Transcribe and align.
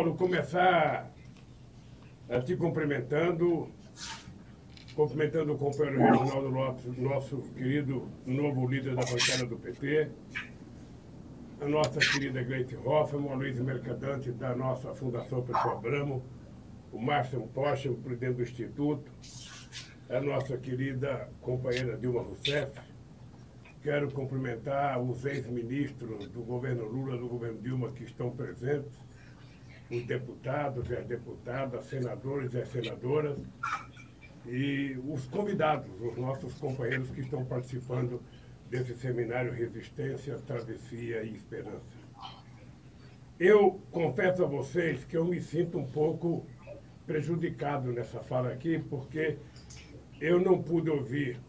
Paulo, 0.00 0.16
começar 0.16 1.12
a 2.26 2.40
te 2.40 2.56
cumprimentando, 2.56 3.68
cumprimentando 4.94 5.52
o 5.52 5.58
companheiro 5.58 6.00
Reginaldo 6.00 6.48
Lopes, 6.48 6.96
nosso 6.96 7.42
querido 7.54 8.08
novo 8.24 8.66
líder 8.66 8.94
da 8.96 9.02
bancada 9.02 9.44
do 9.44 9.58
PT, 9.58 10.08
a 11.60 11.68
nossa 11.68 12.00
querida 12.00 12.42
Gleite 12.42 12.78
Hoffman, 12.82 13.30
o 13.30 13.34
Luiz 13.34 13.60
Mercadante 13.60 14.32
da 14.32 14.56
nossa 14.56 14.94
Fundação 14.94 15.42
Pessoa 15.42 15.74
Abramo, 15.74 16.22
o 16.90 16.98
Márcio 16.98 17.42
Pocha, 17.52 17.90
o 17.90 17.96
presidente 17.96 18.36
do 18.36 18.42
Instituto, 18.42 19.12
a 20.08 20.18
nossa 20.18 20.56
querida 20.56 21.28
companheira 21.42 21.98
Dilma 21.98 22.22
Rousseff. 22.22 22.72
Quero 23.82 24.10
cumprimentar 24.12 24.98
os 24.98 25.26
ex-ministros 25.26 26.26
do 26.28 26.40
governo 26.40 26.86
Lula, 26.86 27.18
do 27.18 27.28
governo 27.28 27.60
Dilma, 27.60 27.92
que 27.92 28.04
estão 28.04 28.30
presentes, 28.30 29.09
os 29.90 30.04
deputados 30.04 30.88
e 30.88 30.94
as 30.94 31.04
deputadas, 31.04 31.84
senadores 31.86 32.54
e 32.54 32.58
as 32.60 32.68
senadoras, 32.68 33.38
e 34.46 34.96
os 35.06 35.26
convidados, 35.26 35.90
os 36.00 36.16
nossos 36.16 36.54
companheiros 36.54 37.10
que 37.10 37.20
estão 37.20 37.44
participando 37.44 38.22
desse 38.68 38.96
seminário 38.96 39.52
Resistência, 39.52 40.38
Travessia 40.46 41.22
e 41.24 41.34
Esperança. 41.34 41.98
Eu 43.38 43.80
confesso 43.90 44.44
a 44.44 44.46
vocês 44.46 45.04
que 45.04 45.16
eu 45.16 45.24
me 45.24 45.40
sinto 45.40 45.78
um 45.78 45.86
pouco 45.86 46.46
prejudicado 47.06 47.92
nessa 47.92 48.20
fala 48.20 48.52
aqui, 48.52 48.78
porque 48.78 49.38
eu 50.20 50.38
não 50.38 50.62
pude 50.62 50.90
ouvir 50.90 51.40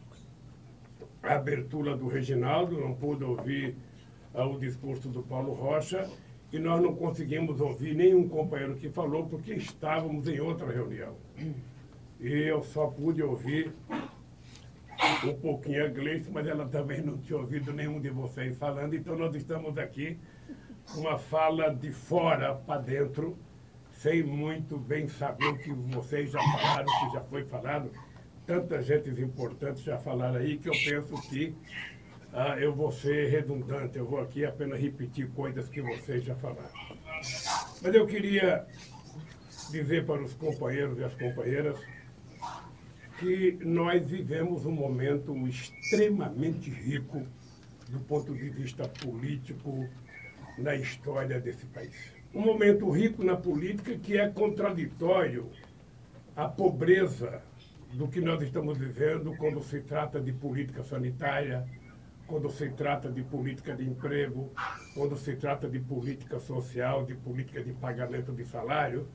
a 1.22 1.36
abertura 1.36 1.96
do 1.96 2.08
Reginaldo, 2.08 2.80
não 2.80 2.96
pude 2.96 3.24
ouvir 3.24 3.76
uh, 4.34 4.44
o 4.44 4.58
discurso 4.58 5.10
do 5.10 5.22
Paulo 5.22 5.54
Rocha, 5.54 6.10
e 6.52 6.60
nós 6.60 6.82
não 6.82 6.94
conseguimos 6.96 7.62
ouvir 7.62 7.96
nenhum 7.96 8.28
companheiro 8.28 8.76
que 8.76 8.90
falou, 8.90 9.26
porque 9.26 9.54
estávamos 9.54 10.28
em 10.28 10.40
outra 10.40 10.70
reunião. 10.72 11.16
E 12.20 12.30
eu 12.30 12.62
só 12.62 12.88
pude 12.88 13.24
ouvir 13.24 13.72
um 15.24 15.34
pouquinho 15.36 15.86
a 15.86 15.88
Gleice, 15.88 16.30
mas 16.30 16.46
ela 16.46 16.68
também 16.68 17.02
não 17.02 17.18
tinha 17.18 17.40
ouvido 17.40 17.72
nenhum 17.74 18.00
de 18.00 18.10
vocês 18.10 18.58
falando, 18.58 18.96
então 18.96 19.18
nós 19.18 19.34
estamos 19.34 19.78
aqui 19.78 20.20
com 20.94 21.02
uma 21.02 21.18
fala 21.18 21.74
de 21.74 21.92
fora 21.92 22.54
para 22.54 22.82
dentro, 22.82 23.38
sem 23.94 24.22
muito 24.22 24.78
bem 24.78 25.08
saber 25.08 25.48
o 25.48 25.58
que 25.58 25.72
vocês 25.72 26.32
já 26.32 26.40
falaram, 26.40 26.86
que 26.86 27.14
já 27.14 27.22
foi 27.22 27.46
falado. 27.46 27.92
Tanta 28.46 28.82
gente 28.82 29.10
importante 29.22 29.82
já 29.82 29.98
falaram 29.98 30.38
aí 30.38 30.58
que 30.58 30.68
eu 30.68 30.74
penso 30.74 31.30
que 31.30 31.56
ah, 32.34 32.58
eu 32.58 32.74
vou 32.74 32.92
ser 32.92 33.30
redundante, 33.30 33.98
eu 33.98 34.06
vou 34.06 34.20
aqui 34.20 34.46
apenas 34.46 34.80
repetir 34.80 35.30
coisas 35.32 35.68
que 35.68 35.82
vocês 35.82 36.24
já 36.24 36.36
falaram. 36.36 36.72
Mas 37.82 37.94
eu 37.94 38.08
queria 38.08 38.66
dizer 39.70 40.06
para 40.06 40.22
os 40.22 40.34
companheiros 40.34 40.98
e 40.98 41.04
as 41.04 41.14
companheiras 41.14 41.78
que 43.20 43.60
nós 43.62 44.10
vivemos 44.10 44.66
um 44.66 44.72
momento 44.72 45.36
extremamente 45.48 46.70
rico 46.70 47.26
do 47.90 48.00
ponto 48.00 48.34
de 48.34 48.50
vista 48.50 48.88
político 48.88 49.88
na 50.58 50.76
história 50.76 51.40
desse 51.40 51.66
país. 51.68 52.14
Um 52.34 52.42
momento 52.42 52.90
rico 52.90 53.24
na 53.24 53.36
política 53.36 53.98
que 53.98 54.18
é 54.18 54.30
contraditório 54.30 55.50
à 56.36 56.48
pobreza 56.48 57.42
do 57.94 58.08
que 58.08 58.22
nós 58.22 58.42
estamos 58.42 58.78
vivendo 58.78 59.36
quando 59.38 59.62
se 59.62 59.82
trata 59.82 60.20
de 60.20 60.32
política 60.32 60.82
sanitária, 60.82 61.68
quando 62.32 62.50
se 62.50 62.70
trata 62.70 63.12
de 63.12 63.22
política 63.24 63.76
de 63.76 63.84
emprego, 63.84 64.54
quando 64.96 65.18
se 65.18 65.36
trata 65.36 65.68
de 65.68 65.80
política 65.80 66.40
social, 66.40 67.06
de 67.06 67.14
política 67.14 67.62
de 67.62 67.74
pagamento 67.74 68.32
de 68.32 68.46
salário, 68.46 69.06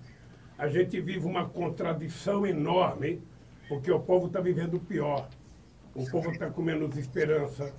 a 0.58 0.68
gente 0.68 1.00
vive 1.00 1.24
uma 1.24 1.48
contradição 1.48 2.46
enorme, 2.46 3.22
porque 3.70 3.90
o 3.90 3.98
povo 3.98 4.26
está 4.26 4.38
vivendo 4.38 4.78
pior. 4.78 5.30
O 5.94 6.04
povo 6.10 6.30
está 6.30 6.50
com 6.50 6.60
menos 6.60 6.94
esperança, 6.98 7.74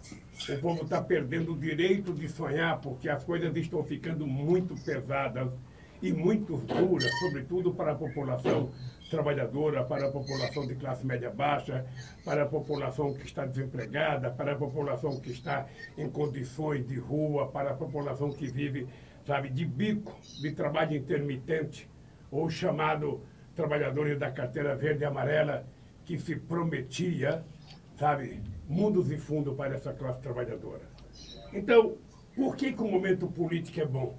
o 0.49 0.59
povo 0.59 0.81
está 0.81 0.99
perdendo 0.99 1.53
o 1.53 1.57
direito 1.57 2.11
de 2.13 2.27
sonhar, 2.27 2.81
porque 2.81 3.07
as 3.07 3.23
coisas 3.23 3.55
estão 3.55 3.83
ficando 3.83 4.25
muito 4.25 4.73
pesadas 4.83 5.51
e 6.01 6.11
muito 6.11 6.57
duras, 6.57 7.11
sobretudo 7.19 7.75
para 7.75 7.91
a 7.91 7.95
população 7.95 8.71
trabalhadora, 9.09 9.83
para 9.83 10.07
a 10.07 10.11
população 10.11 10.67
de 10.67 10.75
classe 10.75 11.05
média 11.05 11.29
baixa, 11.29 11.85
para 12.23 12.43
a 12.43 12.45
população 12.45 13.13
que 13.13 13.25
está 13.25 13.45
desempregada, 13.45 14.29
para 14.29 14.53
a 14.53 14.55
população 14.55 15.19
que 15.19 15.31
está 15.31 15.67
em 15.97 16.09
condições 16.09 16.85
de 16.87 16.97
rua, 16.97 17.47
para 17.47 17.71
a 17.71 17.73
população 17.73 18.31
que 18.31 18.47
vive, 18.47 18.87
sabe, 19.25 19.49
de 19.49 19.65
bico, 19.65 20.15
de 20.41 20.51
trabalho 20.51 20.95
intermitente, 20.95 21.89
ou 22.29 22.49
chamado 22.49 23.21
trabalhadores 23.55 24.19
da 24.19 24.29
carteira 24.31 24.75
verde 24.75 25.03
e 25.03 25.05
amarela, 25.05 25.65
que 26.05 26.17
se 26.17 26.35
prometia, 26.35 27.43
sabe, 27.97 28.41
mundos 28.67 29.11
e 29.11 29.17
fundos 29.17 29.55
para 29.55 29.75
essa 29.75 29.93
classe 29.93 30.21
trabalhadora. 30.21 30.83
Então, 31.53 31.97
por 32.35 32.55
que, 32.55 32.71
que 32.71 32.81
o 32.81 32.87
momento 32.87 33.27
político 33.27 33.79
é 33.79 33.85
bom? 33.85 34.17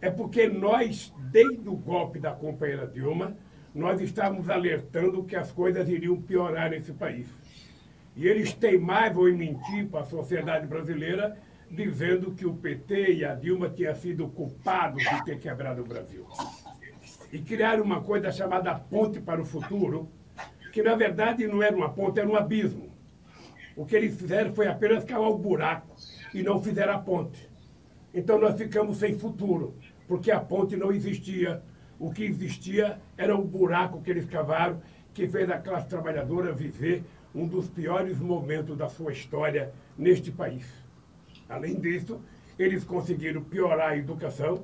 É 0.00 0.10
porque 0.10 0.48
nós, 0.48 1.12
desde 1.30 1.68
o 1.68 1.76
golpe 1.76 2.18
da 2.18 2.32
companheira 2.32 2.86
Dilma, 2.86 3.36
nós 3.74 4.00
estávamos 4.00 4.48
alertando 4.48 5.24
que 5.24 5.36
as 5.36 5.52
coisas 5.52 5.88
iriam 5.88 6.20
piorar 6.20 6.70
nesse 6.70 6.92
país. 6.92 7.28
E 8.16 8.26
eles 8.26 8.52
teimavam 8.52 9.28
em 9.28 9.36
mentir 9.36 9.86
para 9.88 10.00
a 10.00 10.04
sociedade 10.04 10.66
brasileira, 10.66 11.36
dizendo 11.70 12.32
que 12.32 12.46
o 12.46 12.54
PT 12.54 13.12
e 13.14 13.24
a 13.24 13.34
Dilma 13.34 13.68
tinham 13.68 13.94
sido 13.94 14.28
culpados 14.28 15.02
de 15.02 15.24
ter 15.24 15.38
quebrado 15.38 15.82
o 15.82 15.84
Brasil. 15.84 16.26
E 17.32 17.38
criaram 17.38 17.84
uma 17.84 18.00
coisa 18.00 18.32
chamada 18.32 18.74
ponte 18.74 19.20
para 19.20 19.40
o 19.40 19.44
futuro, 19.44 20.08
que 20.72 20.82
na 20.82 20.94
verdade 20.94 21.46
não 21.46 21.62
era 21.62 21.76
uma 21.76 21.90
ponte, 21.90 22.18
era 22.18 22.28
um 22.28 22.36
abismo. 22.36 22.88
O 23.76 23.84
que 23.84 23.94
eles 23.94 24.16
fizeram 24.18 24.52
foi 24.52 24.66
apenas 24.66 25.04
cavar 25.04 25.30
o 25.30 25.38
buraco 25.38 25.94
e 26.34 26.42
não 26.42 26.60
fizeram 26.60 26.94
a 26.94 26.98
ponte. 26.98 27.48
Então 28.12 28.38
nós 28.38 28.56
ficamos 28.56 28.96
sem 28.98 29.16
futuro, 29.16 29.76
porque 30.08 30.32
a 30.32 30.40
ponte 30.40 30.74
não 30.74 30.90
existia, 30.90 31.62
o 31.98 32.12
que 32.12 32.24
existia 32.24 32.98
era 33.16 33.34
o 33.36 33.44
buraco 33.44 34.00
que 34.00 34.10
eles 34.10 34.26
cavaram, 34.26 34.80
que 35.12 35.26
fez 35.26 35.50
a 35.50 35.58
classe 35.58 35.88
trabalhadora 35.88 36.52
viver 36.52 37.02
um 37.34 37.46
dos 37.46 37.68
piores 37.68 38.18
momentos 38.18 38.76
da 38.76 38.88
sua 38.88 39.12
história 39.12 39.72
neste 39.96 40.30
país. 40.30 40.64
Além 41.48 41.78
disso, 41.80 42.20
eles 42.58 42.84
conseguiram 42.84 43.42
piorar 43.42 43.90
a 43.90 43.96
educação, 43.96 44.62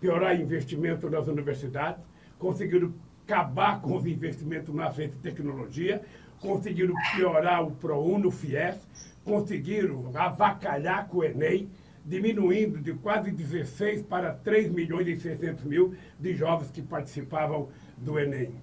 piorar 0.00 0.36
o 0.36 0.40
investimento 0.40 1.10
nas 1.10 1.26
universidades, 1.26 2.02
conseguiram 2.38 2.94
acabar 3.24 3.80
com 3.80 3.96
os 3.96 4.06
investimentos 4.06 4.74
na 4.74 4.90
ciência 4.90 5.16
e 5.16 5.20
tecnologia, 5.20 6.02
conseguiram 6.40 6.94
piorar 7.14 7.64
o 7.64 7.72
ProUno, 7.72 8.28
o 8.28 8.30
FIES, 8.30 8.76
conseguiram 9.24 10.10
avacalhar 10.14 11.08
com 11.08 11.18
o 11.18 11.24
Enem, 11.24 11.68
diminuindo 12.08 12.78
de 12.78 12.94
quase 12.94 13.30
16 13.30 14.02
para 14.02 14.32
3 14.32 14.70
milhões 14.70 15.06
e 15.06 15.20
600 15.20 15.64
mil 15.64 15.94
de 16.18 16.34
jovens 16.34 16.70
que 16.70 16.80
participavam 16.80 17.68
do 17.98 18.18
Enem. 18.18 18.54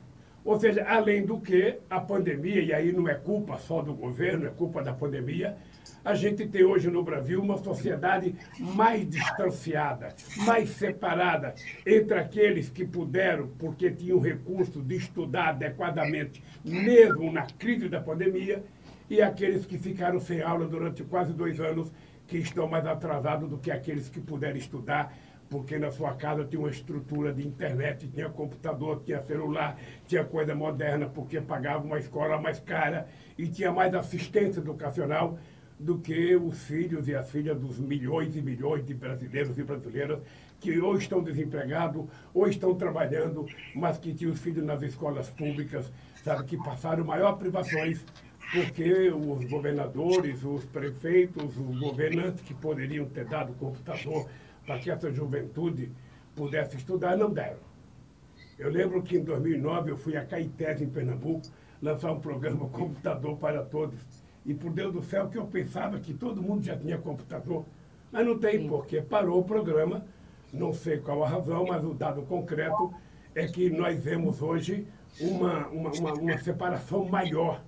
Ou 0.44 0.60
seja, 0.60 0.84
além 0.88 1.26
do 1.26 1.40
que, 1.40 1.80
a 1.90 2.00
pandemia, 2.00 2.62
e 2.62 2.72
aí 2.72 2.92
não 2.92 3.08
é 3.10 3.16
culpa 3.16 3.58
só 3.58 3.82
do 3.82 3.94
governo, 3.96 4.46
é 4.46 4.50
culpa 4.50 4.84
da 4.84 4.94
pandemia, 4.94 5.58
a 6.04 6.14
gente 6.14 6.48
tem 6.48 6.64
hoje 6.64 6.90
no 6.90 7.04
Brasil 7.04 7.42
uma 7.42 7.58
sociedade 7.58 8.36
mais 8.60 9.10
distanciada, 9.10 10.16
mais 10.46 10.70
separada 10.70 11.56
entre 11.86 12.20
aqueles 12.20 12.70
que 12.70 12.86
puderam, 12.86 13.48
porque 13.58 13.90
tinham 13.90 14.20
recurso 14.20 14.84
de 14.84 14.96
estudar 14.96 15.50
adequadamente, 15.50 16.44
mesmo 16.64 17.32
na 17.32 17.48
crise 17.48 17.90
da 17.90 18.00
pandemia, 18.00 18.64
e 19.10 19.22
aqueles 19.22 19.66
que 19.66 19.78
ficaram 19.78 20.20
sem 20.20 20.42
aula 20.42 20.68
durante 20.68 21.04
quase 21.04 21.34
dois 21.34 21.60
anos 21.60 21.92
que 22.28 22.38
estão 22.38 22.68
mais 22.68 22.86
atrasados 22.86 23.50
do 23.50 23.58
que 23.58 23.72
aqueles 23.72 24.10
que 24.10 24.20
puderam 24.20 24.58
estudar, 24.58 25.14
porque 25.50 25.78
na 25.78 25.92
sua 25.92 26.14
casa 26.16 26.44
tinha 26.44 26.60
uma 26.60 26.70
estrutura 26.70 27.32
de 27.32 27.46
internet, 27.46 28.08
tinha 28.08 28.30
computador, 28.30 29.02
tinha 29.06 29.22
celular, 29.22 29.78
tinha 30.08 30.24
coisa 30.24 30.56
moderna, 30.56 31.08
porque 31.08 31.40
pagava 31.40 31.86
uma 31.86 32.00
escola 32.00 32.42
mais 32.42 32.60
cara 32.60 33.08
e 33.38 33.48
tinha 33.48 33.72
mais 33.72 33.94
assistência 33.94 34.60
educacional 34.60 35.38
do 35.80 36.00
que 36.00 36.36
os 36.36 36.64
filhos 36.64 37.08
e 37.08 37.16
as 37.16 37.30
filhas 37.30 37.60
dos 37.60 37.80
milhões 37.80 38.36
e 38.36 38.42
milhões 38.42 38.86
de 38.86 38.94
brasileiros 38.94 39.58
e 39.58 39.64
brasileiras 39.64 40.20
que 40.60 40.80
ou 40.80 40.96
estão 40.98 41.22
desempregados 41.22 42.06
ou 42.34 42.48
estão 42.48 42.74
trabalhando, 42.74 43.46
mas 43.76 43.98
que 43.98 44.14
tinham 44.14 44.32
os 44.32 44.40
filhos 44.40 44.66
nas 44.66 44.82
escolas 44.82 45.30
públicas, 45.30 45.92
sabe, 46.24 46.46
que 46.46 46.58
passaram 46.58 47.04
maior 47.04 47.34
privações 47.34 48.04
porque 48.56 49.10
os 49.10 49.46
governadores, 49.46 50.44
os 50.44 50.64
prefeitos, 50.66 51.58
os 51.58 51.80
governantes 51.80 52.42
que 52.42 52.54
poderiam 52.54 53.06
ter 53.06 53.26
dado 53.26 53.54
computador 53.54 54.30
para 54.66 54.80
que 54.80 54.90
essa 54.90 55.12
juventude 55.12 55.92
pudesse 56.34 56.78
estudar, 56.78 57.18
não 57.18 57.30
deram. 57.30 57.60
Eu 58.58 58.70
lembro 58.72 59.04
que 59.04 59.18
em 59.18 59.24
2009 59.24 59.92
eu 59.92 59.98
fui 59.98 60.16
a 60.16 60.24
Caetés, 60.24 60.82
em 60.82 60.88
Pernambuco, 60.88 61.46
lançar 61.82 62.12
um 62.14 62.20
programa 62.20 62.70
Computador 62.70 63.38
para 63.38 63.62
Todos. 63.62 64.00
E 64.46 64.54
por 64.54 64.72
Deus 64.72 64.94
do 64.94 65.04
céu 65.04 65.28
que 65.28 65.38
eu 65.38 65.46
pensava 65.46 66.00
que 66.00 66.14
todo 66.14 66.42
mundo 66.42 66.64
já 66.64 66.78
tinha 66.78 66.98
computador. 66.98 67.66
Mas 68.12 68.26
não 68.26 68.38
tem, 68.40 68.68
porque 68.68 69.02
parou 69.02 69.42
o 69.42 69.44
programa 69.44 70.06
Não 70.54 70.72
sei 70.72 71.00
qual 71.00 71.24
a 71.24 71.28
razão, 71.28 71.66
mas 71.68 71.84
o 71.84 71.94
dado 71.94 72.22
concreto 72.22 72.94
é 73.34 73.46
que 73.46 73.70
nós 73.70 74.00
vemos 74.02 74.42
hoje 74.42 74.88
uma, 75.20 75.68
uma, 75.68 75.92
uma, 75.92 76.14
uma 76.14 76.38
separação 76.38 77.04
maior 77.06 77.62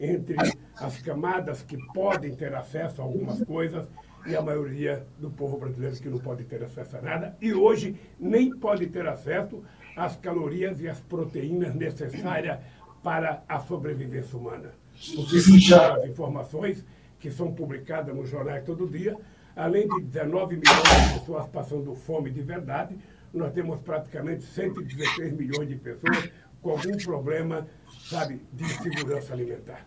entre 0.00 0.34
as 0.76 1.00
camadas 1.02 1.62
que 1.62 1.76
podem 1.92 2.34
ter 2.34 2.54
acesso 2.54 3.02
a 3.02 3.04
algumas 3.04 3.44
coisas 3.44 3.86
e 4.26 4.34
a 4.34 4.40
maioria 4.40 5.06
do 5.18 5.30
povo 5.30 5.58
brasileiro 5.58 5.96
que 5.96 6.08
não 6.08 6.18
pode 6.18 6.44
ter 6.44 6.62
acesso 6.62 6.96
a 6.96 7.02
nada 7.02 7.36
e 7.40 7.52
hoje 7.52 7.94
nem 8.18 8.50
pode 8.50 8.86
ter 8.86 9.06
acesso 9.06 9.62
às 9.94 10.16
calorias 10.16 10.80
e 10.80 10.88
às 10.88 11.00
proteínas 11.00 11.74
necessárias 11.74 12.58
para 13.02 13.42
a 13.48 13.60
sobrevivência 13.60 14.38
humana. 14.38 14.70
Porque 15.14 15.74
as 15.74 16.04
informações 16.08 16.84
que 17.18 17.30
são 17.30 17.52
publicadas 17.52 18.14
nos 18.14 18.28
jornais 18.28 18.64
todo 18.64 18.88
dia, 18.88 19.16
além 19.54 19.86
de 19.88 20.02
19 20.02 20.56
milhões 20.56 21.12
de 21.12 21.20
pessoas 21.20 21.46
passando 21.46 21.94
fome 21.94 22.30
de 22.30 22.40
verdade, 22.40 22.96
nós 23.32 23.52
temos 23.52 23.78
praticamente 23.80 24.42
116 24.44 25.32
milhões 25.32 25.68
de 25.68 25.76
pessoas 25.76 26.30
com 26.60 26.70
algum 26.70 26.96
problema, 26.98 27.66
sabe, 28.08 28.40
de 28.52 28.64
segurança 28.68 29.32
alimentar. 29.32 29.86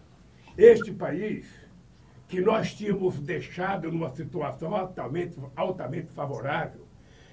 Este 0.58 0.92
país, 0.92 1.46
que 2.28 2.42
nós 2.42 2.74
tínhamos 2.74 3.20
deixado 3.20 3.92
numa 3.92 4.10
situação 4.10 4.76
altamente, 4.76 5.38
altamente 5.56 6.12
favorável, 6.12 6.88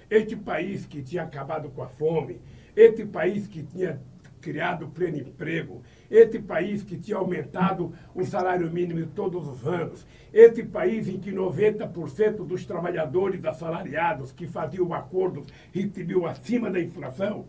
este 0.09 0.35
país 0.35 0.85
que 0.85 1.01
tinha 1.01 1.23
acabado 1.23 1.69
com 1.69 1.81
a 1.81 1.87
fome, 1.87 2.41
este 2.75 3.05
país 3.05 3.47
que 3.47 3.63
tinha 3.63 4.01
criado 4.41 4.87
pleno 4.87 5.17
emprego, 5.17 5.81
este 6.09 6.39
país 6.39 6.83
que 6.83 6.97
tinha 6.97 7.17
aumentado 7.17 7.93
o 8.13 8.25
salário 8.25 8.69
mínimo 8.69 9.05
todos 9.07 9.47
os 9.47 9.65
anos, 9.67 10.05
este 10.33 10.63
país 10.63 11.07
em 11.07 11.19
que 11.19 11.31
90% 11.31 12.45
dos 12.45 12.65
trabalhadores 12.65 13.43
assalariados 13.45 14.31
que 14.31 14.47
faziam 14.47 14.93
acordos 14.93 15.47
recebiam 15.71 16.25
acima 16.25 16.69
da 16.69 16.81
inflação, 16.81 17.45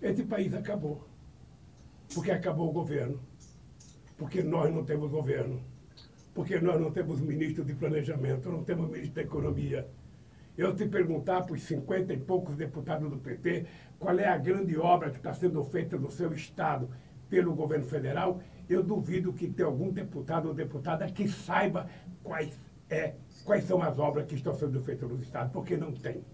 esse 0.00 0.22
país 0.22 0.54
acabou. 0.54 1.04
Porque 2.16 2.30
acabou 2.30 2.70
o 2.70 2.72
governo. 2.72 3.20
Porque 4.16 4.42
nós 4.42 4.72
não 4.74 4.82
temos 4.82 5.10
governo. 5.10 5.60
Porque 6.34 6.58
nós 6.58 6.80
não 6.80 6.90
temos 6.90 7.20
ministro 7.20 7.62
de 7.62 7.74
planejamento, 7.74 8.50
não 8.50 8.64
temos 8.64 8.88
ministro 8.88 9.16
da 9.16 9.20
economia. 9.20 9.86
Eu 10.56 10.74
te 10.74 10.88
perguntar 10.88 11.42
para 11.42 11.52
os 11.52 11.62
50 11.64 12.14
e 12.14 12.16
poucos 12.16 12.56
deputados 12.56 13.10
do 13.10 13.18
PT 13.18 13.66
qual 13.98 14.18
é 14.18 14.26
a 14.26 14.38
grande 14.38 14.78
obra 14.78 15.10
que 15.10 15.18
está 15.18 15.34
sendo 15.34 15.62
feita 15.62 15.98
no 15.98 16.10
seu 16.10 16.32
estado 16.32 16.88
pelo 17.28 17.54
governo 17.54 17.84
federal, 17.84 18.40
eu 18.66 18.82
duvido 18.82 19.34
que 19.34 19.46
tenha 19.48 19.68
algum 19.68 19.90
deputado 19.90 20.48
ou 20.48 20.54
deputada 20.54 21.06
que 21.08 21.28
saiba 21.28 21.86
quais, 22.22 22.58
é, 22.88 23.16
quais 23.44 23.64
são 23.64 23.82
as 23.82 23.98
obras 23.98 24.24
que 24.24 24.36
estão 24.36 24.54
sendo 24.54 24.80
feitas 24.80 25.06
no 25.06 25.20
estado, 25.20 25.52
porque 25.52 25.76
não 25.76 25.92
tem. 25.92 26.24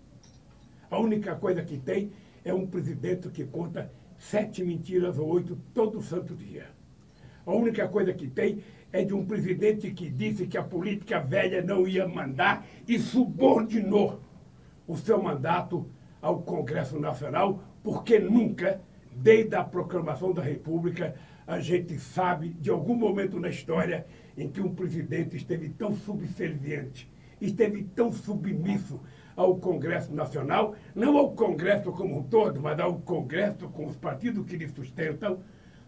A 0.88 1.00
única 1.00 1.34
coisa 1.34 1.60
que 1.64 1.76
tem 1.76 2.12
é 2.44 2.54
um 2.54 2.68
presidente 2.68 3.28
que 3.30 3.44
conta 3.44 3.90
sete 4.22 4.62
mentiras 4.62 5.18
ou 5.18 5.28
oito 5.28 5.58
todo 5.74 6.00
santo 6.00 6.34
dia. 6.34 6.66
A 7.44 7.52
única 7.52 7.88
coisa 7.88 8.12
que 8.12 8.28
tem 8.28 8.62
é 8.92 9.02
de 9.02 9.12
um 9.12 9.26
presidente 9.26 9.90
que 9.90 10.08
disse 10.08 10.46
que 10.46 10.56
a 10.56 10.62
política 10.62 11.18
velha 11.18 11.60
não 11.60 11.88
ia 11.88 12.06
mandar 12.06 12.64
e 12.86 13.00
subordinou 13.00 14.20
o 14.86 14.96
seu 14.96 15.20
mandato 15.20 15.90
ao 16.20 16.40
Congresso 16.40 17.00
Nacional, 17.00 17.64
porque 17.82 18.20
nunca, 18.20 18.80
desde 19.12 19.56
a 19.56 19.64
proclamação 19.64 20.32
da 20.32 20.42
República, 20.42 21.16
a 21.44 21.58
gente 21.58 21.98
sabe 21.98 22.50
de 22.50 22.70
algum 22.70 22.94
momento 22.94 23.40
na 23.40 23.48
história 23.48 24.06
em 24.38 24.48
que 24.48 24.60
um 24.60 24.72
presidente 24.72 25.36
esteve 25.36 25.68
tão 25.68 25.94
subserviente, 25.94 27.10
esteve 27.40 27.82
tão 27.82 28.12
submisso 28.12 29.00
ao 29.36 29.56
Congresso 29.56 30.14
Nacional, 30.14 30.74
não 30.94 31.16
ao 31.16 31.32
Congresso 31.32 31.92
como 31.92 32.18
um 32.18 32.22
todo, 32.22 32.60
mas 32.60 32.78
ao 32.78 32.98
Congresso 33.00 33.68
com 33.68 33.86
os 33.86 33.96
partidos 33.96 34.46
que 34.46 34.56
lhe 34.56 34.68
sustentam, 34.68 35.40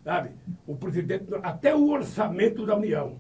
sabe? 0.03 0.31
O 0.67 0.77
presidente, 0.77 1.27
até 1.43 1.75
o 1.75 1.89
orçamento 1.91 2.65
da 2.65 2.77
União, 2.77 3.19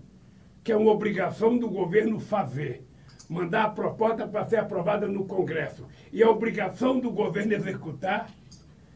que 0.63 0.73
é 0.73 0.77
uma 0.77 0.93
obrigação 0.93 1.59
do 1.59 1.69
governo 1.69 2.19
fazer, 2.19 2.87
mandar 3.29 3.65
a 3.65 3.71
proposta 3.71 4.27
para 4.27 4.45
ser 4.45 4.57
aprovada 4.57 5.07
no 5.07 5.25
Congresso, 5.25 5.87
e 6.13 6.23
a 6.23 6.31
obrigação 6.31 7.01
do 7.01 7.11
governo 7.11 7.53
executar, 7.53 8.31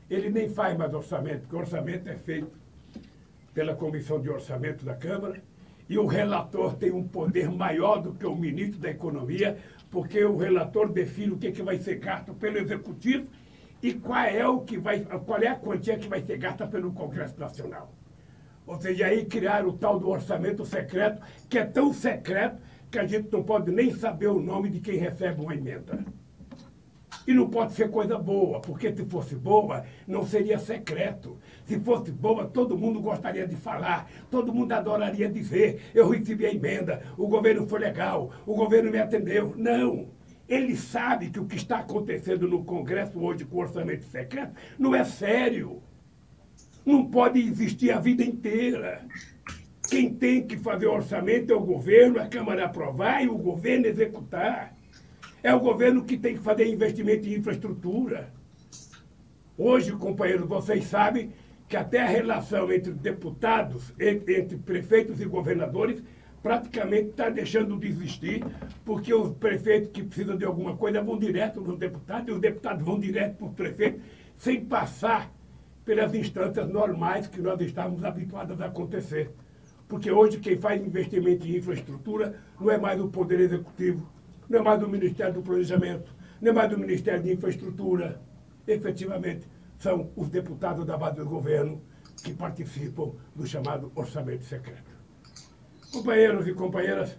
ele 0.09 0.31
nem 0.31 0.49
faz 0.49 0.77
mais 0.77 0.93
orçamento, 0.95 1.41
porque 1.41 1.57
o 1.57 1.59
orçamento 1.59 2.09
é 2.09 2.17
feito 2.17 2.51
pela 3.53 3.75
Comissão 3.75 4.21
de 4.21 4.31
Orçamento 4.31 4.85
da 4.85 4.95
Câmara, 4.95 5.43
e 5.89 5.99
o 5.99 6.07
relator 6.07 6.75
tem 6.75 6.91
um 6.91 7.07
poder 7.07 7.51
maior 7.51 8.01
do 8.01 8.13
que 8.13 8.27
o 8.27 8.37
ministro 8.37 8.79
da 8.79 8.91
Economia, 8.91 9.57
porque 9.91 10.25
o 10.25 10.37
relator 10.37 10.93
define 10.93 11.33
o 11.33 11.39
que, 11.39 11.53
que 11.53 11.63
vai 11.63 11.79
ser 11.79 11.97
gasto 11.97 12.35
pelo 12.35 12.59
Executivo 12.59 13.27
e 13.83 13.95
qual 13.95 14.25
é, 14.25 14.47
o 14.47 14.61
que 14.61 14.79
vai, 14.79 15.01
qual 15.01 15.41
é 15.41 15.49
a 15.49 15.55
quantia 15.55 15.97
que 15.97 16.09
vai 16.09 16.23
ser 16.23 16.37
gasta 16.39 16.67
pelo 16.67 16.93
Congresso 16.93 17.39
Nacional. 17.39 17.93
Ou 18.67 18.79
seja, 18.81 19.07
aí 19.07 19.25
criaram 19.25 19.71
o 19.71 19.73
tal 19.73 19.99
do 19.99 20.11
orçamento 20.11 20.65
secreto, 20.65 21.23
que 21.49 21.59
é 21.59 21.65
tão 21.65 21.93
secreto 21.93 22.61
que 22.91 22.99
a 22.99 23.07
gente 23.07 23.31
não 23.33 23.43
pode 23.43 23.71
nem 23.71 23.91
saber 23.95 24.29
o 24.29 24.41
nome 24.41 24.69
de 24.69 24.81
quem 24.81 24.97
recebe 24.99 25.41
uma 25.41 25.55
emenda. 25.55 26.05
E 27.29 27.35
não 27.35 27.47
pode 27.51 27.75
ser 27.75 27.91
coisa 27.91 28.17
boa, 28.17 28.59
porque 28.59 28.91
se 28.91 29.05
fosse 29.05 29.35
boa, 29.35 29.85
não 30.07 30.27
seria 30.27 30.59
secreto. 30.59 31.37
Se 31.67 31.79
fosse 31.79 32.11
boa, 32.11 32.47
todo 32.47 32.75
mundo 32.75 33.03
gostaria 33.03 33.47
de 33.47 33.55
falar, 33.55 34.11
todo 34.31 34.51
mundo 34.51 34.73
adoraria 34.73 35.29
dizer: 35.29 35.91
eu 35.95 36.09
recebi 36.09 36.47
a 36.47 36.55
emenda, 36.55 37.03
o 37.19 37.29
governo 37.29 37.67
foi 37.69 37.81
legal, 37.81 38.31
o 38.47 38.55
governo 38.55 38.91
me 38.91 38.99
atendeu. 38.99 39.53
Não! 39.59 40.09
Ele 40.49 40.75
sabe 40.75 41.29
que 41.29 41.39
o 41.39 41.45
que 41.45 41.57
está 41.57 41.81
acontecendo 41.81 42.49
no 42.49 42.65
Congresso 42.65 43.23
hoje 43.23 43.45
com 43.45 43.59
o 43.59 43.61
orçamento 43.61 44.07
secreto 44.07 44.55
não 44.79 44.95
é 44.95 45.05
sério. 45.05 45.83
Não 46.83 47.11
pode 47.11 47.39
existir 47.41 47.91
a 47.91 48.01
vida 48.01 48.25
inteira. 48.25 49.07
Quem 49.91 50.15
tem 50.15 50.47
que 50.47 50.57
fazer 50.57 50.87
orçamento 50.87 51.53
é 51.53 51.57
o 51.57 51.61
governo, 51.61 52.21
a 52.21 52.27
Câmara 52.27 52.65
aprovar 52.65 53.23
e 53.23 53.29
o 53.29 53.37
governo 53.37 53.85
executar. 53.85 54.78
É 55.43 55.55
o 55.55 55.61
governo 55.61 56.05
que 56.05 56.17
tem 56.17 56.35
que 56.35 56.43
fazer 56.43 56.67
investimento 56.67 57.29
em 57.29 57.35
infraestrutura. 57.35 58.33
Hoje, 59.57 59.93
companheiros, 59.93 60.49
vocês 60.49 60.85
sabem 60.85 61.33
que 61.69 61.77
até 61.77 62.01
a 62.01 62.07
relação 62.07 62.73
entre 62.73 62.93
deputados, 62.93 63.93
entre 63.99 64.57
prefeitos 64.57 65.21
e 65.21 65.27
governadores, 65.27 66.03
praticamente 66.43 67.11
está 67.11 67.29
deixando 67.29 67.77
de 67.79 67.89
existir, 67.89 68.45
porque 68.85 69.13
os 69.13 69.37
prefeitos 69.37 69.91
que 69.91 70.03
precisam 70.03 70.37
de 70.37 70.45
alguma 70.45 70.77
coisa 70.77 71.03
vão 71.03 71.19
direto 71.19 71.61
nos 71.61 71.79
deputados, 71.79 72.29
e 72.29 72.33
os 72.33 72.41
deputados 72.41 72.85
vão 72.85 72.99
direto 72.99 73.37
para 73.37 73.47
os 73.47 73.55
prefeitos, 73.55 74.01
sem 74.37 74.65
passar 74.65 75.31
pelas 75.85 76.15
instâncias 76.15 76.69
normais 76.69 77.27
que 77.27 77.41
nós 77.41 77.61
estávamos 77.61 78.05
habituados 78.05 78.61
a 78.61 78.67
acontecer. 78.67 79.31
Porque 79.89 80.11
hoje 80.11 80.39
quem 80.39 80.59
faz 80.59 80.85
investimento 80.85 81.47
em 81.47 81.57
infraestrutura 81.57 82.39
não 82.61 82.71
é 82.71 82.79
mais 82.79 83.01
o 83.01 83.09
Poder 83.09 83.41
Executivo, 83.41 84.07
não 84.49 84.61
é 84.61 84.63
mais 84.63 84.81
do 84.81 84.89
Ministério 84.89 85.35
do 85.35 85.43
Planejamento, 85.43 86.15
não 86.41 86.51
é 86.51 86.55
mais 86.55 86.71
do 86.71 86.79
Ministério 86.79 87.23
de 87.23 87.33
Infraestrutura. 87.33 88.21
Efetivamente, 88.67 89.47
são 89.79 90.11
os 90.17 90.29
deputados 90.29 90.85
da 90.85 90.97
base 90.97 91.17
do 91.17 91.27
governo 91.27 91.83
que 92.23 92.33
participam 92.33 93.13
do 93.35 93.47
chamado 93.47 93.93
orçamento 93.95 94.45
secreto. 94.45 94.91
Companheiros 95.93 96.47
e 96.47 96.55
companheiras, 96.55 97.17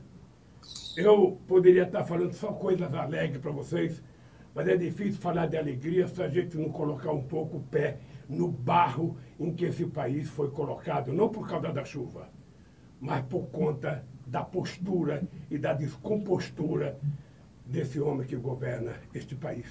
eu 0.97 1.39
poderia 1.47 1.83
estar 1.83 2.03
falando 2.03 2.33
só 2.33 2.51
coisas 2.51 2.93
alegres 2.93 3.41
para 3.41 3.51
vocês, 3.51 4.03
mas 4.53 4.67
é 4.67 4.75
difícil 4.75 5.21
falar 5.21 5.47
de 5.47 5.57
alegria 5.57 6.07
se 6.07 6.21
a 6.21 6.27
gente 6.27 6.57
não 6.57 6.69
colocar 6.69 7.11
um 7.11 7.23
pouco 7.23 7.57
o 7.57 7.63
pé 7.63 7.99
no 8.27 8.47
barro 8.47 9.17
em 9.39 9.53
que 9.53 9.65
esse 9.65 9.85
país 9.85 10.29
foi 10.29 10.51
colocado, 10.51 11.13
não 11.13 11.29
por 11.29 11.47
causa 11.47 11.71
da 11.71 11.83
chuva, 11.83 12.29
mas 12.99 13.25
por 13.25 13.47
conta 13.47 14.05
da 14.29 14.43
postura 14.43 15.23
e 15.49 15.57
da 15.57 15.73
descompostura 15.73 16.97
desse 17.65 17.99
homem 17.99 18.25
que 18.25 18.35
governa 18.35 18.93
este 19.13 19.35
país. 19.35 19.65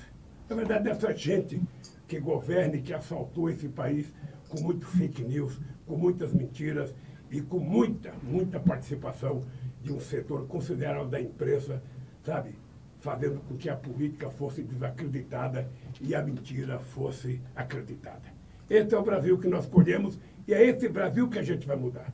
Na 0.48 0.56
verdade, 0.56 0.84
dessa 0.84 1.14
gente 1.14 1.60
que 2.06 2.18
governa 2.18 2.76
e 2.76 2.82
que 2.82 2.92
assaltou 2.92 3.50
esse 3.50 3.68
país 3.68 4.12
com 4.48 4.60
muito 4.60 4.86
fake 4.86 5.22
news, 5.22 5.60
com 5.86 5.96
muitas 5.96 6.32
mentiras 6.32 6.94
e 7.30 7.40
com 7.40 7.58
muita, 7.58 8.12
muita 8.22 8.58
participação 8.58 9.42
de 9.82 9.92
um 9.92 10.00
setor 10.00 10.46
considerável 10.46 11.06
da 11.06 11.20
imprensa, 11.20 11.82
sabe? 12.22 12.54
Fazendo 13.00 13.40
com 13.40 13.56
que 13.56 13.68
a 13.68 13.76
política 13.76 14.30
fosse 14.30 14.62
desacreditada 14.62 15.68
e 16.00 16.14
a 16.14 16.22
mentira 16.22 16.78
fosse 16.78 17.40
acreditada. 17.54 18.36
Esse 18.68 18.94
é 18.94 18.98
o 18.98 19.02
Brasil 19.02 19.38
que 19.38 19.48
nós 19.48 19.64
escolhemos 19.64 20.18
e 20.46 20.54
é 20.54 20.66
esse 20.66 20.88
Brasil 20.88 21.28
que 21.28 21.38
a 21.38 21.42
gente 21.42 21.66
vai 21.66 21.76
mudar. 21.76 22.12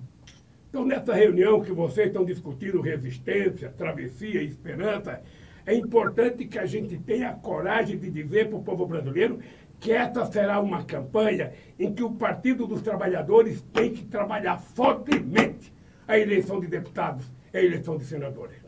Então, 0.74 0.84
nessa 0.84 1.14
reunião 1.14 1.60
que 1.60 1.70
vocês 1.70 2.08
estão 2.08 2.24
discutindo 2.24 2.80
resistência, 2.80 3.72
travessia 3.78 4.42
e 4.42 4.48
esperança, 4.48 5.22
é 5.64 5.72
importante 5.72 6.46
que 6.46 6.58
a 6.58 6.66
gente 6.66 6.98
tenha 6.98 7.30
a 7.30 7.32
coragem 7.32 7.96
de 7.96 8.10
dizer 8.10 8.48
para 8.48 8.58
o 8.58 8.62
povo 8.64 8.84
brasileiro 8.84 9.38
que 9.78 9.92
esta 9.92 10.26
será 10.26 10.58
uma 10.58 10.82
campanha 10.82 11.52
em 11.78 11.94
que 11.94 12.02
o 12.02 12.10
Partido 12.10 12.66
dos 12.66 12.82
Trabalhadores 12.82 13.62
tem 13.72 13.92
que 13.92 14.04
trabalhar 14.04 14.58
fortemente 14.58 15.72
a 16.08 16.18
eleição 16.18 16.58
de 16.58 16.66
deputados 16.66 17.24
e 17.52 17.58
a 17.58 17.62
eleição 17.62 17.96
de 17.96 18.04
senadores. 18.04 18.58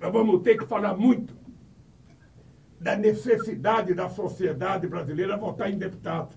Nós 0.00 0.10
vamos 0.10 0.40
ter 0.40 0.56
que 0.56 0.64
falar 0.64 0.96
muito 0.96 1.36
da 2.80 2.96
necessidade 2.96 3.92
da 3.92 4.08
sociedade 4.08 4.86
brasileira 4.86 5.36
votar 5.36 5.70
em 5.70 5.76
deputado. 5.76 6.34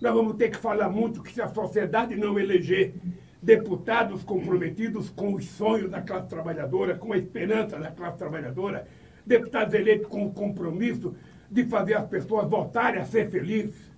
Nós 0.00 0.14
vamos 0.14 0.36
ter 0.36 0.50
que 0.50 0.58
falar 0.58 0.88
muito 0.88 1.24
que 1.24 1.32
se 1.32 1.42
a 1.42 1.48
sociedade 1.48 2.14
não 2.14 2.38
eleger 2.38 2.94
deputados 3.42 4.22
comprometidos 4.22 5.10
com 5.10 5.34
os 5.34 5.46
sonhos 5.50 5.90
da 5.90 6.00
classe 6.02 6.28
trabalhadora, 6.28 6.96
com 6.96 7.12
a 7.12 7.18
esperança 7.18 7.78
da 7.78 7.90
classe 7.90 8.18
trabalhadora, 8.18 8.86
deputados 9.24 9.74
eleitos 9.74 10.08
com 10.08 10.26
o 10.26 10.32
compromisso 10.32 11.14
de 11.50 11.64
fazer 11.64 11.94
as 11.94 12.08
pessoas 12.08 12.48
voltarem 12.48 13.00
a 13.00 13.04
ser 13.04 13.30
felizes, 13.30 13.90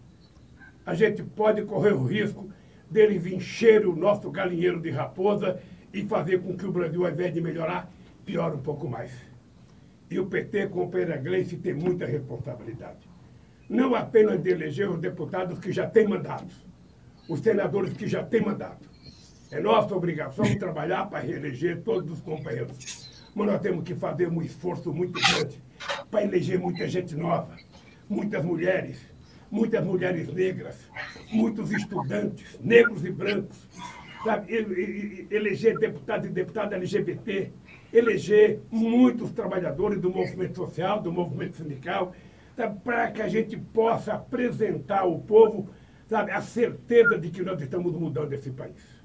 a 0.85 0.95
gente 0.95 1.23
pode 1.23 1.63
correr 1.63 1.93
o 1.93 2.05
risco 2.05 2.51
deles 2.91 3.27
encher 3.27 3.87
o 3.87 3.95
nosso 3.95 4.31
galinheiro 4.31 4.81
de 4.81 4.91
raposa 4.91 5.61
e 5.93 6.03
fazer 6.07 6.41
com 6.41 6.57
que 6.57 6.67
o 6.67 6.73
Brasil, 6.73 7.05
ao 7.05 7.13
invés 7.13 7.33
de 7.33 7.41
melhorar, 7.41 7.91
piore 8.25 8.57
um 8.57 8.63
pouco 8.63 8.89
mais. 8.89 9.11
E 10.11 10.19
o 10.19 10.27
PT, 10.27 10.69
com 10.69 10.85
o 10.85 10.89
Gleice, 10.89 11.57
tem 11.57 11.75
muita 11.75 12.07
responsabilidade. 12.07 13.07
Não 13.69 13.95
apenas 13.95 14.43
de 14.43 14.51
eleger 14.51 14.89
os 14.89 14.99
deputados 14.99 15.59
que 15.59 15.71
já 15.71 15.87
têm 15.87 16.09
mandatos, 16.09 16.65
os 17.29 17.41
senadores 17.41 17.93
que 17.93 18.07
já 18.07 18.25
têm 18.25 18.41
mandato. 18.41 18.88
É 19.51 19.61
nossa 19.61 19.95
obrigação 19.97 20.45
trabalhar 20.59 21.07
para 21.07 21.21
reeleger 21.21 21.81
todos 21.81 22.11
os 22.13 22.21
companheiros. 22.21 23.31
Mas 23.35 23.47
nós 23.47 23.61
temos 23.61 23.83
que 23.83 23.95
fazer 23.95 24.29
um 24.29 24.43
esforço 24.43 24.93
muito 24.93 25.19
grande 25.21 25.63
para 26.11 26.23
eleger 26.23 26.59
muita 26.59 26.87
gente 26.87 27.15
nova, 27.15 27.57
muitas 28.09 28.45
mulheres, 28.45 28.99
muitas 29.51 29.85
mulheres 29.85 30.33
negras, 30.33 30.77
muitos 31.33 31.73
estudantes, 31.73 32.59
negros 32.61 33.05
e 33.05 33.11
brancos, 33.11 33.57
sabe? 34.23 34.53
eleger 35.31 35.79
deputados 35.79 36.29
e 36.29 36.31
deputadas 36.31 36.73
LGBT, 36.75 37.51
eleger 37.93 38.61
muitos 38.71 39.31
trabalhadores 39.31 39.99
do 40.01 40.11
movimento 40.11 40.57
social, 40.57 41.01
do 41.01 41.11
movimento 41.11 41.57
sindical, 41.57 42.13
para 42.85 43.11
que 43.13 43.23
a 43.23 43.29
gente 43.29 43.57
possa 43.57 44.15
apresentar 44.15 45.01
ao 45.01 45.19
povo 45.21 45.71
sabe, 46.09 46.33
a 46.33 46.41
certeza 46.41 47.19
de 47.19 47.31
que 47.31 47.43
nós 47.43 47.61
estamos 47.61 47.93
mudando 47.93 48.33
esse 48.33 48.51
país. 48.51 48.98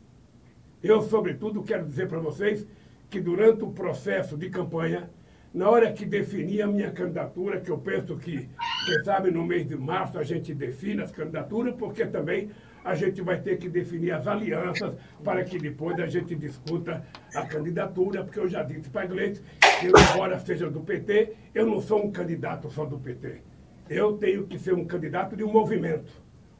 Eu, 0.83 1.01
sobretudo, 1.01 1.63
quero 1.63 1.85
dizer 1.85 2.09
para 2.09 2.19
vocês 2.19 2.67
que 3.09 3.21
durante 3.21 3.63
o 3.63 3.71
processo 3.71 4.35
de 4.35 4.49
campanha, 4.49 5.09
na 5.53 5.69
hora 5.69 5.93
que 5.93 6.05
defini 6.05 6.61
a 6.61 6.67
minha 6.67 6.91
candidatura, 6.91 7.61
que 7.61 7.71
eu 7.71 7.77
penso 7.77 8.17
que, 8.17 8.49
quem 8.85 9.03
sabe, 9.05 9.31
no 9.31 9.45
mês 9.45 9.65
de 9.65 9.77
março 9.77 10.19
a 10.19 10.23
gente 10.23 10.53
define 10.53 11.01
as 11.01 11.09
candidaturas, 11.09 11.73
porque 11.75 12.05
também 12.05 12.49
a 12.83 12.95
gente 12.95 13.21
vai 13.21 13.39
ter 13.39 13.57
que 13.59 13.69
definir 13.69 14.11
as 14.11 14.27
alianças 14.27 14.93
para 15.23 15.41
que 15.45 15.57
depois 15.57 15.97
a 16.01 16.07
gente 16.07 16.35
discuta 16.35 17.01
a 17.33 17.45
candidatura, 17.45 18.21
porque 18.21 18.39
eu 18.39 18.49
já 18.49 18.61
disse 18.61 18.89
para 18.89 19.03
a 19.03 19.05
Gleice 19.05 19.41
que, 19.79 19.87
embora 19.87 20.37
seja 20.39 20.69
do 20.69 20.81
PT, 20.81 21.33
eu 21.55 21.65
não 21.65 21.79
sou 21.79 22.03
um 22.03 22.11
candidato 22.11 22.69
só 22.69 22.83
do 22.83 22.99
PT. 22.99 23.41
Eu 23.89 24.17
tenho 24.17 24.45
que 24.47 24.59
ser 24.59 24.73
um 24.73 24.83
candidato 24.83 25.37
de 25.37 25.45
um 25.45 25.51
movimento. 25.51 26.11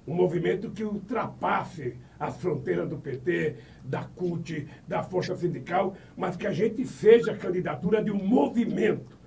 Um 0.08 0.14
movimento 0.14 0.70
que 0.70 0.84
ultrapasse 0.84 1.98
as 2.20 2.38
fronteiras 2.38 2.88
do 2.88 2.98
PT, 2.98 3.56
da 3.84 4.04
CUT, 4.04 4.68
da 4.88 5.04
Força 5.04 5.36
Sindical, 5.36 5.96
mas 6.16 6.36
que 6.36 6.48
a 6.48 6.54
gente 6.54 6.86
seja 6.86 7.34
a 7.34 7.38
candidatura 7.38 8.04
de 8.04 8.12
um 8.12 8.24
movimento 8.24 9.18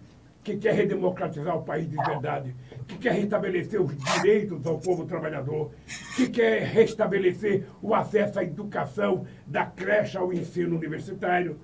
que 0.42 0.56
quer 0.56 0.75
redemocratizar 0.75 1.56
o 1.56 1.64
país 1.64 1.90
de 1.90 1.96
verdade, 1.96 2.54
que 2.86 2.96
quer 2.98 3.14
restabelecer 3.14 3.82
os 3.82 3.96
direitos 3.96 4.64
ao 4.64 4.78
povo 4.78 5.04
trabalhador, 5.04 5.72
que 6.14 6.28
quer 6.28 6.62
restabelecer 6.62 7.64
o 7.82 7.92
acesso 7.92 8.38
à 8.38 8.44
educação, 8.44 9.26
da 9.44 9.66
creche 9.66 10.16
ao 10.16 10.32
ensino 10.32 10.76
universitário, 10.76 11.58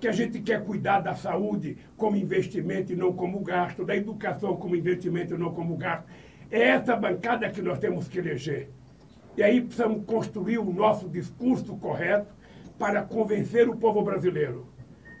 que 0.00 0.08
a 0.08 0.12
gente 0.12 0.40
quer 0.40 0.64
cuidar 0.64 1.00
da 1.00 1.14
saúde 1.14 1.76
como 1.98 2.16
investimento 2.16 2.94
e 2.94 2.96
não 2.96 3.12
como 3.12 3.40
gasto, 3.40 3.84
da 3.84 3.94
educação 3.94 4.56
como 4.56 4.74
investimento 4.74 5.34
e 5.34 5.38
não 5.38 5.52
como 5.52 5.76
gasto. 5.76 6.06
É 6.50 6.62
essa 6.68 6.96
bancada 6.96 7.50
que 7.50 7.60
nós 7.60 7.78
temos 7.78 8.08
que 8.08 8.18
eleger. 8.18 8.70
E 9.38 9.42
aí 9.44 9.60
precisamos 9.60 10.04
construir 10.04 10.58
o 10.58 10.72
nosso 10.72 11.08
discurso 11.08 11.76
correto 11.76 12.34
para 12.76 13.02
convencer 13.02 13.68
o 13.68 13.76
povo 13.76 14.02
brasileiro 14.02 14.66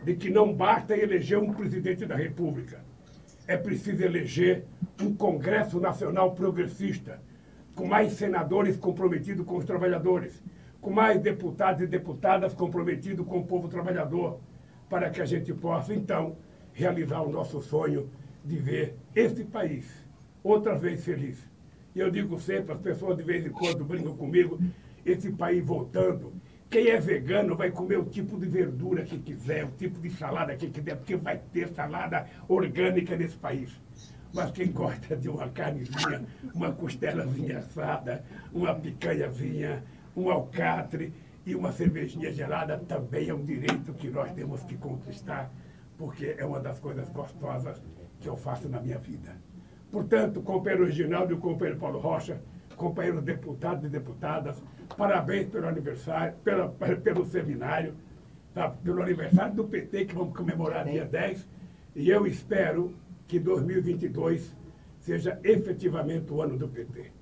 de 0.02 0.16
que 0.16 0.28
não 0.28 0.52
basta 0.52 0.96
eleger 0.96 1.38
um 1.38 1.52
presidente 1.52 2.04
da 2.04 2.16
República. 2.16 2.80
É 3.46 3.56
preciso 3.56 4.02
eleger 4.02 4.64
um 5.00 5.14
Congresso 5.14 5.78
Nacional 5.78 6.34
Progressista, 6.34 7.22
com 7.76 7.86
mais 7.86 8.14
senadores 8.14 8.76
comprometidos 8.76 9.46
com 9.46 9.56
os 9.56 9.64
trabalhadores, 9.64 10.42
com 10.80 10.90
mais 10.90 11.20
deputados 11.20 11.82
e 11.82 11.86
deputadas 11.86 12.52
comprometidos 12.52 13.24
com 13.24 13.38
o 13.38 13.46
povo 13.46 13.68
trabalhador, 13.68 14.40
para 14.90 15.10
que 15.10 15.22
a 15.22 15.26
gente 15.26 15.54
possa, 15.54 15.94
então, 15.94 16.34
realizar 16.72 17.20
o 17.20 17.30
nosso 17.30 17.60
sonho 17.62 18.10
de 18.44 18.56
ver 18.56 18.96
esse 19.14 19.44
país 19.44 19.88
outra 20.42 20.74
vez 20.74 21.04
feliz. 21.04 21.38
E 21.98 22.00
eu 22.00 22.12
digo 22.12 22.38
sempre, 22.38 22.72
as 22.72 22.80
pessoas 22.80 23.16
de 23.16 23.24
vez 23.24 23.44
em 23.44 23.50
quando 23.50 23.84
brincam 23.84 24.16
comigo, 24.16 24.56
esse 25.04 25.32
país 25.32 25.64
voltando, 25.66 26.32
quem 26.70 26.90
é 26.90 27.00
vegano 27.00 27.56
vai 27.56 27.72
comer 27.72 27.98
o 27.98 28.04
tipo 28.04 28.38
de 28.38 28.46
verdura 28.46 29.02
que 29.02 29.18
quiser, 29.18 29.64
o 29.64 29.72
tipo 29.72 29.98
de 30.00 30.08
salada 30.08 30.54
que 30.54 30.70
quiser, 30.70 30.94
porque 30.94 31.16
vai 31.16 31.38
ter 31.52 31.66
salada 31.70 32.24
orgânica 32.46 33.16
nesse 33.16 33.36
país. 33.36 33.72
Mas 34.32 34.52
quem 34.52 34.70
gosta 34.70 35.16
de 35.16 35.28
uma 35.28 35.48
carnezinha, 35.48 36.24
uma 36.54 36.70
costelazinha 36.70 37.58
assada, 37.58 38.24
uma 38.52 38.72
picanhazinha, 38.76 39.82
um 40.16 40.30
alcatre 40.30 41.12
e 41.44 41.56
uma 41.56 41.72
cervejinha 41.72 42.30
gelada 42.30 42.78
também 42.78 43.28
é 43.28 43.34
um 43.34 43.44
direito 43.44 43.92
que 43.92 44.08
nós 44.08 44.30
temos 44.34 44.62
que 44.62 44.76
conquistar, 44.76 45.50
porque 45.96 46.36
é 46.38 46.44
uma 46.44 46.60
das 46.60 46.78
coisas 46.78 47.08
gostosas 47.08 47.82
que 48.20 48.28
eu 48.28 48.36
faço 48.36 48.68
na 48.68 48.80
minha 48.80 48.98
vida. 48.98 49.47
Portanto, 49.90 50.42
companheiro 50.42 50.84
Reginaldo 50.84 51.32
e 51.32 51.36
o 51.36 51.38
companheiro 51.38 51.78
Paulo 51.78 51.98
Rocha, 51.98 52.40
companheiros 52.76 53.22
deputados 53.22 53.84
e 53.84 53.88
deputadas, 53.88 54.62
parabéns 54.96 55.48
pelo 55.48 55.66
aniversário, 55.66 56.34
pela, 56.44 56.68
pelo 57.02 57.24
seminário, 57.24 57.94
tá? 58.54 58.68
pelo 58.70 59.02
aniversário 59.02 59.54
do 59.54 59.64
PT, 59.64 60.06
que 60.06 60.14
vamos 60.14 60.36
comemorar 60.36 60.84
dia 60.84 61.04
10. 61.04 61.48
E 61.96 62.08
eu 62.08 62.26
espero 62.26 62.94
que 63.26 63.38
2022 63.38 64.54
seja 65.00 65.38
efetivamente 65.42 66.32
o 66.32 66.40
ano 66.42 66.56
do 66.56 66.68
PT. 66.68 67.12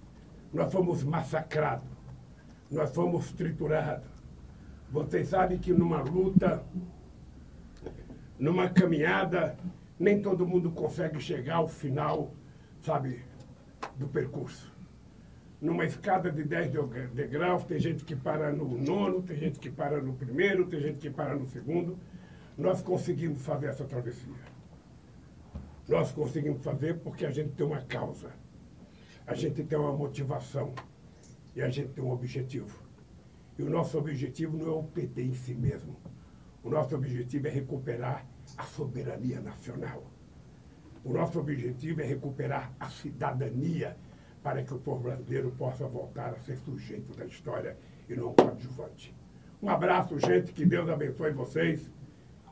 Nós 0.53 0.73
fomos 0.73 1.03
massacrados, 1.03 1.89
nós 2.71 2.93
fomos 2.95 3.33
triturados. 3.33 4.09
Vocês 4.91 5.29
sabem 5.29 5.59
que 5.59 5.73
numa 5.73 6.01
luta, 6.01 6.65
numa 8.39 8.69
caminhada, 8.69 9.57
nem 9.99 10.21
todo 10.21 10.47
mundo 10.47 10.71
consegue 10.71 11.21
chegar 11.21 11.57
ao 11.57 11.69
final, 11.69 12.33
sabe, 12.87 13.21
do 13.97 14.09
percurso 14.09 14.77
numa 15.61 15.85
escada 15.85 16.31
de 16.31 16.45
10 16.45 16.71
degraus, 17.13 17.65
tem 17.65 17.79
gente 17.79 18.05
que 18.05 18.15
para 18.15 18.53
no 18.53 18.79
nono, 18.79 19.23
tem 19.23 19.37
gente 19.37 19.59
que 19.59 19.71
para 19.71 20.01
no 20.01 20.15
primeiro, 20.15 20.67
tem 20.67 20.81
gente 20.81 20.99
que 20.99 21.11
para 21.11 21.35
no 21.35 21.47
segundo. 21.47 21.99
Nós 22.57 22.83
conseguimos 22.83 23.43
fazer 23.43 23.67
essa 23.67 23.85
travessia. 23.85 24.57
Nós 25.89 26.13
conseguimos 26.13 26.63
fazer 26.63 26.99
porque 27.01 27.25
a 27.25 27.31
gente 27.31 27.51
tem 27.53 27.67
uma 27.67 27.81
causa, 27.83 28.31
a 29.27 29.35
gente 29.35 29.63
tem 29.63 29.79
uma 29.79 29.93
motivação 29.93 30.75
e 31.55 31.63
a 31.63 31.69
gente 31.69 31.91
tem 31.91 32.03
um 32.03 32.11
objetivo. 32.11 32.85
E 33.59 33.63
o 33.63 33.71
nosso 33.71 33.97
objetivo 33.97 34.57
não 34.57 34.67
é 34.67 34.77
o 34.77 34.83
PT 34.83 35.23
em 35.23 35.35
si 35.35 35.55
mesmo. 35.55 35.97
O 36.63 36.69
nosso 36.69 36.95
objetivo 36.95 37.47
é 37.47 37.51
recuperar 37.51 38.27
a 38.59 38.65
soberania 38.65 39.41
nacional. 39.41 40.03
O 41.07 41.13
nosso 41.13 41.39
objetivo 41.39 42.01
é 42.01 42.05
recuperar 42.05 42.73
a 42.81 42.89
cidadania 42.89 43.97
para 44.43 44.65
que 44.65 44.75
o 44.75 44.79
povo 44.79 45.05
brasileiro 45.05 45.53
possa 45.53 45.87
voltar 45.87 46.31
a 46.31 46.41
ser 46.41 46.57
sujeito 46.57 47.17
da 47.17 47.25
história 47.25 47.77
e 48.09 48.17
não 48.17 48.35
coadjuvante. 48.35 49.15
Um 49.63 49.71
abraço, 49.71 50.19
gente, 50.19 50.53
que 50.53 50.67
Deus 50.67 50.89
abençoe 50.89 51.31
vocês 51.31 51.89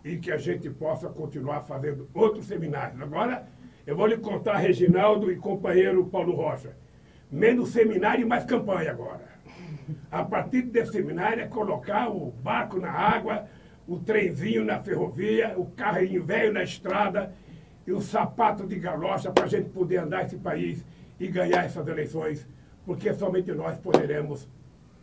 e 0.04 0.18
que 0.18 0.30
a 0.30 0.36
gente 0.36 0.70
possa 0.70 1.08
continuar 1.08 1.62
fazendo 1.62 2.08
outros 2.14 2.46
seminários. 2.46 3.02
Agora, 3.02 3.44
eu 3.84 3.96
vou 3.96 4.06
lhe 4.06 4.18
contar, 4.18 4.58
Reginaldo 4.58 5.32
e 5.32 5.36
companheiro 5.36 6.06
Paulo 6.06 6.36
Rocha, 6.36 6.76
menos 7.32 7.70
seminário 7.70 8.22
e 8.22 8.28
mais 8.28 8.44
campanha 8.44 8.92
agora. 8.92 9.34
A 10.12 10.22
partir 10.22 10.62
desse 10.62 10.92
seminário 10.92 11.42
é 11.42 11.48
colocar 11.48 12.08
o 12.08 12.30
barco 12.30 12.78
na 12.78 12.92
água, 12.92 13.48
o 13.84 13.98
trenzinho 13.98 14.64
na 14.64 14.80
ferrovia, 14.80 15.54
o 15.58 15.66
carrinho 15.72 16.22
velho 16.22 16.52
na 16.52 16.62
estrada 16.62 17.34
e 17.86 17.92
o 17.92 18.00
sapato 18.00 18.66
de 18.66 18.76
galocha 18.76 19.30
para 19.30 19.44
a 19.44 19.48
gente 19.48 19.68
poder 19.70 19.98
andar 19.98 20.24
esse 20.24 20.36
país 20.36 20.84
e 21.20 21.28
ganhar 21.28 21.64
essas 21.64 21.86
eleições, 21.86 22.46
porque 22.84 23.12
somente 23.14 23.52
nós 23.52 23.76
poderemos 23.78 24.48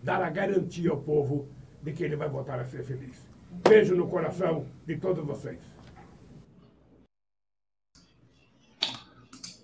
dar 0.04 0.22
a 0.22 0.30
garantia 0.30 0.90
ao 0.90 0.98
povo 0.98 1.48
de 1.82 1.92
que 1.94 2.04
ele 2.04 2.16
vai 2.16 2.30
voltar 2.30 2.60
a 2.60 2.66
ser 2.66 2.84
feliz. 2.84 3.26
Beijo 3.68 3.96
no 3.96 4.08
coração 4.08 4.66
de 4.86 4.98
todos 4.98 5.26
vocês. 5.26 5.60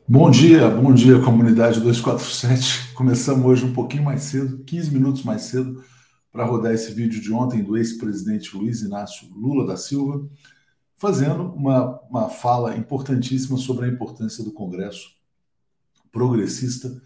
Bom 0.10 0.32
dia, 0.32 0.70
bom 0.70 0.94
dia, 0.94 1.20
comunidade 1.22 1.82
247. 1.82 2.94
Começamos 2.94 3.46
hoje 3.46 3.66
um 3.66 3.74
pouquinho 3.74 4.04
mais 4.04 4.22
cedo, 4.24 4.64
15 4.64 4.94
minutos 4.94 5.24
mais 5.24 5.42
cedo, 5.44 5.84
para 6.32 6.46
rodar 6.46 6.74
esse 6.74 6.94
vídeo 6.94 7.20
de 7.20 7.34
ontem 7.34 7.62
do 7.62 7.76
ex-presidente 7.76 8.56
Luiz 8.56 8.82
Inácio 8.82 9.28
Lula 9.36 9.68
da 9.68 9.76
Silva, 9.76 10.26
fazendo 10.98 11.44
uma, 11.54 12.00
uma 12.10 12.30
fala 12.30 12.76
importantíssima 12.76 13.58
sobre 13.58 13.86
a 13.86 13.90
importância 13.90 14.44
do 14.44 14.52
Congresso 14.52 15.16
progressista 16.12 17.02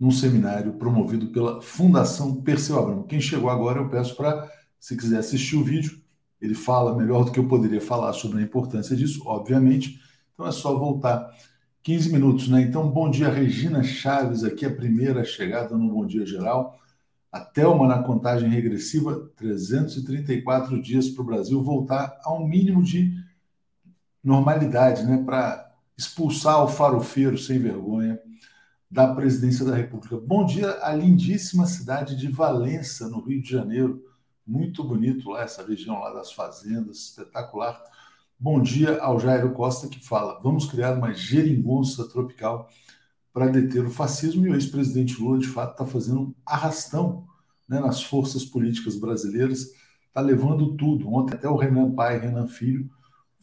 num 0.00 0.10
seminário 0.10 0.72
promovido 0.72 1.28
pela 1.28 1.60
Fundação 1.60 2.42
Perseu 2.42 2.78
Abramo. 2.78 3.04
Quem 3.04 3.20
chegou 3.20 3.50
agora, 3.50 3.78
eu 3.78 3.88
peço 3.88 4.16
para, 4.16 4.50
se 4.80 4.96
quiser 4.96 5.18
assistir 5.18 5.56
o 5.56 5.64
vídeo, 5.64 6.02
ele 6.40 6.54
fala 6.54 6.96
melhor 6.96 7.24
do 7.24 7.30
que 7.30 7.38
eu 7.38 7.46
poderia 7.46 7.80
falar 7.80 8.12
sobre 8.12 8.38
a 8.38 8.42
importância 8.42 8.96
disso, 8.96 9.22
obviamente. 9.26 10.00
Então 10.32 10.46
é 10.46 10.52
só 10.52 10.76
voltar 10.76 11.30
15 11.82 12.12
minutos, 12.12 12.48
né? 12.48 12.62
Então, 12.62 12.90
bom 12.90 13.10
dia, 13.10 13.28
Regina 13.28 13.82
Chaves, 13.82 14.42
aqui 14.42 14.64
a 14.64 14.74
primeira 14.74 15.22
chegada 15.24 15.76
no 15.76 15.90
Bom 15.90 16.06
Dia 16.06 16.26
Geral. 16.26 16.78
A 17.30 17.40
Thelma 17.40 17.86
na 17.86 18.02
contagem 18.02 18.48
regressiva, 18.48 19.30
334 19.36 20.80
dias 20.82 21.08
para 21.08 21.22
o 21.22 21.26
Brasil 21.26 21.62
voltar 21.62 22.18
a 22.22 22.32
um 22.32 22.46
mínimo 22.46 22.82
de 22.82 23.14
normalidade, 24.24 25.04
né? 25.04 25.22
Para 25.22 25.70
expulsar 25.96 26.64
o 26.64 26.68
farofeiro 26.68 27.36
sem 27.36 27.58
vergonha 27.58 28.18
da 28.90 29.14
presidência 29.14 29.64
da 29.64 29.74
República. 29.74 30.16
Bom 30.16 30.46
dia 30.46 30.78
à 30.82 30.94
lindíssima 30.94 31.66
cidade 31.66 32.16
de 32.16 32.28
Valença, 32.28 33.08
no 33.08 33.20
Rio 33.20 33.42
de 33.42 33.50
Janeiro. 33.50 34.02
Muito 34.46 34.82
bonito 34.82 35.30
lá, 35.30 35.42
essa 35.42 35.66
região 35.66 36.00
lá 36.00 36.12
das 36.12 36.32
fazendas, 36.32 36.98
espetacular. 36.98 37.82
Bom 38.38 38.60
dia 38.60 38.98
ao 39.00 39.20
Jairo 39.20 39.52
Costa, 39.52 39.88
que 39.88 40.04
fala: 40.04 40.40
vamos 40.42 40.66
criar 40.66 40.96
uma 40.96 41.12
geringonça 41.12 42.08
tropical 42.08 42.68
para 43.32 43.48
deter 43.48 43.84
o 43.84 43.90
fascismo. 43.90 44.46
E 44.46 44.50
o 44.50 44.54
ex-presidente 44.54 45.20
Lula, 45.20 45.38
de 45.38 45.48
fato, 45.48 45.72
está 45.72 45.86
fazendo 45.86 46.20
um 46.20 46.34
arrastão 46.46 47.26
né, 47.68 47.80
nas 47.80 48.02
forças 48.02 48.44
políticas 48.44 48.96
brasileiras, 48.96 49.70
está 50.06 50.20
levando 50.20 50.76
tudo. 50.76 51.12
Ontem, 51.12 51.34
até 51.34 51.48
o 51.48 51.56
Renan 51.56 51.92
Pai 51.92 52.18
Renan 52.18 52.46
Filho 52.46 52.90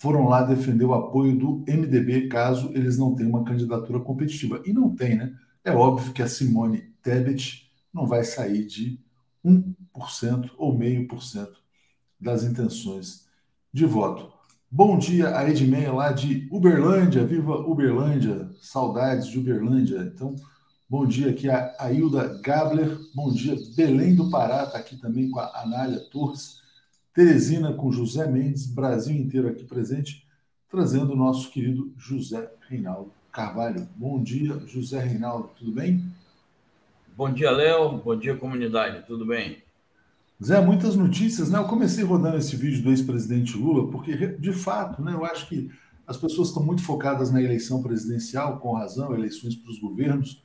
foram 0.02 0.28
lá 0.28 0.42
defender 0.42 0.84
o 0.84 0.96
apoio 0.96 1.38
do 1.38 1.64
MDB 1.68 2.28
caso 2.28 2.72
eles 2.74 2.98
não 2.98 3.14
tenham 3.14 3.30
uma 3.30 3.44
candidatura 3.44 4.00
competitiva. 4.00 4.60
E 4.66 4.74
não 4.74 4.96
tem, 4.96 5.16
né? 5.16 5.32
É 5.64 5.72
óbvio 5.72 6.12
que 6.12 6.24
a 6.24 6.28
Simone 6.28 6.92
Tebet 7.04 7.70
não 7.94 8.08
vai 8.08 8.24
sair 8.24 8.66
de 8.66 9.00
1% 9.46 10.50
ou 10.58 10.76
meio 10.76 11.08
por 11.08 11.22
cento 11.22 11.62
das 12.20 12.44
intenções 12.44 13.28
de 13.72 13.86
voto. 13.86 14.34
Bom 14.72 14.98
dia 14.98 15.38
a 15.38 15.48
Edmeia 15.48 15.94
lá 15.94 16.12
de 16.12 16.50
Uberlândia, 16.52 17.24
viva 17.24 17.60
Uberlândia, 17.60 18.50
saudades 18.60 19.28
de 19.28 19.38
Uberlândia. 19.38 20.12
Então, 20.16 20.34
bom 20.90 21.06
dia 21.06 21.30
aqui 21.30 21.48
a 21.48 21.76
Ailda 21.78 22.42
Gabler, 22.42 22.98
bom 23.14 23.32
dia 23.32 23.56
Belém 23.76 24.16
do 24.16 24.32
Pará, 24.32 24.64
está 24.64 24.80
aqui 24.80 24.98
também 24.98 25.30
com 25.30 25.40
a 25.40 25.62
Anália 25.62 26.00
Torres. 26.10 26.61
Teresina 27.14 27.74
com 27.74 27.92
José 27.92 28.26
Mendes, 28.26 28.66
Brasil 28.66 29.14
inteiro 29.14 29.50
aqui 29.50 29.66
presente, 29.66 30.26
trazendo 30.70 31.12
o 31.12 31.16
nosso 31.16 31.52
querido 31.52 31.92
José 31.98 32.50
Reinaldo 32.70 33.12
Carvalho. 33.30 33.86
Bom 33.98 34.24
dia, 34.24 34.58
José 34.66 34.98
Reinaldo, 34.98 35.50
tudo 35.58 35.74
bem? 35.74 36.06
Bom 37.18 37.30
dia, 37.30 37.52
Léo. 37.52 37.98
Bom 37.98 38.18
dia, 38.18 38.38
comunidade. 38.38 39.06
Tudo 39.06 39.26
bem? 39.26 39.62
Zé, 40.42 40.62
muitas 40.62 40.96
notícias, 40.96 41.52
né? 41.52 41.60
Eu 41.60 41.66
comecei 41.66 42.04
rodando 42.06 42.38
esse 42.38 42.56
vídeo 42.56 42.82
do 42.82 42.90
ex-presidente 42.90 43.58
Lula, 43.58 43.92
porque, 43.92 44.16
de 44.16 44.54
fato, 44.54 45.02
né, 45.02 45.14
eu 45.14 45.26
acho 45.26 45.50
que 45.50 45.70
as 46.08 46.16
pessoas 46.16 46.48
estão 46.48 46.64
muito 46.64 46.82
focadas 46.82 47.30
na 47.30 47.42
eleição 47.42 47.84
presidencial, 47.84 48.60
com 48.60 48.74
razão, 48.74 49.14
eleições 49.14 49.54
para 49.54 49.70
os 49.70 49.80
governos, 49.80 50.42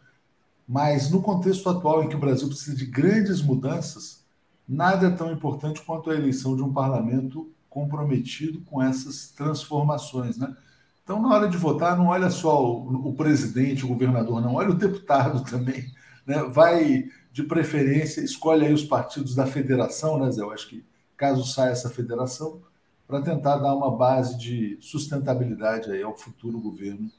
mas 0.66 1.12
no 1.12 1.22
contexto 1.22 1.68
atual 1.68 2.02
em 2.02 2.08
que 2.08 2.16
o 2.16 2.20
Brasil 2.20 2.48
precisa 2.48 2.76
de 2.76 2.86
grandes 2.86 3.40
mudanças, 3.40 4.25
nada 4.68 5.06
é 5.06 5.10
tão 5.10 5.30
importante 5.32 5.82
quanto 5.82 6.10
a 6.10 6.14
eleição 6.14 6.56
de 6.56 6.62
um 6.62 6.72
parlamento 6.72 7.50
comprometido 7.68 8.60
com 8.62 8.82
essas 8.82 9.30
transformações, 9.30 10.38
né? 10.38 10.56
Então, 11.04 11.22
na 11.22 11.32
hora 11.32 11.48
de 11.48 11.56
votar, 11.56 11.96
não 11.96 12.08
olha 12.08 12.30
só 12.30 12.64
o, 12.64 13.10
o 13.10 13.14
presidente, 13.14 13.84
o 13.84 13.88
governador, 13.88 14.40
não, 14.40 14.54
olha 14.54 14.70
o 14.70 14.74
deputado 14.74 15.44
também, 15.48 15.92
né? 16.26 16.42
Vai 16.44 17.04
de 17.30 17.42
preferência, 17.42 18.22
escolhe 18.22 18.66
aí 18.66 18.72
os 18.72 18.82
partidos 18.82 19.34
da 19.34 19.46
federação, 19.46 20.18
né, 20.18 20.30
Zé? 20.30 20.40
Eu 20.40 20.50
acho 20.50 20.68
que 20.68 20.84
caso 21.16 21.44
saia 21.44 21.70
essa 21.70 21.90
federação, 21.90 22.62
para 23.06 23.22
tentar 23.22 23.58
dar 23.58 23.74
uma 23.74 23.96
base 23.96 24.36
de 24.36 24.78
sustentabilidade 24.80 25.90
aí 25.90 26.02
ao 26.02 26.16
futuro 26.16 26.58
governo 26.58 27.10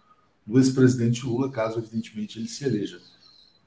do 0.45 0.57
ex-presidente 0.57 1.25
Lula, 1.25 1.49
caso 1.49 1.79
evidentemente 1.79 2.39
ele 2.39 2.47
se 2.47 2.65
eleja. 2.65 2.99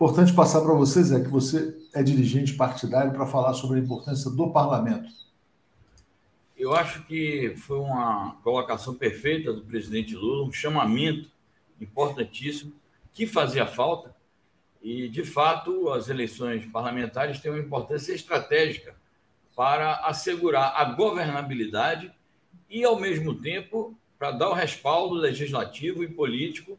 Importante 0.01 0.33
passar 0.33 0.63
para 0.63 0.73
vocês 0.73 1.13
é 1.13 1.21
que 1.21 1.29
você 1.29 1.77
é 1.93 2.03
dirigente 2.03 2.55
partidário 2.55 3.13
para 3.13 3.27
falar 3.27 3.53
sobre 3.53 3.79
a 3.79 3.83
importância 3.83 4.31
do 4.31 4.51
parlamento. 4.51 5.13
Eu 6.57 6.73
acho 6.75 7.03
que 7.03 7.53
foi 7.59 7.79
uma 7.79 8.35
colocação 8.43 8.95
perfeita 8.95 9.53
do 9.53 9.61
presidente 9.61 10.17
Lula, 10.17 10.49
um 10.49 10.53
chamamento 10.53 11.31
importantíssimo 11.79 12.73
que 13.13 13.27
fazia 13.27 13.67
falta 13.67 14.17
e, 14.81 15.07
de 15.07 15.23
fato, 15.23 15.91
as 15.91 16.09
eleições 16.09 16.65
parlamentares 16.65 17.39
têm 17.39 17.53
uma 17.53 17.61
importância 17.61 18.15
estratégica 18.15 18.97
para 19.55 19.97
assegurar 19.97 20.73
a 20.77 20.85
governabilidade 20.87 22.11
e, 22.71 22.85
ao 22.85 22.99
mesmo 22.99 23.35
tempo, 23.35 23.95
para 24.19 24.31
dar 24.31 24.49
o 24.49 24.55
respaldo 24.55 25.15
legislativo 25.17 26.03
e 26.03 26.09
político 26.09 26.79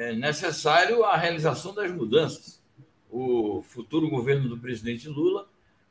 é 0.00 0.14
necessário 0.14 1.04
a 1.04 1.14
realização 1.14 1.74
das 1.74 1.92
mudanças. 1.92 2.58
O 3.10 3.62
futuro 3.62 4.08
governo 4.08 4.48
do 4.48 4.56
presidente 4.56 5.06
Lula 5.06 5.46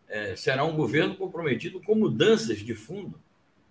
é, 0.08 0.36
será 0.36 0.64
um 0.64 0.76
governo 0.76 1.16
comprometido 1.16 1.80
com 1.80 1.94
mudanças 1.94 2.58
de 2.58 2.74
fundo 2.74 3.22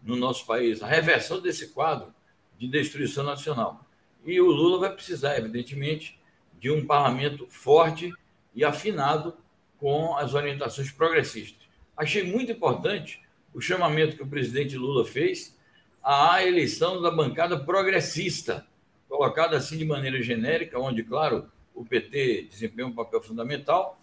no 0.00 0.14
nosso 0.14 0.46
país, 0.46 0.80
a 0.80 0.86
reversão 0.86 1.40
desse 1.40 1.70
quadro 1.70 2.14
de 2.56 2.68
destruição 2.68 3.24
nacional. 3.24 3.84
E 4.24 4.40
o 4.40 4.46
Lula 4.46 4.78
vai 4.78 4.94
precisar, 4.94 5.36
evidentemente, 5.36 6.16
de 6.60 6.70
um 6.70 6.86
parlamento 6.86 7.48
forte 7.48 8.12
e 8.54 8.64
afinado 8.64 9.36
com 9.76 10.16
as 10.16 10.34
orientações 10.34 10.92
progressistas. 10.92 11.66
Achei 11.96 12.22
muito 12.22 12.52
importante 12.52 13.20
o 13.52 13.60
chamamento 13.60 14.14
que 14.14 14.22
o 14.22 14.28
presidente 14.28 14.76
Lula 14.76 15.04
fez 15.04 15.58
à 16.00 16.44
eleição 16.44 17.02
da 17.02 17.10
bancada 17.10 17.58
progressista 17.58 18.64
colocado 19.08 19.54
assim 19.54 19.76
de 19.78 19.84
maneira 19.84 20.22
genérica, 20.22 20.78
onde, 20.78 21.02
claro, 21.02 21.50
o 21.74 21.84
PT 21.84 22.48
desempenha 22.50 22.86
um 22.86 22.94
papel 22.94 23.22
fundamental, 23.22 23.98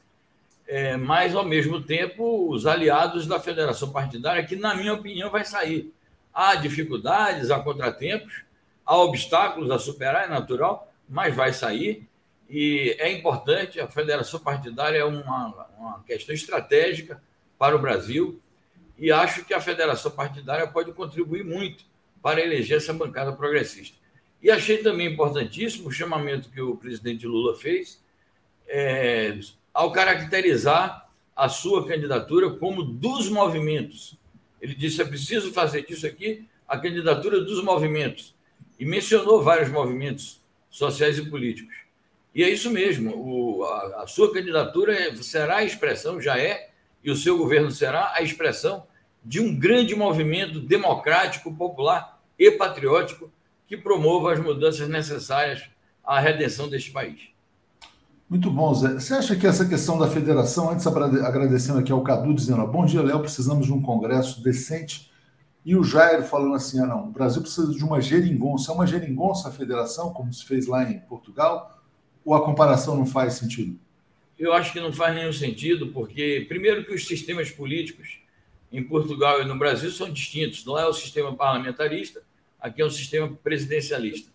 é, 0.68 0.98
mas, 0.98 1.36
ao 1.36 1.46
mesmo 1.46 1.82
tempo, 1.82 2.50
os 2.50 2.66
aliados 2.66 3.28
da 3.28 3.40
federação 3.40 3.92
partidária, 3.92 4.46
que, 4.46 4.56
na 4.56 4.74
minha 4.74 4.94
opinião, 4.94 5.30
vai 5.30 5.46
sair. 5.46 5.94
Há 6.34 6.56
dificuldades, 6.56 7.52
há 7.52 7.60
contratempos, 7.60 8.44
há 8.86 8.98
obstáculos 8.98 9.70
a 9.70 9.78
superar, 9.78 10.26
é 10.26 10.28
natural, 10.28 10.92
mas 11.08 11.36
vai 11.36 11.54
sair. 11.54 12.08
E 12.50 12.96
é 13.00 13.12
importante, 13.12 13.80
a 13.80 13.88
federação 13.88 14.40
partidária 14.40 14.98
é 14.98 15.06
uma, 15.06 15.68
uma 15.78 16.04
questão 16.04 16.34
estratégica 16.34 17.22
para 17.60 17.76
o 17.76 17.80
Brasil, 17.80 18.42
e 18.98 19.12
acho 19.12 19.44
que 19.46 19.54
a 19.54 19.62
federação 19.62 20.12
partidária 20.12 20.66
pode 20.68 20.92
contribuir 20.94 21.44
muito 21.44 21.84
para 22.22 22.42
eleger 22.42 22.78
essa 22.78 22.94
bancada 22.94 23.34
progressista. 23.34 23.98
E 24.46 24.52
achei 24.52 24.78
também 24.78 25.12
importantíssimo 25.12 25.88
o 25.88 25.92
chamamento 25.92 26.52
que 26.52 26.62
o 26.62 26.78
presidente 26.78 27.26
Lula 27.26 27.56
fez 27.58 28.00
é, 28.68 29.40
ao 29.74 29.92
caracterizar 29.92 31.10
a 31.36 31.50
sua 31.50 31.88
candidatura 31.88 32.52
como 32.52 32.84
dos 32.84 33.28
movimentos. 33.28 34.16
Ele 34.62 34.76
disse: 34.76 35.02
é 35.02 35.06
preciso 35.06 35.52
fazer 35.52 35.84
disso 35.88 36.06
aqui 36.06 36.46
a 36.68 36.78
candidatura 36.78 37.42
dos 37.42 37.64
movimentos. 37.64 38.36
E 38.80 38.86
mencionou 38.86 39.42
vários 39.42 39.72
movimentos 39.72 40.40
sociais 40.70 41.18
e 41.18 41.28
políticos. 41.28 41.76
E 42.36 42.44
é 42.44 42.50
isso 42.50 42.70
mesmo, 42.70 43.16
o, 43.18 43.64
a, 43.64 44.04
a 44.04 44.08
sua 44.08 44.32
candidatura 44.32 44.94
é, 44.94 45.16
será 45.16 45.58
a 45.58 45.64
expressão, 45.64 46.22
já 46.22 46.38
é, 46.38 46.70
e 47.04 47.10
o 47.10 47.16
seu 47.16 47.36
governo 47.36 47.72
será 47.72 48.14
a 48.14 48.22
expressão 48.22 48.86
de 49.24 49.40
um 49.40 49.58
grande 49.58 49.96
movimento 49.96 50.60
democrático, 50.60 51.52
popular 51.52 52.22
e 52.38 52.52
patriótico 52.52 53.32
que 53.68 53.78
promova 53.78 54.34
as 54.34 54.40
mudanças 54.40 54.88
necessárias 54.88 55.64
à 56.04 56.20
redenção 56.20 56.70
deste 56.70 56.92
país. 56.92 57.36
Muito 58.28 58.50
bom, 58.50 58.74
Zé. 58.74 58.94
Você 58.94 59.14
acha 59.14 59.36
que 59.36 59.46
essa 59.46 59.68
questão 59.68 60.00
da 60.00 60.08
federação, 60.08 60.72
antes 60.72 60.88
agradecendo 60.88 61.80
aqui 61.80 61.92
ao 61.92 62.02
Cadu, 62.02 62.34
dizendo: 62.34 62.66
bom 62.66 62.86
dia, 62.86 63.02
Léo, 63.02 63.20
precisamos 63.20 63.68
de 63.68 63.74
um 63.74 63.82
congresso 63.82 64.42
decente. 64.44 65.12
E 65.64 65.76
o 65.76 65.84
Jair 65.84 66.24
falando 66.24 66.56
assim: 66.56 66.82
ah, 66.82 66.88
não, 66.88 67.08
o 67.08 67.12
Brasil 67.12 67.42
precisa 67.42 67.72
de 67.72 67.84
uma 67.84 68.02
geringonça. 68.02 68.72
É 68.72 68.76
uma 68.76 68.88
geringonça 68.88 69.50
a 69.50 69.52
federação, 69.52 70.12
como 70.12 70.34
se 70.34 70.44
fez 70.44 70.66
lá 70.66 70.90
em 70.90 71.00
Portugal? 71.02 71.80
Ou 72.24 72.34
a 72.34 72.44
comparação 72.44 72.98
não 72.98 73.06
faz 73.06 73.36
sentido? 73.36 73.80
Eu 74.38 74.54
acho 74.54 74.74
que 74.74 74.80
não 74.80 74.92
faz 74.92 75.16
nenhum 75.16 75.32
sentido, 75.32 75.88
porque, 75.88 76.46
primeiro, 76.48 76.84
que 76.84 76.94
os 76.94 77.06
sistemas 77.08 77.52
políticos 77.52 78.20
em 78.72 78.84
Portugal 78.84 79.42
e 79.42 79.46
no 79.46 79.58
Brasil 79.58 79.92
são 79.92 80.12
distintos. 80.12 80.66
Não 80.66 80.78
é 80.78 80.86
o 80.86 80.94
sistema 80.94 81.34
parlamentarista, 81.36 82.24
Aqui 82.60 82.82
é 82.82 82.86
um 82.86 82.90
sistema 82.90 83.38
presidencialista. 83.44 84.32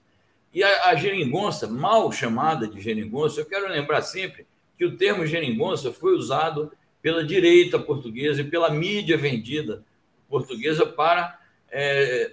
E 0.53 0.63
a, 0.65 0.89
a 0.89 0.95
geringonça, 0.95 1.67
mal 1.67 2.11
chamada 2.11 2.67
de 2.67 2.81
geringonça, 2.81 3.41
eu 3.41 3.47
quero 3.47 3.69
lembrar 3.69 4.03
sempre 4.03 4.47
que 4.77 4.85
o 4.85 4.97
termo 4.97 5.27
geringonça 5.27 5.93
foi 5.93 6.15
usado 6.15 6.73
pela 7.03 7.25
direita 7.25 7.79
portuguesa 7.79 8.41
e 8.41 8.51
pela 8.51 8.71
mídia 8.71 9.17
vendida 9.17 9.85
portuguesa 10.29 10.87
para 10.87 11.39
é, 11.71 12.33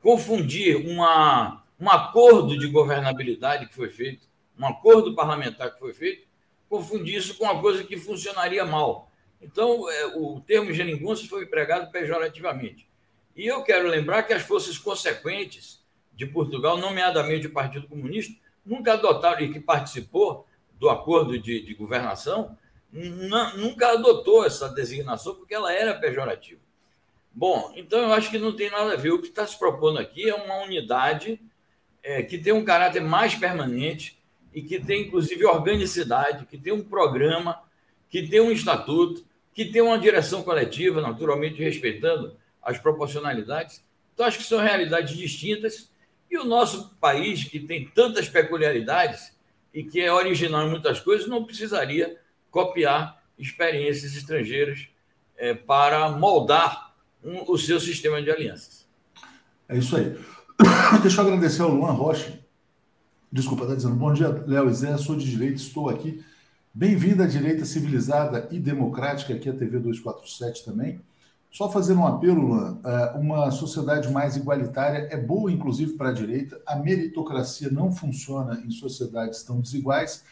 confundir 0.00 0.76
uma, 0.76 1.64
um 1.80 1.88
acordo 1.88 2.58
de 2.58 2.66
governabilidade 2.68 3.66
que 3.66 3.74
foi 3.74 3.90
feito, 3.90 4.26
um 4.58 4.66
acordo 4.66 5.14
parlamentar 5.14 5.72
que 5.72 5.78
foi 5.78 5.92
feito, 5.92 6.26
confundir 6.68 7.16
isso 7.16 7.36
com 7.36 7.44
uma 7.44 7.60
coisa 7.60 7.84
que 7.84 7.96
funcionaria 7.96 8.64
mal. 8.64 9.10
Então, 9.40 9.88
é, 9.90 10.06
o 10.16 10.40
termo 10.40 10.72
geringonça 10.72 11.26
foi 11.28 11.44
empregado 11.44 11.90
pejorativamente. 11.90 12.88
E 13.36 13.46
eu 13.46 13.62
quero 13.62 13.88
lembrar 13.88 14.22
que 14.22 14.32
as 14.32 14.42
forças 14.42 14.78
consequentes 14.78 15.82
de 16.12 16.26
Portugal, 16.26 16.78
nomeadamente 16.78 17.46
o 17.46 17.52
Partido 17.52 17.88
Comunista, 17.88 18.34
nunca 18.64 18.92
adotaram, 18.92 19.40
e 19.40 19.52
que 19.52 19.60
participou 19.60 20.46
do 20.78 20.88
acordo 20.88 21.38
de, 21.38 21.60
de 21.60 21.74
governação, 21.74 22.56
nunca 23.56 23.92
adotou 23.92 24.44
essa 24.44 24.68
designação, 24.68 25.34
porque 25.34 25.54
ela 25.54 25.72
era 25.72 25.94
pejorativa. 25.94 26.60
Bom, 27.32 27.72
então 27.74 27.98
eu 27.98 28.12
acho 28.12 28.30
que 28.30 28.38
não 28.38 28.54
tem 28.54 28.70
nada 28.70 28.92
a 28.92 28.96
ver. 28.96 29.10
O 29.10 29.20
que 29.20 29.26
está 29.26 29.44
se 29.44 29.58
propondo 29.58 29.98
aqui 29.98 30.28
é 30.28 30.34
uma 30.34 30.62
unidade 30.62 31.40
é, 32.00 32.22
que 32.22 32.38
tem 32.38 32.52
um 32.52 32.64
caráter 32.64 33.02
mais 33.02 33.34
permanente 33.34 34.22
e 34.52 34.62
que 34.62 34.78
tem, 34.78 35.08
inclusive, 35.08 35.44
organicidade, 35.44 36.46
que 36.46 36.56
tem 36.56 36.72
um 36.72 36.84
programa, 36.84 37.60
que 38.08 38.28
tem 38.28 38.40
um 38.40 38.52
estatuto, 38.52 39.26
que 39.52 39.64
tem 39.64 39.82
uma 39.82 39.98
direção 39.98 40.44
coletiva, 40.44 41.00
naturalmente 41.00 41.60
respeitando 41.60 42.36
as 42.64 42.78
proporcionalidades. 42.78 43.84
Então, 44.12 44.26
acho 44.26 44.38
que 44.38 44.44
são 44.44 44.60
realidades 44.60 45.16
distintas. 45.16 45.90
E 46.30 46.38
o 46.38 46.44
nosso 46.44 46.94
país, 47.00 47.44
que 47.44 47.60
tem 47.60 47.86
tantas 47.88 48.28
peculiaridades 48.28 49.32
e 49.72 49.84
que 49.84 50.00
é 50.00 50.12
original 50.12 50.66
em 50.66 50.70
muitas 50.70 51.00
coisas, 51.00 51.28
não 51.28 51.44
precisaria 51.44 52.18
copiar 52.50 53.22
experiências 53.38 54.14
estrangeiras 54.14 54.88
é, 55.36 55.52
para 55.54 56.08
moldar 56.10 56.94
um, 57.22 57.50
o 57.50 57.58
seu 57.58 57.80
sistema 57.80 58.22
de 58.22 58.30
alianças. 58.30 58.86
É 59.68 59.76
isso 59.76 59.96
aí. 59.96 60.16
Deixa 61.02 61.20
eu 61.20 61.26
agradecer 61.26 61.62
ao 61.62 61.70
Luan 61.70 61.92
Rocha. 61.92 62.38
Desculpa, 63.30 63.64
está 63.64 63.74
dizendo. 63.74 63.96
Bom 63.96 64.12
dia, 64.12 64.28
Léo 64.46 64.70
e 64.70 64.74
Zé. 64.74 64.96
Sou 64.96 65.16
de 65.16 65.28
direita, 65.28 65.56
estou 65.56 65.88
aqui. 65.88 66.24
Bem-vindo 66.72 67.22
à 67.22 67.26
direita 67.26 67.64
civilizada 67.64 68.48
e 68.50 68.58
democrática, 68.58 69.34
aqui 69.34 69.48
a 69.48 69.52
TV 69.52 69.78
247 69.78 70.64
também. 70.64 71.00
Só 71.54 71.70
fazer 71.70 71.94
um 71.94 72.04
apelo, 72.04 72.48
Luan. 72.48 72.80
É, 72.84 73.16
uma 73.16 73.48
sociedade 73.52 74.10
mais 74.10 74.36
igualitária 74.36 75.06
é 75.08 75.16
boa, 75.16 75.52
inclusive, 75.52 75.92
para 75.92 76.08
a 76.08 76.12
direita. 76.12 76.60
A 76.66 76.74
meritocracia 76.74 77.70
não 77.70 77.92
funciona 77.92 78.60
em 78.66 78.72
sociedades 78.72 79.40
tão 79.44 79.60
desiguais. 79.60 80.24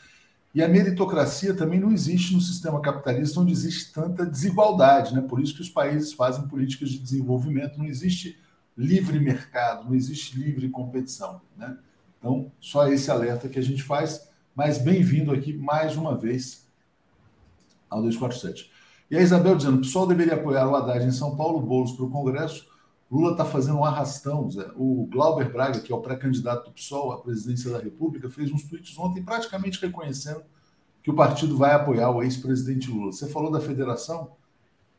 E 0.53 0.61
a 0.61 0.67
meritocracia 0.67 1.55
também 1.55 1.79
não 1.79 1.93
existe 1.93 2.35
no 2.35 2.41
sistema 2.41 2.81
capitalista, 2.81 3.39
onde 3.39 3.53
existe 3.53 3.93
tanta 3.93 4.27
desigualdade, 4.27 5.15
né? 5.15 5.21
Por 5.21 5.41
isso 5.41 5.55
que 5.55 5.61
os 5.61 5.69
países 5.69 6.13
fazem 6.13 6.49
políticas 6.49 6.91
de 6.91 6.99
desenvolvimento, 6.99 7.79
não 7.79 7.87
existe 7.87 8.37
livre 8.77 9.21
mercado, 9.21 9.85
não 9.85 9.95
existe 9.95 10.37
livre 10.37 10.69
competição, 10.71 11.41
né? 11.57 11.79
Então, 12.19 12.51
só 12.59 12.89
esse 12.89 13.13
alerta 13.13 13.49
que 13.49 13.61
a 13.61 13.63
gente 13.63 13.85
faz, 13.85 14.29
mas 14.57 14.77
bem-vindo 14.77 15.31
aqui 15.31 15.53
mais 15.53 15.97
uma 15.97 16.17
vez 16.17 16.67
ao 17.89 18.03
247. 18.03 18.72
E 19.13 19.17
a 19.19 19.21
Isabel 19.21 19.55
dizendo: 19.55 19.77
o 19.77 19.81
pessoal 19.83 20.07
deveria 20.07 20.33
apoiar 20.33 20.67
o 20.67 20.75
Haddad 20.75 21.05
em 21.05 21.13
São 21.13 21.37
Paulo, 21.37 21.61
Boulos 21.61 21.93
para 21.93 22.07
o 22.07 22.11
Congresso. 22.11 22.67
Lula 23.11 23.33
está 23.33 23.45
fazendo 23.45 23.77
um 23.77 23.85
arrastão. 23.85 24.51
Zé. 24.51 24.71
O 24.75 25.07
Glauber 25.13 25.53
Braga, 25.53 25.81
que 25.81 25.93
é 25.93 25.95
o 25.95 26.01
pré-candidato 26.01 26.65
do 26.65 26.73
PSOL 26.73 27.13
à 27.13 27.21
presidência 27.21 27.71
da 27.71 27.79
República, 27.79 28.31
fez 28.31 28.51
uns 28.51 28.63
tweets 28.63 28.99
ontem 28.99 29.23
praticamente 29.23 29.79
reconhecendo 29.79 30.43
que 31.03 31.11
o 31.11 31.15
partido 31.15 31.59
vai 31.59 31.73
apoiar 31.73 32.11
o 32.11 32.23
ex-presidente 32.23 32.91
Lula. 32.91 33.13
Você 33.13 33.29
falou 33.29 33.51
da 33.51 33.61
federação? 33.61 34.33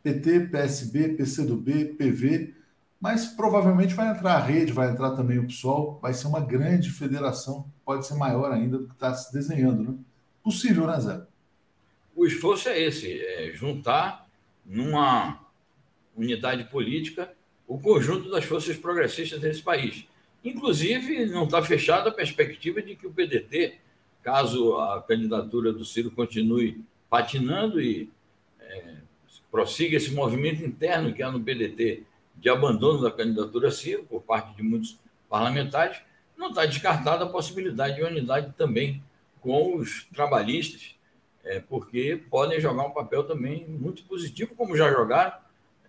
PT, 0.03 0.41
PSB, 0.41 1.09
PCdoB, 1.15 1.95
PV, 1.97 2.53
mas 3.01 3.25
provavelmente 3.25 3.95
vai 3.95 4.11
entrar 4.11 4.35
a 4.35 4.39
rede, 4.39 4.71
vai 4.71 4.91
entrar 4.91 5.11
também 5.11 5.39
o 5.39 5.47
PSOL, 5.47 5.97
vai 5.99 6.13
ser 6.13 6.27
uma 6.27 6.41
grande 6.41 6.91
federação, 6.91 7.65
pode 7.83 8.05
ser 8.05 8.13
maior 8.13 8.51
ainda 8.51 8.77
do 8.77 8.87
que 8.87 8.93
está 8.93 9.11
se 9.15 9.33
desenhando, 9.33 9.83
né? 9.83 9.97
Possível, 10.43 10.85
né, 10.85 10.99
Zé? 10.99 11.21
O 12.15 12.25
esforço 12.25 12.69
é 12.69 12.79
esse, 12.79 13.19
é 13.19 13.51
juntar 13.53 14.27
numa 14.65 15.39
unidade 16.15 16.65
política 16.65 17.33
o 17.67 17.79
conjunto 17.79 18.29
das 18.29 18.45
forças 18.45 18.77
progressistas 18.77 19.39
desse 19.39 19.61
país. 19.61 20.05
Inclusive, 20.43 21.25
não 21.25 21.45
está 21.45 21.61
fechada 21.61 22.09
a 22.09 22.13
perspectiva 22.13 22.81
de 22.81 22.95
que 22.95 23.07
o 23.07 23.11
PDT, 23.11 23.79
caso 24.21 24.77
a 24.77 25.01
candidatura 25.01 25.71
do 25.71 25.85
Ciro 25.85 26.11
continue 26.11 26.83
patinando 27.09 27.81
e 27.81 28.09
é, 28.59 28.95
prossiga 29.51 29.97
esse 29.97 30.11
movimento 30.11 30.63
interno 30.63 31.13
que 31.13 31.23
há 31.23 31.31
no 31.31 31.39
PDT 31.39 32.03
de 32.35 32.49
abandono 32.49 33.01
da 33.01 33.11
candidatura 33.11 33.71
Ciro 33.71 34.03
por 34.03 34.21
parte 34.21 34.55
de 34.55 34.63
muitos 34.63 34.97
parlamentares, 35.29 36.01
não 36.37 36.49
está 36.49 36.65
descartada 36.65 37.23
a 37.23 37.29
possibilidade 37.29 37.95
de 37.95 38.03
unidade 38.03 38.53
também 38.57 39.01
com 39.39 39.77
os 39.77 40.05
trabalhistas, 40.13 40.95
é, 41.43 41.59
porque 41.59 42.23
podem 42.29 42.59
jogar 42.59 42.83
um 42.83 42.91
papel 42.91 43.23
também 43.25 43.67
muito 43.67 44.03
positivo, 44.05 44.55
como 44.55 44.77
já 44.77 44.91
jogaram, 44.91 45.33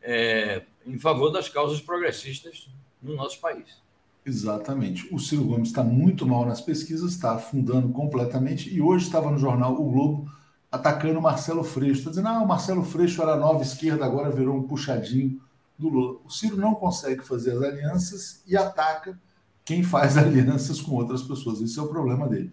é, 0.03 0.63
em 0.87 0.99
favor 0.99 1.31
das 1.31 1.49
causas 1.49 1.81
progressistas 1.81 2.69
no 3.01 3.15
nosso 3.15 3.41
país. 3.41 3.83
Exatamente. 4.27 5.07
O 5.15 5.19
Ciro 5.19 5.45
Gomes 5.45 5.69
está 5.69 5.85
muito 5.85 6.27
mal 6.27 6.47
nas 6.47 6.61
pesquisas, 6.61 7.13
está 7.13 7.35
afundando 7.35 7.91
completamente, 7.91 8.75
e 8.75 8.81
hoje 8.81 9.07
estava 9.07 9.31
no 9.31 9.39
jornal 9.39 9.75
O 9.75 9.91
Globo 9.91 10.31
atacando 10.73 11.19
o 11.19 11.23
Marcelo 11.23 11.63
Freixo. 11.63 11.99
Está 11.99 12.11
dizendo, 12.11 12.29
ah, 12.29 12.43
o 12.43 12.49
Marcelo 12.49 12.83
Freixo 12.83 13.23
era 13.23 13.37
nova 13.37 13.63
esquerda, 13.63 14.05
agora 14.05 14.31
virou 14.31 14.57
um 14.57 14.63
puxadinho 14.65 15.41
do 15.79 15.89
Lula. 15.89 16.19
O 16.25 16.31
Ciro 16.31 16.57
não 16.57 16.75
consegue 16.75 17.23
fazer 17.23 17.53
as 17.53 17.63
alianças 17.63 18.43
e 18.47 18.57
ataca 18.57 19.19
quem 19.65 19.83
faz 19.83 20.17
alianças 20.19 20.81
com 20.81 20.93
outras 20.93 21.23
pessoas. 21.23 21.61
Esse 21.61 21.79
é 21.79 21.83
o 21.83 21.89
problema 21.89 22.27
dele. 22.27 22.53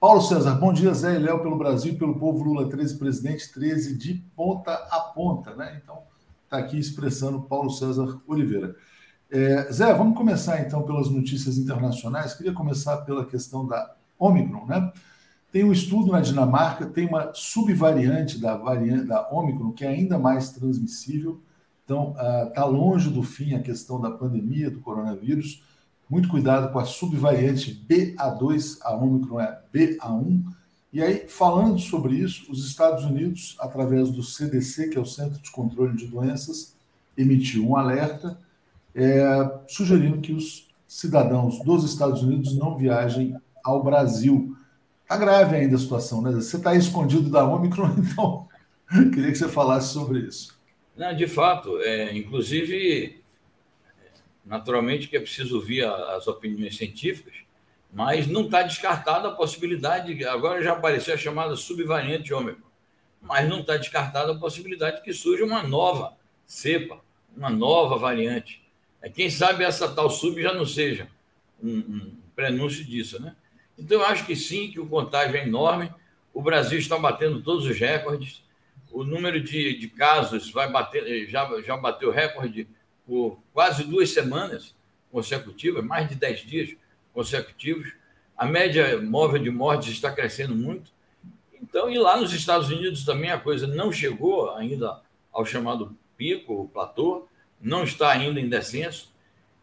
Paulo 0.00 0.22
César, 0.22 0.54
bom 0.54 0.72
dia, 0.72 0.94
Zé 0.94 1.16
e 1.16 1.18
Léo, 1.18 1.42
pelo 1.42 1.58
Brasil, 1.58 1.94
pelo 1.98 2.18
povo 2.18 2.42
Lula 2.42 2.70
13, 2.70 2.96
presidente 2.96 3.52
13, 3.52 3.98
de 3.98 4.14
ponta 4.34 4.72
a 4.72 4.98
ponta, 4.98 5.54
né? 5.54 5.78
Então, 5.84 5.98
está 6.42 6.56
aqui 6.56 6.78
expressando 6.78 7.42
Paulo 7.42 7.68
César 7.68 8.18
Oliveira. 8.26 8.74
É, 9.30 9.70
Zé, 9.70 9.92
vamos 9.92 10.16
começar 10.16 10.58
então 10.62 10.84
pelas 10.84 11.10
notícias 11.10 11.58
internacionais. 11.58 12.32
Queria 12.32 12.54
começar 12.54 12.96
pela 13.02 13.26
questão 13.26 13.66
da 13.66 13.94
Omicron, 14.18 14.64
né? 14.64 14.90
Tem 15.52 15.64
um 15.64 15.72
estudo 15.72 16.12
na 16.12 16.22
Dinamarca, 16.22 16.86
tem 16.86 17.06
uma 17.06 17.34
subvariante 17.34 18.40
da 18.40 18.56
variante 18.56 19.04
da 19.04 19.28
Omicron 19.28 19.70
que 19.70 19.84
é 19.84 19.88
ainda 19.88 20.18
mais 20.18 20.48
transmissível. 20.48 21.42
Então, 21.84 22.12
está 22.12 22.62
ah, 22.62 22.66
uh, 22.66 22.72
longe 22.72 23.10
do 23.10 23.22
fim 23.22 23.54
a 23.54 23.60
questão 23.60 24.00
da 24.00 24.10
pandemia 24.10 24.70
do 24.70 24.80
coronavírus. 24.80 25.62
Muito 26.10 26.28
cuidado 26.28 26.72
com 26.72 26.78
a 26.80 26.84
subvariante 26.84 27.86
BA2, 27.88 28.78
a 28.82 28.94
Omicron 28.96 29.40
é 29.40 29.60
BA1 29.72 30.42
e 30.92 31.00
aí, 31.00 31.28
falando 31.28 31.78
sobre 31.78 32.16
isso, 32.16 32.50
os 32.50 32.66
Estados 32.66 33.04
Unidos, 33.04 33.56
através 33.60 34.10
do 34.10 34.24
CDC, 34.24 34.88
que 34.88 34.98
é 34.98 35.00
o 35.00 35.06
Centro 35.06 35.40
de 35.40 35.50
Controle 35.52 35.96
de 35.96 36.08
Doenças, 36.08 36.74
emitiu 37.16 37.68
um 37.68 37.76
alerta 37.76 38.36
é, 38.92 39.22
sugerindo 39.68 40.20
que 40.20 40.32
os 40.32 40.68
cidadãos 40.88 41.62
dos 41.62 41.84
Estados 41.84 42.22
Unidos 42.24 42.56
não 42.56 42.76
viajem 42.76 43.36
ao 43.62 43.84
Brasil. 43.84 44.56
Está 45.04 45.16
grave 45.16 45.54
ainda 45.54 45.76
a 45.76 45.78
situação, 45.78 46.20
né? 46.22 46.32
Você 46.32 46.56
está 46.56 46.74
escondido 46.74 47.30
da 47.30 47.46
Omicron, 47.46 47.94
então 47.98 48.48
queria 49.12 49.30
que 49.30 49.38
você 49.38 49.48
falasse 49.48 49.92
sobre 49.92 50.20
isso. 50.20 50.58
Não, 50.96 51.14
de 51.14 51.28
fato, 51.28 51.78
é, 51.82 52.16
inclusive, 52.18 53.19
naturalmente 54.50 55.06
que 55.06 55.16
é 55.16 55.20
preciso 55.20 55.54
ouvir 55.54 55.84
as 55.84 56.26
opiniões 56.26 56.76
científicas, 56.76 57.34
mas 57.92 58.26
não 58.26 58.46
está 58.46 58.62
descartada 58.62 59.28
a 59.28 59.30
possibilidade, 59.30 60.24
agora 60.24 60.60
já 60.60 60.72
apareceu 60.72 61.14
a 61.14 61.16
chamada 61.16 61.54
subvariante 61.54 62.34
ômega, 62.34 62.58
mas 63.22 63.48
não 63.48 63.60
está 63.60 63.76
descartada 63.76 64.32
a 64.32 64.38
possibilidade 64.38 65.02
que 65.02 65.12
surja 65.12 65.44
uma 65.44 65.62
nova 65.62 66.16
cepa, 66.44 67.00
uma 67.36 67.48
nova 67.48 67.96
variante. 67.96 68.60
É, 69.00 69.08
quem 69.08 69.30
sabe 69.30 69.62
essa 69.62 69.88
tal 69.88 70.10
sub 70.10 70.42
já 70.42 70.52
não 70.52 70.66
seja 70.66 71.06
um, 71.62 71.76
um 71.78 72.12
prenúncio 72.34 72.84
disso, 72.84 73.22
né? 73.22 73.36
Então, 73.78 74.00
eu 74.00 74.04
acho 74.04 74.26
que 74.26 74.34
sim, 74.34 74.68
que 74.68 74.80
o 74.80 74.86
contágio 74.86 75.36
é 75.36 75.46
enorme, 75.46 75.94
o 76.34 76.42
Brasil 76.42 76.78
está 76.78 76.98
batendo 76.98 77.40
todos 77.40 77.66
os 77.66 77.78
recordes, 77.78 78.42
o 78.90 79.04
número 79.04 79.40
de, 79.40 79.78
de 79.78 79.88
casos 79.88 80.50
vai 80.50 80.68
bater, 80.70 81.28
já, 81.28 81.48
já 81.62 81.76
bateu 81.76 82.10
recorde 82.10 82.66
por 83.10 83.40
quase 83.52 83.82
duas 83.82 84.10
semanas 84.10 84.72
consecutivas, 85.10 85.84
mais 85.84 86.08
de 86.08 86.14
10 86.14 86.40
dias 86.46 86.76
consecutivos. 87.12 87.92
A 88.38 88.46
média 88.46 89.02
móvel 89.02 89.42
de 89.42 89.50
mortes 89.50 89.90
está 89.90 90.12
crescendo 90.12 90.54
muito. 90.54 90.92
Então, 91.60 91.90
e 91.90 91.98
lá 91.98 92.16
nos 92.16 92.32
Estados 92.32 92.68
Unidos 92.68 93.04
também 93.04 93.32
a 93.32 93.40
coisa 93.40 93.66
não 93.66 93.90
chegou 93.90 94.54
ainda 94.54 95.00
ao 95.32 95.44
chamado 95.44 95.98
pico, 96.16 96.62
o 96.62 96.68
platô, 96.68 97.26
não 97.60 97.82
está 97.82 98.12
ainda 98.12 98.38
em 98.38 98.48
descenso. 98.48 99.12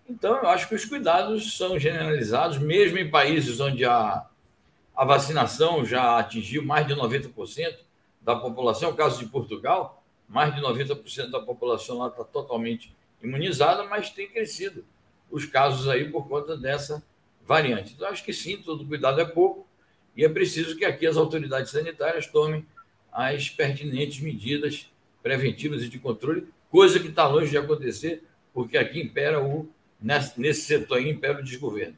Então, 0.10 0.36
eu 0.36 0.50
acho 0.50 0.68
que 0.68 0.76
os 0.76 0.84
cuidados 0.84 1.56
são 1.58 1.80
generalizados, 1.80 2.58
mesmo 2.58 2.98
em 2.98 3.10
países 3.10 3.62
onde 3.62 3.86
a, 3.86 4.26
a 4.94 5.06
vacinação 5.06 5.86
já 5.86 6.20
atingiu 6.20 6.66
mais 6.66 6.86
de 6.86 6.94
90% 6.94 7.78
da 8.22 8.36
população. 8.36 8.90
O 8.90 8.96
caso 8.96 9.20
de 9.20 9.26
Portugal, 9.28 10.04
mais 10.28 10.54
de 10.54 10.60
90% 10.60 11.30
da 11.30 11.40
população 11.40 12.00
lá 12.00 12.10
está 12.10 12.26
totalmente 12.26 12.94
imunizada, 13.22 13.84
mas 13.86 14.10
tem 14.10 14.28
crescido 14.28 14.84
os 15.30 15.46
casos 15.46 15.88
aí 15.88 16.10
por 16.10 16.28
conta 16.28 16.58
dessa 16.58 17.04
variante. 17.46 17.94
Então, 17.94 18.08
acho 18.08 18.24
que 18.24 18.34
sim, 18.34 18.58
todo 18.58 18.86
cuidado 18.86 19.20
é 19.20 19.26
pouco 19.26 19.68
e 20.16 20.24
é 20.24 20.30
preciso 20.30 20.76
que 20.76 20.86
aqui 20.86 21.06
as 21.06 21.18
autoridades 21.18 21.72
sanitárias 21.72 22.28
tomem 22.28 22.66
as 23.12 23.50
pertinentes 23.50 24.20
medidas 24.22 24.90
preventivas 25.24 25.84
e 25.84 25.90
de 25.90 26.00
controle, 26.00 26.48
coisa 26.70 27.00
que 27.00 27.08
está 27.08 27.28
longe 27.28 27.50
de 27.50 27.58
acontecer, 27.58 28.24
porque 28.54 28.78
aqui 28.78 29.02
impera 29.02 29.44
o, 29.44 29.70
nesse 30.02 30.62
setor 30.62 30.98
aí 30.98 31.10
impera 31.10 31.40
o 31.40 31.44
desgoverno. 31.44 31.96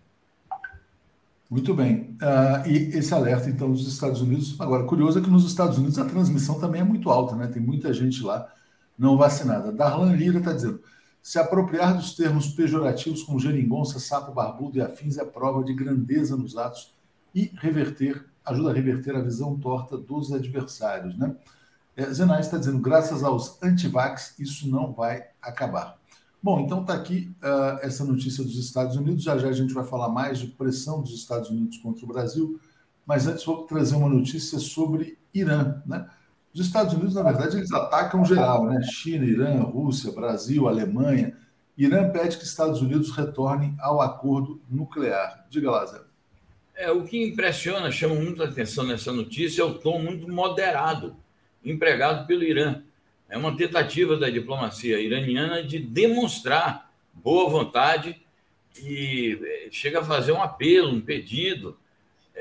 Muito 1.49 1.73
bem. 1.73 2.15
Uh, 2.21 2.67
e 2.67 2.97
esse 2.97 3.12
alerta, 3.13 3.49
então, 3.49 3.71
dos 3.71 3.88
Estados 3.88 4.21
Unidos. 4.21 4.55
Agora, 4.60 4.84
curioso 4.84 5.17
é 5.17 5.21
que 5.21 5.29
nos 5.29 5.45
Estados 5.45 5.79
Unidos 5.79 5.97
a 5.97 6.05
transmissão 6.05 6.60
também 6.60 6.82
é 6.82 6.84
muito 6.84 7.10
alta, 7.10 7.36
né? 7.36 7.47
Tem 7.47 7.62
muita 7.62 7.91
gente 7.91 8.21
lá 8.21 8.53
não 8.97 9.17
vacinada. 9.17 9.71
Darlan 9.71 10.13
Lira 10.15 10.38
está 10.38 10.53
dizendo: 10.53 10.79
se 11.21 11.38
apropriar 11.38 11.95
dos 11.95 12.15
termos 12.15 12.47
pejorativos 12.49 13.23
como 13.23 13.39
geringonça, 13.39 13.99
sapo 13.99 14.32
barbudo 14.32 14.77
e 14.77 14.82
afins 14.82 15.17
é 15.17 15.25
prova 15.25 15.63
de 15.63 15.73
grandeza 15.73 16.36
nos 16.36 16.58
atos 16.58 16.93
e 17.36 17.51
reverter, 17.55 18.25
ajuda 18.43 18.71
a 18.71 18.73
reverter 18.73 19.15
a 19.15 19.21
visão 19.21 19.58
torta 19.58 19.97
dos 19.97 20.32
adversários, 20.32 21.17
né? 21.17 21.36
É, 21.95 22.03
está 22.03 22.58
dizendo: 22.58 22.79
graças 22.79 23.23
aos 23.23 23.62
antivax, 23.62 24.36
isso 24.39 24.69
não 24.69 24.93
vai 24.93 25.27
acabar. 25.41 25.99
Bom, 26.41 26.62
então 26.62 26.82
está 26.82 26.93
aqui 26.93 27.36
uh, 27.43 27.79
essa 27.82 28.05
notícia 28.05 28.41
dos 28.41 28.58
Estados 28.58 28.95
Unidos. 28.95 29.23
Já 29.23 29.38
já 29.38 29.49
a 29.49 29.53
gente 29.53 29.73
vai 29.73 29.84
falar 29.84 30.08
mais 30.08 30.39
de 30.39 30.47
pressão 30.47 31.01
dos 31.01 31.13
Estados 31.13 31.49
Unidos 31.49 31.77
contra 31.79 32.05
o 32.05 32.08
Brasil. 32.08 32.58
Mas 33.05 33.27
antes 33.27 33.43
vou 33.43 33.63
trazer 33.65 33.95
uma 33.95 34.08
notícia 34.08 34.58
sobre 34.58 35.17
Irã. 35.34 35.82
Né? 35.86 36.08
Os 36.53 36.62
Estados 36.62 36.93
Unidos, 36.93 37.15
na 37.15 37.23
verdade, 37.23 37.57
eles 37.57 37.71
atacam 37.71 38.25
geral, 38.25 38.65
né? 38.65 38.81
China, 38.83 39.25
Irã, 39.25 39.62
Rússia, 39.62 40.12
Brasil, 40.12 40.67
Alemanha. 40.67 41.35
Irã 41.77 42.09
pede 42.09 42.38
que 42.38 42.43
Estados 42.43 42.81
Unidos 42.81 43.12
retornem 43.12 43.75
ao 43.79 44.01
acordo 44.01 44.59
nuclear. 44.69 45.45
Diga 45.49 45.71
lá, 45.71 45.85
Zé. 45.85 46.01
É, 46.75 46.91
o 46.91 47.03
que 47.03 47.23
impressiona, 47.23 47.91
chama 47.91 48.15
muita 48.15 48.45
atenção 48.45 48.85
nessa 48.85 49.12
notícia, 49.12 49.62
é 49.62 49.65
o 49.65 49.75
tom 49.75 49.99
muito 49.99 50.29
moderado 50.31 51.15
empregado 51.63 52.25
pelo 52.25 52.43
Irã. 52.43 52.81
É 53.29 53.38
uma 53.38 53.55
tentativa 53.55 54.17
da 54.17 54.29
diplomacia 54.29 54.99
iraniana 54.99 55.63
de 55.63 55.77
demonstrar 55.77 56.91
boa 57.13 57.49
vontade 57.49 58.19
e 58.81 59.39
eh, 59.41 59.67
chega 59.71 59.99
a 59.99 60.03
fazer 60.03 60.31
um 60.31 60.41
apelo, 60.41 60.89
um 60.89 61.01
pedido 61.01 61.77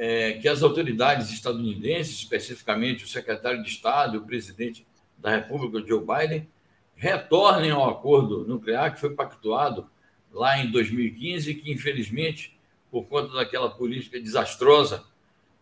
é, 0.01 0.35
que 0.35 0.49
as 0.49 0.63
autoridades 0.63 1.29
estadunidenses, 1.33 2.15
especificamente 2.15 3.05
o 3.05 3.09
secretário 3.09 3.61
de 3.61 3.69
Estado 3.69 4.15
e 4.15 4.19
o 4.19 4.25
presidente 4.25 4.87
da 5.19 5.31
República, 5.35 5.85
Joe 5.85 6.01
Biden, 6.01 6.49
retornem 6.95 7.73
ao 7.73 7.91
acordo 7.91 8.47
nuclear 8.47 8.95
que 8.95 9.01
foi 9.01 9.11
pactuado 9.11 9.91
lá 10.33 10.57
em 10.57 10.71
2015, 10.71 11.53
que 11.57 11.73
infelizmente, 11.73 12.57
por 12.93 13.07
conta 13.07 13.35
daquela 13.35 13.71
política 13.71 14.21
desastrosa 14.21 15.05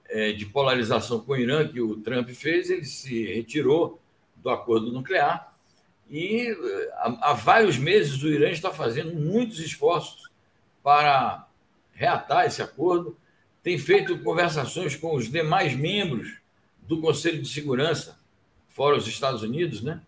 é, 0.07 0.33
de 0.33 0.45
polarização 0.45 1.21
com 1.21 1.33
o 1.33 1.37
Irã 1.37 1.67
que 1.67 1.81
o 1.81 1.97
Trump 1.97 2.29
fez, 2.29 2.69
ele 2.69 2.85
se 2.85 3.25
retirou 3.33 3.99
do 4.37 4.51
acordo 4.51 4.93
nuclear. 4.93 5.57
E 6.11 6.51
eh, 6.51 6.91
há, 6.99 7.31
há 7.31 7.33
vários 7.33 7.79
meses 7.79 8.23
o 8.23 8.29
Irã 8.29 8.51
está 8.51 8.71
fazendo 8.71 9.15
muitos 9.15 9.59
esforços 9.59 10.31
para 10.83 11.49
reatar 11.95 12.45
esse 12.45 12.63
acordo, 12.63 13.17
tem 13.67 13.77
feito 13.79 14.17
conversações 14.21 14.95
com 14.95 15.17
os 15.17 15.29
demais 15.29 15.75
membros 15.75 16.37
do 16.83 17.01
Conselho 17.01 17.43
de 17.43 17.49
Segurança, 17.49 18.17
fora 18.69 18.97
os 18.97 19.09
Estados 19.09 19.43
Unidos, 19.43 19.83
né? 19.83 20.01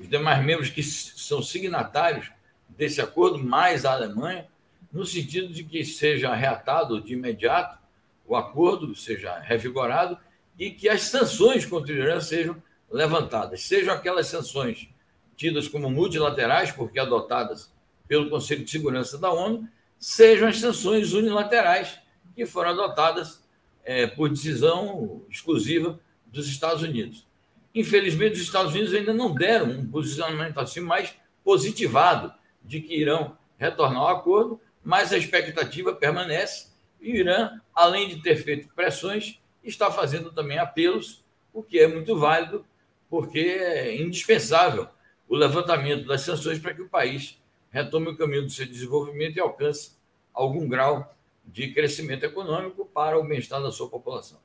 os 0.00 0.08
demais 0.08 0.42
membros 0.42 0.70
que 0.70 0.82
são 0.82 1.42
signatários 1.42 2.30
desse 2.70 3.02
acordo, 3.02 3.38
mais 3.38 3.84
a 3.84 3.92
Alemanha, 3.92 4.46
no 4.90 5.04
sentido 5.04 5.52
de 5.52 5.62
que 5.62 5.84
seja 5.84 6.34
reatado 6.34 7.02
de 7.02 7.12
imediato 7.12 7.78
o 8.26 8.34
acordo, 8.34 8.96
seja 8.96 9.38
revigorado 9.40 10.16
e 10.58 10.70
que 10.70 10.88
as 10.88 11.02
sanções 11.02 11.66
contra 11.66 11.92
o 11.92 11.96
Irã 11.98 12.18
sejam 12.18 12.62
levantadas, 12.90 13.60
sejam 13.64 13.92
aquelas 13.92 14.28
sanções 14.28 14.88
tidas 15.36 15.68
como 15.68 15.90
multilaterais, 15.90 16.70
porque 16.70 16.98
adotadas 16.98 17.70
pelo 18.08 18.30
Conselho 18.30 18.64
de 18.64 18.70
Segurança 18.70 19.18
da 19.18 19.30
ONU, 19.30 19.68
sejam 19.98 20.48
as 20.48 20.58
sanções 20.58 21.12
unilaterais 21.12 22.00
que 22.34 22.46
foram 22.46 22.70
adotadas 22.70 23.42
é, 23.84 24.06
por 24.06 24.28
decisão 24.28 25.22
exclusiva 25.30 25.98
dos 26.26 26.48
Estados 26.48 26.82
Unidos. 26.82 27.26
Infelizmente, 27.74 28.34
os 28.34 28.42
Estados 28.42 28.72
Unidos 28.72 28.94
ainda 28.94 29.12
não 29.12 29.34
deram 29.34 29.70
um 29.70 29.86
posicionamento 29.86 30.58
assim 30.58 30.80
mais 30.80 31.14
positivado 31.44 32.32
de 32.62 32.80
que 32.80 32.94
irão 32.94 33.36
retornar 33.58 34.02
ao 34.02 34.16
acordo, 34.16 34.60
mas 34.84 35.12
a 35.12 35.18
expectativa 35.18 35.94
permanece 35.94 36.72
e 37.00 37.12
o 37.12 37.16
Irã, 37.16 37.60
além 37.74 38.08
de 38.08 38.22
ter 38.22 38.36
feito 38.36 38.68
pressões, 38.74 39.40
está 39.64 39.90
fazendo 39.90 40.32
também 40.32 40.58
apelos, 40.58 41.24
o 41.52 41.62
que 41.62 41.78
é 41.78 41.86
muito 41.86 42.16
válido 42.18 42.64
porque 43.12 43.40
é 43.40 44.00
indispensável 44.00 44.88
o 45.28 45.36
levantamento 45.36 46.06
das 46.06 46.22
sanções 46.22 46.58
para 46.58 46.72
que 46.72 46.80
o 46.80 46.88
país 46.88 47.38
retome 47.70 48.08
o 48.08 48.16
caminho 48.16 48.42
do 48.42 48.50
seu 48.50 48.66
desenvolvimento 48.66 49.36
e 49.36 49.40
alcance 49.40 49.92
algum 50.32 50.66
grau 50.66 51.14
de 51.44 51.72
crescimento 51.72 52.24
econômico 52.24 52.86
para 52.86 53.18
o 53.18 53.26
bem-estar 53.26 53.62
da 53.62 53.70
sua 53.70 53.88
população. 53.88 54.38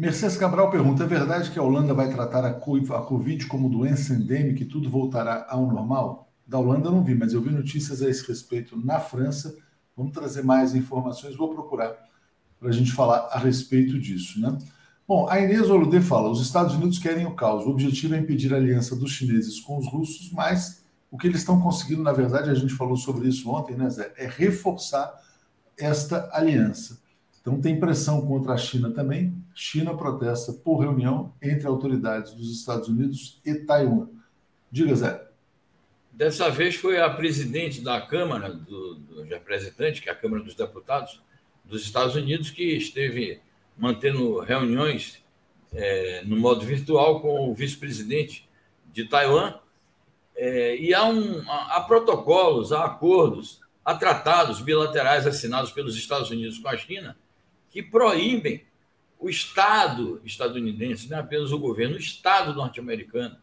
Mercedes 0.00 0.36
Cabral 0.36 0.70
pergunta: 0.70 1.04
é 1.04 1.06
verdade 1.06 1.50
que 1.50 1.58
a 1.58 1.62
Holanda 1.62 1.94
vai 1.94 2.12
tratar 2.12 2.44
a 2.44 2.52
Covid 2.52 3.46
como 3.46 3.70
doença 3.70 4.12
endêmica 4.12 4.62
e 4.62 4.66
tudo 4.66 4.90
voltará 4.90 5.46
ao 5.48 5.66
normal? 5.66 6.30
Da 6.46 6.58
Holanda 6.58 6.88
eu 6.88 6.92
não 6.92 7.02
vi, 7.02 7.14
mas 7.14 7.32
eu 7.32 7.40
vi 7.40 7.50
notícias 7.50 8.02
a 8.02 8.08
esse 8.08 8.26
respeito 8.26 8.76
na 8.76 9.00
França. 9.00 9.56
Vamos 9.96 10.12
trazer 10.12 10.42
mais 10.42 10.74
informações, 10.74 11.34
vou 11.34 11.54
procurar 11.54 11.96
para 12.60 12.68
a 12.68 12.72
gente 12.72 12.92
falar 12.92 13.28
a 13.30 13.38
respeito 13.38 13.98
disso. 13.98 14.40
Né? 14.40 14.56
Bom, 15.08 15.28
a 15.28 15.40
Inês 15.40 15.70
Oludê 15.70 16.00
fala: 16.00 16.28
os 16.28 16.42
Estados 16.42 16.74
Unidos 16.74 16.98
querem 16.98 17.26
o 17.26 17.34
caos. 17.34 17.64
O 17.64 17.70
objetivo 17.70 18.14
é 18.14 18.18
impedir 18.18 18.52
a 18.52 18.56
aliança 18.56 18.94
dos 18.94 19.12
chineses 19.12 19.60
com 19.60 19.78
os 19.78 19.86
russos, 19.86 20.30
mas 20.32 20.84
o 21.10 21.16
que 21.16 21.26
eles 21.26 21.38
estão 21.38 21.60
conseguindo, 21.60 22.02
na 22.02 22.12
verdade, 22.12 22.50
a 22.50 22.54
gente 22.54 22.74
falou 22.74 22.96
sobre 22.96 23.28
isso 23.28 23.48
ontem, 23.50 23.76
né, 23.76 23.88
Zé? 23.88 24.12
É 24.16 24.26
reforçar 24.26 25.24
esta 25.78 26.28
aliança. 26.32 27.00
Então, 27.40 27.60
tem 27.60 27.78
pressão 27.78 28.26
contra 28.26 28.54
a 28.54 28.58
China 28.58 28.90
também. 28.90 29.32
China 29.54 29.96
protesta 29.96 30.52
por 30.52 30.78
reunião 30.78 31.32
entre 31.40 31.66
autoridades 31.66 32.32
dos 32.32 32.50
Estados 32.50 32.88
Unidos 32.88 33.40
e 33.44 33.54
Taiwan. 33.54 34.08
Diga, 34.70 34.94
Zé. 34.96 35.26
Dessa 36.12 36.50
vez 36.50 36.74
foi 36.74 37.00
a 37.00 37.10
presidente 37.10 37.82
da 37.82 38.00
Câmara 38.00 38.50
do, 38.50 38.94
do 38.94 39.22
representante, 39.22 40.00
que 40.00 40.08
é 40.08 40.12
a 40.12 40.16
Câmara 40.16 40.42
dos 40.42 40.54
Deputados 40.54 41.22
dos 41.64 41.82
Estados 41.82 42.16
Unidos, 42.16 42.50
que 42.50 42.64
esteve 42.76 43.40
mantendo 43.76 44.40
reuniões 44.40 45.22
é, 45.72 46.22
no 46.24 46.36
modo 46.36 46.64
virtual 46.64 47.20
com 47.20 47.50
o 47.50 47.54
vice-presidente 47.54 48.48
de 48.92 49.04
Taiwan. 49.04 49.54
É, 50.34 50.76
e 50.76 50.94
há, 50.94 51.04
um, 51.04 51.42
há, 51.50 51.80
protocolos, 51.82 52.72
há 52.72 52.84
acordos, 52.84 53.60
há 53.86 53.94
tratados 53.94 54.60
bilaterais 54.60 55.28
assinados 55.28 55.70
pelos 55.70 55.96
Estados 55.96 56.28
Unidos 56.28 56.58
com 56.58 56.68
a 56.68 56.76
China 56.76 57.16
que 57.70 57.80
proíbem 57.80 58.64
o 59.16 59.30
Estado 59.30 60.20
estadunidense, 60.24 61.08
não 61.08 61.18
é 61.18 61.20
apenas 61.20 61.52
o 61.52 61.58
governo, 61.58 61.94
o 61.94 61.98
Estado 61.98 62.52
norte-americano, 62.52 63.36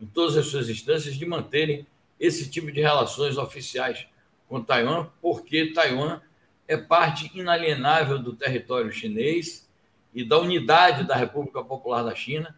em 0.00 0.04
todas 0.04 0.36
as 0.36 0.46
suas 0.46 0.68
instâncias, 0.68 1.14
de 1.14 1.24
manterem 1.24 1.86
esse 2.18 2.50
tipo 2.50 2.72
de 2.72 2.80
relações 2.80 3.38
oficiais 3.38 4.04
com 4.48 4.60
Taiwan, 4.60 5.06
porque 5.22 5.72
Taiwan 5.72 6.20
é 6.66 6.76
parte 6.76 7.30
inalienável 7.32 8.18
do 8.18 8.34
território 8.34 8.90
chinês 8.90 9.70
e 10.12 10.24
da 10.24 10.38
unidade 10.38 11.04
da 11.04 11.14
República 11.14 11.62
Popular 11.62 12.02
da 12.02 12.16
China, 12.16 12.54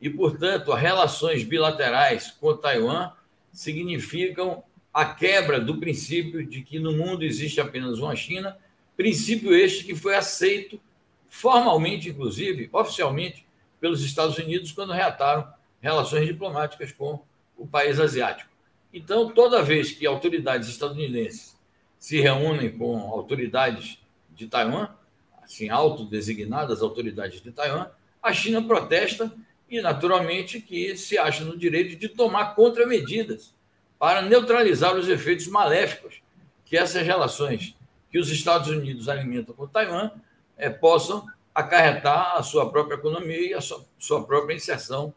e, 0.00 0.10
portanto, 0.10 0.70
as 0.70 0.80
relações 0.80 1.44
bilaterais 1.44 2.30
com 2.38 2.54
Taiwan 2.54 3.10
significam 3.52 4.62
a 4.94 5.04
quebra 5.04 5.60
do 5.60 5.78
princípio 5.78 6.46
de 6.46 6.62
que 6.62 6.78
no 6.78 6.92
mundo 6.92 7.24
existe 7.24 7.60
apenas 7.60 7.98
uma 7.98 8.14
China, 8.14 8.56
princípio 8.96 9.52
este 9.52 9.82
que 9.82 9.96
foi 9.96 10.14
aceito 10.14 10.80
formalmente, 11.28 12.08
inclusive, 12.08 12.70
oficialmente, 12.72 13.44
pelos 13.80 14.04
Estados 14.04 14.38
Unidos 14.38 14.70
quando 14.70 14.92
reataram 14.92 15.52
relações 15.80 16.24
diplomáticas 16.26 16.92
com 16.92 17.20
o 17.58 17.66
país 17.66 17.98
asiático. 17.98 18.48
Então, 18.92 19.28
toda 19.30 19.64
vez 19.64 19.90
que 19.90 20.06
autoridades 20.06 20.68
estadunidenses 20.68 21.58
se 21.98 22.20
reúnem 22.20 22.70
com 22.70 22.96
autoridades 22.96 23.98
de 24.30 24.46
Taiwan, 24.46 24.88
assim, 25.42 25.68
autodesignadas 25.70 26.82
autoridades 26.82 27.42
de 27.42 27.50
Taiwan, 27.50 27.88
a 28.22 28.32
China 28.32 28.62
protesta 28.62 29.34
e, 29.68 29.82
naturalmente, 29.82 30.60
que 30.60 30.96
se 30.96 31.18
acha 31.18 31.44
no 31.44 31.58
direito 31.58 31.96
de 31.96 32.08
tomar 32.08 32.54
contramedidas 32.54 33.52
para 34.04 34.20
neutralizar 34.20 34.94
os 34.94 35.08
efeitos 35.08 35.46
maléficos 35.46 36.20
que 36.66 36.76
essas 36.76 37.06
relações 37.06 37.74
que 38.10 38.18
os 38.18 38.28
Estados 38.28 38.68
Unidos 38.68 39.08
alimentam 39.08 39.54
com 39.54 39.66
Taiwan 39.66 40.10
é, 40.58 40.68
possam 40.68 41.26
acarretar 41.54 42.36
a 42.36 42.42
sua 42.42 42.70
própria 42.70 42.96
economia 42.96 43.48
e 43.48 43.54
a 43.54 43.62
sua, 43.62 43.82
sua 43.98 44.22
própria 44.22 44.54
inserção 44.54 45.14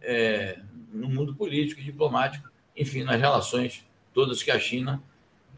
é, 0.00 0.58
no 0.90 1.06
mundo 1.06 1.34
político 1.34 1.82
e 1.82 1.84
diplomático, 1.84 2.48
enfim, 2.74 3.04
nas 3.04 3.20
relações 3.20 3.84
todas 4.14 4.42
que 4.42 4.50
a 4.50 4.58
China 4.58 5.02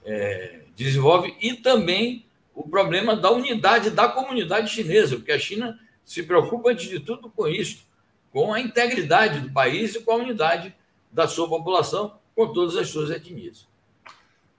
é, 0.04 0.62
desenvolve, 0.74 1.36
e 1.40 1.54
também 1.54 2.26
o 2.52 2.68
problema 2.68 3.14
da 3.14 3.30
unidade 3.30 3.90
da 3.90 4.08
comunidade 4.08 4.72
chinesa, 4.72 5.14
porque 5.14 5.30
a 5.30 5.38
China 5.38 5.78
se 6.04 6.24
preocupa, 6.24 6.72
antes 6.72 6.88
de 6.88 6.98
tudo, 6.98 7.30
com 7.30 7.46
isso, 7.46 7.86
com 8.32 8.52
a 8.52 8.60
integridade 8.60 9.38
do 9.38 9.52
país 9.52 9.94
e 9.94 10.00
com 10.00 10.10
a 10.10 10.16
unidade 10.16 10.74
da 11.12 11.28
sua 11.28 11.48
população, 11.48 12.20
com 12.34 12.52
todas 12.52 12.76
as 12.76 12.88
suas 12.88 13.10
etnias. 13.10 13.66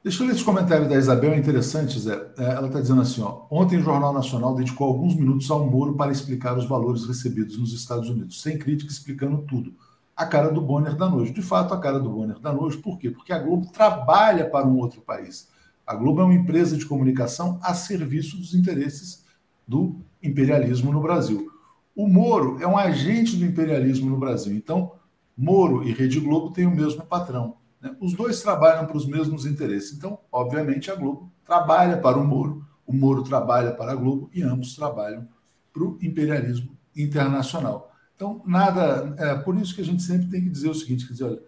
Deixa 0.04 0.22
eu 0.22 0.28
ler 0.28 0.34
esse 0.34 0.44
comentário 0.44 0.90
da 0.90 0.98
Isabel, 0.98 1.32
é 1.32 1.38
interessante, 1.38 1.98
Zé. 1.98 2.30
É, 2.38 2.44
ela 2.44 2.68
está 2.68 2.82
dizendo 2.82 3.02
assim: 3.02 3.22
ó, 3.22 3.44
ontem 3.50 3.78
o 3.78 3.82
Jornal 3.82 4.12
Nacional 4.12 4.54
dedicou 4.54 4.88
alguns 4.88 5.16
minutos 5.16 5.50
ao 5.50 5.66
Moro 5.66 5.96
para 5.96 6.12
explicar 6.12 6.58
os 6.58 6.68
valores 6.68 7.06
recebidos 7.06 7.58
nos 7.58 7.72
Estados 7.72 8.10
Unidos, 8.10 8.42
sem 8.42 8.58
crítica, 8.58 8.92
explicando 8.92 9.44
tudo. 9.48 9.74
A 10.14 10.26
cara 10.26 10.52
do 10.52 10.60
Bonner 10.60 10.94
da 10.96 11.10
noite. 11.10 11.32
De 11.32 11.42
fato, 11.42 11.74
a 11.74 11.80
cara 11.80 12.02
do 12.02 12.10
Bonner 12.10 12.38
da 12.38 12.52
noite. 12.52 12.78
Por 12.80 13.00
quê? 13.00 13.12
Porque 13.12 13.32
a 13.32 13.40
Globo 13.40 13.72
trabalha 13.72 14.50
para 14.50 14.68
um 14.68 14.78
outro 14.78 15.00
país. 15.02 15.48
A 15.88 15.96
Globo 15.96 16.20
é 16.20 16.26
uma 16.26 16.34
empresa 16.34 16.76
de 16.76 16.86
comunicação 16.86 17.58
a 17.64 17.74
serviço 17.74 18.36
dos 18.36 18.54
interesses 18.54 19.24
do 19.66 19.96
imperialismo 20.22 20.92
no 20.92 21.02
Brasil. 21.02 21.50
O 21.96 22.10
Moro 22.10 22.58
é 22.62 22.68
um 22.68 22.78
agente 22.78 23.38
do 23.38 23.46
imperialismo 23.46 24.10
no 24.10 24.18
Brasil. 24.18 24.54
Então, 24.54 24.92
Moro 25.38 25.88
e 25.88 25.94
Rede 25.94 26.20
Globo 26.20 26.52
têm 26.52 26.68
o 26.68 26.76
mesmo 26.76 27.04
patrão. 27.04 27.56
Né? 27.84 27.94
Os 28.00 28.14
dois 28.14 28.42
trabalham 28.42 28.86
para 28.88 28.96
os 28.96 29.06
mesmos 29.06 29.46
interesses. 29.46 29.92
Então, 29.92 30.18
obviamente, 30.32 30.90
a 30.90 30.96
Globo 30.96 31.30
trabalha 31.46 31.98
para 31.98 32.18
o 32.18 32.26
Moro, 32.26 32.66
o 32.88 32.94
Moro 32.94 33.24
trabalha 33.24 33.74
para 33.74 33.92
a 33.92 33.96
Globo 33.96 34.30
e 34.34 34.42
ambos 34.42 34.74
trabalham 34.74 35.28
para 35.74 35.84
o 35.84 35.98
imperialismo 36.02 36.78
internacional. 36.96 37.94
Então, 38.16 38.42
nada. 38.46 39.14
É 39.18 39.36
por 39.36 39.58
isso 39.58 39.76
que 39.76 39.82
a 39.82 39.86
gente 39.86 40.02
sempre 40.02 40.28
tem 40.30 40.42
que 40.42 40.50
dizer 40.50 40.70
o 40.70 40.76
seguinte: 40.76 41.06
quer 41.06 41.14
dizer, 41.14 41.26
olha, 41.26 41.42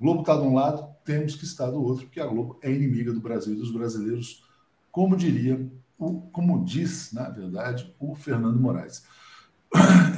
Globo 0.00 0.20
está 0.20 0.36
de 0.36 0.42
um 0.42 0.54
lado, 0.54 0.88
temos 1.04 1.34
que 1.34 1.44
estar 1.44 1.70
do 1.70 1.82
outro, 1.82 2.06
porque 2.06 2.20
a 2.20 2.26
Globo 2.26 2.58
é 2.62 2.72
inimiga 2.72 3.12
do 3.12 3.20
Brasil 3.20 3.54
e 3.54 3.56
dos 3.56 3.72
brasileiros, 3.72 4.44
como 4.92 5.16
diria, 5.16 5.68
o, 5.98 6.20
como 6.30 6.64
diz, 6.64 7.12
na 7.12 7.28
verdade, 7.28 7.92
o 7.98 8.14
Fernando 8.14 8.60
Moraes. 8.60 9.02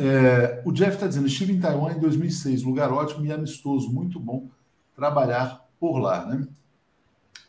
É, 0.02 0.62
o 0.64 0.72
Jeff 0.72 0.94
está 0.94 1.06
dizendo: 1.06 1.26
estive 1.26 1.52
em 1.52 1.60
Taiwan 1.60 1.92
em 1.92 1.98
2006, 1.98 2.62
lugar 2.62 2.92
ótimo 2.92 3.24
e 3.26 3.32
amistoso, 3.32 3.90
muito 3.90 4.18
bom 4.18 4.48
trabalhar 5.00 5.66
por 5.80 5.98
lá, 5.98 6.26
né? 6.26 6.46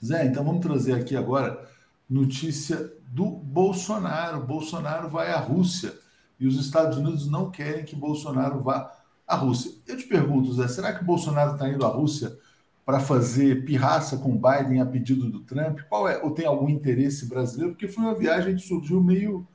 Zé, 0.03 0.25
então 0.25 0.41
vamos 0.41 0.61
trazer 0.61 0.93
aqui 0.93 1.17
agora 1.17 1.69
notícia 2.09 2.93
do 3.09 3.25
Bolsonaro. 3.25 4.45
Bolsonaro 4.45 5.09
vai 5.09 5.33
à 5.33 5.37
Rússia 5.37 5.93
e 6.39 6.47
os 6.47 6.57
Estados 6.57 6.97
Unidos 6.97 7.29
não 7.29 7.51
querem 7.51 7.83
que 7.83 7.93
Bolsonaro 7.93 8.61
vá 8.61 8.89
à 9.27 9.35
Rússia. 9.35 9.69
Eu 9.85 9.97
te 9.97 10.05
pergunto, 10.05 10.53
Zé, 10.53 10.69
será 10.69 10.97
que 10.97 11.03
Bolsonaro 11.03 11.51
está 11.51 11.67
indo 11.67 11.85
à 11.85 11.89
Rússia 11.89 12.37
para 12.85 13.01
fazer 13.01 13.65
pirraça 13.65 14.17
com 14.17 14.31
Biden 14.41 14.79
a 14.79 14.85
pedido 14.85 15.29
do 15.29 15.41
Trump? 15.41 15.81
Qual 15.89 16.07
é? 16.07 16.23
Ou 16.23 16.31
tem 16.31 16.45
algum 16.45 16.69
interesse 16.69 17.25
brasileiro? 17.25 17.73
Porque 17.73 17.89
foi 17.89 18.01
uma 18.01 18.15
viagem 18.15 18.55
que 18.55 18.61
surgiu 18.61 19.03
meio, 19.03 19.45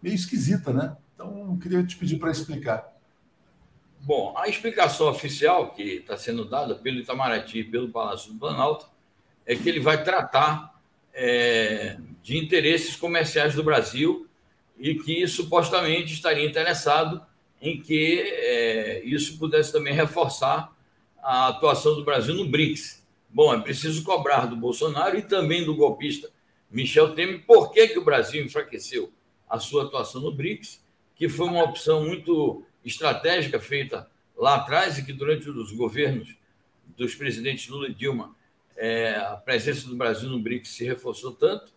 meio 0.00 0.14
esquisita, 0.14 0.72
né? 0.72 0.96
Então, 1.14 1.50
eu 1.50 1.58
queria 1.58 1.82
te 1.84 1.96
pedir 1.96 2.16
para 2.16 2.30
explicar. 2.30 2.93
Bom, 4.06 4.34
a 4.36 4.46
explicação 4.50 5.08
oficial 5.08 5.70
que 5.70 5.82
está 5.82 6.14
sendo 6.14 6.44
dada 6.44 6.74
pelo 6.74 6.98
Itamaraty 6.98 7.60
e 7.60 7.64
pelo 7.64 7.88
Palácio 7.88 8.34
do 8.34 8.38
Planalto 8.38 8.86
é 9.46 9.56
que 9.56 9.66
ele 9.66 9.80
vai 9.80 10.04
tratar 10.04 10.78
é, 11.14 11.96
de 12.22 12.36
interesses 12.36 12.96
comerciais 12.96 13.54
do 13.54 13.64
Brasil 13.64 14.28
e 14.78 14.94
que 14.94 15.26
supostamente 15.26 16.12
estaria 16.12 16.44
interessado 16.44 17.24
em 17.62 17.80
que 17.80 18.20
é, 18.20 19.02
isso 19.06 19.38
pudesse 19.38 19.72
também 19.72 19.94
reforçar 19.94 20.70
a 21.22 21.48
atuação 21.48 21.94
do 21.94 22.04
Brasil 22.04 22.34
no 22.34 22.46
BRICS. 22.46 23.02
Bom, 23.30 23.54
é 23.54 23.60
preciso 23.62 24.04
cobrar 24.04 24.44
do 24.44 24.54
Bolsonaro 24.54 25.16
e 25.16 25.22
também 25.22 25.64
do 25.64 25.74
golpista 25.74 26.28
Michel 26.70 27.14
Temer 27.14 27.42
por 27.46 27.72
que, 27.72 27.88
que 27.88 27.98
o 27.98 28.04
Brasil 28.04 28.44
enfraqueceu 28.44 29.10
a 29.48 29.58
sua 29.58 29.84
atuação 29.84 30.20
no 30.20 30.30
BRICS, 30.30 30.84
que 31.16 31.26
foi 31.26 31.46
uma 31.46 31.64
opção 31.64 32.04
muito 32.04 32.66
estratégica 32.84 33.60
feita 33.60 34.08
lá 34.36 34.56
atrás 34.56 34.98
e 34.98 35.04
que 35.04 35.12
durante 35.12 35.48
os 35.48 35.72
governos 35.72 36.36
dos 36.96 37.14
presidentes 37.14 37.68
Lula 37.68 37.88
e 37.88 37.94
Dilma 37.94 38.34
é, 38.76 39.16
a 39.16 39.36
presença 39.36 39.88
do 39.88 39.96
Brasil 39.96 40.28
no 40.28 40.38
BRICS 40.38 40.70
se 40.70 40.84
reforçou 40.84 41.32
tanto 41.32 41.72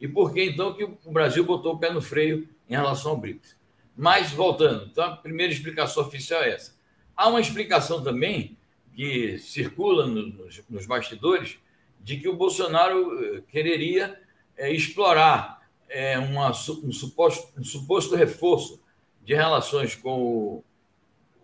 e 0.00 0.08
por 0.08 0.32
que 0.32 0.42
então 0.42 0.74
que 0.74 0.84
o 0.84 1.12
Brasil 1.12 1.44
botou 1.44 1.74
o 1.74 1.78
pé 1.78 1.92
no 1.92 2.02
freio 2.02 2.48
em 2.68 2.72
relação 2.72 3.12
ao 3.12 3.16
BRICS. 3.16 3.56
Mas 3.96 4.32
voltando, 4.32 4.86
então 4.90 5.04
a 5.04 5.16
primeira 5.16 5.52
explicação 5.52 6.02
oficial 6.02 6.42
é 6.42 6.54
essa. 6.54 6.74
Há 7.16 7.28
uma 7.28 7.40
explicação 7.40 8.02
também 8.02 8.56
que 8.94 9.38
circula 9.38 10.06
nos, 10.06 10.62
nos 10.68 10.86
bastidores 10.86 11.58
de 12.00 12.16
que 12.16 12.28
o 12.28 12.34
Bolsonaro 12.34 13.36
eh, 13.36 13.42
quereria 13.48 14.18
é, 14.56 14.72
explorar 14.72 15.68
é, 15.88 16.18
uma, 16.18 16.50
um, 16.50 16.92
suposto, 16.92 17.52
um 17.58 17.64
suposto 17.64 18.14
reforço 18.14 18.80
de 19.22 19.34
relações 19.34 19.94
com 19.94 20.20
o, 20.22 20.64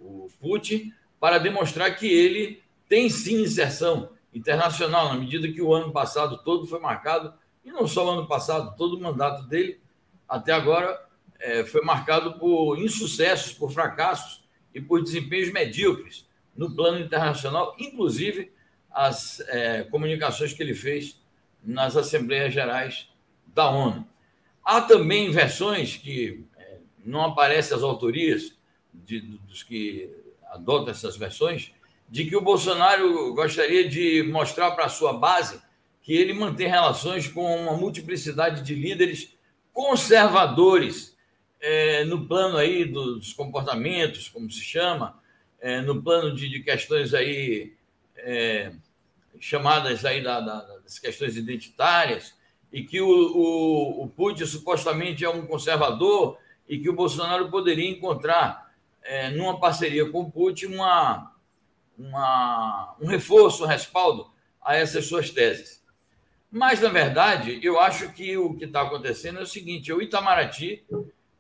o 0.01 0.29
Putin 0.41 0.93
para 1.21 1.39
demonstrar 1.39 1.97
que 1.97 2.07
ele 2.07 2.63
tem 2.89 3.09
sim 3.09 3.43
inserção 3.43 4.11
internacional, 4.33 5.09
na 5.09 5.19
medida 5.19 5.51
que 5.51 5.63
o 5.63 5.73
ano 5.73 5.93
passado 5.93 6.39
todo 6.45 6.67
foi 6.67 6.79
marcado, 6.79 7.33
e 7.65 7.71
não 7.71 7.87
só 7.87 8.07
o 8.07 8.11
ano 8.11 8.29
passado, 8.29 8.77
todo 8.77 8.97
o 8.97 9.01
mandato 9.01 9.43
dele 9.49 9.81
até 10.29 10.53
agora 10.53 11.05
é, 11.39 11.65
foi 11.65 11.83
marcado 11.83 12.39
por 12.39 12.79
insucessos, 12.79 13.53
por 13.53 13.73
fracassos 13.73 14.45
e 14.75 14.81
por 14.81 15.03
desempenhos 15.03 15.53
medíocres 15.53 16.27
no 16.57 16.75
plano 16.75 16.99
internacional, 16.99 17.75
inclusive 17.79 18.53
as 18.91 19.41
é, 19.49 19.83
comunicações 19.85 20.53
que 20.53 20.63
ele 20.63 20.75
fez 20.75 21.21
nas 21.63 21.97
Assembleias 21.97 22.55
Gerais 22.55 23.09
da 23.47 23.69
ONU. 23.69 24.07
Há 24.65 24.81
também 24.81 25.31
versões 25.31 25.97
que 25.97 26.46
não 27.07 27.25
aparecem 27.25 27.77
as 27.77 27.83
autorias 27.83 28.53
de, 28.93 29.21
dos 29.21 29.63
que 29.63 30.11
adotam 30.51 30.91
essas 30.91 31.17
versões, 31.17 31.73
de 32.09 32.25
que 32.25 32.37
o 32.37 32.41
Bolsonaro 32.41 33.35
gostaria 33.35 33.89
de 33.89 34.23
mostrar 34.23 34.73
para 34.73 34.87
a 34.87 34.89
sua 34.89 35.13
base 35.13 35.61
que 36.03 36.13
ele 36.13 36.33
mantém 36.33 36.69
relações 36.69 37.27
com 37.27 37.45
uma 37.63 37.77
multiplicidade 37.77 38.63
de 38.63 38.75
líderes 38.75 39.35
conservadores 39.73 41.17
é, 41.61 42.05
no 42.05 42.27
plano 42.27 42.57
aí 42.57 42.85
dos 42.85 43.33
comportamentos, 43.33 44.29
como 44.29 44.51
se 44.51 44.61
chama, 44.61 45.21
é, 45.61 45.81
no 45.81 46.01
plano 46.01 46.35
de, 46.35 46.49
de 46.49 46.61
questões 46.61 47.13
aí 47.13 47.75
é, 48.17 48.73
chamadas 49.41 50.05
aí 50.05 50.23
da, 50.23 50.41
da, 50.41 50.61
das 50.79 50.99
questões 50.99 51.37
identitárias, 51.37 52.35
e 52.73 52.85
que 52.85 53.01
o, 53.01 53.09
o, 53.09 54.05
o 54.05 54.09
Putin 54.09 54.47
supostamente 54.47 55.25
é 55.25 55.29
um 55.29 55.47
conservador 55.47 56.39
e 56.69 56.79
que 56.79 56.89
o 56.89 56.95
Bolsonaro 56.95 57.51
poderia 57.51 57.89
encontrar, 57.89 58.73
é, 59.03 59.31
numa 59.31 59.59
parceria 59.59 60.11
com 60.11 60.23
o 60.23 60.31
Putin, 60.31 60.67
uma, 60.67 61.33
uma, 61.99 62.97
um 63.01 63.07
reforço, 63.07 63.65
um 63.65 63.67
respaldo 63.67 64.31
a 64.61 64.77
essas 64.77 65.07
suas 65.07 65.31
teses. 65.31 65.85
Mas, 66.51 66.81
na 66.81 66.89
verdade, 66.89 67.61
eu 67.63 67.79
acho 67.81 68.13
que 68.13 68.37
o 68.37 68.55
que 68.55 68.65
está 68.65 68.83
acontecendo 68.83 69.39
é 69.39 69.43
o 69.43 69.47
seguinte: 69.47 69.91
é 69.91 69.95
o 69.95 70.03
Itamaraty, 70.03 70.85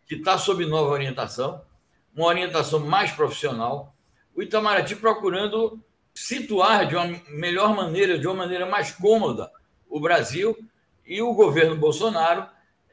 que 0.06 0.14
está 0.14 0.38
sob 0.38 0.64
nova 0.66 0.90
orientação, 0.90 1.62
uma 2.14 2.26
orientação 2.26 2.80
mais 2.80 3.10
profissional, 3.12 3.94
o 4.34 4.42
Itamaraty 4.42 4.94
procurando 4.96 5.82
situar 6.14 6.86
de 6.86 6.96
uma 6.96 7.20
melhor 7.28 7.74
maneira, 7.74 8.18
de 8.18 8.26
uma 8.26 8.36
maneira 8.36 8.66
mais 8.66 8.90
cômoda, 8.92 9.50
o 9.88 10.00
Brasil 10.00 10.56
e 11.04 11.20
o 11.20 11.34
governo 11.34 11.76
Bolsonaro 11.76 12.46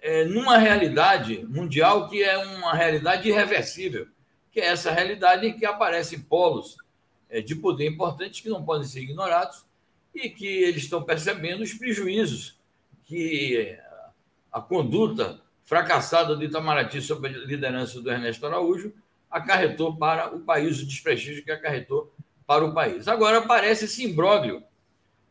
é, 0.04 0.26
numa 0.26 0.58
realidade 0.58 1.46
mundial 1.48 2.10
que 2.10 2.22
é 2.22 2.38
uma 2.38 2.74
realidade 2.74 3.30
irreversível, 3.30 4.06
que 4.52 4.60
é 4.60 4.66
essa 4.66 4.92
realidade 4.92 5.48
em 5.48 5.58
que 5.58 5.66
aparecem 5.66 6.20
polos 6.20 6.76
é, 7.30 7.40
de 7.40 7.56
poder 7.56 7.88
importantes 7.88 8.42
que 8.42 8.50
não 8.50 8.66
podem 8.66 8.86
ser 8.86 9.00
ignorados 9.00 9.66
e 10.14 10.30
que 10.30 10.46
eles 10.46 10.84
estão 10.84 11.02
percebendo 11.02 11.64
os 11.64 11.74
prejuízos 11.74 12.60
que 13.06 13.80
a 14.52 14.60
conduta 14.60 15.40
fracassada 15.64 16.36
do 16.36 16.44
Itamaraty 16.44 17.02
sob 17.02 17.26
a 17.26 17.32
liderança 17.32 18.02
do 18.02 18.12
Ernesto 18.12 18.46
Araújo 18.46 18.94
acarretou 19.32 19.96
para 19.96 20.36
o 20.36 20.42
país, 20.42 20.82
o 20.82 20.86
desprestígio 20.86 21.46
que 21.46 21.52
acarretou 21.52 22.14
para 22.46 22.66
o 22.66 22.74
país. 22.74 23.08
Agora 23.08 23.38
aparece 23.38 23.86
esse 23.86 24.04
imbróglio 24.04 24.62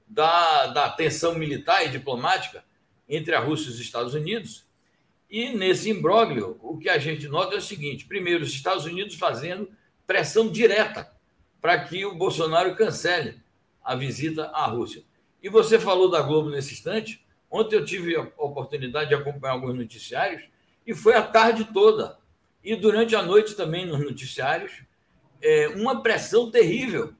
da, 0.08 0.68
da 0.68 0.88
tensão 0.88 1.34
militar 1.34 1.84
e 1.84 1.90
diplomática 1.90 2.64
entre 3.12 3.34
a 3.34 3.40
Rússia 3.40 3.68
e 3.68 3.72
os 3.72 3.78
Estados 3.78 4.14
Unidos. 4.14 4.66
E 5.30 5.50
nesse 5.50 5.90
imbróglio, 5.90 6.58
o 6.62 6.78
que 6.78 6.88
a 6.88 6.98
gente 6.98 7.28
nota 7.28 7.54
é 7.54 7.58
o 7.58 7.62
seguinte: 7.62 8.06
primeiro, 8.06 8.42
os 8.42 8.52
Estados 8.52 8.86
Unidos 8.86 9.14
fazendo 9.14 9.70
pressão 10.06 10.48
direta 10.48 11.12
para 11.60 11.78
que 11.84 12.04
o 12.04 12.14
Bolsonaro 12.14 12.74
cancele 12.74 13.40
a 13.84 13.94
visita 13.94 14.46
à 14.46 14.66
Rússia. 14.66 15.04
E 15.42 15.48
você 15.48 15.78
falou 15.78 16.10
da 16.10 16.22
Globo 16.22 16.50
nesse 16.50 16.72
instante. 16.72 17.24
Ontem 17.50 17.76
eu 17.76 17.84
tive 17.84 18.16
a 18.16 18.22
oportunidade 18.38 19.10
de 19.10 19.14
acompanhar 19.14 19.52
alguns 19.52 19.76
noticiários 19.76 20.42
e 20.86 20.94
foi 20.94 21.14
a 21.14 21.22
tarde 21.22 21.68
toda. 21.72 22.18
E 22.64 22.74
durante 22.74 23.14
a 23.14 23.22
noite 23.22 23.54
também 23.54 23.84
nos 23.84 24.00
noticiários, 24.00 24.72
é, 25.40 25.68
uma 25.68 26.02
pressão 26.02 26.50
terrível. 26.50 27.12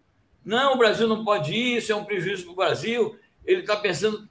Não, 0.45 0.75
o 0.75 0.79
Brasil 0.79 1.07
não 1.07 1.25
pode 1.25 1.53
ir, 1.53 1.77
isso 1.77 1.93
é 1.93 1.95
um 1.95 2.05
prejuízo 2.05 2.45
para 2.45 2.53
o 2.53 2.57
Brasil. 2.57 3.19
Ele 3.45 3.61
está 3.61 3.77
pensando 3.77 4.29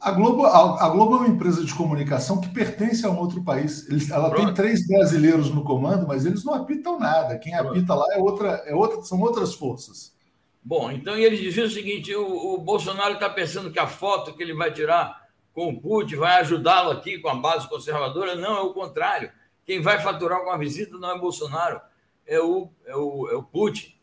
A 0.00 0.12
Globo, 0.12 0.46
a, 0.46 0.86
a, 0.86 0.88
Globo 0.88 1.16
é 1.16 1.18
uma 1.18 1.28
empresa 1.28 1.62
de 1.62 1.74
comunicação 1.74 2.40
que 2.40 2.48
pertence 2.48 3.04
a 3.04 3.10
um 3.10 3.18
outro 3.18 3.44
país. 3.44 3.86
Eles, 3.86 4.10
ela 4.10 4.30
Pronto. 4.30 4.46
tem 4.46 4.54
três 4.54 4.86
brasileiros 4.86 5.50
no 5.50 5.62
comando, 5.62 6.08
mas 6.08 6.24
eles 6.24 6.42
não 6.42 6.54
apitam 6.54 6.98
nada. 6.98 7.38
Quem 7.38 7.52
Pronto. 7.52 7.70
apita 7.72 7.94
lá 7.94 8.06
é 8.12 8.18
outra, 8.18 8.48
é 8.64 8.74
outra, 8.74 9.02
são 9.02 9.20
outras 9.20 9.54
forças. 9.54 10.16
Bom, 10.62 10.90
então 10.90 11.16
eles 11.16 11.38
diziam 11.38 11.66
o 11.66 11.70
seguinte: 11.70 12.14
o, 12.14 12.54
o 12.54 12.58
Bolsonaro 12.58 13.14
está 13.14 13.28
pensando 13.28 13.70
que 13.70 13.78
a 13.78 13.86
foto 13.86 14.34
que 14.34 14.42
ele 14.42 14.54
vai 14.54 14.72
tirar 14.72 15.28
com 15.52 15.68
o 15.68 15.80
Putin 15.80 16.16
vai 16.16 16.40
ajudá-lo 16.40 16.90
aqui 16.90 17.18
com 17.18 17.28
a 17.28 17.34
base 17.34 17.68
conservadora. 17.68 18.34
Não, 18.34 18.56
é 18.56 18.60
o 18.60 18.72
contrário. 18.72 19.30
Quem 19.66 19.82
vai 19.82 20.00
faturar 20.00 20.42
com 20.42 20.50
a 20.50 20.56
visita 20.56 20.96
não 20.96 21.10
é 21.10 21.18
Bolsonaro, 21.18 21.78
é 22.26 22.40
o, 22.40 22.70
é 22.86 22.96
o, 22.96 23.28
é 23.28 23.36
o 23.36 23.42
Putin. 23.42 23.94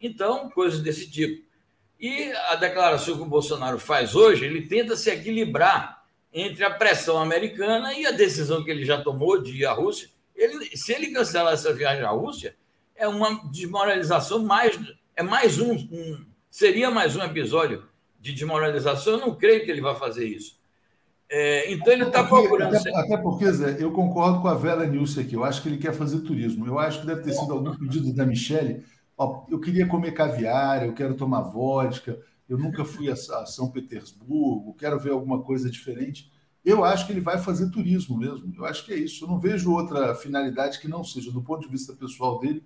Então, 0.00 0.48
coisas 0.50 0.80
desse 0.80 1.10
tipo. 1.10 1.43
E 2.04 2.30
a 2.50 2.54
declaração 2.56 3.16
que 3.16 3.22
o 3.22 3.24
Bolsonaro 3.24 3.78
faz 3.78 4.14
hoje, 4.14 4.44
ele 4.44 4.66
tenta 4.66 4.94
se 4.94 5.08
equilibrar 5.10 6.04
entre 6.30 6.62
a 6.62 6.68
pressão 6.68 7.18
americana 7.18 7.94
e 7.94 8.04
a 8.04 8.10
decisão 8.10 8.62
que 8.62 8.70
ele 8.70 8.84
já 8.84 9.00
tomou 9.00 9.40
de 9.40 9.52
ir 9.52 9.64
à 9.64 9.72
Rússia. 9.72 10.10
Ele, 10.36 10.66
se 10.76 10.92
ele 10.92 11.12
cancelar 11.12 11.54
essa 11.54 11.72
viagem 11.72 12.04
à 12.04 12.10
Rússia, 12.10 12.56
é 12.94 13.08
uma 13.08 13.50
desmoralização 13.50 14.44
mais. 14.44 14.78
É 15.16 15.22
mais 15.22 15.58
um, 15.58 15.72
um 15.72 16.26
seria 16.50 16.90
mais 16.90 17.16
um 17.16 17.22
episódio 17.22 17.84
de 18.20 18.34
desmoralização. 18.34 19.14
Eu 19.14 19.20
não 19.20 19.34
creio 19.34 19.64
que 19.64 19.70
ele 19.70 19.80
vai 19.80 19.94
fazer 19.94 20.26
isso. 20.26 20.58
É, 21.30 21.72
então 21.72 21.90
ele 21.90 22.04
está 22.04 22.22
procurando. 22.22 22.76
Até, 22.76 22.94
até, 22.94 23.16
porque, 23.16 23.50
Zé, 23.50 23.78
eu 23.80 23.90
concordo 23.92 24.42
com 24.42 24.48
a 24.48 24.54
Vera 24.54 24.84
Nilce 24.84 25.20
aqui. 25.20 25.36
Eu 25.36 25.42
acho 25.42 25.62
que 25.62 25.70
ele 25.70 25.78
quer 25.78 25.94
fazer 25.94 26.20
turismo. 26.20 26.66
Eu 26.66 26.78
acho 26.78 27.00
que 27.00 27.06
deve 27.06 27.22
ter 27.22 27.32
sido 27.32 27.50
algum 27.50 27.74
pedido 27.74 28.14
da 28.14 28.26
Michelle 28.26 28.84
Ó, 29.16 29.46
eu 29.48 29.60
queria 29.60 29.86
comer 29.86 30.12
caviar, 30.12 30.84
eu 30.84 30.92
quero 30.92 31.14
tomar 31.14 31.42
vodka, 31.42 32.18
eu 32.48 32.58
nunca 32.58 32.84
fui 32.84 33.10
a, 33.10 33.16
São 33.16 33.70
Petersburgo, 33.70 34.74
quero 34.74 34.98
ver 34.98 35.12
alguma 35.12 35.42
coisa 35.42 35.70
diferente. 35.70 36.30
Eu 36.64 36.84
acho 36.84 37.06
que 37.06 37.12
ele 37.12 37.20
vai 37.20 37.38
fazer 37.38 37.70
turismo 37.70 38.16
mesmo. 38.16 38.52
Eu 38.56 38.64
acho 38.64 38.84
que 38.84 38.92
é 38.92 38.96
isso. 38.96 39.24
Eu 39.24 39.28
não 39.28 39.38
vejo 39.38 39.72
outra 39.72 40.14
finalidade 40.14 40.80
que 40.80 40.88
não 40.88 41.04
seja, 41.04 41.30
do 41.30 41.42
ponto 41.42 41.62
de 41.62 41.68
vista 41.68 41.92
pessoal 41.92 42.40
dele, 42.40 42.64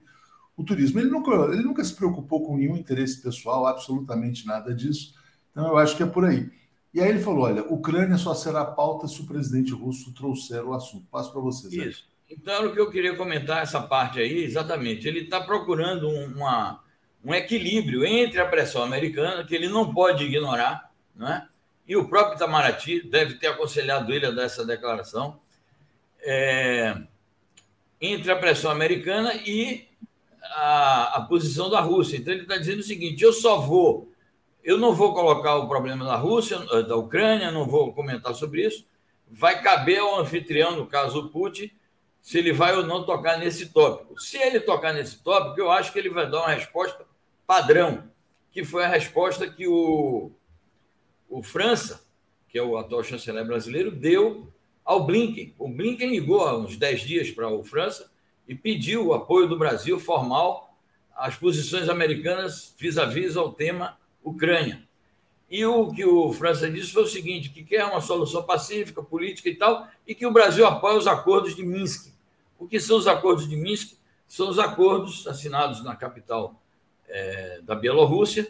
o 0.57 0.65
turismo. 0.65 1.01
Ele 1.01 1.11
nunca, 1.11 1.33
ele 1.53 1.63
nunca 1.63 1.85
se 1.85 1.95
preocupou 1.95 2.45
com 2.45 2.57
nenhum 2.57 2.77
interesse 2.77 3.21
pessoal, 3.21 3.67
absolutamente 3.67 4.47
nada 4.47 4.75
disso. 4.75 5.15
Então 5.51 5.67
eu 5.67 5.77
acho 5.77 5.97
que 5.97 6.03
é 6.03 6.07
por 6.07 6.25
aí. 6.25 6.51
E 6.95 7.01
aí 7.01 7.11
ele 7.11 7.21
falou: 7.21 7.45
olha, 7.45 7.63
Ucrânia 7.73 8.17
só 8.17 8.35
será 8.35 8.65
pauta 8.65 9.07
se 9.07 9.21
o 9.21 9.27
presidente 9.27 9.73
russo 9.73 10.13
trouxer 10.15 10.65
o 10.65 10.75
assunto. 10.75 11.07
Passo 11.11 11.33
para 11.33 11.41
vocês. 11.41 11.73
Isso. 11.73 12.09
Então, 12.31 12.67
o 12.67 12.73
que 12.73 12.81
eu 12.81 12.91
queria 12.91 13.17
comentar 13.17 13.63
essa 13.63 13.81
parte 13.81 14.21
aí, 14.21 14.45
exatamente. 14.45 15.09
Ele 15.09 15.21
está 15.21 15.41
procurando 15.41 16.09
uma, 16.09 16.83
um 17.25 17.33
equilíbrio 17.33 18.05
entre 18.05 18.41
a 18.41 18.47
pressão 18.47 18.83
americana, 18.83 19.45
que 19.45 19.55
ele 19.55 19.69
não 19.69 19.95
pode 19.95 20.25
ignorar, 20.25 20.93
né? 21.17 21.49
e 21.89 21.97
o 21.97 22.07
próprio 22.07 22.37
Itamaraty 22.37 23.01
deve 23.09 23.35
ter 23.37 23.47
aconselhado 23.47 24.13
ele 24.13 24.27
a 24.27 24.31
dar 24.31 24.43
essa 24.43 24.65
declaração, 24.65 25.41
é, 26.21 26.95
entre 27.99 28.31
a 28.31 28.37
pressão 28.37 28.71
americana 28.71 29.35
e 29.35 29.89
a, 30.43 31.17
a 31.17 31.23
posição 31.23 31.71
da 31.71 31.81
Rússia. 31.81 32.19
Então, 32.19 32.35
ele 32.35 32.43
está 32.43 32.59
dizendo 32.59 32.81
o 32.81 32.85
seguinte: 32.85 33.25
eu 33.25 33.33
só 33.33 33.59
vou, 33.59 34.13
eu 34.63 34.77
não 34.77 34.95
vou 34.95 35.15
colocar 35.15 35.57
o 35.57 35.67
problema 35.67 36.05
da 36.05 36.17
Rússia, 36.17 36.59
da 36.83 36.97
Ucrânia, 36.97 37.51
não 37.51 37.67
vou 37.67 37.95
comentar 37.95 38.35
sobre 38.35 38.67
isso, 38.67 38.87
vai 39.27 39.63
caber 39.63 40.01
ao 40.01 40.21
anfitrião, 40.21 40.77
no 40.77 40.87
caso 40.87 41.21
o 41.21 41.29
Putin, 41.31 41.71
se 42.21 42.39
ele 42.39 42.53
vai 42.53 42.77
ou 42.77 42.85
não 42.85 43.05
tocar 43.05 43.39
nesse 43.39 43.67
tópico. 43.73 44.19
Se 44.21 44.37
ele 44.37 44.61
tocar 44.61 44.93
nesse 44.93 45.23
tópico, 45.23 45.61
eu 45.61 45.71
acho 45.71 45.93
que 45.93 45.99
ele 45.99 46.11
vai 46.11 46.29
dar 46.31 46.41
uma 46.41 46.55
resposta 46.55 47.07
padrão, 47.47 48.11
que 48.51 48.65
foi 48.65 48.85
a 48.85 48.89
resposta 48.89 49.49
que 49.49 49.67
o, 49.67 50.31
o 51.29 51.43
França, 51.43 52.05
que 52.49 52.59
é 52.59 52.63
o 52.63 52.77
atual 52.77 53.03
chanceler 53.03 53.47
brasileiro, 53.47 53.91
deu 53.91 54.53
ao 54.85 55.05
Blinken. 55.05 55.55
O 55.59 55.69
Blinken 55.69 56.11
ligou 56.11 56.41
há 56.47 56.57
uns 56.57 56.77
10 56.77 57.01
dias 57.03 57.31
para 57.31 57.49
o 57.49 57.63
França 57.63 58.11
e 58.47 58.55
pediu 58.55 59.07
o 59.07 59.15
apoio 59.15 59.47
do 59.47 59.59
Brasil 59.59 60.01
formal 60.01 60.75
às 61.15 61.37
posições 61.37 61.89
americanas 61.89 62.75
vis-à-vis 62.79 63.35
-vis 63.35 63.37
ao 63.37 63.53
tema 63.53 63.99
Ucrânia. 64.23 64.88
E 65.51 65.65
o 65.65 65.91
que 65.91 66.05
o 66.05 66.33
França 66.33 66.71
disse 66.71 66.93
foi 66.93 67.05
o 67.05 67.07
seguinte: 67.07 67.49
que 67.51 67.65
quer 67.65 67.85
uma 67.85 68.01
solução 68.01 68.43
pacífica, 68.43 69.03
política 69.03 69.49
e 69.49 69.55
tal, 69.55 69.89
e 70.07 70.15
que 70.15 70.27
o 70.27 70.33
Brasil 70.33 70.67
apoia 70.67 70.99
os 70.99 71.07
acordos 71.07 71.57
de 71.57 71.63
Minsk. 71.63 72.13
O 72.59 72.67
que 72.67 72.79
são 72.79 72.99
os 72.99 73.07
acordos 73.07 73.49
de 73.49 73.57
Minsk? 73.57 73.97
São 74.27 74.49
os 74.51 74.59
acordos 74.59 75.27
assinados 75.27 75.83
na 75.83 75.97
capital 75.97 76.61
é, 77.09 77.61
da 77.63 77.75
Bielorrússia 77.75 78.47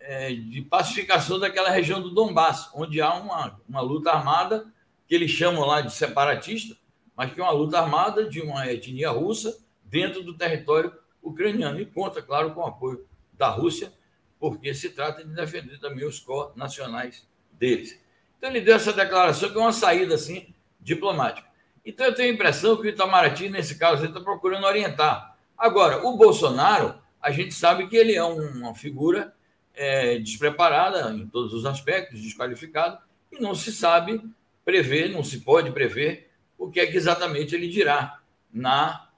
é, 0.00 0.32
de 0.32 0.62
pacificação 0.62 1.38
daquela 1.38 1.70
região 1.70 2.00
do 2.00 2.10
Donbass, 2.10 2.70
onde 2.74 3.00
há 3.00 3.14
uma, 3.14 3.60
uma 3.68 3.80
luta 3.80 4.10
armada 4.10 4.66
que 5.06 5.14
eles 5.14 5.30
chamam 5.30 5.64
lá 5.64 5.80
de 5.80 5.92
separatista, 5.92 6.76
mas 7.16 7.32
que 7.32 7.40
é 7.40 7.42
uma 7.42 7.52
luta 7.52 7.78
armada 7.80 8.28
de 8.28 8.40
uma 8.40 8.70
etnia 8.70 9.10
russa 9.10 9.58
dentro 9.84 10.22
do 10.22 10.34
território 10.34 10.92
ucraniano 11.22 11.80
e 11.80 11.86
conta, 11.86 12.22
claro, 12.22 12.54
com 12.54 12.60
o 12.60 12.66
apoio 12.66 13.06
da 13.32 13.48
Rússia, 13.48 13.92
porque 14.38 14.74
se 14.74 14.90
trata 14.90 15.24
de 15.24 15.34
defender 15.34 15.78
também 15.78 16.06
os 16.06 16.20
corpos 16.20 16.56
nacionais 16.56 17.26
deles. 17.52 17.98
Então 18.36 18.50
ele 18.50 18.60
deu 18.60 18.76
essa 18.76 18.92
declaração 18.92 19.50
que 19.50 19.58
é 19.58 19.60
uma 19.60 19.72
saída 19.72 20.14
assim 20.14 20.54
diplomática. 20.80 21.48
Então 21.84 22.06
eu 22.06 22.14
tenho 22.14 22.30
a 22.30 22.34
impressão 22.34 22.76
que 22.76 22.86
o 22.86 22.90
Itamaraty, 22.90 23.48
nesse 23.48 23.78
caso, 23.78 24.04
está 24.04 24.20
procurando 24.20 24.64
orientar. 24.66 25.36
Agora, 25.56 26.06
o 26.06 26.16
Bolsonaro, 26.16 27.00
a 27.20 27.30
gente 27.30 27.52
sabe 27.54 27.88
que 27.88 27.96
ele 27.96 28.14
é 28.14 28.22
uma 28.22 28.74
figura 28.74 29.34
é, 29.74 30.18
despreparada 30.18 31.10
em 31.12 31.26
todos 31.26 31.52
os 31.52 31.64
aspectos, 31.66 32.20
desqualificado, 32.20 32.98
e 33.32 33.40
não 33.40 33.54
se 33.54 33.72
sabe 33.72 34.22
prever, 34.64 35.08
não 35.08 35.24
se 35.24 35.40
pode 35.40 35.70
prever 35.72 36.30
o 36.56 36.70
que 36.70 36.80
é 36.80 36.86
que 36.86 36.96
exatamente 36.96 37.54
ele 37.54 37.68
dirá 37.68 38.20
na, 38.52 39.08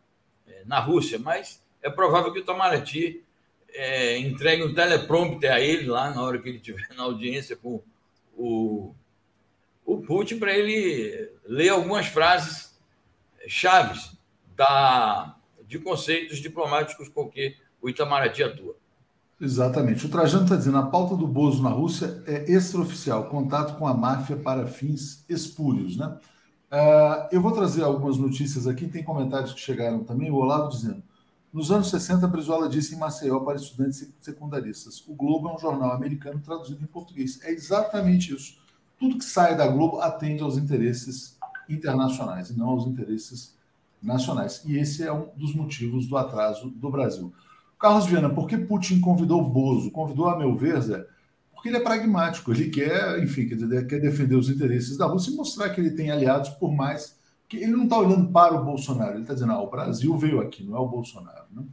é, 0.47 0.63
na 0.65 0.79
Rússia. 0.79 1.19
Mas 1.19 1.63
é 1.83 1.91
provável 1.91 2.33
que 2.33 2.39
o 2.39 2.43
Itamaraty 2.43 3.25
é, 3.75 4.19
entregue 4.19 4.65
um 4.65 4.75
teleprompter 4.75 5.53
a 5.53 5.61
ele 5.61 5.87
lá 5.87 6.11
na 6.15 6.23
hora 6.23 6.39
que 6.39 6.49
ele 6.49 6.59
estiver 6.59 6.89
na 6.97 7.05
audiência 7.05 7.57
com 7.57 7.83
o 8.37 8.95
o 9.91 9.99
Putin 9.99 10.39
para 10.39 10.57
ele 10.57 11.33
ler 11.45 11.71
algumas 11.71 12.07
frases 12.07 12.79
chaves 13.49 14.17
da, 14.55 15.35
de 15.67 15.81
conceitos 15.81 16.39
diplomáticos 16.39 17.09
com 17.09 17.29
que 17.29 17.57
o 17.83 17.89
Itamaraty 17.89 18.45
atua. 18.45 18.77
Exatamente. 19.41 20.07
O 20.07 20.09
Trajano 20.09 20.45
está 20.45 20.55
dizendo 20.55 20.79
a 20.79 20.87
pauta 20.87 21.17
do 21.17 21.27
Bozo 21.27 21.63
na 21.63 21.71
Rússia 21.71 22.23
é 22.27 22.53
extraoficial, 22.53 23.29
contato 23.29 23.79
com 23.79 23.89
a 23.89 23.95
máfia 23.95 24.37
para 24.37 24.67
fins 24.67 25.25
espúrios. 25.29 25.97
Né? 25.97 26.07
Uh, 26.71 27.29
eu 27.33 27.41
vou 27.41 27.51
trazer 27.51 27.83
algumas 27.83 28.17
notícias 28.17 28.69
aqui, 28.69 28.87
tem 28.87 29.03
comentários 29.03 29.53
que 29.53 29.61
chegaram 29.61 30.05
também. 30.05 30.31
O 30.31 30.37
Olavo 30.37 30.69
dizendo: 30.69 31.03
nos 31.53 31.71
anos 31.71 31.91
60, 31.91 32.25
a 32.25 32.29
Brizola 32.29 32.69
disse 32.69 32.95
em 32.95 32.99
Maceió 32.99 33.41
para 33.41 33.57
estudantes 33.57 34.09
secundaristas: 34.21 35.05
o 35.07 35.15
Globo 35.15 35.49
é 35.49 35.55
um 35.55 35.59
jornal 35.59 35.93
americano 35.93 36.41
traduzido 36.41 36.83
em 36.83 36.87
português. 36.87 37.41
É 37.43 37.51
exatamente 37.51 38.35
isso 38.35 38.61
tudo 39.01 39.17
que 39.17 39.25
sai 39.25 39.57
da 39.57 39.67
Globo 39.67 39.99
atende 40.01 40.43
aos 40.43 40.59
interesses 40.59 41.39
internacionais 41.67 42.51
e 42.51 42.59
não 42.59 42.69
aos 42.69 42.87
interesses 42.87 43.57
nacionais. 44.03 44.63
E 44.67 44.77
esse 44.77 45.03
é 45.03 45.11
um 45.11 45.29
dos 45.35 45.55
motivos 45.55 46.07
do 46.07 46.19
atraso 46.19 46.69
do 46.69 46.91
Brasil. 46.91 47.33
Carlos 47.79 48.05
Viana, 48.05 48.29
por 48.29 48.47
que 48.47 48.59
Putin 48.59 49.01
convidou 49.01 49.43
Bozo? 49.43 49.91
Convidou, 49.91 50.29
a 50.29 50.39
meu 50.39 50.55
ver, 50.55 50.79
Zé, 50.83 51.07
porque 51.51 51.71
ele 51.71 51.79
é 51.79 51.81
pragmático, 51.81 52.53
ele 52.53 52.69
quer, 52.69 53.23
enfim, 53.23 53.49
quer 53.49 54.01
defender 54.01 54.35
os 54.35 54.51
interesses 54.51 54.99
da 54.99 55.07
Rússia 55.07 55.31
e 55.31 55.37
mostrar 55.37 55.71
que 55.71 55.81
ele 55.81 55.93
tem 55.93 56.11
aliados, 56.11 56.51
por 56.51 56.71
mais 56.71 57.19
que 57.51 57.57
ele 57.57 57.73
não 57.73 57.83
está 57.83 57.99
olhando 57.99 58.31
para 58.31 58.55
o 58.55 58.65
Bolsonaro, 58.65 59.15
ele 59.15 59.23
está 59.23 59.35
dizendo, 59.35 59.53
ah, 59.53 59.61
o 59.61 59.69
Brasil 59.69 60.17
veio 60.17 60.41
aqui, 60.41 60.63
não 60.63 60.77
é 60.77 60.81
o 60.81 60.87
Bolsonaro. 60.87 61.47
Né? 61.51 61.65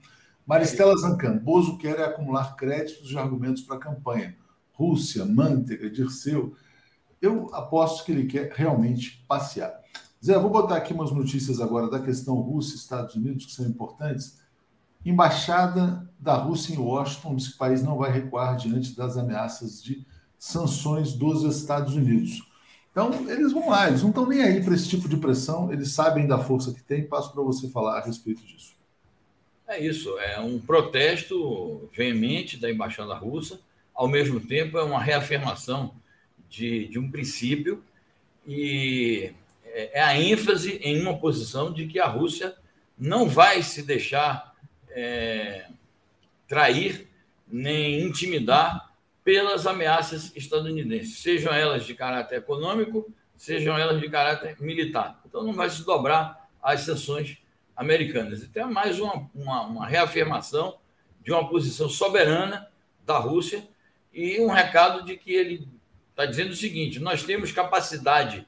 Maristela 0.43 0.97
Zancan, 0.97 1.37
Bozo 1.37 1.77
quer 1.77 2.01
acumular 2.01 2.55
créditos 2.55 3.11
e 3.11 3.17
argumentos 3.17 3.61
para 3.61 3.75
a 3.75 3.79
campanha. 3.79 4.35
Rússia, 4.73 5.23
Manteiga, 5.23 5.87
Dirceu, 5.87 6.55
eu 7.21 7.53
aposto 7.53 8.03
que 8.03 8.11
ele 8.11 8.25
quer 8.25 8.51
realmente 8.53 9.23
passear. 9.27 9.71
Zé, 10.23 10.37
vou 10.39 10.49
botar 10.49 10.77
aqui 10.77 10.93
umas 10.93 11.11
notícias 11.11 11.61
agora 11.61 11.87
da 11.91 11.99
questão 11.99 12.33
Rússia 12.35 12.73
e 12.73 12.77
Estados 12.77 13.13
Unidos, 13.13 13.45
que 13.45 13.51
são 13.51 13.67
importantes. 13.67 14.39
Embaixada 15.05 16.11
da 16.19 16.33
Rússia 16.33 16.73
em 16.73 16.79
Washington 16.79 17.35
diz 17.35 17.49
que 17.49 17.55
o 17.55 17.59
país 17.59 17.83
não 17.83 17.99
vai 17.99 18.11
recuar 18.11 18.57
diante 18.57 18.95
das 18.95 19.15
ameaças 19.15 19.81
de 19.83 20.03
sanções 20.39 21.13
dos 21.13 21.43
Estados 21.43 21.93
Unidos. 21.93 22.41
Então, 22.97 23.29
eles 23.29 23.51
vão 23.51 23.69
lá, 23.69 23.87
eles 23.87 24.01
não 24.01 24.09
estão 24.09 24.25
nem 24.25 24.41
aí 24.41 24.59
para 24.59 24.73
esse 24.73 24.89
tipo 24.89 25.07
de 25.07 25.17
pressão, 25.17 25.71
eles 25.71 25.91
sabem 25.91 26.25
da 26.25 26.39
força 26.39 26.73
que 26.73 26.81
tem. 26.81 27.03
Passo 27.03 27.31
para 27.31 27.43
você 27.43 27.69
falar 27.69 27.99
a 27.99 28.03
respeito 28.03 28.43
disso. 28.43 28.73
É 29.67 29.79
isso, 29.79 30.17
é 30.17 30.39
um 30.39 30.57
protesto 30.57 31.87
veemente 31.95 32.57
da 32.57 32.71
embaixada 32.71 33.13
russa, 33.13 33.59
ao 33.93 34.07
mesmo 34.07 34.39
tempo 34.39 34.79
é 34.79 34.83
uma 34.83 34.99
reafirmação 34.99 35.93
de, 36.49 36.87
de 36.87 36.97
um 36.97 37.11
princípio 37.11 37.83
e 38.47 39.31
é, 39.63 39.99
é 39.99 40.01
a 40.01 40.19
ênfase 40.19 40.77
em 40.77 40.99
uma 40.99 41.19
posição 41.19 41.71
de 41.71 41.85
que 41.85 41.99
a 41.99 42.07
Rússia 42.07 42.55
não 42.97 43.29
vai 43.29 43.61
se 43.61 43.83
deixar 43.83 44.55
é, 44.89 45.67
trair 46.47 47.07
nem 47.47 48.01
intimidar 48.01 48.86
pelas 49.27 49.67
ameaças 49.67 50.31
estadunidenses, 50.37 51.19
sejam 51.19 51.51
elas 51.53 51.85
de 51.85 51.93
caráter 51.93 52.37
econômico, 52.37 53.13
sejam 53.35 53.77
elas 53.77 53.99
de 53.99 54.09
caráter 54.09 54.55
militar. 54.61 55.21
Então, 55.25 55.43
não 55.43 55.51
vai 55.51 55.69
se 55.69 55.83
dobrar 55.83 56.49
às 56.63 56.79
sanções 56.79 57.37
americanas. 57.75 58.41
Então, 58.41 58.69
é 58.69 58.71
mais 58.71 59.01
uma, 59.01 59.29
uma, 59.35 59.61
uma 59.63 59.85
reafirmação 59.85 60.77
de 61.21 61.33
uma 61.33 61.45
posição 61.49 61.89
soberana 61.89 62.69
da 63.05 63.17
Rússia 63.17 63.67
e 64.13 64.39
um 64.39 64.47
recado 64.47 65.03
de 65.03 65.17
que 65.17 65.33
ele 65.33 65.67
está 66.11 66.25
dizendo 66.25 66.51
o 66.51 66.55
seguinte: 66.55 66.97
nós 66.97 67.21
temos 67.21 67.51
capacidade 67.51 68.47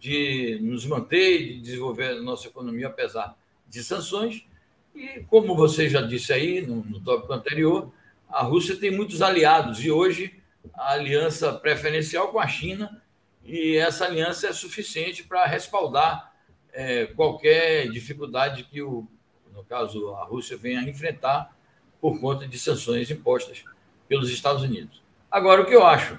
de 0.00 0.58
nos 0.62 0.86
manter 0.86 1.38
e 1.38 1.54
de 1.56 1.60
desenvolver 1.60 2.12
a 2.12 2.22
nossa 2.22 2.48
economia 2.48 2.86
apesar 2.86 3.36
de 3.68 3.84
sanções. 3.84 4.46
E, 4.94 5.22
como 5.28 5.54
você 5.54 5.86
já 5.86 6.00
disse 6.00 6.32
aí 6.32 6.66
no, 6.66 6.76
no 6.76 6.98
tópico 6.98 7.30
anterior, 7.34 7.92
a 8.34 8.42
Rússia 8.42 8.74
tem 8.74 8.90
muitos 8.90 9.22
aliados 9.22 9.84
e 9.84 9.92
hoje 9.92 10.34
a 10.74 10.94
aliança 10.94 11.52
preferencial 11.52 12.28
com 12.32 12.40
a 12.40 12.48
China 12.48 13.00
e 13.44 13.76
essa 13.76 14.06
aliança 14.06 14.48
é 14.48 14.52
suficiente 14.52 15.22
para 15.22 15.46
respaldar 15.46 16.34
é, 16.72 17.06
qualquer 17.06 17.88
dificuldade 17.90 18.64
que 18.64 18.82
o, 18.82 19.06
no 19.52 19.62
caso 19.62 20.12
a 20.16 20.24
Rússia 20.24 20.56
venha 20.56 20.80
a 20.80 20.82
enfrentar 20.82 21.56
por 22.00 22.20
conta 22.20 22.48
de 22.48 22.58
sanções 22.58 23.08
impostas 23.08 23.62
pelos 24.08 24.28
Estados 24.28 24.64
Unidos. 24.64 25.00
Agora 25.30 25.62
o 25.62 25.66
que 25.66 25.74
eu 25.74 25.86
acho 25.86 26.18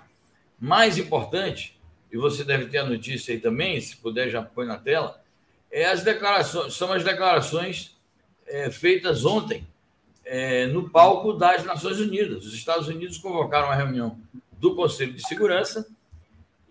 mais 0.58 0.98
importante 0.98 1.78
e 2.10 2.16
você 2.16 2.46
deve 2.46 2.68
ter 2.68 2.78
a 2.78 2.86
notícia 2.86 3.34
aí 3.34 3.42
também, 3.42 3.82
se 3.82 3.98
puder 3.98 4.30
já 4.30 4.42
põe 4.42 4.66
na 4.66 4.78
tela, 4.78 5.22
é 5.70 5.86
as 5.86 6.02
declarações, 6.02 6.76
são 6.76 6.94
as 6.94 7.04
declarações 7.04 7.98
é, 8.48 8.72
feitas 8.72 9.26
ontem 9.26 9.68
é, 10.26 10.66
no 10.68 10.90
palco 10.90 11.34
das 11.34 11.64
Nações 11.64 12.00
Unidas. 12.00 12.46
Os 12.46 12.54
Estados 12.54 12.88
Unidos 12.88 13.18
convocaram 13.18 13.68
uma 13.68 13.76
reunião 13.76 14.20
do 14.54 14.76
Conselho 14.76 15.14
de 15.14 15.26
Segurança 15.28 15.88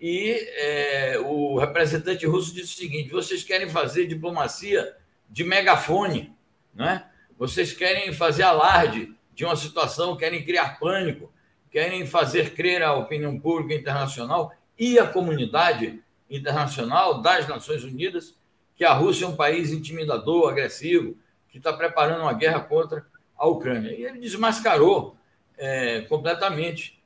e 0.01 0.33
é, 0.57 1.19
o 1.25 1.59
representante 1.59 2.27
russo 2.27 2.53
disse 2.53 2.75
o 2.75 2.77
seguinte: 2.77 3.11
vocês 3.11 3.43
querem 3.43 3.69
fazer 3.69 4.07
diplomacia 4.07 4.95
de 5.31 5.45
megafone, 5.45 6.35
né? 6.75 7.07
Vocês 7.39 7.73
querem 7.73 8.13
fazer 8.13 8.43
alarde 8.43 9.15
de 9.35 9.45
uma 9.45 9.57
situação, 9.57 10.17
querem 10.17 10.45
criar 10.45 10.79
pânico, 10.79 11.33
querem 11.71 12.07
fazer 12.07 12.55
crer 12.55 12.83
à 12.83 12.95
opinião 12.95 13.39
pública 13.39 13.75
internacional 13.75 14.53
e 14.79 14.99
à 14.99 15.07
comunidade 15.07 16.03
internacional 16.31 17.21
das 17.21 17.49
Nações 17.49 17.83
Unidas 17.83 18.37
que 18.77 18.85
a 18.85 18.93
Rússia 18.93 19.25
é 19.25 19.29
um 19.29 19.37
país 19.37 19.73
intimidador, 19.73 20.51
agressivo, 20.51 21.17
que 21.49 21.59
está 21.59 21.73
preparando 21.73 22.23
uma 22.23 22.33
guerra 22.33 22.61
contra 22.61 23.07
a 23.45 23.49
Ucrânia. 23.49 23.92
E 23.92 24.05
ele 24.05 24.18
desmascarou 24.18 25.16
é, 25.57 26.03
completamente 26.03 26.99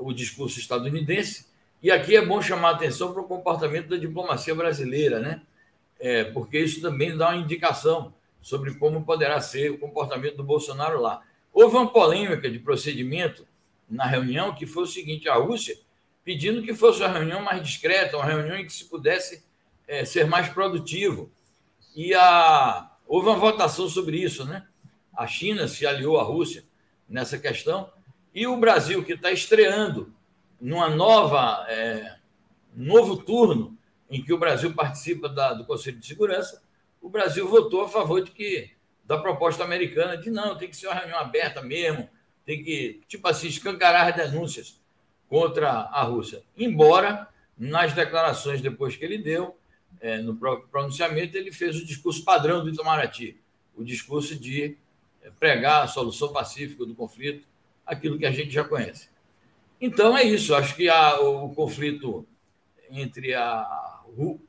o 0.00 0.12
discurso 0.12 0.58
estadunidense. 0.58 1.46
E 1.82 1.90
aqui 1.90 2.16
é 2.16 2.24
bom 2.24 2.40
chamar 2.40 2.70
a 2.70 2.72
atenção 2.72 3.12
para 3.12 3.22
o 3.22 3.26
comportamento 3.26 3.88
da 3.88 3.96
diplomacia 3.96 4.54
brasileira, 4.54 5.20
né? 5.20 5.42
É, 5.98 6.24
porque 6.24 6.58
isso 6.58 6.80
também 6.80 7.16
dá 7.16 7.30
uma 7.30 7.36
indicação 7.36 8.12
sobre 8.42 8.74
como 8.74 9.04
poderá 9.04 9.40
ser 9.40 9.70
o 9.70 9.78
comportamento 9.78 10.36
do 10.36 10.44
Bolsonaro 10.44 11.00
lá. 11.00 11.22
Houve 11.52 11.76
uma 11.76 11.90
polêmica 11.90 12.50
de 12.50 12.58
procedimento 12.58 13.46
na 13.88 14.06
reunião 14.06 14.54
que 14.54 14.66
foi 14.66 14.82
o 14.82 14.86
seguinte: 14.86 15.28
a 15.28 15.36
Rússia 15.36 15.78
pedindo 16.22 16.62
que 16.62 16.74
fosse 16.74 17.00
uma 17.00 17.08
reunião 17.08 17.40
mais 17.40 17.62
discreta, 17.62 18.16
uma 18.16 18.26
reunião 18.26 18.56
em 18.56 18.66
que 18.66 18.72
se 18.72 18.84
pudesse 18.84 19.44
é, 19.86 20.04
ser 20.04 20.26
mais 20.26 20.48
produtivo. 20.48 21.30
E 21.94 22.12
a, 22.14 22.90
houve 23.06 23.28
uma 23.28 23.38
votação 23.38 23.88
sobre 23.88 24.18
isso, 24.18 24.44
né? 24.44 24.66
A 25.16 25.26
China 25.26 25.66
se 25.66 25.86
aliou 25.86 26.20
à 26.20 26.22
Rússia 26.22 26.64
nessa 27.08 27.38
questão, 27.38 27.90
e 28.34 28.46
o 28.46 28.56
Brasil, 28.58 29.02
que 29.02 29.14
está 29.14 29.32
estreando 29.32 30.12
numa 30.60 30.90
nova, 30.90 31.64
é, 31.68 32.16
novo 32.74 33.16
turno 33.16 33.76
em 34.10 34.22
que 34.22 34.32
o 34.32 34.38
Brasil 34.38 34.74
participa 34.74 35.28
da, 35.28 35.54
do 35.54 35.64
Conselho 35.64 35.98
de 35.98 36.06
Segurança, 36.06 36.62
o 37.00 37.08
Brasil 37.08 37.48
votou 37.48 37.84
a 37.84 37.88
favor 37.88 38.22
de 38.22 38.30
que 38.30 38.70
da 39.04 39.16
proposta 39.16 39.62
americana 39.62 40.16
de 40.16 40.30
não, 40.30 40.56
tem 40.56 40.68
que 40.68 40.76
ser 40.76 40.88
uma 40.88 40.96
reunião 40.96 41.18
aberta 41.18 41.62
mesmo, 41.62 42.08
tem 42.44 42.62
que, 42.62 43.00
tipo 43.06 43.26
assim, 43.28 43.46
escancarar 43.46 44.08
as 44.08 44.16
denúncias 44.16 44.80
contra 45.28 45.70
a 45.70 46.02
Rússia. 46.02 46.42
Embora, 46.56 47.28
nas 47.56 47.92
declarações 47.92 48.60
depois 48.60 48.96
que 48.96 49.04
ele 49.04 49.18
deu, 49.18 49.56
é, 50.00 50.18
no 50.18 50.36
próprio 50.36 50.68
pronunciamento, 50.68 51.36
ele 51.36 51.52
fez 51.52 51.76
o 51.76 51.84
discurso 51.84 52.24
padrão 52.24 52.62
do 52.62 52.70
Itamaraty, 52.70 53.40
o 53.74 53.84
discurso 53.84 54.36
de 54.38 54.76
pregar 55.38 55.84
a 55.84 55.88
solução 55.88 56.32
pacífica 56.32 56.84
do 56.84 56.94
conflito, 56.94 57.46
aquilo 57.84 58.18
que 58.18 58.26
a 58.26 58.30
gente 58.30 58.50
já 58.50 58.64
conhece. 58.64 59.08
Então 59.80 60.16
é 60.16 60.22
isso, 60.24 60.54
acho 60.54 60.74
que 60.74 60.88
a, 60.88 61.20
o, 61.20 61.54
conflito 61.54 62.26
entre 62.90 63.34
a, 63.34 64.00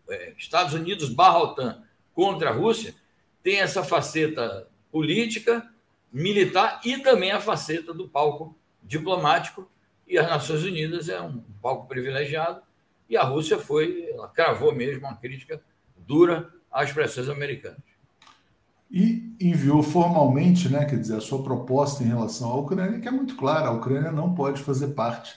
é, 0.09 0.33
Estados 0.37 0.73
Unidos 0.73 1.09
barra 1.09 1.39
OTAN 1.39 1.83
contra 2.13 2.49
a 2.49 2.53
Rússia 2.53 2.95
tem 3.43 3.59
essa 3.59 3.83
faceta 3.83 4.67
política, 4.91 5.69
militar 6.11 6.81
e 6.85 6.97
também 6.97 7.31
a 7.31 7.39
faceta 7.39 7.93
do 7.93 8.07
palco 8.07 8.57
diplomático, 8.81 9.69
e 10.07 10.17
as 10.17 10.27
Nações 10.27 10.63
Unidas 10.63 11.09
é 11.09 11.19
um 11.21 11.41
palco 11.61 11.87
privilegiado, 11.87 12.61
e 13.09 13.17
a 13.17 13.23
Rússia 13.23 13.57
foi, 13.57 14.09
ela 14.11 14.29
cravou 14.29 14.73
mesmo 14.73 15.05
uma 15.05 15.17
crítica 15.17 15.61
dura 15.95 16.49
às 16.71 16.91
pressões 16.91 17.27
americanas. 17.27 17.96
E 18.89 19.35
enviou 19.39 19.83
formalmente, 19.83 20.69
né, 20.69 20.85
quer 20.85 20.97
dizer, 20.97 21.17
a 21.17 21.21
sua 21.21 21.43
proposta 21.43 22.03
em 22.03 22.07
relação 22.07 22.49
à 22.49 22.55
Ucrânia, 22.55 22.99
que 22.99 23.07
é 23.07 23.11
muito 23.11 23.35
clara: 23.35 23.67
a 23.67 23.71
Ucrânia 23.71 24.11
não 24.11 24.33
pode 24.33 24.61
fazer 24.61 24.89
parte 24.89 25.35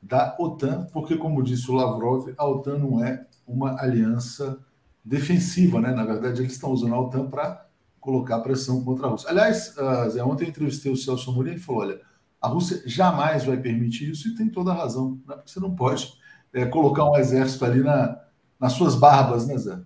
da 0.00 0.36
OTAN, 0.38 0.86
porque, 0.92 1.16
como 1.16 1.42
disse 1.42 1.70
o 1.70 1.74
Lavrov, 1.74 2.32
a 2.36 2.46
OTAN 2.46 2.78
não 2.78 3.04
é 3.04 3.26
uma 3.46 3.80
aliança 3.80 4.58
defensiva, 5.04 5.80
né? 5.80 5.92
Na 5.92 6.04
verdade, 6.04 6.40
eles 6.40 6.52
estão 6.52 6.70
usando 6.70 6.94
a 6.94 7.00
OTAN 7.00 7.28
para 7.28 7.66
colocar 8.00 8.40
pressão 8.40 8.84
contra 8.84 9.06
a 9.06 9.10
Rússia. 9.10 9.30
Aliás, 9.30 9.76
uh, 9.76 10.10
Zé, 10.10 10.22
ontem 10.22 10.48
entrevistei 10.48 10.92
o 10.92 10.96
Celso 10.96 11.30
Amorim 11.30 11.54
e 11.54 11.58
falou: 11.58 11.82
olha, 11.82 12.00
a 12.40 12.48
Rússia 12.48 12.82
jamais 12.84 13.44
vai 13.44 13.56
permitir 13.56 14.10
isso 14.10 14.28
e 14.28 14.34
tem 14.34 14.48
toda 14.48 14.72
a 14.72 14.74
razão, 14.74 15.20
né? 15.26 15.36
porque 15.36 15.50
você 15.50 15.60
não 15.60 15.74
pode 15.74 16.12
é, 16.52 16.66
colocar 16.66 17.08
um 17.08 17.16
exército 17.16 17.64
ali 17.64 17.80
na, 17.80 18.20
nas 18.58 18.72
suas 18.72 18.96
barbas, 18.96 19.46
né, 19.46 19.56
Zé? 19.56 19.78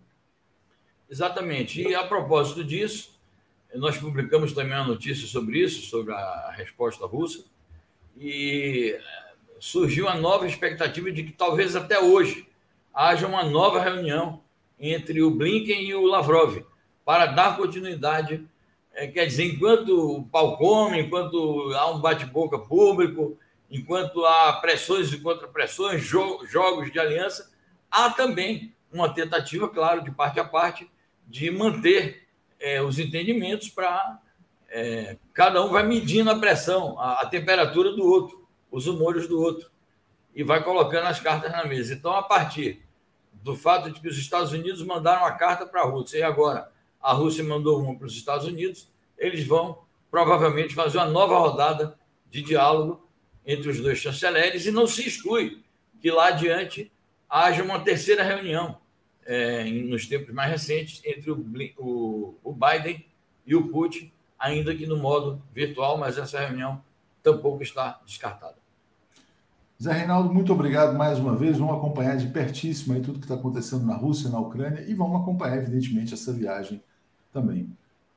Exatamente. 1.11 1.80
E 1.80 1.94
a 1.94 2.04
propósito 2.04 2.64
disso, 2.64 3.18
nós 3.74 3.96
publicamos 3.96 4.52
também 4.52 4.74
uma 4.74 4.86
notícia 4.86 5.26
sobre 5.26 5.59
isso, 5.59 5.86
sobre 5.86 6.12
a 6.12 6.52
resposta 6.57 7.07
russa, 7.07 7.44
e 8.18 8.98
surgiu 9.59 10.07
uma 10.07 10.14
nova 10.14 10.46
expectativa 10.46 11.11
de 11.12 11.22
que 11.22 11.32
talvez 11.32 11.76
até 11.76 12.00
hoje 12.00 12.48
haja 12.92 13.26
uma 13.26 13.44
nova 13.44 13.80
reunião 13.80 14.42
entre 14.78 15.22
o 15.22 15.30
Blinken 15.30 15.82
e 15.82 15.94
o 15.94 16.07
Lavrov 16.07 16.64
para 17.04 17.26
dar 17.26 17.57
continuidade 17.57 18.46
é, 18.96 19.07
quer 19.07 19.26
dizer, 19.26 19.44
enquanto 19.44 20.16
o 20.16 20.24
pau 20.24 20.57
come, 20.57 21.00
enquanto 21.00 21.70
há 21.74 21.90
um 21.90 22.00
bate-boca 22.00 22.59
público, 22.59 23.38
enquanto 23.70 24.24
há 24.24 24.54
pressões 24.54 25.12
e 25.12 25.20
contrapressões, 25.20 26.02
jo 26.02 26.40
jogos 26.46 26.90
de 26.90 26.98
aliança, 26.98 27.52
há 27.90 28.09
também 28.09 28.74
uma 28.90 29.12
tentativa, 29.12 29.68
claro, 29.68 30.02
de 30.02 30.11
parte 30.11 30.40
a 30.40 30.44
parte, 30.44 30.90
de 31.26 31.50
manter 31.50 32.26
é, 32.60 32.80
os 32.82 32.98
entendimentos 32.98 33.68
para. 33.68 34.20
É, 34.68 35.16
cada 35.32 35.64
um 35.64 35.70
vai 35.70 35.86
medindo 35.86 36.30
a 36.30 36.38
pressão, 36.38 36.98
a, 37.00 37.22
a 37.22 37.26
temperatura 37.26 37.92
do 37.92 38.04
outro, 38.04 38.46
os 38.70 38.86
humores 38.86 39.28
do 39.28 39.40
outro, 39.40 39.70
e 40.34 40.42
vai 40.42 40.62
colocando 40.62 41.06
as 41.06 41.20
cartas 41.20 41.50
na 41.52 41.64
mesa. 41.64 41.94
Então, 41.94 42.12
a 42.12 42.22
partir 42.22 42.82
do 43.32 43.56
fato 43.56 43.90
de 43.90 44.00
que 44.00 44.08
os 44.08 44.18
Estados 44.18 44.52
Unidos 44.52 44.82
mandaram 44.82 45.22
uma 45.22 45.32
carta 45.32 45.64
para 45.64 45.82
a 45.82 45.86
Rússia 45.86 46.18
e 46.18 46.22
agora 46.22 46.70
a 47.00 47.12
Rússia 47.12 47.44
mandou 47.44 47.80
uma 47.80 47.96
para 47.96 48.06
os 48.06 48.16
Estados 48.16 48.46
Unidos, 48.46 48.88
eles 49.16 49.46
vão 49.46 49.78
provavelmente 50.10 50.74
fazer 50.74 50.98
uma 50.98 51.06
nova 51.06 51.38
rodada 51.38 51.96
de 52.28 52.42
diálogo 52.42 53.08
entre 53.46 53.70
os 53.70 53.80
dois 53.80 53.98
chanceleres 53.98 54.66
e 54.66 54.72
não 54.72 54.86
se 54.86 55.06
exclui 55.06 55.62
que 56.00 56.10
lá 56.10 56.28
adiante 56.28 56.90
haja 57.28 57.62
uma 57.62 57.78
terceira 57.80 58.22
reunião 58.22 58.78
é, 59.26 59.64
nos 59.64 60.06
tempos 60.06 60.32
mais 60.32 60.50
recentes 60.50 61.02
entre 61.04 61.30
o, 61.30 61.44
o, 61.78 62.34
o 62.42 62.52
Biden 62.52 63.04
e 63.44 63.54
o 63.54 63.68
Putin, 63.68 64.10
ainda 64.38 64.74
que 64.74 64.86
no 64.86 64.96
modo 64.96 65.42
virtual, 65.52 65.98
mas 65.98 66.16
essa 66.16 66.40
reunião 66.40 66.80
tampouco 67.22 67.62
está 67.62 68.00
descartada. 68.06 68.56
Zé 69.82 69.92
Reinaldo, 69.92 70.32
muito 70.32 70.52
obrigado 70.52 70.96
mais 70.96 71.18
uma 71.18 71.36
vez. 71.36 71.58
Vamos 71.58 71.76
acompanhar 71.76 72.16
de 72.16 72.28
pertíssimo 72.28 72.94
aí 72.94 73.02
tudo 73.02 73.18
que 73.18 73.26
está 73.26 73.34
acontecendo 73.34 73.84
na 73.84 73.94
Rússia, 73.94 74.30
na 74.30 74.40
Ucrânia 74.40 74.82
e 74.88 74.94
vamos 74.94 75.20
acompanhar, 75.20 75.58
evidentemente, 75.58 76.14
essa 76.14 76.32
viagem 76.32 76.82
também. 77.32 77.70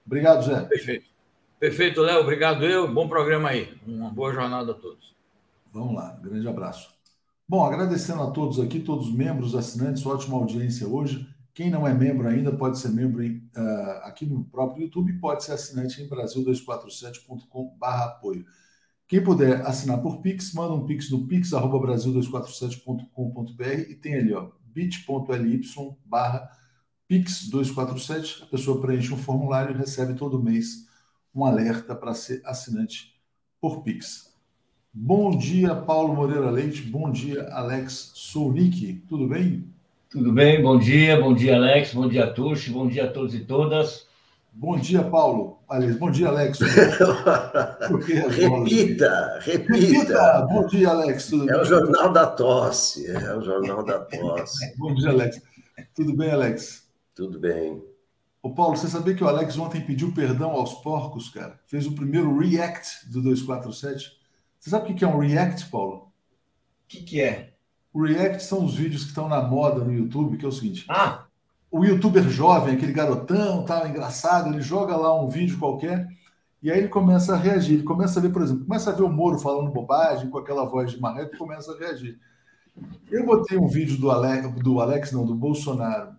Obrigado, 0.05 0.45
Zé. 0.45 0.61
Perfeito. 0.61 1.05
Perfeito, 1.59 2.01
Léo. 2.01 2.21
Obrigado 2.21 2.65
eu. 2.65 2.91
Bom 2.91 3.09
programa 3.09 3.49
aí. 3.49 3.77
Uma 3.85 4.09
boa 4.09 4.33
jornada 4.33 4.71
a 4.71 4.75
todos. 4.75 5.13
Vamos 5.73 5.95
lá. 5.95 6.17
Grande 6.23 6.47
abraço. 6.47 6.98
Bom, 7.49 7.65
agradecendo 7.65 8.21
a 8.21 8.29
todos 8.29 8.59
aqui, 8.59 8.79
todos 8.79 9.07
os 9.07 9.15
membros, 9.15 9.55
assinantes, 9.55 10.05
ótima 10.05 10.37
audiência 10.37 10.87
hoje. 10.87 11.27
Quem 11.51 11.71
não 11.71 11.87
é 11.87 11.95
membro 11.95 12.27
ainda 12.27 12.55
pode 12.55 12.77
ser 12.77 12.89
membro 12.89 13.23
em, 13.23 13.37
uh, 13.57 14.03
aqui 14.03 14.23
no 14.23 14.45
próprio 14.45 14.83
YouTube, 14.83 15.13
pode 15.13 15.43
ser 15.43 15.53
assinante 15.53 15.99
em 15.99 16.07
Brasil247.com.br 16.07 17.85
apoio. 17.85 18.45
Quem 19.07 19.23
puder 19.23 19.65
assinar 19.65 19.99
por 19.99 20.21
Pix, 20.21 20.53
manda 20.53 20.75
um 20.75 20.85
Pix 20.85 21.09
no 21.09 21.27
pix.brasil247.com.br 21.27 23.89
e 23.89 23.95
tem 23.95 24.13
ali, 24.13 24.31
ó, 24.31 24.51
bit.ly 24.65 25.61
barra 26.05 26.51
Pix247. 27.09 28.43
A 28.43 28.45
pessoa 28.45 28.79
preenche 28.79 29.11
um 29.11 29.17
formulário 29.17 29.73
e 29.73 29.77
recebe 29.79 30.13
todo 30.13 30.39
mês 30.39 30.87
um 31.33 31.43
alerta 31.43 31.95
para 31.95 32.13
ser 32.13 32.43
assinante 32.45 33.19
por 33.59 33.81
Pix. 33.81 34.28
Bom 35.01 35.31
dia, 35.37 35.73
Paulo 35.73 36.13
Moreira 36.13 36.51
Leite. 36.51 36.81
Bom 36.81 37.09
dia, 37.09 37.47
Alex 37.53 38.11
Sounik. 38.15 39.01
Tudo 39.07 39.29
bem? 39.29 39.63
Tudo 40.09 40.33
bem, 40.33 40.61
bom 40.61 40.77
dia, 40.77 41.17
bom 41.17 41.33
dia, 41.33 41.55
Alex, 41.55 41.93
bom 41.93 42.09
dia, 42.09 42.27
Tuxi, 42.27 42.69
bom 42.69 42.85
dia 42.85 43.05
a 43.05 43.07
todos 43.09 43.33
e 43.33 43.39
todas. 43.39 44.05
Bom 44.51 44.77
dia, 44.77 45.01
Paulo. 45.01 45.59
Aliás, 45.69 45.95
bom 45.95 46.11
dia, 46.11 46.27
Alex. 46.27 46.59
repita, 47.79 49.39
repita, 49.39 49.39
repita. 49.39 50.47
Bom 50.49 50.67
dia, 50.67 50.89
Alex. 50.89 51.27
Tudo 51.27 51.49
é 51.49 51.53
bem? 51.53 51.61
o 51.61 51.63
Jornal 51.63 52.11
da 52.11 52.27
Tosse. 52.27 53.09
É 53.09 53.37
o 53.37 53.41
Jornal 53.41 53.85
da 53.85 53.99
Tosse. 53.99 54.75
bom 54.77 54.93
dia, 54.95 55.11
Alex. 55.11 55.41
Tudo 55.95 56.13
bem, 56.13 56.29
Alex? 56.29 56.83
Tudo 57.15 57.39
bem. 57.39 57.81
Ô, 58.43 58.49
Paulo, 58.49 58.75
você 58.75 58.89
sabia 58.89 59.15
que 59.15 59.23
o 59.23 59.29
Alex 59.29 59.57
ontem 59.57 59.79
pediu 59.79 60.11
perdão 60.11 60.51
aos 60.51 60.73
porcos, 60.73 61.29
cara? 61.29 61.57
Fez 61.67 61.87
o 61.87 61.93
primeiro 61.93 62.37
react 62.37 63.09
do 63.09 63.21
247. 63.21 64.18
Você 64.59 64.69
sabe 64.69 64.91
o 64.91 64.95
que 64.95 65.05
é 65.05 65.07
um 65.07 65.19
react, 65.19 65.65
Paulo? 65.67 65.95
O 65.95 66.87
que, 66.87 67.01
que 67.01 67.21
é? 67.21 67.53
O 67.93 68.03
react 68.03 68.43
são 68.43 68.65
os 68.65 68.75
vídeos 68.75 69.03
que 69.03 69.09
estão 69.09 69.27
na 69.27 69.41
moda 69.41 69.83
no 69.83 69.93
YouTube, 69.93 70.37
que 70.37 70.45
é 70.45 70.47
o 70.47 70.51
seguinte. 70.51 70.85
Ah! 70.89 71.25
O 71.71 71.85
youtuber 71.85 72.27
jovem, 72.27 72.75
aquele 72.75 72.91
garotão, 72.91 73.63
tal, 73.63 73.87
engraçado, 73.87 74.49
ele 74.49 74.61
joga 74.61 74.95
lá 74.95 75.13
um 75.21 75.27
vídeo 75.29 75.59
qualquer 75.59 76.07
e 76.61 76.69
aí 76.69 76.79
ele 76.79 76.87
começa 76.89 77.33
a 77.33 77.37
reagir. 77.37 77.75
Ele 77.75 77.83
começa 77.83 78.19
a 78.19 78.21
ver, 78.21 78.31
por 78.31 78.41
exemplo, 78.41 78.65
começa 78.65 78.89
a 78.89 78.93
ver 78.93 79.03
o 79.03 79.09
Moro 79.09 79.39
falando 79.39 79.71
bobagem 79.71 80.29
com 80.29 80.37
aquela 80.37 80.65
voz 80.65 80.91
de 80.91 80.99
marreco 80.99 81.35
e 81.35 81.37
começa 81.37 81.71
a 81.71 81.77
reagir. 81.77 82.19
Eu 83.09 83.25
botei 83.25 83.57
um 83.57 83.67
vídeo 83.67 83.97
do 83.97 84.11
Alex, 84.11 84.51
do 84.61 84.79
Alex 84.79 85.11
não, 85.11 85.25
do 85.25 85.35
Bolsonaro, 85.35 86.15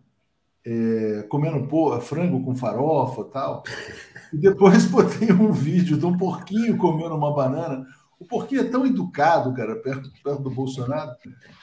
é, 0.64 1.24
comendo 1.28 1.66
porra, 1.66 2.00
frango 2.00 2.42
com 2.44 2.54
farofa 2.54 3.24
tal. 3.24 3.62
E 4.32 4.38
depois 4.38 4.86
botei 4.86 5.32
um 5.32 5.50
vídeo 5.50 5.98
de 5.98 6.06
um 6.06 6.16
porquinho 6.16 6.76
comendo 6.76 7.16
uma 7.16 7.34
banana. 7.34 7.84
O 8.20 8.26
porquinho 8.26 8.60
é 8.60 8.64
tão 8.64 8.86
educado, 8.86 9.52
cara, 9.54 9.74
perto, 9.76 10.12
perto 10.22 10.42
do 10.42 10.50
Bolsonaro. 10.50 11.16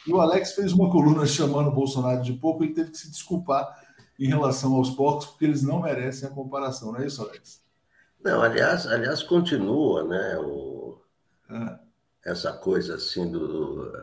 E 0.08 0.12
o 0.12 0.20
Alex 0.20 0.54
fez 0.54 0.74
uma 0.74 0.90
coluna 0.90 1.24
chamando 1.28 1.70
o 1.70 1.74
Bolsonaro 1.74 2.24
de 2.24 2.34
porco, 2.34 2.64
ele 2.64 2.74
teve 2.74 2.90
que 2.90 2.98
se 2.98 3.12
desculpar 3.12 3.86
em 4.20 4.28
relação 4.28 4.74
aos 4.74 4.90
porcos, 4.90 5.28
porque 5.28 5.46
eles 5.46 5.62
não 5.62 5.84
merecem 5.84 6.28
a 6.28 6.32
comparação, 6.32 6.92
não 6.92 7.00
é 7.00 7.06
isso, 7.06 7.22
Alex? 7.22 7.62
Não, 8.24 8.42
aliás, 8.42 8.88
aliás 8.88 9.22
continua, 9.22 10.04
né, 10.04 10.38
o, 10.40 11.00
é. 11.48 11.80
essa 12.26 12.52
coisa 12.52 12.96
assim 12.96 13.32
do, 13.32 13.94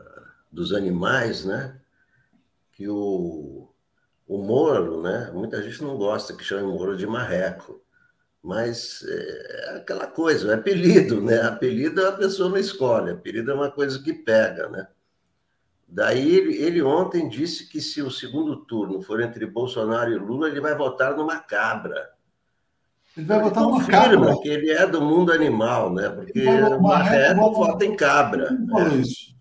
dos 0.51 0.73
animais, 0.73 1.45
né, 1.45 1.77
que 2.73 2.89
o, 2.89 3.69
o 4.29 4.39
Moro, 4.39 5.03
né, 5.03 5.33
muita 5.35 5.61
gente 5.61 5.83
não 5.83 5.97
gosta 5.97 6.33
que 6.33 6.45
chame 6.45 6.73
Moro 6.73 6.97
de 6.97 7.07
marreco, 7.09 7.84
mas 8.45 9.03
é 9.09 9.77
aquela 9.79 10.07
coisa, 10.07 10.53
é 10.53 10.55
apelido, 10.55 11.19
né? 11.23 11.41
Apelido 11.41 12.07
a 12.07 12.13
pessoa 12.13 12.51
não 12.51 12.59
escolhe, 12.59 13.11
apelido 13.11 13.51
é 13.51 13.55
uma 13.55 13.71
coisa 13.71 13.99
que 14.03 14.13
pega, 14.13 14.69
né? 14.69 14.87
Daí 15.89 16.37
ele, 16.37 16.57
ele, 16.57 16.83
ontem 16.83 17.27
disse 17.27 17.67
que 17.71 17.81
se 17.81 18.03
o 18.03 18.11
segundo 18.11 18.57
turno 18.57 19.01
for 19.01 19.23
entre 19.23 19.47
Bolsonaro 19.47 20.13
e 20.13 20.19
Lula, 20.19 20.49
ele 20.49 20.61
vai 20.61 20.75
votar 20.77 21.17
numa 21.17 21.39
cabra. 21.39 22.11
Ele 23.17 23.25
vai 23.25 23.39
ele 23.39 23.49
votar 23.49 23.63
numa 23.63 23.87
cabra. 23.87 24.37
que 24.43 24.49
ele 24.49 24.71
é 24.71 24.87
do 24.87 25.01
mundo 25.01 25.33
animal, 25.33 25.91
né? 25.91 26.11
Porque 26.11 26.47
o 26.47 26.83
marreco 26.83 27.51
vota 27.51 27.85
em 27.87 27.97
cabra. 27.97 28.49
Quem 28.49 28.67
falou 28.67 28.89
né? 28.89 28.97
isso? 28.97 29.35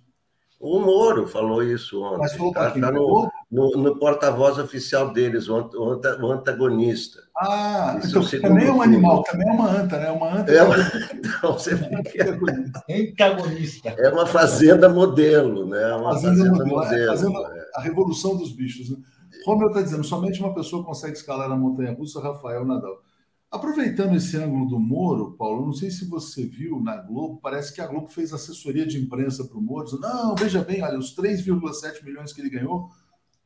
O 0.59 0.79
Moro 0.79 1.27
falou 1.27 1.61
isso 1.61 2.01
ontem. 2.01 2.19
Mas 2.19 2.33
falou 2.35 2.53
tá, 2.53 2.71
tá 2.71 2.91
no, 2.91 3.29
no, 3.53 3.69
no 3.77 3.95
porta-voz 3.97 4.57
oficial 4.57 5.13
deles, 5.13 5.47
o, 5.47 5.55
o, 5.55 6.31
antagonista. 6.31 7.21
Ah, 7.37 7.99
isso 8.03 8.19
então, 8.19 8.49
também 8.49 8.67
é 8.67 8.71
um 8.71 8.81
animal, 8.81 9.21
também 9.21 9.47
é 9.47 9.51
uma 9.51 9.69
anta, 9.69 9.99
né? 9.99 10.09
Uma 10.09 10.39
anta. 10.39 10.51
É 10.51 10.63
uma... 10.63 10.75
Então, 11.13 11.53
você 11.53 11.73
Antagonista. 12.89 13.89
É 13.89 14.09
uma 14.09 14.25
fazenda 14.25 14.89
modelo, 14.89 15.67
né? 15.67 15.83
É 15.83 15.95
uma 15.95 16.13
fazenda, 16.13 16.37
fazenda 16.37 16.65
modelo. 16.65 16.75
modelo 16.77 17.03
é, 17.03 17.07
fazenda, 17.07 17.39
é. 17.39 17.69
A 17.75 17.81
revolução 17.81 18.35
dos 18.35 18.51
bichos. 18.51 18.89
Né? 18.89 18.97
Romeu 19.45 19.67
está 19.67 19.83
dizendo, 19.83 20.03
somente 20.03 20.39
uma 20.39 20.55
pessoa 20.55 20.83
consegue 20.83 21.13
escalar 21.13 21.51
a 21.51 21.55
montanha 21.55 21.93
russa, 21.93 22.19
Rafael 22.19 22.65
Nadal. 22.65 23.03
Aproveitando 23.51 24.15
esse 24.15 24.35
ângulo 24.35 24.65
do 24.65 24.79
Moro, 24.79 25.33
Paulo, 25.33 25.67
não 25.67 25.73
sei 25.73 25.91
se 25.91 26.05
você 26.05 26.43
viu 26.43 26.79
na 26.79 26.97
Globo, 26.97 27.39
parece 27.39 27.71
que 27.71 27.81
a 27.81 27.85
Globo 27.85 28.07
fez 28.07 28.33
assessoria 28.33 28.83
de 28.83 28.97
imprensa 28.97 29.45
para 29.45 29.59
o 29.59 29.61
Moro, 29.61 29.85
dizendo, 29.85 30.01
não, 30.01 30.33
veja 30.33 30.63
bem, 30.63 30.81
olha, 30.81 30.97
os 30.97 31.15
3,7 31.15 32.03
milhões 32.03 32.33
que 32.33 32.41
ele 32.41 32.49
ganhou, 32.49 32.89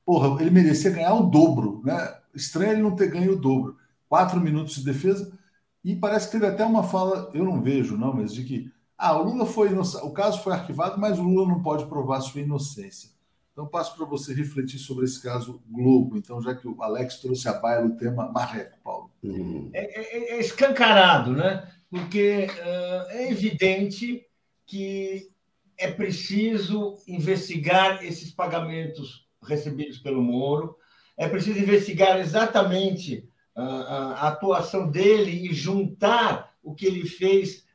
porra, 0.07 0.41
ele 0.41 0.49
merecia 0.49 0.89
ganhar 0.89 1.13
o 1.15 1.29
dobro, 1.29 1.81
né? 1.83 2.15
Estranho 2.33 2.71
ele 2.71 2.81
não 2.81 2.95
ter 2.95 3.11
ganho 3.11 3.33
o 3.33 3.35
dobro. 3.35 3.75
Quatro 4.07 4.39
minutos 4.39 4.75
de 4.75 4.85
defesa, 4.85 5.37
e 5.83 5.97
parece 5.97 6.27
que 6.27 6.31
teve 6.31 6.45
até 6.45 6.63
uma 6.63 6.81
fala, 6.81 7.29
eu 7.33 7.43
não 7.43 7.61
vejo, 7.61 7.97
não, 7.97 8.13
mas 8.13 8.33
de 8.33 8.45
que, 8.45 8.71
ah, 8.97 9.17
o 9.17 9.23
Lula 9.23 9.45
foi, 9.45 9.67
o 9.77 10.11
caso 10.11 10.41
foi 10.41 10.53
arquivado, 10.53 10.97
mas 10.97 11.19
o 11.19 11.23
Lula 11.23 11.49
não 11.49 11.61
pode 11.61 11.85
provar 11.87 12.21
sua 12.21 12.39
inocência. 12.39 13.09
Então, 13.51 13.67
passo 13.67 13.97
para 13.97 14.05
você 14.05 14.33
refletir 14.33 14.79
sobre 14.79 15.03
esse 15.03 15.21
caso 15.21 15.61
Globo. 15.69 16.15
Então, 16.15 16.41
já 16.41 16.55
que 16.55 16.67
o 16.67 16.81
Alex 16.81 17.17
trouxe 17.17 17.49
a 17.49 17.53
baila 17.53 17.87
o 17.87 17.97
tema 17.97 18.31
Marreco, 18.31 18.77
Paulo. 18.81 19.11
Uhum. 19.21 19.69
É, 19.73 19.79
é, 19.99 20.35
é, 20.35 20.39
escancarado, 20.39 21.33
né? 21.33 21.67
Porque 21.89 22.47
uh, 22.49 23.11
é 23.11 23.29
evidente 23.29 24.25
que 24.65 25.29
é 25.77 25.91
preciso 25.91 26.97
investigar 27.07 28.05
esses 28.05 28.31
pagamentos 28.31 29.26
recebidos 29.43 29.97
pelo 29.99 30.21
Moro, 30.21 30.75
é 31.17 31.27
preciso 31.27 31.59
investigar 31.59 32.19
exatamente 32.19 33.27
uh, 33.55 33.61
a 33.61 34.27
atuação 34.27 34.89
dele 34.89 35.49
e 35.49 35.53
juntar 35.53 36.53
o 36.61 36.75
que 36.75 36.85
ele 36.85 37.05
fez, 37.05 37.65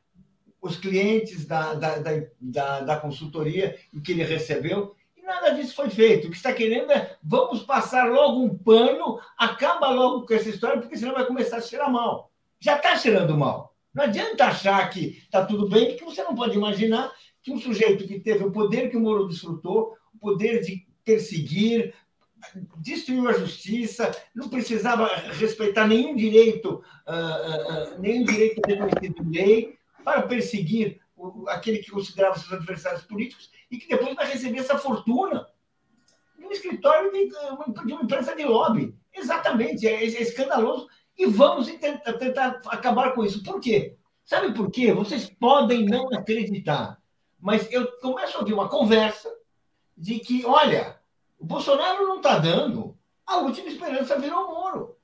os 0.61 0.77
clientes 0.77 1.45
da, 1.45 1.73
da, 1.73 1.95
da, 2.39 2.79
da 2.81 2.97
consultoria 2.97 3.77
e 3.91 3.99
que 3.99 4.13
ele 4.13 4.23
recebeu 4.23 4.95
nada 5.23 5.51
disso 5.51 5.75
foi 5.75 5.89
feito. 5.89 6.27
O 6.27 6.29
que 6.29 6.37
está 6.37 6.53
querendo 6.53 6.91
é 6.91 7.17
vamos 7.23 7.63
passar 7.63 8.09
logo 8.09 8.43
um 8.43 8.57
pano, 8.57 9.19
acaba 9.37 9.89
logo 9.89 10.25
com 10.25 10.33
essa 10.33 10.49
história, 10.49 10.79
porque 10.79 10.97
senão 10.97 11.13
vai 11.13 11.25
começar 11.25 11.57
a 11.57 11.61
cheirar 11.61 11.91
mal. 11.91 12.31
Já 12.59 12.75
está 12.75 12.95
cheirando 12.95 13.37
mal. 13.37 13.75
Não 13.93 14.03
adianta 14.05 14.45
achar 14.45 14.89
que 14.89 15.19
está 15.23 15.45
tudo 15.45 15.69
bem, 15.69 15.89
porque 15.89 16.05
você 16.05 16.23
não 16.23 16.35
pode 16.35 16.55
imaginar 16.55 17.11
que 17.41 17.51
um 17.51 17.59
sujeito 17.59 18.07
que 18.07 18.19
teve 18.19 18.43
o 18.43 18.51
poder 18.51 18.89
que 18.89 18.97
o 18.97 19.01
Moro 19.01 19.27
desfrutou, 19.27 19.95
o 20.13 20.19
poder 20.19 20.61
de 20.61 20.85
perseguir, 21.03 21.93
destruiu 22.77 23.27
a 23.27 23.33
justiça, 23.33 24.11
não 24.35 24.49
precisava 24.49 25.07
respeitar 25.33 25.87
nenhum 25.87 26.15
direito, 26.15 26.83
uh, 27.07 27.95
uh, 27.95 27.99
nenhum 27.99 28.25
direito 28.25 28.61
reconhecido 28.65 29.23
em 29.23 29.31
lei, 29.31 29.77
para 30.03 30.23
perseguir 30.23 31.01
aquele 31.47 31.79
que 31.79 31.91
considerava 31.91 32.37
seus 32.37 32.51
adversários 32.51 33.03
políticos 33.03 33.49
e 33.71 33.77
que 33.77 33.87
depois 33.87 34.15
vai 34.15 34.29
receber 34.29 34.59
essa 34.59 34.77
fortuna 34.77 35.47
de 36.37 36.45
um 36.45 36.51
escritório 36.51 37.11
de, 37.11 37.29
de 37.85 37.93
uma 37.93 38.03
empresa 38.03 38.35
de 38.35 38.43
lobby. 38.43 38.93
Exatamente, 39.13 39.87
é, 39.87 40.03
é 40.03 40.21
escandaloso. 40.21 40.87
E 41.17 41.25
vamos 41.25 41.67
tentar, 41.67 42.13
tentar 42.13 42.61
acabar 42.67 43.13
com 43.13 43.23
isso. 43.23 43.43
Por 43.43 43.59
quê? 43.61 43.95
Sabe 44.25 44.53
por 44.53 44.71
quê? 44.71 44.91
Vocês 44.93 45.29
podem 45.29 45.85
não 45.85 46.13
acreditar, 46.13 46.97
mas 47.39 47.71
eu 47.71 47.87
começo 47.99 48.37
a 48.37 48.39
ouvir 48.39 48.53
uma 48.53 48.69
conversa 48.69 49.32
de 49.97 50.19
que, 50.19 50.45
olha, 50.45 50.97
o 51.39 51.45
Bolsonaro 51.45 52.07
não 52.07 52.17
está 52.17 52.39
dando, 52.39 52.97
a 53.25 53.37
última 53.37 53.69
esperança 53.69 54.19
virou 54.19 54.47
Moro. 54.47 54.95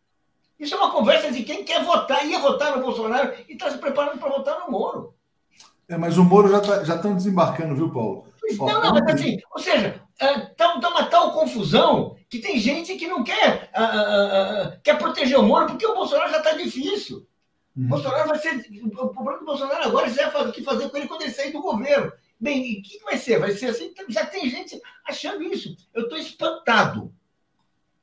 Isso 0.59 0.75
é 0.75 0.77
uma 0.77 0.91
conversa 0.91 1.31
de 1.31 1.43
quem 1.43 1.63
quer 1.63 1.83
votar, 1.83 2.25
ia 2.25 2.39
votar 2.39 2.75
no 2.75 2.83
Bolsonaro 2.83 3.33
e 3.47 3.53
está 3.53 3.71
se 3.71 3.77
preparando 3.77 4.19
para 4.19 4.29
votar 4.29 4.59
no 4.59 4.71
Moro. 4.71 5.13
É, 5.87 5.97
mas 5.97 6.17
o 6.17 6.23
Moro 6.23 6.49
já 6.49 6.59
tá, 6.59 6.83
já 6.83 6.95
estão 6.95 7.15
desembarcando, 7.15 7.75
viu, 7.75 7.91
Paulo? 7.91 8.27
Não, 8.57 8.81
não, 8.81 8.93
mas 8.93 9.15
assim, 9.15 9.39
ou 9.53 9.61
seja, 9.61 10.01
está 10.19 10.65
é, 10.65 10.87
uma 10.87 11.05
tal 11.05 11.33
confusão 11.33 12.15
que 12.29 12.39
tem 12.39 12.59
gente 12.59 12.95
que 12.95 13.07
não 13.07 13.23
quer, 13.23 13.71
uh, 13.75 14.75
uh, 14.75 14.81
quer 14.83 14.97
proteger 14.97 15.39
o 15.39 15.43
Moro 15.43 15.67
porque 15.67 15.85
o 15.85 15.95
Bolsonaro 15.95 16.31
já 16.31 16.37
está 16.37 16.51
difícil. 16.53 17.27
Uhum. 17.75 17.85
O 17.85 17.87
Bolsonaro 17.89 18.27
vai 18.27 18.37
ser. 18.37 18.65
O 18.83 19.09
problema 19.09 19.39
do 19.39 19.45
Bolsonaro 19.45 19.83
agora 19.83 20.07
é 20.07 20.41
o 20.41 20.51
que 20.51 20.63
fazer 20.63 20.89
com 20.89 20.97
ele 20.97 21.07
quando 21.07 21.21
ele 21.21 21.31
sair 21.31 21.51
do 21.51 21.61
governo. 21.61 22.11
Bem, 22.39 22.79
o 22.79 22.81
que 22.81 23.03
vai 23.03 23.17
ser? 23.17 23.39
Vai 23.39 23.51
ser 23.51 23.67
assim? 23.67 23.93
Já 24.07 24.25
tem 24.25 24.49
gente 24.49 24.79
achando 25.05 25.43
isso. 25.43 25.75
Eu 25.93 26.03
estou 26.03 26.17
espantado. 26.17 27.13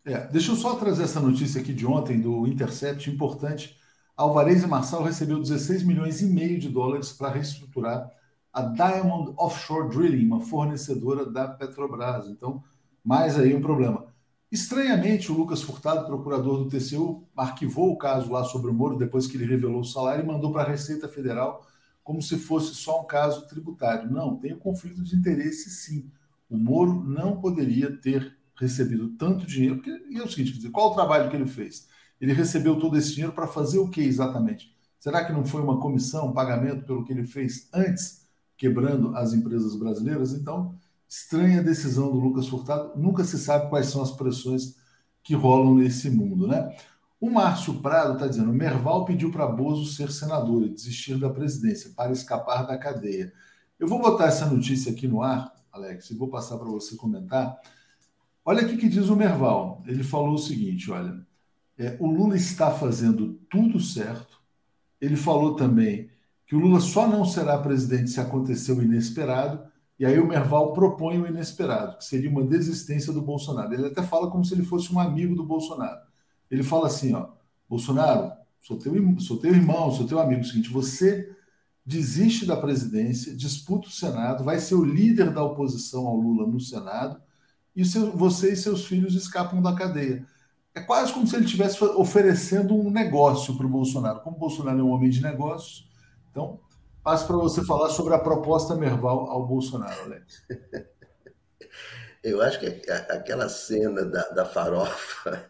É, 0.04 0.26
deixa 0.28 0.52
eu 0.52 0.56
só 0.56 0.76
trazer 0.76 1.04
essa 1.04 1.20
notícia 1.20 1.60
aqui 1.60 1.72
de 1.72 1.86
ontem 1.86 2.20
do 2.20 2.46
Intercept, 2.46 3.10
importante. 3.10 3.76
Alvarez 4.16 4.62
e 4.62 4.66
Marçal 4.66 5.02
recebeu 5.02 5.40
16 5.40 5.82
milhões 5.82 6.20
e 6.20 6.26
meio 6.26 6.58
de 6.58 6.68
dólares 6.68 7.12
para 7.12 7.30
reestruturar 7.30 8.10
a 8.52 8.62
Diamond 8.62 9.34
Offshore 9.36 9.88
Drilling, 9.88 10.26
uma 10.26 10.40
fornecedora 10.40 11.26
da 11.26 11.48
Petrobras. 11.48 12.28
Então, 12.28 12.62
mais 13.04 13.38
aí 13.38 13.54
um 13.54 13.60
problema. 13.60 14.06
Estranhamente, 14.50 15.32
o 15.32 15.34
Lucas 15.34 15.60
Furtado, 15.62 16.06
procurador 16.06 16.62
do 16.62 16.68
TCU, 16.68 17.26
arquivou 17.36 17.90
o 17.90 17.98
caso 17.98 18.30
lá 18.30 18.44
sobre 18.44 18.70
o 18.70 18.74
Moro 18.74 18.96
depois 18.96 19.26
que 19.26 19.36
ele 19.36 19.44
revelou 19.44 19.80
o 19.80 19.84
salário 19.84 20.22
e 20.22 20.26
mandou 20.26 20.52
para 20.52 20.62
a 20.62 20.68
Receita 20.68 21.08
Federal 21.08 21.66
como 22.06 22.22
se 22.22 22.38
fosse 22.38 22.72
só 22.76 23.02
um 23.02 23.04
caso 23.04 23.48
tributário. 23.48 24.08
Não, 24.08 24.36
tem 24.36 24.54
um 24.54 24.58
conflito 24.60 25.02
de 25.02 25.16
interesse 25.16 25.68
sim. 25.68 26.08
O 26.48 26.56
Moro 26.56 27.02
não 27.02 27.40
poderia 27.40 27.90
ter 27.96 28.36
recebido 28.54 29.08
tanto 29.18 29.44
dinheiro, 29.44 29.78
porque 29.78 29.90
e 30.08 30.16
é 30.16 30.22
o 30.22 30.30
seguinte, 30.30 30.52
dizer, 30.52 30.70
qual 30.70 30.92
o 30.92 30.94
trabalho 30.94 31.28
que 31.28 31.34
ele 31.34 31.48
fez? 31.48 31.88
Ele 32.20 32.32
recebeu 32.32 32.78
todo 32.78 32.96
esse 32.96 33.10
dinheiro 33.12 33.32
para 33.32 33.48
fazer 33.48 33.80
o 33.80 33.90
que 33.90 34.00
exatamente? 34.00 34.72
Será 35.00 35.24
que 35.24 35.32
não 35.32 35.44
foi 35.44 35.60
uma 35.60 35.80
comissão, 35.80 36.28
um 36.28 36.32
pagamento 36.32 36.86
pelo 36.86 37.04
que 37.04 37.12
ele 37.12 37.26
fez 37.26 37.68
antes, 37.74 38.24
quebrando 38.56 39.16
as 39.16 39.34
empresas 39.34 39.74
brasileiras? 39.74 40.32
Então, 40.32 40.76
estranha 41.08 41.60
decisão 41.60 42.12
do 42.12 42.20
Lucas 42.20 42.46
Furtado. 42.46 42.92
Nunca 42.96 43.24
se 43.24 43.36
sabe 43.36 43.68
quais 43.68 43.86
são 43.86 44.00
as 44.00 44.12
pressões 44.12 44.76
que 45.24 45.34
rolam 45.34 45.74
nesse 45.74 46.08
mundo, 46.08 46.46
né? 46.46 46.72
O 47.18 47.30
Márcio 47.30 47.80
Prado 47.80 48.14
está 48.14 48.26
dizendo: 48.26 48.52
Merval 48.52 49.04
pediu 49.04 49.30
para 49.30 49.46
Bozo 49.46 49.86
ser 49.86 50.10
senador 50.10 50.62
e 50.62 50.68
desistir 50.68 51.18
da 51.18 51.30
presidência 51.30 51.90
para 51.96 52.12
escapar 52.12 52.66
da 52.66 52.76
cadeia. 52.76 53.32
Eu 53.78 53.88
vou 53.88 54.00
botar 54.00 54.26
essa 54.26 54.46
notícia 54.46 54.92
aqui 54.92 55.08
no 55.08 55.22
ar, 55.22 55.54
Alex, 55.72 56.10
e 56.10 56.14
vou 56.14 56.28
passar 56.28 56.58
para 56.58 56.68
você 56.68 56.94
comentar. 56.96 57.58
Olha 58.44 58.62
aqui 58.62 58.76
que 58.76 58.88
diz 58.88 59.08
o 59.08 59.16
Merval. 59.16 59.82
Ele 59.86 60.02
falou 60.02 60.34
o 60.34 60.38
seguinte: 60.38 60.90
olha, 60.90 61.26
é, 61.78 61.96
o 61.98 62.06
Lula 62.06 62.36
está 62.36 62.70
fazendo 62.70 63.34
tudo 63.50 63.80
certo. 63.80 64.40
Ele 65.00 65.16
falou 65.16 65.56
também 65.56 66.10
que 66.46 66.54
o 66.54 66.58
Lula 66.58 66.80
só 66.80 67.08
não 67.08 67.24
será 67.24 67.58
presidente 67.58 68.10
se 68.10 68.20
acontecer 68.20 68.72
o 68.72 68.82
inesperado. 68.82 69.66
E 69.98 70.04
aí 70.04 70.18
o 70.18 70.26
Merval 70.26 70.74
propõe 70.74 71.18
o 71.18 71.26
inesperado, 71.26 71.96
que 71.96 72.04
seria 72.04 72.28
uma 72.28 72.44
desistência 72.44 73.10
do 73.12 73.22
Bolsonaro. 73.22 73.72
Ele 73.72 73.86
até 73.86 74.02
fala 74.02 74.30
como 74.30 74.44
se 74.44 74.52
ele 74.52 74.62
fosse 74.62 74.92
um 74.92 75.00
amigo 75.00 75.34
do 75.34 75.42
Bolsonaro. 75.42 75.98
Ele 76.50 76.62
fala 76.62 76.86
assim, 76.86 77.14
ó, 77.14 77.28
Bolsonaro, 77.68 78.32
sou 78.60 78.78
teu, 78.78 78.92
sou 79.20 79.38
teu 79.38 79.52
irmão, 79.52 79.90
sou 79.92 80.06
teu 80.06 80.18
amigo. 80.18 80.40
É 80.40 80.44
o 80.44 80.46
seguinte, 80.46 80.70
você 80.70 81.34
desiste 81.84 82.44
da 82.44 82.56
presidência, 82.56 83.34
disputa 83.34 83.86
o 83.86 83.92
Senado, 83.92 84.42
vai 84.42 84.58
ser 84.58 84.74
o 84.74 84.84
líder 84.84 85.32
da 85.32 85.42
oposição 85.42 86.06
ao 86.06 86.16
Lula 86.16 86.46
no 86.46 86.58
Senado, 86.58 87.20
e 87.74 87.84
seu, 87.84 88.10
você 88.10 88.52
e 88.52 88.56
seus 88.56 88.86
filhos 88.86 89.14
escapam 89.14 89.62
da 89.62 89.74
cadeia. 89.74 90.26
É 90.74 90.80
quase 90.80 91.12
como 91.12 91.26
se 91.26 91.36
ele 91.36 91.44
estivesse 91.44 91.82
oferecendo 91.84 92.74
um 92.74 92.90
negócio 92.90 93.56
para 93.56 93.66
o 93.66 93.68
Bolsonaro. 93.68 94.20
Como 94.20 94.36
o 94.36 94.40
Bolsonaro 94.40 94.80
é 94.80 94.82
um 94.82 94.90
homem 94.90 95.08
de 95.08 95.22
negócios, 95.22 95.88
então 96.30 96.60
passo 97.02 97.26
para 97.26 97.36
você 97.36 97.64
falar 97.64 97.90
sobre 97.90 98.14
a 98.14 98.18
proposta 98.18 98.74
Merval 98.74 99.30
ao 99.30 99.46
Bolsonaro, 99.46 100.02
Alex. 100.02 100.42
Eu 102.22 102.42
acho 102.42 102.58
que 102.58 102.66
aquela 102.90 103.48
cena 103.48 104.04
da, 104.04 104.28
da 104.30 104.44
farofa 104.44 105.48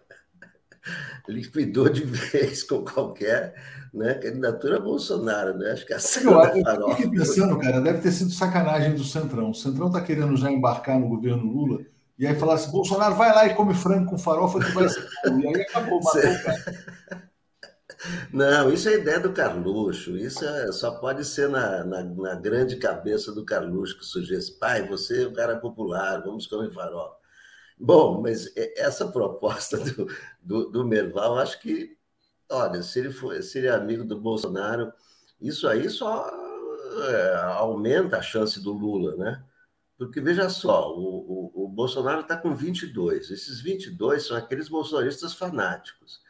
liquidou 1.28 1.89
de 1.89 2.05
vez 2.05 2.62
com 2.62 2.84
qualquer 2.84 3.55
né, 3.93 4.14
candidatura 4.14 4.78
Bolsonaro, 4.78 5.57
né? 5.57 5.72
Acho 5.72 5.87
que 5.87 5.93
a 5.93 5.97
eu, 5.97 6.32
eu 6.32 6.95
fiquei 6.95 7.11
pensando, 7.11 7.59
cara, 7.59 7.80
deve 7.80 8.01
ter 8.01 8.12
sido 8.12 8.30
sacanagem 8.30 8.95
do 8.95 9.05
Centrão. 9.05 9.51
O 9.51 9.55
Centrão 9.55 9.87
está 9.89 10.01
querendo 10.01 10.37
já 10.37 10.51
embarcar 10.51 10.99
no 10.99 11.09
governo 11.09 11.45
Lula 11.45 11.80
e 12.18 12.26
aí 12.26 12.34
falar 12.34 12.55
assim: 12.55 12.70
Bolsonaro, 12.70 13.14
vai 13.14 13.34
lá 13.34 13.47
e 13.47 13.55
come 13.55 13.74
frango 13.74 14.11
com 14.11 14.18
farofa 14.18 14.59
que 14.59 14.72
vai 14.72 14.89
ser. 14.89 15.07
E 15.24 15.47
aí 15.47 15.62
acabou, 15.62 16.01
matou 16.03 16.20
o 16.20 16.43
cara. 16.43 17.26
Não, 18.32 18.70
isso 18.70 18.89
é 18.89 18.95
ideia 18.95 19.18
do 19.18 19.32
Carluxo. 19.32 20.16
Isso 20.16 20.45
é, 20.45 20.70
só 20.70 20.93
pode 20.93 21.24
ser 21.24 21.49
na, 21.49 21.82
na, 21.82 22.03
na, 22.03 22.34
grande 22.34 22.76
cabeça 22.76 23.32
do 23.32 23.45
Carluxo 23.45 23.99
que 23.99 24.05
surgiu 24.05 24.39
esse 24.39 24.59
pai, 24.59 24.87
você 24.87 25.24
é 25.24 25.28
um 25.28 25.32
cara 25.32 25.57
popular, 25.57 26.22
vamos 26.22 26.47
comer 26.47 26.70
farofa. 26.72 27.16
Bom, 27.79 28.22
mas 28.22 28.51
essa 28.77 29.09
proposta 29.09 29.79
do, 29.79 30.09
do, 30.43 30.70
do 30.70 30.85
Merval, 30.85 31.39
acho 31.39 31.61
que, 31.61 31.97
olha, 32.51 32.83
se 32.83 32.99
ele, 32.99 33.11
for, 33.11 33.43
se 33.43 33.59
ele 33.59 33.66
é 33.66 33.70
amigo 33.70 34.05
do 34.05 34.20
Bolsonaro, 34.20 34.93
isso 35.41 35.68
aí 35.68 35.91
só 35.91 36.27
é, 37.09 37.35
aumenta 37.55 38.18
a 38.18 38.22
chance 38.22 38.62
do 38.62 38.72
Lula, 38.72 39.16
né? 39.16 39.45
Porque, 39.99 40.20
veja 40.20 40.49
só, 40.49 40.95
o, 40.95 41.53
o, 41.55 41.64
o 41.64 41.68
Bolsonaro 41.68 42.20
está 42.20 42.37
com 42.37 42.55
22. 42.55 43.31
Esses 43.31 43.61
22 43.61 44.27
são 44.27 44.37
aqueles 44.37 44.68
bolsonaristas 44.68 45.35
fanáticos. 45.35 46.20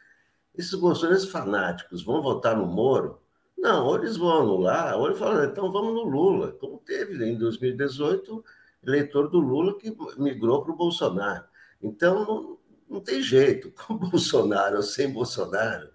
Esses 0.55 0.73
bolsonaristas 0.73 1.29
fanáticos 1.31 2.03
vão 2.03 2.21
votar 2.21 2.57
no 2.57 2.65
Moro? 2.65 3.21
Não, 3.57 3.85
ou 3.85 3.97
eles 3.97 4.17
vão 4.17 4.41
anular, 4.41 4.97
ou 4.97 5.07
eles 5.07 5.19
falam, 5.19 5.43
então 5.45 5.71
vamos 5.71 5.93
no 5.93 6.03
Lula. 6.03 6.53
Como 6.53 6.77
teve 6.79 7.25
em 7.25 7.37
2018 7.37 8.43
eleitor 8.89 9.29
do 9.29 9.39
Lula 9.39 9.77
que 9.77 9.95
migrou 10.17 10.63
para 10.63 10.73
o 10.73 10.77
Bolsonaro. 10.77 11.45
Então, 11.81 12.25
não, 12.25 12.57
não, 12.89 13.01
tem 13.01 13.21
jeito, 13.21 13.71
com 13.71 13.95
Bolsonaro 13.97 14.77
ou 14.77 14.83
sem 14.83 15.11
Bolsonaro, 15.11 15.89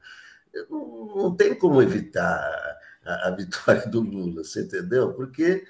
não, 0.70 1.14
não 1.16 1.34
tem 1.36 1.54
como 1.54 1.82
evitar 1.82 2.78
a, 3.04 3.28
a, 3.28 3.30
vitória 3.30 3.86
do 3.88 4.00
Lula, 4.00 4.44
você 4.44 4.62
entendeu? 4.62 5.12
Porque 5.14 5.64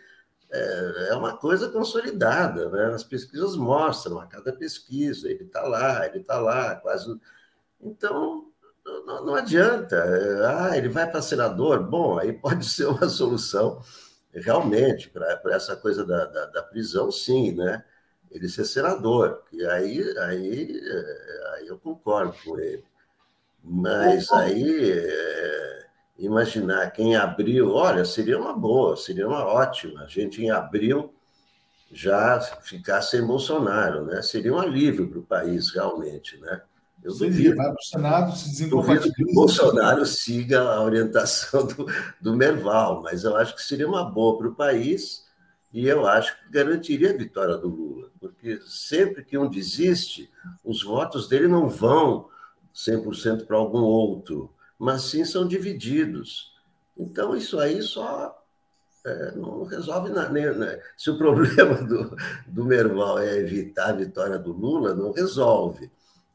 é, 0.51 1.09
é 1.11 1.15
uma 1.15 1.37
coisa 1.37 1.69
consolidada, 1.71 2.69
né? 2.71 2.95
as 2.95 3.05
pesquisas 3.05 3.57
mostram, 3.57 4.19
a 4.19 4.27
cada 4.27 4.53
pesquisa, 4.53 5.29
ele 5.29 5.45
está 5.45 5.63
lá, 5.63 6.07
ele 6.07 6.19
está 6.19 6.39
lá, 6.39 6.75
quase. 6.77 7.19
Então, 7.81 8.53
não, 8.85 9.25
não, 9.25 9.35
adianta. 9.35 10.05
Ah, 10.47 10.77
ele 10.77 10.89
vai 10.89 11.11
para 11.11 11.23
senador? 11.23 11.83
Bom, 11.83 12.19
aí 12.19 12.33
pode 12.33 12.67
ser 12.69 12.87
uma 12.87 13.09
solução 13.09 13.81
realmente, 14.35 15.11
para 15.11 15.41
essa 15.51 15.77
coisa 15.77 16.05
da, 16.05 16.25
da, 16.25 16.47
da, 16.47 16.63
prisão, 16.63 17.11
sim, 17.11 17.53
né? 17.53 17.85
Ele 18.31 18.49
ser 18.49 18.65
senador, 18.65 19.43
e 19.53 19.65
aí, 19.67 20.03
aí, 20.21 20.81
é, 20.83 21.55
aí 21.55 21.67
eu 21.67 21.79
concordo 21.79 22.35
com 22.45 22.59
ele. 22.59 22.83
Mas 23.63 24.31
aí, 24.33 24.91
é, 24.91 25.87
imaginar 26.19 26.91
quem 26.93 27.15
abriu, 27.15 27.73
olha, 27.73 28.05
seria 28.05 28.39
uma 28.39 28.55
boa, 28.55 28.97
seria 28.97 29.29
uma 29.29 29.45
ótima. 29.45 30.03
A 30.03 30.07
gente 30.07 30.43
em 30.43 30.51
abril 30.51 31.15
já 31.93 32.41
ficar 32.63 33.03
sem 33.03 33.25
Bolsonaro, 33.25 34.07
né? 34.07 34.23
Seria 34.23 34.55
um 34.55 34.59
alívio 34.59 35.09
para 35.09 35.19
o 35.19 35.23
país, 35.23 35.71
realmente, 35.75 36.39
né? 36.39 36.63
Eu 37.03 37.11
Seria, 37.11 37.55
vai 37.55 37.67
para 37.67 37.81
o 37.81 37.83
Senado, 37.83 38.37
se 38.37 38.49
desincompatibiliza. 38.51 39.15
que 39.15 39.35
Bolsonaro 39.35 40.07
siga 40.07 40.61
a 40.61 40.83
orientação 40.83 41.67
do, 41.67 41.87
do 42.21 42.37
Merval, 42.37 43.03
mas 43.03 43.25
eu 43.25 43.37
acho 43.37 43.57
que 43.57 43.63
seria 43.63 43.89
uma 43.89 44.05
boa 44.05 44.39
para 44.39 44.49
o 44.49 44.55
país 44.55 45.25
e 45.73 45.87
eu 45.89 46.07
acho 46.07 46.37
que 46.39 46.53
garantiria 46.53 47.11
a 47.11 47.17
vitória 47.17 47.57
do 47.57 47.69
Lula, 47.69 48.11
porque 48.21 48.61
sempre 48.67 49.25
que 49.25 49.39
um 49.39 49.49
desiste, 49.49 50.31
os 50.63 50.83
votos 50.83 51.29
dele 51.29 51.49
não 51.49 51.69
vão 51.69 52.29
100% 52.75 53.47
para 53.47 53.57
algum 53.57 53.81
outro, 53.81 54.53
mas 54.79 55.03
sim 55.03 55.25
são 55.25 55.47
divididos. 55.47 56.53
Então, 56.97 57.35
isso 57.35 57.59
aí 57.59 57.83
só 57.83 58.39
é, 59.05 59.33
não 59.35 59.65
resolve 59.65 60.11
nada. 60.11 60.31
Né? 60.31 60.81
Se 60.97 61.11
o 61.11 61.17
problema 61.19 61.83
do, 61.83 62.17
do 62.47 62.65
Merval 62.65 63.19
é 63.19 63.39
evitar 63.39 63.91
a 63.91 63.95
vitória 63.95 64.39
do 64.39 64.53
Lula, 64.53 64.95
não 64.95 65.13
resolve. 65.13 65.91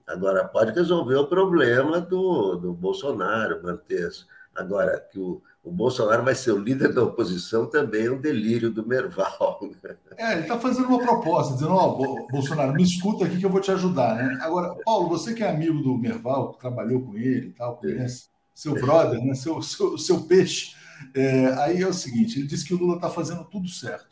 Agora, 0.08 0.47
pode 0.47 0.72
resolver 0.72 1.16
o 1.16 1.28
problema 1.28 1.99
do, 1.99 2.55
do 2.55 2.74
Bolsonaro, 2.74 3.62
manter. 3.62 4.10
Agora, 4.55 5.05
que 5.12 5.20
o, 5.20 5.41
o 5.62 5.70
Bolsonaro 5.70 6.24
vai 6.24 6.34
ser 6.34 6.53
o 6.53 6.58
líder 6.58 6.93
da 6.93 7.03
oposição 7.03 7.66
também 7.66 8.05
é 8.05 8.12
um 8.12 8.20
delírio 8.20 8.72
do 8.72 8.88
Merval. 8.88 9.60
Né? 9.84 9.97
É, 10.18 10.34
ele 10.34 10.41
está 10.43 10.58
fazendo 10.58 10.88
uma 10.88 10.99
proposta, 10.99 11.53
dizendo: 11.53 11.74
Ó, 11.74 11.99
oh, 11.99 12.28
Bolsonaro, 12.28 12.74
me 12.74 12.84
escuta 12.84 13.26
aqui 13.26 13.38
que 13.38 13.45
eu 13.45 13.49
vou 13.49 13.60
te 13.60 13.70
ajudar. 13.70 14.16
Né? 14.16 14.39
Agora, 14.41 14.76
Paulo, 14.86 15.10
você 15.10 15.34
que 15.34 15.43
é 15.43 15.49
amigo 15.49 15.84
do 15.84 15.97
Merval, 15.97 16.53
que 16.53 16.60
trabalhou 16.60 17.01
com 17.01 17.18
ele 17.18 17.47
e 17.47 17.51
tal, 17.51 17.76
conhece, 17.78 18.30
seu 18.55 18.74
brother, 18.74 19.22
né? 19.22 19.36
seu, 19.36 19.62
seu, 19.62 19.97
seu 19.97 20.22
peixe. 20.22 20.74
É, 21.14 21.47
aí 21.62 21.82
é 21.82 21.88
o 21.88 21.93
seguinte: 21.93 22.39
ele 22.39 22.47
disse 22.47 22.66
que 22.66 22.74
o 22.74 22.78
Lula 22.78 22.95
está 22.95 23.10
fazendo 23.10 23.43
tudo 23.43 23.68
certo. 23.68 24.08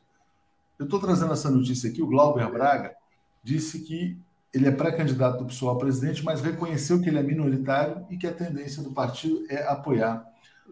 Eu 0.77 0.85
estou 0.85 0.99
trazendo 0.99 1.31
essa 1.31 1.49
notícia 1.49 1.89
aqui, 1.89 2.01
o 2.01 2.07
Glauber 2.07 2.51
Braga 2.51 2.93
disse 3.41 3.79
que 3.79 4.19
ele 4.55 4.67
é 4.67 4.71
pré-candidato 4.71 5.39
do 5.39 5.47
PSOL 5.47 5.71
a 5.71 5.77
presidente, 5.77 6.23
mas 6.23 6.39
reconheceu 6.39 7.01
que 7.01 7.09
ele 7.09 7.19
é 7.19 7.23
minoritário 7.23 8.05
e 8.09 8.15
que 8.15 8.25
a 8.25 8.33
tendência 8.33 8.81
do 8.81 8.91
partido 8.91 9.43
é 9.49 9.67
apoiar 9.67 10.25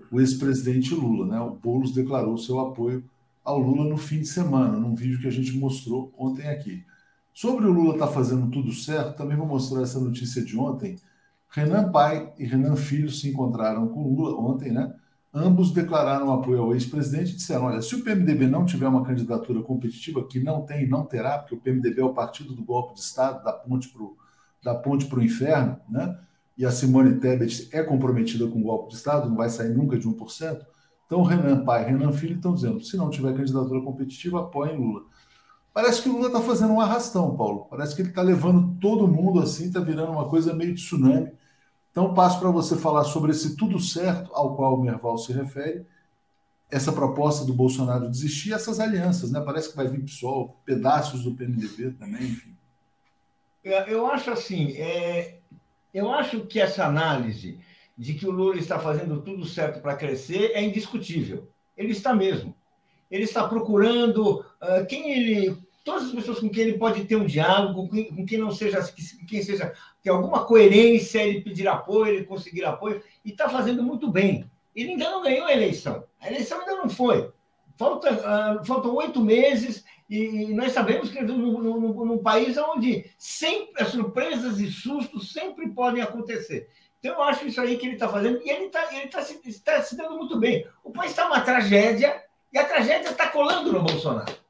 o 0.09 0.21
ex-presidente 0.21 0.95
Lula. 0.95 1.27
Né? 1.27 1.37
O 1.41 1.49
Boulos 1.49 1.93
declarou 1.93 2.37
seu 2.37 2.61
apoio 2.61 3.03
ao 3.43 3.59
Lula 3.59 3.89
no 3.89 3.97
fim 3.97 4.21
de 4.21 4.27
semana, 4.27 4.79
num 4.79 4.95
vídeo 4.95 5.19
que 5.19 5.27
a 5.27 5.31
gente 5.31 5.57
mostrou 5.57 6.13
ontem 6.17 6.47
aqui. 6.47 6.85
Sobre 7.33 7.65
o 7.65 7.73
Lula 7.73 7.95
estar 7.95 8.07
tá 8.07 8.13
fazendo 8.13 8.49
tudo 8.49 8.71
certo, 8.71 9.17
também 9.17 9.35
vou 9.35 9.45
mostrar 9.45 9.81
essa 9.81 9.99
notícia 9.99 10.41
de 10.41 10.57
ontem. 10.57 10.95
Renan 11.49 11.91
Pai 11.91 12.31
e 12.39 12.45
Renan 12.45 12.77
Filho 12.77 13.09
se 13.09 13.27
encontraram 13.27 13.89
com 13.89 14.15
Lula 14.15 14.39
ontem, 14.39 14.71
né? 14.71 14.93
Ambos 15.33 15.71
declararam 15.71 16.31
apoio 16.31 16.61
ao 16.61 16.73
ex-presidente 16.73 17.31
e 17.31 17.35
disseram: 17.35 17.65
olha, 17.65 17.81
se 17.81 17.95
o 17.95 18.03
PMDB 18.03 18.45
não 18.45 18.65
tiver 18.65 18.87
uma 18.87 19.03
candidatura 19.03 19.63
competitiva, 19.63 20.27
que 20.27 20.39
não 20.39 20.61
tem 20.61 20.83
e 20.83 20.87
não 20.87 21.03
terá, 21.05 21.39
porque 21.39 21.55
o 21.55 21.59
PMDB 21.59 22.01
é 22.01 22.05
o 22.05 22.13
partido 22.13 22.53
do 22.53 22.63
golpe 22.63 22.93
de 22.93 22.99
Estado, 22.99 23.43
da 23.43 23.51
ponte 23.51 25.07
para 25.07 25.19
o 25.19 25.23
inferno, 25.23 25.79
né? 25.89 26.19
E 26.55 26.63
a 26.63 26.71
Simone 26.71 27.19
Tebet 27.19 27.67
é 27.71 27.81
comprometida 27.81 28.47
com 28.47 28.59
o 28.59 28.63
golpe 28.63 28.89
de 28.89 28.95
Estado, 28.95 29.27
não 29.27 29.35
vai 29.35 29.49
sair 29.49 29.75
nunca 29.75 29.97
de 29.97 30.07
1%. 30.07 30.61
Então, 31.07 31.23
Renan 31.23 31.65
pai, 31.65 31.83
Renan 31.83 32.11
filho 32.11 32.35
estão 32.35 32.53
dizendo: 32.53 32.79
se 32.83 32.95
não 32.95 33.09
tiver 33.09 33.35
candidatura 33.35 33.81
competitiva, 33.81 34.41
apoiem 34.41 34.77
Lula. 34.77 35.01
Parece 35.73 36.03
que 36.03 36.09
o 36.09 36.13
Lula 36.13 36.27
está 36.27 36.41
fazendo 36.41 36.73
um 36.73 36.79
arrastão, 36.79 37.35
Paulo. 37.35 37.65
Parece 37.71 37.95
que 37.95 38.03
ele 38.03 38.09
está 38.09 38.21
levando 38.21 38.77
todo 38.79 39.07
mundo 39.07 39.39
assim, 39.39 39.65
está 39.65 39.79
virando 39.79 40.11
uma 40.11 40.29
coisa 40.29 40.53
meio 40.53 40.75
tsunami 40.75 41.31
então, 41.93 42.11
passo 42.11 42.39
para 42.39 42.49
você 42.49 42.75
falar 42.75 43.03
sobre 43.03 43.29
esse 43.29 43.55
tudo 43.55 43.79
certo 43.79 44.31
ao 44.33 44.55
qual 44.55 44.73
o 44.73 44.81
Merval 44.81 45.15
se 45.15 45.31
refere. 45.31 45.85
essa 46.71 46.91
proposta 46.91 47.45
do 47.45 47.53
Bolsonaro 47.53 48.09
desistir, 48.09 48.51
essas 48.51 48.79
alianças, 48.79 49.31
né? 49.31 49.39
Parece 49.39 49.69
que 49.69 49.75
vai 49.75 49.87
vir 49.87 50.03
PSOL, 50.03 50.57
pedaços 50.65 51.23
do 51.23 51.35
PMDB 51.35 51.91
também, 51.91 52.23
enfim. 52.23 52.57
Eu 53.63 54.07
acho 54.07 54.31
assim, 54.31 54.71
é, 54.71 55.37
eu 55.93 56.11
acho 56.11 56.47
que 56.47 56.59
essa 56.59 56.83
análise 56.83 57.59
de 57.95 58.15
que 58.15 58.25
o 58.25 58.31
Lula 58.31 58.57
está 58.57 58.79
fazendo 58.79 59.21
tudo 59.21 59.45
certo 59.45 59.79
para 59.79 59.95
crescer 59.95 60.51
é 60.55 60.63
indiscutível. 60.63 61.47
Ele 61.77 61.91
está 61.91 62.15
mesmo. 62.15 62.55
Ele 63.11 63.23
está 63.23 63.47
procurando 63.47 64.39
uh, 64.39 64.83
quem 64.89 65.11
ele, 65.11 65.57
todas 65.83 66.05
as 66.05 66.11
pessoas 66.11 66.39
com 66.39 66.49
quem 66.49 66.63
ele 66.63 66.77
pode 66.77 67.03
ter 67.05 67.15
um 67.15 67.25
diálogo, 67.25 67.89
com, 67.89 68.03
com 68.03 68.25
quem 68.25 68.37
não 68.37 68.51
seja, 68.51 68.79
quem 69.27 69.41
seja 69.41 69.73
tem 70.01 70.11
alguma 70.11 70.45
coerência, 70.45 71.21
ele 71.21 71.41
pedir 71.41 71.67
apoio, 71.67 72.13
ele 72.13 72.25
conseguir 72.25 72.65
apoio, 72.65 73.01
e 73.23 73.31
está 73.31 73.49
fazendo 73.49 73.83
muito 73.83 74.09
bem. 74.09 74.49
Ele 74.75 74.91
ainda 74.91 75.09
não 75.09 75.21
ganhou 75.21 75.45
a 75.45 75.53
eleição. 75.53 76.03
A 76.19 76.27
eleição 76.27 76.59
ainda 76.59 76.75
não 76.75 76.89
foi. 76.89 77.31
Falta, 77.77 78.11
uh, 78.11 78.65
faltam 78.65 78.95
oito 78.95 79.19
meses 79.21 79.83
e, 80.09 80.17
e, 80.17 80.53
nós 80.53 80.73
sabemos 80.73 81.09
que 81.09 81.21
num 81.21 82.17
país 82.19 82.55
onde 82.57 83.09
sempre 83.17 83.81
as 83.81 83.89
surpresas 83.89 84.59
e 84.59 84.69
sustos 84.69 85.31
sempre 85.31 85.69
podem 85.69 86.01
acontecer. 86.01 86.69
Então, 86.99 87.15
eu 87.15 87.23
acho 87.23 87.47
isso 87.47 87.59
aí 87.59 87.77
que 87.77 87.85
ele 87.85 87.95
está 87.95 88.07
fazendo 88.07 88.39
e 88.43 88.49
ele 88.49 88.65
está 88.65 88.95
ele 88.95 89.07
tá 89.07 89.21
se, 89.21 89.63
tá 89.63 89.81
se 89.81 89.97
dando 89.97 90.17
muito 90.17 90.39
bem. 90.39 90.65
O 90.83 90.91
país 90.91 91.11
está 91.11 91.25
uma 91.25 91.41
tragédia 91.41 92.23
e 92.51 92.57
a 92.57 92.65
tragédia 92.65 93.09
está 93.09 93.27
colando 93.27 93.71
no 93.71 93.81
Bolsonaro. 93.81 94.42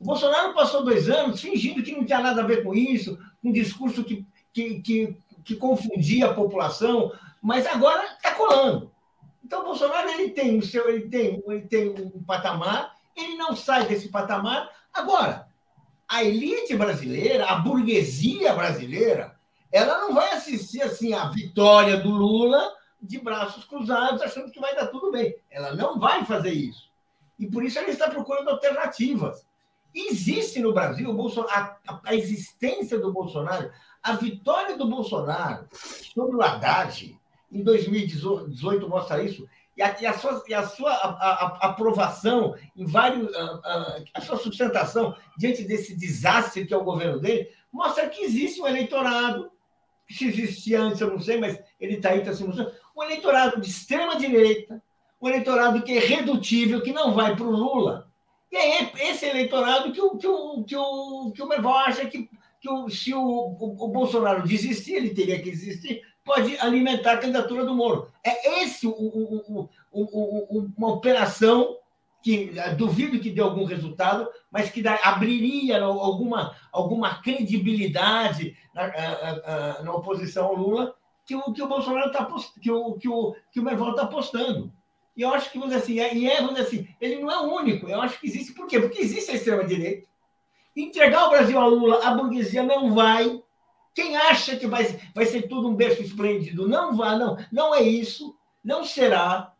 O 0.00 0.04
Bolsonaro 0.04 0.54
passou 0.54 0.82
dois 0.82 1.10
anos 1.10 1.42
fingindo 1.42 1.82
que 1.82 1.92
não 1.92 2.06
tinha 2.06 2.20
nada 2.20 2.42
a 2.42 2.46
ver 2.46 2.64
com 2.64 2.74
isso, 2.74 3.18
um 3.44 3.52
discurso 3.52 4.02
que, 4.02 4.26
que, 4.50 4.80
que, 4.80 5.16
que 5.44 5.56
confundia 5.56 6.26
a 6.30 6.34
população, 6.34 7.12
mas 7.42 7.66
agora 7.66 8.04
está 8.14 8.34
colando. 8.34 8.90
Então, 9.44 9.60
o 9.60 9.64
Bolsonaro 9.64 10.08
ele 10.08 10.30
tem 10.30 10.58
o 10.58 10.62
seu, 10.62 10.88
ele 10.88 11.08
tem, 11.08 11.42
ele 11.46 11.62
tem 11.62 11.90
um 11.90 12.22
patamar, 12.24 12.94
ele 13.14 13.36
não 13.36 13.54
sai 13.54 13.86
desse 13.86 14.08
patamar. 14.08 14.70
Agora, 14.92 15.46
a 16.08 16.24
elite 16.24 16.74
brasileira, 16.74 17.44
a 17.46 17.56
burguesia 17.56 18.54
brasileira, 18.54 19.36
ela 19.70 19.98
não 19.98 20.14
vai 20.14 20.32
assistir 20.32 20.82
assim 20.82 21.12
a 21.12 21.28
vitória 21.28 21.98
do 21.98 22.10
Lula 22.10 22.74
de 23.02 23.18
braços 23.18 23.64
cruzados, 23.64 24.22
achando 24.22 24.50
que 24.50 24.60
vai 24.60 24.74
dar 24.74 24.86
tudo 24.86 25.12
bem. 25.12 25.34
Ela 25.50 25.74
não 25.74 25.98
vai 25.98 26.24
fazer 26.24 26.52
isso. 26.52 26.90
E 27.38 27.46
por 27.46 27.62
isso 27.62 27.78
ela 27.78 27.90
está 27.90 28.08
procurando 28.08 28.48
alternativas. 28.48 29.44
Existe 29.94 30.60
no 30.60 30.72
Brasil 30.72 31.10
a, 31.48 31.76
a, 32.04 32.14
existência 32.14 32.98
do 32.98 33.12
Bolsonaro, 33.12 33.70
a 34.02 34.12
vitória 34.14 34.76
do 34.76 34.88
Bolsonaro 34.88 35.66
sobre 35.72 36.36
o 36.36 36.42
Haddad, 36.42 37.18
em 37.50 37.62
2018 37.62 38.88
mostra 38.88 39.22
isso, 39.22 39.48
e 39.76 39.82
a, 39.82 39.96
e 40.00 40.06
a 40.06 40.12
sua, 40.12 40.44
e 40.46 40.54
a 40.54 40.66
sua 40.66 40.92
aprovação 41.60 42.54
em 42.76 42.84
vários. 42.84 43.34
A, 44.14 44.20
sua 44.20 44.36
sustentação 44.36 45.16
diante 45.36 45.64
desse 45.64 45.96
desastre 45.96 46.66
que 46.66 46.74
é 46.74 46.76
o 46.76 46.84
governo 46.84 47.18
dele, 47.18 47.48
mostra 47.72 48.08
que 48.08 48.22
existe 48.22 48.60
um 48.60 48.66
eleitorado, 48.66 49.50
se 50.08 50.26
existia 50.26 50.80
antes, 50.80 51.00
eu 51.00 51.10
não 51.10 51.20
sei, 51.20 51.38
mas 51.38 51.60
ele 51.80 51.94
está 51.94 52.10
aí, 52.10 52.18
está 52.18 52.32
se 52.32 52.44
mostrando, 52.44 52.72
um 52.96 53.02
eleitorado 53.02 53.60
de 53.60 53.70
extrema-direita, 53.70 54.82
um 55.20 55.28
eleitorado 55.28 55.82
que 55.82 55.96
é 55.96 56.00
redutível, 56.00 56.82
que 56.82 56.92
não 56.92 57.14
vai 57.14 57.34
para 57.34 57.46
o 57.46 57.50
Lula. 57.50 58.09
E 58.50 58.56
é 58.56 59.10
esse 59.10 59.26
eleitorado 59.26 59.92
que 59.92 60.00
o, 60.00 60.16
que 60.16 60.26
o, 60.26 60.64
que 60.64 60.76
o, 60.76 61.32
que 61.32 61.42
o 61.42 61.48
Merval 61.48 61.78
acha 61.78 62.06
que, 62.06 62.28
que 62.60 62.68
o, 62.68 62.88
se 62.88 63.14
o, 63.14 63.20
o, 63.20 63.84
o 63.84 63.88
Bolsonaro 63.88 64.46
desistir, 64.46 64.94
ele 64.94 65.14
teria 65.14 65.40
que 65.40 65.48
existir, 65.48 66.02
pode 66.24 66.58
alimentar 66.58 67.12
a 67.12 67.18
candidatura 67.18 67.64
do 67.64 67.74
Moro. 67.74 68.10
É 68.24 68.62
esse 68.62 68.86
o, 68.86 68.90
o, 68.92 69.68
o, 69.92 70.70
uma 70.76 70.88
operação 70.88 71.76
que 72.22 72.52
duvido 72.76 73.20
que 73.20 73.30
dê 73.30 73.40
algum 73.40 73.64
resultado, 73.64 74.28
mas 74.50 74.70
que 74.70 74.86
abriria 74.86 75.82
alguma, 75.82 76.54
alguma 76.70 77.22
credibilidade 77.22 78.56
na, 78.74 79.82
na 79.82 79.94
oposição 79.94 80.46
ao 80.46 80.56
Lula 80.56 80.94
que 81.30 81.36
o, 81.36 81.52
que 81.52 81.62
o 81.62 81.68
Bolsonaro 81.68 82.08
está 82.08 82.26
que 82.60 82.70
o, 82.72 82.94
que 82.94 83.08
o, 83.08 83.36
que 83.52 83.60
o 83.60 83.62
Merval 83.62 83.90
está 83.90 84.02
apostando. 84.02 84.72
E 85.16 85.22
eu 85.22 85.34
acho 85.34 85.50
que, 85.50 85.58
vamos 85.58 85.74
dizer 85.74 85.84
assim, 85.84 86.00
é, 86.00 86.14
e 86.14 86.30
é, 86.30 86.36
vamos 86.36 86.54
dizer 86.54 86.66
assim, 86.66 86.88
ele 87.00 87.20
não 87.20 87.30
é 87.30 87.38
único. 87.40 87.88
Eu 87.88 88.00
acho 88.00 88.18
que 88.20 88.26
existe. 88.26 88.52
Por 88.52 88.66
quê? 88.66 88.80
Porque 88.80 89.00
existe 89.00 89.30
a 89.30 89.34
extrema-direita. 89.34 90.06
Entregar 90.76 91.26
o 91.26 91.30
Brasil 91.30 91.58
ao 91.58 91.68
Lula, 91.68 92.06
a 92.06 92.14
burguesia 92.14 92.62
não 92.62 92.94
vai. 92.94 93.42
Quem 93.94 94.16
acha 94.16 94.56
que 94.56 94.66
vai, 94.66 94.98
vai 95.14 95.26
ser 95.26 95.42
tudo 95.42 95.68
um 95.68 95.74
berço 95.74 96.00
esplêndido, 96.00 96.68
não 96.68 96.96
vai, 96.96 97.18
não. 97.18 97.36
Não 97.50 97.74
é 97.74 97.82
isso, 97.82 98.36
não 98.62 98.84
será. 98.84 99.52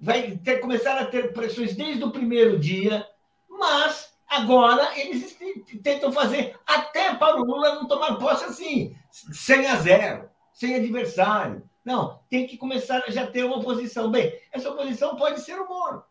Vai 0.00 0.36
ter, 0.38 0.58
começar 0.58 0.98
a 0.98 1.06
ter 1.06 1.32
pressões 1.32 1.74
desde 1.74 2.02
o 2.02 2.10
primeiro 2.10 2.58
dia, 2.58 3.08
mas 3.48 4.12
agora 4.28 4.98
eles 4.98 5.38
tentam 5.82 6.12
fazer 6.12 6.58
até 6.66 7.14
para 7.14 7.40
o 7.40 7.44
Lula 7.44 7.76
não 7.76 7.86
tomar 7.86 8.16
posse 8.16 8.44
assim, 8.44 8.94
100 9.10 9.66
a 9.66 9.76
0, 9.76 10.30
sem 10.52 10.74
adversário. 10.74 11.62
Não, 11.84 12.20
tem 12.30 12.46
que 12.46 12.56
começar 12.56 13.02
a 13.06 13.10
já 13.10 13.26
ter 13.26 13.44
uma 13.44 13.58
oposição. 13.58 14.10
Bem, 14.10 14.40
essa 14.50 14.70
oposição 14.70 15.16
pode 15.16 15.40
ser 15.40 15.60
o 15.60 15.68
Moro. 15.68 16.02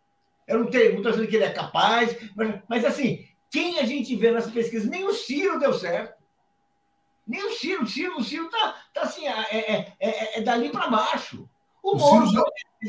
Eu 0.47 0.59
não 0.59 0.69
tenho, 0.69 0.91
não 0.91 0.97
estou 0.97 1.11
dizendo 1.11 1.27
que 1.27 1.35
ele 1.35 1.45
é 1.45 1.53
capaz, 1.53 2.15
mas, 2.35 2.61
mas 2.67 2.85
assim, 2.85 3.25
quem 3.49 3.79
a 3.79 3.85
gente 3.85 4.15
vê 4.15 4.29
nas 4.29 4.49
pesquisas, 4.49 4.89
nem 4.89 5.05
o 5.05 5.13
Ciro 5.13 5.59
deu 5.59 5.73
certo. 5.73 6.21
Nem 7.25 7.43
o 7.43 7.51
Ciro, 7.53 7.83
o 7.83 7.87
Ciro, 7.87 8.17
o 8.17 8.23
Ciro 8.23 8.49
tá, 8.49 8.75
tá 8.93 9.01
assim, 9.01 9.25
é, 9.27 9.31
é, 9.51 9.93
é, 9.99 10.39
é 10.39 10.41
dali 10.41 10.69
para 10.69 10.89
baixo. 10.89 11.49
O, 11.81 11.95
o 11.95 11.97
Moro, 11.97 12.27
já... 12.27 12.43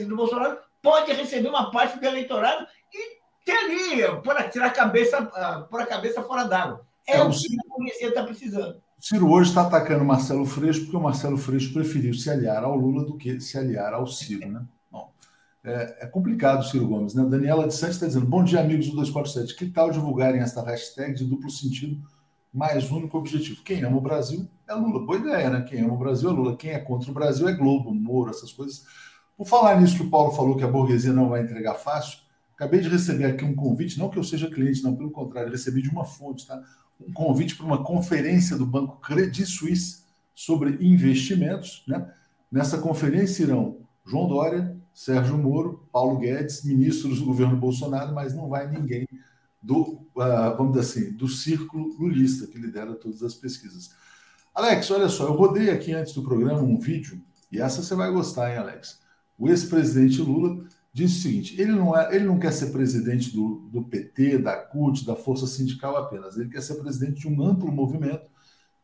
do 0.07 0.17
Bolsonaro, 0.17 0.59
pode 0.83 1.13
receber 1.13 1.49
uma 1.49 1.71
parte 1.71 1.99
do 1.99 2.05
eleitorado 2.05 2.67
e 2.93 3.19
ter 3.45 3.57
ali, 3.57 4.23
por 4.23 4.35
tirar 4.51 4.67
a 4.67 4.71
cabeça, 4.71 5.23
por 5.71 5.81
a 5.81 5.87
cabeça 5.87 6.23
fora 6.23 6.45
d'água. 6.45 6.87
É, 7.07 7.23
o 7.23 7.31
que 7.31 7.47
a 7.59 7.75
polícia 7.75 8.09
está 8.09 8.25
precisando. 8.25 8.83
Ciro 9.07 9.31
hoje 9.31 9.51
está 9.51 9.61
atacando 9.61 10.03
Marcelo 10.03 10.47
Freixo 10.47 10.81
porque 10.85 10.97
o 10.97 11.01
Marcelo 11.01 11.37
Freixo 11.37 11.75
preferiu 11.75 12.15
se 12.15 12.31
aliar 12.31 12.65
ao 12.65 12.75
Lula 12.75 13.05
do 13.05 13.19
que 13.19 13.39
se 13.39 13.59
aliar 13.59 13.93
ao 13.93 14.07
Ciro, 14.07 14.51
né? 14.51 14.65
Bom, 14.91 15.13
é, 15.63 16.05
é 16.05 16.07
complicado, 16.07 16.65
Ciro 16.65 16.89
Gomes, 16.89 17.13
né? 17.13 17.23
Daniela 17.23 17.69
de 17.69 17.75
Santos 17.75 17.97
está 17.97 18.07
dizendo: 18.07 18.25
Bom 18.25 18.43
dia, 18.43 18.61
amigos 18.61 18.87
do 18.87 18.97
247. 18.97 19.57
Que 19.57 19.67
tal 19.67 19.91
divulgarem 19.91 20.41
esta 20.41 20.65
hashtag 20.65 21.13
de 21.13 21.27
duplo 21.27 21.51
sentido 21.51 22.01
mais 22.51 22.91
único 22.91 23.19
objetivo. 23.19 23.63
Quem 23.63 23.85
ama 23.85 23.99
o 23.99 24.01
Brasil 24.01 24.49
é 24.67 24.73
Lula. 24.73 25.05
Boa 25.05 25.19
ideia, 25.19 25.51
né? 25.51 25.61
Quem 25.69 25.83
ama 25.83 25.93
o 25.93 25.99
Brasil 25.99 26.31
é 26.31 26.33
Lula. 26.33 26.57
Quem 26.57 26.71
é 26.71 26.79
contra 26.79 27.11
o 27.11 27.15
Brasil 27.15 27.47
é 27.47 27.53
Globo, 27.53 27.93
Moro, 27.93 28.31
essas 28.31 28.55
coisas. 28.55 28.87
Por 29.37 29.47
falar 29.47 29.79
nisso 29.79 29.97
que 29.97 30.03
o 30.03 30.09
Paulo 30.09 30.33
falou 30.33 30.57
que 30.57 30.65
a 30.65 30.69
burguesia 30.69 31.13
não 31.13 31.29
vai 31.29 31.43
entregar 31.43 31.75
fácil, 31.75 32.21
acabei 32.55 32.81
de 32.81 32.89
receber 32.89 33.27
aqui 33.27 33.45
um 33.45 33.55
convite, 33.55 33.99
não 33.99 34.09
que 34.09 34.19
eu 34.19 34.25
seja 34.25 34.51
cliente, 34.51 34.83
não, 34.83 34.97
pelo 34.97 35.11
contrário, 35.11 35.51
recebi 35.51 35.83
de 35.83 35.91
uma 35.91 36.07
fonte, 36.07 36.47
tá? 36.47 36.59
Um 37.01 37.13
convite 37.13 37.57
para 37.57 37.67
uma 37.67 37.83
conferência 37.83 38.57
do 38.57 38.67
Banco 38.67 39.01
Credit 39.01 39.47
Suisse 39.47 40.05
sobre 40.35 40.79
investimentos, 40.81 41.83
né? 41.87 42.13
Nessa 42.51 42.79
conferência 42.79 43.43
irão 43.43 43.79
João 44.07 44.29
Dória, 44.29 44.77
Sérgio 44.93 45.37
Moro, 45.37 45.89
Paulo 45.91 46.19
Guedes, 46.19 46.65
ministros 46.65 47.19
do 47.19 47.25
governo 47.25 47.57
Bolsonaro, 47.57 48.15
mas 48.15 48.35
não 48.35 48.49
vai 48.49 48.71
ninguém 48.71 49.07
do, 49.61 50.07
uh, 50.15 50.57
vamos 50.57 50.75
dizer 50.75 50.81
assim, 50.81 51.13
do 51.13 51.27
círculo 51.27 51.97
lulista, 51.99 52.47
que 52.47 52.59
lidera 52.59 52.95
todas 52.95 53.23
as 53.23 53.35
pesquisas. 53.35 53.91
Alex, 54.55 54.91
olha 54.91 55.09
só, 55.09 55.27
eu 55.27 55.33
rodei 55.33 55.71
aqui 55.71 55.93
antes 55.93 56.13
do 56.13 56.23
programa 56.23 56.61
um 56.61 56.79
vídeo, 56.79 57.21
e 57.51 57.61
essa 57.61 57.83
você 57.83 57.95
vai 57.95 58.13
gostar, 58.13 58.53
hein, 58.53 58.59
Alex? 58.59 59.01
O 59.37 59.49
ex-presidente 59.49 60.21
Lula 60.21 60.65
disse 60.95 61.19
o 61.19 61.23
seguinte: 61.23 61.61
ele 61.61 61.73
não, 61.73 61.95
é, 61.95 62.15
ele 62.15 62.25
não 62.25 62.39
quer 62.39 62.53
ser 62.53 62.71
presidente 62.71 63.35
do, 63.35 63.69
do 63.71 63.83
PT, 63.83 64.39
da 64.39 64.57
CUT, 64.57 65.05
da 65.05 65.15
Força 65.15 65.47
Sindical 65.47 65.97
apenas, 65.97 66.39
ele 66.39 66.49
quer 66.49 66.63
ser 66.63 66.77
presidente 66.77 67.21
de 67.21 67.29
um 67.29 67.45
amplo 67.45 67.71
movimento, 67.71 68.27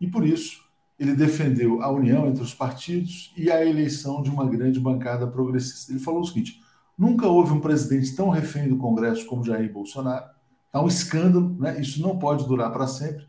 e 0.00 0.06
por 0.06 0.26
isso 0.26 0.68
ele 0.98 1.14
defendeu 1.14 1.80
a 1.80 1.90
união 1.90 2.26
entre 2.28 2.42
os 2.42 2.52
partidos 2.52 3.32
e 3.34 3.50
a 3.50 3.64
eleição 3.64 4.22
de 4.22 4.28
uma 4.28 4.46
grande 4.46 4.78
bancada 4.78 5.26
progressista. 5.26 5.92
Ele 5.92 6.00
falou 6.00 6.20
o 6.20 6.26
seguinte: 6.26 6.60
nunca 6.98 7.26
houve 7.26 7.52
um 7.52 7.60
presidente 7.60 8.14
tão 8.14 8.28
refém 8.28 8.68
do 8.68 8.76
Congresso 8.76 9.24
como 9.24 9.44
Jair 9.44 9.72
Bolsonaro 9.72 10.38
Está 10.70 10.80
um 10.80 10.86
escândalo, 10.86 11.56
né? 11.58 11.80
isso 11.80 12.00
não 12.00 12.16
pode 12.16 12.46
durar 12.46 12.72
para 12.72 12.86
sempre, 12.86 13.26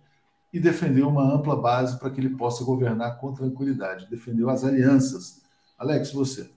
e 0.54 0.60
defendeu 0.60 1.10
uma 1.10 1.24
ampla 1.24 1.60
base 1.60 1.98
para 1.98 2.12
que 2.12 2.22
ele 2.22 2.38
possa 2.38 2.64
governar 2.64 3.18
com 3.18 3.34
tranquilidade. 3.34 4.08
Defendeu 4.08 4.48
as 4.48 4.64
alianças. 4.64 5.42
Alex, 5.76 6.12
você. 6.12 6.52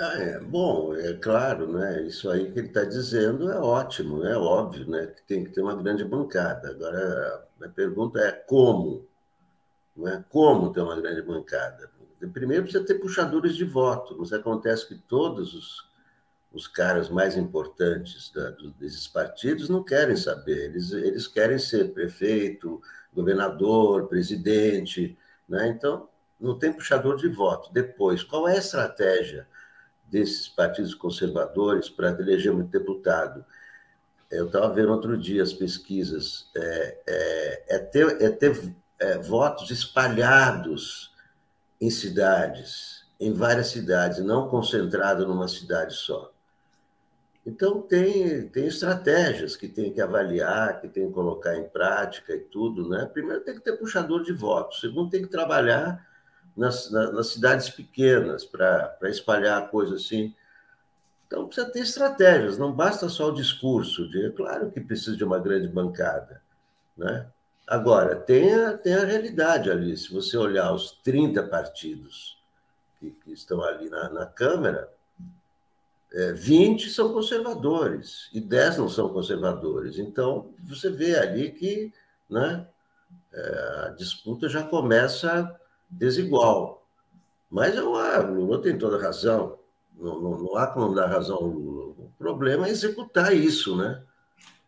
Ah, 0.00 0.14
é, 0.14 0.38
bom, 0.38 0.94
é 0.94 1.14
claro, 1.14 1.72
né? 1.72 2.02
Isso 2.02 2.30
aí 2.30 2.52
que 2.52 2.58
ele 2.58 2.68
está 2.68 2.84
dizendo 2.84 3.50
é 3.50 3.58
ótimo, 3.58 4.24
é 4.24 4.36
óbvio, 4.36 4.88
né? 4.88 5.06
Que 5.08 5.22
tem 5.22 5.44
que 5.44 5.50
ter 5.50 5.60
uma 5.60 5.74
grande 5.74 6.04
bancada. 6.04 6.70
Agora, 6.70 7.48
a 7.62 7.68
pergunta 7.68 8.20
é 8.20 8.30
como? 8.32 9.06
Né? 9.96 10.24
Como 10.30 10.72
ter 10.72 10.80
uma 10.80 11.00
grande 11.00 11.22
bancada? 11.22 11.90
Primeiro 12.32 12.64
precisa 12.64 12.84
ter 12.84 12.94
puxadores 12.94 13.56
de 13.56 13.64
voto. 13.64 14.16
Mas 14.18 14.32
acontece 14.32 14.86
que 14.86 14.94
todos 14.94 15.54
os 15.54 15.88
os 16.52 16.66
caras 16.66 17.10
mais 17.10 17.36
importantes 17.36 18.30
da, 18.32 18.50
desses 18.78 19.06
partidos 19.06 19.68
não 19.68 19.84
querem 19.84 20.16
saber, 20.16 20.64
eles, 20.64 20.92
eles 20.92 21.26
querem 21.26 21.58
ser 21.58 21.92
prefeito, 21.92 22.80
governador, 23.12 24.08
presidente, 24.08 25.16
né? 25.48 25.68
então 25.68 26.08
não 26.40 26.58
tem 26.58 26.72
puxador 26.72 27.16
de 27.16 27.28
voto. 27.28 27.72
Depois, 27.72 28.22
qual 28.22 28.48
é 28.48 28.54
a 28.54 28.58
estratégia 28.58 29.46
desses 30.10 30.48
partidos 30.48 30.94
conservadores 30.94 31.88
para 31.88 32.10
eleger 32.10 32.52
muito 32.52 32.70
deputado. 32.70 33.44
Eu 34.30 34.46
estava 34.46 34.72
vendo 34.72 34.92
outro 34.92 35.16
dia 35.16 35.42
as 35.42 35.52
pesquisas, 35.52 36.50
é, 36.56 36.98
é, 37.06 37.76
é 37.76 37.78
ter, 37.78 38.22
é 38.22 38.30
ter 38.30 38.74
é, 38.98 39.18
votos 39.18 39.70
espalhados 39.70 41.14
em 41.80 41.90
cidades, 41.90 43.06
em 43.20 43.32
várias 43.32 43.68
cidades, 43.68 44.18
não 44.18 44.48
concentrado 44.48 45.26
numa 45.26 45.48
cidade 45.48 45.94
só. 45.94 46.32
Então, 47.46 47.80
tem, 47.80 48.46
tem 48.48 48.66
estratégias 48.66 49.56
que 49.56 49.68
tem 49.68 49.90
que 49.90 50.02
avaliar, 50.02 50.80
que 50.82 50.88
tem 50.88 51.06
que 51.06 51.14
colocar 51.14 51.56
em 51.56 51.66
prática 51.66 52.34
e 52.34 52.40
tudo. 52.40 52.86
Né? 52.88 53.08
Primeiro, 53.10 53.40
tem 53.42 53.54
que 53.54 53.62
ter 53.62 53.72
puxador 53.78 54.22
de 54.22 54.32
votos. 54.32 54.80
Segundo, 54.80 55.08
tem 55.08 55.22
que 55.22 55.28
trabalhar 55.28 56.06
nas, 56.58 56.90
nas 56.90 57.28
cidades 57.28 57.70
pequenas 57.70 58.44
para 58.44 58.98
espalhar 59.04 59.70
coisa 59.70 59.94
assim. 59.94 60.34
Então, 61.26 61.46
precisa 61.46 61.70
ter 61.70 61.80
estratégias, 61.80 62.58
não 62.58 62.72
basta 62.72 63.08
só 63.08 63.28
o 63.28 63.34
discurso. 63.34 64.08
De, 64.08 64.30
claro 64.32 64.70
que 64.70 64.80
precisa 64.80 65.16
de 65.16 65.24
uma 65.24 65.38
grande 65.38 65.68
bancada. 65.68 66.42
Né? 66.96 67.26
Agora, 67.66 68.16
tem 68.16 68.52
a, 68.52 68.76
tem 68.76 68.94
a 68.94 69.04
realidade 69.04 69.70
ali. 69.70 69.96
Se 69.96 70.12
você 70.12 70.36
olhar 70.36 70.72
os 70.72 70.92
30 71.04 71.44
partidos 71.44 72.36
que, 72.98 73.10
que 73.10 73.32
estão 73.32 73.62
ali 73.62 73.88
na, 73.88 74.08
na 74.08 74.26
Câmara, 74.26 74.90
é, 76.12 76.32
20 76.32 76.88
são 76.88 77.12
conservadores 77.12 78.30
e 78.32 78.40
10 78.40 78.78
não 78.78 78.88
são 78.88 79.10
conservadores. 79.10 79.98
Então, 79.98 80.50
você 80.64 80.90
vê 80.90 81.16
ali 81.16 81.52
que 81.52 81.92
né, 82.28 82.66
é, 83.32 83.84
a 83.86 83.88
disputa 83.90 84.48
já 84.48 84.62
começa 84.62 85.54
desigual. 85.90 86.86
Mas 87.50 87.74
eu, 87.74 87.96
ah, 87.96 88.20
o 88.20 88.34
Lula 88.34 88.60
tem 88.60 88.76
toda 88.76 89.02
razão. 89.02 89.58
Não, 89.98 90.20
não, 90.20 90.38
não 90.38 90.56
há 90.56 90.66
como 90.66 90.94
dar 90.94 91.06
razão 91.06 91.36
ao 91.36 91.46
Lula. 91.46 91.94
O 91.98 92.10
problema 92.18 92.66
é 92.66 92.70
executar 92.70 93.34
isso, 93.34 93.76
né? 93.76 94.02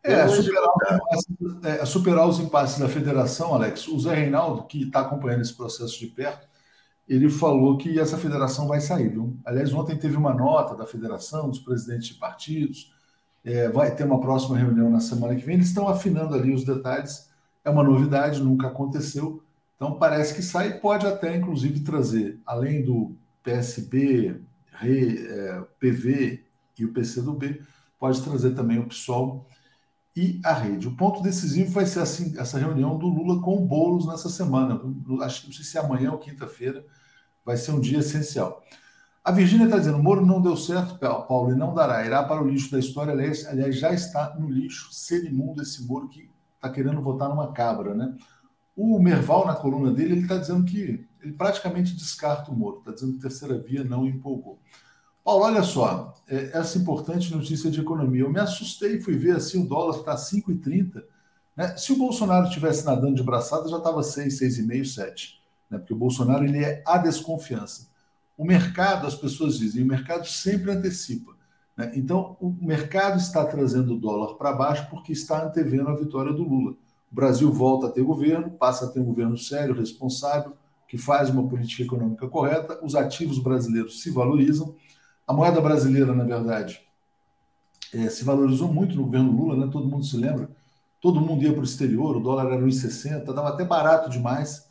É, 0.02 0.26
superar, 0.26 0.70
os 1.12 1.64
é, 1.64 1.84
superar 1.84 2.26
os 2.26 2.40
impasses 2.40 2.78
da 2.78 2.88
federação, 2.88 3.54
Alex. 3.54 3.86
O 3.86 4.00
Zé 4.00 4.14
Reinaldo, 4.14 4.64
que 4.64 4.84
está 4.84 5.00
acompanhando 5.00 5.42
esse 5.42 5.54
processo 5.54 5.98
de 5.98 6.06
perto, 6.06 6.48
ele 7.06 7.28
falou 7.28 7.76
que 7.76 7.98
essa 8.00 8.16
federação 8.16 8.66
vai 8.66 8.80
sair. 8.80 9.08
Viu? 9.08 9.36
Aliás, 9.44 9.74
ontem 9.74 9.98
teve 9.98 10.16
uma 10.16 10.32
nota 10.32 10.74
da 10.74 10.86
federação, 10.86 11.50
dos 11.50 11.58
presidentes 11.58 12.08
de 12.08 12.14
partidos, 12.14 12.94
é, 13.44 13.68
vai 13.68 13.94
ter 13.94 14.04
uma 14.04 14.20
próxima 14.20 14.56
reunião 14.56 14.88
na 14.88 15.00
semana 15.00 15.34
que 15.34 15.44
vem. 15.44 15.56
Eles 15.56 15.68
estão 15.68 15.88
afinando 15.88 16.34
ali 16.34 16.54
os 16.54 16.64
detalhes. 16.64 17.28
É 17.62 17.68
uma 17.68 17.84
novidade, 17.84 18.42
nunca 18.42 18.68
aconteceu. 18.68 19.42
Então 19.80 19.94
parece 19.94 20.34
que 20.34 20.42
sai, 20.42 20.78
pode 20.78 21.06
até 21.06 21.34
inclusive 21.34 21.80
trazer, 21.80 22.38
além 22.44 22.84
do 22.84 23.16
PSB, 23.42 24.38
RE, 24.74 25.26
é, 25.26 25.64
PV 25.78 26.44
e 26.78 26.84
o 26.84 26.92
PCdoB, 26.92 27.62
pode 27.98 28.20
trazer 28.20 28.54
também 28.54 28.78
o 28.78 28.86
PSOL 28.86 29.46
e 30.14 30.38
a 30.44 30.52
rede. 30.52 30.86
O 30.86 30.94
ponto 30.94 31.22
decisivo 31.22 31.70
vai 31.70 31.86
ser 31.86 32.00
assim, 32.00 32.38
essa 32.38 32.58
reunião 32.58 32.98
do 32.98 33.06
Lula 33.06 33.40
com 33.40 33.56
o 33.56 33.66
Boulos 33.66 34.06
nessa 34.06 34.28
semana. 34.28 34.78
Acho 35.22 35.40
que 35.40 35.46
não 35.46 35.54
sei 35.54 35.64
se 35.64 35.78
é 35.78 35.80
amanhã 35.80 36.12
ou 36.12 36.18
quinta-feira 36.18 36.84
vai 37.42 37.56
ser 37.56 37.70
um 37.70 37.80
dia 37.80 38.00
essencial. 38.00 38.62
A 39.24 39.32
Virgínia 39.32 39.64
está 39.64 39.78
dizendo: 39.78 40.02
Moro 40.02 40.26
não 40.26 40.42
deu 40.42 40.58
certo, 40.58 40.98
Paulo, 40.98 41.52
e 41.52 41.56
não 41.56 41.72
dará. 41.72 42.04
Irá 42.04 42.22
para 42.22 42.42
o 42.42 42.46
lixo 42.46 42.70
da 42.70 42.78
história. 42.78 43.14
Aliás, 43.14 43.46
aliás 43.46 43.78
já 43.78 43.94
está 43.94 44.36
no 44.38 44.46
lixo, 44.46 44.92
ser 44.92 45.24
imundo 45.24 45.62
esse 45.62 45.86
Moro 45.86 46.06
que 46.06 46.30
está 46.56 46.68
querendo 46.68 47.00
votar 47.00 47.30
numa 47.30 47.50
cabra, 47.52 47.94
né? 47.94 48.14
O 48.76 48.98
Merval, 48.98 49.46
na 49.46 49.54
coluna 49.54 49.92
dele, 49.92 50.12
ele 50.12 50.22
está 50.22 50.36
dizendo 50.36 50.64
que 50.64 51.06
ele 51.22 51.32
praticamente 51.32 51.94
descarta 51.94 52.50
o 52.50 52.56
Moro, 52.56 52.78
está 52.78 52.92
dizendo 52.92 53.14
que 53.14 53.20
terceira 53.20 53.58
via 53.58 53.84
não 53.84 54.06
empolgou. 54.06 54.58
Paulo, 55.22 55.44
olha 55.44 55.62
só, 55.62 56.14
é, 56.28 56.50
essa 56.58 56.78
importante 56.78 57.34
notícia 57.34 57.70
de 57.70 57.80
economia. 57.80 58.22
Eu 58.22 58.32
me 58.32 58.40
assustei, 58.40 59.00
fui 59.00 59.16
ver 59.16 59.36
assim, 59.36 59.62
o 59.62 59.68
dólar 59.68 59.98
está 59.98 60.16
5,30. 60.16 61.02
Né? 61.56 61.76
Se 61.76 61.92
o 61.92 61.96
Bolsonaro 61.96 62.46
estivesse 62.46 62.86
nadando 62.86 63.16
de 63.16 63.22
braçada, 63.22 63.68
já 63.68 63.76
estava 63.76 64.02
6, 64.02 64.40
6,5, 64.40 64.84
7 64.84 65.40
né? 65.70 65.78
porque 65.78 65.94
o 65.94 65.96
Bolsonaro 65.96 66.44
ele 66.44 66.64
é 66.64 66.82
a 66.86 66.98
desconfiança. 66.98 67.88
O 68.36 68.44
mercado, 68.44 69.06
as 69.06 69.14
pessoas 69.14 69.58
dizem, 69.58 69.82
o 69.82 69.86
mercado 69.86 70.26
sempre 70.26 70.72
antecipa. 70.72 71.32
Né? 71.76 71.92
Então, 71.94 72.36
o 72.40 72.50
mercado 72.60 73.18
está 73.18 73.44
trazendo 73.44 73.94
o 73.94 73.98
dólar 73.98 74.34
para 74.34 74.52
baixo 74.52 74.88
porque 74.90 75.12
está 75.12 75.44
antevendo 75.44 75.88
a 75.88 75.94
vitória 75.94 76.32
do 76.32 76.42
Lula. 76.42 76.74
O 77.10 77.14
Brasil 77.14 77.52
volta 77.52 77.88
a 77.88 77.90
ter 77.90 78.02
governo, 78.02 78.50
passa 78.50 78.86
a 78.86 78.88
ter 78.88 79.00
um 79.00 79.04
governo 79.04 79.36
sério, 79.36 79.74
responsável, 79.74 80.52
que 80.88 80.96
faz 80.96 81.30
uma 81.30 81.46
política 81.46 81.82
econômica 81.82 82.28
correta, 82.28 82.78
os 82.84 82.94
ativos 82.94 83.38
brasileiros 83.38 84.02
se 84.02 84.10
valorizam. 84.10 84.74
A 85.26 85.32
moeda 85.32 85.60
brasileira, 85.60 86.14
na 86.14 86.24
verdade, 86.24 86.80
é, 87.92 88.08
se 88.08 88.24
valorizou 88.24 88.72
muito 88.72 88.94
no 88.94 89.04
governo 89.04 89.32
Lula, 89.32 89.56
né? 89.56 89.70
todo 89.72 89.88
mundo 89.88 90.04
se 90.04 90.16
lembra. 90.16 90.48
Todo 91.00 91.20
mundo 91.20 91.42
ia 91.42 91.52
para 91.52 91.60
o 91.60 91.64
exterior, 91.64 92.16
o 92.16 92.20
dólar 92.20 92.46
era 92.46 92.62
1,60, 92.62 93.20
estava 93.20 93.48
até 93.48 93.64
barato 93.64 94.10
demais. 94.10 94.68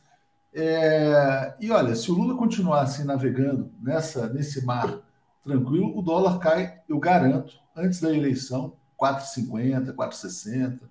É, 0.53 1.55
e 1.59 1.71
olha, 1.71 1.95
se 1.95 2.11
o 2.11 2.15
Lula 2.15 2.37
continuasse 2.37 3.03
navegando 3.03 3.71
nessa, 3.81 4.27
nesse 4.27 4.65
mar 4.65 4.99
tranquilo, 5.43 5.97
o 5.97 6.01
dólar 6.01 6.39
cai, 6.39 6.79
eu 6.87 6.99
garanto, 6.99 7.53
antes 7.75 7.99
da 7.99 8.13
eleição, 8.13 8.73
4,50, 8.99 9.93
4,60, 9.93 10.81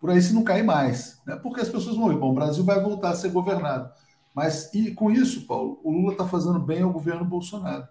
por 0.00 0.10
aí 0.10 0.20
se 0.20 0.32
não 0.32 0.42
cair 0.42 0.64
mais. 0.64 1.20
Né? 1.26 1.36
Porque 1.36 1.60
as 1.60 1.68
pessoas 1.68 1.96
vão 1.96 2.08
ver, 2.08 2.16
bom, 2.16 2.30
o 2.30 2.34
Brasil 2.34 2.64
vai 2.64 2.80
voltar 2.80 3.10
a 3.10 3.16
ser 3.16 3.28
governado. 3.30 3.92
Mas 4.34 4.72
e 4.72 4.92
com 4.92 5.10
isso, 5.10 5.46
Paulo, 5.46 5.78
o 5.84 5.92
Lula 5.92 6.12
está 6.12 6.26
fazendo 6.26 6.58
bem 6.58 6.82
ao 6.82 6.92
governo 6.92 7.24
Bolsonaro. 7.24 7.86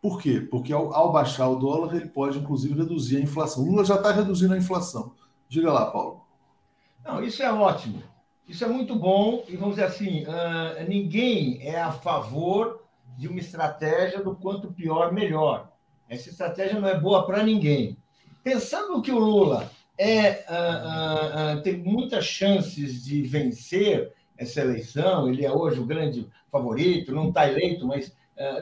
Por 0.00 0.20
quê? 0.20 0.40
Porque 0.40 0.72
ao, 0.72 0.92
ao, 0.94 1.12
baixar 1.12 1.48
o 1.48 1.56
dólar, 1.56 1.94
ele 1.94 2.08
pode, 2.08 2.38
inclusive, 2.38 2.74
reduzir 2.74 3.18
a 3.18 3.20
inflação. 3.20 3.62
O 3.62 3.66
Lula 3.66 3.84
já 3.84 3.96
está 3.96 4.10
reduzindo 4.10 4.54
a 4.54 4.58
inflação. 4.58 5.12
Diga 5.48 5.72
lá, 5.72 5.90
Paulo. 5.90 6.24
Não, 7.04 7.22
isso 7.22 7.42
é 7.42 7.52
ótimo. 7.52 8.02
Isso 8.48 8.64
é 8.64 8.68
muito 8.68 8.96
bom 8.96 9.44
e 9.48 9.56
vamos 9.56 9.76
dizer 9.76 9.86
assim, 9.86 10.24
uh, 10.24 10.88
ninguém 10.88 11.60
é 11.62 11.80
a 11.80 11.92
favor 11.92 12.82
de 13.16 13.28
uma 13.28 13.38
estratégia 13.38 14.22
do 14.22 14.34
quanto 14.34 14.72
pior, 14.72 15.12
melhor. 15.12 15.70
Essa 16.08 16.30
estratégia 16.30 16.80
não 16.80 16.88
é 16.88 16.98
boa 16.98 17.24
para 17.24 17.42
ninguém. 17.42 17.96
Pensando 18.42 19.00
que 19.00 19.12
o 19.12 19.18
Lula 19.18 19.70
é, 19.98 20.44
uh, 20.48 21.58
uh, 21.58 21.62
tem 21.62 21.78
muitas 21.78 22.24
chances 22.24 23.04
de 23.04 23.22
vencer 23.22 24.12
essa 24.36 24.60
eleição, 24.60 25.28
ele 25.28 25.44
é 25.44 25.52
hoje 25.52 25.78
o 25.78 25.86
grande 25.86 26.26
favorito, 26.50 27.14
não 27.14 27.28
está 27.28 27.48
eleito, 27.48 27.86
mas, 27.86 28.14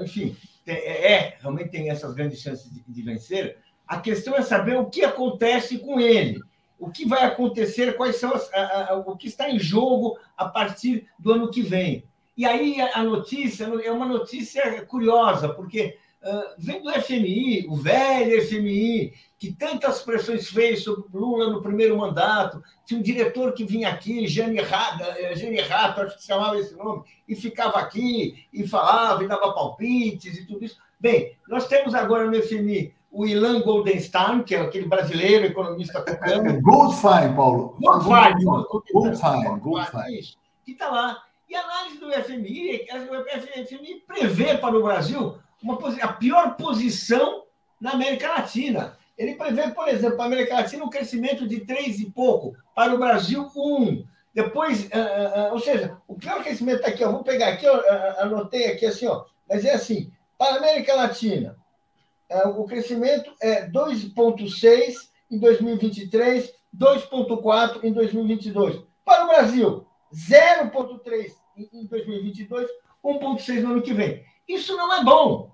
enfim, 0.03 0.37
é, 0.67 1.13
é, 1.13 1.37
realmente 1.41 1.71
tem 1.71 1.89
essas 1.89 2.13
grandes 2.13 2.41
chances 2.41 2.71
de, 2.71 2.85
de 2.87 3.03
vencer. 3.03 3.57
A 3.87 3.99
questão 3.99 4.37
é 4.37 4.43
saber 4.43 4.77
o 4.77 4.91
que 4.91 5.03
acontece 5.03 5.79
com 5.79 5.99
ele 5.99 6.41
o 6.81 6.91
que 6.91 7.07
vai 7.07 7.25
acontecer, 7.25 7.95
quais 7.97 8.17
são 8.17 8.33
as, 8.33 8.53
a, 8.55 8.93
a, 8.93 8.97
o 8.97 9.15
que 9.15 9.29
está 9.29 9.51
em 9.51 9.59
jogo 9.59 10.19
a 10.37 10.47
partir 10.49 11.07
do 11.19 11.33
ano 11.33 11.51
que 11.51 11.61
vem. 11.61 12.03
E 12.37 12.47
aí 12.47 12.81
a, 12.81 13.05
notícia 13.05 13.65
é 13.65 13.93
uma 13.93 14.07
notícia 14.07 14.83
curiosa, 14.87 15.51
porque 15.51 15.99
uh, 16.23 16.55
vem 16.59 16.83
do 16.83 16.91
FMI, 16.93 17.67
o 17.69 17.77
velho 17.77 18.43
FMI, 18.47 19.13
que 19.39 19.53
tantas 19.53 20.03
pressões 20.03 20.49
fez 20.49 20.85
sobre 20.85 21.05
Lula 21.13 21.51
no 21.51 21.63
primeiro 21.63 21.97
mandato, 21.97 22.63
tinha 22.85 23.01
um 23.01 23.03
diretor 23.03 23.53
que 23.53 23.65
vinha 23.65 23.89
aqui, 23.89 24.27
Jane 24.27 24.61
Rato, 24.61 25.03
eh, 25.03 25.63
Rato, 25.63 26.03
acho 26.03 26.17
que 26.17 26.23
se 26.23 26.29
chamava 26.29 26.59
esse 26.59 26.77
nome, 26.77 27.05
e 27.27 27.35
ficava 27.35 27.79
aqui, 27.79 28.47
e 28.53 28.69
falava, 28.69 29.25
e 29.25 29.29
dava 29.29 29.55
palpites 29.55 30.37
e 30.37 30.47
tudo 30.47 30.65
isso. 30.65 30.77
Bem, 30.99 31.37
nós 31.49 31.67
temos 31.67 31.95
agora 31.95 32.31
no 32.31 32.43
FMI 32.43 32.93
o 33.11 33.27
Ilan 33.27 33.63
Goldenstein, 33.63 34.43
que 34.43 34.55
é 34.55 34.61
aquele 34.61 34.87
brasileiro 34.87 35.47
economista 35.47 36.03
cubano. 36.03 36.61
Goldfein, 36.61 37.35
Paulo. 37.35 37.77
Goldfein. 37.81 38.45
Goldfein. 38.93 39.59
Goldfein. 39.59 40.21
Que 40.65 40.73
está 40.73 40.91
lá. 40.91 41.19
E 41.49 41.57
a 41.57 41.63
análise 41.63 41.99
do 41.99 42.13
FMI, 42.13 42.87
o 43.11 43.67
FMI 43.67 44.05
prevê 44.07 44.57
para 44.59 44.79
o 44.79 44.83
Brasil 44.83 45.37
uma, 45.63 45.79
a 46.03 46.13
pior 46.13 46.57
posição 46.57 47.45
na 47.81 47.93
América 47.93 48.29
Latina. 48.29 48.97
Ele 49.17 49.35
prevê, 49.35 49.69
por 49.71 49.89
exemplo, 49.89 50.17
para 50.17 50.25
a 50.25 50.29
América 50.29 50.55
Latina 50.55 50.85
um 50.85 50.91
crescimento 50.91 51.47
de 51.47 51.61
3 51.61 52.01
e 52.01 52.11
pouco, 52.11 52.57
para 52.75 52.95
o 52.95 52.99
Brasil, 52.99 53.51
1. 53.55 54.05
Depois, 54.35 54.85
uh, 54.85 55.51
uh, 55.51 55.53
ou 55.53 55.61
seja, 55.61 55.97
o 56.07 56.15
pior 56.15 56.43
crescimento 56.43 56.87
aqui, 56.87 57.03
eu 57.03 57.13
vou 57.13 57.23
pegar 57.23 57.49
aqui, 57.49 57.67
eu 57.67 57.75
anotei 58.19 58.67
aqui 58.67 58.87
assim, 58.87 59.07
ó, 59.07 59.25
mas 59.49 59.65
é 59.65 59.75
assim, 59.75 60.13
para 60.39 60.55
a 60.55 60.59
América 60.59 60.95
Latina, 60.95 61.57
o 62.57 62.65
crescimento 62.65 63.33
é 63.41 63.69
2,6 63.69 64.95
em 65.31 65.39
2023, 65.39 66.53
2,4 66.77 67.81
em 67.83 67.93
2022. 67.93 68.81
Para 69.05 69.25
o 69.25 69.29
Brasil, 69.29 69.87
0,3 70.15 71.33
em 71.73 71.87
2022, 71.87 72.69
1,6 73.05 73.63
no 73.63 73.71
ano 73.73 73.83
que 73.83 73.93
vem. 73.93 74.25
Isso 74.55 74.77
não 74.77 74.93
é 74.93 75.05
bom. 75.05 75.53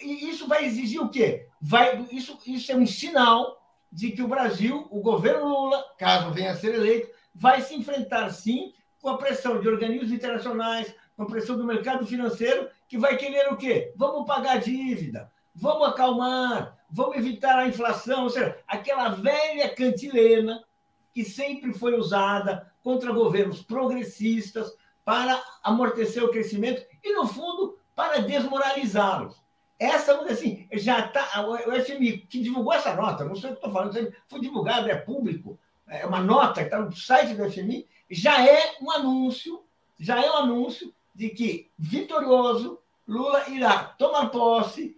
E 0.00 0.28
isso 0.28 0.48
vai 0.48 0.64
exigir 0.64 1.00
o 1.00 1.08
quê? 1.08 1.48
Vai, 1.60 2.04
isso, 2.10 2.36
isso 2.46 2.72
é 2.72 2.76
um 2.76 2.86
sinal 2.86 3.62
de 3.92 4.10
que 4.10 4.22
o 4.22 4.28
Brasil, 4.28 4.88
o 4.90 5.00
governo 5.00 5.48
Lula, 5.48 5.84
caso 5.96 6.32
venha 6.32 6.50
a 6.50 6.56
ser 6.56 6.74
eleito, 6.74 7.08
vai 7.32 7.60
se 7.60 7.76
enfrentar 7.76 8.28
sim 8.30 8.74
com 9.00 9.08
a 9.08 9.18
pressão 9.18 9.60
de 9.60 9.68
organismos 9.68 10.10
internacionais, 10.10 10.92
com 11.16 11.22
a 11.22 11.26
pressão 11.26 11.56
do 11.56 11.64
mercado 11.64 12.04
financeiro, 12.04 12.68
que 12.88 12.98
vai 12.98 13.16
querer 13.16 13.52
o 13.52 13.56
quê? 13.56 13.92
Vamos 13.96 14.26
pagar 14.26 14.58
dívida, 14.58 15.30
vamos 15.54 15.88
acalmar, 15.88 16.76
vamos 16.90 17.16
evitar 17.16 17.56
a 17.56 17.68
inflação, 17.68 18.24
ou 18.24 18.30
seja, 18.30 18.58
aquela 18.66 19.10
velha 19.10 19.72
cantilena 19.72 20.64
que 21.12 21.24
sempre 21.24 21.72
foi 21.72 21.96
usada 21.96 22.68
contra 22.82 23.12
governos 23.12 23.62
progressistas 23.62 24.76
para 25.04 25.40
amortecer 25.62 26.24
o 26.24 26.30
crescimento 26.30 26.84
e, 27.02 27.14
no 27.14 27.28
fundo, 27.28 27.78
para 27.94 28.20
desmoralizá-los. 28.20 29.42
Essa, 29.78 30.14
assim, 30.24 30.66
já 30.72 31.06
está. 31.06 31.46
O 31.46 31.72
FMI, 31.82 32.18
que 32.18 32.40
divulgou 32.40 32.72
essa 32.72 32.94
nota, 32.94 33.24
não 33.24 33.34
sei 33.34 33.50
o 33.50 33.52
que 33.52 33.58
estou 33.58 33.72
falando, 33.72 34.14
foi 34.28 34.40
divulgado, 34.40 34.90
é 34.90 34.94
público, 34.94 35.58
é 35.86 36.06
uma 36.06 36.20
nota 36.20 36.60
que 36.60 36.66
está 36.66 36.78
no 36.78 36.94
site 36.94 37.34
do 37.34 37.50
FMI, 37.50 37.86
já 38.10 38.46
é 38.46 38.76
um 38.80 38.90
anúncio, 38.90 39.64
já 39.98 40.22
é 40.22 40.30
um 40.30 40.36
anúncio 40.36 40.94
de 41.14 41.30
que, 41.30 41.70
vitorioso, 41.78 42.78
Lula 43.06 43.48
irá 43.48 43.84
tomar 43.84 44.30
posse, 44.30 44.96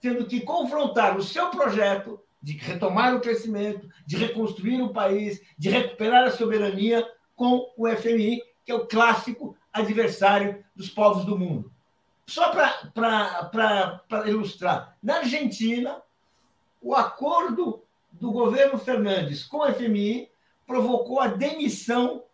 tendo 0.00 0.26
que 0.26 0.40
confrontar 0.40 1.16
o 1.16 1.22
seu 1.22 1.48
projeto 1.48 2.20
de 2.42 2.56
retomar 2.58 3.14
o 3.14 3.20
crescimento, 3.20 3.88
de 4.06 4.16
reconstruir 4.16 4.80
o 4.82 4.92
país, 4.92 5.40
de 5.58 5.68
recuperar 5.70 6.24
a 6.24 6.30
soberania 6.30 7.06
com 7.34 7.72
o 7.76 7.88
FMI, 7.88 8.40
que 8.64 8.70
é 8.70 8.74
o 8.74 8.86
clássico 8.86 9.56
adversário 9.72 10.64
dos 10.74 10.88
povos 10.88 11.24
do 11.24 11.38
mundo. 11.38 11.72
Só 12.28 12.50
para 12.50 14.28
ilustrar, 14.28 14.96
na 15.02 15.18
Argentina, 15.18 16.02
o 16.82 16.94
acordo 16.94 17.82
do 18.10 18.32
governo 18.32 18.78
Fernandes 18.78 19.44
com 19.44 19.58
o 19.58 19.72
FMI 19.72 20.28
provocou 20.66 21.20
a 21.20 21.28
demissão 21.28 22.24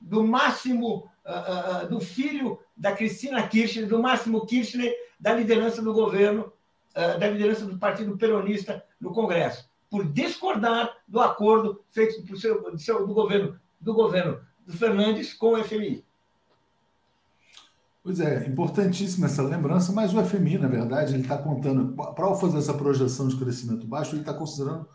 do 0.00 0.22
máximo 0.22 1.10
uh, 1.24 1.84
uh, 1.84 1.88
do 1.88 2.00
filho 2.00 2.58
da 2.76 2.92
Cristina 2.92 3.46
Kirchner, 3.46 3.88
do 3.88 3.98
Máximo 3.98 4.46
Kirchner, 4.46 4.94
da 5.18 5.34
liderança 5.34 5.82
do 5.82 5.92
governo, 5.92 6.52
uh, 6.90 7.18
da 7.18 7.28
liderança 7.28 7.64
do 7.66 7.78
Partido 7.78 8.16
Peronista 8.16 8.84
no 9.00 9.12
Congresso, 9.12 9.68
por 9.90 10.04
discordar 10.04 10.96
do 11.06 11.20
acordo 11.20 11.82
feito 11.90 12.22
por 12.26 12.38
seu, 12.38 12.62
do, 12.70 12.78
seu, 12.78 13.06
do 13.06 13.14
governo 13.14 13.58
do 13.80 13.94
governo 13.94 14.40
do 14.66 14.76
Fernandes 14.76 15.32
com 15.32 15.54
o 15.54 15.64
FMI. 15.64 16.04
Pois 18.02 18.18
é, 18.18 18.46
importantíssima 18.46 19.26
essa 19.26 19.42
lembrança, 19.42 19.92
mas 19.92 20.14
o 20.14 20.24
FMI, 20.24 20.58
na 20.58 20.68
verdade, 20.68 21.12
ele 21.12 21.22
está 21.22 21.36
contando, 21.36 21.92
para 21.92 22.34
fazer 22.34 22.58
essa 22.58 22.72
projeção 22.72 23.28
de 23.28 23.36
crescimento 23.36 23.86
baixo, 23.86 24.14
ele 24.14 24.22
está 24.22 24.32
considerando 24.32 24.88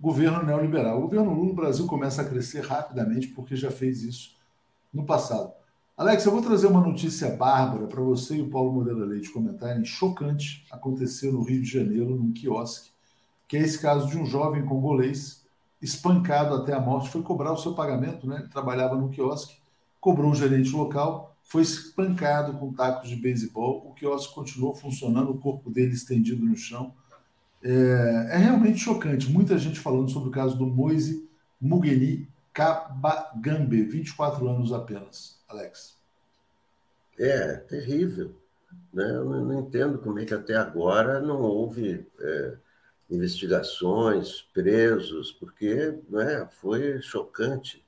governo 0.00 0.44
neoliberal. 0.44 0.98
O 0.98 1.02
governo 1.02 1.34
Lula, 1.34 1.50
o 1.50 1.56
Brasil 1.56 1.86
começa 1.86 2.22
a 2.22 2.24
crescer 2.24 2.60
rapidamente 2.64 3.28
porque 3.28 3.56
já 3.56 3.70
fez 3.70 4.02
isso 4.02 4.36
no 4.94 5.04
passado. 5.04 5.52
Alex, 5.96 6.24
eu 6.24 6.32
vou 6.32 6.42
trazer 6.42 6.66
uma 6.68 6.80
notícia 6.80 7.30
bárbara 7.34 7.86
para 7.86 8.02
você 8.02 8.36
e 8.36 8.42
o 8.42 8.50
Paulo 8.50 8.72
Moreira 8.72 9.04
Leite 9.04 9.32
comentarem. 9.32 9.84
Chocante, 9.84 10.66
aconteceu 10.70 11.32
no 11.32 11.42
Rio 11.42 11.62
de 11.62 11.68
Janeiro, 11.68 12.14
num 12.14 12.32
quiosque, 12.32 12.90
que 13.48 13.56
é 13.56 13.60
esse 13.60 13.78
caso 13.80 14.06
de 14.08 14.18
um 14.18 14.26
jovem 14.26 14.64
congolês 14.64 15.44
espancado 15.80 16.54
até 16.54 16.72
a 16.72 16.80
morte, 16.80 17.10
foi 17.10 17.22
cobrar 17.22 17.52
o 17.52 17.56
seu 17.56 17.74
pagamento, 17.74 18.26
né? 18.26 18.40
Ele 18.40 18.48
trabalhava 18.48 18.96
no 18.96 19.08
quiosque, 19.08 19.56
cobrou 20.00 20.30
o 20.30 20.34
gerente 20.34 20.70
local, 20.70 21.35
foi 21.46 21.62
espancado 21.62 22.54
com 22.54 22.72
tacos 22.72 23.08
de 23.08 23.16
beisebol, 23.16 23.86
o 23.88 23.94
quiosque 23.94 24.34
continuou 24.34 24.74
funcionando, 24.74 25.30
o 25.30 25.38
corpo 25.38 25.70
dele 25.70 25.92
estendido 25.92 26.44
no 26.44 26.56
chão. 26.56 26.92
É, 27.62 28.28
é, 28.32 28.36
realmente 28.36 28.78
chocante. 28.78 29.30
Muita 29.30 29.56
gente 29.56 29.78
falando 29.78 30.10
sobre 30.10 30.28
o 30.28 30.32
caso 30.32 30.58
do 30.58 30.66
Moise 30.66 31.28
Mugeni 31.60 32.28
Kabagambe, 32.52 33.84
24 33.84 34.48
anos 34.48 34.72
apenas. 34.72 35.38
Alex. 35.48 35.96
É, 37.18 37.54
terrível. 37.58 38.34
Né? 38.92 39.08
Eu 39.08 39.24
não 39.24 39.60
entendo 39.60 39.98
como 39.98 40.18
é 40.18 40.24
que 40.24 40.34
até 40.34 40.56
agora 40.56 41.20
não 41.20 41.40
houve 41.40 42.04
é, 42.18 42.56
investigações, 43.08 44.42
presos, 44.52 45.30
porque 45.30 45.96
né, 46.10 46.48
foi 46.60 47.00
chocante 47.00 47.85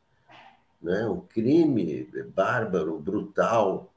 né? 0.81 1.07
um 1.07 1.21
crime 1.21 2.09
bárbaro, 2.35 2.99
brutal, 2.99 3.93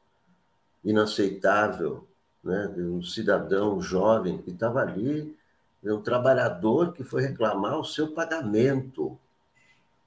inaceitável, 0.83 2.07
né? 2.43 2.67
de 2.75 2.81
um 2.81 3.01
cidadão 3.03 3.79
jovem 3.81 4.41
que 4.41 4.51
estava 4.51 4.81
ali, 4.81 5.35
um 5.83 6.01
trabalhador 6.01 6.93
que 6.93 7.03
foi 7.03 7.23
reclamar 7.23 7.79
o 7.79 7.85
seu 7.85 8.11
pagamento, 8.13 9.17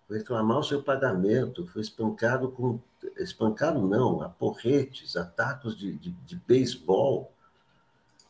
foi 0.06 0.18
reclamar 0.18 0.58
o 0.58 0.64
seu 0.64 0.82
pagamento, 0.82 1.66
foi 1.66 1.82
espancado 1.82 2.50
com 2.50 2.78
espancado 3.18 3.86
não, 3.86 4.22
a 4.22 4.28
porretes, 4.28 5.16
a 5.16 5.24
tacos 5.24 5.76
de, 5.76 5.92
de, 5.92 6.10
de 6.10 6.36
beisebol. 6.36 7.30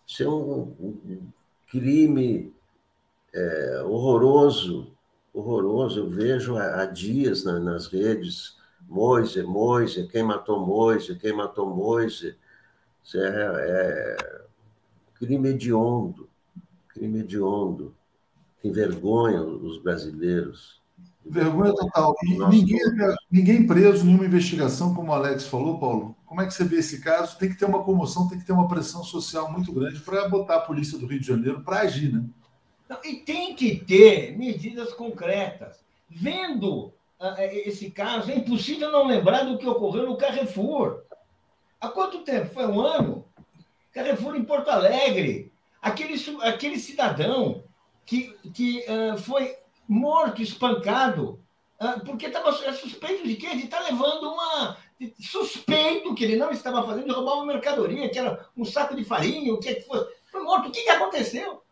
Isso 0.07 0.23
é 0.23 0.29
um, 0.29 0.75
um 0.81 1.29
crime 1.69 2.53
é, 3.33 3.83
horroroso 3.85 4.93
horroroso. 5.35 5.99
Eu 5.99 6.09
vejo 6.09 6.57
há, 6.57 6.87
dias 6.87 7.45
na, 7.45 7.59
nas 7.59 7.89
redes 7.89 8.57
Moise, 8.89 9.43
Moise, 9.43 10.07
quem 10.07 10.23
matou 10.23 10.65
Moise, 10.65 11.17
quem 11.17 11.35
matou 11.35 11.75
Moise. 11.75 12.37
Isso 13.03 13.19
é, 13.19 13.27
é 13.27 14.45
crime 15.17 15.51
hediondo, 15.51 16.29
crime 16.89 17.21
hediondo, 17.21 17.95
que 18.63 18.69
envergonha 18.69 19.43
os 19.43 19.83
brasileiros. 19.83 20.83
Vergonha 21.27 21.75
total. 21.75 22.15
Ninguém, 22.51 22.81
ninguém 23.31 23.67
preso, 23.67 24.05
nenhuma 24.05 24.27
investigação, 24.27 24.95
como 24.95 25.11
o 25.11 25.15
Alex 25.15 25.47
falou, 25.47 25.79
Paulo. 25.79 26.15
Como 26.27 26.43
é 26.43 26.47
que 26.47 26.53
você 26.53 26.65
vê 26.65 26.77
esse 26.77 27.01
caso? 27.01 27.39
Tem 27.39 27.49
que 27.49 27.59
ter 27.59 27.65
uma 27.65 27.83
comoção, 27.83 28.29
tem 28.29 28.39
que 28.39 28.45
ter 28.45 28.53
uma 28.53 28.69
pressão 28.69 29.03
social 29.03 29.51
muito 29.51 29.73
grande 29.73 30.01
para 30.01 30.29
botar 30.29 30.57
a 30.57 30.61
polícia 30.61 30.99
do 30.99 31.07
Rio 31.07 31.21
de 31.21 31.27
Janeiro 31.27 31.63
para 31.63 31.81
agir, 31.81 32.13
né? 32.13 32.25
E 33.05 33.17
tem 33.17 33.55
que 33.55 33.77
ter 33.77 34.37
medidas 34.37 34.93
concretas. 34.93 35.85
Vendo 36.09 36.93
uh, 37.21 37.35
esse 37.39 37.91
caso, 37.91 38.31
é 38.31 38.37
impossível 38.37 38.93
não 38.93 39.07
lembrar 39.07 39.45
do 39.45 39.59
que 39.59 39.67
ocorreu 39.67 40.07
no 40.07 40.17
Carrefour. 40.17 41.03
Há 41.81 41.89
quanto 41.89 42.23
tempo? 42.23 42.53
Foi 42.53 42.67
um 42.67 42.81
ano? 42.81 43.25
Carrefour 43.93 44.37
em 44.37 44.45
Porto 44.45 44.69
Alegre. 44.69 45.53
Aquele, 45.81 46.15
aquele 46.43 46.79
cidadão 46.79 47.63
que, 48.07 48.35
que 48.53 48.85
uh, 48.89 49.19
foi 49.19 49.57
morto, 49.89 50.43
espancado, 50.43 51.41
uh, 51.81 52.01
porque 52.05 52.27
estava 52.27 52.51
é 52.65 52.73
suspeito 52.73 53.27
de 53.27 53.37
quê? 53.37 53.55
De 53.55 53.65
estar 53.65 53.79
tá 53.79 53.85
levando 53.85 54.33
uma. 54.33 54.77
Suspeito 55.21 56.15
que 56.15 56.25
ele 56.25 56.37
não 56.37 56.51
estava 56.51 56.87
fazendo 56.87 57.07
de 57.07 57.13
roubar 57.13 57.35
uma 57.35 57.47
mercadoria, 57.47 58.09
que 58.09 58.19
era 58.19 58.47
um 58.57 58.65
saco 58.65 58.95
de 58.95 59.05
farinha, 59.05 59.53
o 59.53 59.59
que 59.59 59.69
é 59.69 59.75
que 59.75 59.83
foi. 59.83 60.07
Foi 60.31 60.43
morto. 60.43 60.69
O 60.69 60.73
que, 60.73 60.83
que 60.83 60.91
aconteceu? 60.91 61.64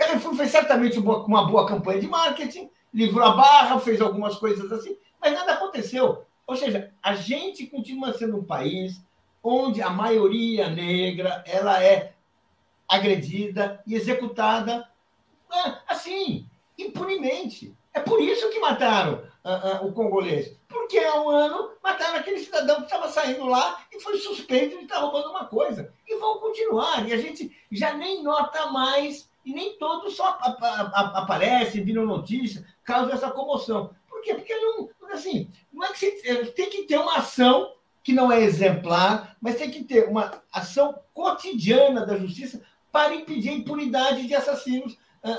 Carrefour 0.00 0.34
fez 0.34 0.50
certamente 0.50 0.98
uma 0.98 1.46
boa 1.46 1.66
campanha 1.66 2.00
de 2.00 2.08
marketing, 2.08 2.70
livrou 2.92 3.22
a 3.22 3.32
barra, 3.32 3.78
fez 3.80 4.00
algumas 4.00 4.36
coisas 4.36 4.72
assim, 4.72 4.96
mas 5.20 5.34
nada 5.34 5.52
aconteceu. 5.52 6.24
Ou 6.46 6.56
seja, 6.56 6.90
a 7.02 7.14
gente 7.14 7.66
continua 7.66 8.14
sendo 8.14 8.38
um 8.38 8.44
país 8.44 8.98
onde 9.42 9.82
a 9.82 9.90
maioria 9.90 10.70
negra 10.70 11.44
ela 11.46 11.84
é 11.84 12.14
agredida 12.88 13.82
e 13.86 13.94
executada 13.94 14.88
é, 15.52 15.74
assim, 15.86 16.46
impunemente. 16.78 17.76
É 17.92 18.00
por 18.00 18.22
isso 18.22 18.48
que 18.48 18.58
mataram 18.58 19.22
uh, 19.44 19.84
uh, 19.84 19.86
o 19.86 19.92
congolês. 19.92 20.56
Porque 20.66 20.98
há 20.98 21.20
um 21.20 21.28
ano 21.28 21.72
mataram 21.84 22.18
aquele 22.18 22.40
cidadão 22.40 22.76
que 22.76 22.84
estava 22.84 23.08
saindo 23.08 23.44
lá 23.44 23.84
e 23.92 24.00
foi 24.00 24.16
suspeito 24.16 24.78
de 24.78 24.84
estar 24.84 25.00
roubando 25.00 25.28
uma 25.28 25.44
coisa. 25.44 25.92
E 26.08 26.16
vão 26.16 26.38
continuar. 26.38 27.06
E 27.06 27.12
a 27.12 27.18
gente 27.18 27.54
já 27.70 27.92
nem 27.92 28.22
nota 28.22 28.66
mais 28.68 29.29
e 29.44 29.52
nem 29.52 29.78
todos 29.78 30.16
só 30.16 30.38
aparecem, 30.40 31.84
viram 31.84 32.04
notícia, 32.04 32.64
causam 32.84 33.14
essa 33.14 33.30
comoção. 33.30 33.90
Por 34.08 34.22
quê? 34.22 34.34
Porque 34.34 34.54
não, 34.54 34.88
assim, 35.12 35.50
não 35.72 35.84
é 35.84 35.92
que 35.92 35.98
você, 35.98 36.20
é, 36.24 36.44
tem 36.46 36.68
que 36.68 36.82
ter 36.82 36.98
uma 36.98 37.16
ação 37.16 37.74
que 38.02 38.12
não 38.12 38.30
é 38.30 38.40
exemplar, 38.40 39.36
mas 39.40 39.56
tem 39.56 39.70
que 39.70 39.84
ter 39.84 40.08
uma 40.08 40.42
ação 40.52 40.98
cotidiana 41.12 42.04
da 42.04 42.16
justiça 42.16 42.62
para 42.90 43.14
impedir 43.14 43.50
a 43.50 43.54
impunidade 43.54 44.26
de 44.26 44.34
assassinos, 44.34 44.98
ah, 45.22 45.30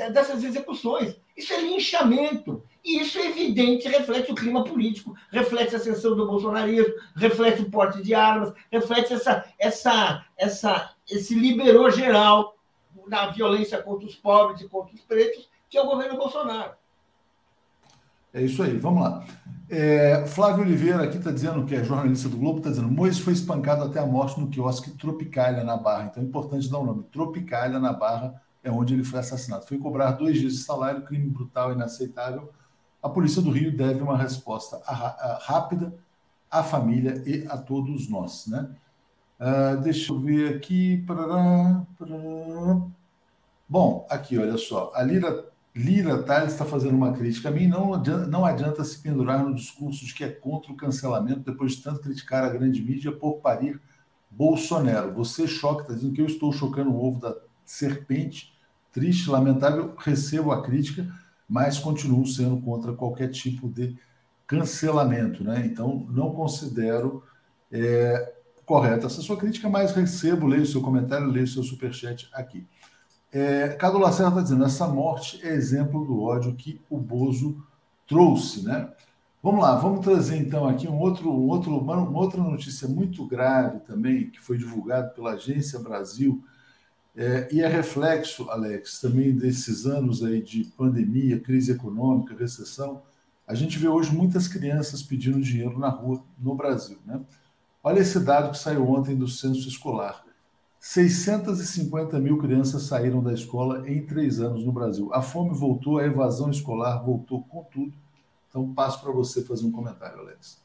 ah, 0.00 0.08
dessas 0.10 0.42
execuções. 0.44 1.16
Isso 1.36 1.52
é 1.52 1.60
linchamento. 1.60 2.62
E 2.84 3.00
isso 3.00 3.18
é 3.18 3.26
evidente, 3.26 3.88
reflete 3.88 4.32
o 4.32 4.34
clima 4.34 4.64
político, 4.64 5.14
reflete 5.30 5.74
a 5.74 5.78
ascensão 5.78 6.16
do 6.16 6.26
bolsonarismo, 6.26 6.94
reflete 7.14 7.60
o 7.60 7.70
porte 7.70 8.02
de 8.02 8.14
armas, 8.14 8.52
reflete 8.72 9.12
essa, 9.12 9.44
essa, 9.58 10.24
essa, 10.36 10.94
esse 11.10 11.34
liberou 11.34 11.90
geral 11.90 12.57
na 13.08 13.30
violência 13.30 13.82
contra 13.82 14.06
os 14.06 14.14
pobres 14.14 14.60
e 14.60 14.68
contra 14.68 14.94
os 14.94 15.00
pretos, 15.00 15.48
que 15.68 15.76
é 15.76 15.82
o 15.82 15.86
governo 15.86 16.16
Bolsonaro. 16.16 16.72
É 18.32 18.42
isso 18.42 18.62
aí, 18.62 18.76
vamos 18.76 19.02
lá. 19.02 19.24
É, 19.70 20.26
Flávio 20.26 20.64
Oliveira 20.64 21.02
aqui 21.02 21.18
está 21.18 21.30
dizendo 21.30 21.64
que 21.66 21.74
é 21.74 21.84
jornalista 21.84 22.28
do 22.28 22.36
Globo, 22.36 22.58
está 22.58 22.70
dizendo 22.70 22.88
Moisés 22.88 23.22
foi 23.22 23.34
espancado 23.34 23.84
até 23.84 24.00
a 24.00 24.06
morte 24.06 24.40
no 24.40 24.48
quiosque 24.48 24.90
Tropicália, 24.92 25.64
na 25.64 25.76
Barra. 25.76 26.08
Então 26.10 26.22
é 26.22 26.26
importante 26.26 26.70
dar 26.70 26.78
o 26.78 26.82
um 26.82 26.86
nome. 26.86 27.02
Tropicália, 27.04 27.78
na 27.78 27.92
Barra, 27.92 28.40
é 28.62 28.70
onde 28.70 28.94
ele 28.94 29.04
foi 29.04 29.20
assassinado. 29.20 29.66
Foi 29.66 29.78
cobrar 29.78 30.12
dois 30.12 30.38
dias 30.38 30.52
de 30.52 30.58
salário, 30.58 31.02
crime 31.02 31.28
brutal, 31.28 31.72
inaceitável. 31.72 32.50
A 33.02 33.08
Polícia 33.08 33.40
do 33.40 33.50
Rio 33.50 33.74
deve 33.74 34.02
uma 34.02 34.16
resposta 34.16 34.80
rápida 35.42 35.94
à 36.50 36.62
família 36.62 37.22
e 37.26 37.46
a 37.48 37.56
todos 37.56 38.08
nós. 38.08 38.46
Né? 38.46 38.68
Uh, 39.38 39.80
deixa 39.80 40.12
eu 40.12 40.18
ver 40.18 40.56
aqui. 40.56 40.98
Parará, 41.06 41.82
parará. 41.98 42.82
Bom, 43.68 44.06
aqui, 44.08 44.38
olha 44.38 44.56
só. 44.56 44.90
A 44.94 45.02
Lira, 45.02 45.44
Lira 45.74 46.22
Tales 46.22 46.52
está 46.52 46.64
fazendo 46.64 46.96
uma 46.96 47.12
crítica 47.12 47.50
a 47.50 47.52
mim. 47.52 47.66
Não 47.66 47.92
adianta, 47.92 48.26
não 48.26 48.44
adianta 48.44 48.82
se 48.82 48.98
pendurar 48.98 49.44
no 49.44 49.54
discurso 49.54 50.06
de 50.06 50.14
que 50.14 50.24
é 50.24 50.28
contra 50.30 50.72
o 50.72 50.76
cancelamento 50.76 51.40
depois 51.40 51.72
de 51.72 51.82
tanto 51.82 52.00
criticar 52.00 52.44
a 52.44 52.48
grande 52.48 52.82
mídia 52.82 53.12
por 53.12 53.40
parir 53.40 53.78
Bolsonaro. 54.30 55.12
Você 55.12 55.46
choca, 55.46 55.82
está 55.82 55.94
dizendo 55.94 56.14
que 56.14 56.22
eu 56.22 56.26
estou 56.26 56.50
chocando 56.50 56.90
o 56.90 57.04
ovo 57.04 57.20
da 57.20 57.36
serpente. 57.62 58.54
Triste, 58.90 59.28
lamentável, 59.28 59.94
recebo 59.98 60.50
a 60.50 60.62
crítica, 60.62 61.06
mas 61.46 61.78
continuo 61.78 62.26
sendo 62.26 62.58
contra 62.62 62.94
qualquer 62.94 63.28
tipo 63.28 63.68
de 63.68 63.98
cancelamento. 64.46 65.44
Né? 65.44 65.66
Então, 65.66 66.06
não 66.10 66.32
considero 66.32 67.22
é, 67.70 68.32
correta 68.64 69.06
essa 69.06 69.20
sua 69.20 69.36
crítica, 69.36 69.68
mas 69.68 69.92
recebo, 69.92 70.46
leio 70.46 70.62
o 70.62 70.66
seu 70.66 70.80
comentário, 70.80 71.26
leio 71.26 71.44
o 71.44 71.48
seu 71.48 71.62
superchat 71.62 72.30
aqui. 72.32 72.66
É, 73.30 73.68
Cado 73.70 73.98
Lacerda 73.98 74.30
está 74.30 74.42
dizendo, 74.42 74.64
essa 74.64 74.88
morte 74.88 75.40
é 75.46 75.52
exemplo 75.52 76.04
do 76.04 76.22
ódio 76.22 76.54
que 76.54 76.80
o 76.88 76.96
Bozo 76.96 77.62
trouxe, 78.06 78.64
né? 78.64 78.90
Vamos 79.42 79.60
lá, 79.60 79.76
vamos 79.76 80.04
trazer 80.04 80.36
então 80.38 80.66
aqui 80.66 80.88
um 80.88 80.98
outro, 80.98 81.30
um 81.30 81.46
outro, 81.48 81.78
uma, 81.78 82.18
outra 82.18 82.42
notícia 82.42 82.88
muito 82.88 83.24
grave 83.26 83.80
também, 83.80 84.30
que 84.30 84.40
foi 84.40 84.58
divulgada 84.58 85.08
pela 85.10 85.32
Agência 85.32 85.78
Brasil, 85.78 86.42
é, 87.14 87.48
e 87.52 87.60
é 87.60 87.68
reflexo, 87.68 88.48
Alex, 88.50 89.00
também 89.00 89.36
desses 89.36 89.86
anos 89.86 90.24
aí 90.24 90.42
de 90.42 90.64
pandemia, 90.76 91.40
crise 91.40 91.72
econômica, 91.72 92.34
recessão. 92.34 93.02
A 93.46 93.54
gente 93.54 93.78
vê 93.78 93.88
hoje 93.88 94.14
muitas 94.14 94.48
crianças 94.48 95.02
pedindo 95.02 95.40
dinheiro 95.40 95.78
na 95.78 95.88
rua 95.88 96.22
no 96.38 96.54
Brasil, 96.54 96.98
né? 97.04 97.20
Olha 97.82 98.00
esse 98.00 98.20
dado 98.20 98.50
que 98.52 98.58
saiu 98.58 98.88
ontem 98.88 99.16
do 99.16 99.26
censo 99.26 99.68
escolar. 99.68 100.24
650 100.80 102.18
mil 102.18 102.38
crianças 102.38 102.84
saíram 102.84 103.22
da 103.22 103.32
escola 103.32 103.88
em 103.88 104.06
três 104.06 104.40
anos 104.40 104.64
no 104.64 104.72
Brasil. 104.72 105.12
A 105.12 105.20
fome 105.20 105.52
voltou, 105.52 105.98
a 105.98 106.04
evasão 106.04 106.50
escolar 106.50 107.04
voltou 107.04 107.42
com 107.44 107.64
tudo. 107.64 107.92
Então, 108.48 108.72
passo 108.72 109.00
para 109.02 109.12
você 109.12 109.42
fazer 109.42 109.66
um 109.66 109.72
comentário, 109.72 110.20
Alex. 110.20 110.62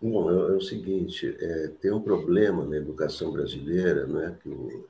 Bom, 0.00 0.30
é, 0.30 0.34
é 0.34 0.56
o 0.56 0.60
seguinte, 0.60 1.36
é, 1.40 1.68
tem 1.80 1.90
um 1.90 2.00
problema 2.00 2.64
na 2.64 2.76
educação 2.76 3.32
brasileira, 3.32 4.06
não 4.06 4.20
é 4.20 4.30
que 4.30 4.48
o, 4.48 4.86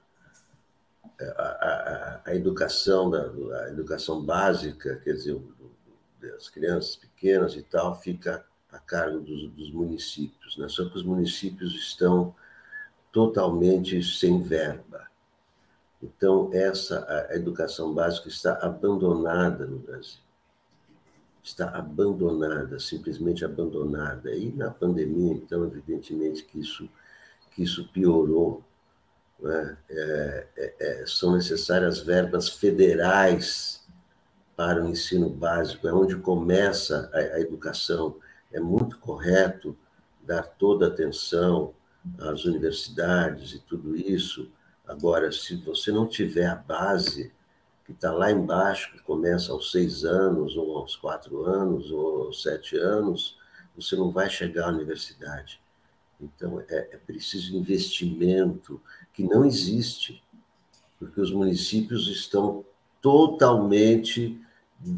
a, 1.21 1.43
a, 1.43 2.21
a, 2.27 2.35
educação 2.35 3.13
a 3.15 3.69
educação 3.69 4.23
básica, 4.23 4.97
quer 4.97 5.15
dizer, 5.15 5.41
das 6.21 6.49
crianças 6.51 6.97
pequenas 6.97 7.55
e 7.55 7.63
tal, 7.63 8.01
fica 8.01 8.45
a 8.71 8.79
cargo 8.79 9.21
dos, 9.21 9.49
dos 9.53 9.71
municípios, 9.73 10.57
né? 10.59 10.69
Só 10.69 10.89
que 10.89 10.97
os 10.97 11.05
municípios 11.05 11.75
estão 11.75 12.35
totalmente 13.13 14.03
sem 14.03 14.43
verba. 14.43 15.07
Então, 16.03 16.51
essa 16.53 17.07
a 17.31 17.35
educação 17.35 17.93
básica 17.95 18.29
está 18.29 18.59
abandonada 18.61 19.67
no 19.67 19.79
Brasil. 19.79 20.21
Está 21.43 21.71
abandonada, 21.71 22.79
simplesmente 22.79 23.45
abandonada. 23.45 24.35
E 24.35 24.53
na 24.53 24.71
pandemia, 24.71 25.33
então, 25.33 25.65
evidentemente 25.65 26.45
que 26.45 26.61
isso, 26.61 26.89
que 27.53 27.63
isso 27.63 27.89
piorou. 27.89 28.63
Né? 29.41 29.77
É, 29.89 30.47
é, 30.81 31.05
são 31.07 31.35
necessárias 31.35 32.01
verbas 32.01 32.49
federais 32.49 33.85
para 34.57 34.83
o 34.83 34.89
ensino 34.89 35.29
básico, 35.29 35.87
é 35.87 35.93
onde 35.93 36.17
começa 36.17 37.11
a, 37.13 37.19
a 37.19 37.41
educação. 37.41 38.17
É 38.53 38.59
muito 38.59 38.99
correto 38.99 39.77
dar 40.23 40.43
toda 40.43 40.87
a 40.87 40.89
atenção 40.89 41.75
as 42.19 42.45
universidades 42.45 43.53
e 43.53 43.59
tudo 43.61 43.97
isso. 43.97 44.51
Agora, 44.87 45.33
se 45.33 45.57
você 45.57 45.91
não 45.91 46.07
tiver 46.07 46.47
a 46.47 46.55
base 46.55 47.33
que 47.85 47.93
está 47.93 48.13
lá 48.13 48.31
embaixo, 48.31 48.93
que 48.93 49.01
começa 49.01 49.53
aos 49.53 49.71
seis 49.71 50.05
anos, 50.05 50.57
ou 50.57 50.79
aos 50.79 50.97
quatro 50.97 51.45
anos, 51.45 51.91
ou 51.91 52.27
aos 52.27 52.43
sete 52.43 52.77
anos, 52.77 53.37
você 53.77 53.95
não 53.95 54.11
vai 54.11 54.29
chegar 54.29 54.67
à 54.67 54.73
universidade. 54.73 55.61
Então, 56.21 56.61
é, 56.69 56.89
é 56.93 56.97
preciso 56.97 57.57
investimento 57.57 58.81
que 59.13 59.23
não 59.23 59.45
existe, 59.45 60.23
porque 60.99 61.21
os 61.21 61.31
municípios 61.31 62.09
estão 62.09 62.65
totalmente 63.03 64.41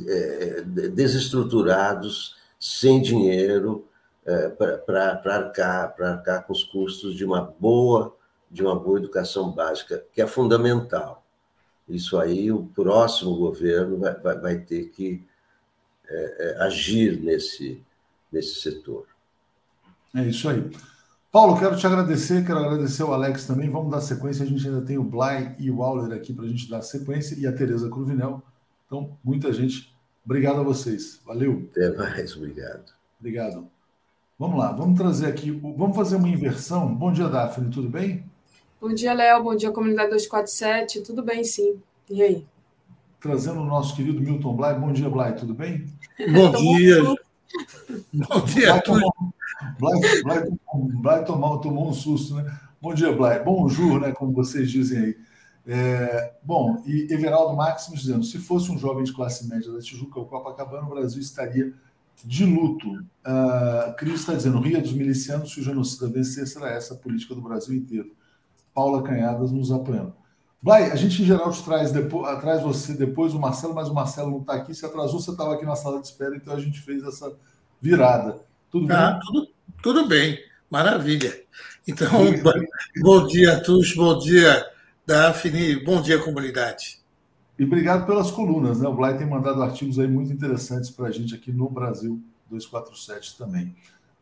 é, 0.06 0.62
desestruturados, 0.62 2.36
sem 2.58 3.00
dinheiro, 3.02 3.87
para 4.56 5.36
arcar, 5.36 5.94
arcar 5.98 6.46
com 6.46 6.52
os 6.52 6.64
custos 6.64 7.14
de 7.14 7.24
uma 7.24 7.40
boa 7.40 8.14
de 8.50 8.62
uma 8.62 8.78
boa 8.78 8.98
educação 8.98 9.52
básica, 9.52 10.02
que 10.12 10.22
é 10.22 10.26
fundamental. 10.26 11.24
Isso 11.88 12.18
aí 12.18 12.50
o 12.50 12.64
próximo 12.66 13.36
governo 13.36 13.98
vai, 13.98 14.14
vai, 14.14 14.38
vai 14.38 14.58
ter 14.58 14.88
que 14.90 15.24
é, 16.08 16.36
é, 16.38 16.62
agir 16.62 17.20
nesse, 17.20 17.82
nesse 18.32 18.60
setor. 18.60 19.06
É 20.14 20.22
isso 20.22 20.48
aí. 20.48 20.70
Paulo, 21.30 21.58
quero 21.58 21.76
te 21.76 21.86
agradecer, 21.86 22.44
quero 22.44 22.58
agradecer 22.58 23.02
o 23.02 23.12
Alex 23.12 23.46
também. 23.46 23.68
Vamos 23.68 23.90
dar 23.90 24.00
sequência. 24.00 24.44
A 24.44 24.48
gente 24.48 24.66
ainda 24.66 24.80
tem 24.80 24.96
o 24.96 25.04
Blay 25.04 25.54
e 25.58 25.70
o 25.70 25.82
Auler 25.82 26.16
aqui 26.16 26.32
para 26.32 26.44
a 26.44 26.48
gente 26.48 26.68
dar 26.70 26.80
sequência 26.80 27.34
e 27.38 27.46
a 27.46 27.52
Tereza 27.52 27.90
Cruvinel. 27.90 28.42
Então, 28.86 29.16
muita 29.22 29.52
gente. 29.52 29.94
Obrigado 30.24 30.60
a 30.60 30.64
vocês. 30.64 31.20
Valeu. 31.26 31.68
Até 31.70 31.94
mais, 31.94 32.34
obrigado. 32.34 32.92
Obrigado. 33.20 33.77
Vamos 34.38 34.56
lá, 34.56 34.70
vamos 34.70 34.96
trazer 34.96 35.26
aqui, 35.26 35.50
vamos 35.50 35.96
fazer 35.96 36.14
uma 36.14 36.28
inversão. 36.28 36.94
Bom 36.94 37.10
dia, 37.12 37.26
Daphne, 37.28 37.72
tudo 37.72 37.88
bem? 37.88 38.24
Bom 38.80 38.94
dia, 38.94 39.12
Léo. 39.12 39.42
Bom 39.42 39.56
dia, 39.56 39.72
comunidade 39.72 40.10
247. 40.10 41.00
Tudo 41.00 41.24
bem, 41.24 41.42
sim. 41.42 41.82
E 42.08 42.22
aí? 42.22 42.46
Trazendo 43.18 43.58
o 43.58 43.64
nosso 43.64 43.96
querido 43.96 44.20
Milton 44.20 44.54
Blay. 44.54 44.78
Bom 44.78 44.92
dia, 44.92 45.10
Blay, 45.10 45.32
tudo 45.32 45.54
bem? 45.54 45.86
Bom 46.32 46.52
dia. 46.52 47.02
Bom 48.12 48.44
dia. 48.44 48.74
Blay, 48.74 48.82
tomou, 48.82 49.12
Blay, 49.80 50.22
Blay, 50.22 50.58
Blay 50.72 51.24
tomou, 51.24 51.58
tomou 51.58 51.88
um 51.88 51.92
susto, 51.92 52.36
né? 52.36 52.60
Bom 52.80 52.94
dia, 52.94 53.10
Blay. 53.10 53.40
Bonjour, 53.40 54.00
né? 54.00 54.12
Como 54.12 54.30
vocês 54.30 54.70
dizem 54.70 55.00
aí. 55.00 55.16
É, 55.66 56.34
bom, 56.44 56.80
e 56.86 57.12
Everaldo 57.12 57.56
Maximus 57.56 58.02
dizendo: 58.02 58.22
se 58.22 58.38
fosse 58.38 58.70
um 58.70 58.78
jovem 58.78 59.02
de 59.02 59.12
classe 59.12 59.48
média 59.48 59.72
da 59.72 59.80
Tijuca 59.80 60.20
ou 60.20 60.26
Copacabana, 60.26 60.86
o 60.86 60.90
Brasil 60.90 61.20
estaria 61.20 61.74
de 62.24 62.44
luto. 62.44 62.88
Uh, 62.90 63.94
Cris 63.96 64.20
está 64.20 64.34
dizendo: 64.34 64.60
Ria 64.60 64.80
dos 64.80 64.92
milicianos, 64.92 65.52
se 65.52 65.60
o 65.60 65.62
genocida 65.62 66.08
vencer, 66.08 66.46
será 66.46 66.70
essa 66.70 66.94
a 66.94 66.96
política 66.96 67.34
do 67.34 67.40
Brasil 67.40 67.74
inteiro. 67.74 68.10
Paula 68.74 69.02
Canhadas 69.02 69.50
nos 69.50 69.72
apoiando. 69.72 70.14
Vai, 70.60 70.90
a 70.90 70.96
gente 70.96 71.22
em 71.22 71.24
geral 71.24 71.52
te 71.52 71.62
traz, 71.62 71.92
depois, 71.92 72.40
traz 72.40 72.62
você 72.62 72.92
depois 72.92 73.32
o 73.32 73.38
Marcelo, 73.38 73.74
mas 73.74 73.88
o 73.88 73.94
Marcelo 73.94 74.30
não 74.30 74.40
está 74.40 74.54
aqui. 74.54 74.74
Se 74.74 74.84
atrasou, 74.84 75.20
você 75.20 75.30
estava 75.30 75.54
aqui 75.54 75.64
na 75.64 75.76
sala 75.76 76.00
de 76.00 76.06
espera, 76.08 76.34
então 76.34 76.52
a 76.52 76.60
gente 76.60 76.80
fez 76.80 77.02
essa 77.04 77.32
virada. 77.80 78.40
Tudo 78.70 78.92
ah, 78.92 79.12
bem? 79.12 79.20
Tudo, 79.20 79.48
tudo 79.82 80.08
bem, 80.08 80.38
maravilha. 80.68 81.40
Então, 81.86 82.08
bom 83.00 83.26
dia 83.26 83.54
a 83.54 83.60
todos, 83.60 83.94
bom 83.94 84.18
dia, 84.18 84.66
Daphne, 85.06 85.84
bom 85.84 86.02
dia, 86.02 86.18
comunidade. 86.18 86.98
E 87.58 87.64
obrigado 87.64 88.06
pelas 88.06 88.30
colunas, 88.30 88.80
né? 88.80 88.88
O 88.88 88.94
Blay 88.94 89.18
tem 89.18 89.26
mandado 89.26 89.60
artigos 89.62 89.98
aí 89.98 90.06
muito 90.06 90.32
interessantes 90.32 90.90
para 90.90 91.08
a 91.08 91.10
gente 91.10 91.34
aqui 91.34 91.50
no 91.50 91.68
Brasil 91.68 92.22
247 92.48 93.36
também. 93.36 93.74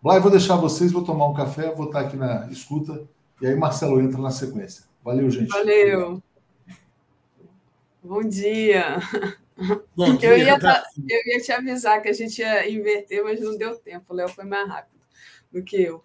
Blay, 0.02 0.20
vou 0.20 0.30
deixar 0.30 0.56
vocês, 0.56 0.90
vou 0.90 1.04
tomar 1.04 1.28
um 1.28 1.34
café, 1.34 1.74
vou 1.74 1.86
estar 1.86 2.00
aqui 2.00 2.16
na 2.16 2.48
escuta, 2.50 3.06
e 3.42 3.46
aí 3.46 3.54
Marcelo 3.54 4.00
entra 4.00 4.18
na 4.18 4.30
sequência. 4.30 4.84
Valeu, 5.04 5.30
gente. 5.30 5.48
Valeu. 5.48 6.22
Bom 8.02 8.22
dia. 8.22 9.00
Bom 9.94 10.16
dia. 10.16 10.30
Eu 10.30 10.38
ia, 10.38 10.58
eu 10.58 11.32
ia 11.34 11.40
te 11.40 11.52
avisar 11.52 12.00
que 12.00 12.08
a 12.08 12.12
gente 12.12 12.38
ia 12.38 12.70
inverter, 12.70 13.22
mas 13.22 13.40
não 13.40 13.58
deu 13.58 13.76
tempo. 13.76 14.04
O 14.08 14.14
Léo 14.14 14.28
foi 14.28 14.44
mais 14.44 14.66
rápido 14.66 15.00
do 15.52 15.62
que 15.62 15.76
eu. 15.82 16.02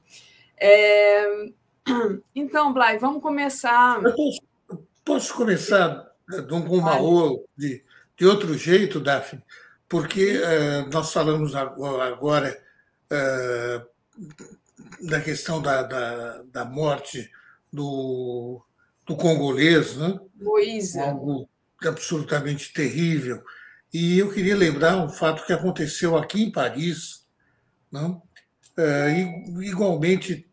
É... 0.57 1.49
Então, 2.35 2.73
Blay, 2.73 2.97
vamos 2.97 3.21
começar. 3.21 4.01
Posso, 4.01 4.41
posso 5.03 5.33
começar 5.33 6.10
com 6.47 6.77
uma 6.77 6.99
ou 6.99 7.47
de, 7.57 7.83
de 8.17 8.25
outro 8.25 8.57
jeito, 8.57 8.99
Daphne, 8.99 9.43
porque 9.87 10.37
uh, 10.37 10.89
nós 10.91 11.11
falamos 11.11 11.53
agora 11.55 12.57
uh, 13.11 15.07
da 15.07 15.19
questão 15.19 15.61
da, 15.61 15.83
da, 15.83 16.43
da, 16.43 16.65
morte 16.65 17.29
do, 17.71 18.61
do 19.05 19.15
congolês, 19.15 19.97
né? 19.97 20.19
Moisa. 20.35 21.03
Algo 21.03 21.49
absolutamente 21.85 22.73
terrível. 22.73 23.43
E 23.93 24.19
eu 24.19 24.31
queria 24.31 24.55
lembrar 24.55 24.97
um 24.97 25.09
fato 25.09 25.45
que 25.45 25.51
aconteceu 25.51 26.15
aqui 26.15 26.43
em 26.43 26.51
Paris, 26.51 27.25
não? 27.91 28.21
Uh, 28.77 29.61
igualmente 29.61 30.47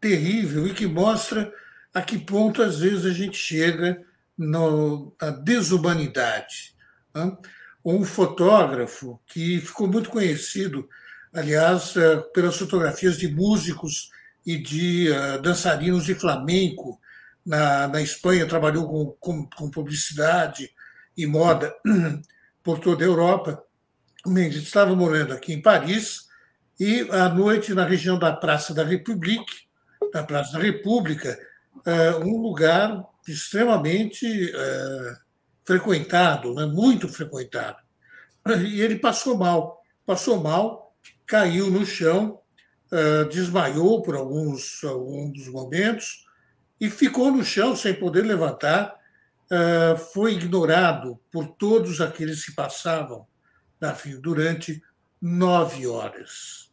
terrível 0.00 0.66
e 0.66 0.72
que 0.72 0.86
mostra 0.86 1.52
a 1.92 2.00
que 2.00 2.18
ponto 2.18 2.62
às 2.62 2.78
vezes 2.78 3.04
a 3.04 3.10
gente 3.10 3.36
chega 3.36 4.02
no, 4.40 5.14
na 5.20 5.30
desumanidade. 5.30 6.74
Né? 7.14 7.36
Um 7.84 8.04
fotógrafo 8.04 9.20
que 9.26 9.60
ficou 9.60 9.86
muito 9.86 10.08
conhecido, 10.08 10.88
aliás, 11.32 11.94
eh, 11.96 12.16
pelas 12.34 12.56
fotografias 12.56 13.18
de 13.18 13.28
músicos 13.28 14.10
e 14.44 14.56
de 14.56 15.10
uh, 15.10 15.40
dançarinos 15.42 16.04
de 16.06 16.14
flamenco 16.14 16.98
na, 17.44 17.86
na 17.88 18.00
Espanha, 18.00 18.46
trabalhou 18.46 18.88
com, 18.88 19.06
com, 19.20 19.50
com 19.50 19.70
publicidade 19.70 20.70
e 21.16 21.26
moda 21.26 21.74
por 22.64 22.78
toda 22.78 23.04
a 23.04 23.06
Europa. 23.06 23.62
Mendes 24.26 24.62
estava 24.62 24.94
morando 24.94 25.34
aqui 25.34 25.52
em 25.52 25.60
Paris 25.60 26.26
e, 26.78 27.06
à 27.10 27.28
noite, 27.28 27.74
na 27.74 27.84
região 27.84 28.18
da 28.18 28.32
Praça 28.32 28.72
da 28.72 28.84
República, 28.84 29.52
da 30.12 30.22
Praça 30.22 30.54
da 30.54 30.58
República, 30.58 31.38
é, 31.84 32.12
um 32.16 32.40
lugar 32.40 33.09
extremamente 33.26 34.26
é, 34.54 35.16
frequentado, 35.64 36.54
né? 36.54 36.66
muito 36.66 37.08
frequentado. 37.08 37.78
E 38.66 38.80
ele 38.80 38.96
passou 38.96 39.36
mal, 39.36 39.82
passou 40.06 40.40
mal, 40.40 40.94
caiu 41.26 41.70
no 41.70 41.84
chão, 41.84 42.40
é, 42.90 43.24
desmaiou 43.24 44.02
por 44.02 44.16
alguns, 44.16 44.82
alguns 44.84 45.48
momentos 45.48 46.26
e 46.80 46.88
ficou 46.88 47.30
no 47.30 47.44
chão 47.44 47.76
sem 47.76 47.94
poder 47.94 48.22
levantar. 48.24 48.98
Foi 50.12 50.34
ignorado 50.34 51.18
por 51.28 51.48
todos 51.48 52.00
aqueles 52.00 52.44
que 52.44 52.52
passavam 52.52 53.26
durante 54.22 54.80
nove 55.20 55.88
horas. 55.88 56.70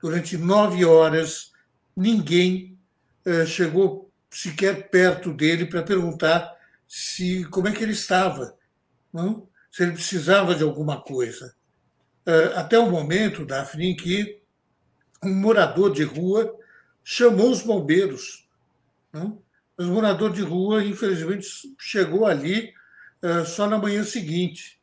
Durante 0.00 0.36
nove 0.36 0.84
horas, 0.84 1.50
ninguém 1.96 2.78
eh, 3.24 3.44
chegou 3.44 4.07
sequer 4.30 4.90
perto 4.90 5.32
dele 5.32 5.66
para 5.66 5.82
perguntar 5.82 6.56
se 6.86 7.44
como 7.46 7.68
é 7.68 7.72
que 7.72 7.82
ele 7.82 7.92
estava, 7.92 8.56
não? 9.12 9.48
se 9.70 9.82
ele 9.82 9.92
precisava 9.92 10.54
de 10.54 10.62
alguma 10.62 11.00
coisa. 11.00 11.54
Eh, 12.26 12.52
até 12.56 12.78
o 12.78 12.90
momento, 12.90 13.46
Daphne, 13.46 13.90
em 13.90 13.96
que 13.96 14.42
um 15.22 15.34
morador 15.34 15.92
de 15.92 16.02
rua 16.02 16.54
chamou 17.04 17.50
os 17.50 17.62
bombeiros. 17.62 18.48
Não? 19.12 19.42
Os 19.76 19.86
morador 19.86 20.32
de 20.32 20.42
rua, 20.42 20.84
infelizmente, 20.84 21.46
chegou 21.78 22.26
ali 22.26 22.72
eh, 23.22 23.44
só 23.44 23.66
na 23.66 23.78
manhã 23.78 24.02
seguinte. 24.04 24.80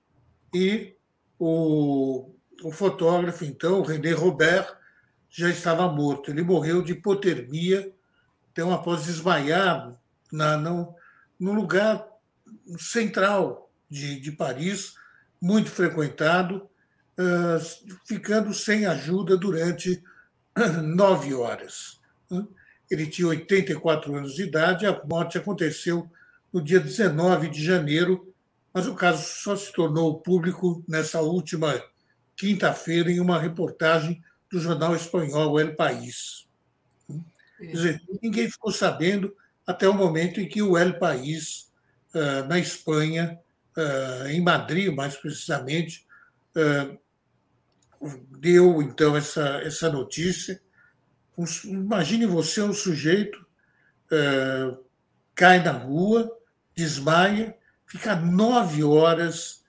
E 0.54 0.96
o, 1.38 2.32
o 2.64 2.72
fotógrafo, 2.72 3.44
então, 3.44 3.82
René 3.82 4.12
Robert, 4.12 4.78
já 5.30 5.50
estava 5.50 5.92
morto. 5.92 6.32
Ele 6.32 6.42
morreu 6.42 6.82
de 6.82 6.94
hipotermia, 6.94 7.94
então, 8.56 8.72
após 8.72 9.04
desmaiar 9.04 10.00
na, 10.32 10.56
no, 10.56 10.96
no 11.38 11.52
lugar 11.52 12.08
central 12.78 13.70
de, 13.90 14.18
de 14.18 14.32
Paris, 14.32 14.94
muito 15.42 15.70
frequentado, 15.70 16.66
uh, 17.20 17.98
ficando 18.06 18.54
sem 18.54 18.86
ajuda 18.86 19.36
durante 19.36 20.02
nove 20.82 21.34
horas. 21.34 22.00
Ele 22.90 23.06
tinha 23.08 23.28
84 23.28 24.16
anos 24.16 24.36
de 24.36 24.44
idade, 24.44 24.86
a 24.86 25.04
morte 25.04 25.38
aconteceu 25.38 26.10
no 26.54 26.62
dia 26.62 26.80
19 26.80 27.50
de 27.50 27.62
janeiro, 27.62 28.34
mas 28.74 28.88
o 28.88 28.96
caso 28.96 29.22
só 29.22 29.54
se 29.58 29.74
tornou 29.74 30.22
público 30.22 30.82
nessa 30.88 31.20
última 31.20 31.78
quinta-feira 32.38 33.12
em 33.12 33.20
uma 33.20 33.38
reportagem 33.38 34.24
do 34.50 34.62
jornal 34.62 34.96
espanhol 34.96 35.60
El 35.60 35.76
País. 35.76 36.45
Quer 37.58 37.72
dizer, 37.72 38.02
ninguém 38.22 38.50
ficou 38.50 38.72
sabendo 38.72 39.36
até 39.66 39.88
o 39.88 39.94
momento 39.94 40.40
em 40.40 40.48
que 40.48 40.62
o 40.62 40.78
El 40.78 41.00
País, 41.00 41.72
ah, 42.14 42.44
na 42.44 42.60
Espanha, 42.60 43.40
ah, 43.76 44.26
em 44.30 44.42
Madrid, 44.42 44.94
mais 44.94 45.16
precisamente, 45.16 46.06
ah, 46.56 46.96
deu 48.40 48.82
então 48.82 49.16
essa, 49.16 49.62
essa 49.64 49.90
notícia. 49.90 50.62
Imagine 51.66 52.26
você, 52.26 52.62
um 52.62 52.74
sujeito 52.74 53.46
cai 55.34 55.62
na 55.62 55.72
rua, 55.72 56.32
desmaia, 56.76 57.58
fica 57.86 58.16
nove 58.16 58.84
horas 58.84 59.64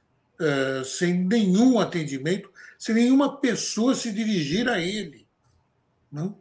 sem 0.84 1.14
nenhum 1.24 1.80
atendimento, 1.80 2.52
sem 2.78 2.94
nenhuma 2.94 3.40
pessoa 3.40 3.94
se 3.94 4.12
dirigir 4.12 4.68
a 4.68 4.78
ele. 4.78 5.26
Não? 6.12 6.38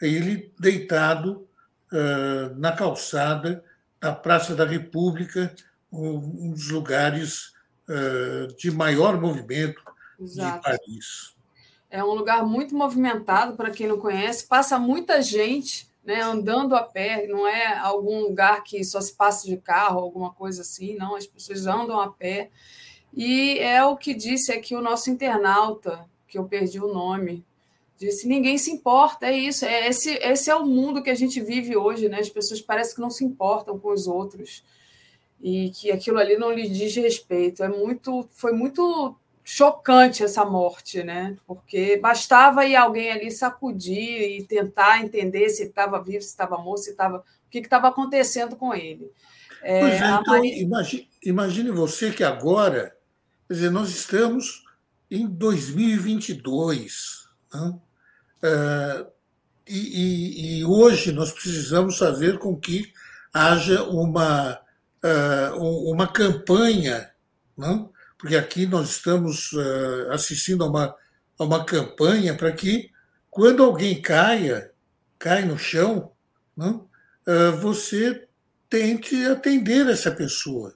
Ele 0.00 0.52
deitado 0.58 1.48
uh, 1.92 2.54
na 2.56 2.72
calçada 2.72 3.64
da 4.00 4.12
Praça 4.12 4.54
da 4.54 4.64
República, 4.64 5.54
um, 5.92 6.50
dos 6.52 6.70
lugares 6.70 7.52
uh, 7.88 8.54
de 8.56 8.70
maior 8.70 9.20
movimento 9.20 9.82
Exato. 10.20 10.56
de 10.56 10.62
Paris. 10.62 11.36
É 11.90 12.02
um 12.04 12.12
lugar 12.12 12.44
muito 12.44 12.74
movimentado, 12.74 13.56
para 13.56 13.70
quem 13.70 13.86
não 13.86 13.98
conhece, 13.98 14.46
passa 14.46 14.78
muita 14.78 15.22
gente 15.22 15.88
né, 16.06 16.20
andando 16.20 16.76
a 16.76 16.82
pé, 16.82 17.26
não 17.26 17.48
é 17.48 17.76
algum 17.78 18.20
lugar 18.20 18.62
que 18.62 18.84
só 18.84 19.00
se 19.00 19.12
passa 19.12 19.46
de 19.46 19.56
carro, 19.56 19.98
alguma 19.98 20.32
coisa 20.32 20.62
assim, 20.62 20.94
não, 20.96 21.16
as 21.16 21.26
pessoas 21.26 21.66
andam 21.66 22.00
a 22.00 22.12
pé. 22.12 22.50
E 23.12 23.58
é 23.58 23.84
o 23.84 23.96
que 23.96 24.14
disse 24.14 24.52
aqui 24.52 24.76
o 24.76 24.80
nosso 24.80 25.10
internauta, 25.10 26.08
que 26.28 26.38
eu 26.38 26.44
perdi 26.44 26.78
o 26.78 26.92
nome, 26.92 27.44
disse: 27.98 28.28
ninguém 28.28 28.58
se 28.58 28.70
importa, 28.70 29.26
é 29.26 29.36
isso, 29.36 29.64
é 29.64 29.88
esse, 29.88 30.14
esse 30.14 30.50
é 30.50 30.54
o 30.54 30.66
mundo 30.66 31.02
que 31.02 31.10
a 31.10 31.14
gente 31.14 31.40
vive 31.40 31.76
hoje, 31.76 32.08
né? 32.08 32.20
As 32.20 32.30
pessoas 32.30 32.60
parecem 32.60 32.94
que 32.94 33.00
não 33.00 33.10
se 33.10 33.24
importam 33.24 33.78
com 33.78 33.92
os 33.92 34.06
outros 34.06 34.64
e 35.40 35.70
que 35.70 35.90
aquilo 35.90 36.18
ali 36.18 36.36
não 36.36 36.52
lhe 36.52 36.68
diz 36.68 36.94
respeito. 36.96 37.62
É 37.62 37.68
muito, 37.68 38.26
foi 38.30 38.52
muito 38.52 39.16
chocante 39.44 40.24
essa 40.24 40.44
morte, 40.44 41.02
né? 41.02 41.36
Porque 41.46 41.96
bastava 41.96 42.66
ir 42.66 42.76
alguém 42.76 43.10
ali 43.10 43.30
sacudir 43.30 44.38
e 44.38 44.44
tentar 44.44 45.02
entender 45.02 45.48
se 45.50 45.64
estava 45.64 46.02
vivo, 46.02 46.22
se 46.22 46.28
estava 46.28 46.58
morto, 46.58 46.82
se 46.82 46.90
estava 46.90 47.18
o 47.18 47.50
que 47.50 47.58
estava 47.58 47.88
acontecendo 47.88 48.56
com 48.56 48.74
ele. 48.74 49.10
É, 49.62 49.80
pois 49.80 49.94
é, 49.94 49.96
então, 49.96 50.22
Maria... 50.26 50.62
imagine, 50.62 51.08
imagine 51.22 51.70
você 51.70 52.10
que 52.10 52.24
agora 52.24 52.96
Quer 53.46 53.54
dizer, 53.54 53.70
nós 53.70 53.90
estamos 53.90 54.64
em 55.08 55.26
2022. 55.26 57.28
Né? 57.54 57.78
É, 58.42 59.06
e, 59.68 60.58
e, 60.58 60.64
hoje 60.64 61.12
nós 61.12 61.32
precisamos 61.32 61.98
fazer 61.98 62.38
com 62.38 62.56
que 62.56 62.92
haja 63.32 63.82
uma, 63.84 64.58
é, 65.02 65.50
uma 65.56 66.06
campanha, 66.06 67.10
né? 67.56 67.86
porque 68.18 68.36
aqui 68.36 68.66
nós 68.66 68.90
estamos 68.90 69.50
é, 69.54 70.14
assistindo 70.14 70.64
a 70.64 70.68
uma, 70.68 70.94
a 71.38 71.44
uma 71.44 71.64
campanha 71.64 72.34
para 72.34 72.52
que, 72.52 72.90
quando 73.30 73.62
alguém 73.62 74.00
caia, 74.00 74.70
cai 75.18 75.44
no 75.44 75.58
chão, 75.58 76.12
né? 76.56 76.80
você 77.60 78.28
tente 78.70 79.24
atender 79.24 79.86
essa 79.88 80.12
pessoa 80.12 80.72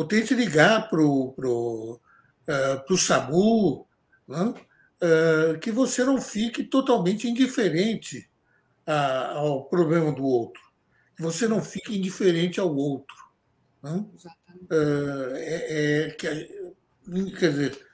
ou 0.00 0.06
tente 0.06 0.34
ligar 0.34 0.88
para 0.88 1.02
o 1.02 1.32
pro, 1.32 2.00
uh, 2.48 2.96
SAMU, 2.96 3.86
né? 4.26 4.54
Uh, 5.02 5.58
que 5.58 5.70
você 5.70 6.04
não 6.04 6.20
fique 6.20 6.64
totalmente 6.64 7.28
indiferente 7.28 8.28
a, 8.86 9.32
ao 9.32 9.64
problema 9.64 10.12
do 10.12 10.24
outro, 10.24 10.62
que 11.16 11.22
você 11.22 11.46
não 11.48 11.62
fique 11.62 11.96
indiferente 11.96 12.60
ao 12.60 12.74
outro. 12.74 13.16
Né? 13.82 14.04
Uh, 14.70 15.34
é, 15.34 16.06
é, 16.06 16.10
quer 16.10 17.50
dizer, 17.50 17.86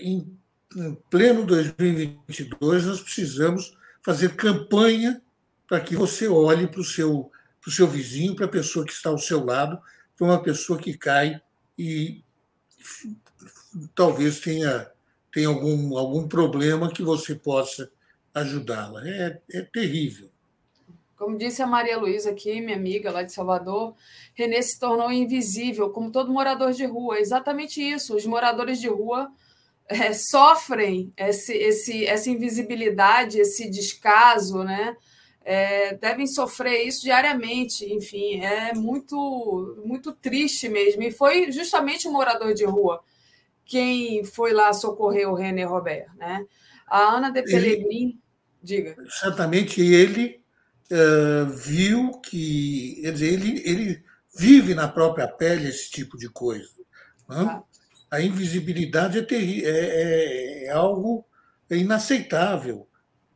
em, 0.00 0.38
em 0.76 0.94
pleno 1.10 1.44
2022, 1.44 2.86
nós 2.86 3.00
precisamos 3.00 3.76
fazer 4.02 4.34
campanha 4.36 5.22
para 5.66 5.80
que 5.80 5.96
você 5.96 6.28
olhe 6.28 6.66
para 6.66 6.80
o 6.80 6.84
seu, 6.84 7.30
para 7.60 7.68
o 7.68 7.72
seu 7.72 7.86
vizinho, 7.86 8.34
para 8.34 8.46
a 8.46 8.48
pessoa 8.48 8.84
que 8.84 8.92
está 8.92 9.10
ao 9.10 9.18
seu 9.18 9.44
lado, 9.44 9.80
para 10.16 10.26
uma 10.26 10.42
pessoa 10.42 10.78
que 10.78 10.96
cai 10.96 11.40
e 11.78 12.22
talvez 13.94 14.40
tenha, 14.40 14.90
tenha 15.32 15.48
algum, 15.48 15.96
algum 15.96 16.28
problema 16.28 16.92
que 16.92 17.02
você 17.02 17.34
possa 17.34 17.90
ajudá-la. 18.34 19.06
É, 19.06 19.40
é 19.52 19.62
terrível. 19.62 20.30
Como 21.16 21.38
disse 21.38 21.62
a 21.62 21.66
Maria 21.66 21.98
Luísa 21.98 22.30
aqui, 22.30 22.60
minha 22.60 22.76
amiga 22.76 23.10
lá 23.10 23.22
de 23.22 23.32
Salvador, 23.32 23.94
Renê 24.34 24.60
se 24.62 24.78
tornou 24.78 25.10
invisível, 25.12 25.90
como 25.90 26.10
todo 26.10 26.32
morador 26.32 26.72
de 26.72 26.84
rua. 26.84 27.16
É 27.16 27.20
exatamente 27.20 27.80
isso. 27.80 28.16
Os 28.16 28.26
moradores 28.26 28.80
de 28.80 28.88
rua 28.88 29.30
é, 29.86 30.12
sofrem 30.12 31.12
esse, 31.16 31.52
esse, 31.52 32.06
essa 32.06 32.28
invisibilidade, 32.28 33.38
esse 33.38 33.70
descaso, 33.70 34.64
né? 34.64 34.96
é, 35.44 35.94
devem 35.94 36.26
sofrer 36.26 36.86
isso 36.86 37.02
diariamente. 37.02 37.84
Enfim, 37.92 38.40
é 38.40 38.74
muito, 38.74 39.80
muito 39.84 40.12
triste 40.12 40.68
mesmo. 40.68 41.02
E 41.02 41.10
foi 41.10 41.50
justamente 41.50 42.08
um 42.08 42.12
morador 42.12 42.54
de 42.54 42.64
rua 42.64 43.02
quem 43.72 44.22
foi 44.22 44.52
lá 44.52 44.70
socorrer 44.74 45.26
o 45.26 45.34
René 45.34 45.64
Robert. 45.64 46.06
Né? 46.18 46.44
A 46.86 47.16
Ana 47.16 47.30
de 47.30 47.42
Pellegrin, 47.42 48.08
ele, 48.08 48.18
diga. 48.62 48.94
Certamente 49.08 49.80
ele 49.80 50.42
uh, 50.90 51.46
viu 51.48 52.10
que. 52.20 52.98
Quer 53.00 53.12
dizer, 53.12 53.32
ele, 53.32 53.62
ele 53.64 54.04
vive 54.36 54.74
na 54.74 54.86
própria 54.86 55.26
pele 55.26 55.70
esse 55.70 55.90
tipo 55.90 56.18
de 56.18 56.28
coisa. 56.28 56.68
Né? 57.26 57.62
A 58.10 58.20
invisibilidade 58.20 59.18
é, 59.18 59.22
terri 59.22 59.64
é, 59.64 59.70
é, 59.70 60.64
é 60.66 60.70
algo 60.70 61.24
inaceitável. 61.70 62.86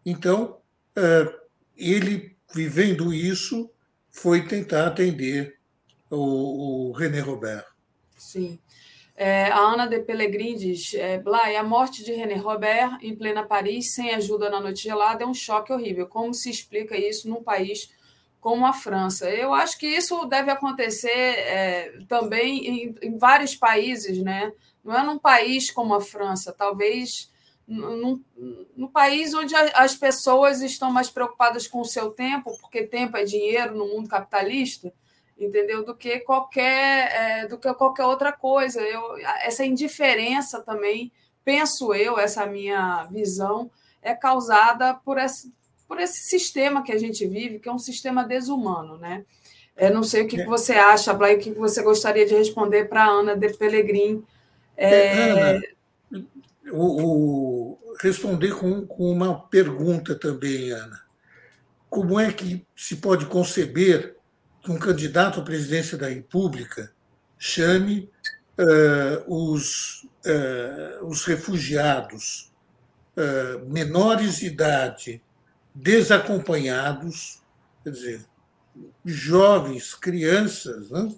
Então, 0.05 0.59
uh, 0.99 1.33
ele, 1.75 2.37
vivendo 2.55 3.15
isso, 3.15 3.71
foi 4.11 4.47
tentar 4.47 4.89
atender 4.89 5.57
o, 6.11 6.91
o 6.91 6.93
René 6.93 7.21
Robert. 7.21 7.65
Sim. 8.19 8.61
É, 9.17 9.47
a 9.47 9.59
Ana 9.61 9.87
de 9.87 10.01
Pellegrini 10.01 10.59
diz: 10.59 10.93
é, 10.93 11.23
a 11.59 11.63
morte 11.63 12.05
de 12.05 12.13
René 12.13 12.35
Robert 12.37 12.99
em 13.01 13.17
plena 13.17 13.43
Paris, 13.43 13.95
sem 13.95 14.15
ajuda 14.15 14.51
na 14.51 14.61
noite 14.61 14.83
gelada, 14.83 15.25
é 15.25 15.27
um 15.27 15.33
choque 15.33 15.73
horrível. 15.73 16.07
Como 16.07 16.35
se 16.35 16.51
explica 16.51 16.95
isso 16.97 17.27
num 17.29 17.43
país 17.43 17.91
como 18.41 18.67
a 18.67 18.75
França? 18.75 19.31
Eu 19.31 19.55
acho 19.55 19.79
que 19.79 19.87
isso 19.87 20.27
deve 20.27 20.51
acontecer 20.51 21.09
é, 21.09 21.99
também 22.07 22.67
em, 22.67 22.95
em, 23.01 23.17
vários 23.17 23.57
países, 23.57 24.23
né? 24.23 24.53
Não 24.85 24.95
é 24.95 25.03
num 25.03 25.19
país 25.19 25.71
como 25.71 25.95
a 25.95 26.01
França, 26.01 26.53
talvez 26.53 27.33
num, 27.67 28.23
país 28.93 29.33
onde 29.35 29.55
as 29.57 29.97
pessoas 29.97 30.61
estão 30.61 30.93
mais 30.93 31.11
preocupadas 31.11 31.67
com 31.67 31.81
o 31.81 31.85
seu 31.85 32.11
tempo, 32.11 32.57
porque 32.61 32.83
tempo 32.83 33.17
é 33.17 33.25
dinheiro 33.25 33.75
no 33.75 33.89
mundo 33.89 34.09
capitalista 34.09 34.93
entendeu? 35.39 35.85
Do 35.85 35.95
que 35.95 36.21
qualquer, 36.21 37.13
é, 37.13 37.47
do 37.47 37.59
que 37.59 37.73
qualquer 37.75 38.05
outra 38.05 38.33
coisa. 38.33 38.81
Eu, 38.81 39.19
essa 39.43 39.65
indiferença 39.65 40.61
também, 40.61 41.13
penso 41.45 41.95
eu, 41.95 42.19
essa 42.19 42.47
minha 42.47 43.05
visão, 43.05 43.71
é 44.03 44.15
causada 44.15 44.95
por 44.95 45.19
esse, 45.19 45.53
por 45.87 46.01
esse 46.01 46.29
sistema 46.29 46.83
que 46.83 46.93
a 46.93 46.99
gente 46.99 47.27
vive, 47.27 47.59
que 47.59 47.69
é 47.69 47.73
um 47.73 47.79
sistema 47.79 48.25
desumano, 48.25 48.97
né? 48.99 49.25
Eu 49.77 49.93
não 49.93 50.03
sei 50.03 50.23
o 50.23 50.29
que, 50.29 50.39
que 50.39 50.47
você 50.47 50.73
acha, 50.73 51.13
Blay, 51.13 51.37
o 51.37 51.39
que 51.39 51.53
você 51.53 51.83
gostaria 51.83 52.25
de 52.25 52.35
responder 52.35 52.89
para 52.89 53.05
a 53.05 53.09
Ana 53.09 53.37
de 53.37 53.53
Pelegrim. 53.59 54.25
É... 54.77 54.91
é... 54.91 55.31
Ana, 55.31 55.63
o, 56.73 57.05
o, 57.05 57.79
responder 58.01 58.55
com, 58.55 58.87
com 58.87 59.11
uma 59.11 59.39
pergunta 59.49 60.15
também, 60.15 60.71
Ana. 60.71 61.05
Como 61.89 62.19
é 62.19 62.33
que 62.33 62.67
se 62.75 62.97
pode 62.97 63.27
conceber 63.27 64.16
que 64.67 64.73
um 64.73 64.79
candidato 64.81 65.39
à 65.39 65.45
presidência 65.45 65.97
da 65.97 66.09
República 66.09 66.93
chame 67.39 68.11
uh, 68.59 69.53
os, 69.53 70.03
uh, 70.27 71.07
os 71.07 71.25
refugiados 71.25 72.53
uh, 73.17 73.65
menores 73.71 74.39
de 74.39 74.47
idade, 74.47 75.23
desacompanhados, 75.73 77.41
quer 77.85 77.91
dizer, 77.91 78.27
jovens, 79.05 79.95
crianças, 79.95 80.91
né? 80.91 81.15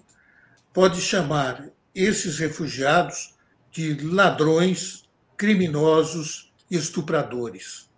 pode 0.71 1.01
chamar 1.01 1.69
esses 1.95 2.37
refugiados 2.37 3.33
de 3.71 3.95
ladrões, 3.95 5.09
criminosos 5.35 6.53
e 6.69 6.77
estupradores. 6.77 7.89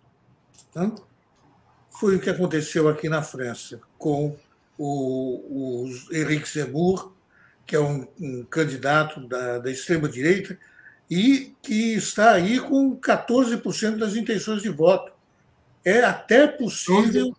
Né? 0.74 0.94
Foi 1.90 2.16
o 2.16 2.20
que 2.20 2.30
aconteceu 2.30 2.88
aqui 2.88 3.06
na 3.06 3.22
França 3.22 3.78
com 3.98 4.34
o, 4.84 5.84
o 5.84 6.14
Henrique 6.14 6.48
Zemmour, 6.48 7.12
que 7.64 7.76
é 7.76 7.80
um, 7.80 8.04
um 8.20 8.44
candidato 8.44 9.20
da, 9.28 9.58
da 9.58 9.70
extrema-direita, 9.70 10.58
e 11.08 11.54
que 11.62 11.94
está 11.94 12.32
aí 12.32 12.58
com 12.58 12.98
14% 12.98 13.96
das 13.96 14.16
intenções 14.16 14.60
de 14.60 14.70
voto. 14.70 15.12
É 15.84 16.02
até 16.02 16.48
possível 16.48 17.32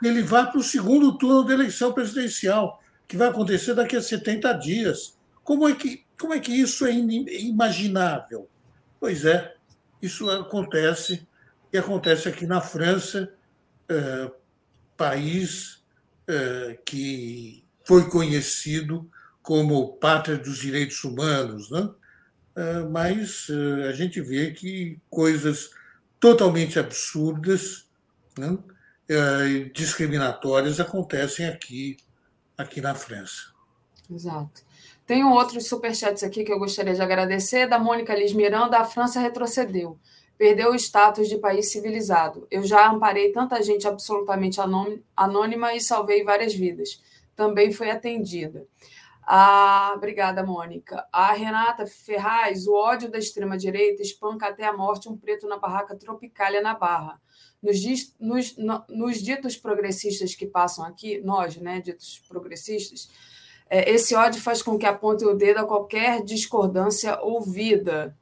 que 0.00 0.06
ele 0.08 0.22
vá 0.22 0.46
para 0.46 0.58
o 0.58 0.62
segundo 0.62 1.16
turno 1.16 1.44
da 1.44 1.54
eleição 1.54 1.92
presidencial, 1.92 2.82
que 3.06 3.16
vai 3.16 3.28
acontecer 3.28 3.74
daqui 3.74 3.96
a 3.96 4.02
70 4.02 4.52
dias. 4.54 5.16
Como 5.44 5.68
é 5.68 5.74
que, 5.76 6.04
como 6.18 6.34
é 6.34 6.40
que 6.40 6.52
isso 6.52 6.84
é 6.84 6.92
inimaginável? 6.92 8.48
Pois 8.98 9.24
é, 9.24 9.54
isso 10.00 10.28
acontece, 10.28 11.28
e 11.72 11.78
acontece 11.78 12.28
aqui 12.28 12.44
na 12.44 12.60
França, 12.60 13.32
é, 13.88 14.30
país 14.96 15.81
que 16.84 17.64
foi 17.84 18.08
conhecido 18.08 19.10
como 19.42 19.96
pátria 19.96 20.38
dos 20.38 20.58
direitos 20.58 21.02
humanos, 21.04 21.70
né? 21.70 21.90
É, 22.54 22.80
mas 22.80 23.48
é, 23.48 23.88
a 23.88 23.92
gente 23.92 24.20
vê 24.20 24.52
que 24.52 25.00
coisas 25.08 25.70
totalmente 26.20 26.78
absurdas, 26.78 27.86
né? 28.38 28.56
discriminatórias 29.74 30.80
acontecem 30.80 31.46
aqui, 31.46 31.98
aqui 32.56 32.80
na 32.80 32.94
França. 32.94 33.52
Exato. 34.10 34.62
Tem 35.06 35.22
outros 35.22 35.66
superchats 35.66 36.22
aqui 36.22 36.44
que 36.44 36.52
eu 36.52 36.58
gostaria 36.58 36.94
de 36.94 37.02
agradecer. 37.02 37.66
Da 37.66 37.78
Mônica 37.78 38.14
Liz 38.14 38.32
Miranda, 38.32 38.78
a 38.78 38.84
França 38.84 39.20
retrocedeu 39.20 39.98
perdeu 40.42 40.72
o 40.72 40.74
status 40.74 41.28
de 41.28 41.38
país 41.38 41.70
civilizado. 41.70 42.48
Eu 42.50 42.64
já 42.64 42.90
amparei 42.90 43.30
tanta 43.30 43.62
gente 43.62 43.86
absolutamente 43.86 44.58
anônima 45.16 45.72
e 45.72 45.80
salvei 45.80 46.24
várias 46.24 46.52
vidas. 46.52 47.00
Também 47.36 47.70
foi 47.70 47.92
atendida. 47.92 48.66
Ah, 49.24 49.92
obrigada, 49.94 50.44
Mônica. 50.44 51.06
A 51.12 51.32
Renata 51.32 51.86
Ferraz, 51.86 52.66
o 52.66 52.74
ódio 52.74 53.08
da 53.08 53.20
extrema-direita 53.20 54.02
espanca 54.02 54.48
até 54.48 54.64
a 54.64 54.76
morte 54.76 55.08
um 55.08 55.16
preto 55.16 55.46
na 55.46 55.58
barraca 55.58 55.94
Tropicália 55.94 56.60
na 56.60 56.74
Barra. 56.74 57.20
Nos, 57.62 57.78
nos, 58.18 58.56
nos, 58.88 59.22
ditos 59.22 59.56
progressistas 59.56 60.34
que 60.34 60.44
passam 60.44 60.84
aqui, 60.84 61.20
nós, 61.20 61.56
né, 61.56 61.80
ditos 61.80 62.20
progressistas, 62.28 63.08
é, 63.70 63.88
esse 63.88 64.12
ódio 64.16 64.42
faz 64.42 64.60
com 64.60 64.76
que 64.76 64.86
aponte 64.86 65.24
o 65.24 65.36
dedo 65.36 65.60
a 65.60 65.66
qualquer 65.66 66.20
discordância 66.24 67.22
ouvida 67.22 68.18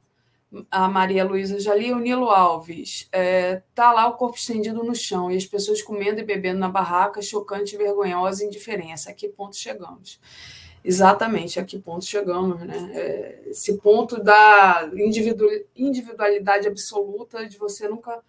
a 0.69 0.87
Maria 0.87 1.23
Luísa 1.23 1.59
Jali, 1.59 1.93
o 1.93 1.99
Nilo 1.99 2.29
Alves. 2.29 3.07
É, 3.11 3.61
tá 3.73 3.91
lá 3.91 4.07
o 4.07 4.17
corpo 4.17 4.37
estendido 4.37 4.83
no 4.83 4.95
chão 4.95 5.31
e 5.31 5.37
as 5.37 5.45
pessoas 5.45 5.81
comendo 5.81 6.19
e 6.19 6.23
bebendo 6.23 6.59
na 6.59 6.69
barraca, 6.69 7.21
chocante, 7.21 7.77
vergonhosa 7.77 8.43
indiferença. 8.43 9.09
A 9.09 9.13
que 9.13 9.29
ponto 9.29 9.55
chegamos? 9.55 10.19
Exatamente, 10.83 11.59
a 11.59 11.63
que 11.63 11.77
ponto 11.79 12.03
chegamos, 12.05 12.59
né? 12.61 12.91
É, 12.93 13.41
esse 13.47 13.77
ponto 13.77 14.21
da 14.21 14.89
individualidade 15.75 16.67
absoluta 16.67 17.47
de 17.47 17.57
você 17.57 17.87
nunca 17.87 18.19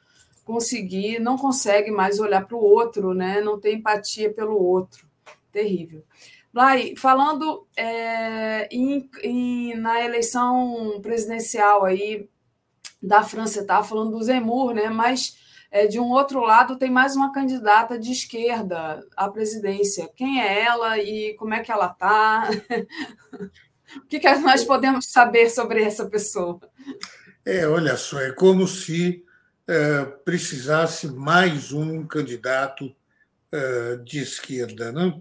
conseguir, 0.45 1.19
não 1.19 1.39
consegue 1.39 1.91
mais 1.91 2.21
olhar 2.21 2.47
para 2.47 2.57
o 2.57 2.63
outro, 2.63 3.15
né? 3.15 3.41
Não 3.41 3.59
tem 3.59 3.77
empatia 3.77 4.33
pelo 4.33 4.63
outro. 4.63 5.07
Terrível. 5.51 6.03
Lai, 6.53 6.95
falando 6.99 7.67
é, 7.75 8.69
em, 8.71 9.09
em, 9.23 9.75
na 9.77 10.05
eleição 10.05 11.01
presidencial 11.03 11.85
aí 11.85 12.29
da 13.03 13.23
França, 13.23 13.61
estava 13.61 13.83
falando 13.83 14.13
do 14.13 14.23
Zemmour, 14.23 14.75
né? 14.75 14.91
mas 14.91 15.37
é, 15.71 15.87
de 15.87 15.99
um 15.99 16.11
outro 16.11 16.41
lado 16.41 16.77
tem 16.77 16.91
mais 16.91 17.17
uma 17.17 17.33
candidata 17.33 17.99
de 17.99 18.13
esquerda 18.13 19.03
à 19.17 19.31
presidência. 19.31 20.11
Quem 20.15 20.43
é 20.43 20.63
ela 20.63 20.99
e 20.99 21.35
como 21.35 21.55
é 21.55 21.63
que 21.63 21.73
ela 21.73 21.87
está? 21.87 22.51
o 23.97 24.07
que, 24.07 24.21
que 24.21 24.35
nós 24.37 24.63
podemos 24.63 25.11
saber 25.11 25.49
sobre 25.49 25.83
essa 25.83 26.05
pessoa? 26.05 26.61
É, 27.47 27.67
olha 27.67 27.97
só, 27.97 28.21
é 28.21 28.31
como 28.31 28.69
se 28.69 29.25
é, 29.67 30.05
precisasse 30.05 31.07
mais 31.09 31.73
um 31.73 32.07
candidato 32.07 32.95
é, 33.51 33.97
de 33.97 34.21
esquerda, 34.21 34.93
não? 34.93 35.07
Né? 35.07 35.21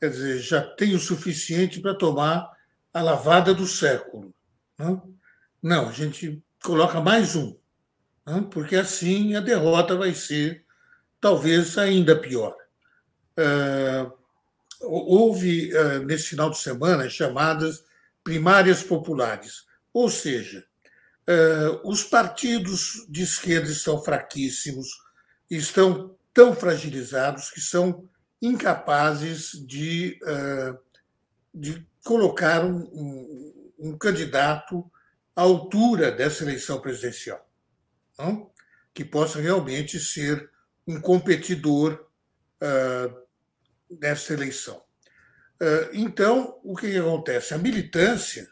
Quer 0.00 0.10
dizer, 0.10 0.38
já 0.38 0.60
tem 0.60 0.94
o 0.94 0.98
suficiente 0.98 1.80
para 1.80 1.94
tomar 1.94 2.50
a 2.92 3.02
lavada 3.02 3.54
do 3.54 3.66
século. 3.66 4.34
Não, 4.78 5.14
não 5.62 5.88
a 5.88 5.92
gente 5.92 6.42
coloca 6.62 7.00
mais 7.00 7.36
um, 7.36 7.56
não? 8.24 8.44
porque 8.44 8.76
assim 8.76 9.34
a 9.34 9.40
derrota 9.40 9.96
vai 9.96 10.14
ser 10.14 10.64
talvez 11.20 11.78
ainda 11.78 12.18
pior. 12.18 12.56
Uh, 13.38 14.12
houve, 14.80 15.72
uh, 15.74 16.04
nesse 16.04 16.28
final 16.28 16.50
de 16.50 16.58
semana, 16.58 17.08
chamadas 17.08 17.82
primárias 18.22 18.82
populares, 18.82 19.64
ou 19.92 20.08
seja, 20.10 20.64
uh, 21.28 21.88
os 21.88 22.02
partidos 22.02 23.06
de 23.08 23.22
esquerda 23.22 23.70
estão 23.70 24.02
fraquíssimos, 24.02 24.88
estão 25.50 26.14
tão 26.32 26.54
fragilizados 26.54 27.50
que 27.50 27.60
são 27.60 28.08
incapazes 28.44 29.52
de, 29.66 30.18
uh, 30.22 30.78
de 31.52 31.86
colocar 32.04 32.62
um, 32.62 32.76
um, 32.92 33.72
um, 33.78 33.98
candidato 33.98 34.90
à 35.34 35.42
altura 35.42 36.12
dessa 36.12 36.44
eleição 36.44 36.78
presidencial, 36.78 37.48
não? 38.18 38.50
que 38.92 39.02
possa 39.02 39.40
realmente 39.40 39.98
ser 39.98 40.50
um 40.86 41.00
competidor 41.00 42.06
uh, 42.62 43.96
dessa 43.98 44.34
eleição. 44.34 44.76
Uh, 45.58 45.88
então, 45.94 46.60
o 46.62 46.76
que 46.76 46.98
acontece? 46.98 47.54
A 47.54 47.58
militância 47.58 48.46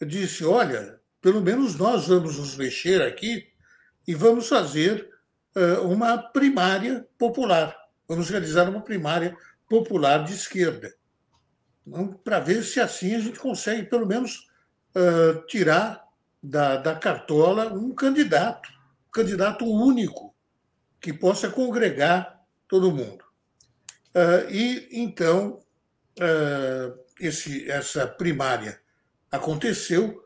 disse: 0.00 0.46
olha, 0.46 0.98
pelo 1.20 1.42
menos 1.42 1.76
nós 1.76 2.08
vamos 2.08 2.38
nos 2.38 2.56
mexer 2.56 3.02
aqui 3.02 3.52
e 4.06 4.14
vamos 4.14 4.48
fazer 4.48 5.12
uma 5.82 6.18
primária 6.18 7.06
popular 7.16 7.83
Vamos 8.08 8.28
realizar 8.28 8.68
uma 8.68 8.82
primária 8.82 9.36
popular 9.68 10.24
de 10.24 10.34
esquerda, 10.34 10.94
para 12.22 12.40
ver 12.40 12.62
se 12.62 12.80
assim 12.80 13.14
a 13.14 13.20
gente 13.20 13.38
consegue, 13.38 13.84
pelo 13.84 14.06
menos, 14.06 14.48
uh, 14.94 15.44
tirar 15.46 16.04
da, 16.42 16.76
da 16.76 16.94
cartola 16.94 17.72
um 17.72 17.94
candidato, 17.94 18.68
um 19.08 19.10
candidato 19.10 19.64
único, 19.64 20.34
que 21.00 21.12
possa 21.12 21.50
congregar 21.50 22.40
todo 22.68 22.92
mundo. 22.92 23.24
e 24.50 24.88
então 24.90 25.60
esse, 27.20 27.70
essa 27.70 28.06
primária 28.06 28.80
aconteceu 29.30 30.24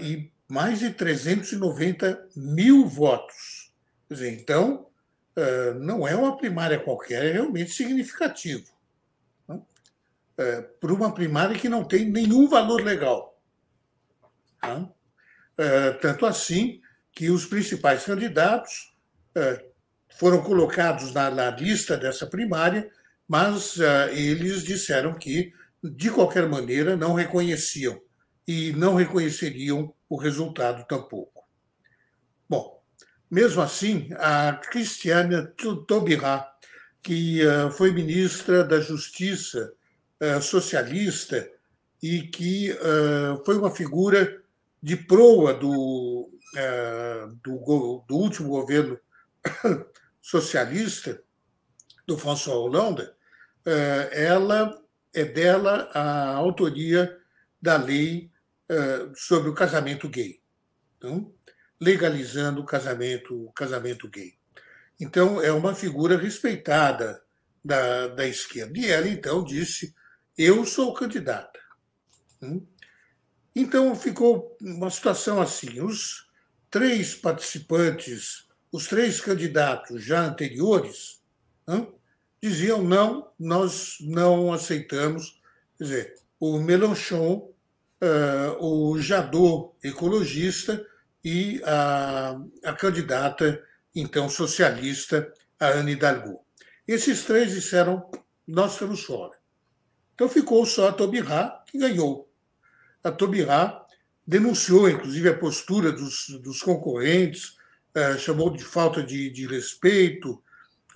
e 0.00 0.32
mais 0.48 0.80
de 0.80 0.90
390 0.90 2.28
mil 2.36 2.86
votos. 2.86 3.72
Quer 4.06 4.14
dizer, 4.14 4.32
então, 4.32 4.86
não 5.80 6.06
é 6.06 6.14
uma 6.14 6.36
primária 6.36 6.78
qualquer, 6.78 7.24
é 7.24 7.32
realmente 7.32 7.70
significativo. 7.70 8.70
Para 10.80 10.92
uma 10.92 11.14
primária 11.14 11.58
que 11.58 11.68
não 11.68 11.84
tem 11.84 12.10
nenhum 12.10 12.48
valor 12.48 12.82
legal. 12.82 13.40
Tanto 16.00 16.26
assim 16.26 16.80
que 17.12 17.30
os 17.30 17.46
principais 17.46 18.04
candidatos 18.04 18.94
foram 20.18 20.42
colocados 20.42 21.12
na, 21.12 21.30
na 21.30 21.50
lista 21.50 21.96
dessa 21.96 22.26
primária, 22.26 22.90
mas 23.26 23.78
eles 24.12 24.62
disseram 24.62 25.14
que, 25.14 25.52
de 25.82 26.10
qualquer 26.10 26.48
maneira, 26.48 26.96
não 26.96 27.14
reconheciam 27.14 28.00
e 28.46 28.72
não 28.72 28.94
reconheceriam 28.94 29.94
o 30.08 30.16
resultado 30.16 30.86
tampouco. 30.86 31.31
Mesmo 33.32 33.62
assim, 33.62 34.10
a 34.18 34.52
Cristiane 34.52 35.48
Taubira, 35.88 36.46
que 37.02 37.40
foi 37.78 37.90
ministra 37.90 38.62
da 38.62 38.78
Justiça 38.78 39.72
socialista 40.42 41.50
e 42.02 42.24
que 42.24 42.76
foi 43.46 43.56
uma 43.56 43.70
figura 43.70 44.38
de 44.82 44.96
proa 44.96 45.54
do, 45.54 46.30
do, 47.42 48.04
do 48.06 48.16
último 48.16 48.50
governo 48.50 49.00
socialista, 50.20 51.22
do 52.06 52.18
François 52.18 52.58
Hollande, 52.58 53.08
ela 54.10 54.78
é 55.14 55.24
dela 55.24 55.88
a 55.94 56.34
autoria 56.34 57.18
da 57.62 57.78
lei 57.78 58.30
sobre 59.14 59.48
o 59.48 59.54
casamento 59.54 60.06
gay, 60.06 60.38
então, 60.98 61.32
legalizando 61.82 62.60
o 62.60 62.64
casamento, 62.64 63.46
o 63.46 63.50
casamento 63.50 64.08
gay. 64.08 64.34
Então, 65.00 65.42
é 65.42 65.52
uma 65.52 65.74
figura 65.74 66.16
respeitada 66.16 67.20
da, 67.64 68.06
da 68.06 68.24
esquerda. 68.24 68.78
E 68.78 68.88
ela, 68.88 69.08
então, 69.08 69.42
disse: 69.42 69.92
Eu 70.38 70.64
sou 70.64 70.94
candidata. 70.94 71.58
Hum? 72.40 72.64
Então, 73.54 73.96
ficou 73.96 74.56
uma 74.60 74.90
situação 74.90 75.42
assim: 75.42 75.80
os 75.80 76.28
três 76.70 77.16
participantes, 77.16 78.46
os 78.70 78.86
três 78.86 79.20
candidatos 79.20 80.04
já 80.04 80.24
anteriores, 80.24 81.20
diziam: 82.40 82.80
não, 82.80 83.28
nós 83.36 83.96
não 84.00 84.52
aceitamos. 84.52 85.40
Quer 85.76 85.84
dizer, 85.84 86.14
o 86.38 86.60
Mélenchon 86.60 87.52
uh, 88.00 88.64
o 88.64 89.00
Jadot 89.00 89.72
ecologista 89.82 90.86
e 91.24 91.60
a, 91.64 92.40
a 92.64 92.72
candidata, 92.72 93.62
então, 93.94 94.28
socialista, 94.28 95.32
a 95.58 95.68
Anne 95.68 95.92
Hidalgo. 95.92 96.40
Esses 96.86 97.24
três 97.24 97.52
disseram, 97.52 98.10
nós 98.46 98.72
estamos 98.72 99.04
fora. 99.04 99.32
Então 100.14 100.28
ficou 100.28 100.64
só 100.66 100.88
a 100.88 100.92
Tobirá, 100.92 101.62
que 101.66 101.78
ganhou. 101.78 102.28
A 103.02 103.10
Tobirá 103.10 103.84
denunciou, 104.26 104.88
inclusive, 104.88 105.28
a 105.28 105.38
postura 105.38 105.92
dos, 105.92 106.28
dos 106.42 106.62
concorrentes, 106.62 107.56
uh, 107.96 108.18
chamou 108.18 108.50
de 108.50 108.64
falta 108.64 109.02
de, 109.02 109.30
de 109.30 109.46
respeito, 109.46 110.42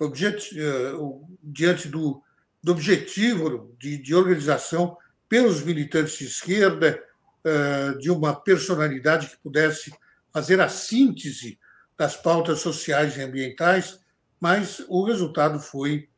uh, 0.01 1.37
diante 1.41 1.87
do, 1.87 2.21
do 2.61 2.71
objetivo 2.71 3.75
de, 3.79 3.97
de 3.97 4.15
organização 4.15 4.97
pelos 5.29 5.61
militantes 5.61 6.17
de 6.17 6.25
esquerda, 6.25 7.01
eh, 7.43 7.93
de 7.99 8.11
uma 8.11 8.35
personalidade 8.35 9.27
que 9.27 9.37
pudesse 9.37 9.93
fazer 10.37 10.61
a 10.61 10.69
síntese 10.69 11.59
das 11.97 12.15
pautas 12.15 12.59
sociais 12.59 13.17
e 13.17 13.23
ambientais, 13.23 13.99
mas 14.39 14.85
o 14.87 15.03
resultado 15.03 15.59
foi 15.59 16.09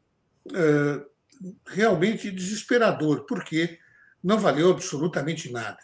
eh, 0.54 1.02
realmente 1.66 2.30
desesperador, 2.30 3.26
porque 3.26 3.80
não 4.22 4.38
valeu 4.38 4.72
absolutamente 4.72 5.50
nada. 5.50 5.80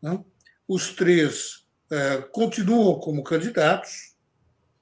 Não? 0.00 0.24
Os 0.66 0.94
três 0.94 1.66
eh, 1.90 2.22
continuam 2.32 2.98
como 2.98 3.22
candidatos, 3.22 4.16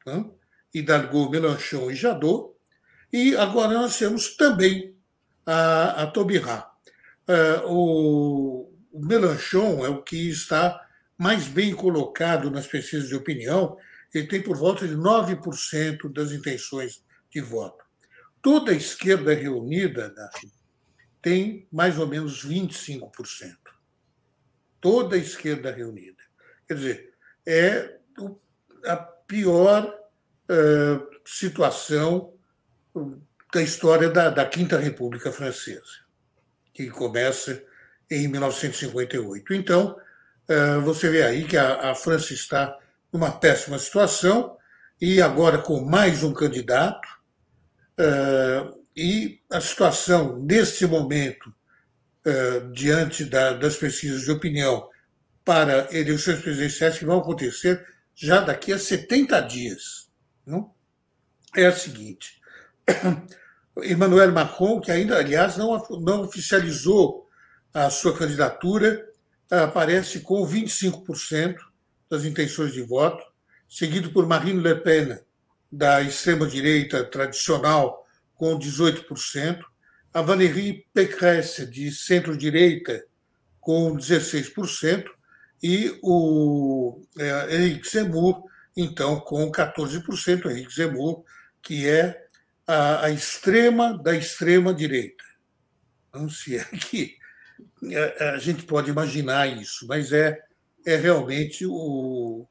não? 0.06 0.38
Hidalgo, 0.72 1.30
Melanchon 1.30 1.90
e 1.90 1.96
Jadot, 1.96 2.54
e 3.12 3.34
agora 3.34 3.74
nós 3.74 3.98
temos 3.98 4.36
também 4.36 4.96
a, 5.44 6.04
a 6.04 6.06
Tobirá. 6.06 6.70
Uh, 7.26 7.66
o, 7.66 8.72
o 8.92 9.04
Melanchon 9.04 9.84
é 9.84 9.88
o 9.88 10.00
que 10.00 10.28
está 10.28 10.87
mais 11.18 11.48
bem 11.48 11.74
colocado 11.74 12.50
nas 12.50 12.66
pesquisas 12.66 13.08
de 13.08 13.16
opinião, 13.16 13.76
ele 14.14 14.26
tem 14.26 14.40
por 14.40 14.56
volta 14.56 14.86
de 14.86 14.94
9% 14.94 16.12
das 16.12 16.30
intenções 16.32 17.04
de 17.30 17.40
voto. 17.40 17.84
Toda 18.40 18.70
a 18.70 18.74
esquerda 18.74 19.34
reunida 19.34 20.14
tem 21.20 21.66
mais 21.70 21.98
ou 21.98 22.06
menos 22.06 22.46
25%. 22.46 23.10
Toda 24.80 25.16
a 25.16 25.18
esquerda 25.18 25.72
reunida. 25.72 26.22
Quer 26.66 26.74
dizer, 26.74 27.14
é 27.44 27.98
a 28.86 28.96
pior 28.96 29.94
situação 31.26 32.32
da 33.52 33.60
história 33.60 34.08
da, 34.08 34.30
da 34.30 34.46
Quinta 34.46 34.78
República 34.78 35.32
Francesa 35.32 36.08
que 36.78 36.88
começa 36.90 37.60
em 38.08 38.28
1958. 38.28 39.52
Então, 39.52 39.98
você 40.82 41.10
vê 41.10 41.22
aí 41.22 41.44
que 41.44 41.56
a 41.56 41.94
França 41.94 42.32
está 42.32 42.76
numa 43.12 43.30
péssima 43.30 43.78
situação 43.78 44.56
e 45.00 45.22
agora 45.22 45.58
com 45.58 45.80
mais 45.80 46.22
um 46.22 46.32
candidato. 46.32 47.08
Eh, 47.98 48.70
e 48.96 49.40
a 49.50 49.60
situação, 49.60 50.38
neste 50.38 50.86
momento, 50.86 51.54
eh, 52.24 52.60
diante 52.72 53.24
das 53.24 53.76
pesquisas 53.76 54.22
de 54.22 54.30
opinião 54.30 54.88
para 55.44 55.88
eleições 55.92 56.40
presidenciais 56.40 56.98
que 56.98 57.04
vão 57.04 57.18
acontecer 57.18 57.84
já 58.14 58.40
daqui 58.40 58.72
a 58.72 58.78
70 58.78 59.40
dias, 59.42 60.10
não? 60.44 60.74
é 61.56 61.66
a 61.66 61.72
seguinte: 61.72 62.40
Emmanuel 63.82 64.32
Macron, 64.32 64.80
que 64.80 64.90
ainda, 64.90 65.16
aliás, 65.16 65.56
não, 65.56 65.80
não 66.00 66.22
oficializou 66.22 67.28
a 67.72 67.88
sua 67.90 68.16
candidatura, 68.16 69.07
aparece 69.50 70.20
com 70.20 70.46
25% 70.46 71.56
das 72.08 72.24
intenções 72.24 72.72
de 72.72 72.82
voto, 72.82 73.22
seguido 73.68 74.10
por 74.10 74.26
Marine 74.26 74.60
Le 74.60 74.76
Pen, 74.76 75.18
da 75.70 76.00
extrema-direita 76.00 77.04
tradicional, 77.04 78.06
com 78.34 78.58
18%, 78.58 79.62
a 80.12 80.22
Valérie 80.22 80.86
Pécresse, 80.94 81.66
de 81.66 81.92
centro-direita, 81.92 83.04
com 83.60 83.94
16%, 83.96 85.04
e 85.62 85.98
o 86.02 87.02
é, 87.18 87.56
Henrique 87.56 87.90
Zemmour, 87.90 88.44
então, 88.76 89.18
com 89.20 89.50
14%. 89.50 90.50
Henrique 90.50 90.74
Zemmour, 90.74 91.24
que 91.60 91.88
é 91.88 92.26
a, 92.66 93.06
a 93.06 93.10
extrema 93.10 93.98
da 93.98 94.14
extrema 94.14 94.72
direita. 94.72 95.24
Não 96.14 96.30
se 96.30 96.56
é 96.56 96.64
que 96.64 97.17
a, 98.20 98.30
a, 98.34 98.38
gente 98.38 98.64
pode 98.64 98.90
imaginar 98.90 99.46
isso, 99.46 99.86
mas 99.86 100.12
é, 100.12 100.38
é 100.86 100.96
realmente 100.96 101.64
o, 101.66 102.46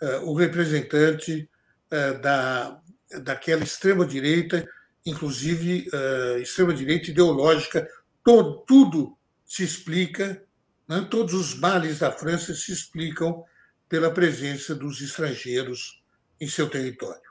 é, 0.00 0.16
o 0.18 0.34
representante 0.34 1.48
é, 1.90 2.12
da, 2.14 2.80
daquela 3.22 3.64
extrema 3.64 4.06
direita, 4.06 4.66
inclusive 5.04 5.88
é, 5.92 6.40
extrema 6.40 6.74
direita 6.74 7.10
ideológica. 7.10 7.88
Todo, 8.24 8.64
tudo 8.66 9.18
se 9.44 9.64
explica, 9.64 10.42
né? 10.88 11.06
todos 11.10 11.34
os 11.34 11.54
males 11.54 11.98
da 11.98 12.12
França 12.12 12.54
se 12.54 12.72
explicam 12.72 13.44
pela 13.88 14.10
presença 14.10 14.74
dos 14.74 15.00
estrangeiros 15.00 16.00
em 16.40 16.46
seu 16.46 16.68
território. 16.68 17.30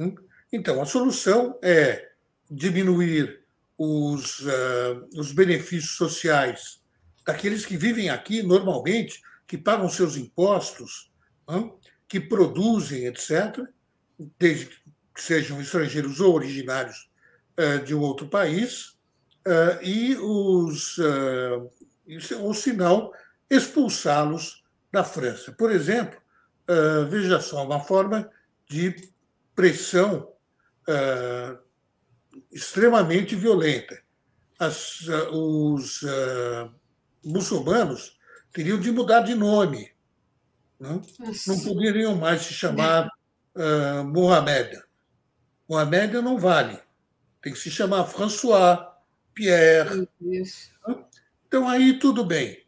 Hum? 0.00 0.14
Então, 0.52 0.82
a 0.82 0.86
solução 0.86 1.58
é 1.62 2.10
diminuir 2.50 3.45
os, 3.78 4.40
uh, 4.40 5.08
os 5.14 5.32
benefícios 5.32 5.96
sociais 5.96 6.80
daqueles 7.26 7.66
que 7.66 7.76
vivem 7.76 8.08
aqui 8.08 8.42
normalmente, 8.42 9.20
que 9.46 9.58
pagam 9.58 9.88
seus 9.88 10.16
impostos, 10.16 11.10
que 12.08 12.20
produzem, 12.20 13.06
etc., 13.06 13.64
desde 14.38 14.66
que 15.14 15.22
sejam 15.22 15.60
estrangeiros 15.60 16.20
ou 16.20 16.34
originários 16.34 17.08
uh, 17.58 17.84
de 17.84 17.94
um 17.94 18.00
outro 18.00 18.28
país, 18.28 18.96
uh, 19.46 19.82
e 19.82 20.16
os, 20.16 20.98
ou 22.40 22.54
se 22.54 22.72
não, 22.72 23.12
expulsá-los 23.50 24.64
da 24.92 25.04
França. 25.04 25.52
Por 25.52 25.70
exemplo, 25.70 26.20
veja 27.08 27.40
só, 27.40 27.64
uma 27.64 27.80
forma 27.80 28.28
de 28.68 29.10
pressão 29.54 30.28
extremamente 32.50 33.34
violenta. 33.34 34.00
As, 34.58 35.00
os 35.32 36.02
uh, 36.02 36.72
muçulmanos 37.24 38.18
teriam 38.52 38.80
de 38.80 38.90
mudar 38.90 39.20
de 39.20 39.34
nome. 39.34 39.92
Não, 40.78 41.02
não 41.46 41.60
poderiam 41.60 42.16
mais 42.16 42.42
se 42.42 42.54
chamar 42.54 43.08
uh, 43.54 44.04
Mohamed. 44.04 44.82
Mohamed 45.68 46.14
não 46.22 46.38
vale. 46.38 46.78
Tem 47.42 47.52
que 47.52 47.58
se 47.58 47.70
chamar 47.70 48.06
François, 48.06 48.78
Pierre. 49.34 50.08
Então, 51.46 51.68
aí 51.68 51.98
tudo 51.98 52.24
bem. 52.24 52.64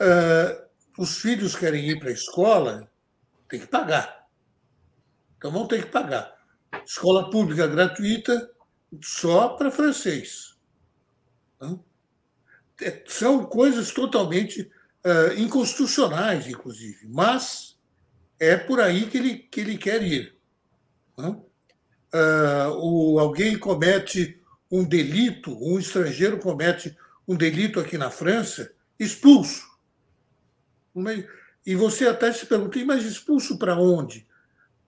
Uh, 0.00 0.68
os 0.98 1.18
filhos 1.18 1.54
querem 1.54 1.88
ir 1.88 1.98
para 1.98 2.08
a 2.08 2.12
escola, 2.12 2.90
tem 3.48 3.60
que 3.60 3.66
pagar. 3.66 4.26
Então 5.36 5.50
vão 5.50 5.66
ter 5.66 5.84
que 5.84 5.90
pagar. 5.90 6.36
Escola 6.84 7.30
pública 7.30 7.66
gratuita 7.66 8.50
só 9.02 9.50
para 9.50 9.70
francês. 9.70 10.56
É, 12.80 13.02
são 13.06 13.44
coisas 13.44 13.90
totalmente 13.90 14.70
uh, 15.04 15.32
inconstitucionais, 15.36 16.46
inclusive, 16.46 17.06
mas 17.08 17.76
é 18.38 18.56
por 18.56 18.80
aí 18.80 19.06
que 19.06 19.18
ele, 19.18 19.36
que 19.38 19.60
ele 19.60 19.76
quer 19.76 20.02
ir. 20.02 20.36
Uh, 21.16 21.34
o, 22.80 23.18
alguém 23.18 23.58
comete 23.58 24.40
um 24.70 24.84
delito, 24.84 25.56
um 25.60 25.78
estrangeiro 25.78 26.38
comete 26.38 26.96
um 27.26 27.36
delito 27.36 27.80
aqui 27.80 27.98
na 27.98 28.10
França, 28.10 28.72
expulso. 28.98 29.66
E 31.66 31.74
você 31.74 32.06
até 32.06 32.32
se 32.32 32.46
pergunta, 32.46 32.82
mas 32.84 33.04
expulso 33.04 33.58
para 33.58 33.76
onde? 33.76 34.26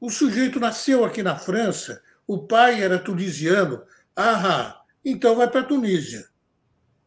O 0.01 0.09
sujeito 0.09 0.59
nasceu 0.59 1.05
aqui 1.05 1.23
na 1.23 1.37
França, 1.37 2.03
o 2.31 2.39
pai 2.39 2.81
era 2.81 2.97
tunisiano. 2.97 3.83
Ah, 4.15 4.81
então 5.05 5.35
vai 5.35 5.51
para 5.51 5.63
a 5.63 5.65
Tunísia. 5.65 6.29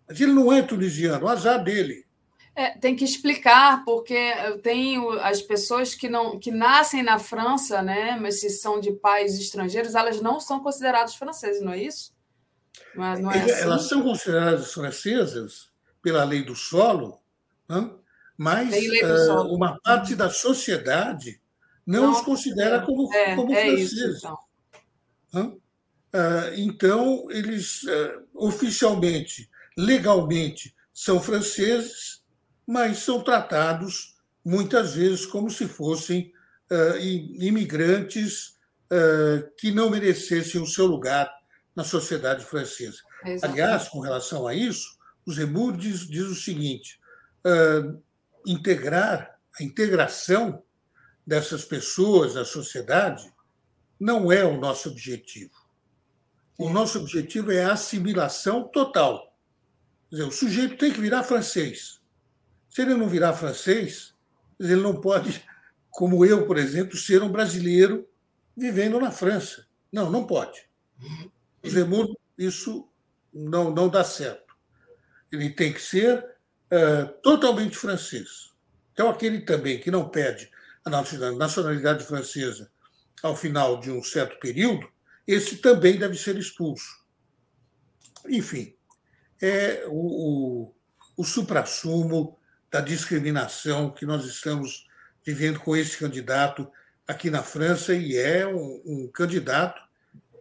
Mas 0.06 0.20
ele 0.20 0.34
não 0.34 0.52
é 0.52 0.62
tunisiano, 0.62 1.30
azar 1.30 1.64
dele. 1.64 2.06
É, 2.54 2.78
tem 2.78 2.94
que 2.94 3.06
explicar, 3.06 3.86
porque 3.86 4.34
tem 4.62 4.98
as 5.22 5.42
pessoas 5.42 5.96
que 5.96 6.10
não 6.10 6.38
que 6.38 6.52
nascem 6.52 7.02
na 7.02 7.18
França, 7.18 7.82
né, 7.82 8.18
mas 8.22 8.42
se 8.42 8.50
são 8.50 8.82
de 8.82 8.92
pais 8.92 9.40
estrangeiros, 9.40 9.96
elas 9.96 10.22
não 10.22 10.42
são 10.42 10.60
consideradas 10.60 11.16
francesas, 11.16 11.64
não 11.64 11.72
é 11.72 11.82
isso? 11.82 12.14
É, 12.94 12.98
não 12.98 13.32
é 13.32 13.40
assim? 13.40 13.62
Elas 13.62 13.88
são 13.88 14.04
consideradas 14.04 14.74
francesas 14.74 15.70
pela 16.02 16.26
lei 16.26 16.44
do 16.44 16.54
solo, 16.54 17.22
né? 17.68 17.90
mas 18.38 18.76
uh, 19.30 19.48
uma 19.48 19.80
parte 19.80 20.16
da 20.16 20.30
sociedade 20.30 21.42
não, 21.88 22.04
não 22.04 22.12
os 22.12 22.22
considera 22.22 22.76
é, 22.76 22.80
como, 22.82 23.14
é, 23.14 23.36
como 23.36 23.54
é 23.54 23.62
franceses. 23.62 23.94
Isso, 23.94 24.18
então. 24.18 24.53
Uh, 25.34 25.60
então, 26.56 27.28
eles 27.32 27.84
uh, 27.84 28.28
oficialmente, 28.36 29.50
legalmente, 29.78 30.76
são 30.94 31.20
franceses, 31.22 32.24
mas 32.68 33.00
são 33.00 33.24
tratados 33.24 34.16
muitas 34.46 34.94
vezes 34.94 35.26
como 35.26 35.50
se 35.50 35.68
fossem 35.68 36.32
uh, 36.72 36.98
imigrantes 37.00 38.54
que 39.58 39.72
não 39.72 39.90
merecessem 39.90 40.62
o 40.62 40.68
seu 40.68 40.86
lugar 40.86 41.28
na 41.76 41.84
sociedade 41.84 42.46
francesa. 42.46 43.00
Aliás, 43.42 43.90
com 43.90 44.00
relação 44.00 44.48
a 44.48 44.54
isso, 44.54 44.96
o 45.26 45.32
Zemmour 45.32 45.76
diz, 45.76 46.08
diz 46.08 46.26
o 46.26 46.36
seguinte: 46.36 47.00
uh, 47.46 48.02
integrar 48.46 49.40
a 49.60 49.64
integração 49.64 50.62
dessas 51.26 51.64
pessoas 51.64 52.36
à 52.36 52.44
sociedade 52.44 53.33
não 54.04 54.30
é 54.30 54.44
o 54.44 54.60
nosso 54.60 54.90
objetivo. 54.90 55.54
O 56.60 56.70
nosso 56.70 57.00
objetivo 57.00 57.54
é 57.54 57.64
a 57.64 57.72
assimilação 57.72 58.68
total. 58.68 59.34
Dizer, 60.12 60.24
o 60.24 60.32
sujeito 60.32 60.78
tem 60.78 60.92
que 60.92 61.00
virar 61.00 61.24
francês. 61.24 62.02
Se 62.70 62.82
ele 62.82 62.96
não 62.96 63.08
virar 63.08 63.32
francês, 63.32 64.14
ele 64.60 64.76
não 64.76 65.00
pode, 65.00 65.42
como 65.90 66.26
eu, 66.26 66.46
por 66.46 66.58
exemplo, 66.58 66.98
ser 66.98 67.24
um 67.24 67.32
brasileiro 67.32 68.06
vivendo 68.58 69.00
na 69.00 69.10
França. 69.10 69.66
Não, 69.90 70.12
não 70.12 70.28
pode. 70.28 70.68
O 71.64 71.70
Zemmour, 71.70 72.14
isso 72.38 72.90
não, 73.34 73.72
não 73.72 73.88
dá 73.88 74.04
certo. 74.04 74.54
Ele 75.32 75.50
tem 75.50 75.72
que 75.72 75.82
ser 75.82 76.20
uh, 76.20 77.08
totalmente 77.22 77.78
francês. 77.78 78.52
Então, 78.92 79.10
aquele 79.10 79.40
também 79.40 79.80
que 79.80 79.90
não 79.90 80.10
pede 80.10 80.52
a 80.84 80.90
nacionalidade 80.90 82.04
francesa 82.04 82.73
ao 83.24 83.36
final 83.36 83.80
de 83.80 83.90
um 83.90 84.04
certo 84.04 84.38
período, 84.38 84.88
esse 85.26 85.58
também 85.58 85.98
deve 85.98 86.18
ser 86.18 86.38
expulso. 86.38 87.02
Enfim, 88.28 88.76
é 89.42 89.86
o, 89.88 90.68
o, 90.68 90.76
o 91.18 91.24
suprassumo 91.24 92.38
da 92.70 92.82
discriminação 92.82 93.92
que 93.92 94.06
nós 94.06 94.26
estamos 94.26 94.88
vivendo 95.26 95.60
com 95.60 95.76
esse 95.76 95.98
candidato 95.98 96.70
aqui 97.08 97.30
na 97.30 97.44
França, 97.44 97.94
e 97.94 98.16
é 98.18 98.46
um, 98.46 98.82
um 98.86 99.08
candidato 99.08 99.82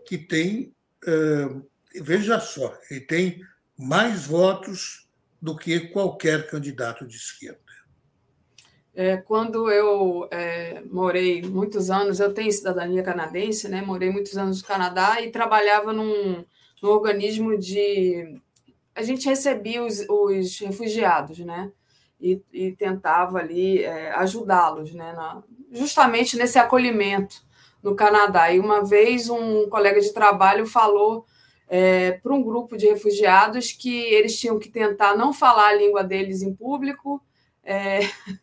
que 0.06 0.18
tem, 0.18 0.74
uh, 1.06 1.68
veja 2.00 2.40
só, 2.40 2.76
ele 2.90 3.00
tem 3.00 3.44
mais 3.78 4.26
votos 4.26 5.08
do 5.40 5.56
que 5.56 5.88
qualquer 5.88 6.48
candidato 6.48 7.06
de 7.06 7.16
esquerda. 7.16 7.60
É, 8.94 9.16
quando 9.16 9.70
eu 9.70 10.28
é, 10.30 10.82
morei 10.90 11.42
muitos 11.42 11.90
anos, 11.90 12.20
eu 12.20 12.34
tenho 12.34 12.52
cidadania 12.52 13.02
canadense, 13.02 13.68
né? 13.68 13.82
Morei 13.82 14.10
muitos 14.10 14.36
anos 14.36 14.60
no 14.60 14.68
Canadá 14.68 15.20
e 15.20 15.30
trabalhava 15.30 15.92
num, 15.92 16.44
num 16.82 16.88
organismo 16.90 17.58
de. 17.58 18.34
A 18.94 19.02
gente 19.02 19.26
recebia 19.26 19.82
os, 19.82 20.06
os 20.08 20.58
refugiados, 20.58 21.38
né? 21.38 21.72
e, 22.22 22.40
e 22.52 22.72
tentava 22.72 23.38
ali 23.38 23.82
é, 23.82 24.12
ajudá-los, 24.12 24.94
né, 24.94 25.12
na, 25.12 25.42
justamente 25.72 26.36
nesse 26.36 26.58
acolhimento 26.58 27.42
no 27.82 27.96
Canadá. 27.96 28.52
E 28.52 28.60
uma 28.60 28.84
vez 28.84 29.28
um 29.28 29.68
colega 29.68 30.00
de 30.00 30.12
trabalho 30.12 30.64
falou 30.64 31.26
é, 31.68 32.12
para 32.12 32.32
um 32.32 32.42
grupo 32.42 32.76
de 32.76 32.86
refugiados 32.86 33.72
que 33.72 33.92
eles 33.92 34.38
tinham 34.38 34.58
que 34.58 34.70
tentar 34.70 35.16
não 35.16 35.32
falar 35.32 35.70
a 35.70 35.74
língua 35.74 36.04
deles 36.04 36.42
em 36.42 36.54
público. 36.54 37.20
É, 37.64 38.00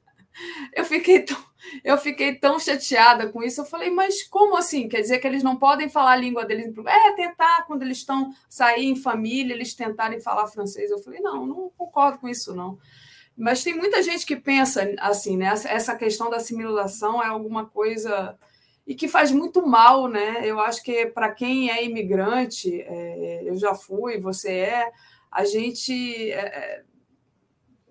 eu 0.73 0.85
fiquei 0.85 1.21
tão, 1.21 1.37
eu 1.83 1.97
fiquei 1.97 2.35
tão 2.35 2.59
chateada 2.59 3.29
com 3.29 3.43
isso. 3.43 3.61
Eu 3.61 3.65
falei, 3.65 3.89
mas 3.89 4.23
como 4.23 4.57
assim? 4.57 4.87
Quer 4.87 5.01
dizer 5.01 5.19
que 5.19 5.27
eles 5.27 5.43
não 5.43 5.57
podem 5.57 5.89
falar 5.89 6.13
a 6.13 6.17
língua 6.17 6.45
deles? 6.45 6.73
É, 6.85 7.11
tentar, 7.13 7.65
quando 7.67 7.83
eles 7.83 7.97
estão 7.97 8.33
sair 8.49 8.85
em 8.85 8.95
família, 8.95 9.53
eles 9.53 9.73
tentarem 9.73 10.19
falar 10.19 10.47
francês. 10.47 10.89
Eu 10.89 10.99
falei, 10.99 11.19
não, 11.19 11.45
não 11.45 11.71
concordo 11.77 12.19
com 12.19 12.29
isso, 12.29 12.55
não. 12.55 12.77
Mas 13.37 13.63
tem 13.63 13.73
muita 13.73 14.03
gente 14.03 14.25
que 14.25 14.35
pensa 14.35 14.93
assim, 14.99 15.37
né? 15.37 15.53
Essa 15.65 15.95
questão 15.95 16.29
da 16.29 16.37
assimilação 16.37 17.23
é 17.23 17.27
alguma 17.27 17.65
coisa 17.65 18.37
e 18.85 18.95
que 18.95 19.07
faz 19.07 19.31
muito 19.31 19.65
mal, 19.65 20.07
né? 20.07 20.41
Eu 20.43 20.59
acho 20.59 20.83
que 20.83 21.05
para 21.05 21.31
quem 21.31 21.69
é 21.69 21.85
imigrante, 21.85 22.81
é, 22.81 23.43
eu 23.45 23.55
já 23.55 23.75
fui, 23.75 24.19
você 24.19 24.51
é, 24.51 24.91
a 25.31 25.45
gente 25.45 26.31
é, 26.31 26.39
é, 26.39 26.83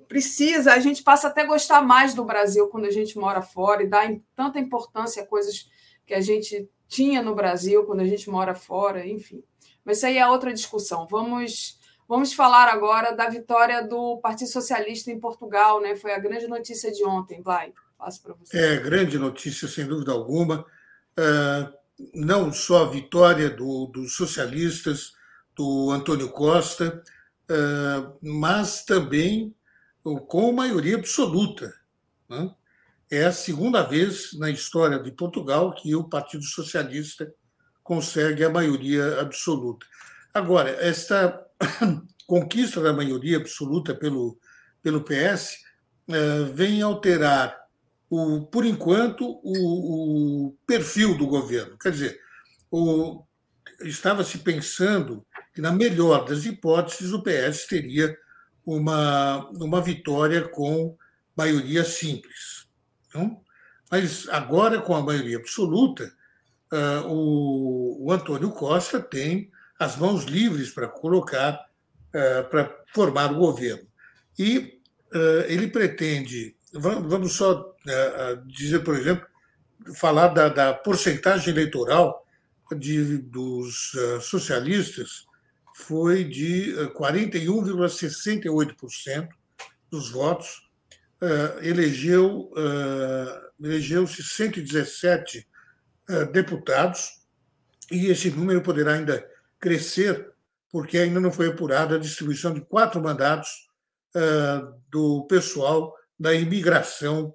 precisa, 0.09 0.73
a 0.73 0.81
gente 0.81 1.03
passa 1.03 1.29
até 1.29 1.43
a 1.43 1.47
gostar 1.47 1.83
mais 1.83 2.15
do 2.15 2.25
Brasil 2.25 2.69
quando 2.69 2.87
a 2.87 2.91
gente 2.91 3.19
mora 3.19 3.43
fora 3.43 3.83
e 3.83 3.87
dá 3.87 4.01
tanta 4.35 4.59
importância 4.59 5.23
a 5.23 5.27
coisas 5.27 5.69
que 6.07 6.15
a 6.15 6.21
gente 6.21 6.69
tinha 6.89 7.23
no 7.23 7.35
Brasil 7.35 7.85
quando 7.85 8.01
a 8.01 8.07
gente 8.07 8.29
mora 8.31 8.55
fora, 8.55 9.07
enfim. 9.07 9.45
Mas 9.85 9.99
isso 9.99 10.07
aí 10.07 10.19
é 10.19 10.27
outra 10.27 10.53
discussão. 10.53 11.07
Vamos 11.07 11.79
Vamos 12.09 12.33
falar 12.33 12.69
agora 12.69 13.15
da 13.15 13.29
vitória 13.29 13.87
do 13.87 14.17
Partido 14.17 14.49
Socialista 14.49 15.11
em 15.11 15.21
Portugal, 15.21 15.79
né? 15.79 15.95
Foi 15.95 16.15
a 16.15 16.19
grande 16.19 16.49
notícia 16.49 16.91
de 16.91 17.05
ontem, 17.05 17.43
vai. 17.43 17.75
Passo 17.99 18.23
para 18.23 18.33
você. 18.33 18.57
É, 18.57 18.77
grande 18.79 19.19
notícia, 19.19 19.69
sem 19.69 19.87
dúvida 19.87 20.11
alguma. 20.11 20.65
Uh, 21.19 21.71
não 22.15 22.51
só 22.51 22.85
a 22.85 22.89
vitória 22.89 23.51
do, 23.51 23.87
dos 23.89 24.17
socialistas, 24.17 25.13
do 25.55 25.91
Antônio 25.91 26.31
Costa, 26.31 27.03
uh, 27.51 28.17
mas 28.23 28.87
também 28.87 29.55
com 30.17 30.53
maioria 30.53 30.97
absoluta. 30.97 31.73
Né? 32.29 32.55
É 33.11 33.25
a 33.25 33.33
segunda 33.33 33.83
vez 33.83 34.33
na 34.39 34.51
história 34.51 34.99
de 34.99 35.11
Portugal 35.11 35.75
que 35.75 35.95
o 35.95 36.05
Partido 36.05 36.45
Socialista 36.45 37.33
consegue 37.83 38.45
a 38.45 38.51
maioria 38.51 39.21
absoluta. 39.21 39.87
Agora, 40.33 40.71
esta 40.85 41.43
conquista 42.27 42.83
da 42.83 42.93
maioria 42.93 43.39
absoluta 43.39 43.95
pelo, 43.95 44.39
pelo 44.83 45.03
PS 45.03 45.57
eh, 46.09 46.45
vem 46.53 46.83
alterar, 46.83 47.59
o, 48.11 48.43
por 48.43 48.65
enquanto, 48.67 49.41
o, 49.43 50.49
o 50.49 50.57
perfil 50.67 51.17
do 51.17 51.27
governo. 51.27 51.79
Quer 51.79 51.93
dizer, 51.93 52.21
estava-se 53.81 54.39
pensando 54.39 55.27
que, 55.55 55.61
na 55.61 55.73
melhor 55.73 56.25
das 56.25 56.45
hipóteses, 56.45 57.13
o 57.13 57.23
PS 57.23 57.67
teria 57.67 58.17
uma, 58.69 59.49
uma 59.51 59.81
vitória 59.81 60.47
com 60.47 60.95
maioria 61.35 61.85
simples. 61.85 62.67
Então, 63.07 63.41
mas 63.91 64.29
agora, 64.29 64.83
com 64.83 64.95
a 64.95 65.03
maioria 65.03 65.39
absoluta, 65.39 66.13
uh, 66.71 67.09
o, 67.09 68.07
o 68.07 68.13
Antônio 68.13 68.51
Costa 68.51 69.01
tem 69.01 69.51
as 69.79 69.97
mãos 69.97 70.25
livres 70.25 70.71
para 70.71 70.89
colocar, 70.89 71.67
para 72.51 72.77
formar 72.93 73.33
o 73.33 73.37
governo. 73.37 73.87
E 74.37 74.81
ele 75.47 75.69
pretende, 75.69 76.57
vamos 76.73 77.35
só 77.35 77.77
dizer, 78.45 78.81
por 78.81 78.97
exemplo, 78.97 79.25
falar 79.95 80.29
da, 80.29 80.49
da 80.49 80.75
porcentagem 80.75 81.51
eleitoral 81.51 82.27
de, 82.77 83.19
dos 83.19 83.93
socialistas 84.21 85.28
foi 85.79 86.25
de 86.25 86.75
41,68% 86.95 89.29
dos 89.89 90.11
votos, 90.11 90.69
elegeu 91.63 92.51
elegeu-se 93.61 94.21
117 94.23 95.47
deputados 96.33 97.21
e 97.91 98.07
esse 98.09 98.31
número 98.31 98.61
poderá 98.61 98.93
ainda 98.95 99.27
crescer 99.59 100.31
porque 100.71 100.99
ainda 100.99 101.19
não 101.21 101.33
foi 101.33 101.49
apurada 101.49 101.95
a 101.95 102.01
distribuição 102.01 102.53
de 102.53 102.61
quatro 102.61 103.01
mandatos 103.01 103.49
do 104.91 105.25
pessoal 105.27 105.95
da 106.19 106.35
imigração 106.35 107.35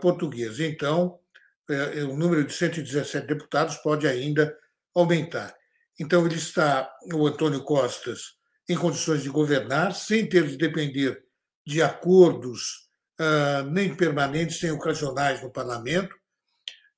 portuguesa. 0.00 0.66
Então, 0.66 1.20
o 2.10 2.16
número 2.16 2.42
de 2.44 2.52
117 2.52 3.24
deputados 3.26 3.76
pode 3.76 4.08
ainda 4.08 4.58
aumentar. 4.94 5.54
Então, 6.02 6.26
ele 6.26 6.34
está, 6.34 6.92
o 7.14 7.24
Antônio 7.28 7.62
Costas, 7.62 8.32
em 8.68 8.76
condições 8.76 9.22
de 9.22 9.28
governar, 9.28 9.94
sem 9.94 10.28
ter 10.28 10.44
de 10.48 10.56
depender 10.56 11.22
de 11.64 11.80
acordos 11.80 12.88
uh, 13.20 13.70
nem 13.70 13.94
permanentes, 13.94 14.60
nem 14.60 14.72
ocasionais 14.72 15.40
no 15.40 15.52
parlamento, 15.52 16.12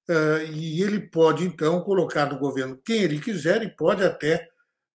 uh, 0.09 0.51
e 0.51 0.83
ele 0.83 1.01
pode, 1.01 1.45
então, 1.45 1.83
colocar 1.83 2.33
no 2.33 2.39
governo 2.39 2.81
quem 2.83 3.03
ele 3.03 3.21
quiser 3.21 3.63
e 3.63 3.77
pode 3.77 4.03
até 4.03 4.49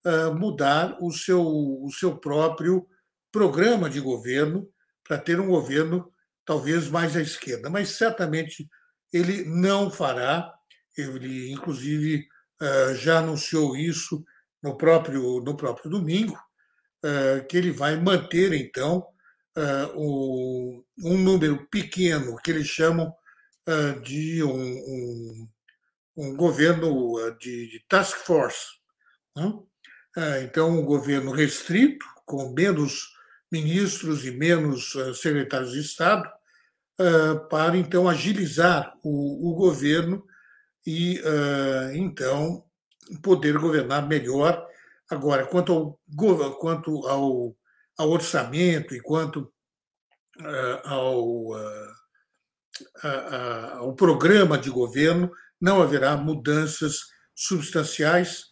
uh, 0.03 0.33
mudar 0.33 0.97
o 0.99 1.11
seu, 1.11 1.45
o 1.45 1.91
seu 1.91 2.17
próprio 2.17 2.87
programa 3.31 3.91
de 3.91 3.99
governo 3.99 4.67
para 5.07 5.19
ter 5.19 5.39
um 5.39 5.49
governo 5.49 6.11
talvez 6.43 6.87
mais 6.87 7.15
à 7.15 7.21
esquerda. 7.21 7.69
Mas 7.69 7.89
certamente 7.89 8.67
ele 9.13 9.43
não 9.45 9.91
fará, 9.91 10.51
ele, 10.97 11.51
inclusive, 11.51 12.27
já 12.95 13.19
anunciou 13.19 13.75
isso 13.75 14.23
no 14.61 14.77
próprio, 14.77 15.41
no 15.41 15.55
próprio 15.55 15.89
domingo, 15.89 16.37
eh, 17.03 17.45
que 17.47 17.57
ele 17.57 17.71
vai 17.71 17.95
manter, 17.95 18.53
então, 18.53 19.05
eh, 19.55 19.87
um 19.95 21.17
número 21.17 21.65
pequeno, 21.67 22.35
que 22.37 22.51
eles 22.51 22.67
chamam 22.67 23.13
de 24.01 24.43
um, 24.43 24.51
um, 24.51 25.47
um 26.17 26.35
governo 26.35 27.15
de, 27.39 27.69
de, 27.69 27.85
task 27.87 28.17
force. 28.17 28.65
Né? 29.35 29.53
Então, 30.43 30.71
um 30.71 30.83
governo 30.83 31.31
restrito, 31.31 32.03
com 32.25 32.51
menos 32.51 33.13
ministros 33.51 34.25
e 34.25 34.31
menos 34.31 34.93
secretários 35.21 35.73
de 35.73 35.81
Estado, 35.81 36.27
para, 37.47 37.77
então, 37.77 38.09
agilizar 38.09 38.91
o, 39.03 39.51
o 39.51 39.53
governo 39.53 40.25
e, 40.89 41.21
então, 41.93 42.63
poder 43.21 43.59
governar 43.59 44.07
melhor. 44.07 44.67
Agora, 45.07 45.45
quanto 45.45 45.71
ao, 45.71 46.55
quanto 46.55 47.07
ao, 47.07 47.55
ao 47.95 48.09
orçamento 48.09 48.95
e 48.95 48.99
quanto 48.99 49.53
ao, 50.83 51.53
ao 53.77 53.93
programa 53.93 54.57
de 54.57 54.71
governo, 54.71 55.31
não 55.61 55.79
haverá 55.79 56.17
mudanças 56.17 57.01
substanciais, 57.35 58.45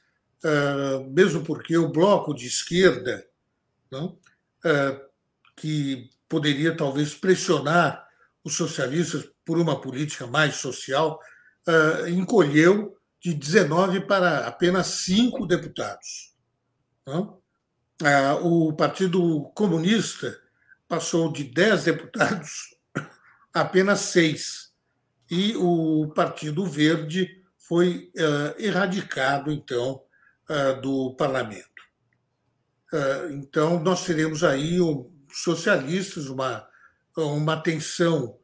mesmo 1.10 1.44
porque 1.44 1.76
o 1.76 1.92
bloco 1.92 2.36
de 2.36 2.46
esquerda, 2.46 3.26
não, 3.92 4.20
que 5.56 6.10
poderia 6.30 6.78
talvez 6.78 7.16
pressionar 7.16 8.08
os 8.44 8.56
socialistas 8.56 9.28
por 9.44 9.58
uma 9.58 9.82
política 9.82 10.28
mais 10.28 10.56
social, 10.58 11.20
uh, 11.68 12.08
encolheu 12.08 12.98
de 13.22 13.34
19 13.34 14.02
para 14.02 14.48
apenas 14.48 14.88
cinco 14.88 15.46
deputados. 15.46 16.34
Uh, 17.06 17.38
o 18.44 18.74
Partido 18.74 19.52
Comunista 19.56 20.40
passou 20.88 21.32
de 21.32 21.44
10 21.44 21.84
deputados 21.84 22.76
a 23.54 23.62
apenas 23.62 24.00
seis. 24.02 24.72
E 25.30 25.56
o 25.58 26.12
Partido 26.16 26.66
Verde 26.66 27.44
foi 27.58 28.12
uh, 28.16 28.62
erradicado, 28.62 29.52
então, 29.52 30.02
do 30.82 31.14
parlamento. 31.16 31.68
então, 33.32 33.84
nós 33.84 34.06
teremos 34.06 34.46
aí 34.46 34.80
um, 34.80 35.12
socialistas, 35.30 36.28
uma, 36.28 36.66
uma 37.18 37.58
tensão 37.58 38.40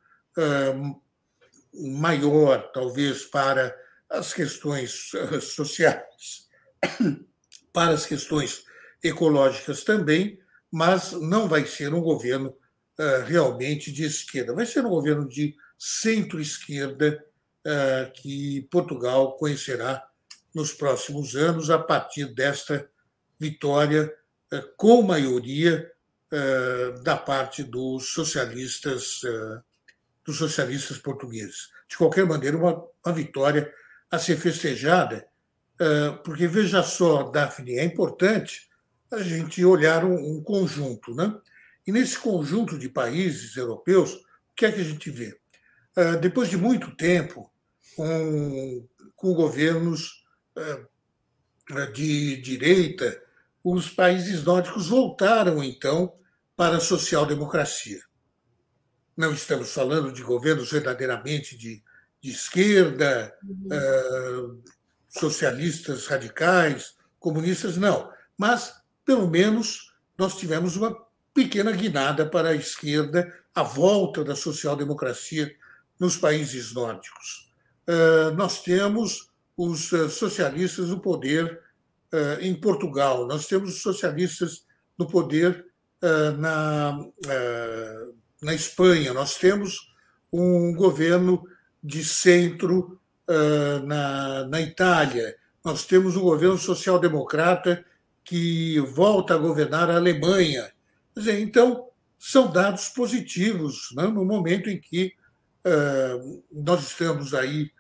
maior, 1.74 2.72
talvez, 2.72 3.26
para 3.26 3.76
as 4.10 4.34
questões 4.34 5.12
eh, 5.16 5.40
sociais, 5.40 6.48
para 7.74 7.94
as 7.94 8.06
questões 8.06 8.64
ecológicas 9.04 9.84
também, 9.84 10.40
mas 10.72 11.12
não 11.14 11.48
vai 11.48 11.66
ser 11.66 11.94
um 11.94 12.02
governo 12.02 12.50
uh, 12.50 13.26
realmente 13.26 13.92
de 13.92 14.06
esquerda, 14.06 14.54
vai 14.54 14.66
ser 14.66 14.86
um 14.86 14.90
governo 14.90 15.28
de 15.28 15.56
centro-esquerda 15.78 17.24
uh, 17.66 18.12
que 18.14 18.68
Portugal 18.72 19.36
conhecerá 19.38 20.04
nos 20.54 20.72
próximos 20.72 21.36
anos, 21.36 21.70
a 21.70 21.80
partir 21.80 22.34
desta 22.34 22.88
vitória 23.40 24.14
com 24.78 25.02
maioria 25.02 25.92
da 27.04 27.18
parte 27.18 27.64
dos 27.64 28.14
socialistas 28.14 29.22
dos 30.26 30.38
socialistas 30.38 30.98
portugueses. 30.98 31.70
De 31.90 31.98
qualquer 31.98 32.26
maneira, 32.26 32.58
uma, 32.58 32.84
uma 33.06 33.14
vitória 33.14 33.72
a 34.10 34.18
ser 34.18 34.38
festejada, 34.38 35.28
porque 36.24 36.48
veja 36.48 36.84
só, 36.84 37.24
Daphne, 37.24 37.78
é 37.78 37.84
importante 37.84 38.70
a 39.12 39.22
gente 39.22 39.64
olhar 39.66 40.06
um, 40.06 40.38
um 40.38 40.44
conjunto. 40.44 41.14
Né? 41.14 41.36
E 41.86 41.92
nesse 41.92 42.18
conjunto 42.18 42.78
de 42.78 42.90
países 42.90 43.56
europeus, 43.58 44.14
o 44.14 44.56
que 44.56 44.66
é 44.66 44.72
que 44.72 44.82
a 44.82 44.84
gente 44.84 45.10
vê? 45.10 45.38
Depois 46.22 46.50
de 46.50 46.58
muito 46.58 46.96
tempo, 46.96 47.52
com, 47.96 48.88
com 49.16 49.34
governos 49.34 50.24
de 51.94 52.38
direita, 52.38 53.22
os 53.64 53.90
países 53.90 54.44
nórdicos 54.44 54.88
voltaram, 54.88 55.64
então, 55.64 56.14
para 56.56 56.78
a 56.78 56.82
social-democracia. 56.82 58.02
Não 59.16 59.32
estamos 59.32 59.72
falando 59.72 60.12
de 60.12 60.24
governos 60.24 60.72
verdadeiramente 60.72 61.56
de, 61.58 61.84
de 62.22 62.32
esquerda, 62.32 63.34
uhum. 63.44 63.68
uh, 63.72 64.64
socialistas 65.08 66.08
radicais, 66.08 66.96
comunistas, 67.20 67.78
não. 67.78 68.10
Mas, 68.38 68.74
pelo 69.06 69.30
menos, 69.30 69.94
nós 70.18 70.38
tivemos 70.38 70.76
uma 70.76 70.98
pequena 71.34 71.72
guinada 71.72 72.26
para 72.26 72.50
a 72.50 72.56
esquerda, 72.56 73.32
a 73.54 73.62
volta 73.62 74.24
da 74.24 74.36
social-democracia 74.36 75.54
nos 76.00 76.18
países 76.18 76.74
nórdicos. 76.74 77.52
Uh, 77.88 78.34
nós 78.36 78.64
temos 78.64 79.30
os 79.56 79.90
socialistas 80.10 80.90
no 80.90 81.00
poder 81.00 81.62
uh, 82.12 82.42
em 82.42 82.56
Portugal, 82.56 83.28
nós 83.28 83.46
temos 83.46 83.76
os 83.76 83.82
socialistas 83.82 84.66
no 84.98 85.08
poder 85.08 85.66
na 86.38 87.00
na 88.44 88.54
Espanha, 88.54 89.14
nós 89.14 89.38
temos 89.38 89.94
um 90.32 90.74
governo 90.76 91.44
de 91.84 92.04
centro 92.04 93.00
uh, 93.28 93.86
na, 93.86 94.46
na 94.48 94.62
Itália, 94.62 95.36
nós 95.64 95.86
temos 95.86 96.18
um 96.18 96.22
governo 96.22 96.58
social-democrata 96.58 97.86
que 98.24 98.80
volta 98.80 99.34
a 99.34 99.38
governar 99.38 99.90
a 99.90 99.96
Alemanha. 99.96 100.72
Dizer, 101.16 101.40
então, 101.40 101.88
são 102.20 102.52
dados 102.52 102.90
positivos 102.90 103.90
né? 103.96 104.08
no 104.08 104.26
momento 104.26 104.70
em 104.70 104.80
que 104.80 105.14
uh, 105.66 106.44
nós 106.52 106.88
estamos 106.88 107.34
aí, 107.34 107.72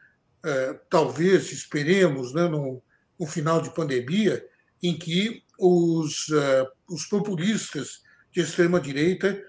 uh, 0.46 0.80
talvez, 0.90 1.52
esperemos, 1.52 2.34
né, 2.34 2.48
no, 2.48 2.82
no, 3.20 3.26
final 3.26 3.62
de 3.62 3.74
pandemia, 3.74 4.46
em 4.82 4.98
que 4.98 5.44
os, 5.58 6.28
os 6.90 7.06
populistas 7.06 8.02
de 8.32 8.42
extrema-direita 8.42 9.42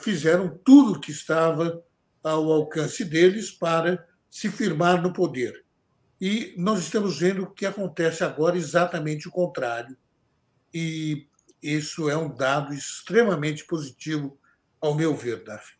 fizeram 0.00 0.48
tudo 0.64 0.92
o 0.92 1.00
que 1.00 1.10
estava 1.10 1.82
ao 2.22 2.50
alcance 2.50 3.04
deles 3.04 3.50
para 3.50 4.06
se 4.30 4.50
firmar 4.50 5.02
no 5.02 5.12
poder. 5.12 5.64
E 6.20 6.54
nós 6.56 6.80
estamos 6.80 7.18
vendo 7.18 7.50
que 7.50 7.66
acontece 7.66 8.24
agora 8.24 8.56
exatamente 8.56 9.28
o 9.28 9.30
contrário. 9.30 9.96
E 10.72 11.26
isso 11.62 12.08
é 12.08 12.16
um 12.16 12.34
dado 12.34 12.72
extremamente 12.72 13.64
positivo, 13.64 14.38
ao 14.80 14.94
meu 14.94 15.14
ver, 15.14 15.42
Daphne. 15.42 15.76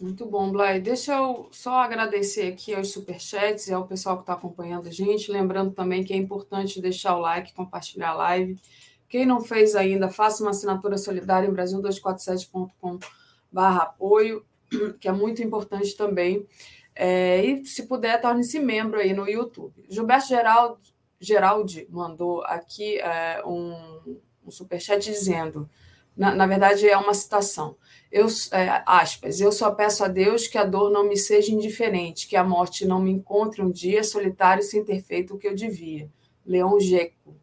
Muito 0.00 0.26
bom, 0.26 0.52
Blay. 0.52 0.78
Deixa 0.80 1.14
eu 1.14 1.48
só 1.50 1.78
agradecer 1.78 2.52
aqui 2.52 2.74
aos 2.74 2.90
superchats 2.90 3.66
e 3.68 3.72
ao 3.72 3.86
pessoal 3.86 4.16
que 4.16 4.24
está 4.24 4.34
acompanhando 4.34 4.88
a 4.88 4.90
gente. 4.90 5.32
Lembrando 5.32 5.72
também 5.72 6.04
que 6.04 6.12
é 6.12 6.16
importante 6.16 6.82
deixar 6.82 7.16
o 7.16 7.20
like, 7.20 7.54
compartilhar 7.54 8.10
a 8.10 8.14
live. 8.14 8.60
Quem 9.08 9.24
não 9.24 9.40
fez 9.40 9.76
ainda, 9.76 10.08
faça 10.08 10.42
uma 10.42 10.50
assinatura 10.50 10.98
solidária 10.98 11.48
em 11.48 11.52
brasil247.com.br 11.52 13.58
apoio, 13.58 14.44
que 15.00 15.08
é 15.08 15.12
muito 15.12 15.42
importante 15.42 15.96
também. 15.96 16.46
É, 16.94 17.44
e, 17.44 17.64
se 17.64 17.86
puder, 17.86 18.20
torne-se 18.20 18.58
membro 18.58 18.98
aí 18.98 19.12
no 19.12 19.28
YouTube. 19.28 19.84
Gilberto 19.88 20.28
Geraldo, 20.28 20.78
Geraldi 21.20 21.86
mandou 21.90 22.42
aqui 22.44 22.98
é, 22.98 23.42
um, 23.44 24.20
um 24.46 24.50
superchat 24.50 25.04
dizendo, 25.04 25.68
na, 26.16 26.34
na 26.34 26.46
verdade 26.46 26.88
é 26.88 26.96
uma 26.96 27.14
citação, 27.14 27.76
eu, 28.10 28.26
é, 28.52 28.82
aspas, 28.86 29.40
eu 29.40 29.50
só 29.50 29.70
peço 29.72 30.04
a 30.04 30.08
Deus 30.08 30.46
que 30.46 30.56
a 30.56 30.64
dor 30.64 30.90
não 30.90 31.08
me 31.08 31.16
seja 31.16 31.52
indiferente, 31.52 32.26
que 32.26 32.36
a 32.36 32.44
morte 32.44 32.86
não 32.86 33.00
me 33.00 33.10
encontre 33.10 33.60
um 33.60 33.70
dia 33.70 34.04
solitário 34.04 34.62
sem 34.62 34.84
ter 34.84 35.02
feito 35.02 35.34
o 35.34 35.38
que 35.38 35.46
eu 35.46 35.54
devia. 35.54 36.08
Leão 36.44 36.78
Geco. 36.78 37.34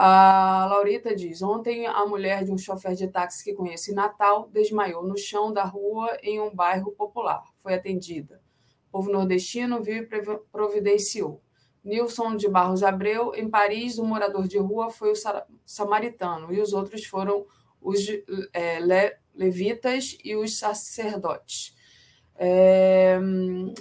A 0.00 0.64
Laurita 0.70 1.12
diz: 1.12 1.42
Ontem 1.42 1.84
a 1.84 2.06
mulher 2.06 2.44
de 2.44 2.52
um 2.52 2.56
chofer 2.56 2.94
de 2.94 3.08
táxi 3.08 3.42
que 3.42 3.52
conheço 3.52 3.90
em 3.90 3.94
Natal 3.94 4.48
desmaiou 4.52 5.02
no 5.02 5.18
chão 5.18 5.52
da 5.52 5.64
rua 5.64 6.16
em 6.22 6.40
um 6.40 6.54
bairro 6.54 6.92
popular. 6.92 7.42
Foi 7.56 7.74
atendida. 7.74 8.40
O 8.86 8.92
povo 8.92 9.10
nordestino 9.10 9.82
viu 9.82 9.96
e 9.96 10.08
providenciou. 10.52 11.42
Nilson 11.82 12.36
de 12.36 12.48
Barros 12.48 12.84
Abreu, 12.84 13.34
em 13.34 13.50
Paris, 13.50 13.98
o 13.98 14.04
morador 14.04 14.46
de 14.46 14.56
rua 14.56 14.88
foi 14.88 15.10
o 15.10 15.16
samaritano 15.66 16.54
e 16.54 16.60
os 16.60 16.72
outros 16.72 17.04
foram 17.04 17.44
os 17.80 18.06
é, 18.52 18.78
le, 18.78 19.16
levitas 19.34 20.16
e 20.22 20.36
os 20.36 20.60
sacerdotes. 20.60 21.76
É, 22.36 23.18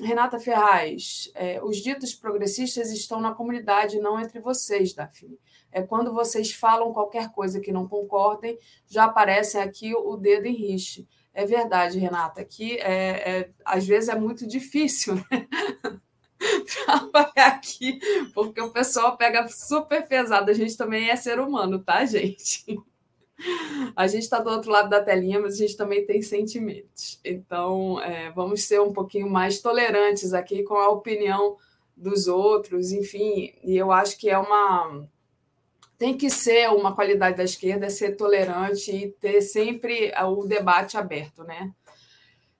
Renata 0.02 0.40
Ferraz, 0.40 1.30
é, 1.36 1.64
os 1.64 1.78
ditos 1.78 2.16
progressistas 2.16 2.92
estão 2.92 3.22
na 3.22 3.36
comunidade, 3.36 4.00
não 4.00 4.20
entre 4.20 4.40
vocês, 4.40 4.96
Daphne. 4.96 5.38
É 5.72 5.82
quando 5.82 6.14
vocês 6.14 6.52
falam 6.52 6.94
qualquer 6.94 7.32
coisa 7.32 7.60
que 7.60 7.72
não 7.72 7.88
concordem, 7.88 8.58
já 8.88 9.06
aparece 9.06 9.58
aqui 9.58 9.94
o 9.96 10.16
dedo 10.16 10.48
em. 10.48 10.78
É 11.34 11.46
verdade, 11.46 12.00
Renata, 12.00 12.42
aqui 12.42 12.78
é, 12.78 13.40
é 13.40 13.50
às 13.64 13.86
vezes 13.86 14.10
é 14.10 14.16
muito 14.16 14.48
difícil 14.48 15.16
né? 15.16 15.48
trabalhar 16.86 17.48
aqui, 17.48 18.00
porque 18.34 18.62
o 18.62 18.72
pessoal 18.72 19.18
pega 19.18 19.48
super 19.48 20.08
pesado. 20.08 20.50
A 20.50 20.54
gente 20.54 20.76
também 20.76 21.10
é 21.10 21.16
ser 21.16 21.40
humano, 21.40 21.80
tá, 21.80 22.06
gente? 22.06 22.66
A 23.96 24.08
gente 24.08 24.24
está 24.24 24.40
do 24.40 24.50
outro 24.50 24.72
lado 24.72 24.90
da 24.90 25.02
telinha, 25.02 25.40
mas 25.40 25.54
a 25.54 25.58
gente 25.58 25.78
também 25.78 26.06
tem 26.06 26.22
sentimentos. 26.22 27.20
Então, 27.24 28.02
é, 28.02 28.32
vamos 28.32 28.64
ser 28.64 28.82
um 28.82 28.92
pouquinho 28.92 29.30
mais 29.30 29.62
tolerantes 29.62 30.34
aqui 30.34 30.64
com 30.64 30.76
a 30.76 30.90
opinião 30.90 31.56
dos 31.96 32.28
outros, 32.28 32.92
enfim. 32.92 33.54
E 33.64 33.78
eu 33.78 33.92
acho 33.92 34.18
que 34.18 34.30
é 34.30 34.38
uma. 34.38 35.08
Tem 35.98 36.16
que 36.16 36.30
ser 36.30 36.70
uma 36.70 36.94
qualidade 36.94 37.38
da 37.38 37.44
esquerda, 37.44 37.88
é 37.88 37.90
ser 37.90 38.16
tolerante 38.16 38.92
e 38.92 39.10
ter 39.14 39.42
sempre 39.42 40.14
o 40.26 40.46
debate 40.46 40.96
aberto, 40.96 41.44
né? 41.44 41.74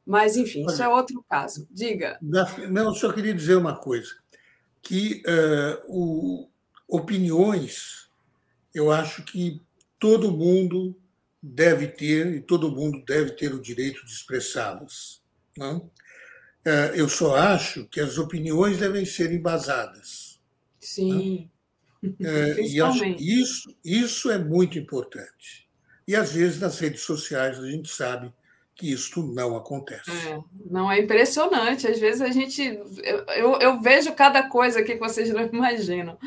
Mas, 0.06 0.38
enfim, 0.38 0.64
Olha, 0.64 0.74
isso 0.74 0.84
é 0.84 0.88
outro 0.88 1.24
caso. 1.30 1.68
Diga. 1.70 2.18
Não, 2.22 2.94
só 2.94 3.12
queria 3.12 3.34
dizer 3.34 3.56
uma 3.56 3.76
coisa: 3.76 4.10
que 4.82 5.22
uh, 5.28 5.84
o, 5.88 6.50
opiniões, 6.88 8.10
eu 8.74 8.90
acho 8.92 9.24
que 9.24 9.62
todo 10.00 10.32
mundo 10.32 10.96
deve 11.42 11.88
ter 11.88 12.28
e 12.34 12.42
todo 12.42 12.72
mundo 12.72 13.04
deve 13.06 13.32
ter 13.32 13.54
o 13.54 13.62
direito 13.62 14.06
de 14.06 14.12
expressá-las. 14.12 15.22
Não? 15.58 15.92
É, 16.66 16.94
eu 16.96 17.08
só 17.08 17.36
acho 17.36 17.86
que 17.88 18.00
as 18.00 18.18
opiniões 18.18 18.78
devem 18.78 19.06
ser 19.06 19.32
embasadas. 19.32 20.40
Sim. 20.80 21.50
É, 22.22 22.62
e 22.66 22.82
acho 22.82 23.06
isso, 23.06 23.76
isso 23.84 24.32
é 24.32 24.38
muito 24.38 24.78
importante. 24.78 25.68
E 26.08 26.16
às 26.16 26.32
vezes 26.32 26.60
nas 26.60 26.80
redes 26.80 27.02
sociais 27.02 27.60
a 27.60 27.70
gente 27.70 27.90
sabe 27.90 28.34
que 28.78 28.92
isso 28.92 29.24
não 29.34 29.58
acontece. 29.58 30.10
É, 30.10 30.40
não 30.70 30.90
é 30.90 31.00
impressionante. 31.00 31.88
Às 31.88 32.00
vezes 32.00 32.22
a 32.22 32.30
gente. 32.30 32.62
Eu, 33.36 33.60
eu, 33.60 33.82
vejo 33.82 34.14
cada 34.14 34.48
coisa 34.48 34.80
aqui 34.80 34.94
que 34.94 35.00
vocês 35.00 35.30
não 35.32 35.42
imaginam. 35.52 36.18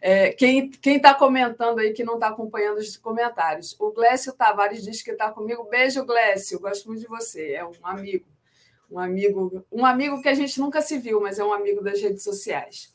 É, 0.00 0.30
quem 0.30 0.70
está 0.84 1.12
comentando 1.12 1.80
aí 1.80 1.92
que 1.92 2.04
não 2.04 2.14
está 2.14 2.28
acompanhando 2.28 2.78
os 2.78 2.96
comentários? 2.96 3.74
O 3.80 3.90
Glécio 3.90 4.32
Tavares 4.32 4.84
diz 4.84 5.02
que 5.02 5.10
está 5.10 5.30
comigo. 5.30 5.64
Beijo, 5.64 6.04
Glécio. 6.04 6.60
Gosto 6.60 6.86
muito 6.86 7.00
de 7.00 7.08
você. 7.08 7.54
É 7.54 7.64
um 7.64 7.72
amigo. 7.82 8.26
Um 8.90 8.98
amigo, 8.98 9.66
um 9.70 9.84
amigo 9.84 10.22
que 10.22 10.28
a 10.28 10.34
gente 10.34 10.58
nunca 10.58 10.80
se 10.80 10.98
viu, 10.98 11.20
mas 11.20 11.38
é 11.38 11.44
um 11.44 11.52
amigo 11.52 11.82
das 11.82 12.00
redes 12.00 12.22
sociais. 12.22 12.90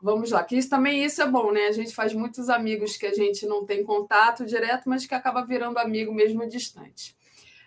Vamos 0.00 0.30
lá, 0.30 0.44
que 0.44 0.56
isso 0.56 0.70
também 0.70 1.04
isso 1.04 1.20
é 1.20 1.26
bom, 1.26 1.50
né? 1.50 1.66
A 1.66 1.72
gente 1.72 1.94
faz 1.94 2.14
muitos 2.14 2.48
amigos 2.48 2.96
que 2.96 3.06
a 3.06 3.12
gente 3.12 3.44
não 3.46 3.64
tem 3.66 3.82
contato 3.82 4.46
direto, 4.46 4.88
mas 4.88 5.06
que 5.06 5.14
acaba 5.14 5.44
virando 5.44 5.78
amigo 5.78 6.14
mesmo 6.14 6.46
distante. 6.48 7.16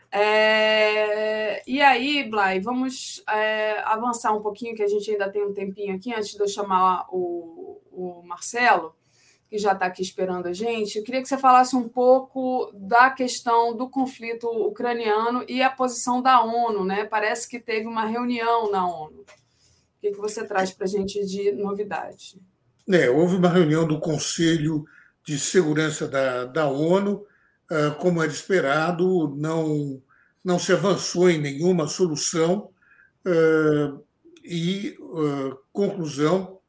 É... 0.10 1.62
E 1.68 1.82
aí, 1.82 2.30
Blay, 2.30 2.60
vamos 2.60 3.24
é, 3.30 3.80
avançar 3.86 4.34
um 4.34 4.42
pouquinho, 4.42 4.76
que 4.76 4.84
a 4.84 4.88
gente 4.88 5.10
ainda 5.12 5.30
tem 5.30 5.44
um 5.44 5.54
tempinho 5.54 5.96
aqui, 5.96 6.14
antes 6.14 6.32
de 6.32 6.40
eu 6.40 6.48
chamar 6.48 7.06
o, 7.10 7.82
o 7.92 8.22
Marcelo, 8.24 8.96
que 9.50 9.58
já 9.58 9.74
está 9.74 9.86
aqui 9.86 10.02
esperando 10.02 10.48
a 10.48 10.54
gente. 10.54 10.98
Eu 10.98 11.04
queria 11.04 11.22
que 11.22 11.28
você 11.28 11.38
falasse 11.38 11.76
um 11.76 11.88
pouco 11.88 12.72
da 12.74 13.10
questão 13.10 13.76
do 13.76 13.90
conflito 13.90 14.48
ucraniano 14.48 15.44
e 15.50 15.62
a 15.62 15.70
posição 15.70 16.22
da 16.22 16.42
ONU, 16.42 16.86
né? 16.86 17.04
Parece 17.04 17.50
que 17.50 17.60
teve 17.60 17.88
uma 17.88 18.06
reunião 18.06 18.72
na 18.72 18.88
ONU. 18.88 19.26
O 20.02 20.08
que, 20.08 20.12
que 20.14 20.18
você 20.18 20.44
traz 20.44 20.72
para 20.72 20.86
a 20.86 20.90
gente 20.90 21.24
de 21.26 21.52
novidade? 21.52 22.42
É, 22.90 23.08
houve 23.08 23.36
uma 23.36 23.50
reunião 23.50 23.88
do 23.88 24.00
Conselho 24.00 24.84
de 25.24 25.38
Segurança 25.38 26.08
da, 26.08 26.46
da 26.46 26.68
ONU 26.68 27.24
ah, 27.72 27.92
como 27.92 28.22
era 28.22 28.30
esperado, 28.30 29.34
não, 29.38 30.02
não 30.44 30.60
se 30.60 30.74
avançou 30.74 31.30
em 31.30 31.40
nenhuma 31.40 31.88
solução 31.88 32.70
ah, 33.26 33.98
e, 34.44 34.98
ah, 35.00 35.58
conclusão, 35.72 36.60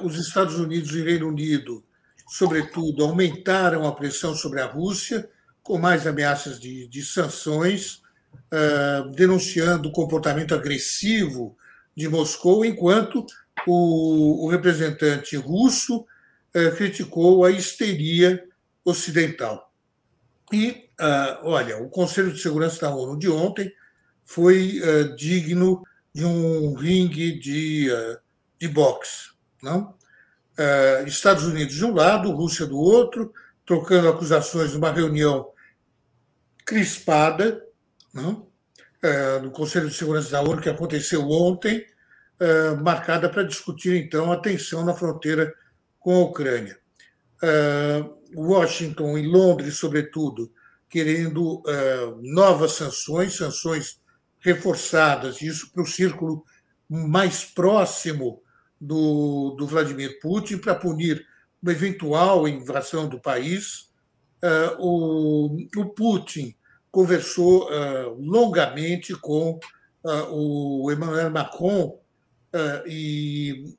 os 0.00 0.16
Estados 0.16 0.60
Unidos 0.60 0.94
e 0.94 1.02
Reino 1.02 1.26
Unido, 1.26 1.84
sobretudo, 2.28 3.02
aumentaram 3.02 3.84
a 3.84 3.92
pressão 3.92 4.32
sobre 4.32 4.60
a 4.60 4.66
Rússia, 4.66 5.28
com 5.60 5.76
mais 5.76 6.06
ameaças 6.06 6.60
de, 6.60 6.86
de 6.86 7.02
sanções, 7.02 8.00
denunciando 9.16 9.88
o 9.88 9.92
comportamento 9.92 10.54
agressivo 10.54 11.56
de 11.96 12.08
Moscou, 12.08 12.64
enquanto 12.64 13.24
o, 13.66 14.44
o 14.44 14.48
representante 14.48 15.36
russo 15.36 16.04
criticou 16.78 17.44
a 17.44 17.50
histeria 17.50 18.42
ocidental. 18.82 19.70
E, 20.52 20.88
uh, 21.00 21.48
olha, 21.48 21.78
o 21.78 21.88
Conselho 21.88 22.32
de 22.32 22.40
Segurança 22.40 22.80
da 22.80 22.94
ONU 22.94 23.18
de 23.18 23.28
ontem 23.28 23.72
foi 24.24 24.80
uh, 24.80 25.16
digno 25.16 25.82
de 26.14 26.24
um 26.24 26.74
ringue 26.74 27.38
de, 27.38 27.90
uh, 27.90 28.18
de 28.58 28.68
boxe. 28.68 29.30
Não? 29.62 29.94
Estados 31.06 31.44
Unidos 31.44 31.74
de 31.74 31.84
um 31.84 31.92
lado, 31.92 32.32
Rússia 32.32 32.64
do 32.64 32.78
outro, 32.78 33.30
trocando 33.66 34.08
acusações 34.08 34.72
numa 34.72 34.90
reunião 34.90 35.50
crispada 36.64 37.62
não? 38.16 38.45
No 39.42 39.50
Conselho 39.50 39.88
de 39.88 39.94
Segurança 39.94 40.30
da 40.30 40.40
ONU, 40.40 40.60
que 40.60 40.68
aconteceu 40.68 41.28
ontem, 41.28 41.84
marcada 42.82 43.28
para 43.28 43.42
discutir, 43.42 43.96
então, 43.96 44.32
a 44.32 44.36
tensão 44.36 44.84
na 44.84 44.94
fronteira 44.94 45.52
com 45.98 46.14
a 46.14 46.24
Ucrânia. 46.24 46.78
Washington 48.34 49.18
e 49.18 49.26
Londres, 49.26 49.76
sobretudo, 49.76 50.52
querendo 50.88 51.62
novas 52.22 52.72
sanções, 52.72 53.36
sanções 53.36 54.00
reforçadas, 54.40 55.42
isso 55.42 55.72
para 55.72 55.82
o 55.82 55.86
círculo 55.86 56.44
mais 56.88 57.44
próximo 57.44 58.42
do, 58.80 59.56
do 59.58 59.66
Vladimir 59.66 60.20
Putin, 60.20 60.58
para 60.58 60.74
punir 60.74 61.26
uma 61.62 61.72
eventual 61.72 62.46
invasão 62.46 63.08
do 63.08 63.20
país. 63.20 63.90
O, 64.78 65.56
o, 65.76 65.86
Putin 65.86 66.54
conversou 66.90 67.68
uh, 67.68 68.14
longamente 68.18 69.14
com 69.14 69.58
o 70.30 70.88
Emmanuel 70.92 71.30
Macron 71.30 72.00
e 72.86 73.74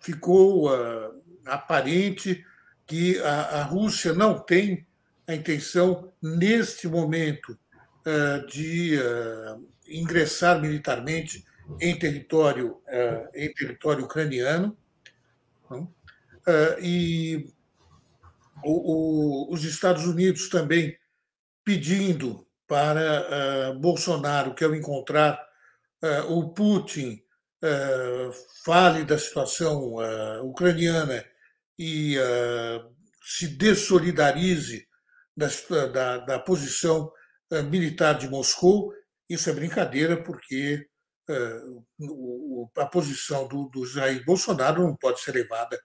ficou 0.00 0.68
aparente 1.46 2.44
que 2.84 3.20
a, 3.20 3.60
a 3.60 3.62
Rússia 3.62 4.12
não 4.12 4.36
tem 4.36 4.84
a 5.28 5.34
intenção, 5.34 6.10
neste 6.22 6.88
momento, 6.88 7.52
uh, 7.52 8.46
de 8.46 8.98
uh, 8.98 9.62
ingressar 9.86 10.58
militarmente 10.58 11.44
em 11.78 11.98
território, 11.98 12.80
uh, 12.88 13.28
em 13.34 13.52
território 13.52 14.04
ucraniano. 14.04 14.76
e 16.80 17.52
o, 18.64 19.50
o, 19.50 19.52
os 19.52 19.64
Estados 19.64 20.06
Unidos 20.06 20.48
também 20.48 20.96
pedindo 21.68 22.48
para 22.66 23.74
Bolsonaro, 23.74 24.54
que 24.54 24.64
ao 24.64 24.74
encontrar 24.74 25.38
o 26.30 26.48
Putin 26.54 27.22
fale 28.64 29.04
da 29.04 29.18
situação 29.18 29.96
ucraniana 30.44 31.22
e 31.78 32.16
se 33.22 33.48
dessolidarize 33.48 34.88
da, 35.36 35.48
da, 35.88 36.18
da 36.18 36.38
posição 36.38 37.12
militar 37.70 38.16
de 38.16 38.30
Moscou, 38.30 38.90
isso 39.28 39.50
é 39.50 39.52
brincadeira, 39.52 40.22
porque 40.22 40.88
a 42.78 42.86
posição 42.86 43.46
do, 43.46 43.68
do 43.68 43.84
Jair 43.84 44.24
Bolsonaro 44.24 44.84
não 44.84 44.96
pode 44.96 45.20
ser 45.20 45.32
levada 45.32 45.78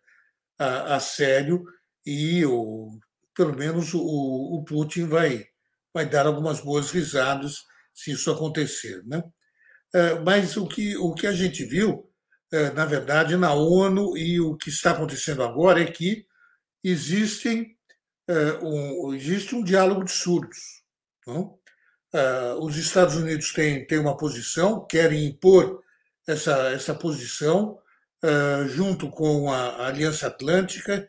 a, 0.58 0.96
a 0.96 1.00
sério 1.02 1.62
e 2.06 2.46
o, 2.46 2.88
pelo 3.36 3.54
menos 3.54 3.94
o, 3.94 4.00
o, 4.00 4.64
Putin 4.64 5.08
vai, 5.08 5.46
vai 5.94 6.06
dar 6.06 6.26
algumas 6.26 6.60
boas 6.60 6.91
risadas 6.91 7.64
se 7.94 8.11
isso 8.11 8.32
acontecer. 8.32 9.03
Né? 9.06 9.24
Mas 10.26 10.57
o 10.57 10.68
que, 10.68 10.98
o 10.98 11.14
que 11.14 11.28
a 11.28 11.34
gente 11.34 11.64
viu, 11.64 12.10
na 12.74 12.86
verdade, 12.86 13.38
na 13.38 13.53
ONU 13.53 14.18
e 14.18 14.40
o 14.40 14.57
que 14.57 14.70
está 14.70 14.91
acontecendo 14.91 15.44
agora 15.44 15.82
é 15.82 15.86
que 15.86 16.26
existem, 16.84 17.78
um, 18.61 19.14
existe 19.14 19.56
um 19.56 19.64
diálogo 19.64 20.03
de 20.03 20.11
surdos. 20.11 20.84
Não? 21.28 21.60
Os 22.60 22.76
Estados 22.78 23.15
Unidos 23.15 23.53
têm, 23.53 23.86
têm 23.86 23.99
uma 23.99 24.18
posição, 24.18 24.86
querem 24.88 25.26
impor 25.26 25.84
essa, 26.28 26.72
essa 26.72 26.95
posição 26.95 27.78
junto 28.68 29.10
com 29.10 29.52
a, 29.52 29.88
Aliança 29.88 30.28
Atlântica. 30.28 31.07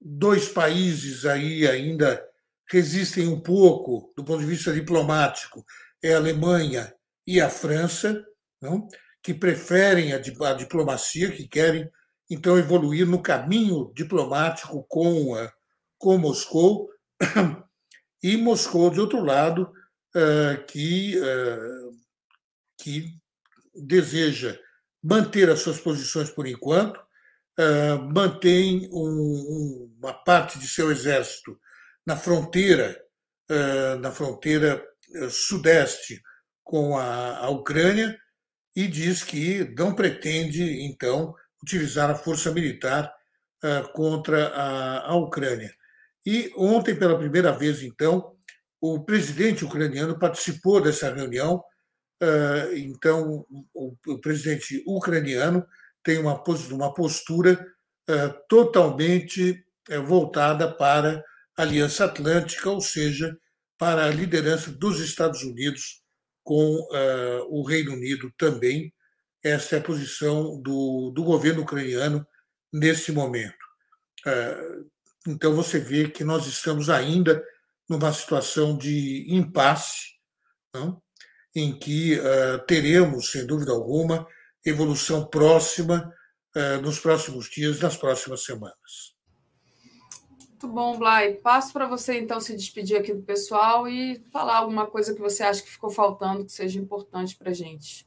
Dois 0.00 0.48
países 0.48 1.24
aí 1.24 1.66
ainda 1.66 2.29
resistem 2.70 3.28
um 3.28 3.40
pouco 3.40 4.12
do 4.16 4.24
ponto 4.24 4.40
de 4.40 4.46
vista 4.46 4.72
diplomático, 4.72 5.64
é 6.02 6.14
a 6.14 6.18
Alemanha 6.18 6.92
e 7.26 7.40
a 7.40 7.50
França, 7.50 8.24
não? 8.60 8.88
que 9.22 9.34
preferem 9.34 10.12
a, 10.12 10.16
a 10.16 10.54
diplomacia, 10.54 11.30
que 11.30 11.46
querem 11.46 11.90
então 12.30 12.56
evoluir 12.56 13.06
no 13.06 13.20
caminho 13.20 13.92
diplomático 13.94 14.84
com, 14.88 15.34
com 15.98 16.16
Moscou. 16.16 16.88
e 18.22 18.36
Moscou, 18.36 18.90
de 18.90 19.00
outro 19.00 19.22
lado, 19.22 19.70
eh, 20.14 20.64
que, 20.68 21.18
eh, 21.18 21.90
que 22.78 23.16
deseja 23.74 24.58
manter 25.02 25.50
as 25.50 25.60
suas 25.60 25.80
posições 25.80 26.30
por 26.30 26.46
enquanto, 26.46 27.00
eh, 27.58 27.94
mantém 28.12 28.88
uma 28.92 30.12
parte 30.24 30.58
de 30.58 30.66
seu 30.66 30.90
exército 30.90 31.58
na 32.10 32.16
fronteira, 32.16 33.00
na 34.00 34.10
fronteira 34.10 34.84
sudeste 35.30 36.20
com 36.64 36.98
a, 36.98 37.48
Ucrânia 37.50 38.18
e 38.74 38.88
diz 38.88 39.22
que 39.22 39.72
não 39.78 39.94
pretende, 39.94 40.82
então, 40.82 41.32
utilizar 41.62 42.10
a 42.10 42.16
força 42.16 42.50
militar 42.50 43.12
contra 43.92 44.48
a, 44.48 45.10
a 45.10 45.14
Ucrânia. 45.14 45.72
E 46.26 46.52
ontem, 46.56 46.96
pela 46.96 47.16
primeira 47.16 47.52
vez, 47.52 47.80
então, 47.80 48.34
o 48.80 49.04
presidente 49.04 49.64
ucraniano 49.64 50.18
participou 50.18 50.80
dessa 50.80 51.14
reunião. 51.14 51.62
Então, 52.74 53.46
o 53.72 54.18
presidente 54.20 54.82
ucraniano 54.84 55.64
tem 56.02 56.18
uma 56.18 56.42
postura 56.92 57.64
totalmente 58.48 59.64
eh, 59.88 59.98
voltada 59.98 60.70
para 60.70 61.24
Aliança 61.62 62.04
Atlântica, 62.04 62.70
ou 62.70 62.80
seja, 62.80 63.36
para 63.78 64.04
a 64.06 64.10
liderança 64.10 64.70
dos 64.70 65.00
Estados 65.00 65.42
Unidos 65.42 66.02
com 66.42 66.88
ah, 66.92 67.44
o 67.48 67.62
Reino 67.62 67.92
Unido 67.92 68.32
também. 68.36 68.92
Essa 69.42 69.76
é 69.76 69.78
a 69.78 69.82
posição 69.82 70.60
do, 70.60 71.10
do 71.14 71.24
governo 71.24 71.62
ucraniano 71.62 72.26
nesse 72.72 73.10
momento. 73.10 73.56
Então, 75.26 75.54
você 75.54 75.78
vê 75.78 76.08
que 76.08 76.22
nós 76.24 76.46
estamos 76.46 76.90
ainda 76.90 77.42
numa 77.88 78.12
situação 78.12 78.76
de 78.76 79.26
impasse, 79.28 80.14
não? 80.72 81.02
em 81.54 81.76
que 81.76 82.18
uh, 82.18 82.64
teremos, 82.66 83.32
sem 83.32 83.44
dúvida 83.44 83.72
alguma, 83.72 84.26
evolução 84.64 85.26
próxima 85.26 86.14
uh, 86.56 86.80
nos 86.80 87.00
próximos 87.00 87.50
dias, 87.50 87.80
nas 87.80 87.96
próximas 87.96 88.44
semanas. 88.44 89.09
Muito 90.62 90.74
bom, 90.74 90.98
Blay. 90.98 91.36
Passo 91.36 91.72
para 91.72 91.88
você, 91.88 92.20
então, 92.20 92.38
se 92.38 92.54
despedir 92.54 92.98
aqui 92.98 93.14
do 93.14 93.22
pessoal 93.22 93.88
e 93.88 94.22
falar 94.30 94.58
alguma 94.58 94.86
coisa 94.86 95.14
que 95.14 95.20
você 95.20 95.42
acha 95.42 95.62
que 95.62 95.70
ficou 95.70 95.88
faltando, 95.88 96.44
que 96.44 96.52
seja 96.52 96.78
importante 96.78 97.34
para 97.34 97.48
a 97.48 97.54
gente. 97.54 98.06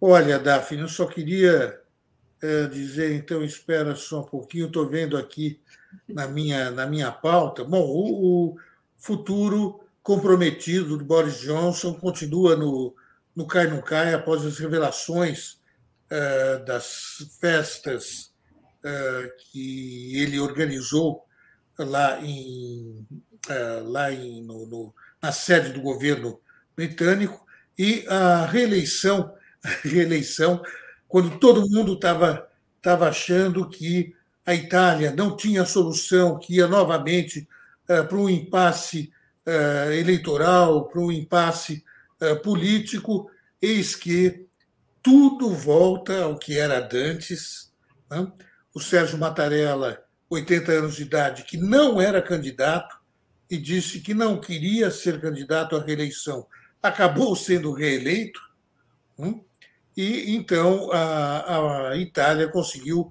Olha, 0.00 0.38
Daphne, 0.38 0.82
eu 0.82 0.88
só 0.88 1.06
queria 1.06 1.82
uh, 2.40 2.68
dizer, 2.68 3.16
então, 3.16 3.42
espera 3.42 3.96
só 3.96 4.20
um 4.20 4.26
pouquinho, 4.26 4.68
estou 4.68 4.88
vendo 4.88 5.16
aqui 5.16 5.60
na 6.06 6.28
minha, 6.28 6.70
na 6.70 6.86
minha 6.86 7.10
pauta. 7.10 7.64
Bom, 7.64 7.82
o, 7.82 8.52
o 8.52 8.56
futuro 8.96 9.80
comprometido 10.04 10.96
do 10.96 11.04
Boris 11.04 11.40
Johnson 11.40 11.94
continua 11.94 12.54
no, 12.54 12.94
no 13.34 13.44
cai 13.44 13.66
no 13.66 13.82
cai 13.82 14.14
após 14.14 14.46
as 14.46 14.56
revelações 14.56 15.54
uh, 16.12 16.64
das 16.64 17.28
festas 17.40 18.32
uh, 18.84 19.32
que 19.50 20.16
ele 20.16 20.38
organizou 20.38 21.28
lá 21.84 22.20
em 22.20 23.06
uh, 23.48 23.88
lá 23.88 24.12
em, 24.12 24.42
no, 24.42 24.66
no, 24.66 24.94
na 25.22 25.32
sede 25.32 25.72
do 25.72 25.80
governo 25.80 26.40
britânico 26.76 27.44
e 27.78 28.04
a 28.08 28.46
reeleição 28.46 29.34
a 29.62 29.68
reeleição 29.88 30.62
quando 31.08 31.38
todo 31.38 31.68
mundo 31.68 31.94
estava 31.94 32.48
estava 32.80 33.08
achando 33.08 33.68
que 33.68 34.14
a 34.44 34.54
Itália 34.54 35.12
não 35.12 35.36
tinha 35.36 35.64
solução, 35.64 36.38
que 36.38 36.56
ia 36.56 36.66
novamente 36.66 37.46
uh, 37.84 38.06
para 38.06 38.16
um 38.16 38.28
impasse 38.28 39.12
uh, 39.46 39.92
eleitoral, 39.92 40.88
para 40.88 41.00
um 41.00 41.12
impasse 41.12 41.84
uh, 42.20 42.36
político, 42.40 43.30
eis 43.60 43.94
que 43.94 44.46
tudo 45.02 45.50
volta 45.50 46.22
ao 46.24 46.38
que 46.38 46.58
era 46.58 46.88
antes. 46.92 47.72
Né? 48.10 48.26
O 48.74 48.80
Sérgio 48.80 49.18
Mattarella, 49.18 50.02
80 50.30 50.72
anos 50.72 50.96
de 50.96 51.02
idade, 51.02 51.42
que 51.42 51.56
não 51.56 52.00
era 52.00 52.22
candidato 52.22 52.96
e 53.50 53.58
disse 53.58 54.00
que 54.00 54.14
não 54.14 54.40
queria 54.40 54.90
ser 54.90 55.20
candidato 55.20 55.74
à 55.74 55.82
reeleição, 55.82 56.46
acabou 56.80 57.34
sendo 57.34 57.72
reeleito. 57.72 58.40
Né? 59.18 59.40
E 59.96 60.36
então 60.36 60.90
a, 60.92 61.90
a 61.90 61.96
Itália 61.96 62.48
conseguiu 62.48 63.10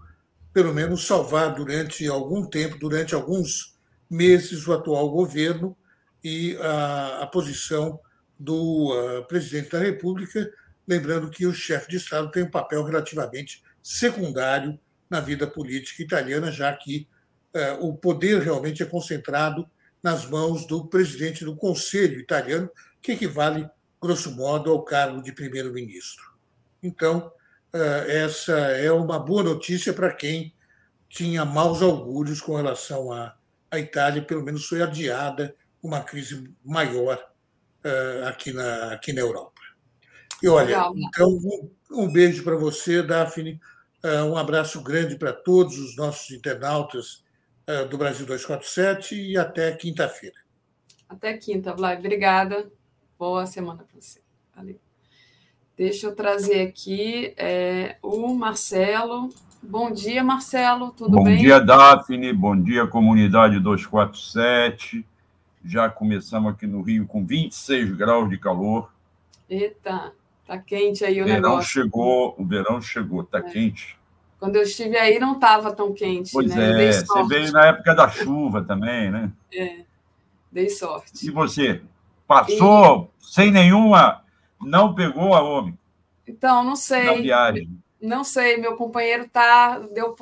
pelo 0.53 0.73
menos 0.73 1.05
salvar 1.05 1.53
durante 1.53 2.07
algum 2.07 2.45
tempo, 2.45 2.79
durante 2.79 3.13
alguns 3.13 3.77
meses, 4.09 4.65
o 4.65 4.73
atual 4.73 5.11
governo 5.11 5.77
e 6.23 6.57
a, 6.57 7.23
a 7.23 7.27
posição 7.27 7.99
do 8.39 8.93
uh, 8.93 9.25
presidente 9.25 9.69
da 9.71 9.79
República, 9.79 10.49
lembrando 10.87 11.29
que 11.29 11.45
o 11.45 11.53
chefe 11.53 11.89
de 11.89 11.97
Estado 11.97 12.31
tem 12.31 12.43
um 12.43 12.49
papel 12.49 12.83
relativamente 12.83 13.61
secundário 13.83 14.79
na 15.09 15.19
vida 15.19 15.47
política 15.47 16.03
italiana, 16.03 16.51
já 16.51 16.71
que 16.73 17.07
uh, 17.55 17.87
o 17.87 17.97
poder 17.97 18.41
realmente 18.41 18.83
é 18.83 18.85
concentrado 18.85 19.67
nas 20.01 20.25
mãos 20.25 20.65
do 20.65 20.87
presidente 20.87 21.43
do 21.43 21.55
Conselho 21.55 22.19
italiano, 22.19 22.69
que 23.01 23.13
equivale, 23.13 23.69
grosso 24.01 24.31
modo, 24.35 24.71
ao 24.71 24.83
cargo 24.83 25.21
de 25.21 25.31
primeiro-ministro. 25.31 26.23
Então, 26.81 27.33
ah, 27.71 28.05
essa 28.07 28.53
é 28.53 28.91
uma 28.91 29.19
boa 29.19 29.43
notícia 29.43 29.93
para 29.93 30.13
quem 30.13 30.53
tinha 31.07 31.45
maus 31.45 31.81
augúrios 31.81 32.41
com 32.41 32.55
relação 32.55 33.11
à, 33.11 33.35
à 33.69 33.79
Itália, 33.79 34.21
pelo 34.21 34.43
menos 34.43 34.65
foi 34.65 34.81
adiada 34.81 35.55
uma 35.81 36.01
crise 36.01 36.51
maior 36.63 37.17
uh, 37.85 38.27
aqui, 38.27 38.51
na, 38.51 38.93
aqui 38.93 39.13
na 39.13 39.21
Europa. 39.21 39.61
E 40.41 40.47
olha, 40.47 40.89
então, 40.95 41.29
um, 41.29 41.71
um 41.91 42.11
beijo 42.11 42.43
para 42.43 42.55
você, 42.55 43.01
Daphne, 43.01 43.59
um 44.27 44.37
abraço 44.37 44.81
grande 44.81 45.15
para 45.15 45.33
todos 45.33 45.77
os 45.77 45.95
nossos 45.95 46.31
internautas 46.31 47.23
uh, 47.67 47.87
do 47.87 47.97
Brasil 47.97 48.25
247 48.25 49.15
e 49.15 49.37
até 49.37 49.71
quinta-feira. 49.73 50.37
Até 51.07 51.35
quinta, 51.37 51.73
Vlad. 51.73 51.99
Obrigada. 51.99 52.71
Boa 53.17 53.45
semana 53.45 53.83
para 53.83 53.99
você. 53.99 54.21
Valeu. 54.55 54.79
Deixa 55.75 56.07
eu 56.07 56.15
trazer 56.15 56.67
aqui 56.67 57.33
é, 57.37 57.97
o 58.01 58.33
Marcelo. 58.33 59.29
Bom 59.61 59.91
dia, 59.91 60.23
Marcelo, 60.23 60.91
tudo 60.91 61.17
bom 61.17 61.23
bem? 61.23 61.35
Bom 61.35 61.41
dia, 61.41 61.59
Daphne, 61.59 62.31
bom 62.31 62.61
dia, 62.61 62.87
comunidade 62.87 63.59
247. 63.59 65.05
Já 65.65 65.89
começamos 65.89 66.53
aqui 66.53 66.65
no 66.65 66.81
Rio 66.81 67.05
com 67.05 67.25
26 67.25 67.91
graus 67.95 68.29
de 68.29 68.37
calor. 68.37 68.91
Eita, 69.49 70.13
tá 70.49 70.57
quente 70.57 71.05
aí 71.05 71.21
o 71.21 71.25
verão 71.25 71.41
negócio. 71.41 71.69
Chegou, 71.69 72.35
o 72.37 72.43
verão 72.43 72.81
chegou, 72.81 73.23
tá 73.23 73.37
é. 73.37 73.43
quente. 73.43 73.97
Quando 74.39 74.55
eu 74.55 74.63
estive 74.63 74.97
aí 74.97 75.19
não 75.19 75.33
estava 75.33 75.71
tão 75.71 75.93
quente, 75.93 76.31
pois 76.31 76.55
né? 76.55 76.85
é, 76.85 76.91
você 76.93 77.23
veio 77.25 77.51
na 77.51 77.67
época 77.67 77.93
da 77.93 78.09
chuva 78.09 78.63
também, 78.63 79.11
né? 79.11 79.31
É, 79.53 79.81
dei 80.51 80.69
sorte. 80.69 81.27
E 81.27 81.29
você? 81.29 81.81
Passou 82.25 83.11
e... 83.21 83.25
sem 83.25 83.51
nenhuma. 83.51 84.23
Não 84.59 84.95
pegou 84.95 85.35
a 85.35 85.41
homem. 85.41 85.77
Então, 86.27 86.63
não 86.63 86.75
sei. 86.75 87.03
Na 87.03 87.13
viagem. 87.13 87.69
Não 88.01 88.23
sei, 88.23 88.57
meu 88.57 88.75
companheiro 88.75 89.27
tá, 89.27 89.79
deu 89.79 90.15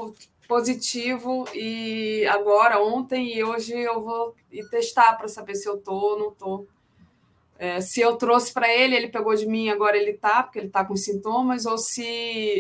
positivo 0.48 1.46
e 1.54 2.26
agora, 2.28 2.82
ontem 2.82 3.36
e 3.36 3.44
hoje 3.44 3.74
eu 3.74 4.02
vou 4.02 4.36
testar 4.72 5.14
para 5.14 5.28
saber 5.28 5.56
se 5.56 5.70
eu 5.70 5.78
tô 5.78 5.94
ou 5.94 6.20
não 6.20 6.32
tô. 6.32 6.66
É, 7.60 7.82
se 7.82 8.02
eu 8.02 8.16
trouxe 8.18 8.54
para 8.54 8.72
ele, 8.72 8.96
ele 8.96 9.08
pegou 9.08 9.34
de 9.34 9.48
mim, 9.48 9.70
agora 9.70 9.98
ele 9.98 10.14
tá, 10.14 10.44
porque 10.44 10.60
ele 10.60 10.70
tá 10.70 10.86
com 10.86 10.96
sintomas, 10.96 11.66
ou 11.66 11.78
se 11.78 12.04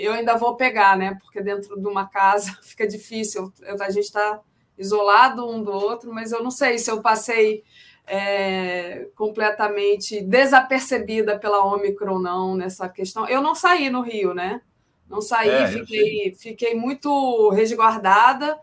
eu 0.01 0.13
ainda 0.13 0.35
vou 0.35 0.55
pegar, 0.55 0.97
né? 0.97 1.17
Porque 1.21 1.41
dentro 1.41 1.79
de 1.79 1.87
uma 1.87 2.07
casa 2.07 2.57
fica 2.63 2.87
difícil. 2.87 3.51
Eu, 3.61 3.81
a 3.81 3.89
gente 3.89 4.05
está 4.05 4.41
isolado 4.77 5.47
um 5.47 5.63
do 5.63 5.71
outro, 5.71 6.13
mas 6.13 6.31
eu 6.31 6.43
não 6.43 6.51
sei 6.51 6.77
se 6.77 6.89
eu 6.89 7.01
passei 7.01 7.63
é, 8.07 9.07
completamente 9.15 10.21
desapercebida 10.21 11.37
pela 11.37 11.63
Ômicron 11.63 12.13
ou 12.13 12.19
não 12.19 12.55
nessa 12.55 12.87
questão. 12.89 13.27
Eu 13.27 13.41
não 13.41 13.53
saí 13.53 13.89
no 13.89 14.01
Rio, 14.01 14.33
né? 14.33 14.61
Não 15.09 15.21
saí, 15.21 15.49
é, 15.49 15.67
fiquei, 15.67 16.35
fiquei 16.37 16.75
muito 16.75 17.49
resguardada, 17.49 18.59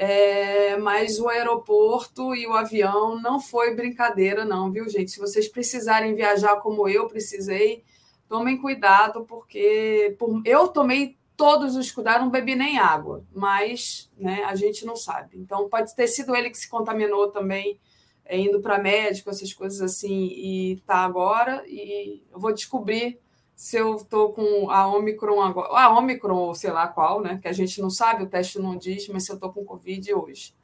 é, 0.00 0.76
mas 0.76 1.18
o 1.18 1.28
aeroporto 1.28 2.32
e 2.32 2.46
o 2.46 2.52
avião 2.52 3.20
não 3.20 3.40
foi 3.40 3.74
brincadeira, 3.74 4.44
não, 4.44 4.70
viu, 4.70 4.88
gente? 4.88 5.10
Se 5.10 5.18
vocês 5.18 5.48
precisarem 5.48 6.14
viajar 6.14 6.60
como 6.60 6.88
eu 6.88 7.08
precisei, 7.08 7.82
tomem 8.28 8.56
cuidado, 8.56 9.24
porque 9.24 10.14
por, 10.16 10.40
eu 10.44 10.68
tomei 10.68 11.18
todos 11.36 11.74
os 11.74 11.90
cuidados, 11.90 12.22
não 12.22 12.30
bebi 12.30 12.54
nem 12.54 12.78
água, 12.78 13.24
mas 13.34 14.08
né, 14.16 14.44
a 14.44 14.54
gente 14.54 14.86
não 14.86 14.94
sabe. 14.94 15.36
Então, 15.36 15.68
pode 15.68 15.92
ter 15.96 16.06
sido 16.06 16.34
ele 16.36 16.50
que 16.50 16.58
se 16.58 16.68
contaminou 16.68 17.32
também, 17.32 17.80
é, 18.24 18.38
indo 18.38 18.60
para 18.60 18.78
médico, 18.78 19.30
essas 19.30 19.52
coisas 19.52 19.80
assim, 19.80 20.28
e 20.28 20.74
está 20.74 20.98
agora, 20.98 21.64
e 21.66 22.22
eu 22.30 22.38
vou 22.38 22.52
descobrir 22.52 23.18
se 23.58 23.76
eu 23.76 23.96
estou 23.96 24.32
com 24.32 24.70
a 24.70 24.86
Omicron 24.86 25.42
agora, 25.42 25.68
a 25.68 25.98
Omicron, 25.98 26.36
ou 26.36 26.54
sei 26.54 26.70
lá 26.70 26.86
qual, 26.86 27.20
né? 27.20 27.40
Que 27.42 27.48
a 27.48 27.52
gente 27.52 27.82
não 27.82 27.90
sabe, 27.90 28.22
o 28.22 28.28
teste 28.28 28.56
não 28.60 28.76
diz, 28.76 29.08
mas 29.08 29.24
se 29.24 29.32
eu 29.32 29.34
estou 29.34 29.52
com 29.52 29.64
Covid 29.64 30.14
hoje. 30.14 30.54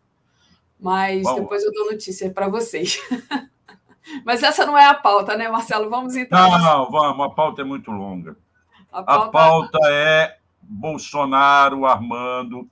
Mas 0.79 1.25
Bom, 1.25 1.35
depois 1.35 1.65
eu 1.65 1.73
dou 1.73 1.91
notícia 1.91 2.31
para 2.31 2.47
vocês. 2.47 3.01
mas 4.25 4.45
essa 4.45 4.65
não 4.65 4.79
é 4.79 4.87
a 4.87 4.95
pauta, 4.95 5.37
né, 5.37 5.49
Marcelo? 5.49 5.91
Vamos 5.91 6.15
entrar. 6.15 6.49
Não, 6.49 6.57
não, 6.57 6.91
vamos, 6.93 7.27
a 7.27 7.31
pauta 7.31 7.62
é 7.62 7.65
muito 7.65 7.91
longa. 7.91 8.37
A 8.93 9.03
pauta, 9.03 9.27
a 9.27 9.29
pauta 9.29 9.79
é 9.91 10.39
Bolsonaro 10.62 11.87
armando 11.87 12.71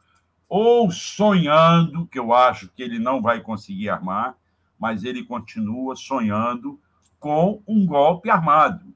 ou 0.49 0.89
sonhando, 0.93 2.07
que 2.07 2.21
eu 2.21 2.33
acho 2.33 2.69
que 2.69 2.81
ele 2.81 3.01
não 3.01 3.21
vai 3.21 3.41
conseguir 3.41 3.89
armar, 3.89 4.37
mas 4.79 5.03
ele 5.03 5.25
continua 5.25 5.97
sonhando 5.97 6.79
com 7.19 7.61
um 7.67 7.85
golpe 7.85 8.31
armado 8.31 8.93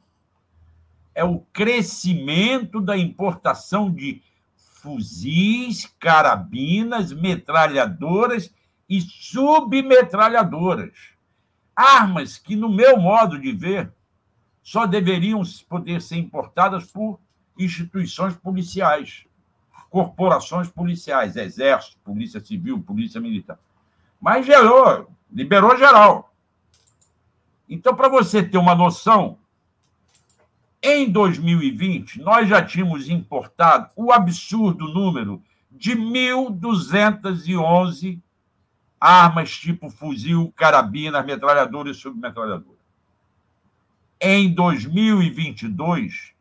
é 1.14 1.24
o 1.24 1.42
crescimento 1.52 2.80
da 2.80 2.98
importação 2.98 3.92
de 3.92 4.24
fuzis, 4.56 5.94
carabinas, 6.00 7.12
metralhadoras 7.12 8.50
e 8.88 9.02
submetralhadoras. 9.02 10.94
Armas 11.76 12.38
que, 12.38 12.56
no 12.56 12.70
meu 12.70 12.98
modo 12.98 13.38
de 13.40 13.52
ver, 13.52 13.92
só 14.64 14.86
deveriam 14.86 15.42
poder 15.68 16.02
ser 16.02 16.16
importadas 16.18 16.90
por 16.92 17.20
instituições 17.58 18.36
policiais 18.36 19.27
corporações 19.90 20.70
policiais, 20.70 21.36
Exército, 21.36 21.98
Polícia 22.04 22.44
Civil, 22.44 22.82
Polícia 22.82 23.22
Militar. 23.22 23.60
Mas 24.20 24.46
gerou, 24.46 25.10
liberou 25.32 25.78
geral. 25.78 26.34
Então, 27.70 27.96
para 27.96 28.10
você 28.10 28.42
ter 28.42 28.58
uma 28.58 28.76
noção, 28.76 29.38
em 30.82 31.12
2020, 31.12 32.22
nós 32.22 32.48
já 32.48 32.64
tínhamos 32.64 33.10
importado 33.10 33.90
o 33.96 34.12
absurdo 34.12 34.88
número 34.88 35.42
de 35.72 35.96
1.211 35.96 38.22
armas 39.00 39.56
tipo 39.56 39.90
fuzil, 39.90 40.52
carabina, 40.56 41.22
metralhadora 41.22 41.92
e 41.92 41.94
submetralhadora. 41.94 42.78
Em 44.20 44.52
2022, 44.54 46.34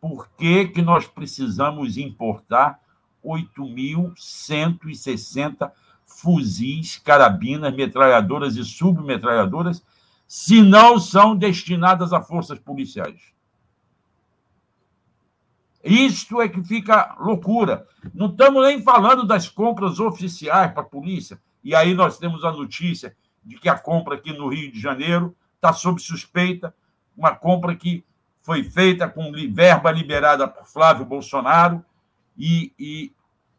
Por 0.00 0.28
que, 0.38 0.68
que 0.68 0.80
nós 0.80 1.08
precisamos 1.08 1.98
importar 1.98 2.80
8.160 3.24 5.72
fuzis, 6.06 6.98
carabinas, 6.98 7.74
metralhadoras 7.74 8.54
e 8.54 8.64
submetralhadoras, 8.64 9.84
se 10.28 10.62
não 10.62 11.00
são 11.00 11.34
destinadas 11.36 12.12
a 12.12 12.22
forças 12.22 12.60
policiais? 12.60 13.20
Isto 15.82 16.40
é 16.40 16.48
que 16.48 16.62
fica 16.62 17.16
loucura. 17.18 17.88
Não 18.14 18.26
estamos 18.26 18.62
nem 18.62 18.80
falando 18.80 19.26
das 19.26 19.48
compras 19.48 19.98
oficiais 19.98 20.72
para 20.72 20.82
a 20.82 20.86
polícia. 20.86 21.40
E 21.64 21.74
aí 21.74 21.92
nós 21.92 22.18
temos 22.18 22.44
a 22.44 22.52
notícia 22.52 23.16
de 23.48 23.58
que 23.58 23.68
a 23.68 23.78
compra 23.78 24.14
aqui 24.14 24.32
no 24.32 24.48
Rio 24.48 24.70
de 24.70 24.78
Janeiro 24.78 25.34
está 25.56 25.72
sob 25.72 26.00
suspeita, 26.00 26.74
uma 27.16 27.34
compra 27.34 27.74
que 27.74 28.04
foi 28.42 28.62
feita 28.62 29.08
com 29.08 29.32
verba 29.50 29.90
liberada 29.90 30.46
por 30.46 30.66
Flávio 30.66 31.06
Bolsonaro 31.06 31.84
e, 32.36 32.72
e 32.78 33.12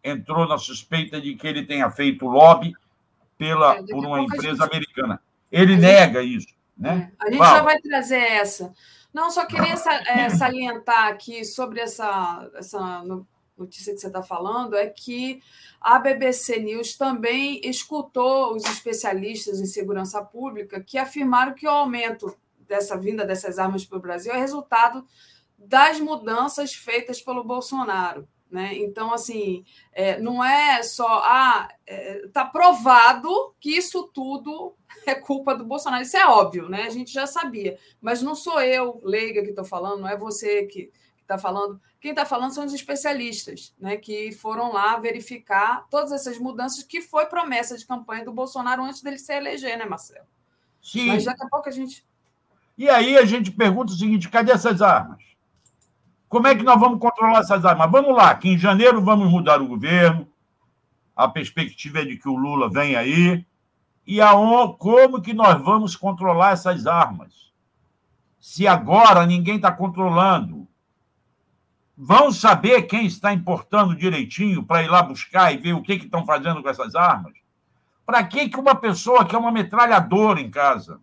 entrou 0.03 0.47
na 0.47 0.57
suspeita 0.57 1.19
de 1.19 1.35
que 1.35 1.47
ele 1.47 1.65
tenha 1.65 1.89
feito 1.89 2.25
lobby 2.25 2.73
pela, 3.37 3.75
é, 3.77 3.83
por 3.83 4.05
uma 4.05 4.21
empresa 4.21 4.63
gente... 4.63 4.63
americana. 4.63 5.21
Ele 5.51 5.75
nega 5.75 6.21
gente... 6.21 6.37
isso. 6.37 6.55
Né? 6.77 7.11
É. 7.19 7.25
A 7.25 7.29
gente 7.29 7.39
Fala. 7.39 7.57
já 7.57 7.63
vai 7.63 7.81
trazer 7.81 8.21
essa. 8.21 8.71
Não, 9.11 9.31
só 9.31 9.45
queria 9.45 9.73
é, 10.07 10.29
salientar 10.31 11.07
aqui 11.07 11.43
sobre 11.43 11.79
essa, 11.79 12.49
essa 12.55 13.03
notícia 13.59 13.93
que 13.93 13.99
você 13.99 14.07
está 14.07 14.23
falando, 14.23 14.75
é 14.75 14.87
que 14.87 15.41
a 15.79 15.99
BBC 15.99 16.59
News 16.59 16.95
também 16.97 17.61
escutou 17.63 18.55
os 18.55 18.63
especialistas 18.65 19.59
em 19.59 19.65
segurança 19.65 20.23
pública 20.23 20.81
que 20.81 20.97
afirmaram 20.97 21.53
que 21.53 21.67
o 21.67 21.69
aumento 21.69 22.35
dessa 22.59 22.97
vinda 22.97 23.25
dessas 23.25 23.57
armas 23.59 23.85
para 23.85 23.97
o 23.97 24.01
Brasil 24.01 24.31
é 24.31 24.37
resultado 24.37 25.05
das 25.57 25.99
mudanças 25.99 26.73
feitas 26.73 27.21
pelo 27.21 27.43
Bolsonaro. 27.43 28.27
Né? 28.49 28.75
Então, 28.77 29.13
assim, 29.13 29.63
é, 29.91 30.19
não 30.19 30.43
é 30.43 30.81
só. 30.81 31.21
Ah, 31.23 31.69
está 31.85 31.93
é, 31.93 32.27
tá 32.33 32.45
provado 32.45 33.53
que 33.59 33.69
isso 33.77 34.09
tudo 34.11 34.75
é 35.05 35.13
culpa 35.13 35.53
do 35.53 35.63
Bolsonaro. 35.63 36.01
Isso 36.01 36.17
é 36.17 36.25
óbvio, 36.25 36.67
né? 36.67 36.83
A 36.83 36.89
gente 36.89 37.13
já 37.13 37.27
sabia. 37.27 37.77
Mas 38.01 38.23
não 38.23 38.33
sou 38.33 38.59
eu, 38.59 38.99
leiga, 39.03 39.43
que 39.43 39.49
estou 39.49 39.65
falando, 39.65 40.01
não 40.01 40.09
é 40.09 40.17
você 40.17 40.65
que 40.65 40.91
está 41.21 41.37
falando. 41.37 41.79
Quem 41.99 42.11
está 42.11 42.25
falando 42.25 42.53
são 42.53 42.65
os 42.65 42.73
especialistas, 42.73 43.73
né, 43.77 43.97
que 43.97 44.31
foram 44.31 44.71
lá 44.71 44.97
verificar 44.97 45.85
todas 45.89 46.13
essas 46.13 46.39
mudanças 46.39 46.81
que 46.83 47.01
foi 47.01 47.25
promessa 47.25 47.77
de 47.77 47.85
campanha 47.85 48.23
do 48.23 48.31
Bolsonaro 48.31 48.83
antes 48.83 49.01
dele 49.01 49.17
se 49.17 49.33
eleger, 49.33 49.77
né, 49.77 49.85
Marcelo? 49.85 50.25
Sim. 50.81 51.07
Mas 51.07 51.25
daqui 51.25 51.43
a 51.43 51.49
pouco 51.49 51.67
a 51.67 51.71
gente. 51.71 52.05
E 52.77 52.89
aí 52.89 53.17
a 53.17 53.25
gente 53.25 53.51
pergunta 53.51 53.91
o 53.91 53.95
seguinte: 53.95 54.29
cadê 54.29 54.53
essas 54.53 54.81
armas? 54.81 55.21
Como 56.29 56.47
é 56.47 56.55
que 56.55 56.63
nós 56.63 56.79
vamos 56.79 56.99
controlar 56.99 57.39
essas 57.39 57.65
armas? 57.65 57.91
Vamos 57.91 58.15
lá, 58.15 58.33
que 58.35 58.47
em 58.47 58.57
janeiro 58.57 59.01
vamos 59.01 59.29
mudar 59.29 59.61
o 59.61 59.67
governo, 59.67 60.25
a 61.13 61.27
perspectiva 61.27 61.99
é 61.99 62.05
de 62.05 62.15
que 62.15 62.29
o 62.29 62.35
Lula 62.35 62.69
vem 62.69 62.95
aí, 62.95 63.45
e 64.07 64.21
aonde, 64.21 64.77
como 64.77 65.21
que 65.21 65.33
nós 65.33 65.61
vamos 65.61 65.97
controlar 65.97 66.51
essas 66.51 66.87
armas? 66.87 67.51
Se 68.39 68.65
agora 68.65 69.25
ninguém 69.25 69.57
está 69.57 69.69
controlando, 69.71 70.65
vão 72.01 72.31
saber 72.31 72.83
quem 72.83 73.05
está 73.05 73.33
importando 73.33 73.93
direitinho 73.93 74.63
para 74.63 74.81
ir 74.81 74.87
lá 74.87 75.03
buscar 75.03 75.53
e 75.53 75.57
ver 75.57 75.73
o 75.73 75.81
que 75.81 75.91
estão 75.95 76.25
fazendo 76.25 76.63
com 76.63 76.69
essas 76.69 76.95
armas? 76.95 77.33
Para 78.05 78.23
que, 78.23 78.47
que 78.47 78.57
uma 78.57 78.73
pessoa 78.73 79.25
que 79.25 79.35
é 79.35 79.37
uma 79.37 79.51
metralhadora 79.51 80.39
em 80.39 80.49
casa 80.49 81.01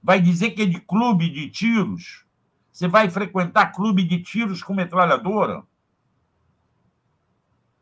vai 0.00 0.20
dizer 0.20 0.52
que 0.52 0.62
é 0.62 0.66
de 0.66 0.80
clube 0.80 1.28
de 1.28 1.50
tiros? 1.50 2.24
Você 2.72 2.86
vai 2.86 3.10
frequentar 3.10 3.72
clube 3.72 4.04
de 4.04 4.22
tiros 4.22 4.62
com 4.62 4.72
metralhadora? 4.72 5.64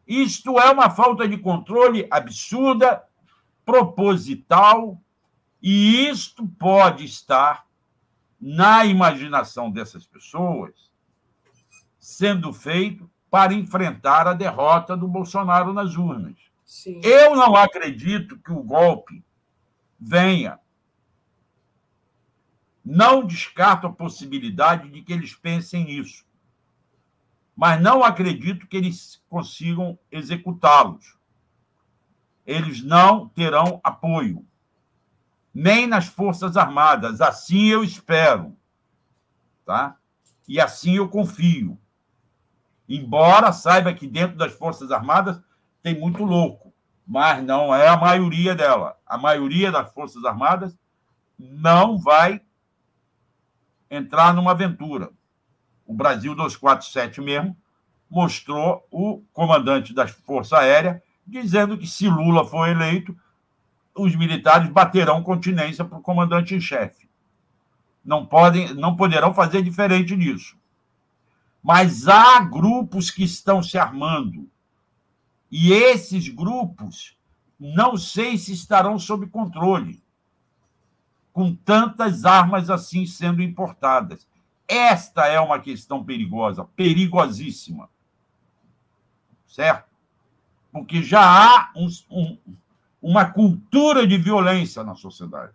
Isto 0.07 0.59
é 0.59 0.71
uma 0.71 0.89
falta 0.89 1.29
de 1.29 1.37
controle 1.37 2.09
absurda, 2.11 3.05
proposital, 3.63 4.99
e 5.63 6.09
isto 6.09 6.49
pode 6.59 7.05
estar 7.05 7.67
na 8.41 8.87
imaginação 8.87 9.71
dessas 9.71 10.07
pessoas 10.07 10.89
sendo 12.09 12.55
feito 12.55 13.09
para 13.31 13.53
enfrentar 13.53 14.27
a 14.27 14.33
derrota 14.33 14.97
do 14.97 15.07
Bolsonaro 15.07 15.75
nas 15.75 15.95
urnas. 15.95 16.39
Sim. 16.65 17.03
Eu 17.05 17.37
não 17.37 17.55
acredito 17.55 18.39
que 18.39 18.51
o 18.51 18.63
golpe 18.63 19.23
venha. 20.01 20.59
Não 22.83 23.27
descarto 23.27 23.87
a 23.87 23.93
possibilidade 23.93 24.89
de 24.89 25.03
que 25.03 25.13
eles 25.13 25.35
pensem 25.35 25.85
nisso. 25.85 26.25
Mas 27.55 27.79
não 27.79 28.03
acredito 28.03 28.67
que 28.67 28.79
eles 28.79 29.23
consigam 29.29 29.99
executá-los. 30.11 31.15
Eles 32.47 32.83
não 32.83 33.29
terão 33.29 33.83
apoio, 33.85 34.47
nem 35.53 35.87
nas 35.87 36.07
Forças 36.07 36.57
Armadas. 36.57 37.21
Assim 37.21 37.67
eu 37.67 37.85
espero. 37.85 38.57
Tá? 39.67 39.99
E 40.49 40.59
assim 40.59 40.97
eu 40.97 41.07
confio. 41.07 41.79
Embora 42.89 43.53
saiba 43.53 43.93
que 43.93 44.07
dentro 44.07 44.37
das 44.37 44.53
Forças 44.53 44.91
Armadas 44.91 45.41
tem 45.83 45.99
muito 45.99 46.25
louco, 46.25 46.73
mas 47.07 47.43
não 47.45 47.75
é 47.75 47.89
a 47.89 47.97
maioria 47.97 48.55
dela. 48.55 48.97
A 49.07 49.19
maioria 49.19 49.71
das 49.71 49.93
Forças 49.93 50.25
Armadas 50.25 50.77
não 51.39 51.99
vai 51.99 52.41
entrar 53.91 54.35
numa 54.35 54.53
aventura. 54.53 55.11
O 55.87 55.95
Brasil 55.95 56.35
247 56.35 57.21
mesmo 57.21 57.57
mostrou 58.11 58.87
o 58.91 59.23
comandante 59.33 59.95
da 59.95 60.09
Força 60.09 60.59
Aérea 60.59 61.03
dizendo 61.27 61.77
que 61.77 61.87
se 61.87 62.09
Lula 62.09 62.45
for 62.45 62.69
eleito, 62.69 63.17
os 63.95 64.17
militares 64.17 64.71
baterão 64.71 65.23
continência 65.23 65.85
para 65.85 65.99
o 65.99 66.03
comandante 66.03 66.55
em 66.55 66.61
chefe. 66.61 67.09
Não 68.05 68.25
podem, 68.25 68.73
não 68.75 68.97
poderão 68.97 69.35
fazer 69.35 69.63
diferente 69.63 70.17
disso. 70.17 70.58
Mas 71.69 72.09
há 72.09 72.41
grupos 72.41 73.11
que 73.11 73.23
estão 73.23 73.63
se 73.63 73.77
armando. 73.77 74.49
E 75.51 75.71
esses 75.71 76.27
grupos 76.27 77.15
não 77.61 77.95
sei 77.95 78.39
se 78.39 78.55
estarão 78.55 78.99
sob 78.99 79.27
controle, 79.27 80.03
com 81.31 81.55
tantas 81.55 82.25
armas 82.25 82.71
assim 82.71 83.05
sendo 83.05 83.43
importadas. 83.43 84.27
Esta 84.67 85.27
é 85.27 85.39
uma 85.39 85.61
questão 85.61 86.03
perigosa, 86.03 86.65
perigosíssima. 86.65 87.91
Certo? 89.47 89.91
Porque 90.73 91.03
já 91.03 91.21
há 91.21 91.71
um, 91.77 91.89
um, 92.11 92.39
uma 93.03 93.27
cultura 93.27 94.07
de 94.07 94.17
violência 94.17 94.83
na 94.83 94.95
sociedade. 94.95 95.53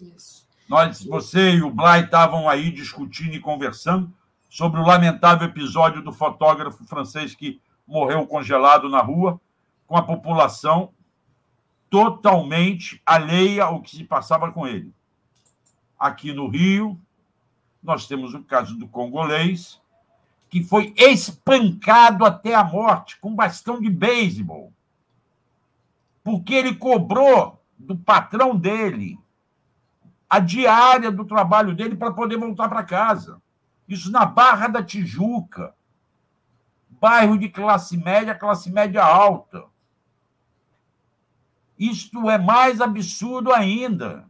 Isso. 0.00 0.47
Nós, 0.68 1.02
você 1.02 1.54
e 1.54 1.62
o 1.62 1.70
Blay 1.70 2.02
estavam 2.02 2.46
aí 2.46 2.70
discutindo 2.70 3.34
e 3.34 3.40
conversando 3.40 4.12
sobre 4.50 4.78
o 4.78 4.84
lamentável 4.84 5.48
episódio 5.48 6.02
do 6.02 6.12
fotógrafo 6.12 6.84
francês 6.84 7.34
que 7.34 7.58
morreu 7.86 8.26
congelado 8.26 8.86
na 8.90 9.00
rua, 9.00 9.40
com 9.86 9.96
a 9.96 10.02
população 10.02 10.92
totalmente 11.88 13.00
alheia 13.06 13.64
ao 13.64 13.80
que 13.80 13.96
se 13.96 14.04
passava 14.04 14.52
com 14.52 14.66
ele. 14.66 14.92
Aqui 15.98 16.34
no 16.34 16.48
Rio, 16.48 17.00
nós 17.82 18.06
temos 18.06 18.34
o 18.34 18.42
caso 18.44 18.76
do 18.76 18.86
congolês, 18.86 19.80
que 20.50 20.62
foi 20.62 20.92
espancado 20.98 22.26
até 22.26 22.54
a 22.54 22.62
morte 22.62 23.18
com 23.20 23.34
bastão 23.34 23.80
de 23.80 23.88
beisebol, 23.88 24.70
porque 26.22 26.52
ele 26.52 26.74
cobrou 26.74 27.58
do 27.78 27.96
patrão 27.96 28.54
dele 28.54 29.18
a 30.28 30.38
diária 30.38 31.10
do 31.10 31.24
trabalho 31.24 31.74
dele 31.74 31.96
para 31.96 32.12
poder 32.12 32.36
voltar 32.36 32.68
para 32.68 32.82
casa. 32.82 33.40
Isso 33.88 34.10
na 34.10 34.26
Barra 34.26 34.68
da 34.68 34.82
Tijuca, 34.82 35.74
bairro 36.90 37.38
de 37.38 37.48
classe 37.48 37.96
média, 37.96 38.34
classe 38.34 38.70
média 38.70 39.02
alta. 39.02 39.64
Isto 41.78 42.28
é 42.28 42.36
mais 42.36 42.80
absurdo 42.80 43.52
ainda. 43.52 44.28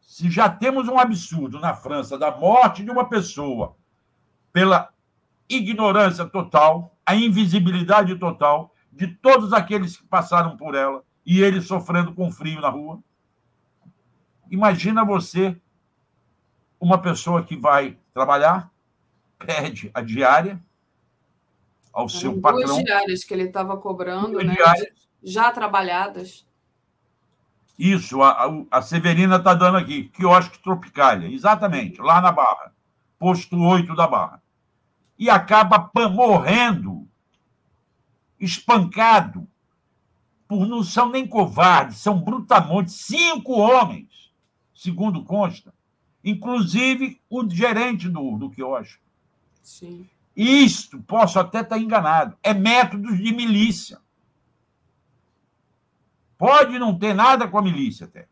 Se 0.00 0.30
já 0.30 0.48
temos 0.48 0.88
um 0.88 0.98
absurdo 0.98 1.60
na 1.60 1.74
França 1.74 2.18
da 2.18 2.30
morte 2.30 2.82
de 2.82 2.90
uma 2.90 3.08
pessoa 3.08 3.76
pela 4.52 4.90
ignorância 5.48 6.24
total, 6.26 6.96
a 7.04 7.14
invisibilidade 7.14 8.16
total 8.16 8.74
de 8.90 9.06
todos 9.06 9.52
aqueles 9.52 9.96
que 9.96 10.04
passaram 10.06 10.56
por 10.56 10.74
ela 10.74 11.04
e 11.24 11.40
ele 11.40 11.60
sofrendo 11.60 12.12
com 12.14 12.32
frio 12.32 12.60
na 12.60 12.68
rua. 12.68 13.00
Imagina 14.50 15.04
você, 15.04 15.56
uma 16.80 16.98
pessoa 16.98 17.42
que 17.42 17.56
vai 17.56 17.98
trabalhar, 18.12 18.70
pede 19.38 19.90
a 19.92 20.00
diária 20.00 20.60
ao 21.92 22.04
Eram 22.04 22.08
seu 22.08 22.40
patrão. 22.40 22.66
Duas 22.66 22.84
diárias 22.84 23.24
que 23.24 23.34
ele 23.34 23.44
estava 23.44 23.76
cobrando, 23.76 24.38
né? 24.38 24.54
Diárias. 24.54 25.08
Já 25.22 25.50
trabalhadas. 25.50 26.46
Isso, 27.78 28.22
a, 28.22 28.48
a 28.70 28.80
Severina 28.80 29.36
está 29.36 29.52
dando 29.52 29.76
aqui, 29.76 30.04
quiosque 30.04 30.58
Tropicália, 30.60 31.28
exatamente, 31.28 32.00
lá 32.00 32.22
na 32.22 32.32
Barra, 32.32 32.72
posto 33.18 33.58
8 33.58 33.94
da 33.94 34.06
Barra. 34.06 34.42
E 35.18 35.28
acaba 35.28 35.90
morrendo, 36.10 37.06
espancado, 38.40 39.46
por 40.48 40.66
não 40.66 40.82
são 40.82 41.10
nem 41.10 41.26
covardes, 41.26 41.98
são 41.98 42.18
brutamontes, 42.18 42.94
cinco 42.94 43.52
homens, 43.52 44.06
segundo 44.76 45.24
consta, 45.24 45.72
inclusive 46.22 47.20
o 47.30 47.48
gerente 47.48 48.08
do, 48.08 48.36
do 48.36 48.50
quiosque. 48.50 49.00
Sim. 49.62 50.06
Isto, 50.36 51.02
posso 51.02 51.40
até 51.40 51.62
estar 51.62 51.78
enganado, 51.78 52.36
é 52.42 52.52
métodos 52.52 53.16
de 53.16 53.32
milícia. 53.32 53.98
Pode 56.36 56.78
não 56.78 56.96
ter 56.96 57.14
nada 57.14 57.48
com 57.48 57.58
a 57.58 57.62
milícia 57.62 58.04
até. 58.04 58.28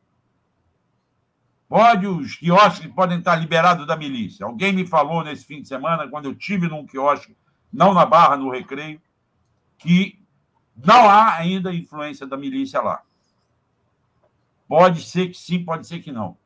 Pode, 1.66 2.06
os 2.06 2.36
quiosques 2.36 2.92
podem 2.92 3.18
estar 3.18 3.36
liberados 3.36 3.86
da 3.86 3.96
milícia. 3.96 4.44
Alguém 4.44 4.72
me 4.72 4.86
falou 4.86 5.24
nesse 5.24 5.46
fim 5.46 5.62
de 5.62 5.68
semana, 5.68 6.06
quando 6.06 6.26
eu 6.26 6.34
tive 6.34 6.68
num 6.68 6.86
quiosque, 6.86 7.34
não 7.72 7.94
na 7.94 8.04
Barra, 8.04 8.36
no 8.36 8.50
Recreio, 8.50 9.00
que 9.78 10.22
não 10.76 11.08
há 11.08 11.36
ainda 11.36 11.74
influência 11.74 12.26
da 12.26 12.36
milícia 12.36 12.82
lá. 12.82 13.02
Pode 14.68 15.02
ser 15.02 15.28
que 15.28 15.38
sim, 15.38 15.64
pode 15.64 15.86
ser 15.86 16.00
que 16.00 16.12
não. 16.12 16.36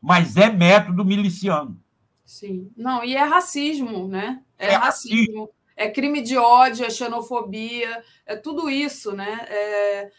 Mas 0.00 0.36
é 0.36 0.50
método 0.50 1.04
miliciano. 1.04 1.80
Sim. 2.24 2.70
Não, 2.76 3.04
e 3.04 3.16
é 3.16 3.22
racismo, 3.22 4.08
né? 4.08 4.42
É, 4.58 4.68
é 4.68 4.76
racismo. 4.76 5.16
racismo. 5.16 5.50
É 5.76 5.90
crime 5.90 6.20
de 6.20 6.36
ódio, 6.36 6.84
é 6.84 6.90
xenofobia, 6.90 8.04
é 8.26 8.36
tudo 8.36 8.68
isso, 8.68 9.12
né? 9.12 9.46
É 9.48 10.10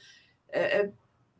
é, 0.52 0.82
é, 0.82 0.92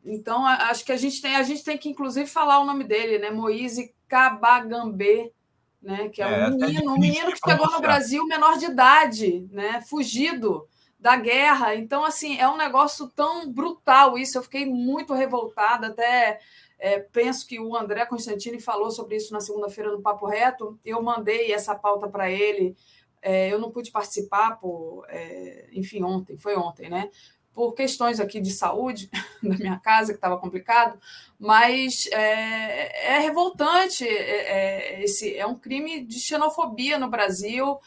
então, 0.04 0.44
acho 0.44 0.84
que 0.84 0.92
a 0.92 0.96
gente 0.96 1.20
tem, 1.20 1.36
a 1.36 1.42
gente 1.42 1.62
tem 1.62 1.78
que, 1.78 1.88
inclusive, 1.88 2.26
falar 2.26 2.58
o 2.58 2.64
nome 2.64 2.82
dele, 2.84 3.18
né? 3.18 3.30
Moise 3.30 3.94
Kabagambê, 4.08 5.32
né? 5.80 6.08
Que 6.08 6.22
é, 6.22 6.26
é 6.26 6.48
um 6.48 6.56
menino, 6.56 6.94
um 6.94 6.98
menino 6.98 7.32
que 7.32 7.38
chegou 7.48 7.70
no 7.70 7.80
Brasil 7.80 8.26
menor 8.26 8.58
de 8.58 8.66
idade, 8.66 9.46
né? 9.52 9.80
Fugido 9.82 10.66
da 11.02 11.16
guerra. 11.16 11.74
Então, 11.74 12.04
assim, 12.04 12.38
é 12.38 12.48
um 12.48 12.56
negócio 12.56 13.08
tão 13.08 13.52
brutal 13.52 14.16
isso. 14.16 14.38
Eu 14.38 14.42
fiquei 14.44 14.64
muito 14.64 15.12
revoltada, 15.12 15.88
até 15.88 16.38
é, 16.78 17.00
penso 17.00 17.44
que 17.44 17.58
o 17.58 17.76
André 17.76 18.06
Constantini 18.06 18.60
falou 18.60 18.88
sobre 18.92 19.16
isso 19.16 19.32
na 19.32 19.40
segunda-feira 19.40 19.90
no 19.90 20.00
Papo 20.00 20.26
Reto. 20.26 20.78
Eu 20.84 21.02
mandei 21.02 21.52
essa 21.52 21.74
pauta 21.74 22.08
para 22.08 22.30
ele. 22.30 22.76
É, 23.20 23.52
eu 23.52 23.58
não 23.58 23.72
pude 23.72 23.90
participar, 23.90 24.60
por, 24.60 25.04
é, 25.08 25.68
enfim, 25.72 26.04
ontem, 26.04 26.36
foi 26.36 26.56
ontem, 26.56 26.88
né? 26.88 27.10
por 27.52 27.74
questões 27.74 28.18
aqui 28.18 28.40
de 28.40 28.50
saúde 28.50 29.10
da 29.42 29.56
minha 29.58 29.78
casa, 29.78 30.12
que 30.12 30.16
estava 30.16 30.38
complicado, 30.38 30.98
mas 31.38 32.06
é, 32.10 33.16
é 33.16 33.18
revoltante. 33.18 34.08
É, 34.08 35.00
é, 35.00 35.04
esse, 35.04 35.36
é 35.36 35.46
um 35.46 35.54
crime 35.54 36.02
de 36.02 36.18
xenofobia 36.18 36.96
no 36.96 37.10
Brasil, 37.10 37.78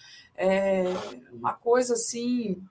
uma 1.34 1.54
coisa 1.54 1.94
assim. 1.94 2.62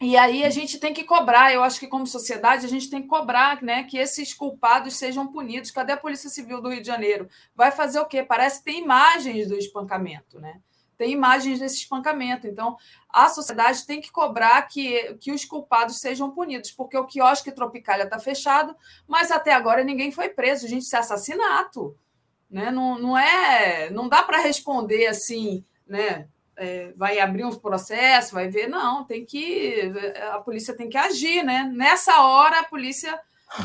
E 0.00 0.16
aí 0.16 0.44
a 0.44 0.50
gente 0.50 0.78
tem 0.78 0.92
que 0.92 1.04
cobrar, 1.04 1.52
eu 1.52 1.62
acho 1.62 1.78
que 1.78 1.86
como 1.86 2.06
sociedade 2.06 2.66
a 2.66 2.68
gente 2.68 2.90
tem 2.90 3.00
que 3.00 3.08
cobrar 3.08 3.62
né, 3.62 3.84
que 3.84 3.96
esses 3.96 4.34
culpados 4.34 4.96
sejam 4.96 5.26
punidos. 5.26 5.70
Cadê 5.70 5.92
a 5.92 5.96
Polícia 5.96 6.28
Civil 6.28 6.60
do 6.60 6.68
Rio 6.68 6.80
de 6.80 6.86
Janeiro? 6.86 7.28
Vai 7.54 7.70
fazer 7.70 8.00
o 8.00 8.06
quê? 8.06 8.22
Parece 8.22 8.58
que 8.58 8.64
tem 8.64 8.82
imagens 8.82 9.48
do 9.48 9.56
espancamento, 9.56 10.40
né? 10.40 10.60
tem 10.96 11.12
imagens 11.12 11.58
desse 11.58 11.76
espancamento. 11.76 12.46
Então, 12.46 12.76
a 13.08 13.28
sociedade 13.28 13.86
tem 13.86 14.00
que 14.00 14.10
cobrar 14.10 14.62
que, 14.62 15.14
que 15.20 15.32
os 15.32 15.44
culpados 15.44 15.98
sejam 15.98 16.30
punidos, 16.30 16.70
porque 16.70 16.96
o 16.96 17.06
quiosque 17.06 17.52
Tropicália 17.52 18.04
está 18.04 18.18
fechado, 18.18 18.76
mas 19.06 19.30
até 19.30 19.52
agora 19.52 19.84
ninguém 19.84 20.10
foi 20.10 20.28
preso. 20.28 20.68
Gente, 20.68 20.82
isso 20.82 20.96
é 20.96 21.00
assassinato. 21.00 21.96
Né? 22.50 22.70
Não, 22.70 22.98
não 22.98 23.18
é. 23.18 23.90
Não 23.90 24.08
dá 24.08 24.22
para 24.22 24.38
responder 24.38 25.06
assim, 25.06 25.64
né? 25.86 26.28
É, 26.56 26.92
vai 26.96 27.18
abrir 27.18 27.44
uns 27.44 27.58
processos, 27.58 28.32
vai 28.32 28.48
ver. 28.48 28.68
Não, 28.68 29.04
tem 29.04 29.24
que. 29.24 29.92
A 30.32 30.38
polícia 30.38 30.76
tem 30.76 30.88
que 30.88 30.96
agir, 30.96 31.42
né? 31.42 31.70
Nessa 31.74 32.20
hora, 32.22 32.60
a 32.60 32.64
polícia. 32.64 33.18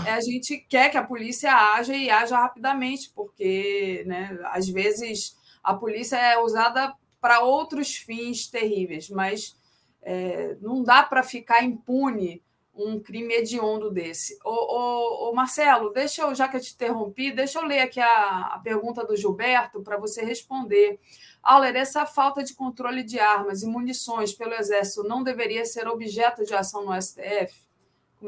A 0.06 0.20
gente 0.20 0.58
quer 0.70 0.90
que 0.90 0.98
a 0.98 1.04
polícia 1.04 1.52
haja 1.52 1.96
e 1.96 2.12
haja 2.12 2.38
rapidamente, 2.38 3.12
porque 3.16 4.04
né, 4.06 4.38
às 4.46 4.70
vezes 4.70 5.36
a 5.64 5.74
polícia 5.74 6.16
é 6.16 6.38
usada 6.38 6.94
para 7.20 7.40
outros 7.40 7.96
fins 7.96 8.48
terríveis, 8.48 9.10
mas 9.10 9.58
é, 10.02 10.56
não 10.62 10.84
dá 10.84 11.02
para 11.04 11.24
ficar 11.24 11.64
impune 11.64 12.44
um 12.74 13.00
crime 13.00 13.34
hediondo 13.34 13.92
desse. 13.92 14.38
Ô, 14.44 14.50
ô, 14.50 15.30
ô, 15.30 15.34
Marcelo, 15.34 15.92
deixa 15.92 16.22
eu, 16.22 16.34
já 16.34 16.48
que 16.48 16.56
eu 16.56 16.62
te 16.62 16.74
interrompi, 16.74 17.32
deixa 17.32 17.60
eu 17.60 17.66
ler 17.66 17.82
aqui 17.82 18.00
a, 18.00 18.54
a 18.54 18.60
pergunta 18.60 19.06
do 19.06 19.18
Gilberto 19.18 19.82
para 19.82 19.98
você 19.98 20.24
responder. 20.24 21.00
Auler, 21.42 21.76
essa 21.76 22.06
falta 22.06 22.44
de 22.44 22.54
controle 22.54 23.04
de 23.04 23.20
armas 23.20 23.64
e 23.64 23.68
munições 23.68 24.34
pelo 24.34 24.54
Exército 24.54 25.08
não 25.08 25.24
deveria 25.24 25.66
ser 25.66 25.88
objeto 25.88 26.46
de 26.46 26.54
ação 26.54 26.86
no 26.86 27.02
STF? 27.02 27.68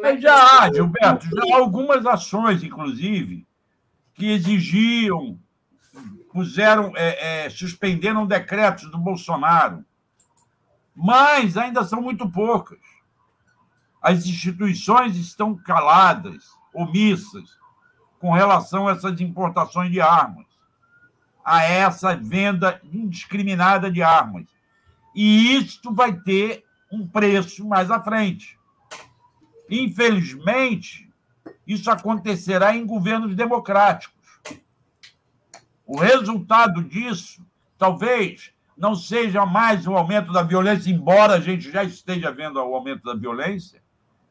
É 0.03 0.17
já 0.17 0.61
há, 0.61 0.73
Gilberto, 0.73 1.25
já 1.25 1.53
há 1.53 1.57
algumas 1.57 2.05
ações, 2.05 2.63
inclusive, 2.63 3.45
que 4.13 4.31
exigiam 4.31 5.37
puseram, 6.31 6.93
é, 6.95 7.45
é, 7.45 7.49
suspenderam 7.49 8.25
decretos 8.25 8.89
do 8.89 8.97
Bolsonaro, 8.97 9.85
mas 10.95 11.57
ainda 11.57 11.83
são 11.83 12.01
muito 12.01 12.29
poucas. 12.29 12.79
As 14.01 14.25
instituições 14.25 15.15
estão 15.17 15.55
caladas, 15.55 16.43
omissas, 16.73 17.49
com 18.19 18.31
relação 18.31 18.87
a 18.87 18.93
essas 18.93 19.19
importações 19.19 19.91
de 19.91 19.99
armas, 19.99 20.45
a 21.43 21.63
essa 21.63 22.15
venda 22.15 22.81
indiscriminada 22.83 23.91
de 23.91 24.01
armas. 24.01 24.45
E 25.15 25.57
isto 25.57 25.93
vai 25.93 26.13
ter 26.13 26.63
um 26.91 27.07
preço 27.07 27.67
mais 27.67 27.89
à 27.89 28.01
frente. 28.01 28.57
Infelizmente, 29.69 31.09
isso 31.65 31.89
acontecerá 31.89 32.75
em 32.75 32.85
governos 32.85 33.35
democráticos. 33.35 34.19
O 35.85 35.97
resultado 35.97 36.83
disso 36.83 37.45
talvez 37.77 38.51
não 38.77 38.95
seja 38.95 39.45
mais 39.45 39.87
o 39.87 39.95
aumento 39.95 40.31
da 40.31 40.43
violência, 40.43 40.89
embora 40.89 41.33
a 41.33 41.39
gente 41.39 41.71
já 41.71 41.83
esteja 41.83 42.31
vendo 42.31 42.57
o 42.57 42.75
aumento 42.75 43.03
da 43.03 43.13
violência, 43.13 43.81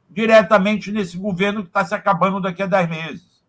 diretamente 0.08 0.90
nesse 0.90 1.16
governo 1.16 1.62
que 1.62 1.68
está 1.68 1.84
se 1.84 1.94
acabando 1.94 2.40
daqui 2.40 2.62
a 2.62 2.66
10 2.66 2.88
meses. 2.88 3.44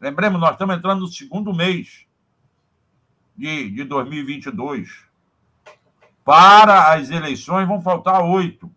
Lembremos, 0.00 0.40
nós 0.40 0.52
estamos 0.52 0.76
entrando 0.76 1.00
no 1.00 1.08
segundo 1.08 1.52
mês 1.52 2.05
de, 3.36 3.70
de 3.70 3.84
2022. 3.84 5.04
Para 6.24 6.92
as 6.92 7.10
eleições 7.10 7.68
vão 7.68 7.80
faltar 7.80 8.22
oito. 8.22 8.70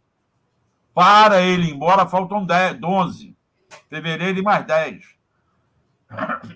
Para 0.94 1.42
ele 1.42 1.68
ir 1.68 1.74
embora 1.74 2.08
faltam 2.08 2.46
10, 2.46 2.82
11. 2.84 3.36
Fevereiro 3.90 4.40
e 4.40 4.44
mais 4.44 4.66
10. 4.66 5.20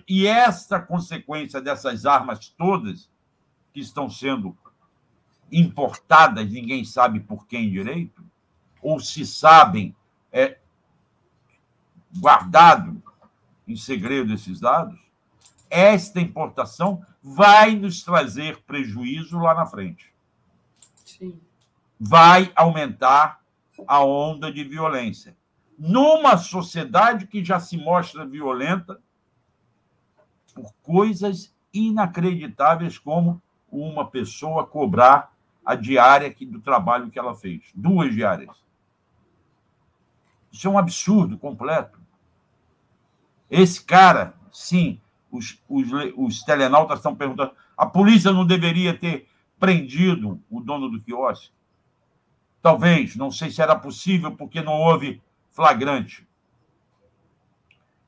E 0.08 0.26
esta 0.26 0.80
consequência 0.80 1.60
dessas 1.60 2.04
armas 2.04 2.48
todas 2.48 3.10
que 3.72 3.80
estão 3.80 4.08
sendo 4.10 4.56
importadas, 5.50 6.50
ninguém 6.50 6.84
sabe 6.84 7.20
por 7.20 7.46
quem 7.46 7.70
direito, 7.70 8.24
ou 8.82 8.98
se 8.98 9.24
sabem, 9.24 9.94
é 10.32 10.58
guardado 12.18 13.02
em 13.66 13.76
segredo 13.76 14.32
esses 14.32 14.60
dados, 14.60 14.98
esta 15.74 16.20
importação 16.20 17.04
vai 17.20 17.74
nos 17.74 18.04
trazer 18.04 18.62
prejuízo 18.62 19.38
lá 19.38 19.54
na 19.54 19.66
frente. 19.66 20.14
Sim. 21.04 21.40
Vai 21.98 22.52
aumentar 22.54 23.40
a 23.88 24.04
onda 24.04 24.52
de 24.52 24.62
violência. 24.62 25.36
Numa 25.76 26.36
sociedade 26.36 27.26
que 27.26 27.44
já 27.44 27.58
se 27.58 27.76
mostra 27.76 28.24
violenta 28.24 29.00
por 30.54 30.72
coisas 30.80 31.52
inacreditáveis 31.72 32.96
como 32.96 33.42
uma 33.68 34.08
pessoa 34.08 34.64
cobrar 34.64 35.34
a 35.66 35.74
diária 35.74 36.32
do 36.42 36.60
trabalho 36.60 37.10
que 37.10 37.18
ela 37.18 37.34
fez. 37.34 37.64
Duas 37.74 38.14
diárias. 38.14 38.56
Isso 40.52 40.68
é 40.68 40.70
um 40.70 40.78
absurdo 40.78 41.36
completo. 41.36 41.98
Esse 43.50 43.82
cara, 43.82 44.34
sim, 44.52 45.00
os, 45.36 45.62
os, 45.68 45.88
os 46.16 46.42
telenautas 46.42 46.98
estão 46.98 47.14
perguntando: 47.14 47.52
a 47.76 47.86
polícia 47.86 48.32
não 48.32 48.46
deveria 48.46 48.96
ter 48.96 49.28
prendido 49.58 50.42
o 50.50 50.60
dono 50.60 50.88
do 50.88 51.00
quiosque? 51.00 51.52
Talvez, 52.62 53.14
não 53.16 53.30
sei 53.30 53.50
se 53.50 53.60
era 53.60 53.76
possível, 53.76 54.32
porque 54.32 54.62
não 54.62 54.72
houve 54.72 55.22
flagrante. 55.50 56.26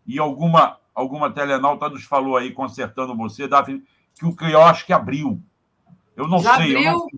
E 0.07 0.19
alguma 0.19 0.79
alguma 0.95 1.31
telenauta 1.31 1.91
nos 1.91 2.05
falou 2.05 2.39
aí, 2.39 2.53
consertando 2.53 3.15
você, 3.15 3.47
Daphne, 3.47 3.85
que 4.15 4.25
o 4.25 4.35
quiosque 4.35 4.95
abriu. 4.95 5.43
Eu 6.17 6.27
não 6.27 6.39
Já 6.39 6.57
sei. 6.57 6.75
Abriu? 6.75 6.93
Não... 6.93 7.09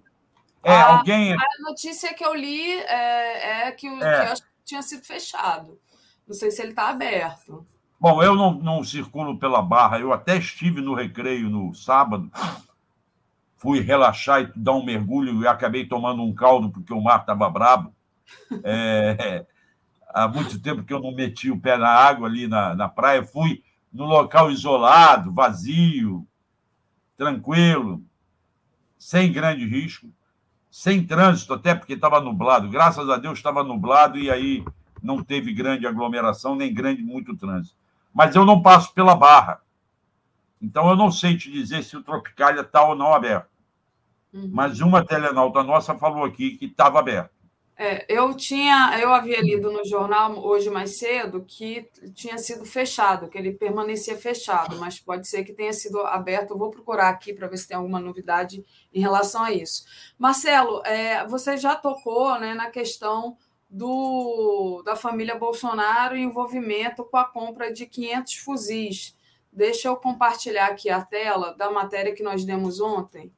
É, 0.65 0.73
a, 0.73 0.97
alguém. 0.97 1.33
A 1.33 1.39
notícia 1.61 2.13
que 2.13 2.25
eu 2.25 2.35
li 2.35 2.73
é, 2.73 3.69
é 3.69 3.73
que 3.73 3.89
o 3.89 4.03
é. 4.03 4.27
quiosque 4.27 4.47
tinha 4.65 4.83
sido 4.83 5.05
fechado. 5.05 5.81
Não 6.27 6.35
sei 6.35 6.51
se 6.51 6.61
ele 6.61 6.71
está 6.71 6.89
aberto. 6.89 7.65
Bom, 8.01 8.23
eu 8.23 8.37
não, 8.37 8.55
não 8.55 8.85
circulo 8.85 9.39
pela 9.39 9.61
Barra, 9.61 9.99
eu 9.99 10.13
até 10.13 10.37
estive 10.37 10.81
no 10.81 10.95
recreio 10.95 11.51
no 11.51 11.75
sábado, 11.75 12.31
fui 13.57 13.81
relaxar 13.81 14.43
e 14.43 14.53
dar 14.55 14.75
um 14.75 14.85
mergulho 14.85 15.43
e 15.43 15.49
acabei 15.49 15.85
tomando 15.85 16.23
um 16.23 16.33
caldo 16.33 16.71
porque 16.71 16.93
o 16.93 17.01
mar 17.01 17.21
estava 17.21 17.51
brabo. 17.51 17.93
É, 18.63 19.45
há 20.11 20.29
muito 20.29 20.61
tempo 20.61 20.85
que 20.85 20.93
eu 20.93 21.01
não 21.01 21.13
meti 21.13 21.51
o 21.51 21.61
pé 21.61 21.77
na 21.77 21.89
água 21.89 22.29
ali 22.29 22.47
na, 22.47 22.75
na 22.75 22.89
praia, 22.89 23.25
fui 23.25 23.65
no 23.93 24.05
local 24.05 24.49
isolado, 24.51 25.33
vazio, 25.33 26.25
tranquilo, 27.17 28.01
sem 28.97 29.33
grande 29.33 29.67
risco, 29.67 30.09
sem 30.71 31.05
trânsito, 31.05 31.53
até 31.53 31.75
porque 31.75 31.95
estava 31.95 32.21
nublado. 32.21 32.69
Graças 32.69 33.11
a 33.11 33.17
Deus 33.17 33.39
estava 33.39 33.65
nublado 33.65 34.19
e 34.19 34.31
aí 34.31 34.65
não 35.03 35.25
teve 35.25 35.53
grande 35.53 35.85
aglomeração, 35.85 36.55
nem 36.55 36.73
grande 36.73 37.03
muito 37.03 37.37
trânsito. 37.37 37.88
Mas 38.13 38.35
eu 38.35 38.45
não 38.45 38.63
passo 38.63 38.93
pela 38.95 39.15
barra. 39.15 39.61
Então 40.61 40.89
eu 40.89 40.97
não 40.97 41.11
sei 41.11 41.37
te 41.37 41.51
dizer 41.51 41.83
se 41.85 41.97
o 41.97 42.03
Tropicália 42.03 42.63
está 42.63 42.87
ou 42.87 42.95
não 42.95 43.15
aberto. 43.15 43.49
Uhum. 44.33 44.51
Mas 44.53 44.81
uma 44.81 45.05
telenauta 45.05 45.63
nossa 45.63 45.97
falou 45.97 46.25
aqui 46.25 46.57
que 46.57 46.67
estava 46.67 46.99
aberto. 46.99 47.39
É, 47.81 48.05
eu 48.09 48.35
tinha, 48.35 48.99
eu 49.01 49.13
havia 49.15 49.41
lido 49.41 49.71
no 49.71 49.85
jornal 49.85 50.37
hoje 50.45 50.69
mais 50.69 50.99
cedo 50.99 51.45
que 51.47 51.89
tinha 52.13 52.37
sido 52.37 52.65
fechado, 52.65 53.29
que 53.29 53.39
ele 53.39 53.53
permanecia 53.53 54.19
fechado, 54.19 54.77
mas 54.79 54.99
pode 54.99 55.29
ser 55.29 55.45
que 55.45 55.53
tenha 55.53 55.73
sido 55.73 56.01
aberto. 56.01 56.51
Eu 56.51 56.59
vou 56.59 56.71
procurar 56.71 57.09
aqui 57.09 57.33
para 57.33 57.47
ver 57.47 57.57
se 57.57 57.69
tem 57.69 57.77
alguma 57.77 58.01
novidade 58.01 58.65
em 58.93 59.01
relação 59.01 59.45
a 59.45 59.53
isso. 59.53 59.85
Marcelo, 60.19 60.83
é, 60.85 61.25
você 61.29 61.57
já 61.57 61.77
tocou 61.77 62.37
né, 62.41 62.53
na 62.53 62.69
questão 62.69 63.37
do, 63.69 64.83
da 64.85 64.97
família 64.97 65.35
Bolsonaro 65.35 66.17
e 66.17 66.23
envolvimento 66.23 67.05
com 67.05 67.17
a 67.17 67.25
compra 67.25 67.73
de 67.73 67.87
500 67.87 68.35
fuzis. 68.37 69.17
Deixa 69.53 69.89
eu 69.89 69.97
compartilhar 69.97 70.67
aqui 70.67 70.89
a 70.89 71.03
tela 71.05 71.55
da 71.55 71.71
matéria 71.71 72.15
que 72.15 72.23
nós 72.23 72.45
demos 72.45 72.81
ontem. 72.81 73.33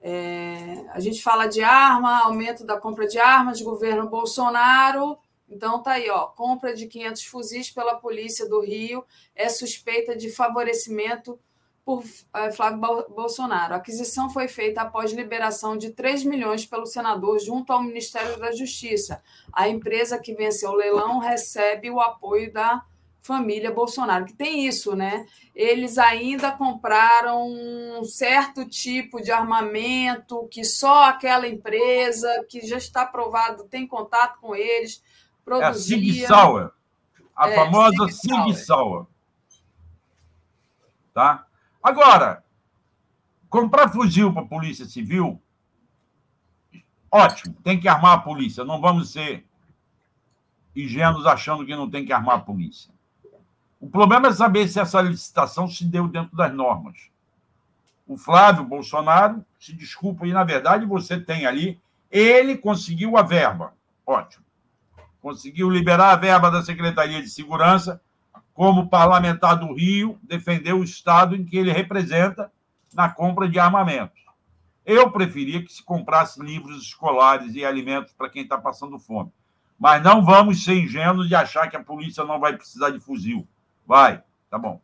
É, 0.00 0.84
a 0.90 1.00
gente 1.00 1.22
fala 1.22 1.46
de 1.46 1.62
arma, 1.62 2.24
aumento 2.24 2.64
da 2.64 2.78
compra 2.78 3.06
de 3.06 3.18
armas, 3.18 3.60
governo 3.60 4.08
Bolsonaro. 4.08 5.18
Então 5.48 5.82
tá 5.82 5.92
aí, 5.92 6.10
ó, 6.10 6.26
compra 6.26 6.74
de 6.74 6.86
500 6.86 7.24
fuzis 7.24 7.70
pela 7.70 7.94
polícia 7.96 8.48
do 8.48 8.60
Rio 8.60 9.04
é 9.34 9.48
suspeita 9.48 10.16
de 10.16 10.30
favorecimento 10.30 11.38
por 11.86 12.02
é, 12.34 12.50
Flávio 12.50 13.06
Bolsonaro. 13.14 13.74
A 13.74 13.76
aquisição 13.76 14.28
foi 14.28 14.48
feita 14.48 14.82
após 14.82 15.12
liberação 15.12 15.78
de 15.78 15.90
3 15.90 16.24
milhões 16.24 16.66
pelo 16.66 16.84
senador 16.84 17.38
junto 17.38 17.72
ao 17.72 17.80
Ministério 17.80 18.36
da 18.40 18.50
Justiça. 18.50 19.22
A 19.52 19.68
empresa 19.68 20.18
que 20.18 20.34
venceu 20.34 20.70
o 20.70 20.74
leilão 20.74 21.20
recebe 21.20 21.88
o 21.88 22.00
apoio 22.00 22.52
da 22.52 22.82
família 23.20 23.70
Bolsonaro, 23.70 24.24
que 24.24 24.32
tem 24.32 24.66
isso, 24.66 24.96
né? 24.96 25.26
Eles 25.54 25.96
ainda 25.96 26.50
compraram 26.50 27.46
um 27.48 28.04
certo 28.04 28.68
tipo 28.68 29.22
de 29.22 29.30
armamento 29.30 30.48
que 30.50 30.64
só 30.64 31.04
aquela 31.04 31.46
empresa 31.46 32.44
que 32.48 32.66
já 32.66 32.78
está 32.78 33.02
aprovado 33.02 33.62
tem 33.64 33.86
contato 33.86 34.40
com 34.40 34.56
eles 34.56 35.02
produzia. 35.44 35.96
É 35.96 36.32
a 36.32 36.56
Sig 36.58 36.70
a 37.36 37.50
é, 37.50 37.54
famosa 37.54 38.08
Sig 38.08 38.54
Sauer. 38.54 39.06
Tá? 41.14 41.45
Agora, 41.86 42.42
comprar 43.48 43.92
fuzil 43.92 44.32
para 44.32 44.42
a 44.42 44.46
Polícia 44.46 44.84
Civil, 44.86 45.40
ótimo, 47.08 47.54
tem 47.62 47.78
que 47.78 47.86
armar 47.86 48.14
a 48.14 48.18
polícia, 48.18 48.64
não 48.64 48.80
vamos 48.80 49.12
ser 49.12 49.46
ingênuos 50.74 51.24
achando 51.26 51.64
que 51.64 51.76
não 51.76 51.88
tem 51.88 52.04
que 52.04 52.12
armar 52.12 52.38
a 52.38 52.40
polícia. 52.40 52.92
O 53.80 53.88
problema 53.88 54.26
é 54.26 54.32
saber 54.32 54.66
se 54.66 54.80
essa 54.80 55.00
licitação 55.00 55.68
se 55.68 55.84
deu 55.84 56.08
dentro 56.08 56.36
das 56.36 56.52
normas. 56.52 57.08
O 58.04 58.16
Flávio 58.16 58.64
Bolsonaro 58.64 59.46
se 59.56 59.72
desculpa 59.72 60.26
e, 60.26 60.32
na 60.32 60.42
verdade, 60.42 60.84
você 60.84 61.20
tem 61.20 61.46
ali, 61.46 61.80
ele 62.10 62.58
conseguiu 62.58 63.16
a 63.16 63.22
verba. 63.22 63.74
Ótimo. 64.04 64.44
Conseguiu 65.22 65.70
liberar 65.70 66.10
a 66.10 66.16
verba 66.16 66.50
da 66.50 66.64
Secretaria 66.64 67.22
de 67.22 67.30
Segurança, 67.30 68.02
como 68.56 68.88
parlamentar 68.88 69.54
do 69.54 69.74
Rio, 69.74 70.18
defendeu 70.22 70.78
o 70.78 70.84
Estado 70.84 71.36
em 71.36 71.44
que 71.44 71.58
ele 71.58 71.70
representa 71.70 72.50
na 72.94 73.06
compra 73.06 73.46
de 73.46 73.58
armamentos. 73.58 74.18
Eu 74.82 75.10
preferia 75.10 75.62
que 75.62 75.70
se 75.70 75.82
comprasse 75.82 76.42
livros 76.42 76.82
escolares 76.82 77.54
e 77.54 77.66
alimentos 77.66 78.14
para 78.14 78.30
quem 78.30 78.44
está 78.44 78.56
passando 78.56 78.98
fome. 78.98 79.30
Mas 79.78 80.02
não 80.02 80.24
vamos 80.24 80.64
ser 80.64 80.74
ingênuos 80.74 81.28
de 81.28 81.34
achar 81.34 81.68
que 81.68 81.76
a 81.76 81.84
polícia 81.84 82.24
não 82.24 82.40
vai 82.40 82.56
precisar 82.56 82.88
de 82.88 82.98
fuzil. 82.98 83.46
Vai, 83.86 84.22
tá 84.48 84.56
bom. 84.56 84.80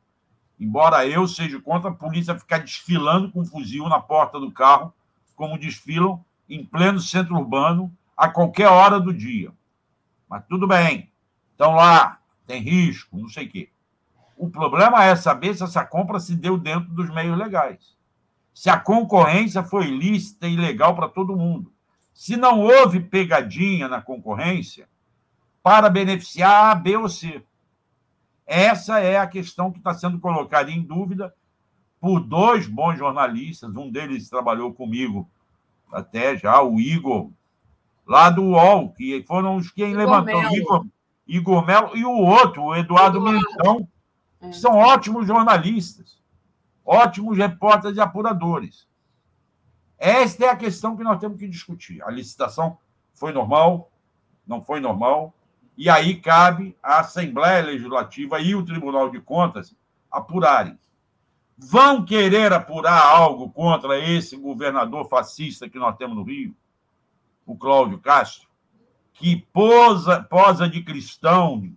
Embora 0.60 1.06
eu 1.06 1.26
seja 1.26 1.58
contra 1.58 1.88
a 1.88 1.94
polícia 1.94 2.38
ficar 2.38 2.58
desfilando 2.58 3.32
com 3.32 3.42
fuzil 3.42 3.88
na 3.88 3.98
porta 3.98 4.38
do 4.38 4.52
carro, 4.52 4.92
como 5.34 5.56
desfilam 5.56 6.22
em 6.46 6.62
pleno 6.62 7.00
centro 7.00 7.36
urbano 7.36 7.90
a 8.14 8.28
qualquer 8.28 8.68
hora 8.68 9.00
do 9.00 9.14
dia. 9.14 9.50
Mas 10.28 10.44
tudo 10.46 10.66
bem. 10.66 11.10
Estão 11.52 11.74
lá, 11.74 12.18
tem 12.46 12.60
risco, 12.60 13.18
não 13.18 13.28
sei 13.28 13.46
o 13.46 13.50
quê. 13.50 13.68
O 14.36 14.48
problema 14.50 15.04
é 15.04 15.14
saber 15.14 15.54
se 15.54 15.62
essa 15.62 15.84
compra 15.84 16.18
se 16.18 16.34
deu 16.34 16.58
dentro 16.58 16.90
dos 16.90 17.08
meios 17.10 17.38
legais. 17.38 17.96
Se 18.52 18.68
a 18.68 18.78
concorrência 18.78 19.62
foi 19.62 19.86
lícita 19.86 20.46
e 20.46 20.56
legal 20.56 20.94
para 20.94 21.08
todo 21.08 21.36
mundo. 21.36 21.72
Se 22.12 22.36
não 22.36 22.60
houve 22.60 23.00
pegadinha 23.00 23.88
na 23.88 24.02
concorrência 24.02 24.88
para 25.62 25.88
beneficiar 25.88 26.70
A, 26.70 26.74
B 26.74 26.96
ou 26.96 27.08
C. 27.08 27.42
Essa 28.46 28.98
é 28.98 29.16
a 29.18 29.26
questão 29.26 29.70
que 29.70 29.78
está 29.78 29.94
sendo 29.94 30.18
colocada 30.18 30.70
em 30.70 30.82
dúvida 30.82 31.32
por 32.00 32.20
dois 32.20 32.66
bons 32.66 32.98
jornalistas. 32.98 33.74
Um 33.74 33.90
deles 33.90 34.28
trabalhou 34.28 34.74
comigo 34.74 35.30
até 35.92 36.36
já, 36.36 36.60
o 36.62 36.80
Igor, 36.80 37.30
lá 38.06 38.28
do 38.28 38.42
UOL, 38.42 38.92
que 38.92 39.22
foram 39.22 39.56
os 39.56 39.70
que 39.70 39.84
levantou. 39.84 40.42
Igor, 40.52 40.86
Igor 41.26 41.64
Melo 41.64 41.96
e 41.96 42.04
o 42.04 42.12
outro, 42.12 42.64
o 42.64 42.76
Eduardo. 42.76 43.20
Militão, 43.20 43.88
que 44.40 44.46
é. 44.46 44.52
são 44.52 44.76
ótimos 44.76 45.26
jornalistas, 45.26 46.20
ótimos 46.84 47.36
repórteres 47.36 47.96
e 47.96 48.00
apuradores. 48.00 48.88
Esta 49.98 50.46
é 50.46 50.48
a 50.48 50.56
questão 50.56 50.96
que 50.96 51.04
nós 51.04 51.20
temos 51.20 51.38
que 51.38 51.46
discutir. 51.46 52.02
A 52.02 52.10
licitação 52.10 52.76
foi 53.14 53.32
normal? 53.32 53.92
Não 54.46 54.60
foi 54.60 54.80
normal? 54.80 55.32
E 55.76 55.88
aí 55.88 56.20
cabe 56.20 56.76
à 56.82 57.00
Assembleia 57.00 57.64
Legislativa 57.64 58.40
e 58.40 58.54
o 58.54 58.64
Tribunal 58.64 59.10
de 59.10 59.20
Contas 59.20 59.74
apurarem. 60.10 60.78
Vão 61.56 62.04
querer 62.04 62.52
apurar 62.52 63.00
algo 63.00 63.50
contra 63.50 63.98
esse 63.98 64.36
governador 64.36 65.08
fascista 65.08 65.68
que 65.68 65.78
nós 65.78 65.96
temos 65.96 66.16
no 66.16 66.24
Rio, 66.24 66.56
o 67.46 67.56
Cláudio 67.56 67.98
Castro, 68.00 68.48
que 69.14 69.36
posa, 69.52 70.22
posa 70.22 70.68
de 70.68 70.82
cristão, 70.82 71.72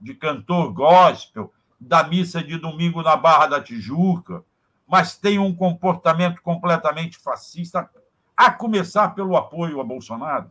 de 0.00 0.14
cantor 0.14 0.72
gospel, 0.72 1.52
da 1.80 2.02
missa 2.02 2.42
de 2.42 2.56
domingo 2.58 3.02
na 3.02 3.16
Barra 3.16 3.46
da 3.46 3.62
Tijuca, 3.62 4.44
mas 4.86 5.16
tem 5.16 5.38
um 5.38 5.54
comportamento 5.54 6.42
completamente 6.42 7.18
fascista, 7.18 7.88
a 8.36 8.50
começar 8.50 9.10
pelo 9.10 9.36
apoio 9.36 9.80
a 9.80 9.84
Bolsonaro. 9.84 10.50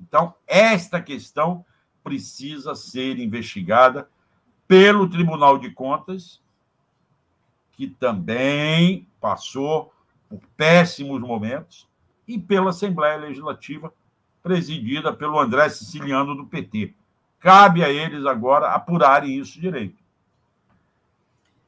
Então, 0.00 0.34
esta 0.46 1.00
questão 1.00 1.64
precisa 2.02 2.74
ser 2.74 3.18
investigada 3.18 4.08
pelo 4.66 5.08
Tribunal 5.08 5.58
de 5.58 5.70
Contas, 5.70 6.42
que 7.72 7.86
também 7.86 9.08
passou 9.20 9.92
por 10.28 10.40
péssimos 10.56 11.20
momentos, 11.20 11.88
e 12.26 12.38
pela 12.38 12.70
Assembleia 12.70 13.16
Legislativa, 13.16 13.92
presidida 14.42 15.12
pelo 15.12 15.38
André 15.38 15.68
Siciliano 15.68 16.34
do 16.34 16.46
PT. 16.46 16.94
Cabe 17.38 17.84
a 17.84 17.88
eles 17.88 18.26
agora 18.26 18.72
apurarem 18.72 19.38
isso 19.38 19.60
direito. 19.60 20.02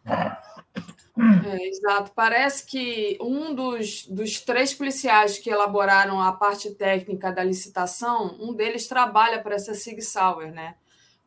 É, 0.05 1.69
exato. 1.69 2.11
Parece 2.15 2.67
que 2.67 3.17
um 3.21 3.55
dos, 3.55 4.07
dos 4.07 4.41
três 4.41 4.75
policiais 4.75 5.39
que 5.39 5.49
elaboraram 5.49 6.21
a 6.21 6.33
parte 6.33 6.71
técnica 6.73 7.33
da 7.33 7.45
licitação, 7.45 8.37
um 8.41 8.53
deles 8.53 8.89
trabalha 8.89 9.41
para 9.41 9.55
essa 9.55 9.75
Sig 9.75 10.01
Sauer, 10.01 10.53
né? 10.53 10.75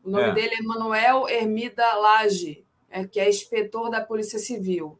O 0.04 0.10
nome 0.10 0.28
é. 0.28 0.32
dele 0.32 0.54
é 0.54 0.62
Manuel 0.62 1.28
Hermida 1.28 1.94
Lage, 1.94 2.64
é, 2.90 3.04
que 3.04 3.18
é 3.18 3.28
inspetor 3.28 3.90
da 3.90 4.00
Polícia 4.00 4.38
Civil. 4.38 4.98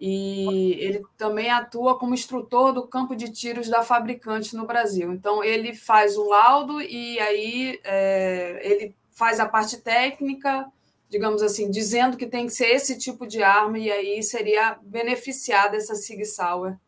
E 0.00 0.72
ele 0.80 1.02
também 1.18 1.50
atua 1.50 1.98
como 1.98 2.14
instrutor 2.14 2.72
do 2.72 2.86
campo 2.86 3.14
de 3.14 3.30
tiros 3.30 3.68
da 3.68 3.82
fabricante 3.82 4.56
no 4.56 4.66
Brasil. 4.66 5.12
Então, 5.12 5.44
ele 5.44 5.74
faz 5.74 6.16
o 6.16 6.26
laudo 6.26 6.80
e 6.80 7.20
aí 7.20 7.78
é, 7.84 8.60
ele 8.62 8.94
faz 9.12 9.38
a 9.38 9.46
parte 9.46 9.76
técnica 9.76 10.66
digamos 11.10 11.42
assim, 11.42 11.68
dizendo 11.68 12.16
que 12.16 12.24
tem 12.24 12.46
que 12.46 12.52
ser 12.52 12.68
esse 12.68 12.96
tipo 12.96 13.26
de 13.26 13.42
arma, 13.42 13.76
e 13.76 13.90
aí 13.90 14.22
seria 14.22 14.78
beneficiada 14.80 15.76
essa 15.76 15.96
Sig 15.96 16.24
Sauer 16.24 16.78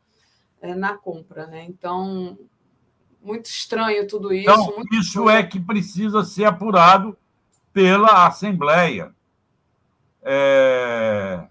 é, 0.60 0.76
na 0.76 0.96
compra. 0.96 1.48
Né? 1.48 1.64
Então, 1.68 2.38
muito 3.20 3.46
estranho 3.46 4.06
tudo 4.06 4.32
isso. 4.32 4.48
Então, 4.48 4.82
isso 4.92 5.28
é 5.28 5.42
que 5.42 5.58
precisa 5.58 6.22
ser 6.22 6.44
apurado 6.44 7.18
pela 7.72 8.26
Assembleia 8.28 9.12
é, 10.22 11.48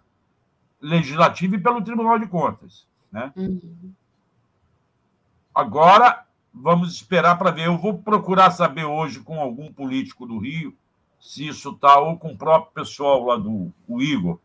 Legislativa 0.82 1.56
e 1.56 1.62
pelo 1.62 1.84
Tribunal 1.84 2.18
de 2.18 2.28
Contas. 2.28 2.88
Né? 3.12 3.32
Uhum. 3.36 3.94
Agora, 5.54 6.26
vamos 6.54 6.94
esperar 6.94 7.38
para 7.38 7.52
ver. 7.52 7.68
Eu 7.68 7.78
vou 7.78 8.00
procurar 8.00 8.52
saber 8.52 8.86
hoje 8.86 9.20
com 9.20 9.40
algum 9.40 9.72
político 9.72 10.26
do 10.26 10.38
Rio 10.38 10.76
se 11.20 11.48
isso 11.48 11.70
está, 11.70 12.00
ou 12.00 12.18
com 12.18 12.30
o 12.30 12.38
próprio 12.38 12.74
pessoal 12.74 13.24
lá 13.26 13.38
do 13.38 13.72
o 13.88 14.02
Igor, 14.02 14.40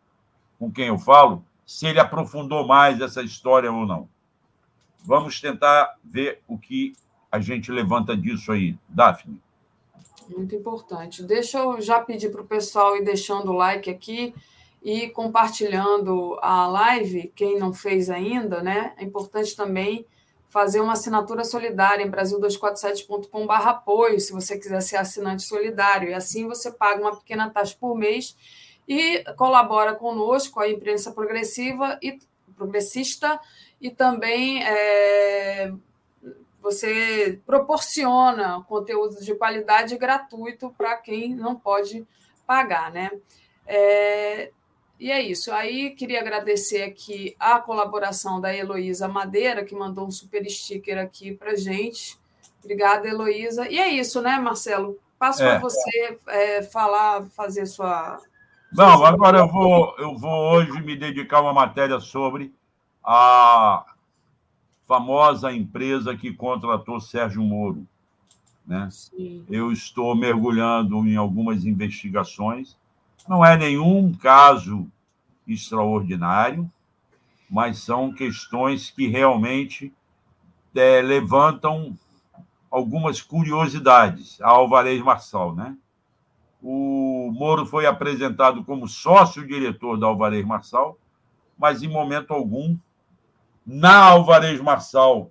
com 0.59 0.71
quem 0.71 0.89
eu 0.89 0.99
falo, 0.99 1.43
se 1.65 1.87
ele 1.87 1.99
aprofundou 1.99 2.67
mais 2.67 3.01
essa 3.01 3.23
história 3.23 3.73
ou 3.73 3.87
não. 3.87 4.09
Vamos 5.03 5.41
tentar 5.41 5.97
ver 6.05 6.43
o 6.47 6.59
que 6.59 6.93
a 7.33 7.41
gente 7.41 7.73
levanta 7.73 8.17
disso 8.17 8.53
aí. 8.53 8.77
Daphne. 8.89 9.41
Muito 10.29 10.55
importante. 10.55 11.23
Deixa 11.23 11.59
eu 11.59 11.81
já 11.81 12.01
pedir 12.01 12.31
para 12.31 12.43
o 12.43 12.47
pessoal 12.47 12.97
ir 12.97 13.05
deixando 13.05 13.53
o 13.53 13.57
like 13.57 13.89
aqui 13.89 14.35
e 14.87 15.09
compartilhando 15.09 16.39
a 16.41 16.69
live, 16.69 17.33
quem 17.35 17.59
não 17.59 17.75
fez 17.75 18.09
ainda, 18.09 18.63
né? 18.63 18.95
É 18.97 19.03
importante 19.03 19.57
também 19.57 20.07
fazer 20.49 20.81
uma 20.81 20.93
assinatura 20.93 21.43
solidária 21.43 22.05
em 22.05 22.09
brasil247.com.br 22.09 23.53
apoio, 23.53 24.21
se 24.21 24.33
você 24.33 24.57
quiser 24.57 24.81
ser 24.81 24.99
assinante 24.99 25.43
solidário. 25.43 26.09
E 26.09 26.15
assim 26.15 26.47
você 26.47 26.71
paga 26.71 27.01
uma 27.01 27.17
pequena 27.17 27.51
taxa 27.51 27.77
por 27.81 27.99
mês 27.99 28.37
e 28.87 29.25
colabora 29.37 29.93
conosco, 29.93 30.61
a 30.61 30.69
imprensa 30.71 31.11
progressiva 31.11 31.99
e 32.01 32.21
progressista, 32.57 33.41
e 33.81 33.91
também 33.91 34.63
é, 34.63 35.73
você 36.61 37.41
proporciona 37.45 38.65
conteúdo 38.69 39.17
de 39.21 39.35
qualidade 39.35 39.99
gratuito 39.99 40.73
para 40.79 40.97
quem 40.99 41.35
não 41.35 41.57
pode 41.57 42.07
pagar, 42.47 42.93
né? 42.93 43.11
É, 43.67 44.53
e 44.99 45.11
é 45.11 45.21
isso. 45.21 45.53
Aí 45.53 45.91
queria 45.91 46.21
agradecer 46.21 46.83
aqui 46.83 47.37
a 47.39 47.59
colaboração 47.59 48.41
da 48.41 48.55
Heloísa 48.55 49.07
Madeira, 49.07 49.65
que 49.65 49.75
mandou 49.75 50.07
um 50.07 50.11
super 50.11 50.49
sticker 50.49 50.99
aqui 50.99 51.33
para 51.33 51.57
gente. 51.57 52.19
Obrigada, 52.63 53.07
Heloísa. 53.07 53.69
E 53.69 53.79
é 53.79 53.89
isso, 53.89 54.21
né, 54.23 54.39
Marcelo? 54.39 54.99
Passo 55.19 55.43
é. 55.43 55.51
para 55.51 55.59
você 55.61 56.19
é, 56.29 56.63
falar, 56.63 57.27
fazer 57.31 57.67
sua. 57.67 58.21
Não, 58.73 59.05
agora 59.05 59.39
eu 59.39 59.49
vou, 59.49 59.95
eu 59.99 60.17
vou 60.17 60.53
hoje 60.53 60.81
me 60.83 60.97
dedicar 60.97 61.39
a 61.39 61.43
uma 61.43 61.53
matéria 61.53 62.01
sobre 62.01 62.53
a 63.05 63.85
famosa 64.87 65.53
empresa 65.53 66.17
que 66.17 66.33
contratou 66.33 67.01
Sérgio 67.01 67.43
Moro. 67.43 67.87
Né? 68.67 68.89
Eu 69.49 69.71
estou 69.71 70.15
mergulhando 70.15 71.07
em 71.07 71.17
algumas 71.17 71.65
investigações. 71.65 72.77
Não 73.29 73.45
é 73.45 73.57
nenhum 73.57 74.13
caso 74.15 74.87
extraordinário, 75.47 76.71
mas 77.51 77.79
são 77.79 78.13
questões 78.13 78.91
que 78.91 79.07
realmente 79.07 79.93
é, 80.75 81.01
levantam 81.01 81.97
algumas 82.71 83.23
curiosidades. 83.23 84.41
A 84.41 84.51
Alvarez 84.51 85.01
Marçal, 85.03 85.55
né? 85.55 85.77
O 86.63 87.31
Moro 87.33 87.65
foi 87.67 87.87
apresentado 87.87 88.65
como 88.65 88.89
sócio-diretor 88.89 89.99
da 89.99 90.07
Alvarez 90.07 90.45
Marçal, 90.45 90.99
mas 91.59 91.83
em 91.83 91.89
momento 91.89 92.33
algum 92.33 92.77
na 93.65 93.97
Alvarez 93.97 94.61
Marçal, 94.61 95.31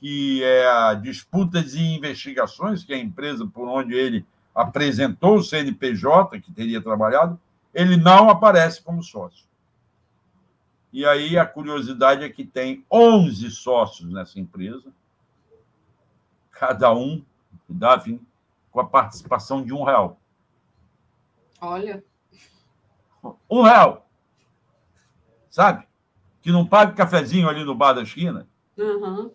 que 0.00 0.42
é 0.42 0.66
a 0.66 0.94
Disputas 0.94 1.74
e 1.74 1.80
Investigações, 1.80 2.84
que 2.84 2.92
é 2.92 2.96
a 2.96 3.00
empresa 3.00 3.46
por 3.46 3.68
onde 3.68 3.94
ele 3.94 4.24
apresentou 4.58 5.36
o 5.36 5.42
CNPJ, 5.42 6.40
que 6.40 6.52
teria 6.52 6.82
trabalhado, 6.82 7.38
ele 7.72 7.96
não 7.96 8.28
aparece 8.28 8.82
como 8.82 9.02
sócio. 9.02 9.46
E 10.92 11.04
aí 11.04 11.38
a 11.38 11.46
curiosidade 11.46 12.24
é 12.24 12.28
que 12.28 12.44
tem 12.44 12.84
11 12.90 13.50
sócios 13.50 14.10
nessa 14.10 14.40
empresa, 14.40 14.90
cada 16.50 16.92
um, 16.92 17.22
Davi, 17.68 18.20
com 18.70 18.80
a 18.80 18.86
participação 18.86 19.62
de 19.62 19.72
um 19.72 19.84
real. 19.84 20.18
Olha. 21.60 22.02
Um 23.48 23.62
real. 23.62 24.08
Sabe? 25.50 25.88
que 26.48 26.52
não 26.52 26.66
paga 26.66 26.94
cafezinho 26.94 27.46
ali 27.46 27.62
no 27.62 27.74
bar 27.74 27.92
da 27.92 28.02
esquina? 28.02 28.48
Uhum. 28.74 29.30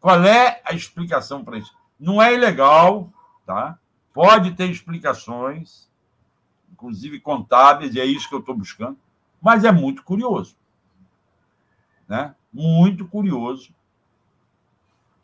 Qual 0.00 0.22
é 0.22 0.60
a 0.64 0.72
explicação 0.72 1.44
para 1.44 1.58
isso? 1.58 1.74
Não 1.98 2.22
é 2.22 2.32
ilegal, 2.32 3.12
tá? 3.44 3.76
Pode 4.14 4.52
ter 4.52 4.70
explicações, 4.70 5.90
inclusive 6.72 7.18
contábeis, 7.18 7.96
e 7.96 8.00
é 8.00 8.04
isso 8.04 8.28
que 8.28 8.34
eu 8.36 8.38
estou 8.38 8.54
buscando, 8.54 8.96
mas 9.42 9.64
é 9.64 9.72
muito 9.72 10.04
curioso. 10.04 10.56
Né? 12.08 12.32
Muito 12.52 13.06
curioso 13.08 13.74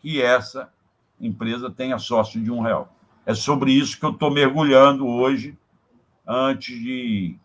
que 0.00 0.20
essa 0.20 0.72
empresa 1.20 1.70
tenha 1.70 1.98
sócio 2.00 2.42
de 2.42 2.50
um 2.50 2.60
real. 2.60 2.92
É 3.24 3.32
sobre 3.32 3.70
isso 3.70 3.96
que 3.96 4.04
eu 4.04 4.10
estou 4.10 4.28
mergulhando 4.28 5.06
hoje, 5.06 5.56
antes 6.26 6.76
de 6.76 7.38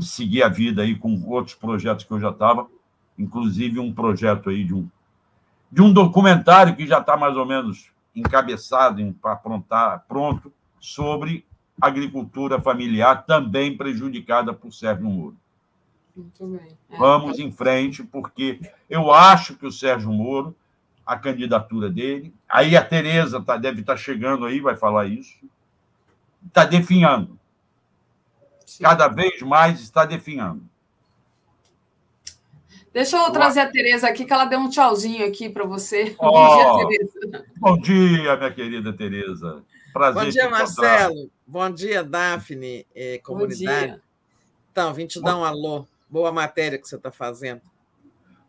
seguir 0.00 0.42
a 0.42 0.48
vida 0.48 0.82
aí 0.82 0.96
com 0.96 1.22
outros 1.26 1.54
projetos 1.54 2.06
que 2.06 2.12
eu 2.12 2.20
já 2.20 2.30
estava, 2.30 2.66
inclusive 3.18 3.78
um 3.78 3.92
projeto 3.92 4.48
aí 4.48 4.64
de 4.64 4.72
um, 4.72 4.88
de 5.70 5.82
um 5.82 5.92
documentário 5.92 6.74
que 6.74 6.86
já 6.86 7.00
está 7.00 7.14
mais 7.14 7.36
ou 7.36 7.44
menos 7.44 7.92
encabeçado, 8.20 9.14
para 9.20 9.32
aprontar, 9.32 10.04
pronto, 10.06 10.52
sobre 10.78 11.46
agricultura 11.80 12.60
familiar, 12.60 13.24
também 13.24 13.76
prejudicada 13.76 14.52
por 14.52 14.72
Sérgio 14.72 15.06
Moro. 15.06 15.36
Muito 16.14 16.46
bem. 16.46 16.76
É, 16.90 16.96
Vamos 16.96 17.38
em 17.38 17.50
frente, 17.50 18.02
porque 18.02 18.60
eu 18.88 19.12
acho 19.12 19.56
que 19.56 19.66
o 19.66 19.72
Sérgio 19.72 20.12
Moro, 20.12 20.54
a 21.04 21.16
candidatura 21.16 21.90
dele, 21.90 22.32
aí 22.48 22.76
a 22.76 22.84
Tereza 22.84 23.40
tá, 23.40 23.56
deve 23.56 23.80
estar 23.80 23.94
tá 23.94 23.98
chegando 23.98 24.44
aí, 24.44 24.60
vai 24.60 24.76
falar 24.76 25.06
isso, 25.06 25.38
está 26.46 26.64
definhando 26.64 27.40
cada 28.78 29.08
vez 29.08 29.42
mais 29.42 29.80
está 29.80 30.04
definhando. 30.04 30.62
Deixa 32.92 33.16
eu 33.16 33.30
trazer 33.30 33.60
a 33.60 33.70
Tereza 33.70 34.08
aqui, 34.08 34.24
que 34.24 34.32
ela 34.32 34.44
deu 34.44 34.58
um 34.58 34.68
tchauzinho 34.68 35.24
aqui 35.24 35.48
para 35.48 35.64
você. 35.64 36.14
Oh, 36.18 36.26
bom 36.30 36.56
dia, 36.56 36.88
Tereza. 36.88 37.46
Bom 37.56 37.78
dia, 37.78 38.36
minha 38.36 38.52
querida 38.52 38.92
Tereza. 38.92 39.62
Prazer. 39.92 40.24
Bom 40.24 40.28
dia, 40.28 40.50
Marcelo. 40.50 41.30
Bom 41.46 41.70
dia, 41.70 42.02
Daphne, 42.02 42.86
eh, 42.94 43.20
comunidade. 43.24 43.86
Dia. 43.92 44.02
Então, 44.72 44.92
vim 44.92 45.06
te 45.06 45.20
dar 45.20 45.36
um 45.36 45.44
alô. 45.44 45.86
Boa 46.08 46.32
matéria 46.32 46.78
que 46.78 46.88
você 46.88 46.96
está 46.96 47.12
fazendo. 47.12 47.62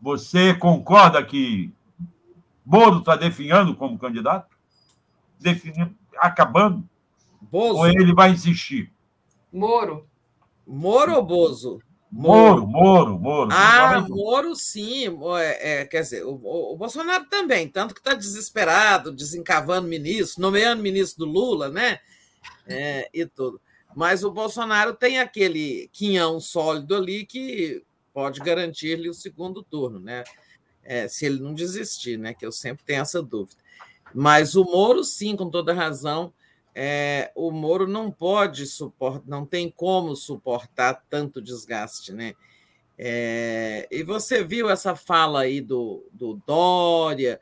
Você 0.01 0.53
concorda 0.55 1.23
que 1.23 1.71
Moro 2.65 2.99
está 2.99 3.15
definhando 3.15 3.75
como 3.75 3.99
candidato? 3.99 4.55
Definindo, 5.39 5.95
acabando? 6.17 6.87
Bozo. 7.39 7.79
Ou 7.79 7.87
ele 7.87 8.13
vai 8.13 8.31
insistir? 8.31 8.91
Moro. 9.51 10.07
Moro 10.65 11.15
ou 11.15 11.23
Bozo? 11.23 11.79
Moro, 12.11 12.67
Moro, 12.67 13.17
Moro. 13.17 13.49
Ah, 13.53 14.05
Moro 14.09 14.53
sim. 14.53 15.05
É, 15.39 15.81
é, 15.81 15.85
quer 15.85 16.01
dizer, 16.01 16.25
o, 16.25 16.33
o, 16.33 16.75
Bolsonaro 16.75 17.25
também, 17.29 17.69
tanto 17.69 17.93
que 17.93 18.01
está 18.01 18.13
desesperado, 18.13 19.13
desencavando 19.13 19.87
ministro, 19.87 20.41
nomeando 20.41 20.83
ministro 20.83 21.25
do 21.25 21.31
Lula, 21.31 21.69
né? 21.69 21.99
É, 22.67 23.09
e 23.13 23.25
tudo. 23.25 23.61
Mas 23.95 24.23
o 24.25 24.31
Bolsonaro 24.31 24.93
tem 24.93 25.19
aquele 25.19 25.89
quinhão 25.93 26.39
sólido 26.39 26.95
ali 26.95 27.25
que 27.25 27.81
pode 28.13 28.41
garantir-lhe 28.41 29.09
o 29.09 29.13
segundo 29.13 29.63
turno, 29.63 29.99
né? 29.99 30.25
É, 30.83 31.07
se 31.07 31.25
ele 31.25 31.39
não 31.39 31.53
desistir, 31.53 32.17
né? 32.17 32.33
Que 32.33 32.45
eu 32.45 32.51
sempre 32.51 32.83
tenho 32.83 33.01
essa 33.01 33.21
dúvida. 33.21 33.61
Mas 34.13 34.55
o 34.55 34.65
Moro, 34.65 35.03
sim, 35.05 35.37
com 35.37 35.49
toda 35.49 35.73
razão, 35.73 36.33
é, 36.73 37.31
o 37.35 37.51
Moro 37.51 37.87
não 37.87 38.09
pode 38.09 38.65
suportar, 38.65 39.23
não 39.27 39.45
tem 39.45 39.69
como 39.69 40.15
suportar 40.15 41.03
tanto 41.09 41.41
desgaste, 41.41 42.13
né? 42.13 42.33
É, 42.97 43.87
e 43.91 44.03
você 44.03 44.43
viu 44.43 44.69
essa 44.69 44.95
fala 44.95 45.41
aí 45.41 45.59
do, 45.59 46.07
do 46.13 46.41
Dória, 46.45 47.39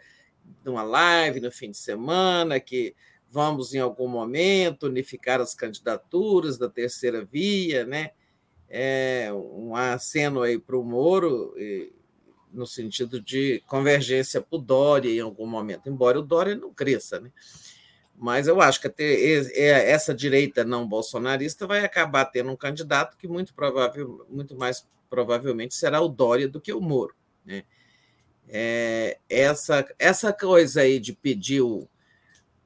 numa 0.64 0.84
live 0.84 1.40
no 1.40 1.52
fim 1.52 1.70
de 1.70 1.78
semana, 1.78 2.60
que 2.60 2.96
vamos 3.30 3.74
em 3.74 3.80
algum 3.80 4.08
momento 4.08 4.88
unificar 4.88 5.40
as 5.40 5.54
candidaturas 5.54 6.58
da 6.58 6.70
terceira 6.70 7.24
via, 7.24 7.86
né? 7.86 8.12
É, 8.68 9.30
um 9.34 9.76
aceno 9.76 10.42
aí 10.42 10.58
para 10.58 10.78
o 10.78 10.84
Moro, 10.84 11.54
no 12.52 12.66
sentido 12.66 13.22
de 13.22 13.64
convergência 13.68 14.42
para 14.42 14.58
o 14.58 14.62
Dória 14.62 15.12
em 15.12 15.20
algum 15.20 15.46
momento, 15.46 15.90
embora 15.90 16.20
o 16.20 16.24
Dória 16.24 16.56
não 16.56 16.74
cresça, 16.74 17.20
né? 17.20 17.32
Mas 18.22 18.48
eu 18.48 18.60
acho 18.60 18.82
que 18.82 18.94
é, 19.00 19.92
essa 19.92 20.14
direita 20.14 20.66
não 20.66 20.86
bolsonarista 20.86 21.66
vai 21.66 21.86
acabar 21.86 22.26
tendo 22.26 22.52
um 22.52 22.56
candidato 22.56 23.16
que 23.16 23.30
muito, 23.30 23.54
provável, 23.54 24.26
muito 24.30 24.58
mais 24.58 24.86
provavelmente 25.10 25.74
será 25.74 26.02
o 26.02 26.10
Dória 26.10 26.46
do 26.46 26.60
que 26.60 26.74
o 26.74 26.82
Moro. 26.82 27.16
Né? 27.46 27.64
É, 28.50 29.18
essa, 29.30 29.88
essa 29.98 30.34
coisa 30.34 30.82
aí 30.82 31.00
de 31.00 31.14
pedir 31.14 31.62
o, 31.62 31.88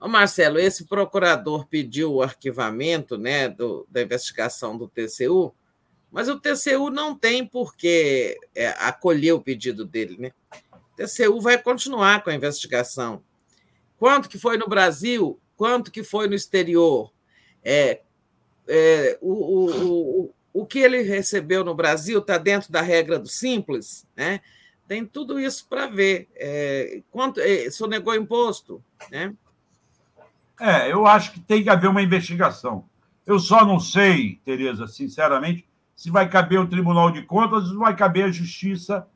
Ô 0.04 0.08
Marcelo, 0.08 0.60
esse 0.60 0.86
procurador 0.86 1.68
pediu 1.68 2.16
o 2.16 2.22
arquivamento 2.24 3.16
né, 3.16 3.48
do, 3.48 3.88
da 3.90 4.02
investigação 4.02 4.76
do 4.76 4.90
TCU, 4.90 5.56
mas 6.12 6.28
o 6.28 6.38
TCU 6.38 6.90
não 6.90 7.16
tem 7.16 7.46
por 7.46 7.78
que 7.78 8.38
é, 8.56 8.70
acolher 8.80 9.34
o 9.34 9.42
pedido 9.42 9.86
dele. 9.86 10.18
Né? 10.18 10.32
O 10.74 10.96
TCU 10.98 11.40
vai 11.40 11.58
continuar 11.58 12.24
com 12.24 12.32
a 12.32 12.36
investigação. 12.36 13.24
Quanto 13.98 14.28
que 14.28 14.38
foi 14.38 14.58
no 14.58 14.68
Brasil? 14.68 15.40
Quanto 15.64 15.92
que 15.92 16.04
foi 16.04 16.28
no 16.28 16.36
exterior? 16.36 17.10
É, 17.64 18.02
é, 18.68 19.18
o, 19.22 19.32
o, 19.32 20.26
o, 20.26 20.34
o 20.52 20.66
que 20.66 20.80
ele 20.80 21.04
recebeu 21.04 21.64
no 21.64 21.74
Brasil 21.74 22.20
está 22.20 22.38
dentro 22.38 22.70
da 22.70 22.82
regra 22.82 23.18
do 23.18 23.30
simples, 23.30 24.06
né? 24.14 24.42
Tem 24.90 25.06
tudo 25.06 25.40
isso 25.40 25.66
para 25.70 25.88
ver. 25.88 26.28
É, 26.36 27.02
quanto 27.10 27.40
é, 27.40 27.70
imposto, 28.18 28.84
né? 29.10 29.34
É, 30.60 30.92
eu 30.92 31.08
acho 31.08 31.32
que 31.32 31.40
tem 31.40 31.64
que 31.64 31.70
haver 31.70 31.90
uma 31.90 32.02
investigação. 32.02 32.84
Eu 33.26 33.40
só 33.40 33.66
não 33.66 33.80
sei, 33.80 34.42
Tereza, 34.44 34.86
sinceramente, 34.86 35.66
se 35.96 36.12
vai 36.12 36.28
caber 36.28 36.60
o 36.60 36.68
Tribunal 36.68 37.10
de 37.10 37.22
Contas 37.22 37.72
ou 37.72 37.80
vai 37.80 37.96
caber 37.96 38.26
a 38.26 38.32
Justiça 38.32 39.08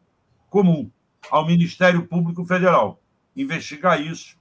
Comum, 0.49 0.89
ao 1.29 1.45
Ministério 1.45 2.07
Público 2.07 2.45
Federal, 2.45 3.01
investigar 3.35 4.01
isso 4.01 4.36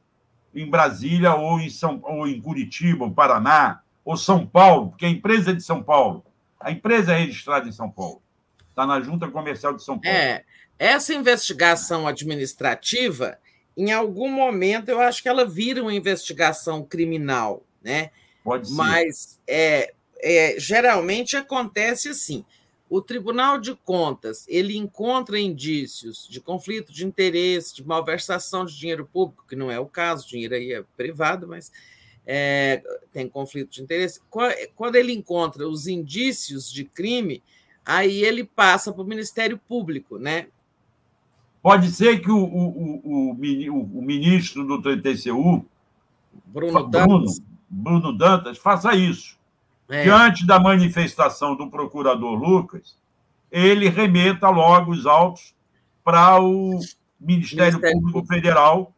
em 0.56 0.68
Brasília 0.68 1.34
ou 1.34 1.60
em, 1.60 1.68
São, 1.68 2.00
ou 2.02 2.26
em 2.26 2.40
Curitiba, 2.40 3.04
ou 3.04 3.10
Paraná, 3.10 3.82
ou 4.04 4.16
São 4.16 4.46
Paulo, 4.46 4.90
porque 4.90 5.06
a 5.06 5.10
empresa 5.10 5.50
é 5.50 5.54
de 5.54 5.62
São 5.62 5.82
Paulo. 5.82 6.24
A 6.58 6.70
empresa 6.70 7.12
é 7.12 7.18
registrada 7.18 7.68
em 7.68 7.72
São 7.72 7.90
Paulo. 7.90 8.22
Está 8.70 8.86
na 8.86 9.00
Junta 9.00 9.28
Comercial 9.28 9.74
de 9.74 9.82
São 9.82 9.98
Paulo. 9.98 10.16
É, 10.16 10.44
essa 10.78 11.14
investigação 11.14 12.06
administrativa 12.06 13.38
em 13.76 13.92
algum 13.92 14.30
momento 14.30 14.88
eu 14.88 15.00
acho 15.00 15.22
que 15.22 15.28
ela 15.28 15.44
vira 15.44 15.82
uma 15.82 15.94
investigação 15.94 16.82
criminal, 16.82 17.62
né? 17.82 18.10
Pode 18.42 18.68
ser. 18.68 18.74
Mas 18.74 19.38
é, 19.46 19.92
é, 20.18 20.54
geralmente 20.58 21.36
acontece 21.36 22.08
assim. 22.08 22.44
O 22.88 23.00
Tribunal 23.00 23.58
de 23.58 23.74
Contas 23.74 24.44
ele 24.48 24.76
encontra 24.76 25.38
indícios 25.38 26.26
de 26.30 26.40
conflito 26.40 26.92
de 26.92 27.04
interesse, 27.04 27.74
de 27.74 27.84
malversação 27.84 28.64
de 28.64 28.78
dinheiro 28.78 29.04
público, 29.04 29.44
que 29.48 29.56
não 29.56 29.70
é 29.70 29.80
o 29.80 29.86
caso, 29.86 30.28
dinheiro 30.28 30.54
aí 30.54 30.72
é 30.72 30.84
privado, 30.96 31.48
mas 31.48 31.72
é, 32.24 32.82
tem 33.12 33.28
conflito 33.28 33.70
de 33.70 33.82
interesse. 33.82 34.20
Quando 34.74 34.96
ele 34.96 35.12
encontra 35.12 35.68
os 35.68 35.86
indícios 35.88 36.70
de 36.70 36.84
crime, 36.84 37.42
aí 37.84 38.24
ele 38.24 38.44
passa 38.44 38.92
para 38.92 39.02
o 39.02 39.06
Ministério 39.06 39.58
Público, 39.58 40.18
né? 40.18 40.46
Pode 41.60 41.90
ser 41.90 42.20
que 42.20 42.30
o, 42.30 42.38
o, 42.38 43.30
o, 43.32 43.98
o 43.98 44.02
ministro 44.02 44.64
do 44.64 44.80
TCU, 44.80 45.66
Bruno 46.44 46.86
Dantas, 46.86 47.40
Bruno, 47.40 47.56
Bruno 47.68 48.12
Dantas 48.16 48.58
faça 48.58 48.94
isso. 48.94 49.36
É. 49.88 50.02
Que 50.02 50.08
antes 50.08 50.46
da 50.46 50.58
manifestação 50.58 51.54
do 51.54 51.70
procurador 51.70 52.34
Lucas, 52.34 52.96
ele 53.50 53.88
remeta 53.88 54.48
logo 54.48 54.90
os 54.90 55.06
autos 55.06 55.54
para 56.02 56.40
o 56.40 56.80
Ministério, 57.20 57.78
Ministério 57.78 58.00
Público 58.00 58.26
Federal, 58.26 58.92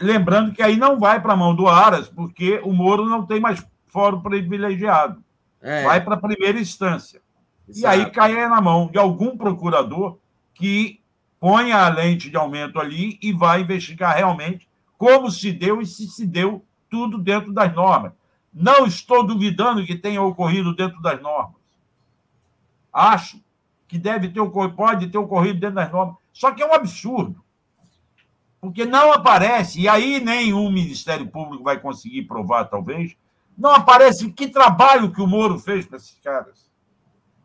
lembrando 0.00 0.52
que 0.52 0.62
aí 0.62 0.76
não 0.76 0.98
vai 0.98 1.20
para 1.20 1.32
a 1.32 1.36
mão 1.36 1.54
do 1.54 1.68
Aras, 1.68 2.08
porque 2.08 2.60
o 2.62 2.72
Moro 2.72 3.06
não 3.06 3.24
tem 3.24 3.40
mais 3.40 3.64
fórum 3.86 4.20
privilegiado. 4.20 5.22
É. 5.60 5.84
Vai 5.84 6.04
para 6.04 6.14
a 6.14 6.20
primeira 6.20 6.60
instância. 6.60 7.20
Exato. 7.68 7.96
E 7.96 8.00
aí 8.00 8.10
cai 8.10 8.34
na 8.48 8.60
mão 8.60 8.88
de 8.88 8.98
algum 8.98 9.36
procurador 9.36 10.18
que 10.54 11.00
põe 11.40 11.72
a 11.72 11.88
lente 11.88 12.30
de 12.30 12.36
aumento 12.36 12.78
ali 12.78 13.18
e 13.22 13.32
vai 13.32 13.62
investigar 13.62 14.16
realmente 14.16 14.68
como 14.96 15.30
se 15.30 15.52
deu 15.52 15.80
e 15.80 15.86
se 15.86 16.06
se 16.08 16.26
deu 16.26 16.64
tudo 16.88 17.18
dentro 17.18 17.52
das 17.52 17.74
normas. 17.74 18.12
Não 18.58 18.86
estou 18.86 19.22
duvidando 19.22 19.84
que 19.84 19.94
tenha 19.94 20.22
ocorrido 20.22 20.74
dentro 20.74 20.98
das 21.02 21.20
normas. 21.20 21.60
Acho 22.90 23.38
que 23.86 23.98
deve 23.98 24.30
ter 24.30 24.40
ocorrido, 24.40 24.74
pode 24.74 25.08
ter 25.08 25.18
ocorrido 25.18 25.60
dentro 25.60 25.76
das 25.76 25.92
normas. 25.92 26.16
Só 26.32 26.50
que 26.52 26.62
é 26.62 26.66
um 26.66 26.72
absurdo. 26.72 27.44
Porque 28.58 28.86
não 28.86 29.12
aparece, 29.12 29.82
e 29.82 29.86
aí 29.86 30.20
nenhum 30.20 30.72
Ministério 30.72 31.26
Público 31.28 31.64
vai 31.64 31.78
conseguir 31.78 32.22
provar, 32.22 32.64
talvez, 32.64 33.14
não 33.58 33.72
aparece 33.72 34.32
que 34.32 34.48
trabalho 34.48 35.12
que 35.12 35.20
o 35.20 35.26
Moro 35.26 35.58
fez 35.58 35.84
para 35.84 35.98
esses 35.98 36.18
caras. 36.24 36.66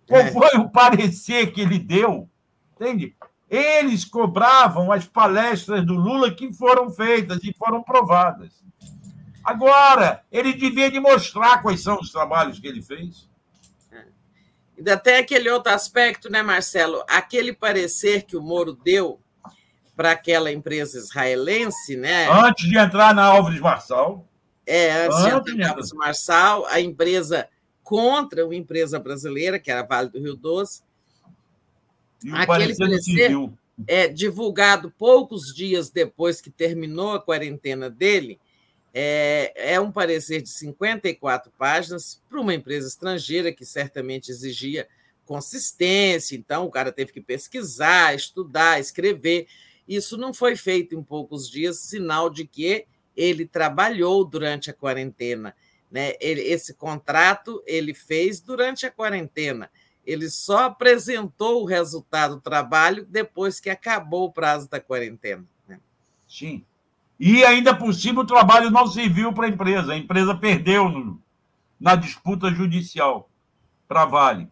Qual 0.07 0.21
é. 0.21 0.31
foi 0.31 0.57
o 0.59 0.69
parecer 0.69 1.51
que 1.51 1.59
ele 1.59 1.77
deu? 1.77 2.29
Entende? 2.73 3.17
Eles 3.49 4.05
cobravam 4.05 4.93
as 4.93 5.05
palestras 5.05 5.85
do 5.85 5.93
Lula 5.93 6.31
que 6.31 6.53
foram 6.53 6.89
feitas 6.89 7.43
e 7.43 7.53
foram 7.53 7.83
provadas. 7.83 8.63
Agora, 9.43 10.23
ele 10.31 10.53
devia 10.53 10.89
demonstrar 10.89 11.61
quais 11.61 11.81
são 11.81 11.99
os 11.99 12.11
trabalhos 12.11 12.59
que 12.59 12.67
ele 12.67 12.81
fez. 12.81 13.29
E 14.77 14.89
até 14.89 15.19
aquele 15.19 15.49
outro 15.49 15.71
aspecto, 15.71 16.29
né, 16.29 16.41
Marcelo? 16.41 17.03
Aquele 17.07 17.53
parecer 17.53 18.23
que 18.23 18.35
o 18.35 18.41
Moro 18.41 18.73
deu 18.73 19.19
para 19.95 20.11
aquela 20.11 20.51
empresa 20.51 20.97
israelense, 20.97 21.95
né? 21.95 22.27
Antes 22.31 22.67
de 22.67 22.77
entrar 22.77 23.13
na 23.13 23.25
Álvares 23.25 23.59
Marçal. 23.59 24.27
É, 24.65 25.05
antes, 25.05 25.17
antes 25.19 25.43
de 25.45 25.51
entrar 25.51 25.55
na 25.57 25.69
Álvares 25.69 25.93
Marçal, 25.93 26.65
a 26.67 26.79
empresa 26.79 27.47
contra 27.83 28.45
uma 28.45 28.55
empresa 28.55 28.99
brasileira, 28.99 29.59
que 29.59 29.69
era 29.69 29.81
a 29.81 29.85
Vale 29.85 30.09
do 30.09 30.19
Rio 30.19 30.35
Doce, 30.35 30.81
Aquele 32.31 32.75
parecer 32.75 33.31
é 33.87 34.07
divulgado 34.07 34.91
poucos 34.91 35.53
dias 35.55 35.89
depois 35.89 36.39
que 36.39 36.51
terminou 36.51 37.13
a 37.13 37.21
quarentena 37.21 37.89
dele. 37.89 38.39
É, 38.93 39.73
é 39.73 39.79
um 39.79 39.91
parecer 39.91 40.41
de 40.41 40.49
54 40.49 41.51
páginas 41.57 42.21
para 42.29 42.41
uma 42.41 42.53
empresa 42.53 42.87
estrangeira 42.87 43.51
que 43.51 43.65
certamente 43.65 44.29
exigia 44.29 44.87
consistência, 45.25 46.35
então 46.35 46.65
o 46.65 46.71
cara 46.71 46.91
teve 46.91 47.13
que 47.13 47.21
pesquisar, 47.21 48.13
estudar, 48.13 48.79
escrever. 48.79 49.47
Isso 49.87 50.17
não 50.17 50.33
foi 50.33 50.57
feito 50.57 50.93
em 50.93 51.01
poucos 51.01 51.49
dias, 51.49 51.79
sinal 51.79 52.29
de 52.29 52.45
que 52.45 52.85
ele 53.15 53.45
trabalhou 53.45 54.25
durante 54.25 54.69
a 54.69 54.73
quarentena. 54.73 55.55
Né? 55.89 56.15
Ele, 56.19 56.41
esse 56.41 56.73
contrato 56.73 57.63
ele 57.65 57.93
fez 57.93 58.41
durante 58.41 58.85
a 58.85 58.91
quarentena. 58.91 59.69
Ele 60.05 60.29
só 60.29 60.65
apresentou 60.65 61.61
o 61.61 61.65
resultado 61.65 62.35
do 62.35 62.41
trabalho 62.41 63.05
depois 63.05 63.59
que 63.59 63.69
acabou 63.69 64.25
o 64.25 64.31
prazo 64.31 64.69
da 64.69 64.79
quarentena. 64.79 65.45
Né? 65.67 65.79
Sim. 66.27 66.65
E 67.23 67.45
ainda 67.45 67.75
por 67.75 67.93
cima 67.93 68.21
o 68.21 68.25
trabalho 68.25 68.71
não 68.71 68.87
serviu 68.87 69.31
para 69.31 69.45
a 69.45 69.49
empresa. 69.49 69.93
A 69.93 69.97
empresa 69.97 70.33
perdeu 70.33 70.89
no, 70.89 71.21
na 71.79 71.93
disputa 71.93 72.49
judicial 72.49 73.29
para 73.87 74.05
Vale. 74.05 74.49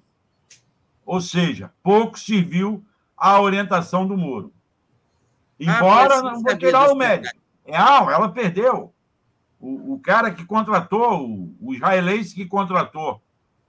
Ou 1.03 1.19
seja, 1.19 1.73
pouco 1.81 2.19
serviu 2.19 2.85
a 3.17 3.41
orientação 3.41 4.05
do 4.05 4.15
Moro. 4.15 4.53
Embora 5.59 6.19
ah, 6.19 6.21
não 6.21 6.43
vou 6.43 6.57
tirar 6.59 6.91
o 6.91 6.95
mérito. 6.95 7.31
Não, 7.67 8.11
ela 8.11 8.29
perdeu. 8.29 8.93
O, 9.59 9.95
o 9.95 9.99
cara 9.99 10.29
que 10.29 10.45
contratou, 10.45 11.27
o, 11.27 11.55
o 11.59 11.73
israelense 11.73 12.35
que 12.35 12.45
contratou 12.45 13.19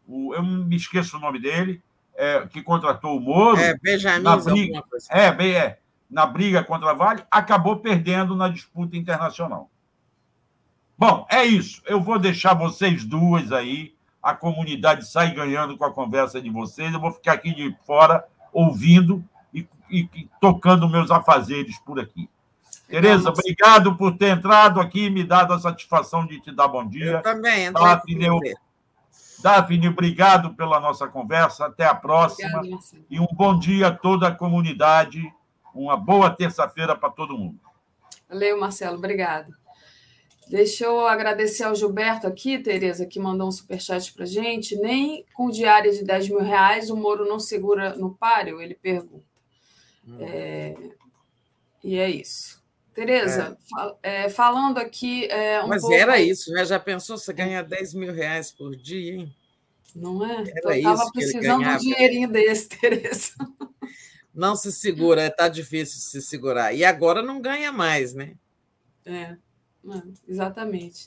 o, 0.07 0.35
eu 0.35 0.43
me 0.43 0.77
esqueço 0.77 1.17
o 1.17 1.21
nome 1.21 1.41
dele, 1.41 1.83
é, 2.15 2.47
que 2.49 2.63
contratou 2.63 3.17
o 3.17 3.21
Moro. 3.21 3.59
É, 3.59 3.75
Benjamin, 3.79 4.43
briga, 4.45 4.85
é, 5.09 5.33
bem, 5.33 5.55
é, 5.55 5.79
na 6.11 6.27
briga 6.27 6.65
contra 6.65 6.91
a 6.91 6.95
Vale, 6.95 7.23
acabou 7.31 7.77
perdendo 7.77 8.35
na 8.35 8.49
disputa 8.49 8.97
internacional. 8.97 9.71
Bom, 10.99 11.27
é 11.31 11.45
isso. 11.45 11.81
Eu 11.87 12.01
vou 12.01 12.19
deixar 12.19 12.55
vocês 12.55 13.05
duas 13.05 13.53
aí. 13.53 13.95
A 14.23 14.35
comunidade 14.35 15.07
sai 15.07 15.33
ganhando 15.33 15.79
com 15.79 15.85
a 15.85 15.93
conversa 15.93 16.43
de 16.43 16.51
vocês. 16.51 16.93
Eu 16.93 17.01
vou 17.01 17.13
ficar 17.13 17.33
aqui 17.33 17.55
de 17.55 17.75
fora 17.87 18.25
ouvindo 18.53 19.25
e, 19.55 19.67
e, 19.89 20.01
e 20.15 20.29
tocando 20.41 20.89
meus 20.89 21.11
afazeres 21.11 21.79
por 21.79 21.99
aqui. 21.99 22.29
Tereza, 22.87 23.31
obrigado 23.31 23.97
por 23.97 24.17
ter 24.17 24.37
entrado 24.37 24.81
aqui 24.81 25.05
e 25.05 25.11
me 25.11 25.23
dado 25.23 25.55
a 25.55 25.61
satisfação 25.61 26.27
de 26.27 26.41
te 26.41 26.51
dar 26.51 26.67
bom 26.67 26.87
dia. 26.87 27.13
Eu 27.13 27.23
também, 27.23 27.69
André. 27.69 27.81
Tá, 27.81 28.03
Daphne, 29.43 29.89
obrigado 29.89 30.55
pela 30.55 30.79
nossa 30.81 31.07
conversa. 31.07 31.67
Até 31.67 31.87
a 31.87 31.95
próxima. 31.95 32.59
Obrigada, 32.59 32.83
e 33.09 33.19
um 33.19 33.29
bom 33.33 33.59
dia 33.59 33.89
a 33.89 33.95
toda 33.95 34.29
a 34.29 34.35
comunidade. 34.35 35.33
Uma 35.75 35.97
boa 35.97 36.31
terça-feira 36.31 36.97
para 36.97 37.11
todo 37.11 37.37
mundo. 37.37 37.61
Valeu, 38.29 38.59
Marcelo. 38.59 38.97
Obrigado. 38.97 39.53
Deixa 40.49 40.85
eu 40.85 41.07
agradecer 41.07 41.63
ao 41.63 41.77
Gilberto 41.77 42.27
aqui, 42.27 42.59
Tereza, 42.59 43.07
que 43.07 43.21
mandou 43.21 43.47
um 43.47 43.53
superchat 43.53 44.13
para 44.13 44.27
gente. 44.27 44.75
Nem 44.77 45.25
com 45.33 45.49
diária 45.49 45.93
de 45.93 46.05
10 46.05 46.29
mil 46.29 46.41
reais 46.41 46.91
o 46.91 46.97
Moro 46.97 47.25
não 47.25 47.39
segura 47.39 47.95
no 47.95 48.17
páreo? 48.17 48.61
Ele 48.61 48.75
pergunta. 48.75 49.25
Hum. 50.07 50.19
É... 50.21 50.75
E 51.85 51.99
é 51.99 52.11
isso. 52.11 52.61
Tereza, 52.93 53.57
é. 53.57 53.69
Fal 53.69 53.99
é, 54.03 54.29
falando 54.29 54.79
aqui. 54.79 55.27
É, 55.27 55.63
um 55.63 55.69
Mas 55.69 55.83
pouco... 55.83 55.97
era 55.97 56.21
isso, 56.21 56.53
né? 56.53 56.65
Já 56.65 56.79
pensou 56.81 57.17
você 57.17 57.33
ganhar 57.33 57.63
10 57.63 57.95
mil 57.95 58.13
reais 58.13 58.51
por 58.51 58.75
dia, 58.75 59.15
hein? 59.15 59.35
Não 59.95 60.25
é? 60.25 60.45
Era 60.57 60.61
Eu 60.67 60.73
estava 60.73 61.11
precisando 61.13 61.63
de 61.63 61.69
um 61.69 61.77
dinheirinho 61.79 62.29
desse, 62.29 62.69
Tereza. 62.77 63.33
Não 64.41 64.57
se 64.57 64.73
segura, 64.73 65.27
está 65.27 65.49
difícil 65.49 66.01
se 66.01 66.23
segurar. 66.23 66.73
E 66.73 66.83
agora 66.83 67.21
não 67.21 67.43
ganha 67.43 67.71
mais, 67.71 68.15
né? 68.15 68.37
É. 69.05 69.37
É, 69.87 70.03
exatamente. 70.27 71.07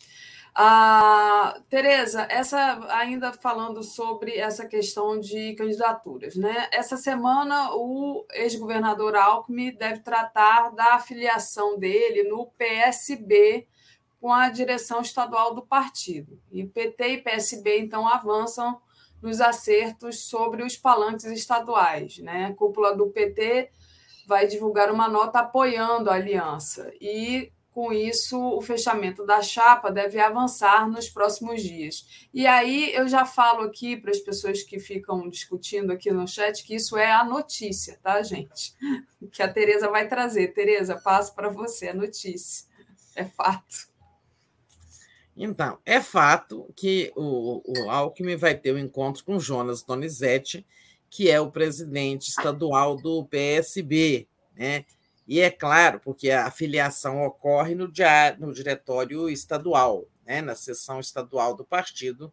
Ah, 0.53 1.59
Tereza, 1.67 2.27
essa 2.29 2.85
ainda 2.95 3.33
falando 3.33 3.81
sobre 3.81 4.37
essa 4.37 4.67
questão 4.67 5.19
de 5.19 5.55
candidaturas, 5.55 6.35
né? 6.35 6.67
Essa 6.71 6.95
semana 6.95 7.73
o 7.73 8.23
ex-governador 8.33 9.15
Alckmin 9.15 9.71
deve 9.71 10.01
tratar 10.01 10.69
da 10.69 10.93
afiliação 10.93 11.79
dele 11.79 12.29
no 12.29 12.45
PSB 12.55 13.67
com 14.21 14.31
a 14.31 14.47
direção 14.49 15.01
estadual 15.01 15.55
do 15.55 15.65
partido. 15.65 16.39
E 16.51 16.63
PT 16.67 17.07
e 17.07 17.21
PSB 17.23 17.79
então 17.79 18.07
avançam 18.07 18.79
nos 19.24 19.40
acertos 19.40 20.26
sobre 20.26 20.64
os 20.64 20.76
palanques 20.77 21.26
estaduais, 21.26 22.18
né? 22.19 22.48
A 22.48 22.53
cúpula 22.53 22.95
do 22.95 23.08
PT 23.08 23.72
vai 24.27 24.45
divulgar 24.45 24.92
uma 24.92 25.08
nota 25.08 25.40
apoiando 25.40 26.10
a 26.10 26.16
aliança 26.16 26.93
e 27.00 27.52
com 27.74 27.92
isso, 27.92 28.40
o 28.40 28.61
fechamento 28.61 29.26
da 29.26 29.42
chapa 29.42 29.92
deve 29.92 30.19
avançar 30.19 30.88
nos 30.88 31.10
próximos 31.10 31.64
dias. 31.64 32.27
E 32.32 32.45
aí 32.45 32.93
eu 32.93 33.08
já 33.08 33.26
falo 33.26 33.64
aqui 33.64 33.98
para 33.98 34.11
as 34.11 34.19
pessoas 34.19 34.61
que 34.61 34.77
ficam 34.80 35.27
discutindo 35.27 35.92
aqui 35.92 36.11
no 36.11 36.27
chat 36.27 36.64
que 36.64 36.76
isso 36.76 36.95
é 36.95 37.11
a 37.11 37.24
notícia, 37.24 38.00
tá, 38.03 38.22
gente? 38.22 38.76
Que 39.32 39.42
a 39.42 39.52
Tereza 39.52 39.90
vai 39.90 40.08
trazer. 40.08 40.50
Tereza, 40.50 41.00
passo 41.02 41.34
para 41.34 41.50
você 41.50 41.88
a 41.88 41.93
notícia. 41.93 42.68
É 43.16 43.24
fato. 43.24 43.92
Então, 45.35 45.79
é 45.85 45.99
fato 45.99 46.71
que 46.75 47.11
o, 47.15 47.63
o 47.65 47.89
Alckmin 47.89 48.35
vai 48.35 48.55
ter 48.55 48.73
um 48.73 48.77
encontro 48.77 49.23
com 49.23 49.39
Jonas 49.39 49.81
Donizete, 49.81 50.65
que 51.09 51.29
é 51.29 51.39
o 51.39 51.51
presidente 51.51 52.29
estadual 52.29 52.95
do 52.95 53.25
PSB, 53.25 54.27
né? 54.55 54.85
E 55.27 55.39
é 55.39 55.49
claro, 55.49 55.99
porque 55.99 56.29
a 56.31 56.51
filiação 56.51 57.23
ocorre 57.23 57.75
no, 57.75 57.89
dia, 57.89 58.35
no 58.37 58.53
diretório 58.53 59.29
estadual, 59.29 60.05
né, 60.25 60.41
na 60.41 60.53
sessão 60.53 60.99
estadual 60.99 61.55
do 61.55 61.63
partido. 61.63 62.31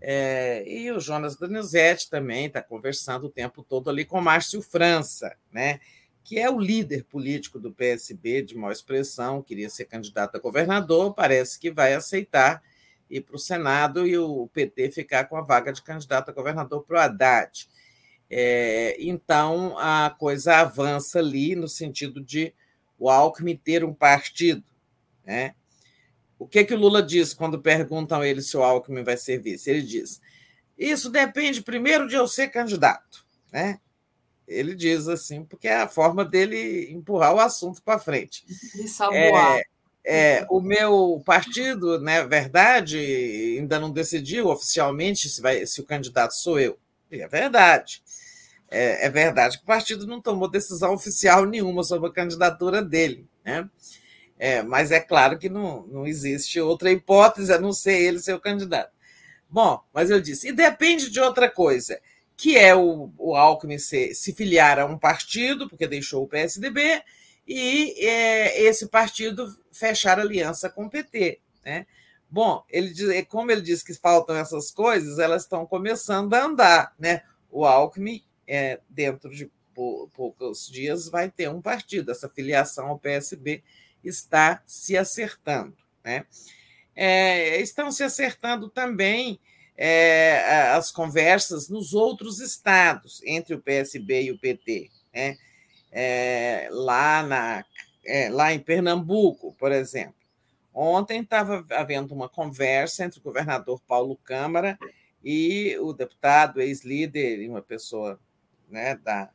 É, 0.00 0.64
e 0.66 0.90
o 0.92 1.00
Jonas 1.00 1.36
Donizete 1.36 2.08
também 2.08 2.46
está 2.46 2.62
conversando 2.62 3.26
o 3.26 3.30
tempo 3.30 3.62
todo 3.62 3.90
ali 3.90 4.04
com 4.04 4.20
Márcio 4.20 4.62
França, 4.62 5.36
né, 5.50 5.80
que 6.24 6.38
é 6.38 6.50
o 6.50 6.58
líder 6.58 7.04
político 7.04 7.58
do 7.58 7.72
PSB, 7.72 8.42
de 8.42 8.56
maior 8.56 8.72
expressão, 8.72 9.42
queria 9.42 9.68
ser 9.68 9.86
candidato 9.86 10.36
a 10.36 10.40
governador, 10.40 11.14
parece 11.14 11.58
que 11.58 11.70
vai 11.70 11.94
aceitar 11.94 12.62
ir 13.10 13.20
para 13.20 13.36
o 13.36 13.38
Senado 13.38 14.06
e 14.06 14.16
o 14.16 14.48
PT 14.48 14.90
ficar 14.90 15.24
com 15.24 15.36
a 15.36 15.42
vaga 15.42 15.72
de 15.72 15.82
candidato 15.82 16.30
a 16.30 16.32
governador 16.32 16.82
para 16.82 16.96
o 16.96 17.00
Haddad. 17.00 17.68
É, 18.30 18.96
então, 18.98 19.76
a 19.78 20.14
coisa 20.18 20.56
avança 20.56 21.18
ali 21.18 21.54
no 21.54 21.68
sentido 21.68 22.24
de 22.24 22.54
o 22.98 23.10
Alckmin 23.10 23.56
ter 23.56 23.84
um 23.84 23.92
partido. 23.92 24.64
Né? 25.24 25.54
O 26.38 26.48
que, 26.48 26.64
que 26.64 26.72
o 26.72 26.78
Lula 26.78 27.02
diz 27.02 27.34
quando 27.34 27.60
perguntam 27.60 28.22
a 28.22 28.26
ele 28.26 28.40
se 28.40 28.56
o 28.56 28.62
Alckmin 28.62 29.04
vai 29.04 29.18
ser 29.18 29.38
vice? 29.38 29.70
Ele 29.70 29.82
diz: 29.82 30.20
Isso 30.78 31.10
depende 31.10 31.62
primeiro 31.62 32.08
de 32.08 32.14
eu 32.14 32.26
ser 32.26 32.48
candidato. 32.48 33.26
Né? 33.52 33.78
Ele 34.46 34.74
diz 34.74 35.08
assim, 35.08 35.44
porque 35.44 35.68
é 35.68 35.76
a 35.76 35.88
forma 35.88 36.24
dele 36.24 36.90
empurrar 36.90 37.34
o 37.34 37.40
assunto 37.40 37.82
para 37.82 37.98
frente. 37.98 38.44
É, 39.12 39.62
é, 40.04 40.46
o 40.50 40.60
meu 40.60 41.22
partido, 41.24 42.00
né, 42.00 42.24
verdade, 42.26 42.98
ainda 43.58 43.78
não 43.78 43.90
decidiu 43.90 44.48
oficialmente 44.48 45.28
se, 45.28 45.40
vai, 45.40 45.64
se 45.64 45.80
o 45.80 45.86
candidato 45.86 46.34
sou 46.34 46.58
eu. 46.58 46.78
É 47.10 47.28
verdade. 47.28 48.02
É, 48.70 49.06
é, 49.06 49.10
verdade 49.10 49.58
que 49.58 49.64
o 49.64 49.66
partido 49.66 50.06
não 50.06 50.20
tomou 50.20 50.50
decisão 50.50 50.94
oficial 50.94 51.44
nenhuma 51.44 51.84
sobre 51.84 52.08
a 52.08 52.12
candidatura 52.12 52.82
dele, 52.82 53.26
né? 53.44 53.68
É, 54.38 54.62
mas 54.62 54.90
é 54.90 54.98
claro 54.98 55.38
que 55.38 55.48
não, 55.48 55.86
não 55.86 56.06
existe 56.06 56.58
outra 56.58 56.90
hipótese 56.90 57.52
a 57.52 57.60
não 57.60 57.72
ser 57.72 58.00
ele 58.00 58.18
ser 58.18 58.32
o 58.32 58.40
candidato. 58.40 58.90
Bom, 59.48 59.80
mas 59.92 60.10
eu 60.10 60.20
disse, 60.20 60.48
e 60.48 60.52
depende 60.52 61.10
de 61.10 61.20
outra 61.20 61.50
coisa, 61.50 62.00
que 62.42 62.58
é 62.58 62.74
o, 62.74 63.12
o 63.16 63.36
Alckmin 63.36 63.78
se, 63.78 64.16
se 64.16 64.32
filiar 64.32 64.76
a 64.80 64.84
um 64.84 64.98
partido, 64.98 65.68
porque 65.68 65.86
deixou 65.86 66.24
o 66.24 66.26
PSDB, 66.26 67.00
e 67.46 68.04
é, 68.04 68.62
esse 68.62 68.88
partido 68.88 69.56
fechar 69.70 70.18
aliança 70.18 70.68
com 70.68 70.86
o 70.86 70.90
PT. 70.90 71.38
Né? 71.64 71.86
Bom, 72.28 72.64
ele, 72.68 73.24
como 73.26 73.52
ele 73.52 73.60
disse 73.60 73.84
que 73.84 73.94
faltam 73.94 74.34
essas 74.34 74.72
coisas, 74.72 75.20
elas 75.20 75.42
estão 75.42 75.64
começando 75.64 76.34
a 76.34 76.44
andar. 76.44 76.92
Né? 76.98 77.22
O 77.48 77.64
Alckmin 77.64 78.24
é, 78.44 78.80
dentro 78.90 79.30
de 79.30 79.48
pou, 79.72 80.08
poucos 80.08 80.66
dias, 80.66 81.08
vai 81.08 81.30
ter 81.30 81.48
um 81.48 81.62
partido. 81.62 82.10
Essa 82.10 82.28
filiação 82.28 82.88
ao 82.88 82.98
PSB 82.98 83.62
está 84.02 84.60
se 84.66 84.96
acertando. 84.96 85.76
Né? 86.02 86.26
É, 86.96 87.60
estão 87.60 87.92
se 87.92 88.02
acertando 88.02 88.68
também 88.68 89.38
é, 89.76 90.70
as 90.72 90.90
conversas 90.90 91.68
nos 91.68 91.94
outros 91.94 92.40
estados, 92.40 93.22
entre 93.24 93.54
o 93.54 93.60
PSB 93.60 94.24
e 94.24 94.30
o 94.32 94.38
PT. 94.38 94.90
Né? 95.12 95.36
É, 95.90 96.68
lá, 96.70 97.22
na, 97.22 97.64
é, 98.04 98.28
lá 98.30 98.52
em 98.52 98.58
Pernambuco, 98.58 99.54
por 99.58 99.72
exemplo. 99.72 100.14
Ontem 100.74 101.20
estava 101.20 101.64
havendo 101.70 102.14
uma 102.14 102.28
conversa 102.28 103.04
entre 103.04 103.20
o 103.20 103.22
governador 103.22 103.80
Paulo 103.86 104.16
Câmara 104.24 104.78
e 105.22 105.76
o 105.78 105.92
deputado, 105.92 106.60
ex-líder, 106.60 107.48
uma 107.48 107.60
pessoa 107.60 108.18
né, 108.70 108.96
da, 108.96 109.30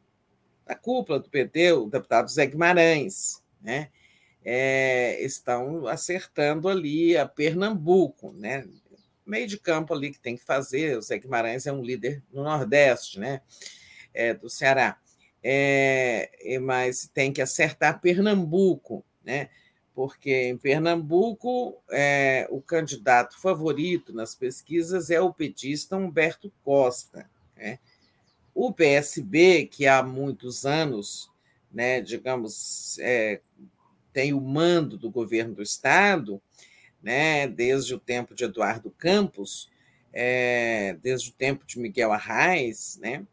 da 0.66 0.76
cúpula 0.76 1.20
do 1.20 1.30
PT, 1.30 1.74
o 1.74 1.86
deputado 1.86 2.30
Zé 2.30 2.48
Guimarães, 2.48 3.44
né, 3.62 3.90
é, 4.44 5.22
estão 5.24 5.86
acertando 5.88 6.68
ali 6.68 7.16
a 7.16 7.28
Pernambuco, 7.28 8.34
né, 8.34 8.68
meio 9.28 9.48
de 9.48 9.60
campo 9.60 9.94
ali 9.94 10.12
que 10.12 10.20
tem 10.20 10.36
que 10.36 10.44
fazer. 10.44 10.98
O 10.98 11.02
Zé 11.02 11.20
Guimarães 11.20 11.68
é 11.68 11.72
um 11.72 11.84
líder 11.84 12.24
no 12.32 12.44
Nordeste, 12.44 13.20
né, 13.20 13.42
é, 14.14 14.34
do 14.34 14.50
Ceará, 14.50 14.98
é, 15.44 16.58
mas 16.62 17.10
tem 17.14 17.32
que 17.32 17.42
acertar 17.42 18.02
Pernambuco, 18.02 19.06
né, 19.24 19.50
porque 19.94 20.50
em 20.50 20.58
Pernambuco 20.58 21.82
é, 21.92 22.48
o 22.50 22.62
candidato 22.62 23.40
favorito 23.40 24.14
nas 24.14 24.34
pesquisas 24.34 25.10
é 25.10 25.20
o 25.20 25.34
petista 25.34 25.98
Humberto 25.98 26.52
Costa, 26.64 27.30
né, 27.56 27.80
o 28.56 28.74
PSB, 28.74 29.68
que 29.68 29.86
há 29.86 30.02
muitos 30.02 30.66
anos, 30.66 31.30
né, 31.72 32.02
digamos, 32.02 32.98
é, 32.98 33.40
tem 34.12 34.34
o 34.34 34.42
mando 34.42 34.98
do 34.98 35.12
governo 35.12 35.54
do 35.54 35.62
Estado, 35.62 36.42
né, 37.08 37.48
desde 37.48 37.96
o 37.96 38.00
tempo 38.00 38.36
de 38.36 38.44
Eduardo 38.44 38.92
Campos, 38.92 39.72
é, 40.12 40.98
desde 41.02 41.30
o 41.30 41.34
tempo 41.34 41.66
de 41.66 41.80
Miguel 41.80 42.12
Arraes, 42.12 43.00
né, 43.02 43.26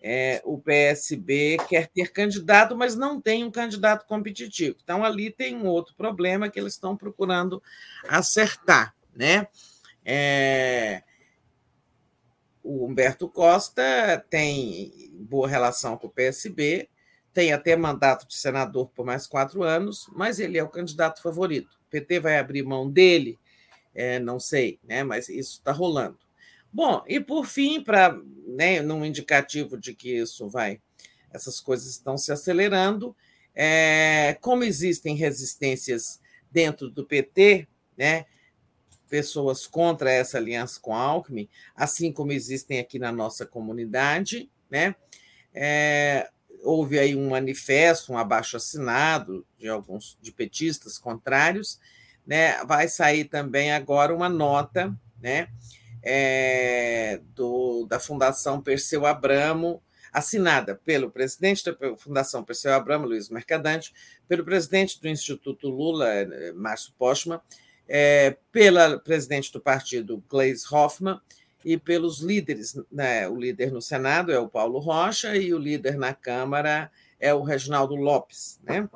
é, 0.00 0.40
o 0.46 0.56
PSB 0.58 1.58
quer 1.68 1.88
ter 1.88 2.10
candidato, 2.10 2.74
mas 2.74 2.96
não 2.96 3.20
tem 3.20 3.44
um 3.44 3.50
candidato 3.50 4.06
competitivo. 4.06 4.76
Então, 4.82 5.04
ali 5.04 5.30
tem 5.30 5.54
um 5.54 5.66
outro 5.66 5.94
problema 5.94 6.48
que 6.48 6.58
eles 6.58 6.72
estão 6.72 6.96
procurando 6.96 7.62
acertar. 8.08 8.94
Né? 9.14 9.46
É, 10.02 11.02
o 12.62 12.86
Humberto 12.86 13.28
Costa 13.28 14.24
tem 14.30 15.10
boa 15.12 15.46
relação 15.46 15.98
com 15.98 16.06
o 16.06 16.10
PSB, 16.10 16.88
tem 17.34 17.52
até 17.52 17.76
mandato 17.76 18.26
de 18.26 18.38
senador 18.38 18.88
por 18.94 19.04
mais 19.04 19.26
quatro 19.26 19.62
anos, 19.62 20.08
mas 20.14 20.40
ele 20.40 20.56
é 20.56 20.62
o 20.62 20.68
candidato 20.70 21.20
favorito. 21.20 21.77
PT 21.90 22.20
vai 22.20 22.38
abrir 22.38 22.62
mão 22.62 22.90
dele? 22.90 23.38
É, 23.94 24.18
não 24.18 24.38
sei, 24.38 24.78
né? 24.84 25.02
mas 25.02 25.28
isso 25.28 25.58
está 25.58 25.72
rolando. 25.72 26.18
Bom, 26.72 27.02
e 27.08 27.18
por 27.18 27.46
fim, 27.46 27.82
para 27.82 28.20
né, 28.46 28.80
num 28.82 29.04
indicativo 29.04 29.78
de 29.78 29.94
que 29.94 30.16
isso 30.18 30.48
vai, 30.48 30.80
essas 31.32 31.60
coisas 31.60 31.88
estão 31.88 32.16
se 32.16 32.30
acelerando, 32.30 33.16
é, 33.54 34.36
como 34.40 34.64
existem 34.64 35.16
resistências 35.16 36.20
dentro 36.50 36.90
do 36.90 37.04
PT, 37.04 37.66
né, 37.96 38.26
pessoas 39.08 39.66
contra 39.66 40.12
essa 40.12 40.38
aliança 40.38 40.78
com 40.80 40.94
a 40.94 41.00
Alckmin, 41.00 41.48
assim 41.74 42.12
como 42.12 42.32
existem 42.32 42.78
aqui 42.78 42.98
na 42.98 43.10
nossa 43.10 43.46
comunidade, 43.46 44.50
né? 44.70 44.94
É, 45.54 46.30
houve 46.62 46.98
aí 46.98 47.14
um 47.14 47.30
manifesto, 47.30 48.12
um 48.12 48.18
abaixo 48.18 48.56
assinado 48.56 49.46
de 49.58 49.68
alguns 49.68 50.18
de 50.20 50.32
petistas 50.32 50.98
contrários, 50.98 51.78
né? 52.26 52.62
Vai 52.64 52.88
sair 52.88 53.24
também 53.24 53.72
agora 53.72 54.14
uma 54.14 54.28
nota, 54.28 54.94
né? 55.20 55.48
É, 56.02 57.20
do, 57.34 57.86
da 57.86 57.98
Fundação 57.98 58.60
Perseu 58.60 59.04
Abramo, 59.04 59.82
assinada 60.12 60.74
pelo 60.84 61.10
presidente 61.10 61.64
da 61.64 61.96
Fundação 61.96 62.44
Perseu 62.44 62.72
Abramo, 62.72 63.06
Luiz 63.06 63.28
Mercadante, 63.28 63.92
pelo 64.26 64.44
presidente 64.44 65.00
do 65.00 65.08
Instituto 65.08 65.68
Lula, 65.68 66.08
eh, 66.08 66.52
Márcio 66.52 66.92
Postman, 66.98 67.40
é, 67.86 68.36
pela 68.52 68.98
presidente 68.98 69.52
do 69.52 69.60
partido, 69.60 70.22
Gleisi 70.28 70.64
Hoffmann, 70.70 71.20
e 71.64 71.76
pelos 71.76 72.20
líderes. 72.20 72.78
Né? 72.90 73.28
O 73.28 73.36
líder 73.36 73.72
no 73.72 73.80
Senado 73.80 74.32
é 74.32 74.38
o 74.38 74.48
Paulo 74.48 74.78
Rocha 74.78 75.36
e 75.36 75.52
o 75.52 75.58
líder 75.58 75.96
na 75.96 76.14
Câmara 76.14 76.90
é 77.18 77.32
o 77.34 77.42
Reginaldo 77.42 77.94
Lopes. 77.94 78.60
Né? 78.62 78.88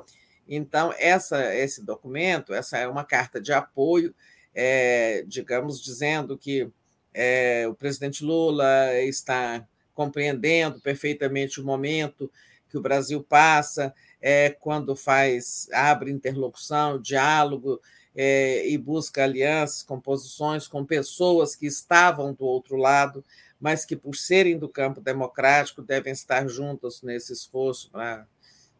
Então, 0.47 0.93
essa, 0.97 1.53
esse 1.55 1.83
documento, 1.83 2.53
essa 2.53 2.77
é 2.77 2.87
uma 2.87 3.03
carta 3.03 3.39
de 3.39 3.53
apoio, 3.53 4.13
é, 4.53 5.23
digamos, 5.27 5.81
dizendo 5.81 6.37
que 6.37 6.69
é, 7.13 7.65
o 7.67 7.73
presidente 7.73 8.23
Lula 8.23 8.93
está 9.01 9.65
compreendendo 9.93 10.79
perfeitamente 10.81 11.61
o 11.61 11.65
momento 11.65 12.31
que 12.69 12.77
o 12.77 12.81
Brasil 12.81 13.23
passa 13.23 13.93
é, 14.19 14.49
quando 14.49 14.95
faz 14.95 15.67
abre 15.71 16.11
interlocução, 16.11 16.99
diálogo 16.99 17.79
é, 18.15 18.67
e 18.67 18.77
busca 18.77 19.23
alianças, 19.23 19.83
composições 19.83 20.67
com 20.67 20.85
pessoas 20.85 21.55
que 21.55 21.65
estavam 21.65 22.33
do 22.33 22.45
outro 22.45 22.75
lado, 22.75 23.23
mas 23.59 23.85
que 23.85 23.95
por 23.95 24.15
serem 24.15 24.57
do 24.57 24.69
campo 24.69 25.01
democrático 25.01 25.81
devem 25.81 26.13
estar 26.13 26.47
juntas 26.47 27.01
nesse 27.01 27.33
esforço 27.33 27.89
para 27.89 28.27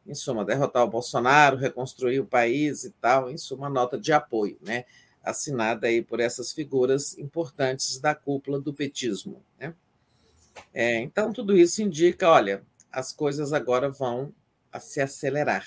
em 0.06 0.14
suma, 0.14 0.44
derrotar 0.44 0.84
o 0.84 0.90
Bolsonaro, 0.90 1.56
reconstruir 1.56 2.20
o 2.20 2.26
país 2.26 2.84
e 2.84 2.92
tal, 2.92 3.32
em 3.32 3.38
suma, 3.38 3.70
nota 3.70 3.98
de 3.98 4.12
apoio, 4.12 4.58
né? 4.62 4.84
assinada 5.24 5.88
aí 5.88 6.02
por 6.02 6.20
essas 6.20 6.52
figuras 6.52 7.18
importantes 7.18 7.98
da 8.00 8.14
cúpula 8.14 8.60
do 8.60 8.74
petismo. 8.74 9.42
Né? 9.58 9.74
É, 10.74 10.98
então, 10.98 11.32
tudo 11.32 11.58
isso 11.58 11.82
indica, 11.82 12.30
olha, 12.30 12.62
as 12.92 13.14
coisas 13.14 13.54
agora 13.54 13.90
vão 13.90 14.34
se 14.80 15.00
acelerar. 15.00 15.66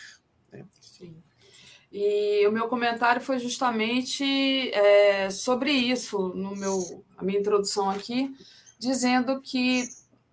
E 1.90 2.46
o 2.46 2.52
meu 2.52 2.68
comentário 2.68 3.22
foi 3.22 3.38
justamente 3.38 4.24
é, 4.72 5.30
sobre 5.30 5.70
isso, 5.70 6.28
no 6.34 6.54
meu, 6.56 7.04
a 7.16 7.24
minha 7.24 7.38
introdução 7.38 7.88
aqui, 7.88 8.34
dizendo 8.78 9.40
que, 9.40 9.84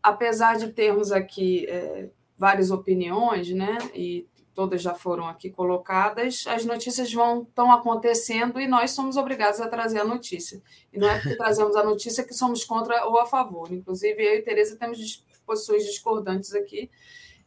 apesar 0.01 0.57
de 0.57 0.73
termos 0.73 1.11
aqui 1.11 1.65
é, 1.67 2.09
várias 2.37 2.71
opiniões, 2.71 3.49
né? 3.51 3.77
E 3.93 4.27
todas 4.53 4.81
já 4.81 4.93
foram 4.93 5.27
aqui 5.27 5.49
colocadas, 5.49 6.45
as 6.47 6.65
notícias 6.65 7.11
vão 7.11 7.43
estão 7.43 7.71
acontecendo 7.71 8.59
e 8.59 8.67
nós 8.67 8.91
somos 8.91 9.17
obrigados 9.17 9.59
a 9.59 9.67
trazer 9.67 9.99
a 9.99 10.05
notícia. 10.05 10.61
E 10.91 10.99
não 10.99 11.09
é 11.09 11.19
porque 11.19 11.35
trazemos 11.37 11.75
a 11.75 11.83
notícia 11.83 12.23
que 12.23 12.33
somos 12.33 12.63
contra 12.63 13.05
ou 13.05 13.19
a 13.19 13.25
favor. 13.25 13.71
Inclusive, 13.71 14.23
eu 14.23 14.35
e 14.35 14.41
Tereza 14.41 14.75
temos 14.75 15.23
posições 15.45 15.85
discordantes 15.85 16.53
aqui. 16.53 16.89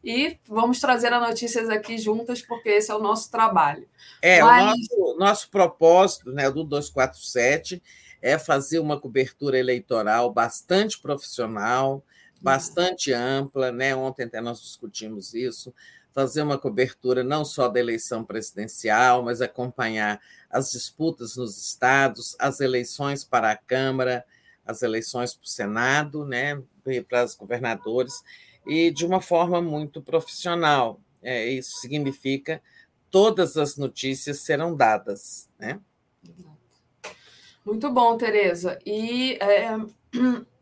E 0.06 0.38
vamos 0.46 0.78
trazer 0.78 1.12
as 1.12 1.20
notícias 1.20 1.68
aqui 1.68 1.98
juntas, 1.98 2.40
porque 2.40 2.68
esse 2.68 2.92
é 2.92 2.94
o 2.94 3.00
nosso 3.00 3.28
trabalho. 3.28 3.88
É, 4.22 4.40
Mas... 4.40 4.62
o 4.62 4.66
nosso, 4.66 5.18
nosso 5.18 5.50
propósito 5.50 6.30
né, 6.30 6.48
do 6.48 6.62
247 6.62 7.82
é 8.22 8.38
fazer 8.38 8.78
uma 8.78 9.00
cobertura 9.00 9.58
eleitoral 9.58 10.32
bastante 10.32 11.00
profissional, 11.00 12.04
bastante 12.40 13.12
ampla, 13.12 13.72
né? 13.72 13.96
Ontem 13.96 14.26
até 14.26 14.40
nós 14.40 14.62
discutimos 14.62 15.34
isso, 15.34 15.74
fazer 16.12 16.42
uma 16.42 16.56
cobertura 16.56 17.24
não 17.24 17.44
só 17.44 17.66
da 17.66 17.80
eleição 17.80 18.24
presidencial, 18.24 19.24
mas 19.24 19.42
acompanhar 19.42 20.20
as 20.48 20.70
disputas 20.70 21.34
nos 21.34 21.58
estados, 21.58 22.36
as 22.38 22.60
eleições 22.60 23.24
para 23.24 23.50
a 23.50 23.56
Câmara, 23.56 24.24
as 24.64 24.82
eleições 24.82 25.34
para 25.34 25.44
o 25.44 25.48
Senado, 25.48 26.24
né? 26.24 26.62
E 26.86 27.00
para 27.00 27.24
os 27.24 27.34
governadores, 27.34 28.22
e 28.66 28.90
de 28.90 29.06
uma 29.06 29.20
forma 29.20 29.60
muito 29.60 30.02
profissional. 30.02 31.00
É, 31.22 31.46
isso 31.46 31.78
significa 31.80 32.62
todas 33.10 33.56
as 33.56 33.76
notícias 33.76 34.40
serão 34.40 34.74
dadas, 34.74 35.48
né? 35.58 35.80
Muito 37.64 37.90
bom, 37.90 38.16
Tereza. 38.16 38.78
E 38.84 39.38
é, 39.40 39.76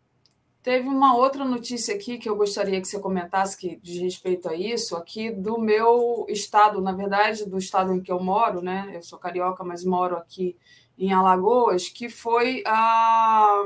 Teve 0.65 0.89
uma 0.89 1.15
outra 1.15 1.44
notícia 1.44 1.94
aqui 1.94 2.16
que 2.16 2.26
eu 2.26 2.34
gostaria 2.34 2.81
que 2.81 2.89
você 2.89 2.99
comentasse 2.99 3.55
que 3.55 3.78
diz 3.83 4.00
respeito 4.00 4.49
a 4.49 4.55
isso, 4.55 4.97
aqui 4.97 5.31
do 5.31 5.58
meu 5.58 6.24
estado, 6.26 6.81
na 6.81 6.91
verdade, 6.91 7.44
do 7.44 7.58
estado 7.58 7.92
em 7.92 8.00
que 8.00 8.10
eu 8.10 8.18
moro, 8.18 8.62
né? 8.62 8.91
Eu 8.94 9.02
sou 9.02 9.18
carioca, 9.18 9.62
mas 9.62 9.84
moro 9.84 10.16
aqui 10.16 10.57
em 10.97 11.12
Alagoas, 11.12 11.91
que 11.91 12.08
foi 12.08 12.62
a, 12.66 13.62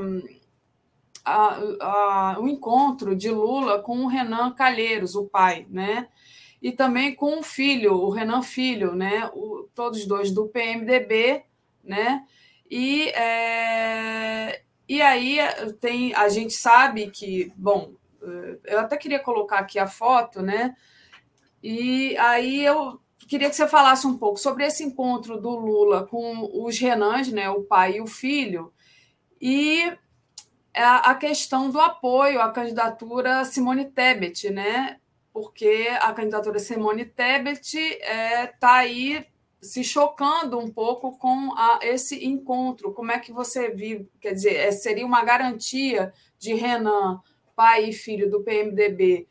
a, 1.29 1.61
a, 1.81 2.41
o 2.41 2.49
encontro 2.49 3.15
de 3.15 3.31
Lula 3.31 3.81
com 3.83 4.05
o 4.05 4.07
Renan 4.07 4.53
Calheiros, 4.53 5.15
o 5.15 5.27
pai, 5.27 5.67
né? 5.69 6.09
E 6.61 6.73
também 6.73 7.15
com 7.15 7.39
o 7.39 7.43
filho, 7.43 7.95
o 7.95 8.11
Renan 8.11 8.43
Filho, 8.43 8.95
né? 8.95 9.31
O, 9.35 9.69
todos 9.75 10.07
dois 10.07 10.31
do 10.31 10.49
PMDB, 10.49 11.45
né? 11.85 12.25
E, 12.71 13.09
é, 13.11 14.63
e 14.89 15.01
aí 15.01 15.39
tem, 15.81 16.15
a 16.15 16.29
gente 16.29 16.55
sabe 16.55 17.11
que, 17.11 17.53
bom, 17.57 17.93
eh, 18.23 18.59
eu 18.65 18.81
até 18.81 18.97
queria 18.97 19.19
colocar 19.19 19.59
aqui 19.59 19.79
a 19.79 19.87
foto, 19.87 20.43
né? 20.43 20.75
E 21.63 22.17
aí 22.19 22.65
eu 22.65 23.01
queria 23.27 23.51
que 23.51 23.57
você 23.57 23.69
falasse 23.69 24.07
um 24.07 24.17
pouco 24.17 24.39
sobre 24.39 24.65
esse 24.65 24.83
encontro 24.83 25.41
do 25.41 25.51
Lula 25.51 26.07
com 26.07 26.49
os 26.65 26.79
Renans, 26.79 27.31
né, 27.31 27.51
o 27.51 27.63
pai 27.63 27.97
e 27.97 28.01
o 28.01 28.07
filho, 28.07 28.73
e 29.41 29.93
a 30.85 31.15
questão 31.15 31.71
do 31.71 31.81
apoio 31.81 32.41
à 32.41 32.51
candidatura 32.51 33.45
Simone 33.45 33.87
Tebet, 33.87 34.51
né? 34.51 34.99
Porque 35.33 35.89
a 36.01 36.13
candidatura 36.13 36.59
Simone 36.59 37.05
Tebet 37.05 37.77
está 37.77 38.07
é, 38.07 38.47
tá 38.47 38.75
aí 38.75 39.27
se 39.61 39.83
chocando 39.83 40.59
um 40.59 40.71
pouco 40.71 41.19
com 41.19 41.53
a, 41.57 41.81
esse 41.83 42.25
encontro. 42.25 42.93
Como 42.93 43.11
é 43.11 43.19
que 43.19 43.33
você 43.33 43.71
vive? 43.71 44.09
Quer 44.21 44.33
dizer, 44.33 44.55
é, 44.55 44.71
seria 44.71 45.05
uma 45.05 45.25
garantia 45.25 46.13
de 46.39 46.55
Renan, 46.55 47.21
pai 47.57 47.89
e 47.89 47.93
filho 47.93 48.31
do 48.31 48.43
PMDB, 48.43 49.27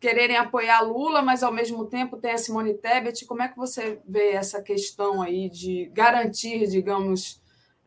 quererem 0.00 0.36
apoiar 0.36 0.80
Lula, 0.80 1.22
mas 1.22 1.42
ao 1.42 1.52
mesmo 1.52 1.84
tempo 1.84 2.16
tem 2.16 2.32
a 2.32 2.38
Simone 2.38 2.74
Tebet. 2.74 3.26
Como 3.26 3.42
é 3.42 3.48
que 3.48 3.56
você 3.56 4.00
vê 4.06 4.30
essa 4.30 4.62
questão 4.62 5.20
aí 5.20 5.50
de 5.50 5.90
garantir, 5.92 6.66
digamos, 6.66 7.41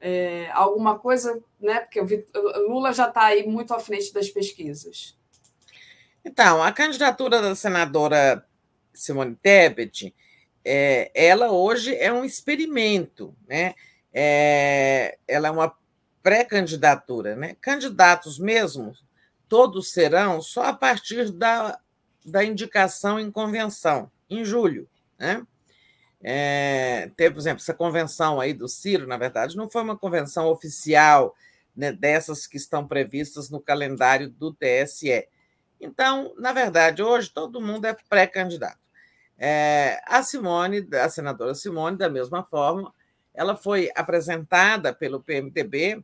é, 0.08 0.52
alguma 0.52 1.00
coisa, 1.00 1.42
né? 1.60 1.80
Porque 1.80 2.00
o 2.00 2.70
Lula 2.70 2.94
já 2.94 3.08
está 3.08 3.24
aí 3.24 3.48
muito 3.48 3.74
à 3.74 3.80
frente 3.80 4.14
das 4.14 4.30
pesquisas. 4.30 5.18
Então, 6.24 6.62
a 6.62 6.72
candidatura 6.72 7.42
da 7.42 7.56
senadora 7.56 8.46
Simone 8.94 9.36
Tebet 9.36 10.14
é, 10.64 11.10
ela 11.16 11.50
hoje 11.52 11.96
é 11.96 12.14
um 12.14 12.24
experimento, 12.24 13.36
né? 13.48 13.74
É, 14.14 15.18
ela 15.28 15.48
é 15.48 15.52
uma 15.52 15.76
pré-candidatura, 16.22 17.36
né? 17.36 17.56
Candidatos 17.60 18.38
mesmo, 18.38 18.94
todos 19.50 19.92
serão 19.92 20.40
só 20.40 20.66
a 20.66 20.74
partir 20.74 21.32
da, 21.32 21.80
da 22.24 22.44
indicação 22.44 23.20
em 23.20 23.32
convenção, 23.32 24.12
em 24.30 24.46
julho, 24.46 24.88
né? 25.18 25.44
É, 26.28 27.12
teve, 27.16 27.36
por 27.36 27.40
exemplo, 27.40 27.62
essa 27.62 27.74
convenção 27.74 28.42
aí 28.42 28.52
do 28.52 28.68
Ciro, 28.68 29.06
na 29.06 29.16
verdade, 29.16 29.56
não 29.56 29.70
foi 29.70 29.84
uma 29.84 29.96
convenção 29.96 30.48
oficial 30.48 31.36
né, 31.76 31.92
dessas 31.92 32.48
que 32.48 32.58
estão 32.58 32.88
previstas 32.88 33.52
no 33.52 33.62
calendário 33.62 34.28
do 34.28 34.52
TSE. 34.52 35.28
Então, 35.80 36.34
na 36.40 36.52
verdade, 36.52 37.04
hoje 37.04 37.30
todo 37.30 37.62
mundo 37.62 37.86
é 37.86 37.96
pré-candidato. 38.10 38.80
É, 39.38 40.02
a 40.08 40.24
Simone, 40.24 40.88
a 40.94 41.08
senadora 41.10 41.54
Simone, 41.54 41.96
da 41.96 42.10
mesma 42.10 42.44
forma, 42.44 42.92
ela 43.32 43.56
foi 43.56 43.92
apresentada 43.96 44.92
pelo 44.96 45.22
PMDB 45.22 46.04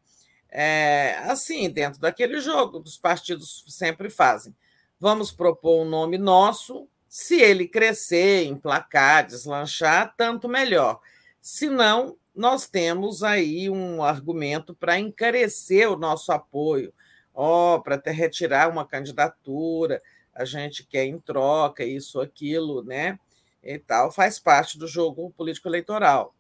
é, 0.51 1.17
assim, 1.23 1.67
dentro 1.67 1.99
daquele 1.99 2.39
jogo 2.41 2.77
dos 2.77 2.95
partidos 2.95 3.65
sempre 3.69 4.07
fazem. 4.07 4.55
Vamos 4.99 5.31
propor 5.31 5.81
um 5.81 5.89
nome 5.89 6.19
nosso, 6.19 6.87
se 7.11 7.41
ele 7.41 7.67
crescer, 7.67 8.45
emplacar, 8.45 9.27
deslanchar, 9.27 10.13
tanto 10.15 10.47
melhor. 10.47 11.01
Se 11.41 11.69
não, 11.69 12.15
nós 12.33 12.69
temos 12.69 13.21
aí 13.21 13.69
um 13.69 14.01
argumento 14.01 14.73
para 14.73 14.97
encarecer 14.97 15.91
o 15.91 15.97
nosso 15.97 16.31
apoio, 16.31 16.93
ó, 17.33 17.75
oh, 17.75 17.81
para 17.81 18.01
retirar 18.05 18.69
uma 18.69 18.87
candidatura, 18.87 20.01
a 20.33 20.45
gente 20.45 20.85
quer 20.85 21.03
em 21.03 21.19
troca 21.19 21.83
isso, 21.83 22.21
aquilo, 22.21 22.81
né? 22.81 23.19
E 23.61 23.77
tal, 23.77 24.09
faz 24.09 24.39
parte 24.39 24.79
do 24.79 24.87
jogo 24.87 25.33
político-eleitoral. 25.35 26.33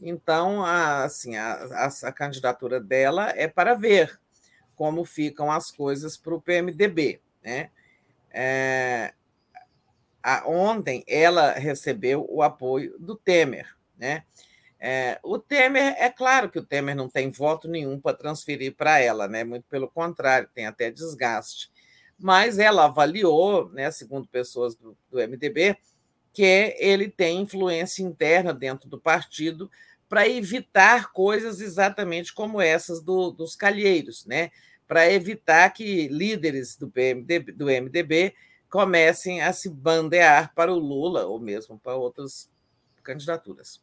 Então, 0.00 0.64
a, 0.64 1.02
assim, 1.02 1.34
a, 1.34 1.54
a, 1.64 2.08
a, 2.08 2.12
candidatura 2.12 2.78
dela 2.80 3.30
é 3.30 3.48
para 3.48 3.74
ver 3.74 4.20
como 4.76 5.04
ficam 5.04 5.50
as 5.50 5.72
coisas 5.72 6.16
para 6.16 6.32
o 6.32 6.40
PMDB. 6.40 7.20
Né? 7.42 7.70
É, 8.30 9.12
a, 10.22 10.48
ontem 10.48 11.04
ela 11.06 11.52
recebeu 11.52 12.26
o 12.28 12.42
apoio 12.42 12.96
do 12.98 13.16
Temer. 13.16 13.76
Né? 13.98 14.24
É, 14.78 15.18
o 15.22 15.38
Temer, 15.38 15.94
é 15.98 16.10
claro 16.10 16.50
que 16.50 16.58
o 16.58 16.64
Temer 16.64 16.96
não 16.96 17.08
tem 17.08 17.30
voto 17.30 17.68
nenhum 17.68 18.00
para 18.00 18.16
transferir 18.16 18.74
para 18.74 18.98
ela, 18.98 19.28
né? 19.28 19.44
muito 19.44 19.64
pelo 19.68 19.88
contrário, 19.88 20.48
tem 20.54 20.66
até 20.66 20.90
desgaste 20.90 21.70
mas 22.22 22.58
ela 22.58 22.84
avaliou, 22.84 23.68
né, 23.70 23.90
segundo 23.90 24.28
pessoas 24.28 24.76
do, 24.76 24.96
do 25.10 25.18
MDB, 25.18 25.76
que 26.32 26.74
ele 26.78 27.08
tem 27.08 27.40
influência 27.40 28.02
interna 28.02 28.54
dentro 28.54 28.88
do 28.88 28.98
partido 28.98 29.70
para 30.08 30.28
evitar 30.28 31.10
coisas 31.12 31.60
exatamente 31.60 32.32
como 32.32 32.60
essas 32.60 33.02
do, 33.02 33.30
dos 33.30 33.56
calheiros, 33.56 34.24
né? 34.24 34.50
para 34.86 35.10
evitar 35.10 35.70
que 35.70 36.06
líderes 36.08 36.76
do, 36.76 36.88
PMDB, 36.88 37.52
do 37.52 37.66
MDB 37.66 38.34
comecem 38.72 39.42
a 39.42 39.52
se 39.52 39.68
bandear 39.68 40.54
para 40.54 40.72
o 40.72 40.78
Lula 40.78 41.26
ou 41.26 41.38
mesmo 41.38 41.78
para 41.78 41.94
outros 41.94 42.48
candidaturas. 43.02 43.82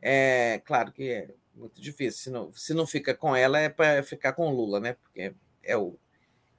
É 0.00 0.62
claro 0.64 0.92
que 0.92 1.10
é 1.10 1.34
muito 1.52 1.82
difícil. 1.82 2.22
Se 2.22 2.30
não, 2.30 2.52
se 2.52 2.72
não 2.72 2.86
fica 2.86 3.12
com 3.12 3.34
ela, 3.34 3.58
é 3.58 3.68
para 3.68 4.00
ficar 4.04 4.32
com 4.34 4.54
Lula, 4.54 4.78
né? 4.78 4.92
Porque 4.92 5.34
é 5.64 5.76
o, 5.76 5.98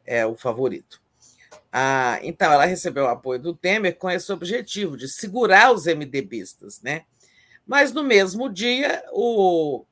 é 0.06 0.26
o 0.26 0.36
favorito. 0.36 1.02
Ah, 1.72 2.20
então, 2.24 2.52
ela 2.52 2.66
recebeu 2.66 3.06
o 3.06 3.08
apoio 3.08 3.40
do 3.40 3.56
Temer 3.56 3.98
com 3.98 4.10
esse 4.10 4.30
objetivo 4.34 4.98
de 4.98 5.08
segurar 5.08 5.72
os 5.72 5.86
MDBistas, 5.86 6.82
né? 6.82 7.06
Mas 7.66 7.94
no 7.94 8.04
mesmo 8.04 8.50
dia, 8.50 9.02
o, 9.14 9.86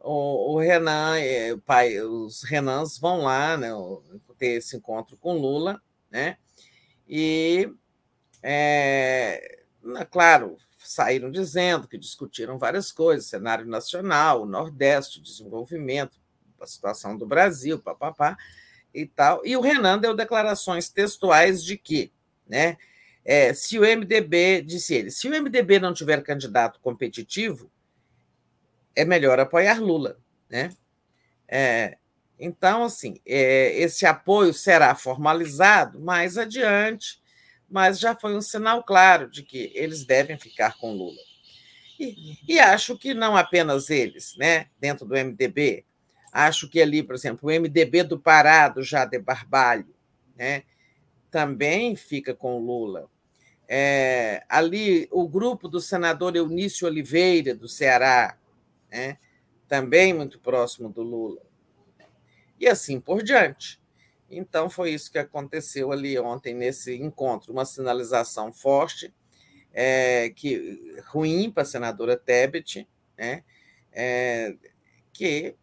o, 0.00 0.54
o 0.54 0.58
Renan, 0.58 1.18
é, 1.18 1.52
o 1.52 1.58
pai, 1.58 2.00
os 2.00 2.42
Renans 2.44 2.98
vão 2.98 3.24
lá 3.24 3.58
né, 3.58 3.68
ter 4.38 4.52
esse 4.52 4.74
encontro 4.74 5.18
com 5.18 5.36
Lula, 5.36 5.82
né? 6.10 6.38
E, 7.08 7.72
é, 8.42 9.60
claro, 10.10 10.56
saíram 10.78 11.30
dizendo 11.30 11.88
que 11.88 11.98
discutiram 11.98 12.58
várias 12.58 12.92
coisas, 12.92 13.26
cenário 13.26 13.66
nacional, 13.66 14.42
o 14.42 14.46
Nordeste, 14.46 15.18
o 15.18 15.22
desenvolvimento, 15.22 16.18
a 16.60 16.66
situação 16.66 17.16
do 17.16 17.26
Brasil, 17.26 17.78
papapá, 17.78 18.36
e 18.94 19.06
tal. 19.06 19.44
E 19.44 19.56
o 19.56 19.60
Renan 19.60 19.98
deu 19.98 20.14
declarações 20.14 20.88
textuais 20.88 21.62
de 21.62 21.76
que, 21.76 22.12
né, 22.48 22.78
é, 23.24 23.52
se 23.52 23.78
o 23.78 23.82
MDB, 23.82 24.62
disse 24.62 24.94
ele, 24.94 25.10
se 25.10 25.28
o 25.28 25.30
MDB 25.30 25.78
não 25.78 25.92
tiver 25.92 26.22
candidato 26.22 26.80
competitivo, 26.80 27.70
é 28.94 29.04
melhor 29.04 29.38
apoiar 29.38 29.80
Lula, 29.80 30.18
né? 30.48 30.70
É, 31.46 31.98
então, 32.38 32.84
assim, 32.84 33.20
é, 33.24 33.78
esse 33.78 34.04
apoio 34.04 34.52
será 34.52 34.94
formalizado 34.94 35.98
mais 36.00 36.36
adiante, 36.36 37.20
mas 37.68 37.98
já 37.98 38.14
foi 38.14 38.36
um 38.36 38.42
sinal 38.42 38.84
claro 38.84 39.30
de 39.30 39.42
que 39.42 39.72
eles 39.74 40.04
devem 40.04 40.38
ficar 40.38 40.76
com 40.78 40.92
Lula. 40.92 41.20
E, 41.98 42.36
e, 42.46 42.58
acho 42.58 42.96
que 42.98 43.14
não 43.14 43.36
apenas 43.36 43.88
eles, 43.88 44.36
né, 44.36 44.66
dentro 44.78 45.06
do 45.06 45.14
MDB, 45.14 45.84
acho 46.30 46.68
que 46.68 46.80
ali, 46.80 47.02
por 47.02 47.14
exemplo, 47.14 47.48
o 47.48 47.52
MDB 47.52 48.02
do 48.02 48.20
Pará, 48.20 48.68
do 48.68 48.82
Jade 48.82 49.18
Barbalho, 49.18 49.94
né, 50.36 50.64
também 51.30 51.96
fica 51.96 52.34
com 52.34 52.58
Lula. 52.58 53.08
É, 53.66 54.44
ali, 54.46 55.08
o 55.10 55.26
grupo 55.26 55.68
do 55.68 55.80
senador 55.80 56.36
Eunício 56.36 56.86
Oliveira, 56.86 57.54
do 57.54 57.66
Ceará, 57.66 58.36
né, 58.90 59.16
também 59.66 60.12
muito 60.12 60.38
próximo 60.38 60.90
do 60.90 61.02
Lula. 61.02 61.45
E 62.58 62.68
assim 62.68 63.00
por 63.00 63.22
diante. 63.22 63.80
Então, 64.30 64.68
foi 64.68 64.90
isso 64.90 65.10
que 65.10 65.18
aconteceu 65.18 65.92
ali 65.92 66.18
ontem 66.18 66.54
nesse 66.54 66.94
encontro, 66.96 67.52
uma 67.52 67.64
sinalização 67.64 68.52
forte, 68.52 69.14
é, 69.72 70.30
que 70.30 71.00
ruim 71.08 71.50
para 71.50 71.62
a 71.62 71.66
senadora 71.66 72.16
Tebet, 72.16 72.88
né, 73.16 73.44
é, 73.92 74.54
que 75.12 75.54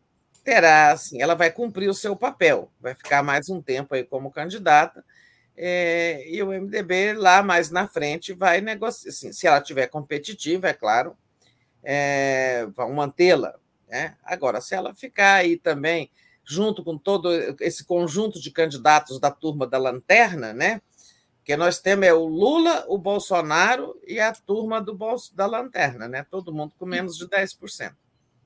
terá, 0.43 0.91
assim, 0.91 1.21
ela 1.21 1.35
vai 1.35 1.51
cumprir 1.51 1.89
o 1.89 1.93
seu 1.93 2.15
papel, 2.15 2.71
vai 2.79 2.95
ficar 2.95 3.21
mais 3.23 3.49
um 3.49 3.61
tempo 3.61 3.95
aí 3.95 4.03
como 4.03 4.31
candidata, 4.31 5.03
é, 5.55 6.23
e 6.27 6.41
o 6.41 6.47
MDB 6.51 7.13
lá 7.13 7.43
mais 7.43 7.69
na 7.69 7.87
frente 7.87 8.33
vai 8.33 8.61
negociar, 8.61 9.09
assim, 9.09 9.31
se 9.33 9.45
ela 9.45 9.61
tiver 9.61 9.87
competitiva, 9.87 10.69
é 10.69 10.73
claro, 10.73 11.17
é, 11.83 12.65
vão 12.75 12.93
mantê-la. 12.93 13.55
Né? 13.87 14.15
Agora, 14.23 14.61
se 14.61 14.73
ela 14.73 14.93
ficar 14.95 15.35
aí 15.35 15.57
também 15.57 16.09
junto 16.43 16.83
com 16.83 16.97
todo 16.97 17.31
esse 17.59 17.85
conjunto 17.85 18.39
de 18.39 18.51
candidatos 18.51 19.19
da 19.19 19.31
turma 19.31 19.65
da 19.65 19.77
lanterna, 19.77 20.53
né? 20.53 20.81
Que 21.43 21.57
nós 21.57 21.79
temos 21.79 22.07
é 22.07 22.13
o 22.13 22.25
Lula, 22.25 22.85
o 22.87 22.97
Bolsonaro 22.97 23.99
e 24.07 24.19
a 24.19 24.31
turma 24.33 24.81
do 24.81 24.95
bolso 24.95 25.35
da 25.35 25.45
lanterna, 25.45 26.07
né? 26.07 26.25
Todo 26.29 26.53
mundo 26.53 26.73
com 26.77 26.85
menos 26.85 27.17
de 27.17 27.27
10%. 27.27 27.93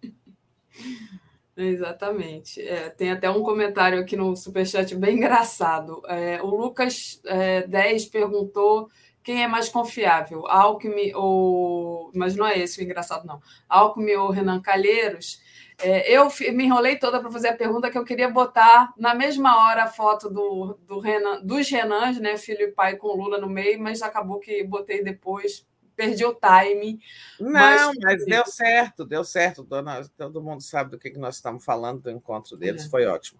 Exatamente. 1.58 2.62
É, 2.62 2.90
tem 2.90 3.12
até 3.12 3.30
um 3.30 3.42
comentário 3.42 4.00
aqui 4.00 4.16
no 4.16 4.36
Superchat 4.36 4.96
bem 4.96 5.18
engraçado. 5.18 6.04
É, 6.08 6.40
o 6.42 6.48
Lucas 6.48 7.20
é, 7.26 7.66
10 7.66 8.06
perguntou 8.06 8.90
quem 9.24 9.44
é 9.44 9.48
mais 9.48 9.68
confiável, 9.68 10.48
Alckmin 10.48 11.14
ou. 11.14 12.12
Mas 12.16 12.36
não 12.36 12.48
é 12.48 12.60
esse 12.60 12.80
o 12.80 12.84
engraçado, 12.84 13.26
não. 13.26 13.42
Alckmin 13.68 14.14
ou 14.14 14.30
Renan 14.30 14.62
Calheiros. 14.62 15.42
É, 15.80 16.12
eu 16.12 16.28
me 16.54 16.66
enrolei 16.66 16.98
toda 16.98 17.20
para 17.20 17.32
fazer 17.32 17.50
a 17.50 17.56
pergunta 17.56 17.92
que 17.92 17.98
eu 17.98 18.04
queria 18.04 18.30
botar 18.30 18.92
na 18.98 19.14
mesma 19.14 19.68
hora 19.68 19.84
a 19.84 19.88
foto 19.88 20.28
do, 20.28 20.80
do 20.88 21.00
Renan, 21.00 21.40
dos 21.44 21.70
Renans, 21.70 22.20
né, 22.20 22.36
filho 22.36 22.64
e 22.64 22.72
pai 22.72 22.96
com 22.96 23.16
Lula 23.16 23.38
no 23.38 23.48
meio, 23.48 23.80
mas 23.80 24.02
acabou 24.02 24.40
que 24.40 24.64
botei 24.64 25.04
depois, 25.04 25.68
perdi 25.96 26.26
o 26.26 26.34
time. 26.34 27.00
Não, 27.40 27.52
mas, 27.52 27.92
mas 28.02 28.26
deu 28.26 28.46
certo, 28.48 29.06
deu 29.06 29.24
certo. 29.24 29.64
Dona, 29.64 30.02
todo 30.18 30.42
mundo 30.42 30.62
sabe 30.62 30.90
do 30.90 30.98
que, 30.98 31.12
que 31.12 31.20
nós 31.20 31.36
estamos 31.36 31.64
falando 31.64 32.02
do 32.02 32.10
encontro 32.10 32.58
deles, 32.58 32.86
é. 32.86 32.90
foi 32.90 33.06
ótimo. 33.06 33.40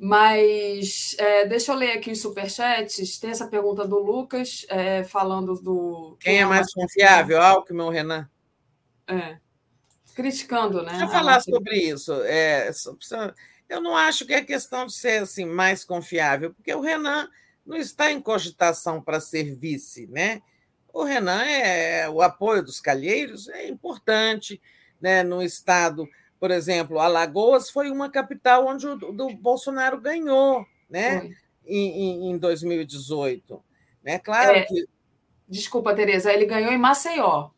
Mas 0.00 1.16
é, 1.18 1.44
deixa 1.44 1.72
eu 1.72 1.76
ler 1.76 1.90
aqui 1.90 2.12
os 2.12 2.22
superchats. 2.22 3.18
Tem 3.18 3.30
essa 3.30 3.48
pergunta 3.48 3.86
do 3.86 3.98
Lucas, 3.98 4.64
é, 4.70 5.02
falando 5.02 5.54
do. 5.54 6.16
Quem, 6.20 6.34
quem 6.34 6.42
é 6.42 6.46
mais 6.46 6.72
confiável, 6.72 7.42
Alckmin 7.42 7.82
ou 7.82 7.90
Renan? 7.90 8.30
É 9.08 9.38
criticando, 10.18 10.82
né? 10.82 10.90
Deixa 10.90 11.04
eu 11.04 11.10
falar 11.10 11.40
sobre 11.40 11.76
isso. 11.76 12.12
É, 12.24 12.72
eu 13.68 13.80
não 13.80 13.96
acho 13.96 14.26
que 14.26 14.34
é 14.34 14.42
questão 14.42 14.84
de 14.84 14.92
ser 14.92 15.22
assim 15.22 15.44
mais 15.44 15.84
confiável, 15.84 16.52
porque 16.52 16.74
o 16.74 16.80
Renan 16.80 17.30
não 17.64 17.76
está 17.76 18.10
em 18.10 18.20
cogitação 18.20 19.00
para 19.00 19.20
ser 19.20 19.54
vice, 19.54 20.08
né? 20.08 20.42
O 20.92 21.04
Renan 21.04 21.44
é 21.44 22.10
o 22.10 22.20
apoio 22.20 22.64
dos 22.64 22.80
calheiros 22.80 23.48
é 23.48 23.68
importante, 23.68 24.60
né? 25.00 25.22
No 25.22 25.40
estado, 25.40 26.08
por 26.40 26.50
exemplo, 26.50 26.98
Alagoas 26.98 27.70
foi 27.70 27.88
uma 27.88 28.10
capital 28.10 28.66
onde 28.66 28.88
o 28.88 28.96
do 28.96 29.28
Bolsonaro 29.36 30.00
ganhou, 30.00 30.66
né? 30.90 31.30
Em, 31.64 32.30
em, 32.32 32.38
2018, 32.38 33.62
né? 34.02 34.18
Claro 34.18 34.56
é, 34.56 34.62
que 34.62 34.84
Desculpa, 35.48 35.94
Tereza, 35.94 36.32
ele 36.32 36.44
ganhou 36.44 36.72
em 36.72 36.78
Maceió. 36.78 37.50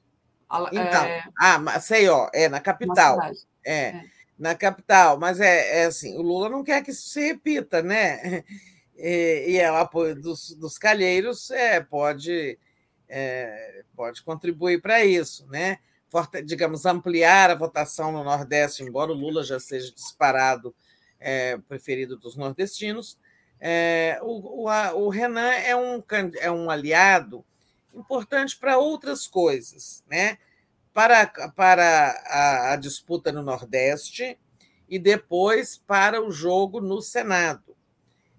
Então, 0.73 1.05
é... 1.05 1.25
ah, 1.39 1.59
Maceió, 1.59 2.29
é 2.35 2.49
na 2.49 2.61
capital. 2.61 3.19
É, 3.65 3.73
é, 3.73 4.05
na 4.39 4.55
capital, 4.55 5.19
mas 5.19 5.39
é, 5.39 5.83
é, 5.83 5.85
assim, 5.85 6.17
o 6.17 6.23
Lula 6.23 6.49
não 6.49 6.65
quer 6.65 6.83
que 6.83 6.91
isso 6.91 7.09
se 7.09 7.20
repita, 7.20 7.83
né? 7.83 8.43
E, 9.03 9.53
e 9.53 9.59
é 9.59 9.73
o 9.73 9.77
apoio 9.77 10.15
dos, 10.15 10.55
dos 10.57 10.77
calheiros 10.77 11.51
é, 11.51 11.81
pode, 11.81 12.59
é, 13.09 13.83
pode 13.97 14.23
contribuir 14.23 14.83
para 14.83 15.03
isso, 15.03 15.47
né? 15.47 15.79
Forte, 16.11 16.43
digamos, 16.43 16.85
ampliar 16.85 17.51
a 17.51 17.55
votação 17.55 18.12
no 18.12 18.23
Nordeste, 18.23 18.83
embora 18.83 19.11
o 19.11 19.15
Lula 19.15 19.43
já 19.43 19.59
seja 19.59 19.91
disparado 19.91 20.75
é, 21.19 21.57
preferido 21.67 22.19
dos 22.19 22.37
nordestinos. 22.37 23.19
É, 23.59 24.19
o, 24.20 24.65
o, 24.65 24.69
a, 24.69 24.93
o 24.93 25.09
Renan 25.09 25.49
é 25.49 25.75
um, 25.75 26.03
é 26.39 26.51
um 26.51 26.69
aliado 26.69 27.43
importante 27.94 28.57
para 28.59 28.78
outras 28.78 29.27
coisas, 29.27 30.05
né? 30.09 30.39
para, 30.93 31.27
para 31.51 32.10
a, 32.27 32.73
a 32.73 32.77
disputa 32.77 33.33
no 33.33 33.43
Nordeste 33.43 34.39
e 34.89 34.99
depois 34.99 35.78
para 35.86 36.23
o 36.23 36.31
jogo 36.31 36.81
no 36.81 37.01
Senado. 37.01 37.77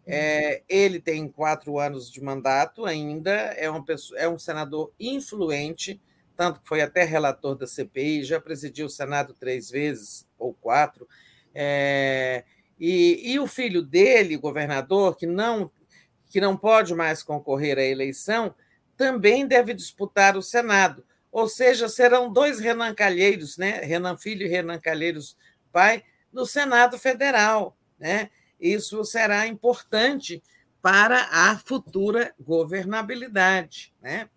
É, 0.06 0.64
ele 0.68 1.00
tem 1.00 1.28
quatro 1.30 1.80
anos 1.80 2.12
de 2.12 2.22
mandato 2.22 2.86
ainda, 2.86 3.32
é, 3.32 3.70
uma 3.70 3.86
pessoa, 3.86 4.20
é 4.20 4.28
um 4.28 4.38
senador 4.38 4.92
influente, 5.00 6.02
tanto 6.36 6.60
que 6.60 6.68
foi 6.68 6.82
até 6.82 7.04
relator 7.04 7.56
da 7.56 7.68
CPI, 7.68 8.24
já 8.24 8.42
presidiu 8.42 8.88
o 8.88 8.90
Senado 8.90 9.34
três 9.34 9.70
vezes 9.70 10.28
ou 10.38 10.54
quatro. 10.54 11.08
É, 11.54 12.44
e, 12.80 13.32
e 13.32 13.40
o 13.40 13.46
filho 13.46 13.82
dele, 13.82 14.36
governador, 14.38 15.16
que 15.16 15.28
não, 15.28 15.72
que 16.30 16.42
não 16.42 16.58
pode 16.58 16.96
mais 16.96 17.22
concorrer 17.22 17.78
à 17.78 17.84
eleição, 17.84 18.54
também 19.02 19.48
deve 19.48 19.74
disputar 19.74 20.38
o 20.38 20.44
Senado. 20.44 21.04
Ou 21.32 21.48
seja, 21.48 21.90
serão 21.90 22.32
dois 22.32 22.60
Renan 22.60 22.94
Calheiros, 22.94 23.58
né? 23.58 23.80
Renan 23.80 24.16
Filho 24.16 24.46
e 24.46 24.48
Renan 24.48 24.80
Calheiros 24.80 25.36
pai, 25.72 26.04
no 26.32 26.46
Senado 26.46 27.00
Federal. 27.00 27.76
Né? 27.98 28.30
Isso 28.60 29.04
será 29.04 29.48
importante 29.48 30.44
para 30.84 31.28
a 31.32 31.58
futura 31.58 32.32
governabilidade. 32.40 33.92
Né? 34.00 34.30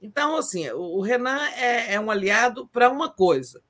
Então, 0.00 0.38
assim, 0.38 0.70
o 0.70 1.02
Renan 1.02 1.46
é, 1.50 1.92
é 1.92 2.00
um 2.00 2.10
aliado 2.10 2.66
para 2.68 2.88
uma 2.88 3.10
coisa, 3.10 3.62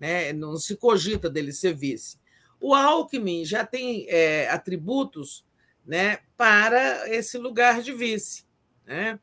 né? 0.00 0.32
não 0.32 0.56
se 0.56 0.74
cogita 0.74 1.30
dele 1.30 1.52
ser 1.52 1.76
vice. 1.76 2.18
O 2.60 2.74
Alckmin 2.74 3.44
já 3.44 3.64
tem 3.64 4.04
é, 4.08 4.48
atributos 4.48 5.44
né, 5.86 6.18
para 6.36 7.08
esse 7.08 7.38
lugar 7.38 7.82
de 7.82 7.92
vice. 7.92 8.44
Né? 8.84 9.20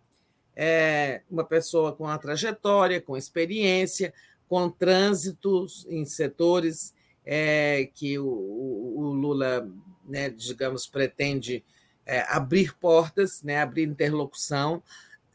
É 0.61 1.21
uma 1.31 1.45
pessoa 1.45 1.93
com 1.93 2.03
uma 2.03 2.17
trajetória, 2.17 2.99
com 2.99 3.15
experiência, 3.15 4.13
com 4.45 4.69
trânsitos 4.69 5.87
em 5.87 6.03
setores 6.03 6.93
é, 7.25 7.89
que 7.95 8.19
o, 8.19 8.27
o, 8.27 9.13
Lula, 9.13 9.71
né, 10.05 10.29
digamos, 10.29 10.85
pretende 10.85 11.63
é, 12.05 12.25
abrir 12.27 12.75
portas, 12.75 13.41
né, 13.41 13.61
abrir 13.61 13.87
interlocução. 13.87 14.83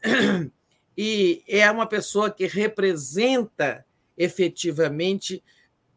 e 0.95 1.43
é 1.47 1.71
uma 1.71 1.87
pessoa 1.87 2.29
que 2.29 2.45
representa 2.45 3.83
efetivamente 4.15 5.43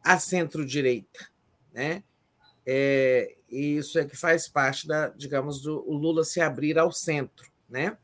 a 0.02 0.18
centro-direita. 0.18 1.28
Né? 1.74 2.02
É, 2.64 3.34
e 3.50 3.76
isso 3.76 3.98
é 3.98 4.06
que 4.06 4.16
faz 4.16 4.48
parte 4.48 4.88
da, 4.88 5.08
digamos, 5.08 5.60
do 5.60 5.86
o 5.86 5.92
Lula 5.92 6.24
se 6.24 6.40
abrir 6.40 6.78
ao 6.78 6.90
centro, 6.90 7.46
né? 7.68 7.94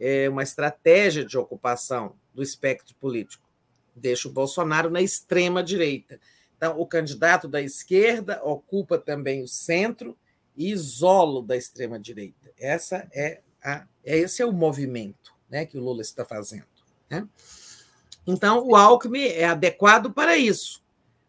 É 0.00 0.28
uma 0.28 0.42
estratégia 0.42 1.24
de 1.24 1.36
ocupação 1.36 2.16
do 2.34 2.42
espectro 2.42 2.94
político. 2.96 3.46
Deixa 3.94 4.28
o 4.28 4.32
Bolsonaro 4.32 4.88
na 4.88 5.02
extrema 5.02 5.62
direita. 5.62 6.18
Então, 6.56 6.78
o 6.80 6.86
candidato 6.86 7.46
da 7.46 7.60
esquerda 7.60 8.40
ocupa 8.42 8.98
também 8.98 9.42
o 9.42 9.48
centro 9.48 10.16
e 10.56 10.70
isola 10.70 11.42
da 11.42 11.56
extrema 11.56 11.98
direita. 11.98 12.50
Essa 12.58 13.08
é 13.12 13.40
a, 13.62 13.86
esse 14.04 14.42
é 14.42 14.46
o 14.46 14.52
movimento, 14.52 15.34
né, 15.48 15.64
que 15.64 15.78
o 15.78 15.82
Lula 15.82 16.02
está 16.02 16.24
fazendo. 16.24 16.66
Né? 17.08 17.26
Então, 18.26 18.66
o 18.66 18.76
Alckmin 18.76 19.24
é 19.24 19.44
adequado 19.44 20.12
para 20.12 20.36
isso. 20.36 20.82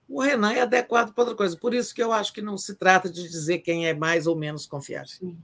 O 0.07 0.21
Renan 0.21 0.51
é 0.51 0.61
adequado 0.61 1.13
para 1.13 1.23
outra 1.23 1.37
coisa. 1.37 1.57
Por 1.57 1.73
isso 1.73 1.95
que 1.95 2.03
eu 2.03 2.11
acho 2.11 2.33
que 2.33 2.41
não 2.41 2.57
se 2.57 2.75
trata 2.75 3.09
de 3.09 3.23
dizer 3.27 3.59
quem 3.59 3.87
é 3.87 3.93
mais 3.93 4.27
ou 4.27 4.35
menos 4.35 4.65
confiável. 4.65 5.35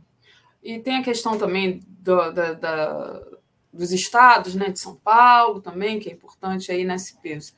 E 0.61 0.79
tem 0.79 0.97
a 0.97 1.03
questão 1.03 1.37
também 1.37 1.81
do, 1.99 2.31
da, 2.31 2.53
da, 2.53 3.21
dos 3.71 3.91
estados, 3.91 4.55
né, 4.55 4.69
de 4.69 4.79
São 4.79 4.95
Paulo 4.95 5.61
também, 5.61 5.99
que 5.99 6.09
é 6.09 6.13
importante 6.13 6.71
aí 6.71 6.83
nesse 6.83 7.17
peso. 7.21 7.53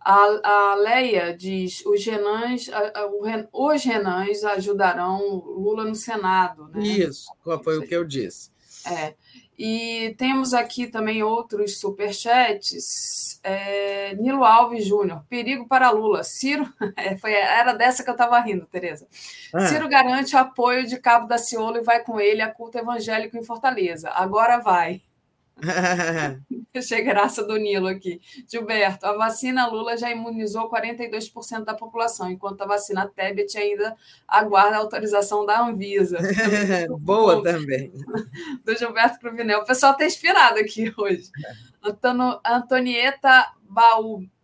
A, 0.00 0.70
a 0.70 0.74
Leia 0.76 1.36
diz 1.36 1.84
os 1.84 2.04
renãs, 2.04 2.70
os 3.52 3.84
renãs 3.84 4.44
ajudarão 4.44 5.42
Lula 5.44 5.84
no 5.84 5.96
Senado. 5.96 6.68
Né? 6.68 6.82
Isso, 6.82 7.28
foi 7.64 7.78
o 7.78 7.86
que 7.86 7.94
eu 7.94 8.04
disse. 8.04 8.50
É. 8.86 9.14
E 9.58 10.14
temos 10.18 10.52
aqui 10.52 10.86
também 10.86 11.22
outros 11.22 11.78
superchats. 11.78 13.40
É, 13.42 14.14
Nilo 14.16 14.44
Alves 14.44 14.84
Júnior, 14.84 15.24
perigo 15.28 15.66
para 15.66 15.90
Lula. 15.90 16.22
Ciro, 16.24 16.70
é, 16.96 17.16
foi, 17.16 17.32
era 17.32 17.72
dessa 17.72 18.02
que 18.04 18.10
eu 18.10 18.14
estava 18.14 18.38
rindo, 18.40 18.66
Tereza. 18.66 19.06
Ah. 19.54 19.66
Ciro 19.66 19.88
garante 19.88 20.36
apoio 20.36 20.86
de 20.86 20.98
Cabo 20.98 21.26
da 21.26 21.38
Ciolo 21.38 21.78
e 21.78 21.84
vai 21.84 22.02
com 22.02 22.20
ele 22.20 22.42
a 22.42 22.52
culto 22.52 22.76
evangélico 22.76 23.36
em 23.36 23.44
Fortaleza. 23.44 24.10
Agora 24.10 24.58
vai. 24.58 25.00
Achei 26.74 27.02
graça 27.02 27.42
do 27.42 27.56
Nilo 27.56 27.88
aqui. 27.88 28.20
Gilberto, 28.46 29.06
a 29.06 29.16
vacina 29.16 29.66
Lula 29.66 29.96
já 29.96 30.10
imunizou 30.10 30.70
42% 30.70 31.64
da 31.64 31.74
população, 31.74 32.30
enquanto 32.30 32.60
a 32.62 32.66
vacina 32.66 33.08
Tebet 33.08 33.56
ainda 33.56 33.96
aguarda 34.28 34.76
a 34.76 34.80
autorização 34.80 35.46
da 35.46 35.60
Anvisa. 35.62 36.18
Boa 37.00 37.42
também. 37.42 37.90
Do 38.64 38.76
Gilberto 38.76 39.18
Cruvinel. 39.18 39.60
O 39.60 39.66
pessoal 39.66 39.92
está 39.92 40.04
inspirado 40.04 40.58
aqui 40.58 40.92
hoje. 40.96 41.30
Antônio, 41.82 42.38
Antonieta 42.44 43.52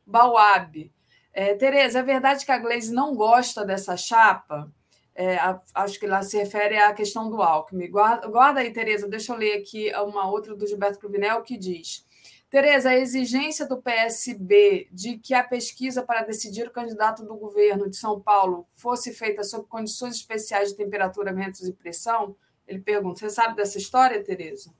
Bauab. 0.06 0.90
É, 1.34 1.54
Tereza, 1.54 1.98
é 1.98 2.02
verdade 2.02 2.44
que 2.44 2.52
a 2.52 2.58
Glaze 2.58 2.92
não 2.92 3.14
gosta 3.14 3.64
dessa 3.64 3.96
chapa? 3.96 4.70
É, 5.14 5.36
acho 5.74 6.00
que 6.00 6.06
lá 6.06 6.22
se 6.22 6.38
refere 6.38 6.78
à 6.78 6.92
questão 6.94 7.28
do 7.28 7.42
Alckmin. 7.42 7.90
Guarda, 7.90 8.26
guarda 8.28 8.60
aí, 8.60 8.72
Tereza, 8.72 9.06
deixa 9.06 9.32
eu 9.32 9.36
ler 9.36 9.58
aqui 9.58 9.92
uma 9.96 10.30
outra 10.30 10.54
do 10.54 10.66
Gilberto 10.66 10.98
Cruvinel 10.98 11.42
que 11.42 11.58
diz: 11.58 12.06
Tereza, 12.48 12.90
a 12.90 12.96
exigência 12.98 13.66
do 13.66 13.80
PSB 13.80 14.88
de 14.90 15.18
que 15.18 15.34
a 15.34 15.44
pesquisa 15.44 16.02
para 16.02 16.22
decidir 16.22 16.66
o 16.66 16.70
candidato 16.70 17.24
do 17.24 17.34
governo 17.36 17.88
de 17.90 17.96
São 17.96 18.20
Paulo 18.20 18.66
fosse 18.72 19.12
feita 19.12 19.42
sob 19.42 19.66
condições 19.66 20.16
especiais 20.16 20.70
de 20.70 20.76
temperatura, 20.76 21.32
ventos 21.32 21.66
e 21.66 21.72
pressão, 21.72 22.34
ele 22.66 22.80
pergunta: 22.80 23.20
você 23.20 23.30
sabe 23.30 23.54
dessa 23.54 23.76
história, 23.76 24.22
Tereza? 24.24 24.72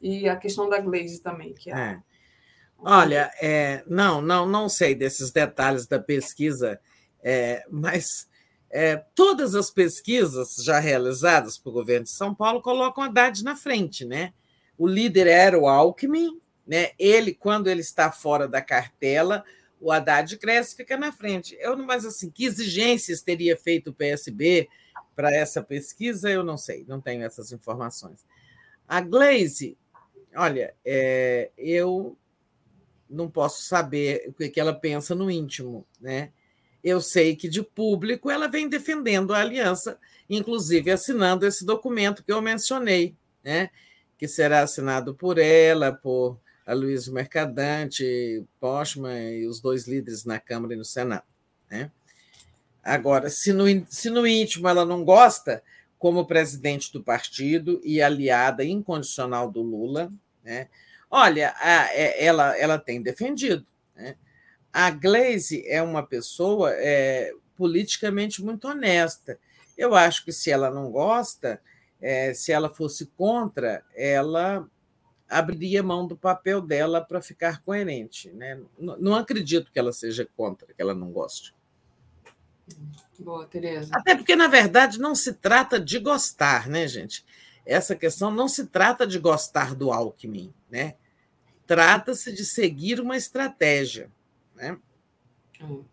E 0.00 0.28
a 0.28 0.36
questão 0.36 0.68
da 0.68 0.80
Glaze 0.80 1.20
também, 1.20 1.52
que 1.52 1.70
é. 1.70 1.74
é. 1.74 2.02
Olha, 2.78 3.30
é, 3.40 3.84
não, 3.86 4.22
não, 4.22 4.46
não 4.46 4.68
sei 4.68 4.94
desses 4.94 5.30
detalhes 5.30 5.86
da 5.86 5.98
pesquisa, 5.98 6.80
é, 7.22 7.62
mas 7.70 8.26
é, 8.70 8.96
todas 9.14 9.54
as 9.54 9.70
pesquisas 9.70 10.56
já 10.62 10.78
realizadas 10.78 11.58
pelo 11.58 11.74
governo 11.74 12.04
de 12.04 12.10
São 12.10 12.34
Paulo 12.34 12.62
colocam 12.62 13.02
Haddad 13.02 13.42
na 13.42 13.56
frente, 13.56 14.04
né? 14.04 14.32
O 14.78 14.86
líder 14.86 15.26
era 15.26 15.58
o 15.58 15.66
Alckmin, 15.66 16.40
né? 16.66 16.92
Ele, 16.98 17.34
quando 17.34 17.68
ele 17.68 17.80
está 17.80 18.12
fora 18.12 18.46
da 18.46 18.62
cartela, 18.62 19.44
o 19.80 19.90
Haddad 19.90 20.36
cresce, 20.38 20.76
fica 20.76 20.96
na 20.96 21.10
frente. 21.10 21.56
Eu 21.58 21.76
não, 21.76 21.84
mas 21.84 22.04
assim, 22.04 22.30
que 22.30 22.44
exigências 22.44 23.22
teria 23.22 23.56
feito 23.56 23.90
o 23.90 23.94
PSB 23.94 24.68
para 25.16 25.34
essa 25.34 25.62
pesquisa? 25.62 26.30
Eu 26.30 26.44
não 26.44 26.56
sei, 26.56 26.84
não 26.86 27.00
tenho 27.00 27.24
essas 27.24 27.50
informações. 27.50 28.24
A 28.86 29.00
Glaze, 29.00 29.76
olha, 30.34 30.74
é, 30.84 31.50
eu 31.58 32.16
não 33.08 33.28
posso 33.28 33.62
saber 33.62 34.28
o 34.28 34.32
que 34.32 34.60
ela 34.60 34.72
pensa 34.72 35.14
no 35.14 35.28
íntimo, 35.28 35.84
né? 36.00 36.30
Eu 36.82 37.00
sei 37.00 37.36
que 37.36 37.48
de 37.48 37.62
público 37.62 38.30
ela 38.30 38.48
vem 38.48 38.68
defendendo 38.68 39.34
a 39.34 39.40
aliança, 39.40 39.98
inclusive 40.28 40.90
assinando 40.90 41.46
esse 41.46 41.64
documento 41.64 42.24
que 42.24 42.32
eu 42.32 42.40
mencionei, 42.40 43.14
né? 43.44 43.70
que 44.16 44.28
será 44.28 44.60
assinado 44.60 45.14
por 45.14 45.38
ela, 45.38 45.92
por 45.92 46.38
a 46.66 46.74
Luiz 46.74 47.08
Mercadante, 47.08 48.44
Postman 48.60 49.32
e 49.32 49.46
os 49.46 49.60
dois 49.60 49.88
líderes 49.88 50.24
na 50.24 50.38
Câmara 50.38 50.74
e 50.74 50.76
no 50.76 50.84
Senado. 50.84 51.24
Né? 51.68 51.90
Agora, 52.82 53.28
se 53.28 53.52
no, 53.52 53.64
se 53.88 54.08
no 54.08 54.26
íntimo 54.26 54.68
ela 54.68 54.84
não 54.84 55.04
gosta, 55.04 55.62
como 55.98 56.24
presidente 56.24 56.90
do 56.92 57.02
partido 57.02 57.78
e 57.84 58.00
aliada 58.00 58.64
incondicional 58.64 59.50
do 59.50 59.60
Lula, 59.60 60.10
né? 60.42 60.68
olha, 61.10 61.54
a, 61.58 61.92
é, 61.92 62.24
ela, 62.24 62.56
ela 62.56 62.78
tem 62.78 63.02
defendido. 63.02 63.66
Né? 63.94 64.16
A 64.72 64.90
Glaze 64.90 65.66
é 65.66 65.82
uma 65.82 66.02
pessoa 66.02 66.70
é, 66.72 67.32
politicamente 67.56 68.42
muito 68.42 68.68
honesta. 68.68 69.38
Eu 69.76 69.94
acho 69.94 70.24
que 70.24 70.32
se 70.32 70.50
ela 70.50 70.70
não 70.70 70.90
gosta, 70.90 71.60
é, 72.00 72.32
se 72.32 72.52
ela 72.52 72.70
fosse 72.70 73.06
contra, 73.16 73.84
ela 73.94 74.68
abriria 75.28 75.82
mão 75.82 76.06
do 76.06 76.16
papel 76.16 76.60
dela 76.60 77.00
para 77.00 77.20
ficar 77.20 77.62
coerente. 77.62 78.30
Né? 78.30 78.60
Não, 78.78 78.96
não 78.98 79.14
acredito 79.14 79.70
que 79.72 79.78
ela 79.78 79.92
seja 79.92 80.28
contra, 80.36 80.72
que 80.74 80.82
ela 80.82 80.94
não 80.94 81.10
goste. 81.12 81.54
Boa, 83.18 83.46
Tereza. 83.46 83.90
Até 83.92 84.14
porque, 84.14 84.34
na 84.34 84.48
verdade, 84.48 84.98
não 84.98 85.14
se 85.14 85.34
trata 85.34 85.78
de 85.78 85.98
gostar, 85.98 86.68
né, 86.68 86.86
gente? 86.88 87.24
Essa 87.66 87.94
questão 87.94 88.30
não 88.30 88.48
se 88.48 88.66
trata 88.66 89.06
de 89.06 89.18
gostar 89.18 89.74
do 89.74 89.92
Alckmin, 89.92 90.52
né? 90.70 90.94
Trata-se 91.66 92.32
de 92.32 92.44
seguir 92.44 93.00
uma 93.00 93.16
estratégia. 93.16 94.10
Né? 94.60 94.78
É. 95.60 95.90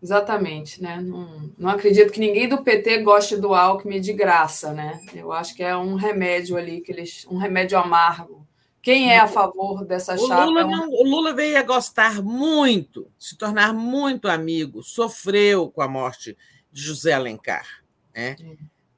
Exatamente, 0.00 0.80
né? 0.80 1.00
Não, 1.00 1.52
não 1.58 1.68
acredito 1.70 2.12
que 2.12 2.20
ninguém 2.20 2.48
do 2.48 2.62
PT 2.62 3.02
goste 3.02 3.36
do 3.36 3.52
Alckmin 3.52 4.00
de 4.00 4.12
graça, 4.12 4.72
né? 4.72 5.00
Eu 5.12 5.32
acho 5.32 5.54
que 5.56 5.62
é 5.62 5.76
um 5.76 5.96
remédio 5.96 6.56
ali, 6.56 6.80
que 6.80 6.92
eles, 6.92 7.26
um 7.28 7.36
remédio 7.36 7.76
amargo. 7.76 8.46
Quem 8.80 9.12
é 9.12 9.18
a 9.18 9.26
favor 9.26 9.84
dessa 9.84 10.14
o 10.14 10.28
chapa? 10.28 10.44
Lula 10.44 10.64
não, 10.64 10.88
o 10.88 11.02
Lula 11.02 11.34
veio 11.34 11.58
a 11.58 11.64
gostar 11.64 12.22
muito, 12.22 13.10
se 13.18 13.36
tornar 13.36 13.74
muito 13.74 14.28
amigo, 14.28 14.84
sofreu 14.84 15.68
com 15.68 15.82
a 15.82 15.88
morte 15.88 16.38
de 16.70 16.80
José 16.80 17.12
Alencar. 17.12 17.66
Né? 18.14 18.36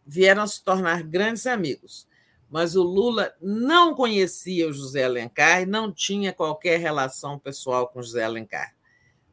Vieram 0.07 0.43
a 0.43 0.47
se 0.47 0.62
tornar 0.62 1.02
grandes 1.02 1.47
amigos. 1.47 2.07
Mas 2.51 2.77
o 2.77 2.83
Lula 2.83 3.33
não 3.41 3.94
conhecia 3.94 4.69
o 4.69 4.73
José 4.73 5.05
Alencar 5.05 5.62
e 5.62 5.67
não 5.67 5.91
tinha 5.91 6.33
qualquer 6.33 6.78
relação 6.78 7.39
pessoal 7.39 7.89
com 7.89 8.02
José 8.02 8.25
Alencar. 8.25 8.75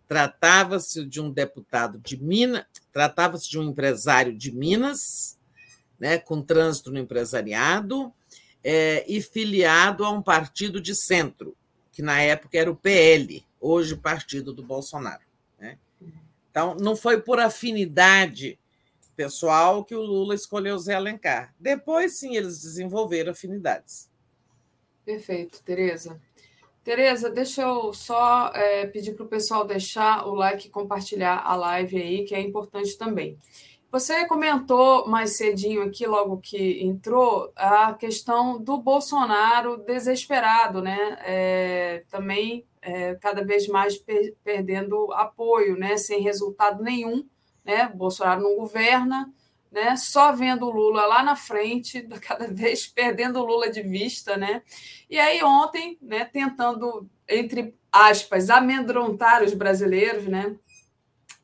Tratava-se 0.07 1.05
de 1.05 1.19
um 1.19 1.29
deputado 1.29 1.99
de 1.99 2.21
Minas, 2.21 2.65
tratava-se 2.91 3.49
de 3.49 3.59
um 3.59 3.63
empresário 3.63 4.35
de 4.35 4.51
Minas, 4.51 5.37
né, 5.99 6.17
com 6.17 6.41
trânsito 6.41 6.91
no 6.91 6.99
empresariado, 6.99 8.13
é, 8.63 9.03
e 9.07 9.21
filiado 9.21 10.05
a 10.05 10.09
um 10.09 10.21
partido 10.21 10.79
de 10.79 10.95
centro, 10.95 11.55
que 11.91 12.01
na 12.01 12.21
época 12.21 12.57
era 12.57 12.71
o 12.71 12.75
PL, 12.75 13.45
hoje 13.59 13.95
Partido 13.95 14.53
do 14.53 14.63
Bolsonaro. 14.63 15.23
Né? 15.59 15.77
Então, 16.49 16.75
não 16.75 16.95
foi 16.95 17.21
por 17.21 17.39
afinidade 17.39 18.57
pessoal 19.15 19.83
que 19.83 19.95
o 19.95 20.01
Lula 20.01 20.35
escolheu 20.35 20.77
Zé 20.77 20.93
Alencar. 20.93 21.53
Depois, 21.59 22.19
sim, 22.19 22.35
eles 22.35 22.61
desenvolveram 22.61 23.31
afinidades. 23.31 24.07
Perfeito, 25.03 25.63
Tereza. 25.63 26.21
Tereza, 26.87 27.29
deixa 27.29 27.63
eu 27.63 27.91
só 27.91 28.49
é, 28.55 28.87
pedir 28.87 29.11
para 29.13 29.25
o 29.25 29.27
pessoal 29.27 29.67
deixar 29.67 30.25
o 30.25 30.33
like 30.33 30.67
e 30.67 30.71
compartilhar 30.71 31.41
a 31.45 31.53
live 31.53 32.01
aí, 32.01 32.23
que 32.23 32.33
é 32.33 32.39
importante 32.39 32.97
também. 32.97 33.37
Você 33.91 34.25
comentou 34.25 35.05
mais 35.05 35.35
cedinho 35.35 35.81
aqui, 35.83 36.07
logo 36.07 36.37
que 36.37 36.81
entrou, 36.81 37.51
a 37.57 37.93
questão 37.93 38.57
do 38.57 38.77
Bolsonaro 38.77 39.79
desesperado, 39.79 40.81
né? 40.81 41.17
É, 41.25 42.03
também 42.09 42.65
é, 42.81 43.15
cada 43.15 43.43
vez 43.43 43.67
mais 43.67 43.97
per 43.97 44.33
perdendo 44.41 45.11
apoio, 45.11 45.77
né? 45.77 45.97
Sem 45.97 46.21
resultado 46.21 46.81
nenhum, 46.81 47.27
né? 47.65 47.91
Bolsonaro 47.93 48.43
não 48.43 48.55
governa, 48.55 49.29
né? 49.77 49.95
Só 49.95 50.31
vendo 50.31 50.65
o 50.65 50.71
Lula 50.71 51.05
lá 51.05 51.21
na 51.21 51.35
frente, 51.35 52.01
cada 52.19 52.47
vez 52.47 52.87
perdendo 52.87 53.39
o 53.39 53.45
Lula 53.45 53.69
de 53.69 53.83
vista, 53.83 54.35
né? 54.35 54.63
E 55.07 55.19
aí 55.19 55.43
ontem, 55.43 55.99
né, 56.01 56.25
tentando 56.25 57.07
entre 57.29 57.75
aspas 57.91 58.49
amedrontar 58.49 59.43
os 59.43 59.53
brasileiros, 59.53 60.25
né? 60.25 60.55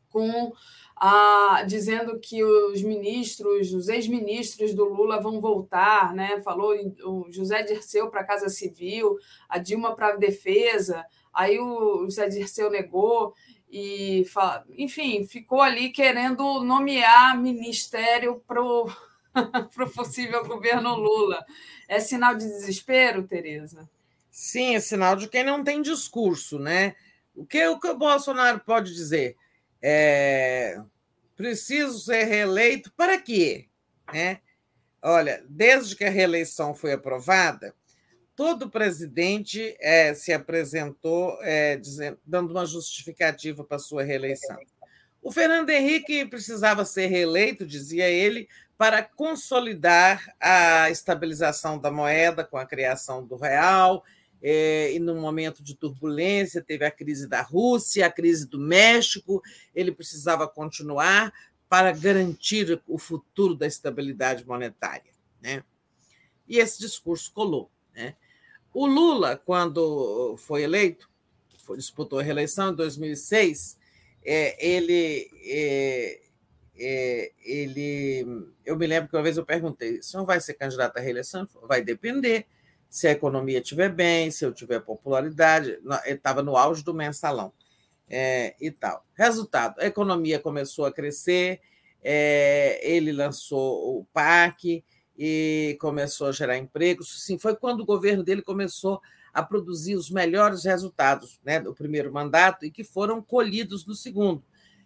Com 0.10 0.52
ah, 0.96 1.64
dizendo 1.68 2.20
que 2.20 2.44
os 2.44 2.82
ministros, 2.82 3.72
os 3.72 3.88
ex-ministros 3.88 4.74
do 4.74 4.86
Lula 4.86 5.22
vão 5.22 5.40
voltar, 5.40 6.16
né? 6.16 6.42
Falou 6.42 6.74
o 7.04 7.32
José 7.32 7.62
Dirceu 7.62 8.10
para 8.10 8.22
a 8.22 8.26
Casa 8.26 8.50
Civil, 8.50 9.18
a 9.48 9.60
Dilma 9.60 9.96
para 9.96 10.14
a 10.14 10.16
Defesa, 10.16 11.06
aí 11.32 11.60
o 11.60 12.06
José 12.06 12.28
Dirceu 12.30 12.72
negou 12.72 13.36
e, 13.76 14.24
enfim, 14.78 15.26
ficou 15.26 15.60
ali 15.60 15.90
querendo 15.90 16.64
nomear 16.64 17.36
ministério 17.36 18.40
para 18.48 18.62
o 18.62 18.88
possível 19.96 20.46
governo 20.46 20.94
Lula. 20.94 21.44
É 21.88 22.00
sinal 22.00 22.36
de 22.36 22.46
desespero, 22.46 23.24
Tereza? 23.24 23.90
Sim, 24.30 24.76
é 24.76 24.80
sinal 24.80 25.16
de 25.16 25.28
quem 25.28 25.44
não 25.44 25.64
tem 25.64 25.82
discurso, 25.82 26.60
né? 26.60 26.96
O 27.34 27.48
que 27.48 27.66
o, 27.66 27.80
que 27.80 27.88
o 27.88 27.98
Bolsonaro 27.98 28.60
pode 28.60 28.94
dizer? 28.94 29.36
É, 29.82 30.80
preciso 31.36 31.98
ser 31.98 32.26
reeleito 32.26 32.94
para 32.96 33.20
quê? 33.20 33.68
Né? 34.14 34.40
Olha, 35.02 35.44
desde 35.50 35.96
que 35.96 36.06
a 36.06 36.12
reeleição 36.12 36.76
foi 36.76 36.94
aprovada, 36.94 37.74
todo 38.36 38.70
presidente 38.70 39.76
é, 39.80 40.14
se 40.14 40.34
apresentou 40.34 41.38
é, 41.42 41.78
dizendo, 41.78 42.20
dando 42.26 42.52
uma 42.52 42.66
justificativa 42.66 43.64
para 43.64 43.80
sua 43.80 44.04
reeleição. 44.04 44.58
O 45.22 45.32
Fernando 45.32 45.70
Henrique 45.70 46.26
precisava 46.26 46.84
ser 46.84 47.08
reeleito, 47.08 47.66
dizia 47.66 48.10
ele, 48.10 48.48
para 48.78 49.02
consolidar 49.02 50.36
a 50.40 50.90
estabilização 50.90 51.80
da 51.80 51.90
moeda 51.90 52.44
com 52.44 52.58
a 52.58 52.66
criação 52.66 53.26
do 53.26 53.38
real. 53.38 54.04
É, 54.42 54.92
e 54.92 55.00
num 55.00 55.22
momento 55.22 55.64
de 55.64 55.74
turbulência, 55.74 56.62
teve 56.62 56.84
a 56.84 56.92
crise 56.92 57.30
da 57.30 57.42
Rússia, 57.42 58.06
a 58.06 58.12
crise 58.12 58.46
do 58.46 58.60
México, 58.60 59.42
ele 59.74 59.94
precisava 59.94 60.46
continuar 60.48 61.32
para 61.70 61.94
garantir 61.94 62.82
o 62.86 62.98
futuro 62.98 63.56
da 63.56 63.66
estabilidade 63.66 64.46
monetária. 64.46 65.14
Né? 65.42 65.64
E 66.46 66.60
esse 66.60 66.78
discurso 66.78 67.32
colou. 67.32 67.72
Né? 67.96 68.16
O 68.74 68.88
Lula, 68.88 69.38
quando 69.38 70.36
foi 70.38 70.64
eleito, 70.64 71.10
foi, 71.60 71.78
disputou 71.78 72.20
a 72.20 72.24
reeleição 72.24 72.72
em 72.72 72.76
2006, 72.76 73.78
é, 74.26 74.66
ele, 74.66 75.30
é, 75.46 76.22
é, 76.78 77.32
ele. 77.46 78.48
Eu 78.66 78.78
me 78.78 78.88
lembro 78.88 79.10
que 79.10 79.16
uma 79.16 79.24
vez 79.24 79.38
eu 79.38 79.46
perguntei: 79.46 80.00
o 80.00 80.04
senhor 80.04 80.26
vai 80.26 80.40
ser 80.40 80.56
candidato 80.56 80.98
à 80.98 81.02
reeleição? 81.02 81.48
Vai 81.64 81.82
depender. 81.82 82.48
Se 82.90 83.08
a 83.08 83.12
economia 83.12 83.60
estiver 83.60 83.90
bem, 83.90 84.30
se 84.32 84.46
eu 84.46 84.54
tiver 84.54 84.80
popularidade. 84.80 85.80
Ele 86.06 86.16
estava 86.16 86.44
no 86.44 86.56
auge 86.56 86.84
do 86.84 86.94
mensalão 86.94 87.52
é, 88.10 88.56
e 88.60 88.72
tal. 88.72 89.06
Resultado: 89.14 89.80
a 89.80 89.86
economia 89.86 90.40
começou 90.40 90.86
a 90.86 90.92
crescer, 90.92 91.60
é, 92.02 92.80
ele 92.84 93.12
lançou 93.12 94.00
o 94.00 94.06
PAC, 94.14 94.84
e 95.18 95.78
começou 95.80 96.28
a 96.28 96.32
gerar 96.32 96.58
empregos. 96.58 97.24
Sim, 97.24 97.38
foi 97.38 97.56
quando 97.56 97.82
o 97.82 97.86
governo 97.86 98.24
dele 98.24 98.42
começou 98.42 99.02
a 99.34 99.42
produzir 99.42 99.96
os 99.96 100.10
melhores 100.10 100.64
resultados 100.64 101.40
né, 101.44 101.60
do 101.60 101.74
primeiro 101.74 102.14
mandato 102.14 102.66
e 102.66 102.72
que 102.72 102.84
foram 102.84 103.22
colhidos 103.22 103.86
no 103.86 103.96
segundo. 103.96 104.44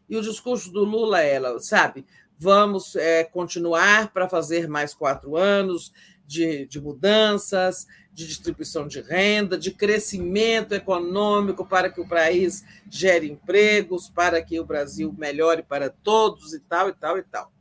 E 0.10 0.16
o 0.16 0.22
discurso 0.22 0.72
do 0.72 0.86
Lula 0.86 1.22
era, 1.22 1.60
sabe, 1.60 2.06
vamos 2.40 2.96
é, 2.96 3.26
continuar 3.26 4.14
para 4.14 4.30
fazer 4.30 4.68
mais 4.68 4.94
quatro 4.94 5.36
anos 5.36 5.92
de, 6.26 6.66
de 6.66 6.80
mudanças, 6.80 7.88
de 8.14 8.26
distribuição 8.26 8.88
de 8.88 9.00
renda, 9.00 9.58
de 9.58 9.72
crescimento 9.72 10.74
econômico 10.74 11.66
para 11.66 11.90
que 11.90 12.02
o 12.02 12.08
país 12.08 12.66
gere 12.90 13.30
empregos, 13.30 14.10
para 14.10 14.42
que 14.42 14.60
o 14.60 14.66
Brasil 14.66 15.14
melhore 15.18 15.62
para 15.62 15.90
todos 15.90 16.54
e 16.54 16.60
tal, 16.60 16.90
e 16.90 16.94
tal, 16.94 17.18
e 17.18 17.24
tal. 17.24 17.52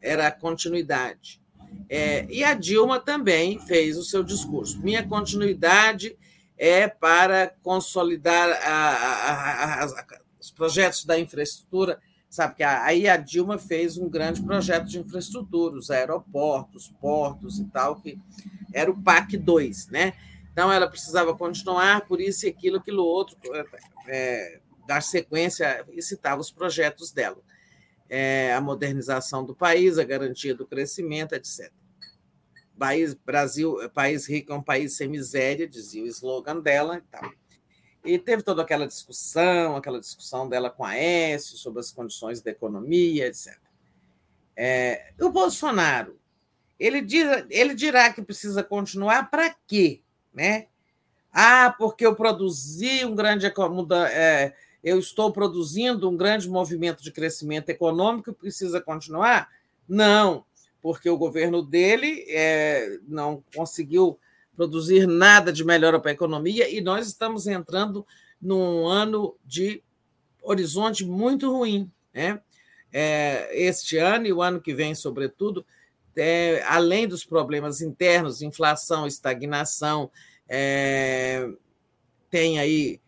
Era 0.00 0.28
a 0.28 0.30
continuidade. 0.30 1.41
É, 1.88 2.26
e 2.30 2.42
a 2.42 2.54
Dilma 2.54 2.98
também 2.98 3.58
fez 3.58 3.96
o 3.98 4.02
seu 4.02 4.22
discurso. 4.22 4.80
Minha 4.80 5.06
continuidade 5.06 6.16
é 6.56 6.88
para 6.88 7.54
consolidar 7.62 8.48
a, 8.50 8.88
a, 8.92 9.84
a, 9.84 9.86
os 10.40 10.50
projetos 10.50 11.04
da 11.04 11.18
infraestrutura. 11.18 12.00
Sabe 12.30 12.54
que 12.54 12.62
aí 12.62 13.06
a 13.08 13.16
Dilma 13.16 13.58
fez 13.58 13.98
um 13.98 14.08
grande 14.08 14.42
projeto 14.42 14.86
de 14.86 14.98
infraestrutura, 14.98 15.76
os 15.76 15.90
aeroportos, 15.90 16.92
portos 17.00 17.58
e 17.58 17.64
tal, 17.66 18.00
que 18.00 18.18
era 18.72 18.90
o 18.90 19.02
PAC 19.02 19.36
2, 19.36 19.88
né? 19.88 20.14
Então 20.50 20.72
ela 20.72 20.88
precisava 20.88 21.36
continuar, 21.36 22.06
por 22.06 22.20
isso 22.20 22.46
e 22.46 22.48
aquilo, 22.48 22.78
aquilo 22.78 23.04
outro, 23.04 23.36
é, 24.06 24.60
dar 24.86 25.02
sequência 25.02 25.84
e 25.92 26.00
citava 26.02 26.40
os 26.40 26.50
projetos 26.50 27.12
dela 27.12 27.38
é, 28.14 28.52
a 28.52 28.60
modernização 28.60 29.42
do 29.42 29.54
país, 29.54 29.98
a 29.98 30.04
garantia 30.04 30.54
do 30.54 30.66
crescimento, 30.66 31.32
etc. 31.32 31.72
País, 32.78 33.14
Brasil, 33.14 33.78
país 33.94 34.28
rico 34.28 34.52
é 34.52 34.54
um 34.54 34.62
país 34.62 34.94
sem 34.98 35.08
miséria, 35.08 35.66
dizia 35.66 36.04
o 36.04 36.06
slogan 36.06 36.60
dela 36.60 36.98
e 36.98 37.00
tal. 37.10 37.32
E 38.04 38.18
teve 38.18 38.42
toda 38.42 38.60
aquela 38.60 38.86
discussão, 38.86 39.76
aquela 39.76 39.98
discussão 39.98 40.46
dela 40.46 40.68
com 40.68 40.84
a 40.84 40.90
Aécio 40.90 41.56
sobre 41.56 41.80
as 41.80 41.90
condições 41.90 42.42
da 42.42 42.50
economia, 42.50 43.28
etc. 43.28 43.58
É, 44.54 45.14
o 45.18 45.30
Bolsonaro, 45.30 46.20
ele, 46.78 47.06
ele 47.48 47.74
dirá 47.74 48.12
que 48.12 48.20
precisa 48.20 48.62
continuar 48.62 49.30
para 49.30 49.56
quê? 49.66 50.02
Né? 50.34 50.66
Ah, 51.32 51.74
porque 51.78 52.04
eu 52.04 52.14
produzi 52.14 53.06
um 53.06 53.14
grande 53.14 53.46
é, 54.10 54.54
eu 54.82 54.98
estou 54.98 55.32
produzindo 55.32 56.08
um 56.10 56.16
grande 56.16 56.48
movimento 56.48 57.02
de 57.02 57.12
crescimento 57.12 57.68
econômico 57.68 58.30
e 58.30 58.34
precisa 58.34 58.80
continuar? 58.80 59.48
Não, 59.88 60.44
porque 60.80 61.08
o 61.08 61.16
governo 61.16 61.62
dele 61.62 62.24
é, 62.28 62.98
não 63.06 63.42
conseguiu 63.54 64.18
produzir 64.56 65.06
nada 65.06 65.52
de 65.52 65.64
melhor 65.64 65.98
para 66.00 66.10
a 66.10 66.14
economia 66.14 66.68
e 66.68 66.80
nós 66.80 67.06
estamos 67.06 67.46
entrando 67.46 68.06
num 68.40 68.86
ano 68.86 69.36
de 69.44 69.82
horizonte 70.42 71.04
muito 71.04 71.50
ruim. 71.50 71.90
Né? 72.12 72.40
É, 72.92 73.48
este 73.52 73.96
ano 73.96 74.26
e 74.26 74.32
o 74.32 74.42
ano 74.42 74.60
que 74.60 74.74
vem, 74.74 74.94
sobretudo, 74.94 75.64
é, 76.16 76.62
além 76.66 77.08
dos 77.08 77.24
problemas 77.24 77.80
internos, 77.80 78.42
inflação, 78.42 79.06
estagnação, 79.06 80.10
é, 80.48 81.48
tem 82.28 82.58
aí 82.58 83.00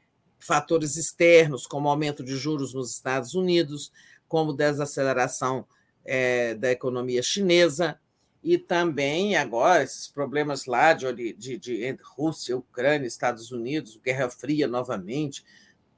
fatores 0.44 0.96
externos, 0.96 1.66
como 1.66 1.88
aumento 1.88 2.22
de 2.22 2.36
juros 2.36 2.74
nos 2.74 2.92
Estados 2.92 3.34
Unidos, 3.34 3.90
como 4.28 4.52
desaceleração 4.52 5.66
é, 6.04 6.54
da 6.54 6.70
economia 6.70 7.22
chinesa, 7.22 7.98
e 8.42 8.58
também 8.58 9.36
agora 9.36 9.82
esses 9.82 10.06
problemas 10.06 10.66
lá 10.66 10.92
de, 10.92 11.32
de, 11.32 11.58
de 11.58 11.98
Rússia, 12.02 12.54
Ucrânia, 12.54 13.06
Estados 13.06 13.50
Unidos, 13.50 13.98
Guerra 14.04 14.28
Fria 14.28 14.68
novamente, 14.68 15.42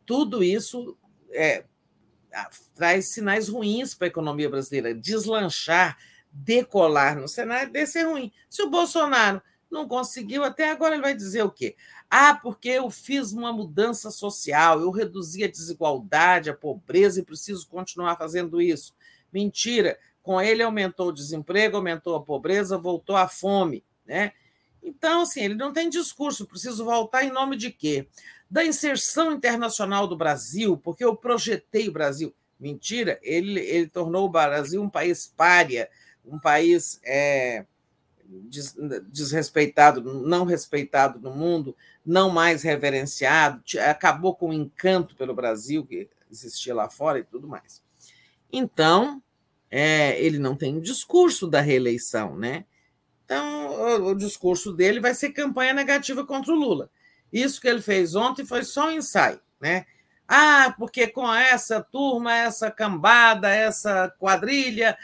tudo 0.05 0.44
isso 0.44 0.97
é, 1.33 1.65
traz 2.73 3.12
sinais 3.12 3.49
ruins 3.49 3.94
para 3.94 4.07
a 4.07 4.08
economia 4.08 4.49
brasileira. 4.49 4.94
Deslanchar, 4.94 5.99
decolar 6.31 7.18
no 7.18 7.26
cenário 7.26 7.73
desse 7.73 7.99
é 7.99 8.02
ruim. 8.05 8.33
Se 8.49 8.62
o 8.62 8.70
Bolsonaro 8.70 9.42
não 9.68 9.89
conseguiu, 9.89 10.44
até 10.44 10.70
agora 10.70 10.94
ele 10.94 11.02
vai 11.02 11.16
dizer 11.16 11.42
o 11.42 11.50
quê? 11.50 11.75
Ah, 12.10 12.35
porque 12.35 12.68
eu 12.68 12.91
fiz 12.91 13.33
uma 13.33 13.52
mudança 13.52 14.10
social, 14.10 14.81
eu 14.81 14.91
reduzi 14.91 15.43
a 15.44 15.51
desigualdade, 15.51 16.51
a 16.51 16.55
pobreza 16.55 17.20
e 17.20 17.25
preciso 17.25 17.68
continuar 17.68 18.17
fazendo 18.17 18.60
isso. 18.60 18.94
Mentira. 19.33 19.99
Com 20.23 20.41
ele 20.41 20.62
aumentou 20.62 21.09
o 21.09 21.12
desemprego, 21.12 21.76
aumentou 21.76 22.17
a 22.17 22.23
pobreza, 22.23 22.78
voltou 22.78 23.17
a 23.17 23.28
fome, 23.28 23.85
né? 24.05 24.33
Então, 24.83 25.23
assim, 25.23 25.41
ele 25.41 25.55
não 25.55 25.73
tem 25.73 25.89
discurso, 25.89 26.47
preciso 26.47 26.85
voltar 26.85 27.25
em 27.25 27.31
nome 27.31 27.57
de 27.57 27.70
quê? 27.70 28.07
Da 28.49 28.65
inserção 28.65 29.33
internacional 29.33 30.07
do 30.07 30.17
Brasil, 30.17 30.76
porque 30.76 31.05
eu 31.05 31.17
projetei 31.17 31.89
o 31.89 31.93
Brasil. 31.93 32.35
Mentira, 32.59 33.18
ele, 33.23 33.60
ele 33.60 33.89
tornou 33.89 34.26
o 34.26 34.31
Brasil 34.31 34.81
um 34.81 34.89
país 34.89 35.33
pária, 35.36 35.91
um 36.25 36.39
país 36.39 37.01
é, 37.05 37.67
desrespeitado, 39.09 40.02
não 40.02 40.44
respeitado 40.44 41.20
no 41.20 41.35
mundo, 41.35 41.76
não 42.07 42.31
mais 42.31 42.62
reverenciado, 42.62 43.60
acabou 43.89 44.35
com 44.36 44.51
o 44.51 44.52
encanto 44.52 45.17
pelo 45.17 45.35
Brasil 45.35 45.85
que 45.85 46.09
existia 46.31 46.75
lá 46.75 46.89
fora 46.89 47.18
e 47.18 47.25
tudo 47.25 47.49
mais. 47.49 47.83
Então, 48.52 49.20
é, 49.70 50.20
ele 50.23 50.39
não 50.39 50.55
tem 50.55 50.76
um 50.76 50.81
discurso 50.81 51.49
da 51.49 51.60
reeleição, 51.60 52.36
né? 52.36 52.65
Então, 53.25 53.67
o, 53.73 54.10
o, 54.10 54.15
discurso 54.15 54.73
dele 54.73 55.01
vai 55.01 55.12
ser 55.12 55.31
campanha 55.33 55.75
negativa 55.75 56.25
contra 56.25 56.52
o 56.52 56.57
Lula. 56.57 56.89
Isso 57.33 57.60
que 57.60 57.67
ele 57.67 57.83
fez 57.83 58.15
ontem 58.15 58.47
foi 58.47 58.62
só 58.62 58.86
um 58.86 58.93
ensaio, 58.93 59.41
né? 59.60 59.85
Ah, 60.28 60.75
porque 60.78 61.09
com 61.09 61.33
essa 61.35 61.81
turma, 61.81 62.35
essa 62.35 62.70
cambada, 62.70 63.49
essa 63.49 64.12
quadrilha, 64.18 64.97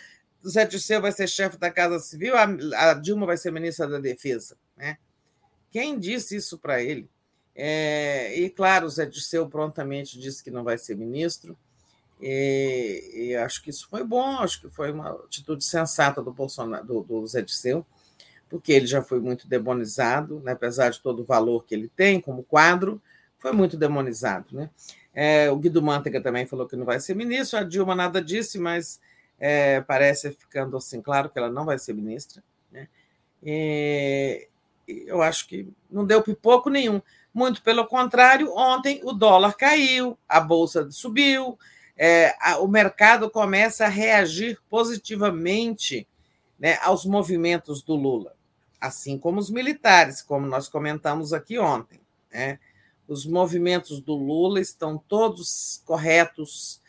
Zé 0.48 0.64
Disseu 0.64 1.00
vai 1.00 1.12
ser 1.12 1.28
chefe 1.28 1.56
da 1.58 1.70
Casa 1.70 1.98
Civil, 1.98 2.34
a, 2.36 2.90
a 2.90 2.94
Dilma 2.94 3.26
vai 3.26 3.36
ser 3.36 3.52
ministra 3.52 3.88
da 3.88 3.98
Defesa. 3.98 4.56
Né? 4.76 4.98
Quem 5.72 5.98
disse 5.98 6.36
isso 6.36 6.58
para 6.58 6.82
ele? 6.82 7.08
É, 7.56 8.38
e, 8.38 8.50
claro, 8.50 8.86
o 8.86 8.90
Zé 8.90 9.06
Disseu 9.06 9.48
prontamente 9.48 10.18
disse 10.20 10.44
que 10.44 10.50
não 10.50 10.62
vai 10.62 10.76
ser 10.76 10.96
ministro. 10.96 11.56
E, 12.20 13.10
e, 13.14 13.36
acho 13.36 13.62
que 13.62 13.70
isso 13.70 13.88
foi 13.88 14.04
bom, 14.04 14.38
acho 14.38 14.60
que 14.60 14.70
foi 14.70 14.92
uma 14.92 15.10
atitude 15.10 15.64
sensata 15.64 16.22
do, 16.22 16.30
Bolsonaro, 16.30 16.86
do, 16.86 17.02
do 17.02 17.26
Zé 17.26 17.42
Disseu, 17.42 17.84
porque 18.48 18.70
ele 18.70 18.86
já 18.86 19.02
foi 19.02 19.18
muito 19.18 19.48
demonizado, 19.48 20.38
né, 20.40 20.52
apesar 20.52 20.90
de 20.90 21.00
todo 21.00 21.22
o 21.22 21.24
valor 21.24 21.64
que 21.64 21.74
ele 21.74 21.88
tem 21.88 22.20
como 22.20 22.44
quadro, 22.44 23.02
foi 23.38 23.50
muito 23.50 23.76
demonizado. 23.76 24.54
Né? 24.54 24.70
É, 25.12 25.50
o 25.50 25.56
Guido 25.56 25.82
Mantega 25.82 26.20
também 26.20 26.46
falou 26.46 26.68
que 26.68 26.76
não 26.76 26.84
vai 26.84 27.00
ser 27.00 27.16
ministro, 27.16 27.58
a 27.58 27.64
Dilma 27.64 27.94
nada 27.94 28.22
disse, 28.22 28.58
mas 28.58 29.00
é, 29.38 29.80
parece 29.80 30.30
ficando 30.32 30.76
assim 30.76 31.00
claro 31.02 31.28
que 31.28 31.38
ela 31.38 31.50
não 31.50 31.64
vai 31.64 31.78
ser 31.78 31.92
ministra. 31.94 32.42
Né? 32.70 32.88
E, 33.42 34.48
eu 34.86 35.22
acho 35.22 35.46
que 35.46 35.68
não 35.90 36.04
deu 36.04 36.22
pipoco 36.22 36.70
nenhum. 36.70 37.00
Muito 37.32 37.62
pelo 37.62 37.86
contrário, 37.86 38.52
ontem 38.54 39.00
o 39.04 39.12
dólar 39.12 39.54
caiu, 39.54 40.18
a 40.28 40.40
bolsa 40.40 40.90
subiu, 40.90 41.58
é, 41.96 42.34
a, 42.40 42.58
o 42.58 42.68
mercado 42.68 43.30
começa 43.30 43.86
a 43.86 43.88
reagir 43.88 44.58
positivamente 44.68 46.06
né, 46.58 46.78
aos 46.82 47.04
movimentos 47.04 47.82
do 47.82 47.94
Lula, 47.94 48.34
assim 48.80 49.18
como 49.18 49.38
os 49.38 49.50
militares, 49.50 50.20
como 50.22 50.46
nós 50.46 50.68
comentamos 50.68 51.32
aqui 51.32 51.58
ontem. 51.58 52.00
Né? 52.30 52.58
Os 53.08 53.26
movimentos 53.26 54.00
do 54.00 54.14
Lula 54.14 54.60
estão 54.60 54.96
todos 54.96 55.82
corretos, 55.84 56.80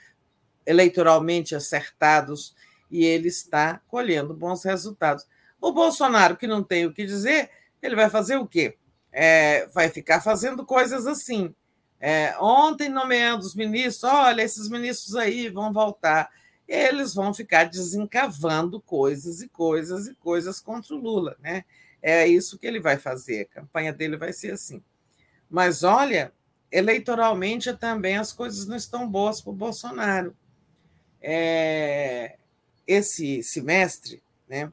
eleitoralmente 0.66 1.56
acertados, 1.56 2.56
e 2.90 3.06
ele 3.06 3.28
está 3.28 3.82
colhendo 3.88 4.34
bons 4.34 4.64
resultados. 4.64 5.26
O 5.60 5.72
Bolsonaro, 5.72 6.38
que 6.38 6.46
não 6.46 6.62
tem 6.62 6.86
o 6.86 6.94
que 6.94 7.06
dizer, 7.06 7.50
ele 7.86 7.96
vai 7.96 8.10
fazer 8.10 8.38
o 8.38 8.48
quê? 8.48 8.78
É, 9.12 9.68
vai 9.68 9.90
ficar 9.90 10.22
fazendo 10.22 10.66
coisas 10.66 11.06
assim. 11.06 11.54
É, 12.00 12.36
ontem, 12.40 12.90
nomeando 12.90 13.46
os 13.46 13.56
ministros, 13.56 14.04
olha, 14.04 14.42
esses 14.42 14.70
ministros 14.70 15.16
aí 15.16 15.50
vão 15.50 15.72
voltar. 15.72 16.30
Eles 16.68 17.14
vão 17.14 17.34
ficar 17.34 17.66
desencavando 17.66 18.82
coisas 18.82 19.42
e 19.42 19.48
coisas 19.48 20.08
e 20.08 20.16
coisas 20.16 20.60
contra 20.60 20.96
o 20.96 20.98
Lula. 20.98 21.38
Né? 21.40 21.64
É 22.02 22.28
isso 22.28 22.58
que 22.58 22.68
ele 22.68 22.80
vai 22.80 22.98
fazer. 22.98 23.42
A 23.42 23.56
campanha 23.62 23.94
dele 23.94 24.18
vai 24.18 24.34
ser 24.34 24.52
assim. 24.52 24.84
Mas 25.50 25.84
olha, 25.84 26.34
eleitoralmente 26.72 27.74
também 27.74 28.18
as 28.18 28.34
coisas 28.34 28.66
não 28.66 28.76
estão 28.76 29.08
boas 29.08 29.40
para 29.40 29.52
o 29.52 29.56
Bolsonaro. 29.56 30.36
É, 31.22 32.38
esse 32.88 33.42
semestre, 33.44 34.22
né, 34.48 34.72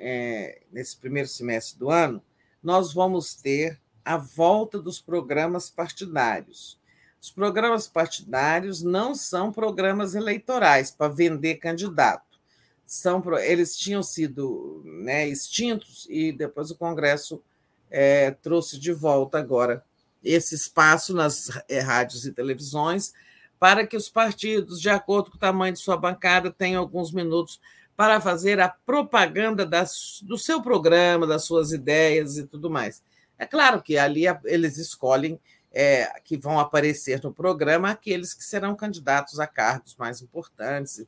é, 0.00 0.62
nesse 0.72 0.96
primeiro 0.96 1.28
semestre 1.28 1.78
do 1.78 1.90
ano, 1.90 2.22
nós 2.62 2.92
vamos 2.92 3.34
ter 3.34 3.80
a 4.04 4.16
volta 4.16 4.78
dos 4.78 5.00
programas 5.00 5.68
partidários. 5.68 6.78
Os 7.20 7.30
programas 7.30 7.88
partidários 7.88 8.82
não 8.82 9.14
são 9.14 9.52
programas 9.52 10.14
eleitorais 10.14 10.90
para 10.90 11.12
vender 11.12 11.56
candidato. 11.56 12.38
São, 12.86 13.22
eles 13.38 13.76
tinham 13.76 14.02
sido 14.02 14.82
né, 14.84 15.28
extintos 15.28 16.06
e 16.08 16.32
depois 16.32 16.70
o 16.70 16.76
Congresso 16.76 17.42
é, 17.90 18.30
trouxe 18.30 18.78
de 18.78 18.92
volta 18.92 19.38
agora 19.38 19.84
esse 20.22 20.54
espaço 20.54 21.14
nas 21.14 21.50
é, 21.68 21.80
rádios 21.80 22.24
e 22.24 22.32
televisões 22.32 23.12
para 23.58 23.86
que 23.86 23.96
os 23.96 24.08
partidos, 24.08 24.80
de 24.80 24.88
acordo 24.88 25.30
com 25.30 25.36
o 25.36 25.40
tamanho 25.40 25.72
de 25.72 25.80
sua 25.80 25.96
bancada, 25.96 26.50
tenham 26.50 26.80
alguns 26.80 27.12
minutos 27.12 27.60
para 27.98 28.20
fazer 28.20 28.60
a 28.60 28.68
propaganda 28.68 29.66
das, 29.66 30.20
do 30.22 30.38
seu 30.38 30.62
programa, 30.62 31.26
das 31.26 31.42
suas 31.42 31.72
ideias 31.72 32.38
e 32.38 32.46
tudo 32.46 32.70
mais. 32.70 33.02
É 33.36 33.44
claro 33.44 33.82
que 33.82 33.98
ali 33.98 34.22
eles 34.44 34.78
escolhem 34.78 35.40
é, 35.72 36.06
que 36.24 36.36
vão 36.38 36.60
aparecer 36.60 37.20
no 37.24 37.34
programa 37.34 37.90
aqueles 37.90 38.32
que 38.32 38.44
serão 38.44 38.76
candidatos 38.76 39.40
a 39.40 39.48
cargos 39.48 39.96
mais 39.96 40.22
importantes. 40.22 41.04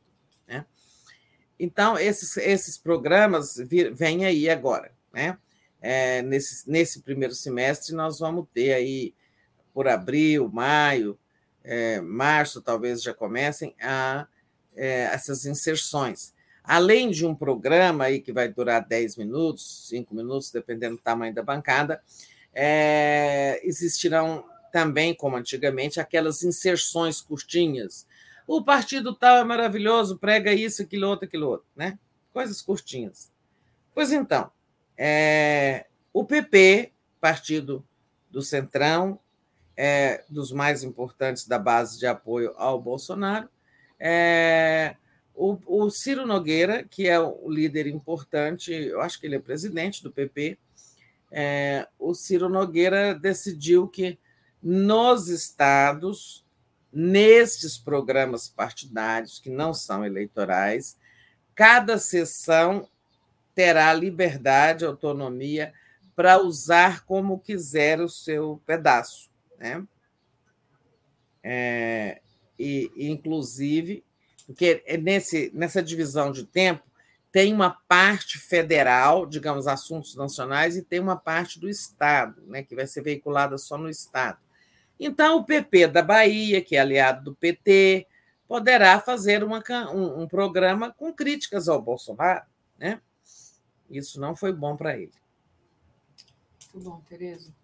Né? 0.49 0.67
Então, 1.60 1.97
esses, 1.97 2.36
esses 2.39 2.77
programas 2.77 3.55
vêm 3.94 4.25
aí 4.25 4.51
agora. 4.51 4.91
Né? 5.12 5.39
É, 5.81 6.23
nesse, 6.23 6.69
nesse 6.69 7.02
primeiro 7.02 7.36
semestre, 7.36 7.94
nós 7.94 8.19
vamos 8.19 8.49
ter 8.52 8.73
aí, 8.73 9.15
por 9.73 9.86
abril, 9.86 10.51
maio, 10.52 11.17
é, 11.62 12.01
março, 12.01 12.60
talvez 12.60 13.01
já 13.01 13.15
comecem 13.15 13.77
a 13.81 14.27
é, 14.75 15.02
essas 15.02 15.47
inserções 15.47 16.35
além 16.71 17.11
de 17.11 17.27
um 17.27 17.35
programa 17.35 18.05
aí 18.05 18.21
que 18.21 18.33
vai 18.33 18.47
durar 18.47 18.87
10 18.87 19.17
minutos, 19.17 19.89
5 19.89 20.15
minutos, 20.15 20.53
dependendo 20.53 20.95
do 20.95 21.03
tamanho 21.03 21.35
da 21.35 21.43
bancada, 21.43 22.01
é, 22.55 23.61
existirão 23.65 24.45
também, 24.73 25.13
como 25.13 25.37
antigamente, 25.37 25.99
aquelas 25.99 26.45
inserções 26.45 27.21
curtinhas. 27.21 28.07
O 28.47 28.63
partido 28.63 29.13
tal 29.13 29.39
é 29.39 29.43
maravilhoso, 29.43 30.17
prega 30.17 30.53
isso, 30.53 30.83
aquilo 30.83 31.09
outro, 31.09 31.25
aquilo 31.25 31.49
outro, 31.49 31.67
né? 31.75 31.99
Coisas 32.33 32.63
curtinhas. 32.63 33.33
Pois 33.93 34.13
então, 34.13 34.49
é, 34.97 35.87
o 36.13 36.25
PP, 36.25 36.93
partido 37.21 37.85
do 38.31 38.43
Centrão, 38.43 39.19
é, 39.77 40.23
dos 40.29 40.53
mais 40.53 40.85
importantes 40.85 41.49
da 41.49 41.59
base 41.59 41.99
de 41.99 42.07
apoio 42.07 42.55
ao 42.57 42.81
Bolsonaro, 42.81 43.49
é, 43.99 44.95
o, 45.41 45.59
o, 45.65 45.89
Ciro 45.89 46.27
Nogueira, 46.27 46.85
que 46.85 47.09
é 47.09 47.19
um 47.19 47.49
líder 47.49 47.86
importante, 47.86 48.75
eu 48.75 49.01
acho 49.01 49.19
que 49.19 49.27
ele 49.27 49.36
é 49.36 49.41
presidente 49.41 50.02
do 50.02 50.12
PP, 50.12 50.59
é, 51.33 51.89
o 51.99 52.12
Ciro 52.12 52.47
Nogueira 52.47 53.15
decidiu 53.15 53.89
que 53.89 54.19
nos 54.62 55.28
estados, 55.28 56.44
nestes 56.93 57.78
programas 57.78 58.49
partidários, 58.51 59.39
que 59.39 59.49
não 59.49 59.73
são 59.73 60.05
eleitorais, 60.05 60.99
cada 61.55 61.97
sessão 61.97 62.86
terá 63.55 63.94
liberdade, 63.94 64.85
autonomia 64.85 65.73
para 66.15 66.39
usar 66.39 67.07
como 67.07 67.39
quiser 67.39 67.99
o 67.99 68.10
seu 68.10 68.60
pedaço. 68.67 69.31
Né? 69.59 69.86
É, 71.43 72.20
e, 72.59 72.93
inclusive, 72.94 74.05
porque 74.51 74.83
é 74.85 74.97
nesse, 74.97 75.49
nessa 75.55 75.81
divisão 75.81 76.33
de 76.33 76.45
tempo 76.45 76.83
tem 77.31 77.55
uma 77.55 77.70
parte 77.70 78.37
federal, 78.37 79.25
digamos, 79.25 79.69
assuntos 79.69 80.17
nacionais, 80.17 80.77
e 80.77 80.83
tem 80.83 80.99
uma 80.99 81.15
parte 81.15 81.61
do 81.61 81.69
Estado, 81.69 82.43
né, 82.49 82.65
que 82.65 82.75
vai 82.75 82.85
ser 82.85 83.01
veiculada 83.01 83.57
só 83.57 83.79
no 83.79 83.89
Estado. 83.89 84.41
Então, 84.99 85.39
o 85.39 85.45
PP 85.45 85.87
da 85.87 86.03
Bahia, 86.03 86.61
que 86.61 86.75
é 86.75 86.81
aliado 86.81 87.23
do 87.23 87.37
PT, 87.37 88.09
poderá 88.49 88.99
fazer 88.99 89.45
uma, 89.45 89.62
um, 89.95 90.23
um 90.23 90.27
programa 90.27 90.93
com 90.93 91.12
críticas 91.12 91.69
ao 91.69 91.81
Bolsonaro. 91.81 92.45
Né? 92.77 93.01
Isso 93.89 94.20
não 94.20 94.35
foi 94.35 94.53
bom 94.53 94.77
para 94.77 94.99
ele. 94.99 95.12
Muito 96.75 96.91
bom, 96.91 97.01
Tereza. 97.09 97.55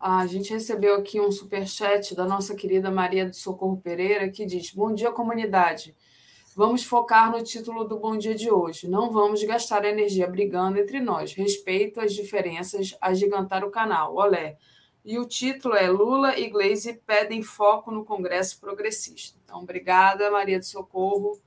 A 0.00 0.26
gente 0.26 0.52
recebeu 0.52 0.96
aqui 0.96 1.20
um 1.20 1.30
superchat 1.30 2.16
da 2.16 2.26
nossa 2.26 2.56
querida 2.56 2.90
Maria 2.90 3.28
do 3.28 3.36
Socorro 3.36 3.76
Pereira, 3.76 4.28
que 4.28 4.44
diz: 4.44 4.72
Bom 4.72 4.92
dia, 4.92 5.12
comunidade. 5.12 5.94
Vamos 6.56 6.84
focar 6.84 7.30
no 7.30 7.42
título 7.42 7.84
do 7.84 7.98
Bom 7.98 8.16
Dia 8.16 8.34
de 8.34 8.50
hoje. 8.50 8.88
Não 8.88 9.10
vamos 9.10 9.44
gastar 9.44 9.84
energia 9.84 10.26
brigando 10.26 10.78
entre 10.78 11.00
nós. 11.00 11.34
Respeito 11.34 12.00
as 12.00 12.14
diferenças, 12.14 12.96
agigantar 12.98 13.62
o 13.62 13.70
canal. 13.70 14.16
Olé. 14.16 14.56
E 15.04 15.18
o 15.18 15.26
título 15.26 15.74
é 15.74 15.86
Lula 15.90 16.38
e 16.38 16.48
Gleisi 16.48 16.94
pedem 17.06 17.42
foco 17.42 17.90
no 17.90 18.06
Congresso 18.06 18.58
Progressista. 18.58 19.38
Então, 19.44 19.60
obrigada, 19.60 20.30
Maria 20.30 20.58
do 20.58 20.64
Socorro. 20.64 21.38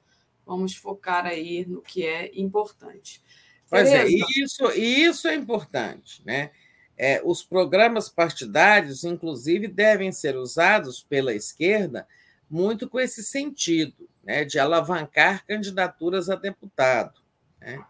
Vamos 0.46 0.76
focar 0.76 1.26
aí 1.26 1.66
no 1.66 1.82
que 1.82 2.06
é 2.06 2.30
importante. 2.40 3.20
Pois 3.68 3.90
é, 3.90 4.06
isso, 4.06 4.72
isso 4.74 5.28
é 5.28 5.34
importante, 5.34 6.22
né? 6.24 6.52
É, 6.96 7.20
os 7.26 7.42
programas 7.42 8.10
partidários, 8.10 9.04
inclusive, 9.04 9.68
devem 9.68 10.12
ser 10.12 10.38
usados 10.38 11.02
pela 11.02 11.34
esquerda 11.34 12.08
muito 12.50 12.90
com 12.90 13.00
esse 13.00 13.24
sentido 13.24 14.10
né, 14.24 14.44
de 14.44 14.58
alavancar 14.58 15.46
candidaturas 15.46 16.30
a 16.30 16.36
deputado 16.36 17.20
né, 17.60 17.84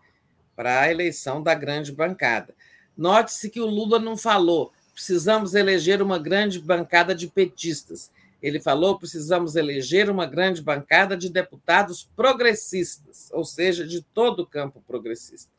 para 0.56 0.82
a 0.82 0.92
eleição 0.92 1.42
da 1.42 1.54
grande 1.54 1.92
bancada. 1.92 2.54
Note-se 2.98 3.50
que 3.50 3.62
o 3.62 3.66
Lula 3.66 4.00
não 4.00 4.18
falou 4.18 4.74
precisamos 5.00 5.56
eleger 5.56 6.02
uma 6.02 6.20
grande 6.20 6.60
bancada 6.60 7.16
de 7.16 7.26
petistas. 7.26 8.12
Ele 8.42 8.60
falou 8.60 9.00
precisamos 9.00 9.56
eleger 9.56 10.10
uma 10.10 10.26
grande 10.26 10.62
bancada 10.62 11.16
de 11.16 11.30
deputados 11.30 12.04
progressistas, 12.18 13.30
ou 13.32 13.46
seja, 13.46 13.88
de 13.88 14.02
todo 14.02 14.42
o 14.42 14.46
campo 14.46 14.84
progressista. 14.86 15.50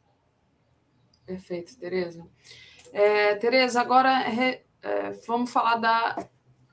Perfeito, 1.24 1.74
Tereza. 1.78 2.26
É, 2.92 3.34
Tereza, 3.36 3.80
agora 3.80 4.10
é, 4.82 5.10
vamos 5.26 5.50
falar 5.50 5.76
da 5.76 6.28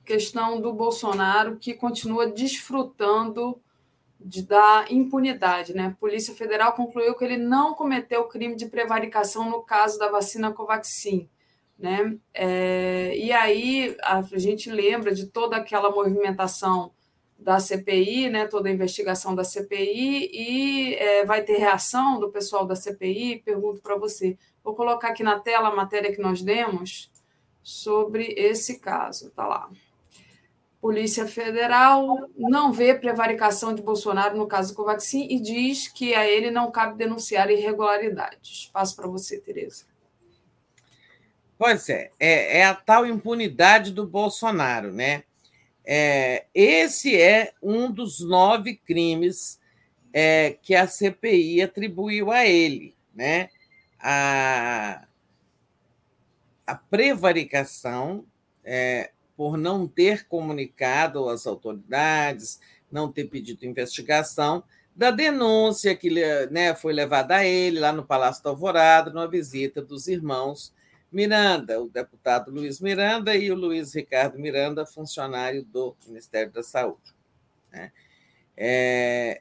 questão 0.08 0.58
do 0.58 0.72
Bolsonaro, 0.72 1.58
que 1.58 1.74
continua 1.74 2.26
desfrutando 2.26 3.60
de, 4.18 4.42
da 4.42 4.86
impunidade. 4.88 5.74
Né? 5.74 5.88
A 5.88 6.00
Polícia 6.00 6.34
Federal 6.34 6.72
concluiu 6.72 7.14
que 7.14 7.22
ele 7.22 7.36
não 7.36 7.74
cometeu 7.74 8.24
crime 8.24 8.56
de 8.56 8.64
prevaricação 8.66 9.50
no 9.50 9.60
caso 9.60 9.98
da 9.98 10.08
vacina 10.08 10.50
Covaxin. 10.50 11.28
Né? 11.78 12.16
É, 12.32 13.12
e 13.18 13.30
aí 13.30 13.94
a 14.02 14.22
gente 14.38 14.70
lembra 14.70 15.14
de 15.14 15.26
toda 15.26 15.58
aquela 15.58 15.90
movimentação 15.90 16.90
da 17.38 17.60
CPI, 17.60 18.30
né, 18.30 18.48
toda 18.48 18.68
a 18.68 18.72
investigação 18.72 19.32
da 19.32 19.44
CPI, 19.44 20.28
e 20.32 20.94
é, 20.94 21.24
vai 21.24 21.44
ter 21.44 21.56
reação 21.56 22.18
do 22.18 22.30
pessoal 22.30 22.66
da 22.66 22.74
CPI. 22.74 23.42
Pergunto 23.44 23.80
para 23.80 23.94
você. 23.94 24.36
Vou 24.64 24.74
colocar 24.74 25.08
aqui 25.08 25.22
na 25.22 25.38
tela 25.38 25.68
a 25.68 25.76
matéria 25.76 26.12
que 26.12 26.20
nós 26.20 26.42
demos 26.42 27.12
sobre 27.62 28.34
esse 28.36 28.80
caso. 28.80 29.28
Está 29.28 29.46
lá. 29.46 29.70
Polícia 30.80 31.26
Federal 31.26 32.28
não 32.36 32.72
vê 32.72 32.94
prevaricação 32.94 33.74
de 33.74 33.82
Bolsonaro 33.82 34.36
no 34.36 34.46
caso 34.46 34.74
Covaxin 34.74 35.26
e 35.28 35.40
diz 35.40 35.88
que 35.88 36.14
a 36.14 36.26
ele 36.26 36.50
não 36.50 36.70
cabe 36.70 36.96
denunciar 36.96 37.50
irregularidades. 37.50 38.70
Passo 38.72 38.94
para 38.94 39.08
você, 39.08 39.40
Tereza. 39.40 39.84
Pois 41.58 41.88
é, 41.88 42.12
é, 42.20 42.58
é, 42.58 42.64
a 42.64 42.74
tal 42.74 43.04
impunidade 43.04 43.90
do 43.92 44.06
Bolsonaro, 44.06 44.92
né? 44.92 45.24
É, 45.84 46.44
esse 46.54 47.20
é 47.20 47.52
um 47.60 47.90
dos 47.90 48.20
nove 48.20 48.76
crimes 48.76 49.58
é, 50.12 50.56
que 50.62 50.76
a 50.76 50.86
CPI 50.86 51.62
atribuiu 51.62 52.30
a 52.30 52.46
ele, 52.46 52.94
né? 53.12 53.50
A, 53.98 55.04
a 56.64 56.74
prevaricação, 56.76 58.24
é, 58.62 59.10
por 59.38 59.56
não 59.56 59.86
ter 59.86 60.26
comunicado 60.26 61.28
às 61.28 61.46
autoridades, 61.46 62.58
não 62.90 63.12
ter 63.12 63.26
pedido 63.26 63.64
investigação, 63.64 64.64
da 64.96 65.12
denúncia 65.12 65.94
que 65.94 66.10
né, 66.50 66.74
foi 66.74 66.92
levada 66.92 67.36
a 67.36 67.46
ele 67.46 67.78
lá 67.78 67.92
no 67.92 68.04
Palácio 68.04 68.42
da 68.42 68.50
Alvorada, 68.50 69.12
numa 69.12 69.28
visita 69.28 69.80
dos 69.80 70.08
irmãos 70.08 70.74
Miranda, 71.10 71.80
o 71.80 71.88
deputado 71.88 72.50
Luiz 72.50 72.80
Miranda 72.80 73.36
e 73.36 73.52
o 73.52 73.54
Luiz 73.54 73.94
Ricardo 73.94 74.40
Miranda, 74.40 74.84
funcionário 74.84 75.62
do 75.62 75.94
Ministério 76.08 76.52
da 76.52 76.64
Saúde. 76.64 77.14
Né? 77.70 77.92
É, 78.56 79.40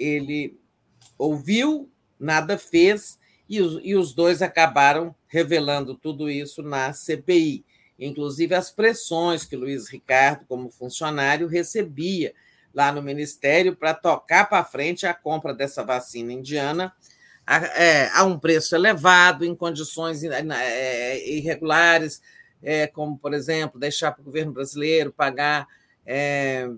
ele 0.00 0.58
ouviu, 1.18 1.86
nada 2.18 2.56
fez, 2.56 3.20
e 3.46 3.60
os, 3.60 3.78
e 3.84 3.94
os 3.94 4.14
dois 4.14 4.40
acabaram 4.40 5.14
revelando 5.28 5.94
tudo 5.94 6.30
isso 6.30 6.62
na 6.62 6.94
CPI 6.94 7.62
inclusive 7.98 8.54
as 8.54 8.70
pressões 8.70 9.44
que 9.44 9.56
Luiz 9.56 9.88
Ricardo, 9.88 10.44
como 10.46 10.70
funcionário, 10.70 11.46
recebia 11.46 12.34
lá 12.74 12.90
no 12.90 13.02
Ministério 13.02 13.76
para 13.76 13.94
tocar 13.94 14.48
para 14.48 14.64
frente 14.64 15.06
a 15.06 15.14
compra 15.14 15.54
dessa 15.54 15.84
vacina 15.84 16.32
indiana 16.32 16.92
a, 17.46 17.56
é, 17.80 18.10
a 18.12 18.24
um 18.24 18.38
preço 18.38 18.74
elevado, 18.74 19.44
em 19.44 19.54
condições 19.54 20.22
é, 20.22 20.42
é 20.50 21.30
irregulares, 21.30 22.22
é, 22.62 22.86
como, 22.86 23.18
por 23.18 23.34
exemplo, 23.34 23.80
deixar 23.80 24.12
para 24.12 24.22
o 24.22 24.24
governo 24.24 24.52
brasileiro 24.52 25.12
pagar 25.12 25.66
é, 26.06 26.68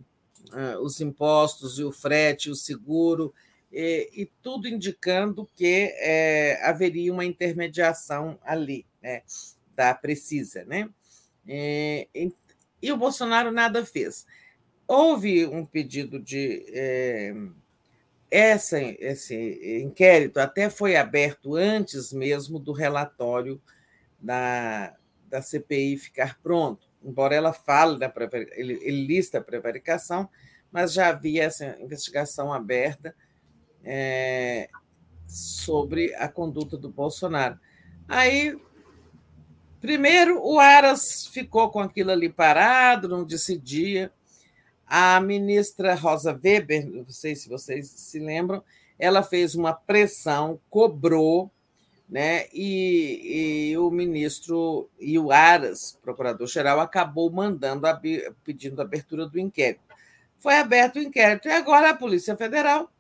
os 0.81 1.01
impostos 1.01 1.79
e 1.79 1.85
o 1.85 1.93
frete, 1.93 2.51
o 2.51 2.55
seguro, 2.55 3.35
e, 3.71 4.11
e 4.15 4.27
tudo 4.43 4.69
indicando 4.69 5.49
que 5.55 5.93
haveria 6.63 7.13
uma 7.13 7.25
intermediação 7.25 8.39
ali, 8.43 8.87
né, 9.03 9.23
da 9.75 9.95
Precisa. 9.95 10.65
Né? 10.65 10.89
É, 11.47 12.09
e 12.83 12.93
o 12.93 12.97
Bolsonaro 12.97 13.51
nada 13.51 13.85
fez. 13.85 14.27
Houve 14.87 15.47
um 15.47 15.65
pedido 15.65 16.21
de. 16.21 16.65
É, 16.69 17.35
essa, 18.31 18.81
esse 18.81 19.81
inquérito 19.83 20.39
até 20.39 20.69
foi 20.69 20.97
aberto 20.97 21.55
antes 21.55 22.13
mesmo 22.13 22.59
do 22.59 22.73
relatório 22.73 23.63
da, 24.19 24.95
da 25.29 25.41
CPI 25.41 25.97
ficar 25.99 26.39
pronto, 26.43 26.89
embora 27.03 27.35
ela 27.35 27.53
fale, 27.53 27.99
da, 27.99 28.13
ele, 28.53 28.75
ele 28.83 29.07
lista 29.07 29.39
a 29.39 29.43
prevaricação, 29.43 30.29
mas 30.73 30.93
já 30.93 31.09
havia 31.09 31.45
essa 31.45 31.81
investigação 31.81 32.53
aberta 32.53 33.15
é, 33.85 34.69
sobre 35.27 36.15
a 36.17 36.27
conduta 36.27 36.77
do 36.77 36.89
Bolsonaro. 36.89 37.59
Aí 38.09 38.59
Primeiro, 39.85 40.41
o 40.43 40.59
Aras 40.59 41.27
ficou 41.27 41.69
com 41.69 41.79
aquilo 41.79 42.11
ali 42.11 42.31
parado, 42.31 43.07
não 43.07 43.23
decidia. 43.23 44.11
A 44.87 45.21
ministra 45.21 45.95
Rosa 45.95 46.33
Weber, 46.33 46.91
não 46.91 47.07
sei 47.11 47.37
se 47.37 47.51
vocês 47.51 47.91
se 47.91 48.19
lembram, 48.19 48.65
ela 48.99 49.23
fez 49.23 49.55
uma 49.55 49.75
pressão, 49.75 50.59
cobrou, 50.71 51.51
né? 52.09 52.47
E, 52.51 53.73
e 53.73 53.77
o 53.77 53.91
ministro 53.91 54.89
e 54.99 55.19
o 55.19 55.31
Aras, 55.31 55.99
procurador-geral, 56.03 56.81
acabou 56.81 57.31
mandando, 57.31 57.87
pedindo 58.43 58.81
a 58.81 58.87
abertura 58.87 59.27
do 59.27 59.39
inquérito. 59.39 59.85
Foi 60.39 60.55
aberto 60.55 60.97
o 60.97 61.03
inquérito, 61.03 61.47
e 61.47 61.53
agora 61.53 61.91
a 61.91 61.95
Polícia 61.95 62.35
Federal 62.39 62.91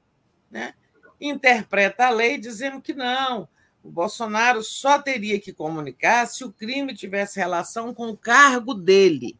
né, 0.50 0.74
interpreta 1.18 2.08
a 2.08 2.10
lei 2.10 2.36
dizendo 2.36 2.82
que 2.82 2.92
não, 2.92 3.48
o 3.84 3.90
Bolsonaro 3.90 4.62
só 4.62 4.98
teria 4.98 5.38
que 5.38 5.52
comunicar 5.52 6.26
se 6.26 6.42
o 6.42 6.50
crime 6.50 6.94
tivesse 6.94 7.38
relação 7.38 7.92
com 7.92 8.08
o 8.08 8.16
cargo 8.16 8.72
dele. 8.72 9.38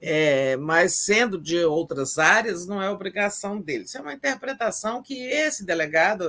É, 0.00 0.56
mas 0.56 0.96
sendo 0.96 1.40
de 1.40 1.64
outras 1.64 2.18
áreas, 2.18 2.66
não 2.66 2.82
é 2.82 2.90
obrigação 2.90 3.60
dele. 3.60 3.84
Isso 3.84 3.96
é 3.96 4.00
uma 4.00 4.12
interpretação 4.12 5.00
que 5.00 5.14
esse 5.22 5.64
delegado, 5.64 6.28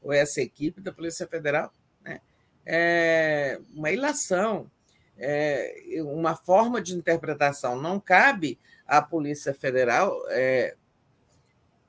ou 0.00 0.12
essa 0.12 0.40
equipe 0.40 0.80
da 0.80 0.92
Polícia 0.92 1.26
Federal, 1.26 1.72
né, 2.00 2.20
é 2.64 3.60
uma 3.74 3.90
ilação, 3.90 4.70
é 5.18 6.00
uma 6.00 6.36
forma 6.36 6.80
de 6.80 6.94
interpretação. 6.94 7.80
Não 7.80 7.98
cabe 7.98 8.58
à 8.86 9.02
Polícia 9.02 9.52
Federal 9.52 10.16
é, 10.28 10.76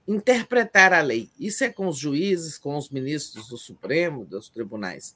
interpretar 0.08 0.93
a 0.93 1.01
lei. 1.01 1.30
Isso 1.40 1.64
é 1.64 1.69
com 1.69 1.88
os 1.88 1.98
juízes, 1.98 2.58
com 2.58 2.77
os 2.77 2.90
ministros 2.90 3.48
do 3.48 3.58
Supremo, 3.58 4.25
dos 4.25 4.50
tribunais. 4.50 5.16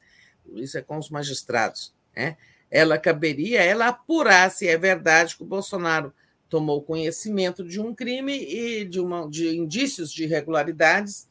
Isso 0.56 0.78
é 0.78 0.82
com 0.82 0.98
os 0.98 1.10
magistrados. 1.10 1.94
Né? 2.16 2.38
Ela 2.72 2.98
caberia 2.98 3.62
ela 3.62 3.88
apurar 3.88 4.50
se 4.50 4.68
é 4.68 4.78
verdade 4.78 5.36
que 5.36 5.44
o 5.44 5.48
Bolsonaro 5.48 6.14
tomou 6.48 6.82
conhecimento 6.82 7.64
de 7.64 7.80
um 7.80 7.94
crime 7.94 8.34
e 8.34 8.86
de, 8.86 9.00
uma, 9.00 9.30
de 9.30 9.56
indícios 9.56 10.12
de 10.12 10.24
irregularidades 10.24 11.28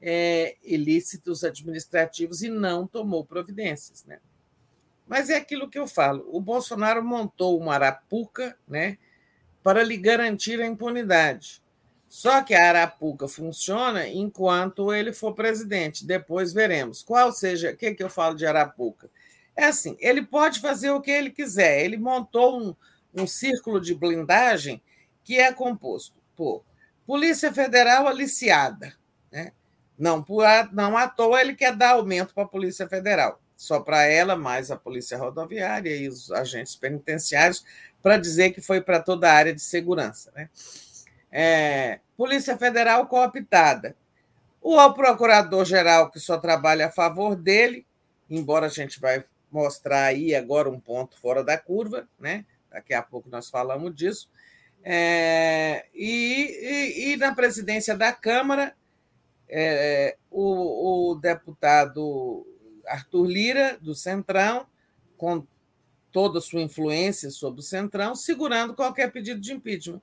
é, 0.00 0.56
ilícitos 0.62 1.42
administrativos 1.42 2.42
e 2.42 2.48
não 2.48 2.86
tomou 2.86 3.24
providências. 3.24 4.04
Né? 4.04 4.20
Mas 5.06 5.30
é 5.30 5.36
aquilo 5.36 5.68
que 5.68 5.78
eu 5.78 5.86
falo: 5.86 6.28
o 6.30 6.40
Bolsonaro 6.40 7.02
montou 7.02 7.58
uma 7.58 7.74
arapuca 7.74 8.56
né, 8.68 8.98
para 9.62 9.82
lhe 9.82 9.96
garantir 9.96 10.60
a 10.60 10.66
impunidade. 10.66 11.62
Só 12.08 12.42
que 12.42 12.54
a 12.54 12.68
Arapuca 12.68 13.28
funciona 13.28 14.08
enquanto 14.08 14.92
ele 14.92 15.12
for 15.12 15.34
presidente. 15.34 16.06
Depois 16.06 16.52
veremos. 16.52 17.02
Qual 17.02 17.32
seja, 17.32 17.70
o 17.72 17.76
que, 17.76 17.94
que 17.94 18.02
eu 18.02 18.08
falo 18.08 18.34
de 18.34 18.46
Arapuca? 18.46 19.10
É 19.54 19.64
assim: 19.64 19.96
ele 20.00 20.22
pode 20.22 20.60
fazer 20.60 20.90
o 20.90 21.00
que 21.00 21.10
ele 21.10 21.30
quiser. 21.30 21.84
Ele 21.84 21.98
montou 21.98 22.58
um, 22.58 22.74
um 23.14 23.26
círculo 23.26 23.80
de 23.80 23.94
blindagem 23.94 24.80
que 25.22 25.38
é 25.38 25.52
composto 25.52 26.16
por 26.34 26.64
Polícia 27.06 27.52
Federal 27.52 28.06
aliciada. 28.08 28.94
Né? 29.30 29.52
Não, 29.98 30.22
por, 30.22 30.44
não 30.72 30.96
à 30.96 31.06
toa 31.08 31.40
ele 31.40 31.54
quer 31.54 31.76
dar 31.76 31.90
aumento 31.90 32.32
para 32.32 32.44
a 32.44 32.48
Polícia 32.48 32.88
Federal. 32.88 33.40
Só 33.56 33.80
para 33.80 34.04
ela, 34.04 34.36
mais 34.36 34.70
a 34.70 34.76
Polícia 34.76 35.18
Rodoviária 35.18 35.94
e 35.94 36.08
os 36.08 36.30
agentes 36.30 36.76
penitenciários, 36.76 37.64
para 38.00 38.16
dizer 38.16 38.52
que 38.52 38.60
foi 38.60 38.80
para 38.80 39.00
toda 39.00 39.28
a 39.28 39.34
área 39.34 39.52
de 39.52 39.60
segurança. 39.60 40.30
Né? 40.34 40.48
É, 41.30 42.00
Polícia 42.16 42.56
Federal 42.56 43.06
cooptada. 43.06 43.96
O 44.60 44.92
procurador-geral, 44.92 46.10
que 46.10 46.18
só 46.18 46.36
trabalha 46.38 46.86
a 46.86 46.90
favor 46.90 47.36
dele, 47.36 47.86
embora 48.28 48.66
a 48.66 48.70
gente 48.70 49.00
vai 49.00 49.24
mostrar 49.50 50.04
aí 50.04 50.34
agora 50.34 50.68
um 50.68 50.80
ponto 50.80 51.18
fora 51.18 51.42
da 51.42 51.56
curva, 51.56 52.08
né? 52.18 52.44
daqui 52.70 52.92
a 52.92 53.02
pouco 53.02 53.30
nós 53.30 53.48
falamos 53.48 53.94
disso, 53.94 54.30
é, 54.82 55.86
e, 55.94 56.04
e, 56.04 57.12
e, 57.12 57.16
na 57.16 57.34
presidência 57.34 57.96
da 57.96 58.12
Câmara, 58.12 58.74
é, 59.48 60.16
o, 60.30 61.10
o, 61.10 61.14
deputado 61.14 62.46
Arthur 62.86 63.26
Lira, 63.26 63.78
do 63.80 63.94
Centrão, 63.94 64.66
com 65.16 65.46
toda 66.12 66.38
a 66.38 66.42
sua 66.42 66.62
influência 66.62 67.30
sobre 67.30 67.60
o 67.60 67.64
Centrão, 67.64 68.14
segurando 68.14 68.74
qualquer 68.74 69.10
pedido 69.10 69.40
de 69.40 69.52
impeachment 69.52 70.00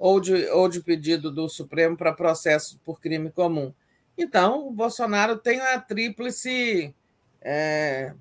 ou 0.00 0.18
de, 0.18 0.46
ou 0.46 0.66
de 0.66 0.80
pedido 0.80 1.30
do 1.30 1.46
Supremo 1.46 1.94
para 1.94 2.14
processo 2.14 2.80
por 2.82 2.98
crime 2.98 3.30
comum. 3.30 3.72
Então, 4.16 4.66
o 4.66 4.70
Bolsonaro 4.72 5.36
tem 5.36 5.60
a 5.60 5.78
tríplice, 5.78 6.94
é, 7.42 8.14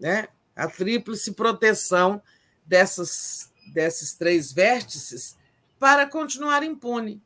né, 0.00 0.28
a 0.56 0.66
tríplice 0.66 1.34
proteção 1.34 2.22
dessas, 2.64 3.52
desses 3.74 4.14
três 4.14 4.50
vértices 4.50 5.36
para 5.78 6.06
continuar 6.06 6.62
impune. 6.62 7.22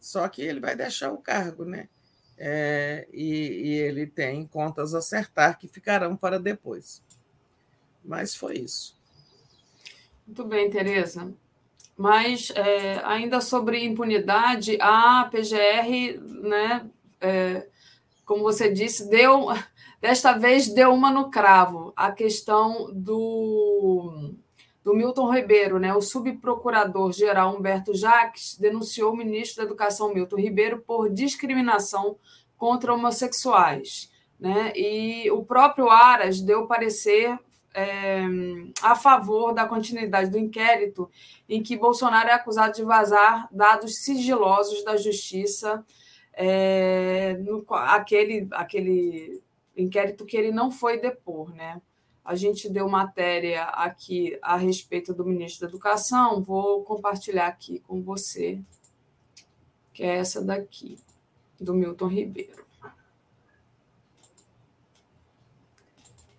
Só 0.00 0.28
que 0.28 0.42
ele 0.42 0.58
vai 0.58 0.74
deixar 0.74 1.12
o 1.12 1.18
cargo, 1.18 1.64
né? 1.64 1.88
É, 2.36 3.06
e, 3.12 3.62
e 3.64 3.74
ele 3.74 4.06
tem 4.08 4.44
contas 4.44 4.92
a 4.92 4.98
acertar 4.98 5.56
que 5.56 5.68
ficarão 5.68 6.16
para 6.16 6.38
depois. 6.38 7.00
Mas 8.04 8.34
foi 8.34 8.58
isso. 8.58 8.96
Muito 10.26 10.44
bem, 10.44 10.68
Tereza. 10.68 11.32
Mas 11.96 12.52
é, 12.54 13.00
ainda 13.04 13.40
sobre 13.40 13.84
impunidade, 13.84 14.76
a 14.80 15.28
PGR, 15.30 16.20
né, 16.42 16.86
é, 17.20 17.66
como 18.24 18.42
você 18.42 18.70
disse, 18.70 19.08
deu 19.08 19.48
desta 20.00 20.32
vez 20.32 20.68
deu 20.68 20.92
uma 20.92 21.10
no 21.10 21.30
cravo. 21.30 21.92
A 21.96 22.12
questão 22.12 22.90
do, 22.92 24.34
do 24.84 24.94
Milton 24.94 25.32
Ribeiro, 25.32 25.78
né, 25.78 25.94
o 25.94 26.00
subprocurador-geral 26.00 27.56
Humberto 27.56 27.94
Jacques 27.94 28.56
denunciou 28.58 29.12
o 29.12 29.16
ministro 29.16 29.56
da 29.56 29.64
Educação 29.64 30.12
Milton 30.12 30.36
Ribeiro 30.36 30.82
por 30.86 31.10
discriminação 31.10 32.16
contra 32.56 32.94
homossexuais. 32.94 34.10
Né? 34.38 34.72
E 34.76 35.30
o 35.30 35.42
próprio 35.44 35.90
Aras 35.90 36.40
deu 36.40 36.66
parecer 36.66 37.38
é, 37.76 38.22
a 38.80 38.96
favor 38.96 39.52
da 39.52 39.66
continuidade 39.66 40.30
do 40.30 40.38
inquérito 40.38 41.10
em 41.46 41.62
que 41.62 41.76
Bolsonaro 41.76 42.30
é 42.30 42.32
acusado 42.32 42.74
de 42.74 42.82
vazar 42.82 43.46
dados 43.52 43.98
sigilosos 43.98 44.82
da 44.82 44.96
justiça, 44.96 45.84
é, 46.32 47.34
no, 47.34 47.62
aquele, 47.68 48.48
aquele 48.52 49.42
inquérito 49.76 50.24
que 50.24 50.38
ele 50.38 50.50
não 50.50 50.70
foi 50.70 50.98
depor. 50.98 51.54
Né? 51.54 51.80
A 52.24 52.34
gente 52.34 52.66
deu 52.70 52.88
matéria 52.88 53.64
aqui 53.64 54.38
a 54.40 54.56
respeito 54.56 55.12
do 55.12 55.26
ministro 55.26 55.66
da 55.66 55.70
Educação, 55.70 56.42
vou 56.42 56.82
compartilhar 56.82 57.46
aqui 57.46 57.80
com 57.80 58.00
você, 58.00 58.58
que 59.92 60.02
é 60.02 60.16
essa 60.16 60.42
daqui, 60.42 60.98
do 61.60 61.74
Milton 61.74 62.08
Ribeiro. 62.08 62.65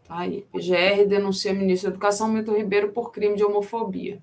Aí. 0.09 0.45
PGR 0.51 1.05
denuncia 1.07 1.53
ministro 1.53 1.89
da 1.89 1.95
Educação, 1.95 2.27
Milton 2.27 2.55
Ribeiro, 2.55 2.91
por 2.91 3.11
crime 3.11 3.35
de 3.35 3.43
homofobia. 3.43 4.21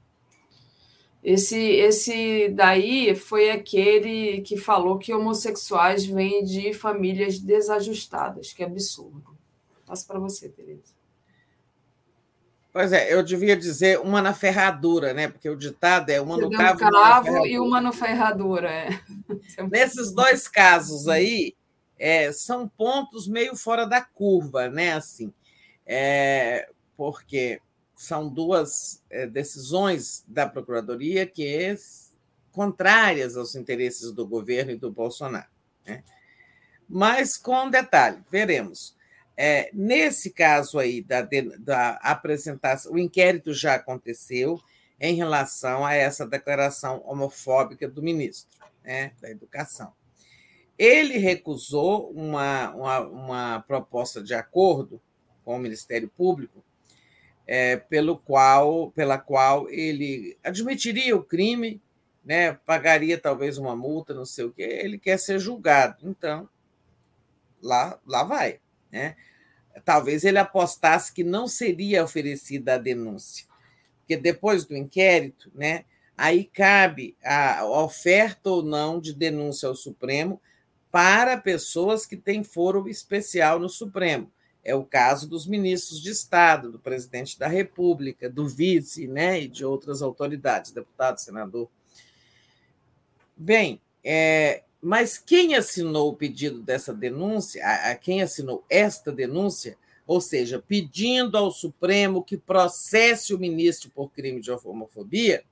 Esse, 1.23 1.59
esse 1.59 2.51
daí 2.51 3.15
foi 3.15 3.51
aquele 3.51 4.43
que 4.43 4.59
falou 4.59 4.99
que 4.99 5.15
homossexuais 5.15 6.05
vêm 6.05 6.45
de 6.45 6.75
famílias 6.75 7.39
desajustadas. 7.39 8.53
Que 8.53 8.63
absurdo. 8.63 9.35
Passo 9.87 10.07
para 10.07 10.19
você, 10.19 10.51
Tereza. 10.51 10.95
Pois 12.75 12.93
é, 12.93 13.15
eu 13.15 13.23
devia 13.23 13.57
dizer 13.57 14.01
uma 14.01 14.21
na 14.21 14.35
ferradura, 14.35 15.15
né? 15.15 15.29
Porque 15.29 15.49
o 15.49 15.57
ditado 15.57 16.11
é 16.11 16.21
uma 16.21 16.37
no 16.37 16.51
cravo, 16.51 16.79
cravo 16.79 17.47
e 17.47 17.57
uma 17.59 17.81
no 17.81 17.93
ferradura. 17.93 18.69
É. 18.69 18.89
Nesses 19.71 20.13
dois 20.13 20.49
casos 20.49 21.07
aí, 21.07 21.55
é, 21.97 22.33
são 22.33 22.69
pontos 22.69 23.29
meio 23.29 23.57
fora 23.57 23.87
da 23.87 24.03
curva, 24.03 24.69
né? 24.69 24.93
Assim, 24.93 25.33
é, 25.87 26.69
porque 26.97 27.61
são 27.95 28.29
duas 28.29 29.03
é, 29.11 29.27
decisões 29.27 30.25
da 30.27 30.49
Procuradoria 30.49 31.27
que 31.27 31.47
é 31.47 31.77
contrárias 32.53 33.37
aos 33.37 33.55
interesses 33.55 34.13
do 34.13 34.27
governo 34.27 34.73
e 34.73 34.77
do 34.77 34.91
Bolsonaro. 34.91 35.49
Né? 35.87 36.03
Mas 36.89 37.37
com 37.37 37.67
um 37.67 37.71
detalhe, 37.71 38.23
veremos. 38.31 38.97
É, 39.37 39.71
nesse 39.73 40.31
caso 40.31 40.79
aí 40.79 41.03
da, 41.03 41.27
da 41.59 41.91
apresentação, 41.95 42.93
o 42.93 42.99
inquérito 42.99 43.53
já 43.53 43.75
aconteceu 43.75 44.61
em 45.01 45.15
relação 45.17 45.85
a 45.85 45.95
essa 45.95 46.25
declaração 46.25 47.03
homofóbica 47.05 47.89
do 47.89 48.01
ministro 48.01 48.49
né, 48.85 49.13
da 49.21 49.29
Educação. 49.29 49.93
Ele 50.79 51.19
recusou 51.19 52.11
uma, 52.11 52.71
uma, 52.75 53.01
uma 53.01 53.61
proposta 53.67 54.23
de 54.23 54.35
acordo 54.35 55.01
com 55.45 55.57
o 55.57 55.59
Ministério 55.59 56.09
Público, 56.09 56.65
é, 57.47 57.77
pelo 57.77 58.17
qual, 58.17 58.91
pela 58.93 59.19
qual 59.19 59.69
ele 59.69 60.37
admitiria 60.43 61.15
o 61.15 61.23
crime, 61.23 61.81
né, 62.25 62.55
pagaria 62.65 63.19
talvez 63.19 63.59
uma 63.59 63.77
multa, 63.77 64.15
não 64.15 64.25
sei 64.25 64.47
o 64.47 64.53
quê, 64.53 64.63
ele 64.63 64.99
quer 64.99 65.19
ser 65.19 65.39
julgado. 65.39 66.09
Então, 66.09 66.49
lá, 67.63 67.99
lá 68.07 68.25
vai. 68.25 68.61
Né? 68.91 69.15
Talvez 69.85 70.25
ele 70.25 70.39
apostasse 70.39 71.13
que 71.13 71.23
não 71.23 71.47
seria 71.47 72.05
oferecida 72.05 72.75
a 72.75 72.79
denúncia, 72.79 73.47
porque 73.99 74.17
depois 74.17 74.65
do 74.65 74.77
inquérito, 74.77 75.51
né, 75.55 75.85
aí 76.17 76.45
cabe 76.45 77.17
a 77.23 77.65
oferta 77.67 78.49
ou 78.49 78.63
não 78.63 79.01
de 79.01 79.13
denúncia 79.13 79.69
ao 79.69 79.75
Supremo 79.75 80.41
para 80.91 81.37
pessoas 81.37 82.07
que 82.07 82.17
têm 82.17 82.45
foro 82.45 82.89
especial 82.89 83.59
no 83.59 83.69
Supremo. 83.69 84.31
É 84.65 84.75
o 84.75 84.85
caso 84.85 85.29
dos 85.29 85.47
ministros 85.47 86.01
de 86.01 86.11
Estado, 86.11 86.73
do 86.73 86.79
presidente 86.79 87.39
da 87.39 87.47
República, 87.47 88.31
do 88.31 88.49
vice 88.49 89.07
né, 89.07 89.43
e 89.43 89.49
de 89.49 89.65
outras 89.65 90.01
autoridades, 90.01 90.73
deputado, 90.73 91.19
senador. 91.19 91.69
Bem, 93.37 93.81
é, 94.03 94.63
mas 94.81 95.19
quem 95.19 95.55
assinou 95.55 96.11
o 96.11 96.17
pedido 96.17 96.63
dessa 96.63 96.95
denúncia, 96.95 97.65
a, 97.65 97.91
a 97.91 97.95
quem 97.95 98.23
assinou 98.23 98.65
esta 98.71 99.13
denúncia, 99.13 99.77
ou 100.07 100.21
seja, 100.21 100.63
pedindo 100.67 101.37
ao 101.37 101.51
Supremo 101.51 102.23
que 102.23 102.37
processe 102.37 103.35
o 103.35 103.39
ministro 103.39 103.91
por 103.91 104.11
crime 104.11 104.41
de 104.41 104.51
homofobia, 104.51 105.45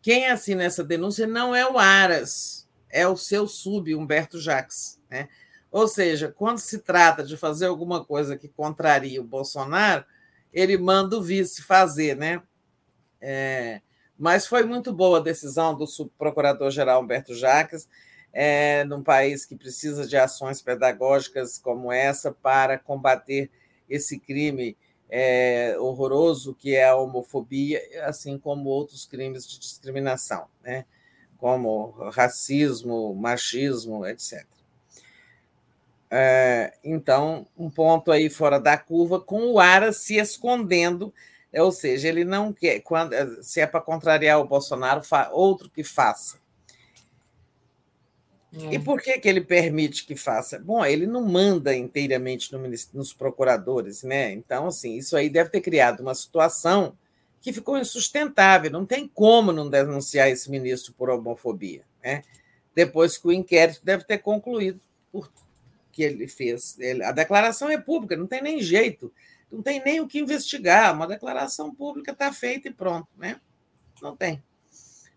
quem 0.00 0.28
assina 0.28 0.62
essa 0.62 0.84
denúncia 0.84 1.26
não 1.26 1.54
é 1.54 1.68
o 1.68 1.78
Aras, 1.78 2.68
é 2.88 3.08
o 3.08 3.16
seu 3.16 3.48
sub, 3.48 3.92
Humberto 3.94 4.40
Jacques. 4.40 5.00
Né? 5.10 5.28
Ou 5.76 5.86
seja, 5.86 6.32
quando 6.34 6.56
se 6.56 6.78
trata 6.78 7.22
de 7.22 7.36
fazer 7.36 7.66
alguma 7.66 8.02
coisa 8.02 8.34
que 8.34 8.48
contraria 8.48 9.20
o 9.20 9.24
Bolsonaro, 9.24 10.06
ele 10.50 10.78
manda 10.78 11.18
o 11.18 11.22
vice 11.22 11.60
fazer, 11.62 12.16
né? 12.16 12.42
É, 13.20 13.82
mas 14.18 14.46
foi 14.46 14.64
muito 14.64 14.90
boa 14.90 15.18
a 15.18 15.22
decisão 15.22 15.76
do 15.76 15.86
subprocurador-geral 15.86 17.02
Humberto 17.02 17.34
Jacques, 17.34 17.86
é, 18.32 18.84
num 18.84 19.02
país 19.02 19.44
que 19.44 19.54
precisa 19.54 20.06
de 20.06 20.16
ações 20.16 20.62
pedagógicas 20.62 21.58
como 21.58 21.92
essa 21.92 22.32
para 22.32 22.78
combater 22.78 23.50
esse 23.86 24.18
crime 24.18 24.78
é, 25.10 25.76
horroroso 25.78 26.54
que 26.54 26.74
é 26.74 26.88
a 26.88 26.96
homofobia, 26.96 27.82
assim 28.04 28.38
como 28.38 28.70
outros 28.70 29.04
crimes 29.04 29.46
de 29.46 29.58
discriminação, 29.58 30.46
né? 30.64 30.86
como 31.36 31.90
racismo, 32.12 33.14
machismo, 33.14 34.06
etc. 34.06 34.55
É, 36.10 36.74
então, 36.84 37.46
um 37.56 37.68
ponto 37.68 38.12
aí 38.12 38.30
fora 38.30 38.60
da 38.60 38.76
curva, 38.78 39.20
com 39.20 39.52
o 39.52 39.58
Aras 39.58 40.04
se 40.04 40.16
escondendo, 40.16 41.12
é, 41.52 41.62
ou 41.62 41.72
seja, 41.72 42.08
ele 42.08 42.24
não 42.24 42.52
quer, 42.52 42.80
quando, 42.80 43.12
é, 43.12 43.42
se 43.42 43.60
é 43.60 43.66
para 43.66 43.80
contrariar 43.80 44.40
o 44.40 44.46
Bolsonaro, 44.46 45.02
outro 45.32 45.68
que 45.68 45.82
faça. 45.82 46.38
É. 48.52 48.74
E 48.74 48.78
por 48.78 49.02
que, 49.02 49.18
que 49.18 49.28
ele 49.28 49.40
permite 49.40 50.06
que 50.06 50.16
faça? 50.16 50.58
Bom, 50.58 50.84
ele 50.84 51.06
não 51.06 51.24
manda 51.24 51.74
inteiramente 51.74 52.52
no, 52.52 52.60
nos 52.94 53.12
procuradores, 53.12 54.02
né? 54.02 54.32
Então, 54.32 54.68
assim, 54.68 54.96
isso 54.96 55.16
aí 55.16 55.28
deve 55.28 55.50
ter 55.50 55.60
criado 55.60 56.00
uma 56.00 56.14
situação 56.14 56.96
que 57.40 57.52
ficou 57.52 57.76
insustentável. 57.76 58.70
Não 58.70 58.86
tem 58.86 59.06
como 59.06 59.52
não 59.52 59.68
denunciar 59.68 60.28
esse 60.28 60.50
ministro 60.50 60.94
por 60.94 61.10
homofobia, 61.10 61.82
né? 62.02 62.22
Depois 62.74 63.18
que 63.18 63.28
o 63.28 63.32
inquérito 63.32 63.80
deve 63.84 64.04
ter 64.04 64.18
concluído 64.18 64.80
por 65.12 65.30
que 65.96 66.02
ele 66.02 66.28
fez. 66.28 66.76
a 67.02 67.10
declaração 67.10 67.70
é 67.70 67.80
pública, 67.80 68.14
não 68.18 68.26
tem 68.26 68.42
nem 68.42 68.60
jeito, 68.60 69.10
não 69.50 69.62
tem 69.62 69.82
nem 69.82 69.98
o 69.98 70.06
que 70.06 70.18
investigar. 70.18 70.94
Uma 70.94 71.06
declaração 71.06 71.74
pública 71.74 72.12
está 72.12 72.30
feita 72.30 72.68
e 72.68 72.72
pronto, 72.72 73.08
né? 73.16 73.40
Não 74.02 74.14
tem. 74.14 74.42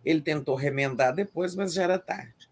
Ele 0.05 0.21
tentou 0.21 0.55
remendar 0.55 1.13
depois, 1.13 1.53
mas 1.53 1.73
já 1.73 1.83
era 1.83 1.99
tarde. 1.99 2.49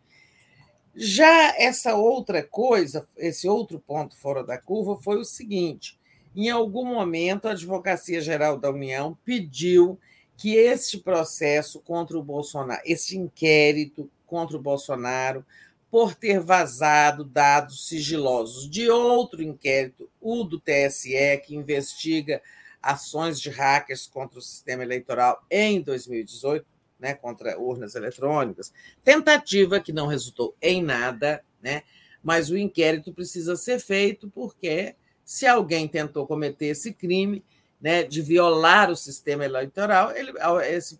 Já 0.93 1.55
essa 1.57 1.95
outra 1.95 2.43
coisa, 2.43 3.07
esse 3.15 3.47
outro 3.47 3.79
ponto 3.79 4.17
fora 4.17 4.43
da 4.43 4.57
curva, 4.57 5.01
foi 5.01 5.15
o 5.15 5.23
seguinte: 5.23 5.97
em 6.35 6.49
algum 6.49 6.83
momento, 6.83 7.47
a 7.47 7.51
Advocacia 7.51 8.19
Geral 8.19 8.59
da 8.59 8.69
União 8.69 9.17
pediu 9.23 9.97
que 10.35 10.53
este 10.55 10.97
processo 10.97 11.79
contra 11.79 12.17
o 12.17 12.23
Bolsonaro, 12.23 12.81
esse 12.83 13.17
inquérito 13.17 14.11
contra 14.25 14.57
o 14.57 14.61
Bolsonaro, 14.61 15.45
por 15.89 16.13
ter 16.13 16.39
vazado 16.39 17.23
dados 17.23 17.87
sigilosos 17.87 18.69
de 18.69 18.89
outro 18.89 19.41
inquérito, 19.41 20.09
o 20.19 20.43
do 20.43 20.59
TSE, 20.59 21.41
que 21.45 21.55
investiga 21.55 22.41
ações 22.81 23.39
de 23.39 23.49
hackers 23.49 24.07
contra 24.07 24.39
o 24.39 24.41
sistema 24.41 24.83
eleitoral 24.83 25.43
em 25.49 25.81
2018, 25.81 26.65
né, 26.99 27.13
contra 27.13 27.59
urnas 27.59 27.95
eletrônicas. 27.95 28.73
Tentativa 29.03 29.79
que 29.79 29.93
não 29.93 30.07
resultou 30.07 30.55
em 30.61 30.83
nada, 30.83 31.43
né, 31.61 31.83
mas 32.21 32.49
o 32.49 32.57
inquérito 32.57 33.13
precisa 33.13 33.55
ser 33.55 33.79
feito 33.79 34.29
porque 34.29 34.95
se 35.23 35.45
alguém 35.45 35.87
tentou 35.87 36.27
cometer 36.27 36.67
esse 36.67 36.93
crime 36.93 37.43
né, 37.79 38.03
de 38.03 38.21
violar 38.21 38.89
o 38.89 38.95
sistema 38.95 39.45
eleitoral, 39.45 40.11
ele, 40.15 40.33
esse 40.69 40.99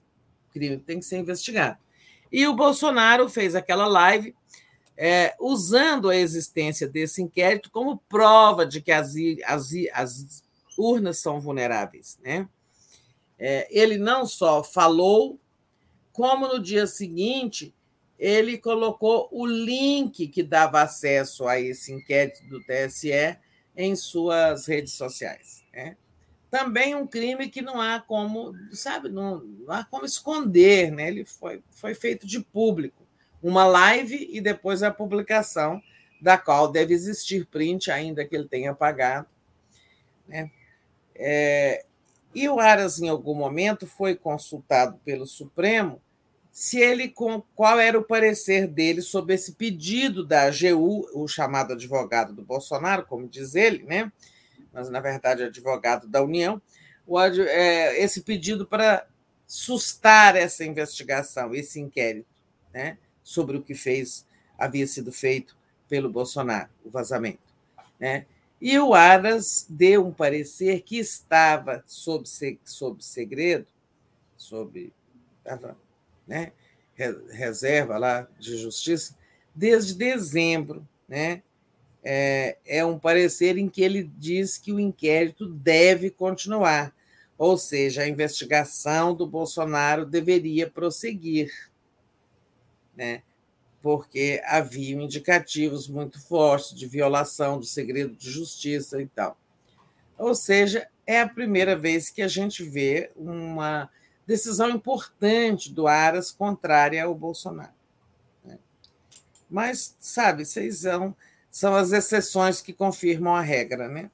crime 0.52 0.78
tem 0.78 1.00
que 1.00 1.06
ser 1.06 1.18
investigado. 1.18 1.78
E 2.32 2.46
o 2.46 2.56
Bolsonaro 2.56 3.30
fez 3.30 3.56
aquela 3.56 3.88
live 3.88 4.36
é, 4.98 5.36
usando 5.40 6.10
a 6.10 6.16
existência 6.16 6.88
desse 6.88 7.22
inquérito 7.22 7.70
como 7.70 7.98
prova 8.10 8.66
de 8.66 8.82
que 8.82 8.92
as, 8.92 9.14
as, 9.46 9.72
as 9.94 10.44
urnas 10.78 11.20
são 11.20 11.40
vulneráveis. 11.40 12.18
Né? 12.24 12.50
É, 13.38 13.68
ele 13.70 13.98
não 13.98 14.26
só 14.26 14.64
falou, 14.64 15.40
como 16.12 16.48
no 16.48 16.60
dia 16.60 16.88
seguinte 16.88 17.74
ele 18.18 18.58
colocou 18.58 19.30
o 19.32 19.46
link 19.46 20.28
que 20.28 20.42
dava 20.42 20.82
acesso 20.82 21.48
a 21.48 21.60
esse 21.60 21.94
inquérito 21.94 22.44
do 22.48 22.60
TSE 22.64 23.38
em 23.76 23.96
suas 23.96 24.66
redes 24.66 24.94
sociais. 24.94 25.64
Né? 25.72 25.96
Também 26.50 26.96
um 26.96 27.06
crime 27.06 27.48
que 27.48 27.62
não 27.62 27.80
há 27.80 28.00
como, 28.00 28.56
sabe, 28.72 29.10
não, 29.10 29.40
não 29.40 29.72
há 29.72 29.84
como 29.84 30.06
esconder, 30.06 30.92
né? 30.92 31.10
Ele 31.10 31.26
foi, 31.26 31.62
foi 31.70 31.94
feito 31.94 32.26
de 32.26 32.40
público, 32.40 33.07
uma 33.48 33.66
live 33.66 34.28
e 34.32 34.42
depois 34.42 34.84
a 34.84 34.92
publicação 34.92 35.82
da 36.22 36.38
qual 36.38 36.72
deve 36.72 36.94
existir 36.94 37.46
print, 37.46 37.90
ainda 37.90 38.26
que 38.26 38.36
ele 38.36 38.48
tenha 38.48 38.72
apagado. 38.72 39.28
Né? 40.28 40.52
É, 41.16 41.86
e 42.36 42.50
o 42.50 42.60
Aras, 42.60 43.00
em 43.00 43.08
algum 43.08 43.34
momento, 43.34 43.88
foi 43.88 44.16
consultado 44.16 45.00
pelo 45.06 45.26
Supremo 45.26 46.02
se 46.52 46.80
ele 46.80 47.08
com 47.08 47.40
qual 47.56 47.80
era 47.80 48.00
o 48.00 48.04
parecer 48.04 48.68
dele 48.68 49.00
sobre 49.04 49.36
esse 49.36 49.52
pedido 49.52 50.26
da 50.26 50.46
AGU, 50.46 51.08
o 51.14 51.28
chamado 51.28 51.74
advogado 51.74 52.34
do 52.34 52.42
Bolsonaro, 52.42 53.06
como 53.06 53.28
diz 53.28 53.54
ele, 53.54 53.84
né? 53.84 54.12
Mas 54.74 54.90
na 54.90 55.00
verdade 55.00 55.44
advogado 55.44 56.08
da 56.08 56.24
União, 56.24 56.60
o, 57.06 57.20
é, 57.20 58.02
esse 58.02 58.22
pedido 58.22 58.66
para 58.66 59.06
sustar 59.46 60.36
essa 60.36 60.66
investigação, 60.66 61.54
esse 61.54 61.80
inquérito, 61.80 62.28
né? 62.74 62.98
Sobre 63.28 63.58
o 63.58 63.62
que 63.62 63.76
fez 63.76 64.26
havia 64.58 64.88
sido 64.88 65.12
feito 65.12 65.58
pelo 65.90 66.10
Bolsonaro, 66.10 66.70
o 66.86 66.90
vazamento, 66.90 67.54
né? 68.00 68.26
E 68.62 68.80
o 68.80 68.94
Aras 68.94 69.66
deu 69.70 70.08
um 70.08 70.14
parecer 70.14 70.82
que 70.82 70.98
estava 70.98 71.84
sob, 71.86 72.24
sob 72.64 73.04
segredo, 73.04 73.68
sob 74.38 74.94
né, 76.26 76.54
reserva 77.30 77.98
lá 77.98 78.28
de 78.40 78.56
justiça, 78.58 79.14
desde 79.54 79.94
dezembro. 79.94 80.88
Né? 81.06 81.44
É, 82.02 82.58
é 82.66 82.86
um 82.86 82.98
parecer 82.98 83.58
em 83.58 83.68
que 83.68 83.82
ele 83.82 84.10
diz 84.18 84.58
que 84.58 84.72
o 84.72 84.80
inquérito 84.80 85.48
deve 85.48 86.10
continuar, 86.10 86.96
ou 87.38 87.58
seja, 87.58 88.04
a 88.04 88.08
investigação 88.08 89.14
do 89.14 89.28
Bolsonaro 89.28 90.06
deveria 90.06 90.70
prosseguir, 90.70 91.52
né? 92.98 93.22
porque 93.82 94.42
havia 94.46 94.96
indicativos 94.96 95.88
muito 95.88 96.20
fortes 96.20 96.76
de 96.76 96.86
violação 96.86 97.60
do 97.60 97.66
segredo 97.66 98.16
de 98.16 98.30
justiça 98.30 99.02
e 99.02 99.08
tal. 99.08 99.38
Ou 100.18 100.36
seja, 100.36 100.90
é 101.06 101.22
a 101.22 101.30
primeira 101.30 101.74
vez 101.74 102.10
que 102.10 102.22
a 102.22 102.28
gente 102.28 102.64
vê 102.64 103.12
uma 103.16 103.90
decisão 104.26 104.70
importante 104.72 105.72
do 105.72 105.88
Aras 105.88 106.32
contrária 106.32 107.02
ao 107.06 107.16
Bolsonaro. 107.16 107.72
Né? 108.44 108.58
Mas, 109.50 109.96
sabe, 110.00 110.44
vocês 110.44 110.80
são, 110.80 111.16
são 111.50 111.76
as 111.76 111.92
exceções 111.94 112.62
que 112.62 112.74
confirmam 112.74 113.36
a 113.36 113.42
regra, 113.42 113.88
né? 113.88 114.12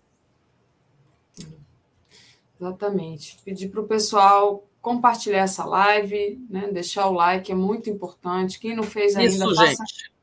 Exatamente. 2.61 3.39
Pedir 3.43 3.69
para 3.69 3.81
o 3.81 3.87
pessoal 3.87 4.63
compartilhar 4.83 5.39
essa 5.39 5.65
live, 5.65 6.45
né? 6.47 6.69
deixar 6.71 7.07
o 7.07 7.13
like, 7.13 7.51
é 7.51 7.55
muito 7.55 7.89
importante. 7.89 8.59
Quem 8.59 8.75
não 8.75 8.83
fez 8.83 9.15
ainda, 9.15 9.33
Isso, 9.33 9.55
faça, 9.55 9.85
gente. 9.85 10.13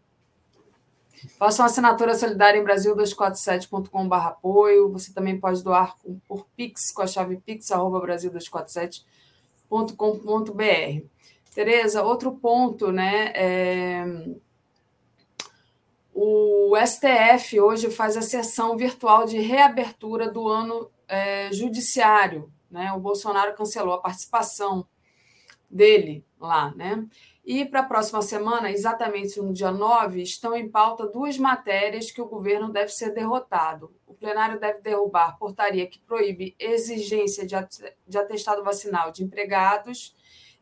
faça 1.37 1.63
uma 1.63 1.67
assinatura 1.67 2.15
solidária 2.15 2.61
em 2.61 2.65
Brasil247.com.br 2.65 4.15
apoio. 4.15 4.93
Você 4.93 5.13
também 5.13 5.41
pode 5.41 5.65
doar 5.65 5.97
por 6.29 6.47
Pix 6.55 6.93
com 6.93 7.03
a 7.03 7.09
chave 7.09 7.39
pix.brasil247.com.br 7.39 9.11
www.cultura.com.br. 9.71 11.07
Tereza, 11.55 12.03
outro 12.03 12.33
ponto, 12.33 12.91
né? 12.93 13.33
É... 13.35 14.05
O 16.13 16.75
STF 16.77 17.61
hoje 17.61 17.91
faz 17.91 18.17
a 18.17 18.23
sessão 18.23 18.77
virtual 18.77 19.25
de 19.25 19.39
reabertura 19.39 20.31
do 20.31 20.49
ano 20.49 20.91
é, 21.09 21.51
judiciário. 21.53 22.53
Né? 22.71 22.93
O 22.93 23.01
Bolsonaro 23.01 23.55
cancelou 23.55 23.95
a 23.95 24.01
participação 24.01 24.87
dele 25.69 26.25
lá, 26.39 26.75
né? 26.75 27.07
E 27.45 27.65
para 27.65 27.81
a 27.81 27.85
próxima 27.85 28.21
semana, 28.23 28.71
exatamente 28.71 29.41
no 29.41 29.53
dia 29.53 29.71
9, 29.71 30.21
estão 30.23 30.55
em 30.55 30.69
pauta 30.69 31.07
duas 31.07 31.39
matérias 31.39 32.11
que 32.11 32.21
o 32.21 32.27
governo 32.27 32.71
deve 32.71 32.93
ser 32.93 33.13
derrotado. 33.13 33.95
O 34.07 34.15
plenário 34.15 34.61
deve 34.61 34.81
derrubar 34.81 35.39
portaria 35.39 35.87
que 35.87 35.99
proíbe 35.99 36.55
exigência 36.59 37.47
de 37.47 38.19
atestado 38.19 38.63
vacinal 38.63 39.11
de 39.11 39.25
empregados 39.25 40.15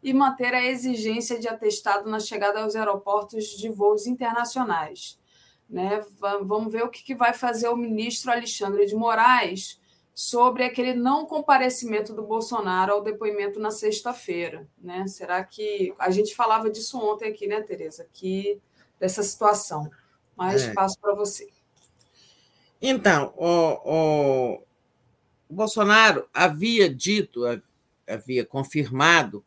e 0.02 0.14
manter 0.14 0.54
a 0.54 0.64
exigência 0.64 1.38
de 1.38 1.48
atestado 1.48 2.08
na 2.08 2.20
chegada 2.20 2.62
aos 2.62 2.76
aeroportos 2.76 3.46
de 3.46 3.68
voos 3.68 4.06
internacionais. 4.06 5.18
Né? 5.68 6.04
Vamos 6.42 6.72
ver 6.72 6.84
o 6.84 6.90
que 6.90 7.14
vai 7.14 7.34
fazer 7.34 7.68
o 7.68 7.76
ministro 7.76 8.30
Alexandre 8.30 8.86
de 8.86 8.94
Moraes 8.94 9.80
sobre 10.18 10.64
aquele 10.64 10.94
não 10.94 11.24
comparecimento 11.24 12.12
do 12.12 12.24
Bolsonaro 12.24 12.92
ao 12.92 13.00
depoimento 13.04 13.60
na 13.60 13.70
sexta-feira. 13.70 14.66
Né? 14.76 15.06
Será 15.06 15.44
que. 15.44 15.94
A 15.96 16.10
gente 16.10 16.34
falava 16.34 16.68
disso 16.68 16.98
ontem 16.98 17.30
aqui, 17.30 17.46
né, 17.46 17.60
Tereza? 17.60 18.04
Que, 18.12 18.60
dessa 18.98 19.22
situação. 19.22 19.88
Mas 20.34 20.64
é. 20.64 20.72
passo 20.72 20.98
para 20.98 21.14
você. 21.14 21.46
Então, 22.82 23.32
o, 23.36 23.46
o, 23.84 24.62
o 25.48 25.54
Bolsonaro 25.54 26.28
havia 26.34 26.92
dito, 26.92 27.42
havia 28.04 28.44
confirmado 28.44 29.44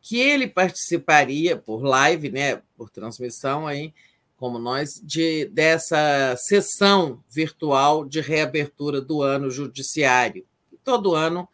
que 0.00 0.18
ele 0.18 0.48
participaria 0.48 1.54
por 1.54 1.82
live, 1.82 2.30
né, 2.30 2.62
por 2.78 2.88
transmissão 2.88 3.66
aí, 3.66 3.92
como 4.36 4.58
nós, 4.58 5.00
de, 5.02 5.46
dessa 5.46 6.34
sessão 6.36 7.22
virtual 7.30 8.04
de 8.04 8.20
reabertura 8.20 9.00
do 9.00 9.22
ano 9.22 9.50
judiciário. 9.50 10.44
Todo 10.82 11.14
ano, 11.14 11.48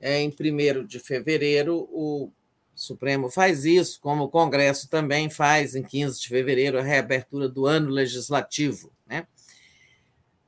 é, 0.00 0.20
em 0.20 0.28
1 0.28 0.86
de 0.86 0.98
fevereiro, 0.98 1.88
o 1.92 2.30
Supremo 2.74 3.30
faz 3.30 3.64
isso, 3.64 4.00
como 4.00 4.24
o 4.24 4.28
Congresso 4.28 4.88
também 4.88 5.30
faz, 5.30 5.74
em 5.74 5.82
15 5.82 6.20
de 6.20 6.28
fevereiro, 6.28 6.78
a 6.78 6.82
reabertura 6.82 7.48
do 7.48 7.66
ano 7.66 7.90
legislativo. 7.90 8.90
Né? 9.06 9.26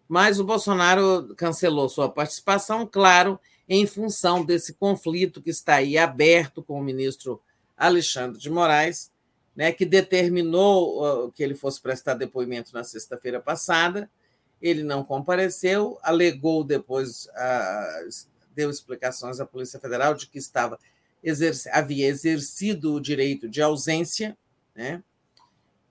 Mas 0.09 0.41
o 0.41 0.45
Bolsonaro 0.45 1.35
cancelou 1.37 1.89
sua 1.89 2.09
participação, 2.09 2.87
claro, 2.87 3.39
em 3.69 3.87
função 3.87 4.45
desse 4.45 4.75
conflito 4.75 5.41
que 5.41 5.51
está 5.51 5.77
aí 5.77 5.97
aberto 5.97 6.63
com 6.63 6.79
o 6.79 6.83
ministro 6.83 7.41
Alexandre 7.77 8.41
de 8.41 8.51
Moraes, 8.51 9.11
né, 9.55 9.73
que 9.73 9.85
determinou 9.85 11.31
que 11.33 11.43
ele 11.43 11.55
fosse 11.55 11.81
prestar 11.81 12.15
depoimento 12.15 12.73
na 12.75 12.85
sexta-feira 12.85 13.41
passada. 13.41 14.11
Ele 14.61 14.83
não 14.83 15.05
compareceu, 15.05 15.99
alegou 16.03 16.65
depois, 16.65 17.29
deu 18.55 18.71
explicações 18.71 19.41
à 19.41 19.47
Polícia 19.47 19.79
Federal 19.79 20.15
de 20.15 20.27
que 20.27 20.39
estava 20.39 20.79
havia 21.73 22.07
exercido 22.07 22.95
o 22.95 23.01
direito 23.01 23.49
de 23.49 23.63
ausência, 23.63 24.37
né? 24.75 25.03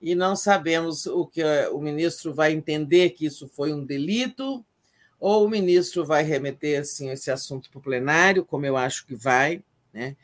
e 0.04 0.14
não 0.14 0.36
sabemos 0.36 1.06
o 1.06 1.24
que 1.24 1.42
o 1.72 1.80
ministro 1.80 2.34
vai 2.34 2.52
entender 2.52 3.10
que 3.10 3.24
isso 3.24 3.48
foi 3.48 3.72
um 3.72 3.82
delito, 3.82 4.62
ou 5.18 5.46
o 5.46 5.48
ministro 5.48 6.04
vai 6.04 6.22
remeter 6.22 6.82
assim, 6.82 7.08
esse 7.08 7.30
assunto 7.30 7.70
para 7.70 7.78
o 7.78 7.82
plenário, 7.82 8.44
como 8.44 8.66
eu 8.66 8.76
acho 8.76 9.06
que 9.06 9.14
vai, 9.14 9.62
né? 9.94 10.14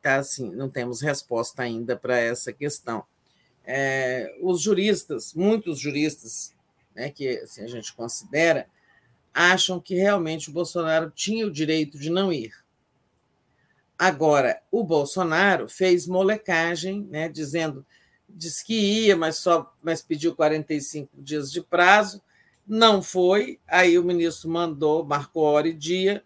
Tá 0.00 0.16
assim, 0.16 0.50
não 0.54 0.68
temos 0.68 1.00
resposta 1.00 1.62
ainda 1.62 1.96
para 1.96 2.18
essa 2.18 2.52
questão. 2.52 3.04
É, 3.64 4.36
os 4.40 4.60
juristas, 4.60 5.34
muitos 5.34 5.78
juristas, 5.78 6.54
né, 6.94 7.10
que 7.10 7.28
assim, 7.38 7.62
a 7.62 7.66
gente 7.66 7.92
considera, 7.94 8.68
acham 9.34 9.80
que 9.80 9.94
realmente 9.94 10.48
o 10.48 10.52
Bolsonaro 10.52 11.10
tinha 11.10 11.46
o 11.46 11.50
direito 11.50 11.98
de 11.98 12.10
não 12.10 12.32
ir. 12.32 12.52
Agora, 13.98 14.62
o 14.70 14.84
Bolsonaro 14.84 15.68
fez 15.68 16.06
molecagem, 16.06 17.02
né, 17.10 17.28
dizendo, 17.28 17.84
diz 18.28 18.62
que 18.62 18.74
ia, 18.74 19.16
mas 19.16 19.36
só 19.36 19.74
mas 19.82 20.02
pediu 20.02 20.34
45 20.34 21.10
dias 21.14 21.50
de 21.50 21.62
prazo, 21.62 22.22
não 22.66 23.02
foi, 23.02 23.60
aí 23.66 23.98
o 23.98 24.04
ministro 24.04 24.50
mandou, 24.50 25.04
marcou 25.04 25.44
hora 25.44 25.68
e 25.68 25.72
dia, 25.72 26.24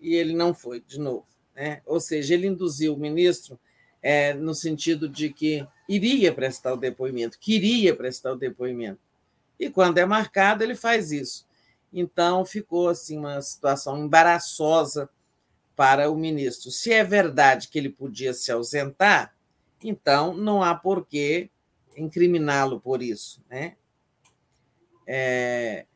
e 0.00 0.14
ele 0.14 0.32
não 0.34 0.54
foi 0.54 0.80
de 0.80 0.98
novo. 0.98 1.26
Né? 1.54 1.82
Ou 1.86 2.00
seja, 2.00 2.34
ele 2.34 2.46
induziu 2.46 2.94
o 2.94 2.98
ministro 2.98 3.58
é, 4.02 4.34
no 4.34 4.54
sentido 4.54 5.08
de 5.08 5.32
que 5.32 5.66
iria 5.88 6.32
prestar 6.32 6.72
o 6.74 6.76
depoimento, 6.76 7.38
queria 7.38 7.94
prestar 7.94 8.32
o 8.32 8.36
depoimento. 8.36 9.00
E 9.58 9.70
quando 9.70 9.98
é 9.98 10.04
marcado, 10.04 10.64
ele 10.64 10.74
faz 10.74 11.12
isso. 11.12 11.46
Então, 11.92 12.44
ficou 12.44 12.88
assim 12.88 13.18
uma 13.18 13.40
situação 13.40 14.02
embaraçosa 14.02 15.08
para 15.76 16.10
o 16.10 16.16
ministro. 16.16 16.70
Se 16.70 16.92
é 16.92 17.04
verdade 17.04 17.68
que 17.68 17.78
ele 17.78 17.90
podia 17.90 18.32
se 18.32 18.50
ausentar, 18.50 19.34
Então, 19.84 20.32
não 20.32 20.62
há 20.62 20.76
por 20.76 21.04
que 21.04 21.50
incriminá-lo 21.96 22.80
por 22.80 23.02
isso. 23.02 23.42
Né? 23.50 23.76
É, 25.06 25.86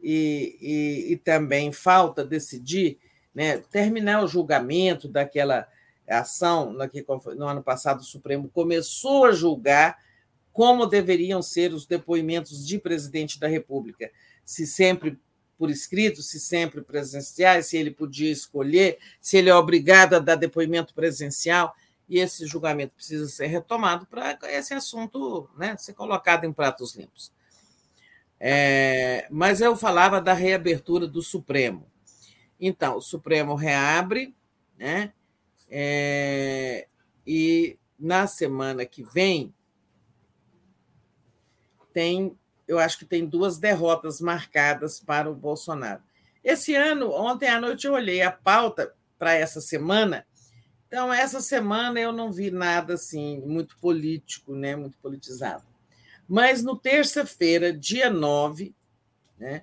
e, 0.00 0.58
e, 0.60 1.12
e, 1.12 1.16
também 1.16 1.72
falta 1.72 2.24
decidir, 2.24 2.98
né, 3.36 3.58
terminar 3.70 4.24
o 4.24 4.26
julgamento 4.26 5.06
daquela 5.06 5.68
ação, 6.08 6.74
no 7.36 7.46
ano 7.46 7.62
passado 7.62 8.00
o 8.00 8.04
Supremo 8.04 8.48
começou 8.48 9.26
a 9.26 9.32
julgar 9.32 9.98
como 10.54 10.86
deveriam 10.86 11.42
ser 11.42 11.74
os 11.74 11.84
depoimentos 11.84 12.66
de 12.66 12.78
presidente 12.78 13.38
da 13.38 13.46
República, 13.46 14.10
se 14.42 14.66
sempre 14.66 15.18
por 15.58 15.68
escrito, 15.68 16.22
se 16.22 16.40
sempre 16.40 16.80
presenciais, 16.80 17.66
se 17.66 17.76
ele 17.76 17.90
podia 17.90 18.32
escolher, 18.32 18.98
se 19.20 19.36
ele 19.36 19.50
é 19.50 19.54
obrigado 19.54 20.14
a 20.14 20.18
dar 20.18 20.36
depoimento 20.36 20.94
presencial, 20.94 21.74
e 22.08 22.18
esse 22.18 22.46
julgamento 22.46 22.94
precisa 22.94 23.28
ser 23.28 23.48
retomado 23.48 24.06
para 24.06 24.38
esse 24.44 24.72
assunto 24.72 25.50
né, 25.58 25.76
ser 25.76 25.92
colocado 25.92 26.44
em 26.44 26.52
pratos 26.54 26.94
limpos. 26.94 27.30
É, 28.40 29.26
mas 29.30 29.60
eu 29.60 29.76
falava 29.76 30.22
da 30.22 30.32
reabertura 30.32 31.06
do 31.06 31.20
Supremo. 31.20 31.86
Então, 32.60 32.96
o 32.96 33.02
Supremo 33.02 33.54
reabre, 33.54 34.34
né? 34.78 35.12
É, 35.68 36.86
e 37.26 37.78
na 37.98 38.26
semana 38.26 38.86
que 38.86 39.02
vem 39.02 39.54
tem, 41.92 42.36
eu 42.68 42.78
acho 42.78 42.98
que 42.98 43.04
tem 43.04 43.26
duas 43.26 43.58
derrotas 43.58 44.20
marcadas 44.20 45.00
para 45.00 45.30
o 45.30 45.34
Bolsonaro. 45.34 46.02
Esse 46.44 46.74
ano, 46.74 47.10
ontem 47.10 47.48
à 47.48 47.60
noite 47.60 47.86
eu 47.86 47.94
olhei 47.94 48.22
a 48.22 48.30
pauta 48.30 48.94
para 49.18 49.34
essa 49.34 49.60
semana. 49.60 50.26
Então, 50.86 51.12
essa 51.12 51.40
semana 51.40 51.98
eu 51.98 52.12
não 52.12 52.30
vi 52.30 52.50
nada 52.50 52.94
assim 52.94 53.40
muito 53.40 53.76
político, 53.78 54.54
né, 54.54 54.76
muito 54.76 54.96
politizado. 54.98 55.64
Mas 56.28 56.62
no 56.62 56.76
terça-feira, 56.76 57.72
dia 57.72 58.10
9, 58.10 58.74
né, 59.38 59.62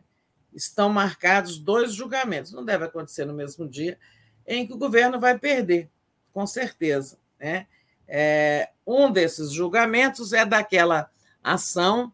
estão 0.56 0.90
marcados 0.90 1.58
dois 1.58 1.94
julgamentos. 1.94 2.52
Não 2.52 2.64
deve 2.64 2.86
acontecer 2.86 3.26
no 3.26 3.34
mesmo 3.34 3.68
dia, 3.68 3.98
em 4.46 4.68
que 4.68 4.74
o 4.74 4.78
governo 4.78 5.20
vai 5.20 5.38
perder, 5.38 5.90
com 6.32 6.46
certeza. 6.46 7.18
Né? 7.40 7.68
É, 8.08 8.70
um 8.86 9.12
desses 9.12 9.52
julgamentos 9.52 10.34
é 10.34 10.46
daquela 10.46 11.10
ação, 11.44 12.12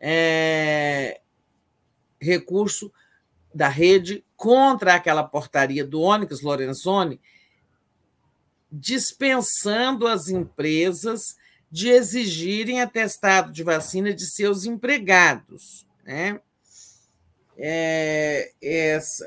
é, 0.00 1.20
recurso 2.20 2.92
da 3.54 3.68
rede 3.68 4.24
contra 4.36 4.94
aquela 4.94 5.22
portaria 5.22 5.84
do 5.84 6.00
Onyx 6.00 6.40
Lorenzoni, 6.40 7.20
dispensando 8.70 10.06
as 10.06 10.28
empresas 10.28 11.36
de 11.70 11.88
exigirem 11.88 12.80
atestado 12.80 13.52
de 13.52 13.62
vacina 13.62 14.12
de 14.12 14.26
seus 14.26 14.64
empregados. 14.64 15.86
Né? 16.04 16.40
É, 17.56 18.50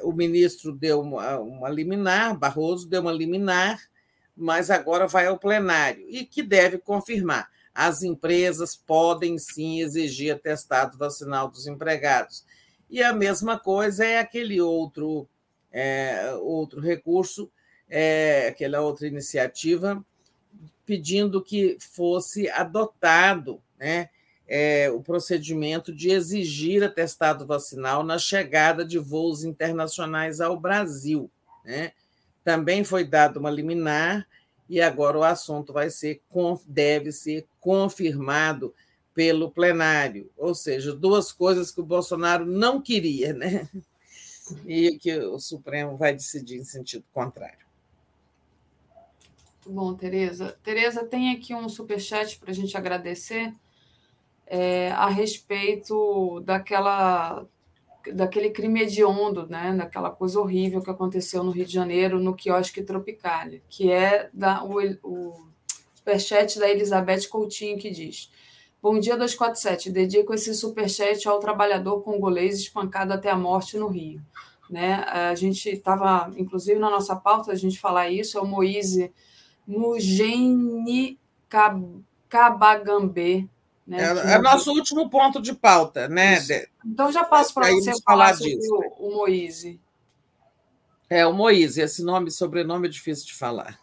o 0.04 0.12
ministro 0.12 0.72
deu 0.72 1.02
uma, 1.02 1.40
uma 1.40 1.70
liminar, 1.70 2.38
Barroso 2.38 2.88
deu 2.88 3.02
uma 3.02 3.12
liminar, 3.12 3.80
mas 4.36 4.70
agora 4.70 5.08
vai 5.08 5.28
ao 5.28 5.38
plenário 5.38 6.06
e 6.10 6.26
que 6.26 6.44
deve 6.44 6.78
confirmar. 6.78 7.50
As 7.74 8.04
empresas 8.04 8.76
podem 8.76 9.38
sim 9.38 9.82
exigir 9.82 10.34
atestado 10.34 10.98
vacinal 10.98 11.50
dos 11.50 11.68
empregados. 11.68 12.46
E 12.90 13.04
a 13.04 13.14
mesma 13.14 13.60
coisa 13.60 14.06
é 14.06 14.20
aquele 14.20 14.62
outro, 14.62 15.28
é, 15.72 16.34
outro 16.42 16.80
recurso, 16.80 17.52
é, 17.90 18.48
aquela 18.48 18.82
outra 18.82 19.08
iniciativa, 19.08 20.04
pedindo 20.86 21.44
que 21.44 21.78
fosse 21.80 22.50
adotado 22.50 23.62
né, 23.78 24.10
é, 24.48 24.90
o 24.92 25.02
procedimento 25.02 25.94
de 25.94 26.12
exigir 26.12 26.84
atestado 26.84 27.46
vacinal 27.46 28.04
na 28.04 28.18
chegada 28.18 28.86
de 28.86 29.00
voos 29.00 29.44
internacionais 29.44 30.40
ao 30.40 30.60
Brasil. 30.60 31.30
Né? 31.64 31.92
Também 32.44 32.84
foi 32.84 33.04
dada 33.04 33.40
uma 33.40 33.50
liminar 33.50 34.28
e 34.70 34.82
agora 34.82 35.18
o 35.18 35.24
assunto 35.24 35.74
vai 35.74 35.90
ser 35.90 36.22
deve 36.68 37.12
ser 37.12 37.46
confirmado 37.60 38.74
pelo 39.14 39.50
plenário, 39.50 40.30
ou 40.38 40.54
seja, 40.54 40.94
duas 40.94 41.32
coisas 41.32 41.72
que 41.72 41.80
o 41.80 41.86
Bolsonaro 41.86 42.46
não 42.46 42.82
queria, 42.82 43.32
né? 43.32 43.70
E 44.66 45.00
que 45.00 45.18
o 45.18 45.40
Supremo 45.40 45.96
vai 45.96 46.14
decidir 46.14 46.58
em 46.58 46.64
sentido 46.64 47.04
contrário. 47.14 47.66
Bom, 49.66 49.96
Tereza. 49.96 50.56
Tereza, 50.62 51.04
tem 51.04 51.32
aqui 51.32 51.56
um 51.56 51.68
superchat 51.68 52.38
para 52.38 52.52
a 52.52 52.54
gente 52.54 52.78
agradecer 52.78 53.52
é, 54.48 54.92
a 54.92 55.08
respeito 55.08 56.42
daquela 56.42 57.46
daquele 58.14 58.52
crime 58.52 58.84
hediondo, 58.84 59.48
né, 59.48 59.74
daquela 59.76 60.12
coisa 60.12 60.40
horrível 60.40 60.80
que 60.80 60.92
aconteceu 60.92 61.44
no 61.44 61.50
Rio 61.50 61.66
de 61.66 61.74
Janeiro, 61.74 62.20
no 62.20 62.36
quiosque 62.36 62.84
Tropicália, 62.84 63.64
que 63.68 63.92
é 63.92 64.30
da, 64.32 64.64
o, 64.64 64.80
o 65.02 65.48
superchat 65.96 66.60
da 66.60 66.70
Elizabeth 66.70 67.28
Coutinho, 67.28 67.80
que 67.80 67.90
diz 67.90 68.30
Bom 68.86 69.00
dia 69.00 69.18
247, 69.18 69.90
dedico 69.90 70.32
esse 70.32 70.54
superchat 70.54 71.28
ao 71.28 71.40
trabalhador 71.40 72.02
congolês 72.02 72.60
espancado 72.60 73.14
até 73.14 73.32
a 73.32 73.36
morte 73.36 73.80
no 73.80 73.88
Rio. 73.88 74.22
Né? 74.70 75.04
A 75.08 75.34
gente 75.34 75.70
estava, 75.70 76.32
inclusive 76.38 76.80
na 76.80 76.92
nossa 76.92 77.16
pauta, 77.16 77.52
a 77.52 77.56
gente 77.56 77.80
falar 77.80 78.12
isso, 78.12 78.38
é 78.38 78.42
o 78.42 78.46
Moise 78.46 79.12
Mugeni 79.66 81.20
Kabagambê, 82.30 83.48
né? 83.86 84.00
É, 84.02 84.34
é 84.34 84.38
nosso 84.40 84.72
último 84.72 85.10
ponto 85.10 85.42
de 85.42 85.54
pauta, 85.54 86.08
né? 86.08 86.38
Isso. 86.38 86.54
Então 86.86 87.12
já 87.12 87.24
passo 87.24 87.54
para 87.54 87.72
você 87.72 87.92
falar, 88.02 88.28
falar 88.28 88.34
sobre 88.36 88.56
disso. 88.56 88.74
o, 88.98 89.10
o 89.10 89.16
Moise. 89.18 89.80
É, 91.10 91.26
o 91.26 91.34
Moise, 91.34 91.82
esse 91.82 92.04
nome, 92.04 92.32
sobrenome 92.32 92.88
é 92.88 92.92
difícil 92.92 93.28
de 93.28 93.36
falar. 93.36 93.80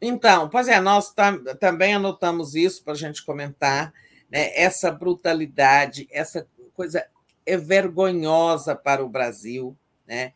Então, 0.00 0.48
pois 0.48 0.68
é, 0.68 0.80
nós 0.80 1.12
tam, 1.12 1.42
também 1.60 1.94
anotamos 1.94 2.54
isso 2.54 2.82
para 2.82 2.92
a 2.92 2.96
gente 2.96 3.24
comentar, 3.24 3.92
né? 4.30 4.50
essa 4.54 4.90
brutalidade, 4.90 6.08
essa 6.10 6.46
coisa 6.74 7.04
é 7.46 7.56
vergonhosa 7.56 8.74
para 8.74 9.04
o 9.04 9.08
Brasil. 9.08 9.76
Né? 10.06 10.32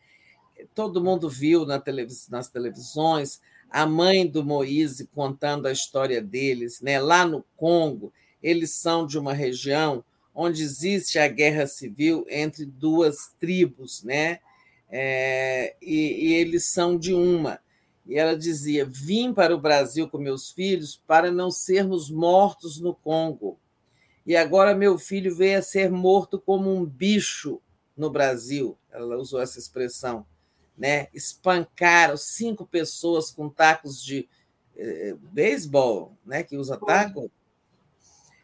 Todo 0.73 1.03
mundo 1.03 1.29
viu 1.29 1.65
na 1.65 1.79
televis, 1.79 2.27
nas 2.29 2.49
televisões 2.49 3.41
a 3.73 3.87
mãe 3.87 4.27
do 4.27 4.45
Moise 4.45 5.07
contando 5.07 5.65
a 5.65 5.71
história 5.71 6.21
deles, 6.21 6.79
né? 6.79 6.99
Lá 6.99 7.25
no 7.25 7.43
Congo, 7.57 8.13
eles 8.41 8.69
são 8.75 9.07
de 9.07 9.17
uma 9.17 9.33
região 9.33 10.05
onde 10.35 10.61
existe 10.61 11.17
a 11.17 11.27
guerra 11.27 11.65
civil 11.65 12.23
entre 12.29 12.67
duas 12.67 13.33
tribos, 13.39 14.03
né? 14.03 14.39
É, 14.87 15.75
e, 15.81 16.27
e 16.27 16.33
eles 16.35 16.65
são 16.65 16.95
de 16.95 17.15
uma. 17.15 17.59
E 18.05 18.15
ela 18.15 18.37
dizia: 18.37 18.85
Vim 18.85 19.33
para 19.33 19.55
o 19.55 19.59
Brasil 19.59 20.07
com 20.07 20.19
meus 20.19 20.51
filhos 20.51 21.01
para 21.07 21.31
não 21.31 21.49
sermos 21.49 22.11
mortos 22.11 22.79
no 22.79 22.93
Congo. 22.93 23.57
E 24.23 24.35
agora 24.35 24.75
meu 24.75 24.99
filho 24.99 25.35
veio 25.35 25.57
a 25.57 25.63
ser 25.63 25.89
morto 25.89 26.39
como 26.39 26.71
um 26.71 26.85
bicho 26.85 27.59
no 27.97 28.11
Brasil. 28.11 28.77
Ela 28.91 29.17
usou 29.17 29.41
essa 29.41 29.57
expressão 29.57 30.27
né? 30.77 31.07
espancaram 31.13 32.17
cinco 32.17 32.65
pessoas 32.65 33.31
com 33.31 33.49
tacos 33.49 34.03
de 34.03 34.27
eh, 34.75 35.15
beisebol, 35.31 36.17
né? 36.25 36.43
que 36.43 36.57
usa 36.57 36.77
taco. 36.77 37.31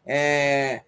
É, 0.06 0.83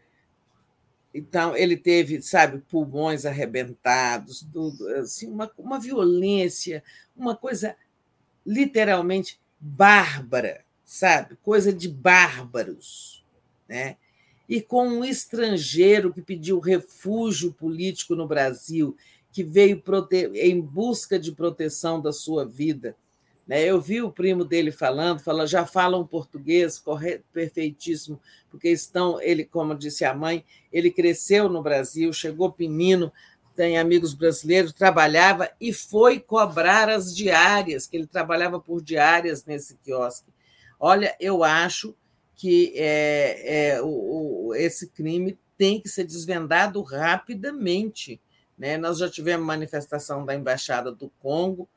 então, 1.13 1.55
ele 1.55 1.75
teve, 1.75 2.21
sabe, 2.21 2.59
pulmões 2.59 3.25
arrebentados, 3.25 4.47
tudo, 4.51 4.87
assim, 4.95 5.29
uma, 5.29 5.51
uma 5.57 5.79
violência, 5.79 6.83
uma 7.15 7.35
coisa 7.35 7.75
literalmente 8.45 9.39
bárbara, 9.59 10.63
sabe? 10.85 11.37
Coisa 11.43 11.73
de 11.73 11.89
bárbaros, 11.89 13.25
né? 13.67 13.97
E 14.47 14.61
com 14.61 14.87
um 14.87 15.05
estrangeiro 15.05 16.13
que 16.13 16.21
pediu 16.21 16.59
refúgio 16.59 17.53
político 17.53 18.15
no 18.15 18.27
Brasil 18.27 18.97
que 19.31 19.43
veio 19.43 19.81
em 20.35 20.59
busca 20.59 21.17
de 21.17 21.31
proteção 21.31 22.01
da 22.01 22.11
sua 22.11 22.45
vida. 22.45 22.95
Né? 23.47 23.63
Eu 23.63 23.81
vi 23.81 24.01
o 24.01 24.11
primo 24.11 24.43
dele 24.43 24.71
falando, 24.71 25.19
fala, 25.19 25.47
já 25.47 25.65
falam 25.65 26.05
português 26.05 26.77
correto, 26.77 27.23
perfeitíssimo, 27.33 28.19
porque 28.49 28.69
estão, 28.69 29.21
ele, 29.21 29.43
como 29.45 29.75
disse 29.75 30.05
a 30.05 30.13
mãe, 30.13 30.45
ele 30.71 30.91
cresceu 30.91 31.49
no 31.49 31.61
Brasil, 31.61 32.11
chegou 32.13 32.53
menino, 32.57 33.11
tem 33.55 33.77
amigos 33.77 34.13
brasileiros, 34.13 34.73
trabalhava 34.73 35.49
e 35.59 35.73
foi 35.73 36.19
cobrar 36.19 36.89
as 36.89 37.15
diárias, 37.15 37.87
que 37.87 37.97
ele 37.97 38.07
trabalhava 38.07 38.59
por 38.59 38.81
diárias 38.81 39.45
nesse 39.45 39.75
quiosque. 39.77 40.31
Olha, 40.79 41.15
eu 41.19 41.43
acho 41.43 41.95
que 42.35 42.73
é, 42.75 43.75
é, 43.75 43.81
o, 43.81 44.47
o, 44.47 44.55
esse 44.55 44.87
crime 44.87 45.37
tem 45.57 45.79
que 45.79 45.89
ser 45.89 46.05
desvendado 46.05 46.81
rapidamente 46.81 48.19
né? 48.61 48.77
Nós 48.77 48.99
já 48.99 49.09
tivemos 49.09 49.43
manifestação 49.43 50.23
da 50.23 50.35
Embaixada 50.35 50.91
do 50.91 51.11
Congo 51.19 51.67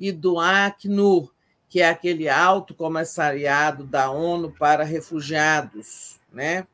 e 0.00 0.10
do 0.10 0.40
Acnur, 0.40 1.32
que 1.68 1.80
é 1.80 1.88
aquele 1.88 2.28
alto 2.28 2.74
comissariado 2.74 3.84
da 3.84 4.10
ONU 4.10 4.50
para 4.50 4.82
refugiados, 4.82 6.18
né? 6.32 6.66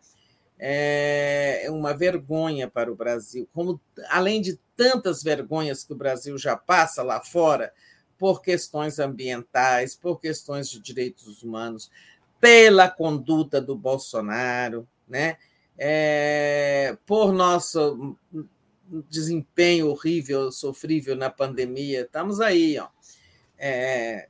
É 0.59 1.67
uma 1.69 1.93
vergonha 1.93 2.69
para 2.69 2.91
o 2.91 2.97
Brasil, 2.97 3.47
como 3.53 3.79
além 4.09 4.41
de 4.41 4.59
tantas 4.75 5.23
vergonhas 5.23 5.85
que 5.85 5.93
o 5.93 5.97
Brasil 5.97 6.39
já 6.39 6.57
passa 6.57 7.03
lá 7.03 7.21
fora 7.21 7.71
por 8.19 8.41
questões 8.41 8.99
ambientais, 8.99 9.95
por 9.95 10.19
questões 10.21 10.71
de 10.71 10.81
direitos 10.81 11.43
humanos, 11.43 11.91
pela 12.41 12.89
conduta 12.89 13.61
do 13.61 13.77
Bolsonaro, 13.77 14.89
né? 15.07 15.37
É, 15.77 16.97
por 17.07 17.31
nosso 17.31 18.17
desempenho 19.09 19.89
horrível, 19.89 20.51
sofrível 20.51 21.15
na 21.15 21.31
pandemia, 21.31 22.03
estamos 22.03 22.41
aí, 22.41 22.79
ó. 22.79 22.89
É, 23.59 24.29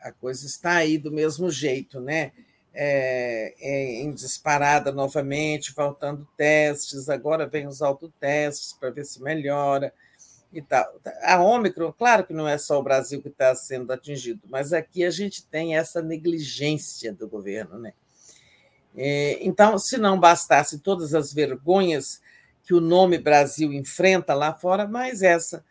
a 0.00 0.12
coisa 0.12 0.46
está 0.46 0.72
aí 0.74 0.98
do 0.98 1.10
mesmo 1.10 1.50
jeito, 1.50 2.00
né? 2.00 2.32
É, 2.74 3.54
é, 3.58 4.02
em 4.02 4.12
disparada 4.12 4.92
novamente, 4.92 5.72
faltando 5.72 6.28
testes, 6.36 7.08
agora 7.08 7.46
vem 7.46 7.66
os 7.66 7.82
autotestes 7.82 8.72
para 8.72 8.90
ver 8.90 9.04
se 9.04 9.20
melhora 9.22 9.92
e 10.52 10.62
tal. 10.62 11.00
A 11.22 11.40
Ômicron, 11.42 11.92
claro 11.92 12.24
que 12.24 12.32
não 12.32 12.46
é 12.46 12.56
só 12.56 12.78
o 12.78 12.82
Brasil 12.82 13.20
que 13.20 13.28
está 13.28 13.54
sendo 13.54 13.92
atingido, 13.92 14.42
mas 14.48 14.72
aqui 14.72 15.04
a 15.04 15.10
gente 15.10 15.44
tem 15.44 15.76
essa 15.76 16.00
negligência 16.00 17.12
do 17.12 17.28
governo, 17.28 17.78
né? 17.78 17.92
É, 18.96 19.38
então, 19.40 19.78
se 19.78 19.96
não 19.96 20.18
bastasse 20.18 20.78
todas 20.78 21.14
as 21.14 21.32
vergonhas 21.32 22.20
que 22.68 22.74
o 22.74 22.82
nome 22.82 23.16
Brasil 23.16 23.72
enfrenta 23.72 24.34
lá 24.34 24.52
fora, 24.52 24.86
mais 24.86 25.22
essa. 25.22 25.64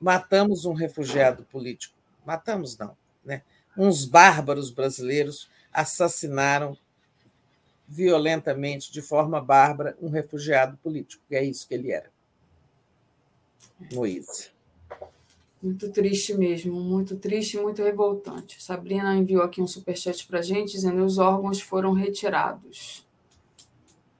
Matamos 0.00 0.64
um 0.64 0.72
refugiado 0.72 1.44
político. 1.44 1.94
Matamos, 2.24 2.78
não 2.78 2.96
né? 3.22 3.42
Uns 3.76 4.06
bárbaros 4.06 4.70
brasileiros 4.70 5.50
assassinaram 5.70 6.74
violentamente, 7.86 8.90
de 8.90 9.02
forma 9.02 9.42
bárbara, 9.42 9.94
um 10.00 10.08
refugiado 10.08 10.78
político, 10.78 11.22
que 11.28 11.36
é 11.36 11.44
isso 11.44 11.68
que 11.68 11.74
ele 11.74 11.92
era. 11.92 12.10
Moisés. 13.92 14.50
Muito 15.62 15.90
triste 15.90 16.32
mesmo, 16.32 16.80
muito 16.80 17.14
triste 17.18 17.58
muito 17.58 17.82
revoltante. 17.82 18.62
Sabrina 18.62 19.14
enviou 19.14 19.42
aqui 19.42 19.60
um 19.60 19.66
superchat 19.66 20.26
para 20.26 20.38
a 20.38 20.42
gente 20.42 20.72
dizendo 20.72 20.96
que 20.96 21.02
os 21.02 21.18
órgãos 21.18 21.60
foram 21.60 21.92
retirados. 21.92 23.06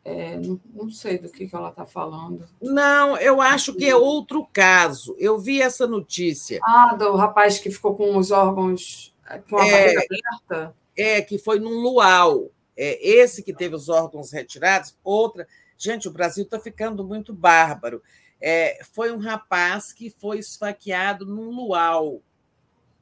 É, 0.05 0.37
não, 0.39 0.59
não, 0.73 0.91
sei 0.91 1.19
do 1.19 1.29
que, 1.29 1.47
que 1.47 1.55
ela 1.55 1.69
está 1.69 1.85
falando. 1.85 2.49
Não, 2.61 3.17
eu 3.19 3.41
acho 3.41 3.75
que 3.75 3.87
é 3.87 3.95
outro 3.95 4.47
caso. 4.51 5.15
Eu 5.19 5.39
vi 5.39 5.61
essa 5.61 5.87
notícia. 5.87 6.59
Ah, 6.65 6.95
do 6.95 7.15
rapaz 7.17 7.59
que 7.59 7.70
ficou 7.70 7.95
com 7.95 8.17
os 8.17 8.31
órgãos 8.31 9.15
com 9.49 9.59
a 9.59 9.67
é, 9.67 9.91
aberta? 9.91 10.75
É, 10.97 11.20
que 11.20 11.39
foi 11.39 11.59
num 11.59 11.81
luau. 11.81 12.51
É, 12.77 13.07
esse 13.07 13.43
que 13.43 13.53
teve 13.53 13.75
os 13.75 13.91
órgãos 13.91 14.33
retirados, 14.33 14.97
outra. 15.05 15.47
Gente, 15.77 16.09
o 16.09 16.12
Brasil 16.12 16.45
está 16.45 16.59
ficando 16.59 17.05
muito 17.05 17.33
bárbaro. 17.35 18.03
É, 18.41 18.81
foi 18.93 19.12
um 19.12 19.19
rapaz 19.19 19.93
que 19.93 20.09
foi 20.09 20.39
esfaqueado 20.39 21.27
num 21.27 21.51
luau. 21.51 22.23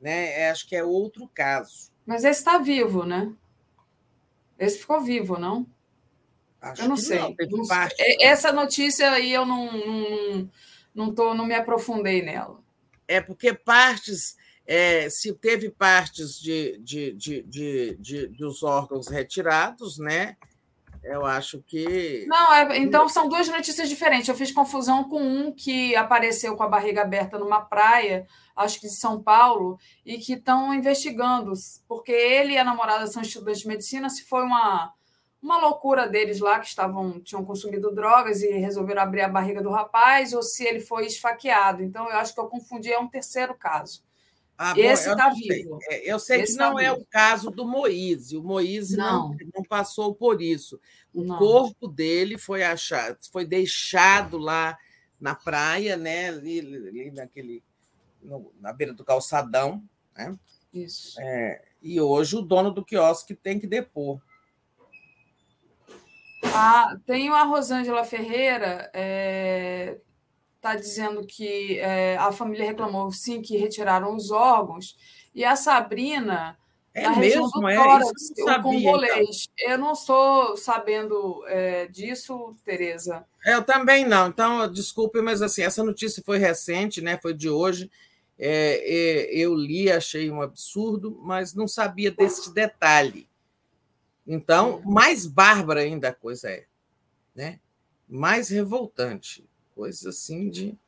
Né? 0.01 0.41
É, 0.41 0.51
acho 0.51 0.67
que 0.67 0.75
é 0.75 0.83
outro 0.83 1.31
caso. 1.33 1.93
Mas 2.05 2.25
esse 2.25 2.41
está 2.41 2.59
vivo, 2.59 3.05
né? 3.05 3.33
Esse 4.59 4.78
ficou 4.78 5.01
vivo, 5.01 5.39
não? 5.39 5.65
Acho 6.61 6.83
eu 6.83 6.89
não 6.89 6.97
sei. 6.97 7.19
Não, 7.19 7.35
não 7.51 7.65
Essa 8.20 8.53
notícia 8.53 9.11
aí 9.12 9.33
eu 9.33 9.47
não, 9.47 9.73
não, 9.73 10.51
não, 10.95 11.15
tô, 11.15 11.35
não 11.35 11.47
me 11.47 11.55
aprofundei 11.55 12.23
nela. 12.23 12.61
É 13.07 13.20
porque 13.20 13.55
partes, 13.55 14.37
é, 14.67 15.09
se 15.09 15.33
teve 15.33 15.70
partes 15.70 16.39
de, 16.41 16.78
de, 16.78 17.12
de, 17.12 17.43
de, 17.43 17.97
de, 17.99 18.27
dos 18.28 18.62
órgãos 18.62 19.09
retirados, 19.09 19.99
né? 19.99 20.37
Eu 21.03 21.25
acho 21.25 21.62
que. 21.62 22.27
Não, 22.27 22.53
é, 22.53 22.77
então 22.78 23.09
são 23.09 23.28
duas 23.28 23.49
notícias 23.49 23.89
diferentes. 23.89 24.28
Eu 24.28 24.35
fiz 24.35 24.51
confusão 24.51 25.09
com 25.09 25.23
um 25.23 25.53
que 25.53 25.95
apareceu 25.95 26.57
com 26.57 26.65
a 26.65 26.69
barriga 26.69 27.03
aberta 27.03 27.39
numa 27.39 27.61
praia, 27.61 28.27
acho 28.57 28.81
que 28.81 28.89
de 28.89 28.95
São 28.95 29.23
Paulo, 29.23 29.78
e 30.05 30.19
que 30.19 30.35
estão 30.35 30.75
investigando, 30.75 31.53
porque 31.87 32.12
ele 32.12 32.55
e 32.55 32.59
a 32.59 32.65
namorada 32.65 33.07
são 33.07 33.23
estudantes 33.23 33.61
de 33.61 33.69
medicina, 33.69 34.11
se 34.11 34.25
foi 34.25 34.43
uma 34.43 34.93
uma 35.41 35.58
loucura 35.58 36.08
deles 36.08 36.41
lá 36.41 36.58
que 36.58 36.67
estavam 36.67 37.20
tinham 37.20 37.44
consumido 37.44 37.94
drogas 37.94 38.42
e 38.42 38.49
resolveram 38.52 39.02
abrir 39.02 39.20
a 39.23 39.28
barriga 39.28 39.62
do 39.62 39.70
rapaz 39.70 40.33
ou 40.33 40.42
se 40.42 40.65
ele 40.65 40.81
foi 40.81 41.07
esfaqueado. 41.07 41.83
Então 41.83 42.08
eu 42.10 42.17
acho 42.17 42.34
que 42.34 42.41
eu 42.41 42.49
confundi 42.49 42.92
é 42.92 42.99
um 42.99 43.08
terceiro 43.08 43.55
caso. 43.55 44.02
Ah, 44.60 44.75
Esse 44.76 45.08
está 45.08 45.31
vivo. 45.31 45.78
É, 45.89 46.12
eu 46.12 46.18
sei 46.18 46.41
Esse 46.41 46.55
que 46.55 46.58
tá 46.58 46.68
não 46.68 46.76
tá 46.76 46.83
é 46.83 46.91
vivo. 46.91 47.02
o 47.02 47.07
caso 47.07 47.50
do 47.50 47.65
Moise. 47.65 48.36
O 48.36 48.42
Moise 48.42 48.97
não. 48.97 49.28
não, 49.28 49.36
não 49.55 49.65
não 49.94 50.15
por 50.15 50.42
isso. 50.42 50.81
O 51.15 51.23
não. 51.23 51.39
corpo 51.39 51.86
dele 51.86 52.36
foi 52.36 52.65
achado, 52.65 53.18
foi 53.31 53.44
deixado 53.47 54.36
lá 54.36 54.76
na 55.20 55.36
praia, 55.36 55.97
né? 55.97 56.28
Ali, 56.28 56.58
ali 56.58 57.10
naquele, 57.12 57.62
no, 58.20 58.52
na 58.60 58.73
beira 58.73 58.92
do 58.92 59.05
calçadão, 59.05 59.81
né? 60.17 60.36
Isso. 60.75 61.20
É, 61.20 61.62
e 61.81 62.00
hoje 62.00 62.36
o 62.36 62.42
dono 62.42 62.73
do 62.73 62.84
quiosque 62.84 63.36
tem 63.36 63.60
que 63.60 63.67
depor. 63.67 64.20
Ah, 66.55 66.97
tem 67.07 67.28
a 67.28 67.43
Rosângela 67.44 68.05
Ferreira, 68.05 68.85
está 68.86 68.91
é, 68.94 69.99
tá 70.60 70.75
dizendo 70.75 71.27
que 71.27 71.78
é, 71.78 72.17
a 72.17 72.33
família 72.33 72.65
reclamou 72.67 73.10
sim 73.12 73.41
que 73.41 73.57
retiraram 73.57 74.15
os 74.17 74.31
órgãos, 74.31 74.97
e 75.35 75.44
a 75.44 75.55
Sabrina, 75.55 76.59
é 76.94 77.02
da 77.02 77.17
mesmo, 77.17 77.49
do 77.49 77.68
é? 77.68 77.77
tórax, 77.77 78.10
o 78.10 78.44
sabia, 78.44 78.62
congolês. 78.62 79.49
Então. 79.59 79.73
Eu 79.73 79.78
não 79.78 79.93
estou 79.93 80.57
sabendo 80.57 81.44
é, 81.47 81.86
disso, 81.86 82.57
Tereza. 82.65 83.25
Eu 83.44 83.62
também 83.62 84.05
não, 84.05 84.28
então 84.28 84.70
desculpe, 84.70 85.20
mas 85.20 85.43
assim, 85.43 85.62
essa 85.62 85.83
notícia 85.85 86.23
foi 86.25 86.39
recente, 86.39 87.01
né? 87.01 87.18
foi 87.20 87.35
de 87.35 87.49
hoje. 87.49 87.91
É, 88.39 89.28
eu 89.33 89.55
li, 89.55 89.91
achei 89.91 90.31
um 90.31 90.41
absurdo, 90.41 91.18
mas 91.23 91.55
não 91.55 91.67
sabia 91.67 92.10
desse 92.10 92.52
detalhe. 92.55 93.27
Então, 94.28 94.82
mais 94.84 95.24
bárbara 95.26 95.81
ainda 95.81 96.10
a 96.10 96.15
coisa 96.15 96.50
é, 96.50 96.66
né? 97.34 97.58
mais 98.08 98.48
revoltante, 98.48 99.44
coisa 99.74 100.08
assim 100.08 100.48
de. 100.48 100.78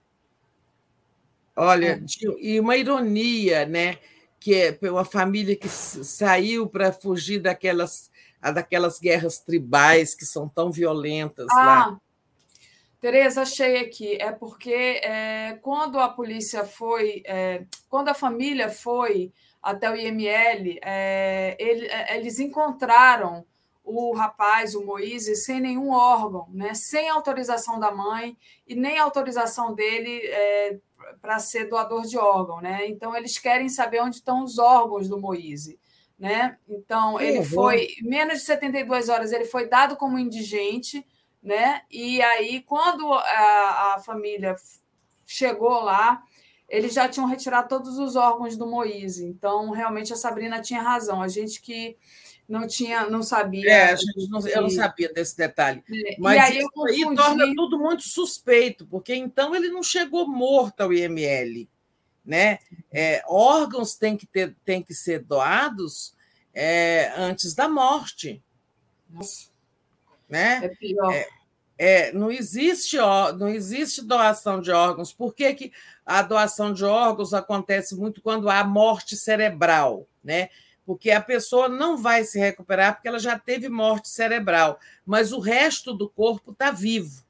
Olha, 1.55 2.03
é. 2.03 2.37
e 2.39 2.59
uma 2.59 2.77
ironia, 2.77 3.67
né? 3.67 3.99
Que 4.39 4.55
é 4.55 4.79
uma 4.91 5.05
família 5.05 5.55
que 5.55 5.69
saiu 5.69 6.67
para 6.67 6.93
fugir 6.93 7.41
daquelas, 7.41 8.11
daquelas 8.41 8.99
guerras 8.99 9.39
tribais 9.39 10.15
que 10.15 10.25
são 10.25 10.49
tão 10.49 10.73
violentas 10.73 11.47
ah, 11.51 11.65
lá. 11.65 12.01
Tereza, 12.99 13.43
achei 13.43 13.77
aqui. 13.79 14.15
É 14.15 14.33
porque 14.33 14.73
é, 14.73 15.59
quando 15.61 15.99
a 15.99 16.09
polícia 16.09 16.65
foi, 16.65 17.23
é, 17.27 17.65
quando 17.91 18.09
a 18.09 18.15
família 18.15 18.71
foi 18.71 19.31
até 19.63 19.91
o 19.91 19.97
IML, 19.97 20.79
é, 20.83 21.57
ele, 21.59 21.87
é, 21.87 22.17
eles 22.17 22.39
encontraram 22.39 23.45
o 23.85 24.15
rapaz, 24.15 24.75
o 24.75 24.85
Moisés, 24.85 25.45
sem 25.45 25.61
nenhum 25.61 25.91
órgão, 25.91 26.47
né? 26.51 26.75
sem 26.75 27.09
autorização 27.09 27.79
da 27.79 27.91
mãe 27.91 28.37
e 28.67 28.75
nem 28.75 28.99
autorização 28.99 29.75
dele 29.75 30.21
é, 30.27 30.79
para 31.21 31.39
ser 31.39 31.69
doador 31.69 32.03
de 32.03 32.17
órgão. 32.17 32.61
Né? 32.61 32.87
Então, 32.87 33.17
eles 33.17 33.39
querem 33.39 33.69
saber 33.69 34.01
onde 34.01 34.17
estão 34.17 34.45
os 34.45 34.59
órgãos 34.59 35.09
do 35.09 35.21
Moisés. 35.21 35.77
Né? 36.19 36.57
Então, 36.69 37.17
que 37.17 37.25
ele 37.25 37.43
foi, 37.43 37.89
menos 38.03 38.41
de 38.41 38.45
72 38.45 39.09
horas, 39.09 39.33
ele 39.33 39.47
foi 39.47 39.67
dado 39.67 39.97
como 39.97 40.19
indigente, 40.19 41.05
né? 41.43 41.81
E 41.91 42.21
aí, 42.21 42.61
quando 42.61 43.11
a, 43.11 43.95
a 43.95 44.03
família 44.05 44.55
chegou 45.25 45.81
lá, 45.81 46.23
eles 46.71 46.95
já 46.95 47.09
tinham 47.09 47.27
retirado 47.27 47.69
todos 47.69 47.99
os 47.99 48.15
órgãos 48.15 48.57
do 48.57 48.67
Moise. 48.67 49.27
Então, 49.27 49.71
realmente, 49.71 50.13
a 50.13 50.17
Sabrina 50.17 50.63
tinha 50.63 50.81
razão. 50.81 51.21
A 51.21 51.27
gente 51.27 51.61
que 51.61 51.97
não 52.49 52.67
tinha, 52.67 53.11
não 53.11 53.23
sabia. 53.23 53.71
É, 53.71 53.95
não, 54.29 54.47
eu 54.49 54.63
não 54.63 54.71
sabia 54.71 55.13
desse 55.13 55.37
detalhe. 55.37 55.83
É, 55.93 56.17
Mas 56.19 56.37
e 56.37 56.39
aí 56.41 56.59
isso 56.59 56.85
aí 56.85 57.17
torna 57.17 57.55
tudo 57.55 57.79
muito 57.79 58.05
suspeito, 58.05 58.87
porque 58.87 59.15
então 59.15 59.55
ele 59.55 59.69
não 59.69 59.83
chegou 59.83 60.29
morto 60.29 60.81
ao 60.81 60.93
IML. 60.93 61.69
Né? 62.25 62.59
É, 62.93 63.23
órgãos 63.27 63.97
têm 63.97 64.17
que, 64.17 64.27
ter, 64.27 64.55
têm 64.65 64.83
que 64.83 64.95
ser 64.95 65.21
doados 65.25 66.15
é, 66.55 67.13
antes 67.17 67.55
da 67.55 67.69
morte. 67.69 68.43
Nossa. 69.09 69.49
Né? 70.29 70.61
É 70.63 70.69
pior. 70.69 71.13
É, 71.13 71.29
é, 71.83 72.13
não, 72.13 72.31
existe, 72.31 72.99
não 73.39 73.49
existe 73.49 74.03
doação 74.03 74.61
de 74.61 74.71
órgãos. 74.71 75.15
Por 75.15 75.35
que, 75.35 75.55
que 75.55 75.73
a 76.11 76.23
doação 76.23 76.73
de 76.73 76.85
órgãos 76.85 77.33
acontece 77.33 77.95
muito 77.95 78.21
quando 78.21 78.51
há 78.51 78.65
morte 78.65 79.17
cerebral? 79.17 80.09
Né? 80.25 80.49
Porque 80.85 81.13
a 81.13 81.21
pessoa 81.21 81.69
não 81.69 81.97
vai 81.97 82.25
se 82.25 82.37
recuperar 82.37 82.95
porque 82.95 83.07
ela 83.07 83.21
já 83.21 83.39
teve 83.39 83.69
morte 83.69 84.09
cerebral, 84.09 84.81
mas 85.07 85.33
o 85.33 85.39
resto 85.39 85.95
do 85.95 86.09
corpo 86.09 86.51
está 86.51 86.73
vivo. 86.73 87.23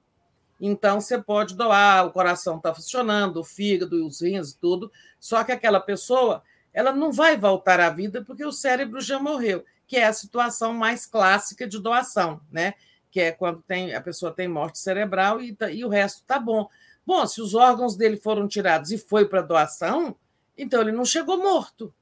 Então, 0.58 0.98
você 0.98 1.18
pode 1.18 1.54
doar, 1.54 2.06
o 2.06 2.10
coração 2.10 2.56
está 2.56 2.74
funcionando, 2.74 3.40
o 3.40 3.44
fígado, 3.44 4.06
os 4.06 4.22
rins, 4.22 4.54
tudo, 4.54 4.90
só 5.18 5.44
que 5.44 5.52
aquela 5.52 5.80
pessoa 5.80 6.42
ela 6.72 6.92
não 6.92 7.12
vai 7.12 7.36
voltar 7.36 7.80
à 7.80 7.90
vida 7.90 8.24
porque 8.24 8.44
o 8.44 8.52
cérebro 8.52 9.00
já 9.00 9.18
morreu, 9.18 9.62
que 9.86 9.96
é 9.96 10.06
a 10.06 10.12
situação 10.12 10.72
mais 10.72 11.04
clássica 11.04 11.66
de 11.66 11.78
doação, 11.78 12.40
né? 12.50 12.74
Que 13.10 13.20
é 13.20 13.32
quando 13.32 13.62
tem, 13.62 13.94
a 13.94 14.00
pessoa 14.00 14.32
tem 14.32 14.48
morte 14.48 14.78
cerebral 14.78 15.40
e, 15.40 15.54
tá, 15.54 15.70
e 15.70 15.84
o 15.84 15.88
resto 15.88 16.20
está 16.20 16.38
bom. 16.38 16.68
Bom, 17.10 17.26
se 17.26 17.42
os 17.42 17.56
órgãos 17.56 17.96
dele 17.96 18.16
foram 18.16 18.46
tirados 18.46 18.92
e 18.92 18.96
foi 18.96 19.26
para 19.26 19.42
doação, 19.42 20.14
então 20.56 20.80
ele 20.80 20.92
não 20.92 21.04
chegou 21.04 21.42
morto. 21.42 21.92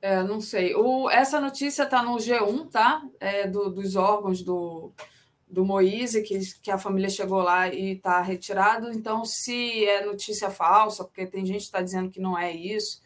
É, 0.00 0.22
não 0.22 0.40
sei. 0.40 0.72
O, 0.76 1.10
essa 1.10 1.40
notícia 1.40 1.82
está 1.82 2.00
no 2.00 2.14
G1, 2.14 2.70
tá? 2.70 3.02
É, 3.18 3.48
do, 3.48 3.68
dos 3.68 3.96
órgãos 3.96 4.40
do, 4.40 4.92
do 5.48 5.64
Moise, 5.64 6.22
que, 6.22 6.38
que 6.62 6.70
a 6.70 6.78
família 6.78 7.10
chegou 7.10 7.42
lá 7.42 7.66
e 7.74 7.94
está 7.94 8.20
retirado. 8.20 8.92
Então, 8.92 9.24
se 9.24 9.84
é 9.84 10.06
notícia 10.06 10.48
falsa, 10.48 11.02
porque 11.02 11.26
tem 11.26 11.44
gente 11.44 11.62
que 11.62 11.64
está 11.64 11.82
dizendo 11.82 12.08
que 12.08 12.20
não 12.20 12.38
é 12.38 12.52
isso. 12.52 13.02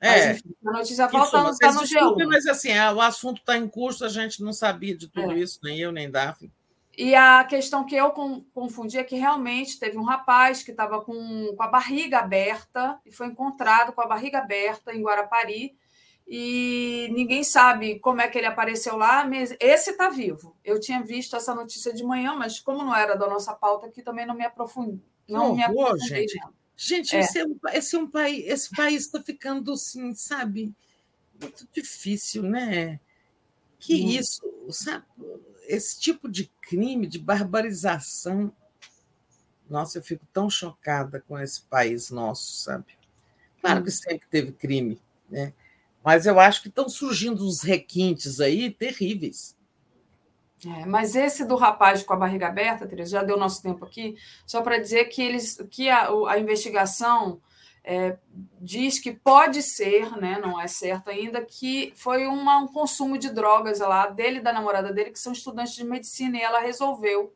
É, 0.00 0.28
mas, 0.28 0.38
enfim, 0.38 0.54
a 0.64 0.70
notícia 0.70 1.08
falsa 1.08 1.50
está 1.50 1.72
no 1.72 1.80
G1. 1.80 2.24
Mas 2.24 2.46
assim, 2.46 2.70
é, 2.70 2.92
o 2.92 3.00
assunto 3.00 3.40
está 3.40 3.58
em 3.58 3.66
curso, 3.66 4.04
a 4.04 4.08
gente 4.08 4.44
não 4.44 4.52
sabia 4.52 4.96
de 4.96 5.08
tudo 5.08 5.32
é. 5.32 5.38
isso, 5.40 5.58
nem 5.64 5.80
eu, 5.80 5.90
nem 5.90 6.08
Daphne. 6.08 6.52
E 6.96 7.14
a 7.14 7.44
questão 7.44 7.84
que 7.84 7.94
eu 7.94 8.10
confundi 8.54 8.96
é 8.96 9.04
que 9.04 9.16
realmente 9.16 9.78
teve 9.78 9.98
um 9.98 10.02
rapaz 10.02 10.62
que 10.62 10.70
estava 10.70 11.02
com, 11.02 11.54
com 11.54 11.62
a 11.62 11.68
barriga 11.68 12.20
aberta 12.20 12.98
e 13.04 13.12
foi 13.12 13.26
encontrado 13.26 13.92
com 13.92 14.00
a 14.00 14.06
barriga 14.06 14.38
aberta 14.38 14.94
em 14.94 15.02
Guarapari 15.02 15.76
e 16.26 17.08
ninguém 17.12 17.44
sabe 17.44 18.00
como 18.00 18.20
é 18.20 18.28
que 18.28 18.36
ele 18.36 18.46
apareceu 18.48 18.96
lá, 18.96 19.24
mas 19.24 19.54
esse 19.60 19.90
está 19.90 20.08
vivo. 20.08 20.56
Eu 20.64 20.80
tinha 20.80 21.00
visto 21.02 21.36
essa 21.36 21.54
notícia 21.54 21.92
de 21.92 22.02
manhã, 22.02 22.34
mas 22.34 22.58
como 22.58 22.82
não 22.82 22.96
era 22.96 23.14
da 23.14 23.28
nossa 23.28 23.54
pauta 23.54 23.86
aqui, 23.86 24.02
também 24.02 24.26
não 24.26 24.34
me 24.34 24.44
aprofundei. 24.44 25.00
Não 25.28 25.54
me 25.54 25.62
aprofundei. 25.62 26.26
Gente, 26.26 26.40
gente 26.76 27.16
é. 27.16 27.20
Esse, 27.20 27.38
é 27.38 27.46
um, 27.46 27.58
esse, 27.72 27.94
é 27.94 27.98
um 27.98 28.10
país, 28.10 28.44
esse 28.46 28.74
país 28.74 29.04
está 29.04 29.22
ficando 29.22 29.72
assim, 29.72 30.14
sabe? 30.14 30.74
Muito 31.40 31.68
difícil, 31.72 32.42
né? 32.42 32.98
Que 33.78 33.94
hum. 33.94 34.08
isso, 34.08 34.42
sabe? 34.70 35.04
Esse 35.66 35.98
tipo 35.98 36.28
de 36.28 36.50
crime, 36.60 37.06
de 37.06 37.18
barbarização. 37.18 38.52
Nossa, 39.68 39.98
eu 39.98 40.02
fico 40.02 40.24
tão 40.32 40.48
chocada 40.48 41.20
com 41.26 41.38
esse 41.38 41.62
país 41.62 42.10
nosso, 42.10 42.62
sabe? 42.62 42.86
Claro 43.60 43.82
que 43.82 43.88
hum. 43.88 43.92
sempre 43.92 44.26
teve 44.30 44.52
crime, 44.52 45.00
né? 45.28 45.52
Mas 46.04 46.24
eu 46.24 46.38
acho 46.38 46.62
que 46.62 46.68
estão 46.68 46.88
surgindo 46.88 47.44
uns 47.44 47.62
requintes 47.62 48.40
aí 48.40 48.70
terríveis. 48.70 49.56
É, 50.64 50.86
mas 50.86 51.14
esse 51.14 51.44
do 51.44 51.56
rapaz 51.56 52.02
com 52.02 52.14
a 52.14 52.16
barriga 52.16 52.48
aberta, 52.48 52.86
Teresa, 52.86 53.10
já 53.10 53.22
deu 53.22 53.36
nosso 53.36 53.62
tempo 53.62 53.84
aqui, 53.84 54.16
só 54.46 54.62
para 54.62 54.78
dizer 54.78 55.06
que 55.06 55.20
eles 55.20 55.60
que 55.70 55.88
a, 55.88 56.08
a 56.28 56.38
investigação 56.38 57.40
é, 57.88 58.18
diz 58.60 58.98
que 58.98 59.12
pode 59.12 59.62
ser, 59.62 60.10
né, 60.16 60.40
não 60.42 60.60
é 60.60 60.66
certo 60.66 61.08
ainda, 61.08 61.40
que 61.40 61.92
foi 61.94 62.26
uma, 62.26 62.58
um 62.58 62.66
consumo 62.66 63.16
de 63.16 63.30
drogas 63.30 63.78
lá 63.78 64.08
dele 64.08 64.38
e 64.38 64.42
da 64.42 64.52
namorada 64.52 64.92
dele, 64.92 65.12
que 65.12 65.20
são 65.20 65.32
estudantes 65.32 65.76
de 65.76 65.84
medicina, 65.84 66.36
e 66.36 66.42
ela 66.42 66.58
resolveu 66.58 67.32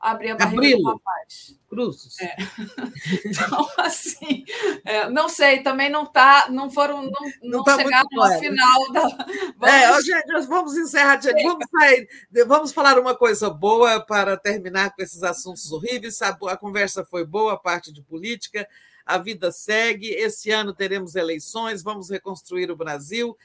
abrir 0.00 0.30
a 0.30 0.34
barriga 0.34 0.56
Abrilo. 0.56 0.82
do 0.82 0.90
rapaz. 0.90 1.56
Cruzes. 1.68 2.20
É. 2.20 2.36
Então, 3.24 3.68
assim, 3.78 4.44
é, 4.84 5.08
não 5.08 5.28
sei, 5.28 5.62
também 5.62 5.88
não 5.88 6.04
tá, 6.04 6.46
não 6.50 6.70
foram, 6.70 7.02
não, 7.02 7.10
não, 7.10 7.58
não 7.58 7.64
tá 7.64 7.76
chegaram 7.76 8.08
ao 8.16 8.38
final 8.38 8.92
da. 8.92 9.02
Vamos... 9.56 9.74
É, 9.74 10.02
gente, 10.02 10.26
nós 10.26 10.46
vamos 10.46 10.76
encerrar, 10.76 11.20
gente, 11.20 11.42
vamos 11.42 11.66
sair, 11.70 12.08
vamos 12.46 12.72
falar 12.72 12.98
uma 12.98 13.14
coisa 13.14 13.48
boa 13.48 14.04
para 14.04 14.36
terminar 14.36 14.94
com 14.94 15.02
esses 15.02 15.22
assuntos 15.22 15.70
horríveis. 15.70 16.20
A 16.20 16.56
conversa 16.56 17.04
foi 17.04 17.24
boa, 17.24 17.54
a 17.54 17.58
parte 17.58 17.92
de 17.92 18.02
política, 18.02 18.66
a 19.04 19.18
vida 19.18 19.50
segue. 19.52 20.08
Esse 20.08 20.50
ano 20.50 20.74
teremos 20.74 21.14
eleições, 21.14 21.82
vamos 21.82 22.10
reconstruir 22.10 22.70
o 22.70 22.76
Brasil 22.76 23.36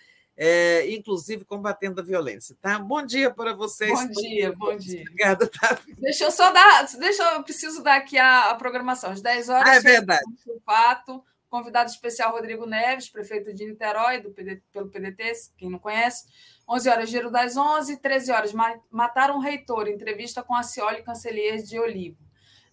é, 0.42 0.90
inclusive 0.90 1.44
combatendo 1.44 2.00
a 2.00 2.04
violência. 2.04 2.56
Tá? 2.62 2.80
Bom 2.80 3.06
dia 3.06 3.30
para 3.30 3.54
vocês. 3.54 3.92
Bom 3.92 4.08
dia, 4.08 4.54
bom 4.56 4.78
dia. 4.78 5.02
Obrigada, 5.02 5.46
tá? 5.46 5.78
Deixa 5.98 6.24
eu 6.24 6.32
só 6.32 6.50
dar, 6.54 6.88
deixa 6.98 7.22
eu 7.34 7.44
preciso 7.44 7.84
dar 7.84 7.98
aqui 7.98 8.18
a, 8.18 8.52
a 8.52 8.56
programação. 8.56 9.12
Às 9.12 9.22
10 9.22 9.50
horas, 9.50 9.70
ah, 9.70 9.76
é 9.76 9.80
verdade. 9.82 10.24
Fato, 10.66 11.22
convidado 11.50 11.90
especial 11.90 12.32
Rodrigo 12.32 12.66
Neves, 12.66 13.10
prefeito 13.10 13.54
de 13.54 13.66
Niterói, 13.66 14.22
do 14.22 14.32
PD, 14.32 14.62
pelo 14.72 14.88
PDT, 14.88 15.34
quem 15.58 15.70
não 15.70 15.78
conhece. 15.78 16.26
11 16.70 16.90
horas, 16.90 17.10
Giro 17.10 17.30
das 17.30 17.58
11, 17.58 17.98
13 17.98 18.32
horas, 18.32 18.54
Mataram 18.90 19.36
um 19.36 19.40
Reitor, 19.40 19.90
entrevista 19.90 20.42
com 20.42 20.56
a 20.56 20.64
Cioli 20.64 21.04
Cancelier 21.04 21.58
de 21.58 21.78
Olivo. 21.78 22.29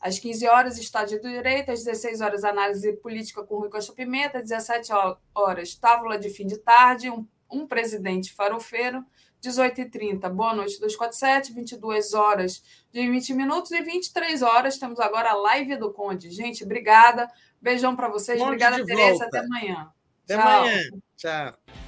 Às 0.06 0.18
15 0.18 0.48
horas, 0.48 0.78
Estado 0.78 1.08
de 1.08 1.18
Direito. 1.20 1.70
Às 1.70 1.84
16 1.84 2.20
horas, 2.20 2.44
análise 2.44 2.92
política 2.94 3.42
com 3.42 3.58
Rui 3.58 3.68
Costa 3.68 3.92
Pimenta. 3.92 4.38
Às 4.38 4.44
17 4.48 4.90
horas, 5.34 5.74
tábula 5.74 6.18
de 6.18 6.28
fim 6.28 6.46
de 6.46 6.58
tarde. 6.58 7.10
Um 7.10 7.26
um 7.50 7.66
presidente 7.66 8.32
farofeiro, 8.32 9.04
18h30, 9.42 10.28
boa 10.30 10.54
noite 10.54 10.80
247, 10.80 11.52
22 11.52 12.14
horas 12.14 12.62
de 12.92 13.08
20 13.08 13.34
minutos 13.34 13.70
e 13.70 13.82
23 13.82 14.42
horas 14.42 14.78
temos 14.78 14.98
agora 14.98 15.30
a 15.30 15.36
live 15.36 15.76
do 15.76 15.92
Conde. 15.92 16.30
Gente, 16.30 16.64
obrigada. 16.64 17.30
Beijão 17.60 17.94
para 17.94 18.08
vocês. 18.08 18.40
Obrigada, 18.40 18.84
Tereza. 18.84 19.24
Até 19.24 19.38
amanhã. 19.38 19.90
Até 20.24 20.36
Tchau. 20.36 20.48
amanhã. 20.48 20.82
Tchau. 21.16 21.85